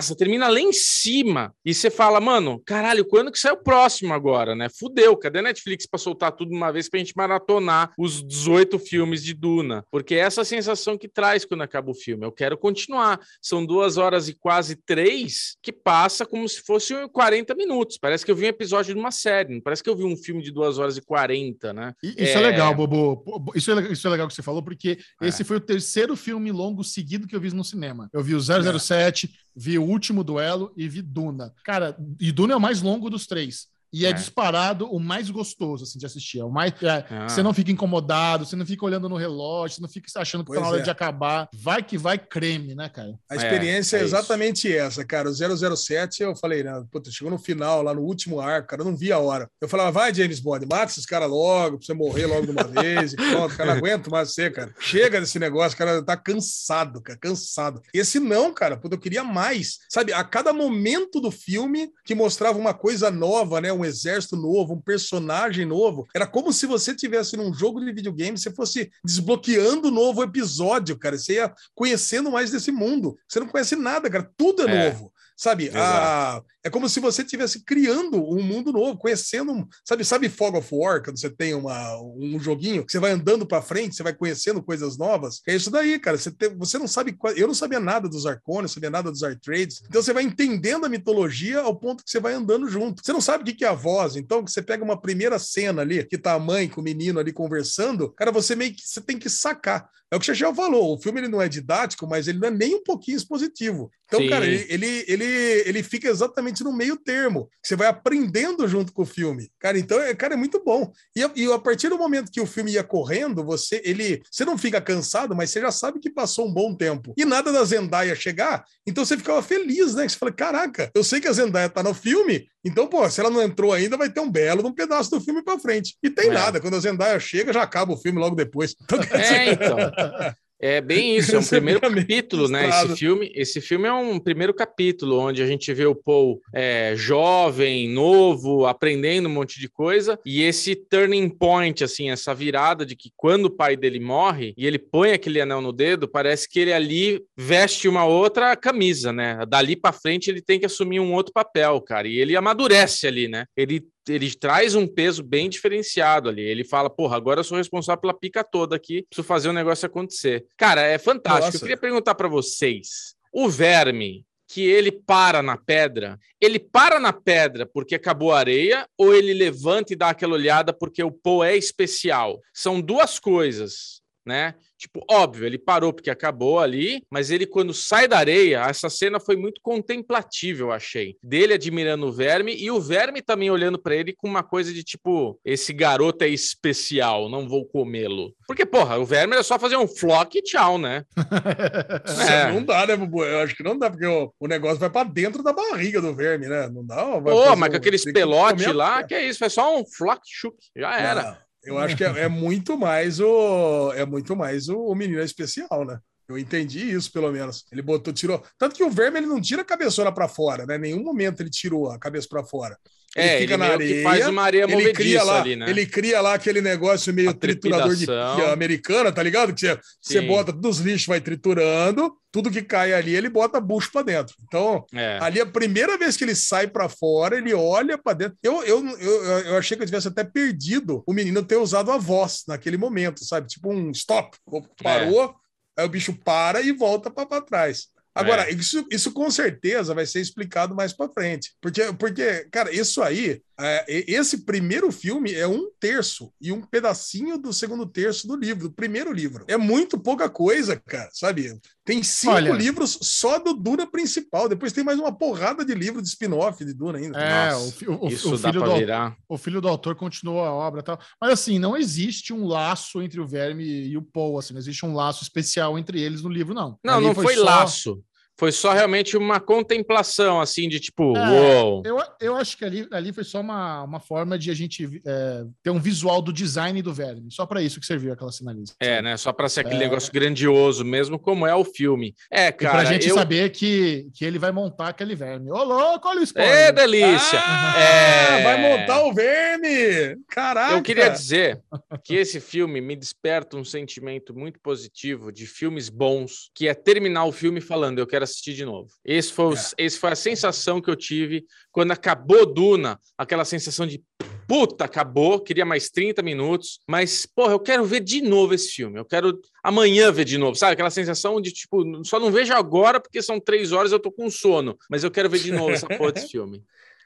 Você 0.00 0.14
termina 0.16 0.48
lá 0.48 0.58
em 0.60 0.72
cima 0.72 1.54
e 1.64 1.74
você 1.74 1.90
fala, 1.90 2.20
mano, 2.20 2.62
caralho, 2.64 3.04
quando 3.04 3.30
que 3.30 3.38
sai 3.38 3.52
o 3.52 3.62
próximo 3.62 4.12
agora, 4.14 4.54
né? 4.54 4.68
Fudeu, 4.68 5.16
cadê 5.16 5.40
a 5.40 5.42
Netflix 5.42 5.86
pra 5.86 5.98
soltar 5.98 6.32
tudo 6.32 6.50
de 6.50 6.56
uma 6.56 6.72
vez 6.72 6.88
pra 6.88 6.98
gente 6.98 7.12
maratonar 7.16 7.92
os 7.98 8.26
18 8.26 8.78
filmes 8.78 9.22
de 9.22 9.34
Duna? 9.34 9.84
Porque 9.90 10.14
é 10.14 10.18
essa 10.18 10.44
sensação 10.44 10.96
que 10.96 11.08
traz 11.08 11.44
quando 11.44 11.62
acaba 11.62 11.90
o 11.90 11.94
filme. 11.94 12.24
Eu 12.24 12.32
quero 12.32 12.56
continuar. 12.56 13.20
São 13.42 13.64
duas 13.64 13.96
horas 13.98 14.28
e 14.28 14.34
quase 14.34 14.76
três 14.76 15.56
que 15.62 15.72
passa 15.72 16.24
como 16.24 16.48
se 16.48 16.60
fosse 16.62 16.94
40 17.08 17.54
minutos. 17.54 17.98
Parece 17.98 18.24
que 18.24 18.30
eu 18.30 18.36
vi 18.36 18.46
um 18.46 18.48
episódio 18.48 18.94
de 18.94 19.00
uma 19.00 19.10
série, 19.10 19.54
não 19.54 19.60
parece 19.60 19.82
que 19.82 19.90
eu 19.90 19.96
vi 19.96 20.04
um 20.04 20.16
filme 20.16 20.42
de 20.42 20.50
duas 20.50 20.78
horas 20.78 20.96
e 20.96 21.02
40, 21.02 21.72
né? 21.72 21.92
Isso 22.02 22.38
é, 22.38 22.42
É. 22.42 22.50
legal, 22.50 22.74
Bobo. 22.74 23.52
Isso 23.54 23.70
é, 23.72 23.92
isso 23.92 24.06
é 24.06 24.10
legal 24.10 24.26
que 24.28 24.34
você 24.34 24.42
falou, 24.42 24.62
porque 24.62 24.98
É. 25.20 25.28
esse 25.28 25.44
foi 25.44 25.56
o 25.58 25.60
terceiro 25.60 26.16
filme 26.16 26.50
longo 26.50 26.82
seguido 26.82 27.26
que 27.26 27.36
eu 27.36 27.40
vi 27.40 27.52
no 27.52 27.64
cinema. 27.64 28.08
Eu 28.12 28.22
vi 28.22 28.34
o 28.34 28.40
007, 28.40 29.30
vi 29.60 29.78
o 29.78 29.84
Último 29.84 30.24
Duelo 30.24 30.72
e 30.74 30.88
vi 30.88 31.02
Duna. 31.02 31.52
Cara, 31.64 31.94
e 32.18 32.32
Duna 32.32 32.54
é 32.54 32.56
o 32.56 32.60
mais 32.60 32.80
longo 32.80 33.10
dos 33.10 33.26
três. 33.26 33.68
E 33.92 34.06
é, 34.06 34.10
É. 34.10 34.12
disparado 34.12 34.86
o 34.86 35.00
mais 35.00 35.28
gostoso, 35.30 35.84
assim, 35.84 35.98
de 35.98 36.06
assistir. 36.06 36.40
É 36.40 36.44
o 36.44 36.50
mais, 36.50 36.72
é, 36.82 37.04
Ah. 37.10 37.28
Você 37.28 37.42
não 37.42 37.52
fica 37.52 37.70
incomodado, 37.72 38.44
você 38.46 38.54
não 38.56 38.64
fica 38.66 38.84
olhando 38.84 39.08
no 39.08 39.16
relógio, 39.16 39.76
você 39.76 39.82
não 39.82 39.88
fica 39.88 40.06
achando 40.20 40.44
que 40.44 40.50
tá 40.50 40.54
Pois 40.54 40.60
na 40.62 40.68
hora 40.68 40.80
é. 40.80 40.82
de 40.84 40.90
acabar. 40.90 41.48
Vai 41.54 41.82
que 41.82 41.98
vai 41.98 42.18
creme, 42.18 42.74
né, 42.74 42.88
cara? 42.88 43.18
A 43.30 43.36
experiência 43.36 43.96
é, 43.96 44.00
é 44.00 44.04
isso. 44.04 44.14
exatamente 44.16 44.72
essa, 44.72 45.04
cara. 45.04 45.28
O 45.28 45.32
007, 45.76 46.22
eu 46.22 46.36
falei, 46.36 46.62
né, 46.62 46.82
puta, 46.90 47.10
chegou 47.10 47.30
no 47.30 47.38
final, 47.38 47.82
lá 47.82 47.92
no 47.94 48.02
último 48.02 48.40
arco, 48.40 48.68
cara, 48.68 48.82
eu 48.82 48.86
não 48.86 48.96
vi 48.96 49.10
a 49.12 49.18
hora. 49.18 49.48
Eu 49.60 49.68
falava, 49.68 49.90
vai, 49.90 50.14
James 50.14 50.40
Bond, 50.40 50.66
mata 50.66 50.92
esses 50.92 51.06
caras 51.06 51.28
logo, 51.28 51.78
pra 51.78 51.86
você 51.86 51.94
morrer 51.94 52.26
logo 52.26 52.46
de 52.46 52.52
uma 52.52 52.64
vez, 52.64 53.12
e 53.12 53.16
pronto, 53.30 53.56
cara, 53.56 53.70
não 53.72 53.78
aguento 53.78 54.10
mais 54.10 54.32
você, 54.32 54.50
cara. 54.50 54.72
Chega 54.78 55.20
desse 55.20 55.38
negócio, 55.38 55.76
cara, 55.76 56.02
tá 56.02 56.16
cansado, 56.16 57.00
cara, 57.02 57.18
cansado. 57.18 57.80
Esse 57.92 58.18
não, 58.20 58.52
cara, 58.52 58.76
puta, 58.76 58.94
eu 58.94 59.00
queria 59.00 59.24
mais. 59.24 59.78
Sabe, 59.88 60.12
a 60.12 60.22
cada 60.24 60.52
momento 60.52 61.20
do 61.20 61.30
filme 61.30 61.90
que 62.04 62.14
mostrava 62.14 62.58
uma 62.58 62.74
coisa 62.74 63.10
nova, 63.10 63.60
né, 63.60 63.72
um 63.80 63.84
exército 63.84 64.36
novo, 64.36 64.74
um 64.74 64.80
personagem 64.80 65.64
novo, 65.64 66.06
era 66.14 66.26
como 66.26 66.52
se 66.52 66.66
você 66.66 66.94
tivesse 66.94 67.36
num 67.36 67.52
jogo 67.52 67.80
de 67.80 67.92
videogame, 67.92 68.38
você 68.38 68.50
fosse 68.50 68.90
desbloqueando 69.04 69.88
um 69.88 69.90
novo 69.92 70.22
episódio, 70.22 70.98
cara. 70.98 71.16
Você 71.18 71.34
ia 71.34 71.52
conhecendo 71.74 72.30
mais 72.30 72.50
desse 72.50 72.70
mundo. 72.70 73.16
Você 73.28 73.40
não 73.40 73.48
conhece 73.48 73.76
nada, 73.76 74.08
cara. 74.10 74.30
Tudo 74.36 74.68
é, 74.68 74.86
É. 74.86 74.90
novo. 74.92 75.12
Sabe? 75.36 75.68
Exato. 75.68 75.80
A- 75.82 76.42
é 76.64 76.70
como 76.70 76.88
se 76.88 77.00
você 77.00 77.22
estivesse 77.22 77.64
criando 77.64 78.22
um 78.22 78.42
mundo 78.42 78.72
novo, 78.72 78.98
conhecendo. 78.98 79.66
Sabe, 79.84 80.04
sabe 80.04 80.28
Fog 80.28 80.56
of 80.58 80.68
War, 80.72 81.02
quando 81.02 81.18
você 81.18 81.30
tem 81.30 81.54
uma, 81.54 81.96
um 82.02 82.38
joguinho 82.38 82.84
que 82.84 82.92
você 82.92 82.98
vai 82.98 83.12
andando 83.12 83.46
pra 83.46 83.62
frente, 83.62 83.96
você 83.96 84.02
vai 84.02 84.14
conhecendo 84.14 84.62
coisas 84.62 84.98
novas? 84.98 85.40
É 85.46 85.54
isso 85.54 85.70
daí, 85.70 85.98
cara. 85.98 86.18
Você, 86.18 86.30
tem- 86.30 86.54
você 86.56 86.78
não 86.78 86.86
sabe. 86.86 87.16
Eu 87.36 87.46
não 87.46 87.54
sabia 87.54 87.80
nada 87.80 88.08
dos 88.08 88.26
Arcones, 88.26 88.62
não 88.62 88.74
sabia 88.74 88.90
nada 88.90 89.10
dos 89.10 89.22
Artrades. 89.22 89.82
Então 89.88 90.02
você 90.02 90.12
vai 90.12 90.22
entendendo 90.22 90.84
a 90.84 90.88
mitologia 90.88 91.60
ao 91.60 91.74
ponto 91.76 92.04
que 92.04 92.10
você 92.10 92.20
vai 92.20 92.34
andando 92.34 92.68
junto. 92.68 93.02
Você 93.04 93.12
não 93.12 93.20
sabe 93.20 93.42
o 93.42 93.46
que 93.46 93.54
que 93.54 93.64
é 93.64 93.68
a 93.68 93.74
voz, 93.74 94.16
então 94.16 94.46
você 94.46 94.60
pega 94.62 94.84
uma 94.84 95.00
primeira 95.00 95.38
cena 95.38 95.82
ali, 95.82 96.04
que 96.04 96.18
tá 96.18 96.34
a 96.34 96.38
mãe 96.38 96.68
com 96.68 96.80
o 96.80 96.84
menino 96.84 97.18
ali 97.18 97.32
conversando, 97.32 98.10
cara, 98.12 98.30
você 98.30 98.54
meio 98.54 98.74
que 98.74 98.82
você 98.82 99.00
tem 99.00 99.18
que 99.18 99.30
sacar. 99.30 99.88
É 100.12 100.16
o 100.16 100.18
que 100.18 100.24
o 100.24 100.34
Chechel 100.34 100.52
falou, 100.52 100.94
o 100.94 101.00
filme 101.00 101.20
ele 101.20 101.28
não 101.28 101.40
é 101.40 101.48
didático, 101.48 102.04
mas 102.04 102.26
ele 102.26 102.40
não 102.40 102.48
é 102.48 102.50
nem 102.50 102.74
um 102.74 102.82
pouquinho 102.82 103.16
expositivo. 103.16 103.92
Então, 104.06 104.18
Sim. 104.18 104.28
cara, 104.28 104.44
ele, 104.44 104.66
ele, 104.68 105.04
ele, 105.06 105.24
ele 105.66 105.82
fica 105.84 106.08
exatamente 106.08 106.49
no 106.64 106.72
meio 106.72 106.96
termo. 106.96 107.48
Você 107.62 107.76
vai 107.76 107.86
aprendendo 107.86 108.66
junto 108.66 108.92
com 108.92 109.02
o 109.02 109.06
filme. 109.06 109.50
Cara, 109.58 109.78
então, 109.78 110.00
é, 110.00 110.14
cara, 110.14 110.34
é 110.34 110.36
muito 110.36 110.62
bom. 110.64 110.90
E, 111.14 111.22
a- 111.22 111.30
e 111.36 111.50
a 111.52 111.58
partir 111.58 111.88
do 111.88 111.96
momento 111.98 112.30
que 112.30 112.40
o 112.40 112.46
filme 112.46 112.72
ia 112.72 112.82
correndo, 112.82 113.44
você 113.44 113.80
ele 113.84 114.22
você 114.30 114.44
não 114.44 114.58
fica 114.58 114.80
cansado, 114.80 115.34
mas 115.34 115.50
você 115.50 115.60
já 115.60 115.70
sabe 115.70 116.00
que 116.00 116.10
passou 116.10 116.48
um 116.48 116.52
bom 116.52 116.74
tempo. 116.74 117.14
E 117.16 117.24
nada 117.24 117.52
da 117.52 117.62
Zendaya 117.64 118.14
chegar, 118.16 118.64
então 118.86 119.04
você 119.04 119.16
ficava 119.16 119.40
feliz, 119.42 119.94
né? 119.94 120.08
Você 120.08 120.16
fala, 120.18 120.32
caraca, 120.32 120.90
eu 120.94 121.04
sei 121.04 121.20
que 121.20 121.28
a 121.28 121.32
Zendaya 121.32 121.68
tá 121.68 121.82
no 121.82 121.94
filme, 121.94 122.46
então, 122.64 122.86
pô, 122.86 123.08
se 123.08 123.20
ela 123.20 123.30
não 123.30 123.40
entrou 123.42 123.72
ainda, 123.72 123.96
vai 123.96 124.10
ter 124.10 124.20
um 124.20 124.30
belo 124.30 124.66
um 124.66 124.72
pedaço 124.72 125.10
do 125.10 125.20
filme 125.20 125.42
pra 125.42 125.58
frente. 125.58 125.96
E 126.02 126.10
tem 126.10 126.28
É. 126.28 126.32
nada, 126.32 126.60
quando 126.60 126.76
a 126.76 126.80
Zendaya 126.80 127.18
chega, 127.20 127.52
já 127.52 127.62
acaba 127.62 127.92
o 127.92 127.96
filme 127.96 128.18
logo 128.18 128.34
depois. 128.36 128.74
Então, 128.82 128.98
quer 128.98 129.20
dizer, 129.20 129.34
É, 129.34 129.52
então. 129.52 129.76
É 130.60 130.80
bem 130.80 131.16
isso, 131.16 131.34
é 131.34 131.38
um 131.38 131.42
Você 131.42 131.56
primeiro 131.56 131.80
capítulo, 131.80 132.48
né? 132.48 132.68
Esse 132.68 132.96
filme, 132.96 133.32
esse 133.34 133.60
filme 133.60 133.88
é 133.88 133.92
um 133.92 134.18
primeiro 134.18 134.52
capítulo 134.52 135.18
onde 135.18 135.42
a 135.42 135.46
gente 135.46 135.72
vê 135.72 135.86
o 135.86 135.94
Paul 135.94 136.40
é, 136.54 136.94
jovem, 136.96 137.88
novo, 137.88 138.66
aprendendo 138.66 139.28
um 139.28 139.32
monte 139.32 139.58
de 139.58 139.68
coisa, 139.68 140.18
e 140.24 140.42
esse 140.42 140.76
turning 140.76 141.28
point, 141.28 141.82
assim, 141.82 142.10
essa 142.10 142.34
virada 142.34 142.84
de 142.84 142.94
que 142.94 143.10
quando 143.16 143.46
o 143.46 143.50
pai 143.50 143.76
dele 143.76 143.98
morre 144.00 144.52
e 144.56 144.66
ele 144.66 144.78
põe 144.78 145.12
aquele 145.12 145.40
anel 145.40 145.60
no 145.60 145.72
dedo, 145.72 146.06
parece 146.06 146.48
que 146.48 146.60
ele 146.60 146.72
ali 146.72 147.22
veste 147.36 147.88
uma 147.88 148.04
outra 148.04 148.54
camisa, 148.54 149.12
né? 149.12 149.38
Dali 149.48 149.76
pra 149.76 149.92
frente 149.92 150.28
ele 150.28 150.42
tem 150.42 150.60
que 150.60 150.66
assumir 150.66 151.00
um 151.00 151.14
outro 151.14 151.32
papel, 151.32 151.80
cara, 151.80 152.06
e 152.06 152.18
ele 152.18 152.36
amadurece 152.36 153.06
ali, 153.06 153.28
né? 153.28 153.46
Ele 153.56 153.82
ele 154.08 154.34
traz 154.34 154.74
um 154.74 154.86
peso 154.86 155.22
bem 155.22 155.48
diferenciado 155.48 156.28
ali. 156.28 156.42
Ele 156.42 156.64
fala, 156.64 156.88
porra, 156.88 157.16
agora 157.16 157.40
eu 157.40 157.44
sou 157.44 157.58
responsável 157.58 158.00
pela 158.00 158.14
pica 158.14 158.42
toda 158.42 158.76
aqui, 158.76 159.02
preciso 159.02 159.26
fazer 159.26 159.48
o 159.48 159.52
negócio 159.52 159.86
acontecer. 159.86 160.46
Cara, 160.56 160.82
é 160.82 160.98
fantástico. 160.98 161.46
Nossa. 161.46 161.56
Eu 161.56 161.60
queria 161.60 161.76
perguntar 161.76 162.14
pra 162.14 162.28
vocês: 162.28 163.14
o 163.32 163.48
verme 163.48 164.24
que 164.48 164.62
ele 164.62 164.90
para 164.90 165.42
na 165.42 165.56
pedra, 165.56 166.18
ele 166.40 166.58
para 166.58 166.98
na 166.98 167.12
pedra 167.12 167.64
porque 167.66 167.94
acabou 167.94 168.32
a 168.32 168.38
areia 168.40 168.84
ou 168.98 169.14
ele 169.14 169.32
levanta 169.32 169.92
e 169.92 169.96
dá 169.96 170.10
aquela 170.10 170.34
olhada 170.34 170.72
porque 170.72 171.02
o 171.04 171.12
Poe 171.12 171.46
é 171.46 171.56
especial? 171.56 172.40
São 172.52 172.80
duas 172.80 173.20
coisas, 173.20 174.02
né? 174.26 174.56
Tipo, 174.80 175.04
óbvio, 175.10 175.44
ele 175.46 175.58
parou 175.58 175.92
porque 175.92 176.08
acabou 176.10 176.58
ali, 176.58 177.02
mas 177.10 177.30
ele, 177.30 177.44
quando 177.44 177.74
sai 177.74 178.08
da 178.08 178.16
areia, 178.16 178.64
essa 178.66 178.88
cena 178.88 179.20
foi 179.20 179.36
muito 179.36 179.60
contemplativa, 179.62 180.62
eu 180.62 180.72
achei. 180.72 181.16
Dele 181.22 181.52
admirando 181.52 182.06
o 182.06 182.12
verme 182.12 182.56
e 182.56 182.70
o 182.70 182.80
verme 182.80 183.20
também 183.20 183.50
olhando 183.50 183.78
pra 183.78 183.94
ele 183.94 184.14
com 184.14 184.26
uma 184.26 184.42
coisa 184.42 184.72
de 184.72 184.82
tipo: 184.82 185.38
esse 185.44 185.72
garoto 185.74 186.24
é 186.24 186.28
especial, 186.28 187.28
não 187.28 187.46
vou 187.46 187.66
comê-lo. 187.66 188.34
Porque, 188.46 188.64
porra, 188.64 188.98
o 188.98 189.04
verme 189.04 189.34
era 189.34 189.42
só 189.42 189.58
fazer 189.58 189.76
um 189.76 189.86
flock 189.86 190.38
e 190.38 190.42
tchau, 190.42 190.78
né? 190.78 191.04
É. 192.30 192.52
Não 192.52 192.64
dá, 192.64 192.86
né, 192.86 192.96
Bubu? 192.96 193.24
Eu 193.24 193.40
acho 193.40 193.54
que 193.54 193.62
não 193.62 193.78
dá, 193.78 193.90
porque 193.90 194.06
o, 194.06 194.32
o 194.40 194.46
negócio 194.46 194.78
vai 194.78 194.88
pra 194.90 195.04
dentro 195.04 195.42
da 195.42 195.52
barriga 195.52 196.00
do 196.00 196.14
verme, 196.14 196.46
né? 196.48 196.68
Não 196.68 196.84
dá. 196.84 197.04
Pô, 197.04 197.20
mas 197.56 197.68
um- 197.68 197.70
com 197.70 197.76
aqueles 197.76 198.02
tem 198.02 198.12
que 198.12 198.18
pelote 198.18 198.54
comer 198.64 198.70
a- 198.70 198.74
lá, 198.74 199.02
que 199.04 199.14
é 199.14 199.24
isso, 199.26 199.38
foi 199.38 199.50
só 199.50 199.76
um 199.78 199.84
flock 199.86 200.20
chuk, 200.24 200.56
já 200.76 200.98
era. 200.98 201.22
Não, 201.22 201.36
eu 201.62 201.78
acho 201.78 201.96
que 201.96 202.04
é, 202.04 202.20
é 202.20 202.28
muito 202.28 202.76
mais 202.76 203.20
o. 203.20 203.92
É 203.92 204.04
muito 204.06 204.34
mais 204.34 204.68
o, 204.68 204.78
o 204.78 204.94
menino 204.94 205.20
especial, 205.20 205.84
né? 205.84 205.98
Eu 206.28 206.38
entendi 206.38 206.90
isso, 206.92 207.12
pelo 207.12 207.30
menos. 207.32 207.64
Ele 207.72 207.82
botou, 207.82 208.12
tirou. 208.12 208.42
Tanto 208.56 208.74
que 208.76 208.84
o 208.84 208.90
verme 208.90 209.18
ele 209.18 209.26
não 209.26 209.40
tira 209.40 209.62
a 209.62 209.64
cabeçona 209.64 210.12
pra 210.12 210.28
fora, 210.28 210.64
né? 210.64 210.76
Em 210.76 210.80
nenhum 210.80 211.02
momento 211.02 211.40
ele 211.40 211.50
tirou 211.50 211.90
a 211.90 211.98
cabeça 211.98 212.28
pra 212.28 212.44
fora. 212.44 212.78
É, 213.16 213.42
ele 213.42 213.56
meio 213.56 213.78
que 213.78 214.02
faz 214.02 214.28
uma 214.28 214.42
areia 214.42 214.66
ele 214.70 214.92
cria 214.92 215.22
lá, 215.24 215.40
ali, 215.40 215.56
né? 215.56 215.68
ele 215.68 215.84
cria 215.84 216.20
lá 216.20 216.34
aquele 216.34 216.60
negócio 216.60 217.12
meio 217.12 217.34
triturador 217.34 217.94
de 217.96 218.06
americana, 218.52 219.10
tá 219.10 219.20
ligado? 219.22 219.52
Que 219.52 219.76
você, 220.00 220.20
bota 220.20 220.52
dos 220.52 220.78
lixos, 220.78 221.08
vai 221.08 221.20
triturando, 221.20 222.14
tudo 222.30 222.50
que 222.50 222.62
cai 222.62 222.92
ali, 222.92 223.14
ele 223.14 223.28
bota 223.28 223.60
bucho 223.60 223.90
pra 223.90 224.02
dentro. 224.02 224.36
Então, 224.46 224.84
É. 224.94 225.18
ali 225.20 225.40
a 225.40 225.46
primeira 225.46 225.98
vez 225.98 226.16
que 226.16 226.22
ele 226.22 226.36
sai 226.36 226.68
pra 226.68 226.88
fora, 226.88 227.36
ele 227.36 227.52
olha 227.52 227.98
pra 227.98 228.12
dentro. 228.12 228.38
Eu, 228.42 228.62
eu, 228.62 228.86
eu, 228.98 229.24
eu 229.24 229.56
achei 229.58 229.76
que 229.76 229.82
eu 229.82 229.86
tivesse 229.86 230.06
até 230.06 230.22
perdido 230.22 231.02
o 231.04 231.12
menino 231.12 231.42
ter 231.42 231.56
usado 231.56 231.90
a 231.90 231.98
voz 231.98 232.44
naquele 232.46 232.76
momento, 232.76 233.24
sabe? 233.24 233.48
Tipo 233.48 233.72
um 233.72 233.90
stop, 233.90 234.36
parou, 234.82 235.34
aí 235.76 235.84
o 235.84 235.88
bicho 235.88 236.12
para 236.24 236.60
e 236.60 236.70
volta 236.70 237.10
pra 237.10 237.40
trás. 237.40 237.88
Agora, 238.14 238.50
É. 238.50 238.52
isso, 238.52 238.84
isso 238.90 239.12
com 239.12 239.30
certeza 239.30 239.94
vai 239.94 240.04
ser 240.04 240.20
explicado 240.20 240.74
mais 240.74 240.92
pra 240.92 241.08
frente. 241.08 241.52
Porque, 241.60 241.92
porque 241.98 242.46
cara, 242.50 242.72
isso 242.74 243.02
aí, 243.02 243.40
esse 243.88 244.38
primeiro 244.44 244.90
filme 244.92 245.32
é 245.34 245.46
um 245.46 245.70
terço 245.78 246.32
e 246.40 246.50
um 246.52 246.60
pedacinho 246.62 247.38
do 247.38 247.52
segundo 247.52 247.86
terço 247.86 248.26
do 248.26 248.36
livro, 248.36 248.68
do 248.68 248.74
primeiro 248.74 249.12
livro. 249.12 249.44
É 249.48 249.56
muito 249.56 249.98
pouca 249.98 250.28
coisa, 250.28 250.76
cara, 250.76 251.08
sabe? 251.12 251.58
Tem 251.84 252.02
cinco 252.02 252.34
Olha- 252.34 252.52
livros 252.52 252.98
só 253.02 253.38
do 253.38 253.52
Duna 253.54 253.86
principal. 253.90 254.48
Depois 254.48 254.72
tem 254.72 254.84
mais 254.84 254.98
uma 254.98 255.10
porrada 255.16 255.64
de 255.64 255.74
livro 255.74 256.00
de 256.00 256.08
spin-off 256.08 256.64
de 256.64 256.72
Duna 256.72 256.98
ainda. 256.98 257.18
É, 257.18 257.50
Nossa, 257.52 257.90
o, 257.90 257.92
o- 257.94 258.04
o 258.04 258.08
Isso 258.08 258.36
dá 258.38 258.48
filho 258.50 258.62
pra 258.62 258.72
do, 258.72 258.78
virar. 258.78 259.16
o 259.28 259.36
filho 259.38 259.60
do 259.60 259.68
autor 259.68 259.96
continuou 259.96 260.44
a 260.44 260.52
obra 260.52 260.80
e 260.80 260.84
tal. 260.84 260.98
Mas 261.20 261.32
assim, 261.32 261.58
não 261.58 261.76
existe 261.76 262.32
um 262.32 262.46
laço 262.46 263.02
entre 263.02 263.20
o 263.20 263.26
Verme 263.26 263.64
e 263.64 263.96
o 263.96 264.02
Paul, 264.02 264.38
assim, 264.38 264.52
não 264.52 264.60
existe 264.60 264.86
um 264.86 264.94
laço 264.94 265.22
especial 265.24 265.78
entre 265.78 266.00
eles 266.00 266.22
no 266.22 266.28
livro, 266.28 266.54
não. 266.54 266.78
Não, 266.84 266.94
Ali 266.98 267.06
não 267.06 267.14
foi, 267.14 267.34
só- 267.34 267.44
laço. 267.44 268.02
Foi 268.40 268.50
só 268.52 268.72
realmente 268.72 269.18
uma 269.18 269.38
contemplação, 269.38 270.40
assim, 270.40 270.66
de 270.66 270.80
tipo, 270.80 271.14
É, 271.14 271.30
uou. 271.30 271.82
Eu, 271.84 271.98
eu 272.18 272.36
acho 272.36 272.56
que 272.56 272.64
ali, 272.64 272.88
ali 272.90 273.12
foi 273.12 273.22
só 273.22 273.38
uma, 273.40 273.82
uma 273.82 274.00
forma 274.00 274.38
de 274.38 274.50
a 274.50 274.54
gente 274.54 275.02
é, 275.06 275.44
ter 275.62 275.68
um 275.68 275.78
visual 275.78 276.22
do 276.22 276.32
design 276.32 276.80
do 276.80 276.90
Verme. 276.94 277.30
Só 277.30 277.44
para 277.44 277.60
isso 277.60 277.78
que 277.78 277.84
serviu 277.84 278.14
aquela 278.14 278.32
sinalização. 278.32 278.76
É, 278.80 279.02
né? 279.02 279.14
Só 279.18 279.30
pra 279.30 279.46
ser 279.46 279.60
aquele 279.60 279.76
É. 279.76 279.78
negócio 279.80 280.10
grandioso 280.10 280.86
mesmo, 280.86 281.18
como 281.18 281.46
é 281.46 281.54
o 281.54 281.64
filme. 281.66 282.14
É, 282.32 282.46
E 282.48 282.52
cara. 282.52 282.78
pra 282.80 282.84
gente 282.86 283.10
eu... 283.10 283.14
saber 283.14 283.50
que, 283.50 284.08
que 284.14 284.24
ele 284.24 284.38
vai 284.38 284.50
montar 284.52 284.88
aquele 284.88 285.14
verme. 285.14 285.50
Ô, 285.50 285.62
louco, 285.62 286.08
olha 286.08 286.20
o 286.20 286.22
É 286.22 286.24
spoiler. 286.24 286.72
delícia! 286.72 287.38
Ah, 287.44 287.78
É. 287.78 288.42
vai 288.42 288.56
montar 288.62 289.04
o 289.04 289.12
verme! 289.12 290.16
Caraca! 290.30 290.74
Eu 290.76 290.82
queria 290.82 291.10
dizer 291.10 291.60
que 292.02 292.14
esse 292.14 292.40
filme 292.40 292.80
me 292.80 292.96
desperta 292.96 293.54
um 293.58 293.64
sentimento 293.64 294.34
muito 294.34 294.58
positivo 294.60 295.30
de 295.30 295.46
filmes 295.46 295.90
bons, 295.90 296.50
que 296.54 296.68
é 296.68 296.72
terminar 296.74 297.26
o 297.26 297.32
filme 297.32 297.60
falando, 297.60 297.98
eu 297.98 298.06
quero 298.06 298.29
assistir 298.30 298.54
de 298.54 298.64
novo. 298.64 298.88
Esse 299.04 299.32
foi, 299.32 299.46
o- 299.46 299.54
esse 299.78 299.98
foi 299.98 300.10
a 300.10 300.16
sensação 300.16 300.80
que 300.80 300.90
eu 300.90 300.96
tive 300.96 301.44
quando 301.70 301.92
acabou 301.92 302.46
Duna, 302.46 302.98
aquela 303.18 303.44
sensação 303.44 303.86
de 303.86 304.02
puta, 304.48 304.84
acabou, 304.84 305.38
queria 305.38 305.64
mais 305.64 305.90
30 305.90 306.22
minutos, 306.22 306.80
mas, 306.88 307.24
porra, 307.24 307.52
eu 307.52 307.60
quero 307.60 307.84
ver 307.84 308.00
de 308.00 308.20
novo 308.20 308.52
esse 308.52 308.70
filme, 308.70 308.98
eu 308.98 309.04
quero 309.04 309.38
amanhã 309.62 310.10
ver 310.10 310.24
de 310.24 310.36
novo, 310.36 310.56
sabe? 310.56 310.72
Aquela 310.72 310.90
sensação 310.90 311.40
de, 311.40 311.52
tipo, 311.52 311.84
só 312.04 312.18
não 312.18 312.32
vejo 312.32 312.52
agora 312.52 313.00
porque 313.00 313.22
são 313.22 313.38
três 313.38 313.70
horas 313.70 313.92
e 313.92 313.94
eu 313.94 314.00
tô 314.00 314.10
com 314.10 314.28
sono, 314.28 314.76
mas 314.90 315.04
eu 315.04 315.10
quero 315.10 315.30
ver 315.30 315.38
de 315.38 315.52
novo 315.52 315.70
essa 315.70 315.86
porra 315.86 316.10
desse 316.12 316.26
filme. 316.32 316.62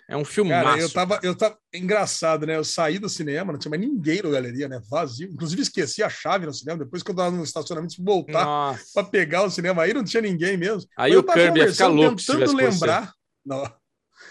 É 0.09 0.17
um 0.17 0.25
filme 0.25 0.51
Cara, 0.51 0.79
eu 0.79 0.91
tava, 0.91 1.19
eu 1.23 1.35
tava 1.35 1.57
engraçado, 1.73 2.47
né? 2.47 2.57
Eu 2.57 2.65
saí 2.65 2.99
do 2.99 3.09
cinema, 3.09 3.53
não 3.53 3.59
tinha 3.59 3.71
mais 3.71 3.81
ninguém 3.81 4.23
na 4.23 4.31
galeria, 4.31 4.69
né? 4.69 4.81
Vazio. 4.91 5.31
Inclusive, 5.31 5.63
esqueci 5.63 6.03
a 6.03 6.11
chave 6.11 6.45
no 6.45 6.53
cinema. 6.53 6.85
Depois 6.85 7.03
que 7.03 7.11
eu 7.11 7.15
tava 7.15 7.31
no 7.31 7.43
estacionamento, 7.43 7.95
voltar 8.05 8.79
para 8.93 9.05
pegar 9.05 9.45
o 9.45 9.51
cinema. 9.51 9.83
Aí 9.83 9.95
não 9.95 10.05
tinha 10.05 10.21
ninguém 10.21 10.57
mesmo. 10.57 10.89
Aí 10.97 11.13
Eu 11.13 11.21
o 11.21 11.25
Kirby 11.25 11.61
ia 11.61 11.73
ficar 11.73 11.87
louco 11.87 12.21
se 12.21 12.27
tentando 12.27 12.51
você. 12.51 12.57
lembrar. 12.57 13.13
Não. 13.45 13.65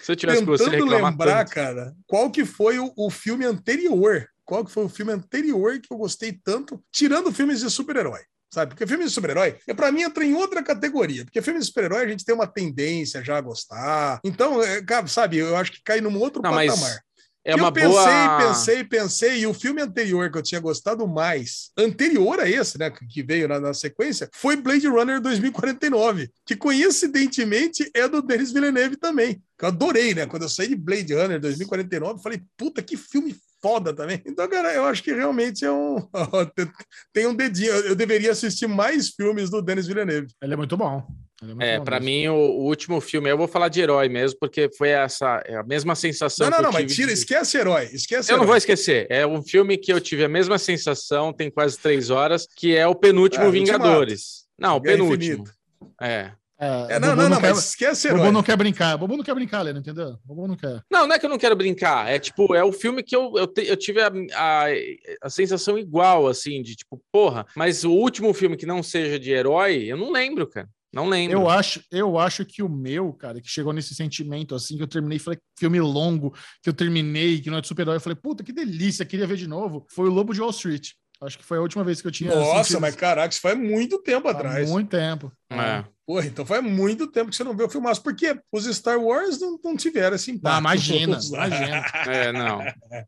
Se 0.03 0.11
eu 0.11 0.15
tivesse 0.15 0.39
com 0.41 0.45
você 0.45 0.65
tentando 0.65 0.83
reclamar 0.85 1.11
lembrar, 1.11 1.45
tanto. 1.45 1.53
cara, 1.55 1.93
qual 2.05 2.29
que 2.29 2.45
foi 2.45 2.77
o, 2.77 2.93
o 2.95 3.09
filme 3.09 3.45
anterior? 3.45 4.27
Qual 4.45 4.63
que 4.63 4.71
foi 4.71 4.85
o 4.85 4.89
filme 4.89 5.11
anterior 5.11 5.79
que 5.79 5.91
eu 5.91 5.97
gostei 5.97 6.33
tanto, 6.43 6.83
tirando 6.91 7.31
filmes 7.31 7.61
de 7.61 7.69
super-herói? 7.69 8.19
Sabe? 8.53 8.69
Porque 8.69 8.85
filme 8.85 9.03
de 9.03 9.09
super-herói, 9.09 9.55
é, 9.67 9.73
pra 9.73 9.91
mim, 9.91 10.03
entra 10.03 10.23
em 10.23 10.35
outra 10.35 10.61
categoria. 10.61 11.25
Porque 11.25 11.41
filme 11.41 11.59
de 11.59 11.65
super-herói 11.65 12.03
a 12.03 12.07
gente 12.07 12.23
tem 12.23 12.35
uma 12.35 12.45
tendência 12.45 13.23
já 13.23 13.37
a 13.37 13.41
gostar. 13.41 14.19
Então, 14.23 14.61
é, 14.61 14.79
sabe, 15.07 15.37
eu 15.37 15.57
acho 15.57 15.71
que 15.71 15.81
cai 15.83 15.99
num 15.99 16.15
outro 16.19 16.39
Não, 16.39 16.51
patamar. 16.51 16.99
É 17.43 17.55
uma 17.55 17.69
eu 17.69 17.71
pensei, 17.73 17.89
boa. 17.89 18.37
pensei, 18.37 18.83
pensei, 18.83 19.39
e 19.39 19.47
o 19.47 19.55
filme 19.55 19.81
anterior 19.81 20.31
que 20.31 20.37
eu 20.37 20.43
tinha 20.43 20.61
gostado 20.61 21.05
mais, 21.07 21.71
anterior 21.75 22.39
a 22.39 22.47
esse, 22.47 22.77
né, 22.77 22.91
que 22.91 23.23
veio 23.23 23.47
na, 23.47 23.59
na 23.59 23.73
sequência, 23.73 24.29
foi 24.31 24.55
Blade 24.55 24.87
Runner 24.87 25.19
2049, 25.19 26.29
que 26.45 26.55
coincidentemente 26.55 27.89
é 27.95 28.07
do 28.07 28.21
Denis 28.21 28.53
Villeneuve 28.53 28.97
também. 28.97 29.41
Que 29.57 29.65
eu 29.65 29.69
adorei, 29.69 30.13
né? 30.13 30.27
Quando 30.27 30.43
eu 30.43 30.49
saí 30.49 30.69
de 30.69 30.75
Blade 30.75 31.13
Runner 31.13 31.41
2049, 31.41 32.13
eu 32.13 32.23
falei, 32.23 32.41
puta, 32.55 32.83
que 32.83 32.95
filme 32.95 33.35
foda 33.63 33.93
também. 33.95 34.21
Então, 34.27 34.47
cara, 34.49 34.73
eu 34.73 34.83
acho 34.85 35.01
que 35.01 35.13
realmente 35.13 35.63
é 35.63 35.71
um. 35.71 35.95
Tem 37.13 37.25
um 37.25 37.33
dedinho. 37.33 37.71
Eu 37.71 37.95
deveria 37.95 38.31
assistir 38.31 38.67
mais 38.67 39.09
filmes 39.09 39.49
do 39.49 39.61
Denis 39.61 39.87
Villeneuve. 39.87 40.27
Ele 40.41 40.53
é 40.53 40.57
muito 40.57 40.75
bom. 40.75 41.01
É, 41.59 41.75
É, 41.75 41.79
mesmo. 41.79 42.05
mim, 42.05 42.27
o, 42.27 42.35
o 42.35 42.63
último 42.65 43.01
filme, 43.01 43.29
eu 43.29 43.37
vou 43.37 43.47
falar 43.47 43.67
de 43.69 43.81
herói 43.81 44.07
mesmo, 44.09 44.37
porque 44.39 44.69
foi 44.77 44.89
essa 44.89 45.41
é 45.45 45.55
a 45.55 45.63
mesma 45.63 45.95
sensação. 45.95 46.49
Não, 46.49 46.51
não, 46.51 46.57
que 46.57 46.65
eu 46.65 46.71
não, 46.71 46.81
mas 46.87 46.95
tira, 46.95 47.07
de- 47.07 47.13
esquece 47.13 47.57
herói. 47.57 47.89
Esquece 47.91 48.29
Eu 48.31 48.37
não 48.37 48.43
herói. 48.43 48.47
vou 48.47 48.57
esquecer. 48.57 49.07
É 49.09 49.25
um 49.25 49.41
filme 49.41 49.77
que 49.77 49.91
eu 49.91 49.99
tive 49.99 50.23
a 50.23 50.29
mesma 50.29 50.57
sensação, 50.57 51.33
tem 51.33 51.49
quase 51.49 51.77
três 51.79 52.09
horas, 52.09 52.45
que 52.55 52.75
é 52.75 52.85
o 52.87 52.95
penúltimo 52.95 53.45
Ah, 53.45 53.49
Vingadores. 53.51 54.43
Não, 54.59 54.77
o 54.77 54.81
penúltimo. 54.81 55.43
É. 56.01 56.07
É, 56.09 56.31
É, 56.89 56.97
o 56.97 56.99
não, 56.99 57.15
não, 57.15 57.29
não, 57.29 57.39
quer, 57.41 57.49
mas 57.53 57.69
esquece 57.69 58.09
o 58.09 58.17
Bobo 58.17 58.31
não 58.31 58.43
quer 58.43 58.57
brincar. 58.57 58.95
O 58.95 58.97
Bobo 58.99 59.17
não 59.17 59.23
quer 59.23 59.35
brincar, 59.35 59.61
Leno, 59.61 59.79
entendeu? 59.79 60.17
O 60.23 60.27
Bobo 60.27 60.47
não 60.47 60.55
quer. 60.55 60.81
Não, 60.91 61.07
não 61.07 61.15
é 61.15 61.19
que 61.19 61.25
eu 61.25 61.29
não 61.29 61.37
quero 61.37 61.55
brincar. 61.55 62.09
É 62.09 62.19
tipo, 62.19 62.53
é 62.55 62.63
o 62.63 62.71
filme 62.71 63.03
que 63.03 63.15
eu, 63.15 63.33
eu, 63.37 63.47
te- 63.47 63.67
eu 63.67 63.75
tive 63.77 64.01
a, 64.01 64.11
a, 64.35 64.65
a 65.23 65.29
sensação 65.29 65.77
igual, 65.77 66.27
assim, 66.27 66.61
de 66.61 66.75
tipo, 66.75 67.01
porra, 67.11 67.45
mas 67.55 67.83
o 67.83 67.91
último 67.91 68.33
filme 68.33 68.57
que 68.57 68.65
não 68.65 68.81
seja 68.83 69.19
de 69.19 69.31
herói, 69.31 69.83
eu 69.85 69.97
não 69.97 70.11
lembro, 70.11 70.47
cara. 70.47 70.67
Não 70.93 71.09
lembro. 71.09 71.39
Eu 71.39 71.49
acho, 71.49 71.81
eu 71.91 72.19
acho 72.19 72.45
que 72.45 72.61
o 72.61 72.69
meu, 72.69 73.11
cara, 73.13 73.41
que 73.41 73.49
chegou 73.49 73.73
nesse 73.73 73.95
sentimento 73.95 74.53
assim, 74.53 74.77
que 74.77 74.83
eu 74.83 74.87
terminei, 74.87 75.17
falei, 75.17 75.39
filme 75.57 75.79
longo, 75.79 76.31
que 76.61 76.69
eu 76.69 76.73
terminei, 76.73 77.41
que 77.41 77.49
não 77.49 77.57
é 77.57 77.61
de 77.61 77.67
super-herói, 77.67 77.95
eu 77.95 77.99
falei, 77.99 78.15
puta, 78.15 78.43
que 78.43 78.53
delícia, 78.53 79.03
queria 79.03 79.25
ver 79.25 79.37
de 79.37 79.47
novo, 79.47 79.87
foi 79.89 80.07
o 80.07 80.11
Lobo 80.11 80.33
de 80.35 80.39
Wall 80.39 80.51
Street. 80.51 80.89
Acho 81.25 81.37
que 81.37 81.45
foi 81.45 81.57
a 81.57 81.61
última 81.61 81.83
vez 81.83 82.01
que 82.01 82.07
eu 82.07 82.11
tinha 82.11 82.33
Nossa, 82.33 82.63
sentido 82.63 82.81
mas 82.81 82.95
caraca, 82.95 83.31
isso 83.31 83.41
faz 83.41 83.57
muito 83.57 83.97
tempo 84.01 84.27
Há 84.27 84.31
atrás. 84.31 84.69
muito 84.69 84.89
tempo. 84.89 85.31
É. 85.49 85.83
Porra, 86.05 86.25
então 86.25 86.45
faz 86.45 86.61
muito 86.61 87.07
tempo 87.07 87.29
que 87.29 87.35
você 87.35 87.45
não 87.45 87.55
vê 87.55 87.63
o 87.63 87.69
filmaço, 87.69 88.03
porque 88.03 88.37
os 88.51 88.65
Star 88.65 88.99
Wars 88.99 89.39
não, 89.39 89.57
não 89.63 89.77
tiveram 89.77 90.17
esse 90.17 90.31
impacto. 90.31 90.51
Não, 90.53 90.59
imagina, 90.59 91.17
imagina. 91.31 91.85
É, 92.07 92.31
não. 92.33 92.59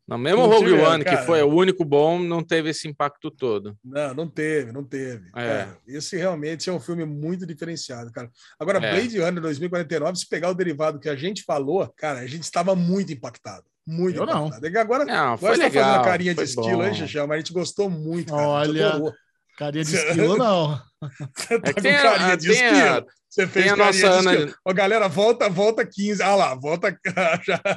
Não, 0.08 0.18
mesmo 0.18 0.44
o 0.44 0.48
Rogue 0.48 0.70
tiveram, 0.70 0.92
One, 0.92 1.04
que 1.04 1.10
cara. 1.10 1.26
foi 1.26 1.42
o 1.44 1.48
único 1.54 1.84
bom, 1.84 2.18
não 2.20 2.42
teve 2.42 2.70
esse 2.70 2.88
impacto 2.88 3.30
todo. 3.30 3.78
Não, 3.84 4.14
não 4.14 4.28
teve, 4.30 4.72
não 4.72 4.84
teve. 4.84 5.28
É. 5.36 5.48
Cara, 5.48 5.78
esse 5.86 6.16
realmente 6.16 6.70
é 6.70 6.74
um 6.74 6.80
filme 6.80 7.04
muito 7.04 7.46
diferenciado, 7.46 8.14
cara. 8.14 8.30
Agora, 8.58 8.78
É. 8.78 8.92
Blade 8.94 9.20
Runner 9.20 9.42
2049, 9.42 10.18
se 10.18 10.30
pegar 10.30 10.50
o 10.50 10.56
derivado 10.56 10.98
que 10.98 11.10
a 11.10 11.16
gente 11.18 11.44
falou, 11.44 11.92
cara, 11.98 12.20
a 12.20 12.28
gente 12.28 12.44
estava 12.44 12.76
muito 12.78 13.12
impactado. 13.12 13.66
Muito 13.88 14.18
Eu 14.20 14.26
não. 14.26 14.50
É 14.50 14.80
agora, 14.80 15.06
Não, 15.06 15.38
foi 15.38 15.52
você 15.52 15.58
tá 15.62 15.64
legal. 15.68 15.84
fazendo 15.84 16.02
a 16.02 16.04
carinha 16.04 16.32
de 16.32 16.36
foi 16.38 16.44
esquilo 16.46 16.78
bom. 16.84 16.94
Xixão, 16.94 17.28
mas 17.28 17.36
a 17.36 17.40
gente 17.40 17.54
gostou 17.54 17.90
muito, 17.90 18.34
cara. 18.34 18.48
Olha. 18.48 19.14
Carinha 19.58 19.84
de 19.86 19.94
esquilo, 19.96 20.38
não. 20.38 20.82
Você 21.38 21.60
tá 21.60 21.70
É 21.70 21.74
tem 21.74 21.96
a- 21.96 22.02
carinha 22.02 22.38
de 22.38 22.48
tem 22.48 22.62
a- 22.64 22.78
esquilo. 22.98 23.08
Você 23.36 23.46
fez 23.48 23.66
tem 23.66 23.74
a 23.74 23.76
nossa 23.76 24.08
Ana- 24.08 24.34
esquilo. 24.34 24.56
Ó, 24.64 24.72
galera, 24.74 25.10
volta, 25.10 25.50
volta 25.50 25.86
15. 25.86 26.24
Ah 26.24 26.36
lá, 26.36 26.56
volta. 26.56 26.98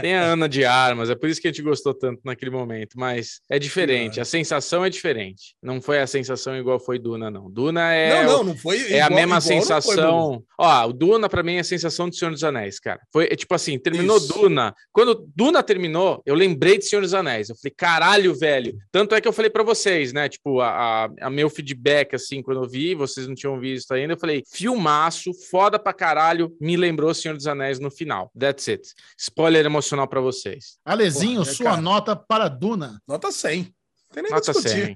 Tem 0.00 0.14
a 0.14 0.22
Ana 0.22 0.48
de 0.48 0.64
Armas, 0.64 1.10
é 1.10 1.14
por 1.14 1.28
isso 1.28 1.40
que 1.40 1.48
a 1.48 1.50
gente 1.50 1.62
gostou 1.62 1.92
tanto 1.92 2.20
naquele 2.24 2.50
momento, 2.50 2.92
mas 2.96 3.40
é 3.50 3.58
diferente, 3.58 4.20
a 4.20 4.24
sensação 4.24 4.84
é 4.84 4.90
diferente. 4.90 5.54
Não 5.62 5.80
foi 5.80 5.98
a 6.00 6.06
sensação 6.06 6.56
igual 6.56 6.78
foi 6.78 6.98
Duna, 6.98 7.30
não. 7.30 7.50
Duna 7.50 7.92
é, 7.92 8.24
não, 8.24 8.38
não, 8.38 8.44
não 8.44 8.56
foi. 8.56 8.78
é 8.92 9.00
a 9.02 9.06
igual- 9.06 9.20
mesma 9.20 9.40
foi, 9.40 9.48
Bruno. 9.50 9.62
sensação. 9.62 10.42
Ó, 10.58 10.86
o 10.86 10.92
Duna 10.92 11.28
pra 11.28 11.42
mim 11.42 11.56
é 11.56 11.60
a 11.60 11.64
sensação 11.64 12.08
de 12.08 12.16
Senhor 12.16 12.30
dos 12.30 12.44
Anéis, 12.44 12.78
cara. 12.78 13.00
Foi 13.12 13.24
é, 13.26 13.36
tipo 13.36 13.54
assim, 13.54 13.78
terminou 13.78 14.16
Isso. 14.18 14.32
Duna. 14.32 14.74
Quando 14.92 15.26
Duna 15.34 15.62
terminou, 15.62 16.22
eu 16.24 16.34
lembrei 16.34 16.78
de 16.78 16.84
Senhor 16.84 17.02
dos 17.02 17.14
Anéis. 17.14 17.48
Eu 17.48 17.56
falei, 17.56 17.74
caralho, 17.76 18.34
velho. 18.34 18.76
Tanto 18.92 19.14
é 19.14 19.20
que 19.20 19.26
eu 19.28 19.32
falei 19.32 19.50
pra 19.50 19.62
vocês, 19.62 20.12
né? 20.12 20.28
Tipo, 20.28 20.60
a, 20.60 21.06
a, 21.06 21.08
a 21.22 21.30
meu 21.30 21.50
feedback, 21.50 22.14
assim, 22.14 22.42
quando 22.42 22.62
eu 22.62 22.68
vi, 22.68 22.94
vocês 22.94 23.26
não 23.26 23.34
tinham 23.34 23.58
visto 23.58 23.92
ainda, 23.98 24.14
eu 24.14 24.18
falei, 24.18 24.42
filmaço, 24.50 25.32
foda 25.50 25.78
pra 25.78 25.92
caralho, 25.92 26.56
me 26.60 26.76
lembrou 26.76 27.12
Senhor 27.14 27.36
dos 27.36 27.46
Anéis 27.46 27.78
no 27.78 27.90
final. 27.90 28.30
That's 28.38 28.68
it. 28.68 28.82
Spoiler 29.18 29.64
emocional 29.66 30.06
pra 30.08 30.20
vocês. 30.20 30.78
Alezinho, 30.84 31.40
Porra, 31.40 31.50
é, 31.50 31.54
sua 31.54 31.70
cara. 31.70 31.80
nota 31.82 32.16
para 32.16 32.48
Duna. 32.48 33.00
Nota 33.06 33.30
100. 33.30 33.62
Não 33.62 33.68
tem 34.12 34.22
nem 34.22 34.32
Nota 34.32 34.52
discutir. 34.52 34.86
100. 34.86 34.94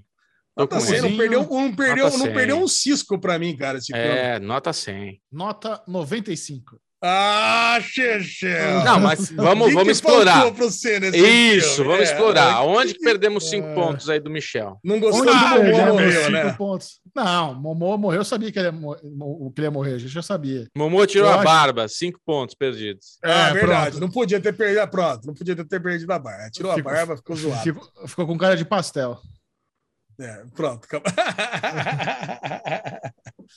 Tô 0.55 0.63
Nota 0.63 0.75
com 0.77 0.81
100, 0.83 0.95
ele. 0.97 1.09
não 1.09 1.17
perdeu, 1.17 1.41
não 1.49 1.75
perdeu, 1.75 2.05
Nota 2.05 2.19
não 2.19 2.25
100. 2.27 2.35
perdeu 2.35 2.57
um 2.59 2.69
cisco 2.69 3.19
pra 3.19 3.39
mim, 3.39 3.57
cara. 3.57 3.79
É, 3.95 4.39
nota 4.39 4.73
100. 4.73 5.21
Nota 5.33 5.83
95. 5.89 6.79
Ah, 7.05 7.79
Chechel! 7.83 8.85
Não, 8.85 9.01
mas 9.01 9.29
vamos, 9.35 9.69
que 9.69 9.73
vamos 9.75 9.85
que 9.87 9.91
explorar. 9.91 10.47
Isso, 10.47 11.77
filme? 11.77 11.91
vamos 11.91 12.01
É, 12.01 12.03
explorar. 12.13 12.63
é, 12.63 12.67
Onde 12.67 12.95
que 12.95 13.01
perdemos 13.01 13.51
cinco 13.51 13.67
É. 13.69 13.75
pontos 13.75 14.09
aí 14.09 14.21
do 14.21 14.31
Michel? 14.31 14.79
Não 14.85 15.01
gostou 15.01 15.27
do 15.27 15.33
Momô 15.35 15.55
perdemos 15.61 15.89
morreu, 15.93 16.21
cinco 16.21 16.31
né? 16.33 16.55
pontos? 16.57 17.01
Não, 17.15 17.55
Momô 17.55 17.99
morreu, 17.99 18.21
eu 18.21 18.25
sabia 18.25 18.53
que 18.53 18.59
ele 18.59 18.69
ia, 18.69 18.73
que 18.73 19.61
ele 19.61 19.67
ia 19.67 19.71
morrer, 19.71 19.95
a 19.95 19.99
gente 19.99 20.13
já 20.13 20.23
sabia. 20.23 20.69
Momô 20.77 21.05
tirou 21.05 21.27
Eu 21.29 21.33
a 21.33 21.37
acho- 21.37 21.45
barba, 21.45 21.89
cinco 21.89 22.21
pontos 22.25 22.55
perdidos. 22.55 23.19
Ah, 23.25 23.49
É, 23.49 23.53
verdade. 23.55 23.91
pronto. 23.91 24.01
Não 24.01 24.09
podia 24.11 24.41
ter 24.41 24.53
perdido. 24.53 24.87
Pronto, 24.89 25.27
não 25.27 25.35
podia 25.35 25.57
ter 25.57 25.81
perdido 25.81 26.11
a 26.13 26.19
barba. 26.19 26.51
Tirou 26.51 26.71
a 26.71 26.77
Ficou- 26.77 26.93
barba, 26.93 27.17
ficou 27.17 27.35
zoado. 27.37 27.63
Ficou, 27.63 28.09
ficou 28.09 28.27
com 28.27 28.39
cara 28.39 28.57
de 28.57 28.65
pastel. 28.65 29.19
É, 30.23 30.45
pronto. 30.55 30.85
acabou. 30.85 31.13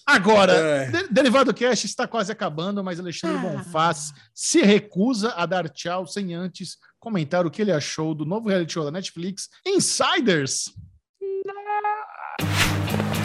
Agora, 0.06 0.54
É. 0.54 0.92
De- 0.92 1.08
Derivado 1.10 1.54
Cast 1.54 1.86
está 1.86 2.08
quase 2.08 2.32
acabando, 2.32 2.84
mas 2.84 3.00
Alexandre 3.00 3.38
Bonfaz 3.38 4.12
se 4.34 4.62
recusa 4.62 5.34
a 5.36 5.46
dar 5.46 5.70
tchau 5.70 6.06
sem 6.08 6.34
antes 6.34 6.78
comentar 7.00 7.46
o 7.46 7.52
que 7.52 7.62
ele 7.62 7.72
achou 7.72 8.14
do 8.16 8.26
novo 8.26 8.50
reality 8.50 8.74
show 8.74 8.84
da 8.84 8.92
Netflix, 8.92 9.48
Insiders. 9.66 10.72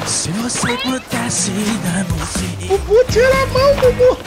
Se 0.07 0.31
você 0.33 0.77
pudesse 0.79 1.51
dar 1.83 2.05
um 2.07 2.19
Bubu, 2.79 3.05
tira 3.11 3.43
a 3.43 3.47
mão, 3.47 3.75
Bubu! 3.77 4.21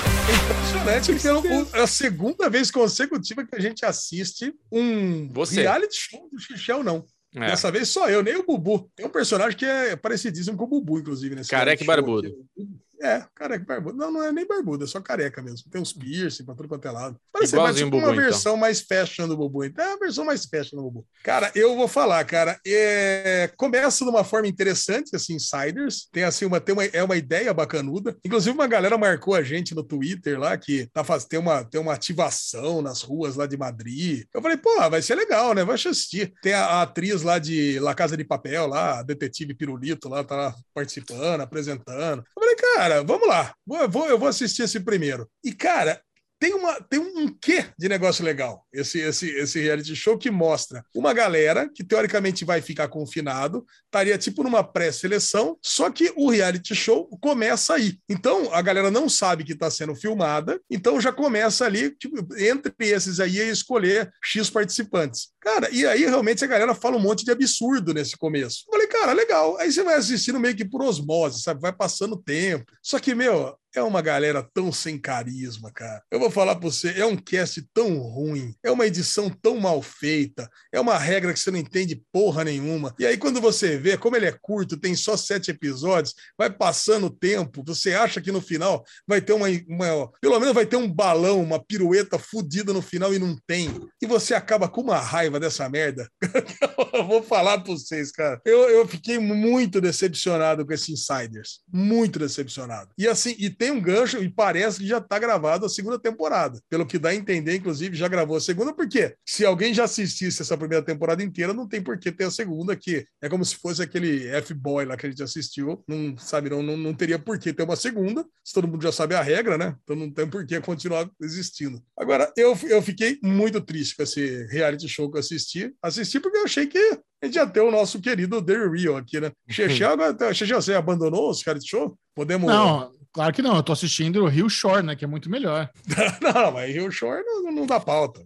Impressionante, 0.83 1.27
é 1.27 1.33
o- 1.33 1.67
é 1.75 1.81
a 1.83 1.87
segunda 1.87 2.49
vez 2.49 2.69
consecutiva 2.71 3.45
que 3.45 3.55
a 3.55 3.59
gente 3.59 3.85
assiste 3.85 4.53
um 4.71 5.29
Você. 5.33 5.61
reality 5.61 5.95
show 5.95 6.27
do 6.31 6.39
Xixel, 6.39 6.83
não. 6.83 7.05
É. 7.35 7.47
Dessa 7.47 7.71
vez 7.71 7.89
só 7.89 8.09
eu, 8.09 8.21
nem 8.21 8.35
o 8.35 8.43
Bubu. 8.43 8.89
Tem 8.95 9.05
um 9.05 9.09
personagem 9.09 9.57
que 9.57 9.65
é 9.65 9.95
parecidíssimo 9.95 10.55
com 10.55 10.65
o 10.65 10.67
Bubu, 10.67 10.99
inclusive, 10.99 11.35
nesse 11.35 11.49
Careca 11.49 11.83
e 11.83 11.87
barbudo. 11.87 12.27
aqui. 12.27 12.69
É, 13.03 13.25
careca 13.35 13.65
barbudo. 13.65 13.97
Não, 13.97 14.09
não 14.09 14.23
é 14.23 14.31
nem 14.31 14.47
barbudo, 14.47 14.85
é 14.85 14.87
só 14.87 15.01
careca 15.01 15.41
mesmo. 15.41 15.69
Tem 15.69 15.81
uns 15.81 15.91
piercing 15.91 16.45
pra 16.45 16.55
tudo 16.55 16.69
quanto 16.69 16.87
é 16.87 16.91
lado. 16.91 17.17
Parece 17.33 17.53
mais 17.57 17.75
tipo 17.75 17.91
Bubu, 17.91 17.97
uma 17.97 18.13
então. 18.13 18.23
versão 18.23 18.55
mais 18.55 18.79
fashion 18.79 19.27
do 19.27 19.35
Bubu. 19.35 19.65
Então 19.65 19.83
é 19.83 19.93
a 19.93 19.97
versão 19.97 20.23
mais 20.23 20.45
fashion 20.45 20.77
do 20.77 20.83
Bubu. 20.83 21.05
Cara, 21.21 21.51
eu 21.53 21.75
vou 21.75 21.87
falar, 21.89 22.23
cara. 22.23 22.57
é, 22.65 23.51
Começa 23.57 24.05
de 24.05 24.09
uma 24.09 24.23
forma 24.23 24.47
interessante, 24.47 25.13
assim, 25.15 25.35
Insiders. 25.35 26.07
Tem 26.13 26.23
assim, 26.23 26.45
uma, 26.45 26.61
tem 26.61 26.71
uma, 26.71 26.85
é 26.85 27.03
uma 27.03 27.17
ideia 27.17 27.53
bacanuda. 27.53 28.15
Inclusive, 28.23 28.55
uma 28.55 28.67
galera 28.67 28.97
marcou 28.97 29.35
a 29.35 29.43
gente 29.43 29.75
no 29.75 29.83
Twitter 29.83 30.39
lá 30.39 30.57
que 30.57 30.87
tá 30.93 31.03
faz... 31.03 31.25
tem, 31.25 31.37
uma, 31.37 31.65
tem 31.65 31.81
uma 31.81 31.93
ativação 31.93 32.81
nas 32.81 33.01
ruas 33.01 33.35
lá 33.35 33.45
de 33.45 33.57
Madrid. 33.57 34.23
Eu 34.33 34.41
falei, 34.41 34.55
pô, 34.55 34.89
vai 34.89 35.01
ser 35.01 35.15
legal, 35.15 35.53
né? 35.53 35.65
Vai 35.65 35.75
assistir. 35.75 36.33
Tem 36.41 36.53
a, 36.53 36.65
a 36.65 36.81
atriz 36.83 37.21
lá 37.21 37.37
de 37.37 37.79
La 37.79 37.93
Casa 37.93 38.15
de 38.15 38.23
Papel, 38.23 38.65
lá, 38.65 38.99
a 38.99 39.03
detetive 39.03 39.53
Pirulito, 39.53 40.07
lá, 40.07 40.23
tá 40.23 40.35
lá 40.35 40.55
participando, 40.73 41.41
apresentando. 41.41 42.23
Eu 42.35 42.41
falei, 42.41 42.55
cara, 42.55 42.92
vamos 43.01 43.27
lá. 43.27 43.53
Vou, 43.65 44.07
eu 44.07 44.19
vou 44.19 44.27
assistir 44.27 44.63
esse 44.63 44.79
primeiro. 44.79 45.29
E, 45.43 45.53
cara, 45.53 46.01
tem, 46.43 46.53
uma, 46.53 46.73
tem 46.81 46.99
um 46.99 47.29
quê 47.29 47.67
de 47.79 47.87
negócio 47.87 48.25
legal 48.25 48.67
esse, 48.73 48.99
esse, 48.99 49.29
esse 49.29 49.61
reality 49.61 49.95
show 49.95 50.17
que 50.17 50.29
mostra 50.29 50.83
uma 50.93 51.13
galera 51.13 51.69
que 51.73 51.85
teoricamente 51.85 52.43
vai 52.43 52.61
ficar 52.61 52.89
confinado, 52.89 53.65
estaria 53.85 54.17
tipo 54.17 54.43
numa 54.43 54.61
pré-seleção, 54.61 55.57
só 55.61 55.89
que 55.89 56.11
o 56.17 56.29
reality 56.29 56.75
show 56.75 57.07
começa 57.21 57.75
aí. 57.75 57.97
Então 58.09 58.53
a 58.53 58.61
galera 58.61 58.91
não 58.91 59.07
sabe 59.07 59.45
que 59.45 59.53
está 59.53 59.71
sendo 59.71 59.95
filmada, 59.95 60.59
então 60.69 60.99
já 60.99 61.13
começa 61.13 61.63
ali, 61.63 61.91
tipo, 61.91 62.17
entre 62.37 62.73
esses 62.79 63.21
aí, 63.21 63.39
a 63.39 63.45
escolher 63.45 64.11
X 64.21 64.49
participantes. 64.49 65.29
Cara, 65.39 65.69
e 65.71 65.85
aí 65.85 66.05
realmente 66.05 66.43
a 66.43 66.47
galera 66.47 66.75
fala 66.75 66.97
um 66.97 67.01
monte 67.01 67.23
de 67.23 67.31
absurdo 67.31 67.93
nesse 67.93 68.17
começo. 68.17 68.65
Eu 68.67 68.73
falei, 68.73 68.87
cara, 68.87 69.13
legal. 69.13 69.57
Aí 69.59 69.71
você 69.71 69.81
vai 69.81 69.95
assistindo 69.95 70.41
meio 70.41 70.55
que 70.57 70.65
por 70.65 70.81
osmose, 70.81 71.41
sabe? 71.41 71.61
Vai 71.61 71.71
passando 71.71 72.21
tempo. 72.21 72.69
Só 72.81 72.99
que, 72.99 73.15
meu, 73.15 73.55
é 73.75 73.81
uma 73.81 74.01
galera 74.01 74.47
tão 74.53 74.71
sem 74.71 74.97
carisma, 74.97 75.71
cara. 75.71 76.03
Eu 76.11 76.19
vou 76.19 76.29
falar 76.29 76.55
pra 76.55 76.69
você, 76.69 76.91
é 76.99 77.05
um 77.05 77.17
cast 77.17 77.61
tão 77.73 77.97
ruim, 77.97 78.53
é 78.63 78.71
uma 78.71 78.85
edição 78.85 79.29
tão 79.29 79.59
mal 79.59 79.81
feita, 79.81 80.49
é 80.71 80.79
uma 80.79 80.97
regra 80.97 81.33
que 81.33 81.39
você 81.39 81.51
não 81.51 81.59
entende 81.59 82.01
porra 82.11 82.43
nenhuma. 82.43 82.93
E 82.99 83.05
aí, 83.05 83.17
quando 83.17 83.41
você 83.41 83.77
vê, 83.77 83.97
como 83.97 84.15
ele 84.15 84.25
é 84.25 84.37
curto, 84.41 84.77
tem 84.77 84.95
só 84.95 85.17
sete 85.17 85.51
episódios, 85.51 86.13
vai 86.37 86.49
passando 86.49 87.07
o 87.07 87.09
tempo, 87.09 87.63
você 87.65 87.93
acha 87.93 88.21
que 88.21 88.31
no 88.31 88.41
final 88.41 88.83
vai 89.07 89.21
ter 89.21 89.33
uma, 89.33 89.47
uma 89.67 90.11
pelo 90.21 90.39
menos 90.39 90.53
vai 90.53 90.65
ter 90.65 90.75
um 90.75 90.91
balão, 90.91 91.41
uma 91.41 91.63
pirueta 91.63 92.19
fodida 92.19 92.73
no 92.73 92.81
final 92.81 93.13
e 93.13 93.19
não 93.19 93.37
tem. 93.47 93.69
E 94.01 94.05
você 94.05 94.33
acaba 94.33 94.67
com 94.67 94.81
uma 94.81 94.99
raiva 94.99 95.39
dessa 95.39 95.67
merda. 95.69 96.09
eu 96.93 97.05
vou 97.07 97.23
falar 97.23 97.59
pra 97.59 97.73
vocês, 97.73 98.11
cara. 98.11 98.39
Eu, 98.45 98.69
eu 98.69 98.87
fiquei 98.87 99.17
muito 99.19 99.81
decepcionado 99.81 100.65
com 100.65 100.73
esses 100.73 100.89
insiders. 100.89 101.61
Muito 101.71 102.19
decepcionado. 102.19 102.91
E 102.97 103.07
assim, 103.07 103.35
e 103.37 103.49
tem 103.63 103.71
um 103.71 103.79
gancho, 103.79 104.21
e 104.21 104.29
parece 104.29 104.79
que 104.79 104.85
já 104.85 104.99
tá 104.99 105.17
gravado 105.17 105.65
a 105.65 105.69
segunda 105.69 105.97
temporada. 105.97 106.59
Pelo 106.69 106.85
que 106.85 106.99
dá 106.99 107.09
a 107.09 107.15
entender, 107.15 107.55
inclusive, 107.55 107.95
já 107.95 108.09
gravou 108.09 108.35
a 108.35 108.41
segunda, 108.41 108.73
porque 108.73 109.15
se 109.25 109.45
alguém 109.45 109.73
já 109.73 109.85
assistisse 109.85 110.41
essa 110.41 110.57
primeira 110.57 110.83
temporada 110.83 111.23
inteira, 111.23 111.53
não 111.53 111.65
tem 111.65 111.81
por 111.81 111.97
que 111.97 112.11
ter 112.11 112.25
a 112.25 112.31
segunda 112.31 112.73
aqui. 112.73 113.05
É 113.21 113.29
como 113.29 113.45
se 113.45 113.55
fosse 113.55 113.81
aquele 113.81 114.27
F-Boy 114.27 114.83
lá 114.83 114.97
que 114.97 115.05
a 115.05 115.09
gente 115.09 115.23
assistiu. 115.23 115.81
Não 115.87 116.17
sabe, 116.17 116.49
não, 116.49 116.61
não, 116.61 116.75
não 116.75 116.93
teria 116.93 117.17
por 117.17 117.39
que 117.39 117.53
ter 117.53 117.63
uma 117.63 117.77
segunda, 117.77 118.25
se 118.43 118.53
todo 118.53 118.67
mundo 118.67 118.83
já 118.83 118.91
sabe 118.91 119.15
a 119.15 119.21
regra, 119.21 119.57
né? 119.57 119.77
Então 119.81 119.95
não 119.95 120.11
tem 120.11 120.27
por 120.27 120.45
que 120.45 120.59
continuar 120.59 121.09
existindo. 121.21 121.81
Agora, 121.97 122.33
eu, 122.35 122.57
eu 122.63 122.81
fiquei 122.81 123.17
muito 123.23 123.61
triste 123.61 123.95
com 123.95 124.03
esse 124.03 124.45
reality 124.47 124.89
show 124.89 125.09
que 125.09 125.15
eu 125.15 125.21
assisti. 125.21 125.73
Assisti 125.81 126.19
porque 126.19 126.37
eu 126.37 126.43
achei 126.43 126.67
que 126.67 126.99
a 127.21 127.25
gente 127.25 127.35
ia 127.35 127.47
ter 127.47 127.61
o 127.61 127.71
nosso 127.71 128.01
querido 128.01 128.41
The 128.41 128.67
Real 128.67 128.97
aqui, 128.97 129.21
né? 129.21 129.31
Agora, 129.89 130.33
Xexé, 130.33 130.53
você 130.53 130.73
abandonou 130.73 131.29
os 131.29 131.41
reality 131.41 131.69
show? 131.69 131.97
Podemos. 132.13 132.47
Não, 132.47 132.91
claro 133.13 133.33
que 133.33 133.41
não. 133.41 133.55
Eu 133.55 133.63
tô 133.63 133.71
assistindo 133.71 134.23
o 134.23 134.27
Rio 134.27 134.49
Shore, 134.49 134.83
né? 134.83 134.95
Que 134.95 135.05
é 135.05 135.07
muito 135.07 135.29
melhor. 135.29 135.69
não, 136.21 136.51
mas 136.51 136.73
Rio 136.73 136.91
Shore 136.91 137.23
não, 137.23 137.51
não 137.51 137.65
dá 137.65 137.79
pauta. 137.79 138.21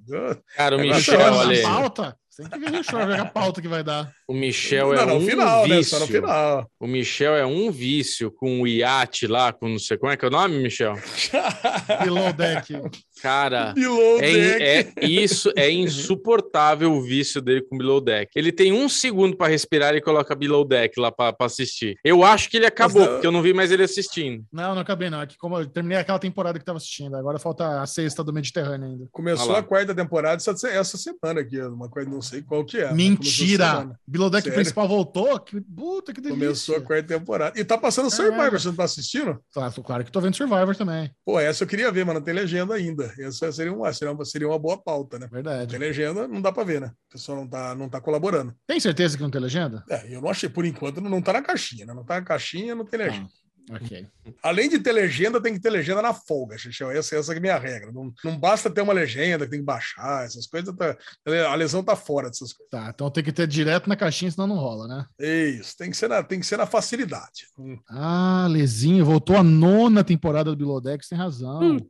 Cara, 0.55 0.77
o 0.77 0.79
Michel, 0.79 1.19
Shore 1.19 1.23
olha 1.23 1.61
pauta? 1.61 2.17
Tem 2.37 2.49
que 2.49 2.59
ver 2.59 2.71
Rio 2.71 2.83
Shore, 2.83 3.05
ver 3.05 3.19
a 3.19 3.25
pauta 3.25 3.61
que 3.61 3.67
vai 3.67 3.83
dar. 3.83 4.11
O 4.27 4.33
Michel 4.33 4.93
não, 4.93 5.01
é 5.01 5.05
não, 5.05 5.17
um 5.17 5.25
final, 5.25 5.67
né? 5.67 5.77
vício. 5.77 5.97
Só 5.97 5.99
no 5.99 6.07
final. 6.07 6.71
O 6.79 6.87
Michel 6.87 7.35
é 7.35 7.45
um 7.45 7.71
vício 7.71 8.31
com 8.31 8.61
o 8.61 8.67
iate 8.67 9.25
lá, 9.27 9.51
com 9.53 9.67
não 9.67 9.79
sei 9.79 9.97
como 9.97 10.11
é 10.11 10.17
que 10.17 10.25
é 10.25 10.27
o 10.27 10.31
nome, 10.31 10.57
Michel? 10.59 10.93
Below 12.03 12.33
deck. 12.33 12.73
Cara, 13.21 13.73
Below 13.73 14.19
é, 14.21 14.21
deck. 14.83 14.93
é- 14.99 15.05
isso 15.07 15.51
é 15.55 15.71
insuportável 15.71 16.91
o 16.93 17.01
vício 17.01 17.41
dele 17.41 17.61
com 17.61 17.77
Below 17.77 17.99
Deck. 18.01 18.31
Ele 18.35 18.51
tem 18.51 18.71
um 18.71 18.87
segundo 18.87 19.35
para 19.35 19.47
respirar 19.51 19.95
e 19.95 20.01
coloca 20.01 20.35
Below 20.35 20.63
Deck 20.65 20.99
lá 20.99 21.11
para 21.11 21.35
assistir. 21.41 21.97
Eu 22.03 22.23
acho 22.23 22.49
que 22.49 22.57
ele 22.57 22.65
acabou, 22.65 23.01
não- 23.01 23.11
porque 23.13 23.27
eu 23.27 23.31
não 23.31 23.41
vi 23.41 23.53
mais 23.53 23.71
ele 23.71 23.83
assistindo. 23.83 24.43
Não, 24.51 24.75
não 24.75 24.81
acabei, 24.81 25.09
não. 25.09 25.21
É 25.21 25.27
que 25.27 25.37
como 25.37 25.57
eu 25.57 25.65
terminei 25.65 25.97
aquela 25.97 26.19
temporada 26.19 26.59
que 26.59 26.65
tava 26.65 26.77
assistindo, 26.77 27.15
agora 27.15 27.39
falta 27.39 27.81
a 27.81 27.85
sexta 27.87 28.23
do 28.23 28.31
Mediterrâneo 28.33 28.87
ainda. 28.87 29.07
Começou 29.11 29.55
a 29.55 29.63
quarta 29.63 29.95
temporada 29.95 30.35
essa, 30.35 30.67
essa 30.69 30.97
semana 30.97 31.41
aqui, 31.41 31.59
uma 31.61 31.89
coisa, 31.89 32.09
não 32.09 32.21
sei 32.27 32.41
qual 32.41 32.65
que 32.65 32.77
é. 32.77 32.85
essa 32.85 32.93
Mentira! 32.93 33.65
semana. 33.65 33.99
Below 34.07 34.29
deck 34.29 34.43
Sério? 34.43 34.55
principal 34.55 34.87
voltou? 34.87 35.39
Que 35.39 35.59
puta, 35.61 36.13
que 36.13 36.21
delícia. 36.21 36.45
Começou 36.45 36.75
a 36.75 36.81
quarta 36.81 37.07
temporada. 37.07 37.59
E 37.59 37.63
tá 37.63 37.77
passando. 37.77 38.09
Survivor, 38.09 38.51
você 38.51 38.67
não 38.67 38.75
tá 38.75 38.83
assistindo? 38.83 39.39
Claro, 39.53 39.83
claro 39.83 40.03
que 40.03 40.11
tô 40.11 40.21
vendo 40.21 40.35
Survivor 40.35 40.75
também. 40.75 41.11
Pô, 41.25 41.39
essa 41.39 41.63
eu 41.63 41.67
queria 41.67 41.91
ver, 41.91 42.05
mas 42.05 42.15
não 42.15 42.21
tem 42.21 42.33
legenda 42.33 42.73
ainda. 42.73 43.13
Essa 43.19 43.51
seria 43.51 43.73
uma, 43.73 43.91
seria 43.93 44.13
uma, 44.13 44.25
seria 44.25 44.47
uma 44.47 44.59
boa 44.59 44.77
pauta, 44.81 45.19
né? 45.19 45.27
Verdade. 45.31 45.71
Tem 45.71 45.79
legenda, 45.79 46.27
não 46.27 46.41
dá 46.41 46.51
pra 46.51 46.63
ver, 46.63 46.81
né? 46.81 46.87
O 46.87 47.11
pessoal 47.13 47.37
não 47.37 47.47
tá, 47.47 47.75
não 47.75 47.89
tá 47.89 47.99
colaborando. 48.01 48.53
Tem 48.65 48.79
certeza 48.79 49.17
que 49.17 49.23
não 49.23 49.29
tem 49.29 49.41
legenda? 49.41 49.83
É, 49.89 50.15
eu 50.15 50.21
não 50.21 50.29
achei, 50.29 50.49
por 50.49 50.65
enquanto, 50.65 51.01
não, 51.01 51.09
não 51.09 51.21
tá 51.21 51.33
na 51.33 51.41
caixinha, 51.41 51.85
né? 51.85 51.93
Não 51.93 52.03
tá 52.03 52.15
na 52.15 52.25
caixinha, 52.25 52.75
não 52.75 52.85
tem 52.85 52.99
legenda. 52.99 53.27
Ah, 53.27 53.46
ok. 53.71 54.07
Além 54.41 54.69
de 54.69 54.79
ter 54.79 54.91
legenda, 54.91 55.41
tem 55.41 55.53
que 55.53 55.59
ter 55.59 55.69
legenda 55.69 56.01
na 56.01 56.13
folga, 56.13 56.57
Xixel. 56.57 56.91
Essa, 56.91 57.15
essa 57.15 57.33
é 57.33 57.37
a 57.37 57.39
minha 57.39 57.57
regra. 57.57 57.91
Não, 57.91 58.13
não 58.23 58.39
basta 58.39 58.69
ter 58.69 58.81
uma 58.81 58.93
legenda, 58.93 59.47
tem 59.47 59.59
que 59.59 59.65
baixar, 59.65 60.25
essas 60.25 60.47
coisas. 60.47 60.75
Tá, 60.75 60.97
a 61.49 61.55
lesão 61.55 61.83
tá 61.83 61.95
fora 61.95 62.29
dessas 62.29 62.53
coisas. 62.53 62.69
Tá, 62.69 62.91
então 62.93 63.09
tem 63.09 63.23
que 63.23 63.31
ter 63.31 63.47
direto 63.47 63.89
na 63.89 63.95
caixinha, 63.95 64.31
senão 64.31 64.47
não 64.47 64.57
rola, 64.57 64.87
né? 64.87 65.05
É 65.19 65.45
Isso, 65.49 65.75
tem 65.77 65.89
que 65.89 65.97
ser 65.97 66.09
na, 66.09 66.23
tem 66.23 66.39
que 66.39 66.45
ser 66.45 66.57
na 66.57 66.65
facilidade. 66.65 67.47
Hum. 67.57 67.77
Ah, 67.89 68.47
Lezinho, 68.49 69.05
voltou 69.05 69.35
a 69.35 69.43
nona 69.43 70.03
temporada 70.03 70.55
do 70.55 70.67
você 70.81 71.09
tem 71.09 71.17
razão. 71.17 71.61
Hum. 71.61 71.89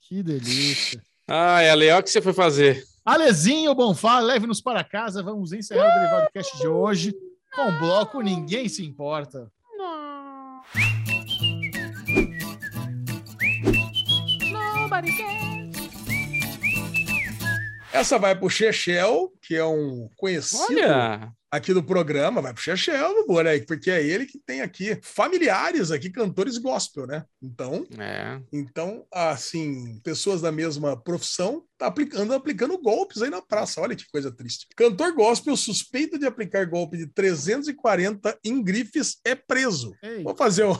Que 0.00 0.22
delícia. 0.22 1.02
Ah, 1.26 1.62
é 1.62 1.74
legal 1.74 2.02
que 2.02 2.10
você 2.10 2.20
foi 2.20 2.32
fazer. 2.34 2.84
Alezinho, 3.04 3.74
Bonfá, 3.74 4.20
leve-nos 4.20 4.60
para 4.60 4.84
casa. 4.84 5.22
Vamos 5.22 5.52
encerrar 5.52 5.88
o 5.88 5.94
Derivado 5.94 6.30
Cast 6.32 6.58
de 6.58 6.66
hoje 6.66 7.14
com 7.54 7.68
o 7.68 7.78
bloco 7.78 8.20
Ninguém 8.20 8.68
Se 8.68 8.84
Importa. 8.84 9.50
Essa 17.94 18.18
vai 18.18 18.36
pro 18.36 18.50
Chechel, 18.50 19.32
que 19.40 19.54
é 19.54 19.64
um 19.64 20.10
conhecido 20.16 20.64
Olha, 20.64 21.32
aqui 21.48 21.72
do 21.72 21.80
programa, 21.80 22.42
vai 22.42 22.52
pro 22.52 22.60
Chechel, 22.60 23.14
meu 23.14 23.24
boy, 23.24 23.44
né? 23.44 23.56
porque 23.60 23.88
é 23.88 24.04
ele 24.04 24.26
que 24.26 24.36
tem 24.44 24.62
aqui 24.62 24.98
familiares 25.00 25.92
aqui, 25.92 26.10
cantores 26.10 26.58
gospel, 26.58 27.06
né? 27.06 27.24
Então, 27.40 27.86
é. 27.96 28.40
então 28.52 29.06
assim, 29.12 30.00
pessoas 30.02 30.40
da 30.40 30.50
mesma 30.50 31.00
profissão 31.00 31.64
tá 31.78 31.86
aplicando, 31.86 32.34
aplicando 32.34 32.76
golpes 32.82 33.22
aí 33.22 33.30
na 33.30 33.40
praça. 33.40 33.80
Olha 33.80 33.94
que 33.94 34.10
coisa 34.10 34.32
triste. 34.32 34.66
Cantor 34.76 35.14
gospel 35.14 35.56
suspeito 35.56 36.18
de 36.18 36.26
aplicar 36.26 36.66
golpe 36.66 36.96
de 36.96 37.06
340 37.06 38.36
em 38.44 38.60
grifes 38.60 39.18
é 39.24 39.36
preso. 39.36 39.94
Ei, 40.02 40.24
Vou 40.24 40.34
fazer 40.36 40.64
um- 40.64 40.76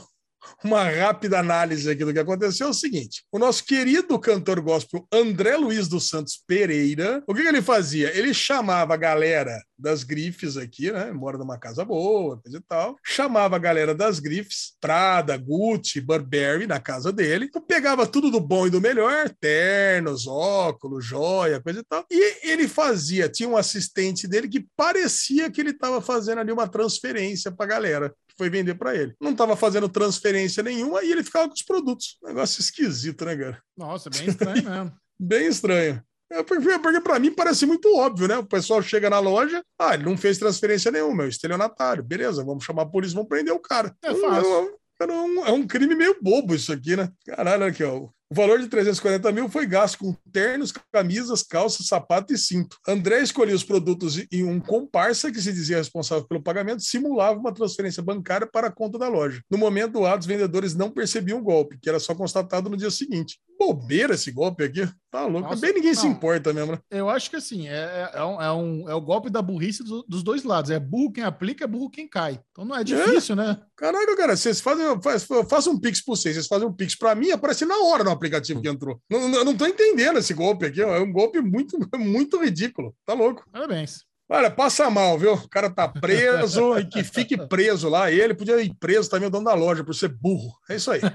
uma 0.63 0.89
rápida 0.89 1.39
análise 1.39 1.91
aqui 1.91 2.05
do 2.05 2.13
que 2.13 2.19
aconteceu. 2.19 2.67
É 2.67 2.71
o 2.71 2.75
seguinte: 2.75 3.25
o 3.33 3.39
nosso 3.39 3.65
querido 3.65 4.19
cantor 4.19 4.61
gospel 4.61 5.07
André 5.13 5.57
Luiz 5.57 5.89
dos 5.89 6.09
Santos 6.09 6.43
Pereira, 6.47 7.23
o 7.27 7.35
que, 7.35 7.43
que 7.43 7.49
ele 7.49 7.63
fazia? 7.63 8.17
Ele 8.17 8.33
chamava 8.33 8.95
a 8.95 8.97
galera 8.97 9.61
das 9.79 10.05
grifes 10.05 10.57
aqui, 10.57 10.91
né? 10.91 11.13
Mora 11.13 11.37
numa 11.37 11.59
casa 11.59 11.85
boa, 11.85 12.41
coisa 12.41 12.59
e 12.59 12.61
tal. 12.63 12.97
Chamava 13.05 13.57
a 13.57 13.59
galera 13.59 13.95
das 13.95 14.19
grifes, 14.19 14.75
Prada, 14.81 15.37
Gucci, 15.37 16.01
Burberry, 16.01 16.67
na 16.67 16.81
casa 16.81 17.13
dele. 17.13 17.47
Então, 17.47 17.61
pegava 17.61 18.07
tudo 18.07 18.31
do 18.31 18.41
bom 18.41 18.67
e 18.67 18.71
do 18.71 18.81
melhor, 18.81 19.29
ternos, 19.41 20.27
óculos, 20.27 21.05
joia, 21.05 21.61
coisa 21.61 21.81
e 21.81 21.85
tal. 21.85 22.05
E 22.11 22.49
ele 22.49 22.69
fazia, 22.69 23.29
tinha 23.29 23.49
um 23.49 23.57
assistente 23.57 24.29
dele 24.29 24.49
que 24.49 24.67
parecia 24.77 25.51
que 25.51 25.61
ele 25.61 25.71
estava 25.71 26.01
fazendo 26.01 26.41
ali 26.41 26.53
uma 26.53 26.69
transferência 26.69 27.51
pra 27.51 27.67
galera 27.67 28.15
que 28.35 28.39
foi 28.39 28.51
vender 28.51 28.75
para 28.75 28.95
ele. 28.95 29.15
Não 29.21 29.31
estava 29.31 29.57
fazendo 29.57 29.89
transferência 29.89 30.63
nenhuma 30.63 31.03
e 31.03 31.11
ele 31.13 31.23
ficava 31.25 31.49
com 31.49 31.55
os 31.55 31.63
produtos. 31.63 32.19
Negócio 32.23 32.61
esquisito, 32.61 33.25
né, 33.25 33.37
cara? 33.37 33.63
nossa, 33.77 34.11
bem 34.11 34.29
estranho 34.29 34.63
mesmo. 34.69 34.93
Bem 35.19 35.47
estranho. 35.47 36.03
É 36.31 36.43
porque, 36.43 36.79
para 37.01 37.19
mim 37.21 37.31
parece 37.31 37.65
muito 37.65 37.95
óbvio, 37.97 38.27
né? 38.27 38.37
O 38.39 38.45
pessoal 38.47 38.83
chega 38.83 39.09
na 39.09 39.21
loja, 39.21 39.63
ah, 39.79 39.95
ele 39.95 40.05
não 40.05 40.17
fez 40.17 40.37
transferência 40.39 40.91
nenhuma, 40.91 41.23
é 41.23 41.27
o 41.27 41.29
estelionatário. 41.29 42.03
Beleza, 42.03 42.43
vamos 42.45 42.65
chamar 42.65 42.83
a 42.83 42.87
polícia, 42.87 43.15
vamos 43.15 43.29
prender 43.29 43.55
o 43.55 43.61
cara. 43.61 43.95
É 44.03 44.13
fácil. 44.15 44.51
É, 44.51 44.59
um- 44.59 44.75
é 45.01 45.07
um, 45.13 45.47
é 45.47 45.53
um 45.53 45.67
crime 45.67 45.95
meio 45.95 46.17
bobo 46.21 46.55
isso 46.55 46.73
aqui, 46.73 46.97
né? 46.97 47.09
Caralho, 47.27 47.65
aqui, 47.65 47.85
ó. 47.85 48.09
O 48.31 48.35
valor 48.35 48.59
de 48.59 48.69
340 48.69 49.31
mil 49.33 49.49
foi 49.51 49.67
gasto 49.67 49.99
com 49.99 50.15
ternos, 50.33 50.73
camisas, 50.91 51.43
calças, 51.43 51.87
sapato 51.87 52.33
e 52.33 52.39
cinto. 52.39 52.79
André 52.89 53.21
escolhia 53.21 53.55
os 53.55 53.63
produtos 53.63 54.17
e 54.33 54.43
um 54.43 54.59
comparsa 54.59 55.31
que 55.31 55.41
se 55.41 55.53
dizia 55.53 55.77
responsável 55.77 56.27
pelo 56.27 56.43
pagamento 56.43 56.83
simulava 56.83 57.39
uma 57.39 57.53
transferência 57.53 58.03
bancária 58.03 58.47
para 58.47 58.69
a 58.69 58.73
conta 58.73 58.99
da 58.99 59.09
loja. 59.09 59.43
No 59.51 59.59
momento 59.59 59.93
do 59.93 60.07
ato, 60.07 60.21
os 60.21 60.27
vendedores 60.27 60.75
não 60.75 60.91
percebiam 60.91 61.39
o 61.39 61.43
golpe, 61.43 61.79
que 61.81 61.89
era 61.89 62.01
só 62.01 62.15
constatado 62.15 62.71
no 62.71 62.77
dia 62.77 62.91
seguinte. 62.91 63.39
Bobeira 63.59 64.15
esse 64.15 64.31
golpe 64.33 64.65
aqui. 64.65 64.89
Tá 65.11 65.27
louco. 65.27 65.49
Nossa, 65.49 65.61
Bem 65.61 65.75
ninguém 65.75 65.95
se 65.95 66.05
não. 66.07 66.13
importa 66.13 66.53
mesmo, 66.53 66.73
né? 66.73 66.79
Eu 66.91 67.09
acho 67.09 67.31
que 67.31 67.37
assim, 67.37 67.69
é, 67.69 68.11
é, 68.15 68.25
um, 68.25 68.43
é, 68.43 68.53
um- 68.53 68.89
é 68.91 68.95
o 68.95 69.01
golpe 69.01 69.31
da 69.31 69.41
burrice 69.41 69.85
do- 69.85 70.03
dos 70.09 70.23
dois 70.23 70.43
lados. 70.43 70.71
É 70.71 70.79
burro 70.81 71.13
quem 71.13 71.23
aplica, 71.25 71.65
é 71.65 71.67
burro 71.69 71.89
quem 71.91 72.09
cai. 72.09 72.41
Então 72.51 72.65
não 72.65 72.75
é 72.77 72.83
difícil, 72.83 73.37
né? 73.37 73.57
Caraca, 73.77 74.17
cara, 74.17 74.37
vocês 74.37 74.61
fazem. 74.61 74.85
Faz, 75.03 75.27
faça 75.49 75.71
um 75.71 75.79
pix 75.79 76.03
por 76.05 76.17
vocês, 76.17 76.35
vocês 76.35 76.47
fazem 76.49 76.67
um 76.67 76.73
pix 76.73 76.97
pra 76.97 77.15
mim, 77.15 77.31
aparece 77.31 77.65
na 77.65 77.79
hora 77.85 78.03
no 78.03 78.11
aplicativo 78.11 78.61
que 78.61 78.69
entrou. 78.69 79.01
Não, 79.09 79.29
não, 79.29 79.39
eu 79.39 79.45
não 79.45 79.57
tô 79.57 79.67
entendendo 79.67 80.19
esse 80.19 80.35
golpe 80.35 80.67
aqui, 80.67 80.83
ó. 80.83 80.95
É 80.97 81.01
um 81.01 81.13
golpe 81.13 81.41
muito, 81.41 81.79
muito 81.99 82.43
ridículo. 82.43 82.95
Tá 83.07 83.15
louco. 83.15 83.45
Parabéns. 83.53 84.01
Olha, 84.27 84.51
passa 84.51 84.89
mal, 84.91 85.19
viu? 85.19 85.35
O 85.35 85.49
cara 85.49 85.69
tá 85.69 85.87
preso 85.87 86.77
e 86.81 86.87
que 86.87 87.05
fique 87.05 87.37
preso 87.47 87.89
lá. 87.91 88.11
Ele 88.11 88.35
podia 88.35 88.61
ir 88.63 88.75
preso 88.81 89.09
também, 89.11 89.29
o 89.29 89.31
dono 89.31 89.45
da 89.45 89.55
loja, 89.55 89.85
por 89.85 89.95
ser 89.95 90.09
burro. 90.09 90.51
É 90.69 90.77
isso 90.77 90.91
aí. 90.91 91.01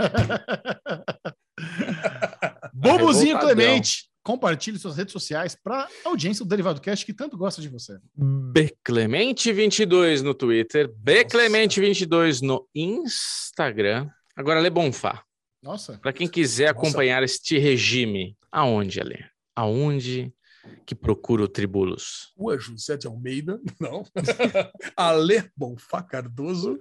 Bobozinho 2.74 3.36
revoltadão. 3.36 3.56
Clemente, 3.56 4.10
compartilhe 4.24 4.78
suas 4.78 4.96
redes 4.98 5.12
sociais 5.12 5.58
para 5.62 5.88
a 6.06 6.10
audiência 6.10 6.44
do 6.46 6.50
Derivado 6.50 6.82
Cast 6.82 7.06
que 7.06 7.14
tanto 7.14 7.38
gosta 7.38 7.62
de 7.62 7.70
você. 7.70 7.98
Bclemente22 8.18 10.22
no 10.22 10.34
Twitter, 10.34 10.92
Bclemente22 11.04 12.42
no 12.42 12.68
Instagram. 12.76 14.10
Agora, 14.36 14.60
Lê 14.60 14.70
Bonfá. 14.70 15.24
Nossa, 15.62 15.98
Para 15.98 16.14
quem 16.14 16.28
quiser 16.28 16.74
Nossa. 16.74 16.80
acompanhar 16.80 17.24
este 17.24 17.58
regime, 17.58 18.38
aonde, 18.52 19.02
Ale? 19.02 19.26
Aonde 19.56 20.34
que 20.86 20.96
procura 20.96 21.44
o 21.44 21.48
Tribulus? 21.48 22.32
Rua 22.38 22.58
José 22.58 22.96
de 22.96 23.08
Almeida, 23.08 23.60
não. 23.80 24.04
Ale 24.96 25.50
Bonfá 25.56 26.02
Cardoso 26.02 26.80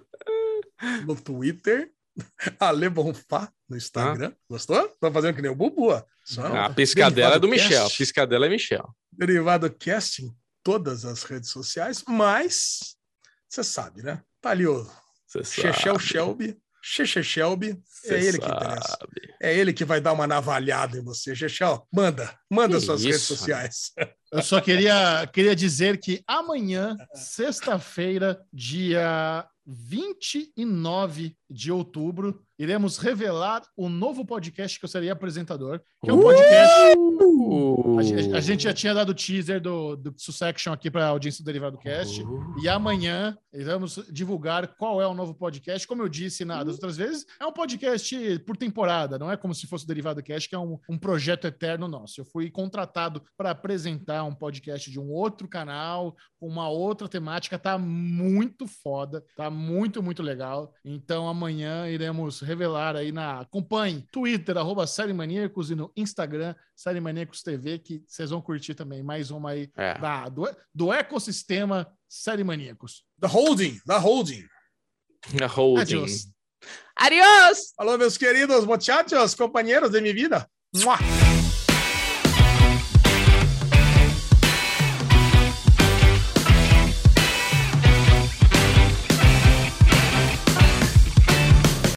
no 1.07 1.17
Twitter 1.17 1.91
Ale 2.61 2.89
Bonfá 2.89 3.51
no 3.69 3.77
Instagram. 3.77 4.33
Gostou? 4.49 4.89
Tô 5.01 5.11
fazendo 5.13 5.35
que 5.37 5.43
nem 5.43 5.51
o 5.51 5.55
Bubu. 5.55 5.91
ó. 5.91 6.03
Só 6.25 6.43
Ah, 6.47 6.67
a 6.67 6.71
piscadela 6.75 7.37
é 7.37 7.39
do 7.39 7.47
Derivado 7.49 7.69
Michel. 7.69 7.83
Cast. 7.85 7.99
Piscadela 7.99 8.47
é 8.47 8.49
Michel. 8.49 8.95
Derivado 9.13 9.71
Cast 9.71 10.23
em 10.25 10.31
todas 10.63 11.05
as 11.05 11.23
redes 11.23 11.51
sociais, 11.51 12.05
mas 12.07 12.97
você 13.49 13.65
sabe, 13.65 14.03
né? 14.03 14.23
Tá 14.41 14.51
ali 14.51 14.67
o 14.67 14.87
Você 15.27 15.43
Chechel 15.45 15.99
Shelby. 15.99 16.59
Cheche 16.83 17.23
Shelby. 17.23 17.79
você 17.85 18.15
É 18.15 18.25
ele 18.25 18.39
que 18.39 18.47
sabe. 18.47 18.57
interessa. 18.65 18.99
É 19.41 19.55
ele 19.57 19.73
que 19.73 19.85
vai 19.85 20.01
dar 20.01 20.13
uma 20.13 20.27
navalhada 20.27 20.97
em 20.99 21.03
você. 21.03 21.35
Chechel, 21.35 21.87
manda. 21.93 22.39
Manda 22.51 22.77
Que 22.79 22.85
suas 22.85 23.03
redes 23.05 23.23
isso, 23.23 23.37
sociais. 23.37 23.93
Eu 24.33 24.43
só 24.43 24.61
queria, 24.61 25.27
queria 25.33 25.57
dizer 25.57 25.99
que 25.99 26.23
amanhã, 26.27 26.97
sexta-feira, 27.15 28.41
dia 28.53 29.47
29 29.71 31.37
de 31.51 31.71
outubro, 31.71 32.43
iremos 32.59 32.99
revelar 32.99 33.63
o 33.77 33.89
novo 33.89 34.25
podcast 34.25 34.79
que 34.79 34.85
eu 34.85 34.89
serei 34.89 35.11
apresentador, 35.11 35.81
que 36.03 36.11
é 36.11 36.13
um 36.13 36.21
podcast. 36.21 36.99
A 37.99 38.03
gente, 38.03 38.37
a 38.37 38.41
gente 38.41 38.63
já 38.65 38.73
tinha 38.73 38.95
dado 38.95 39.15
teaser 39.15 39.61
do, 39.61 39.97
do 39.97 40.15
Sussection 40.17 40.73
aqui 40.73 40.91
para 40.91 41.07
a 41.07 41.09
audiência 41.09 41.43
do 41.43 41.47
Derivado 41.47 41.79
Cast. 41.79 42.23
E 42.61 42.69
amanhã 42.69 43.37
iremos 43.53 44.01
divulgar 44.11 44.75
qual 44.77 45.01
é 45.01 45.07
o 45.07 45.15
novo 45.15 45.35
podcast. 45.35 45.87
Como 45.87 46.03
eu 46.03 46.09
disse 46.09 46.45
na, 46.45 46.63
das 46.63 46.75
outras 46.75 46.97
vezes, 46.97 47.25
é 47.41 47.47
um 47.47 47.53
podcast 47.53 48.39
por 48.41 48.57
temporada, 48.57 49.19
não 49.19 49.31
é 49.31 49.37
como 49.37 49.55
se 49.55 49.67
fosse 49.67 49.85
o 49.85 49.89
Derivado 49.89 50.23
Cast, 50.23 50.49
que 50.49 50.55
é 50.55 50.59
um, 50.59 50.79
um 50.89 50.99
projeto 50.99 51.47
eterno 51.47 51.89
nosso. 51.89 52.21
Eu 52.21 52.25
fui 52.25 52.51
contratado 52.51 53.23
para 53.37 53.51
apresentar 53.51 54.25
um 54.25 54.35
podcast 54.35 54.91
de 54.91 54.99
um 54.99 55.11
outro 55.11 55.49
canal, 55.49 56.17
com 56.39 56.47
uma 56.47 56.69
outra 56.69 57.09
temática. 57.09 57.59
Tá 57.59 57.79
muito 57.79 58.67
foda, 58.67 59.25
tá 59.37 59.51
muito, 59.51 60.03
muito 60.03 60.23
legal. 60.23 60.73
Então 60.85 61.29
amanhã 61.29 61.89
iremos 61.89 62.41
revelar 62.49 62.97
aí 62.97 63.13
na. 63.13 63.41
Acompanhe 63.41 64.05
Twitter, 64.11 64.57
arroba 64.57 64.87
Série 64.87 65.13
Maníacos, 65.13 65.71
e 65.71 65.75
no 65.75 65.93
Instagram, 65.97 66.55
Série 66.75 67.01
Maníacos 67.01 67.43
TV, 67.43 67.79
que 67.79 68.03
vocês 68.07 68.31
vão 68.31 68.41
curtir 68.41 68.75
também. 68.75 69.03
Mais 69.03 69.31
uma 69.31 69.51
aí 69.51 69.71
É. 69.77 69.99
da, 69.99 70.29
do, 70.29 70.49
do 70.75 70.93
ecossistema 70.93 71.87
Série 72.09 72.43
Maníacos. 72.43 73.05
Da 73.17 73.29
Holding, 73.29 73.79
da 73.87 73.99
Holding. 73.99 74.45
A 75.43 75.47
holding. 75.47 75.81
Adiós. 75.83 76.29
Adiós! 76.97 77.73
Alô, 77.79 77.97
meus 77.99 78.17
queridos 78.17 78.65
muchachos, 78.65 79.35
companheiros 79.35 79.91
de 79.91 80.01
minha 80.01 80.15
vida. 80.15 80.49
Mua! 80.75 80.97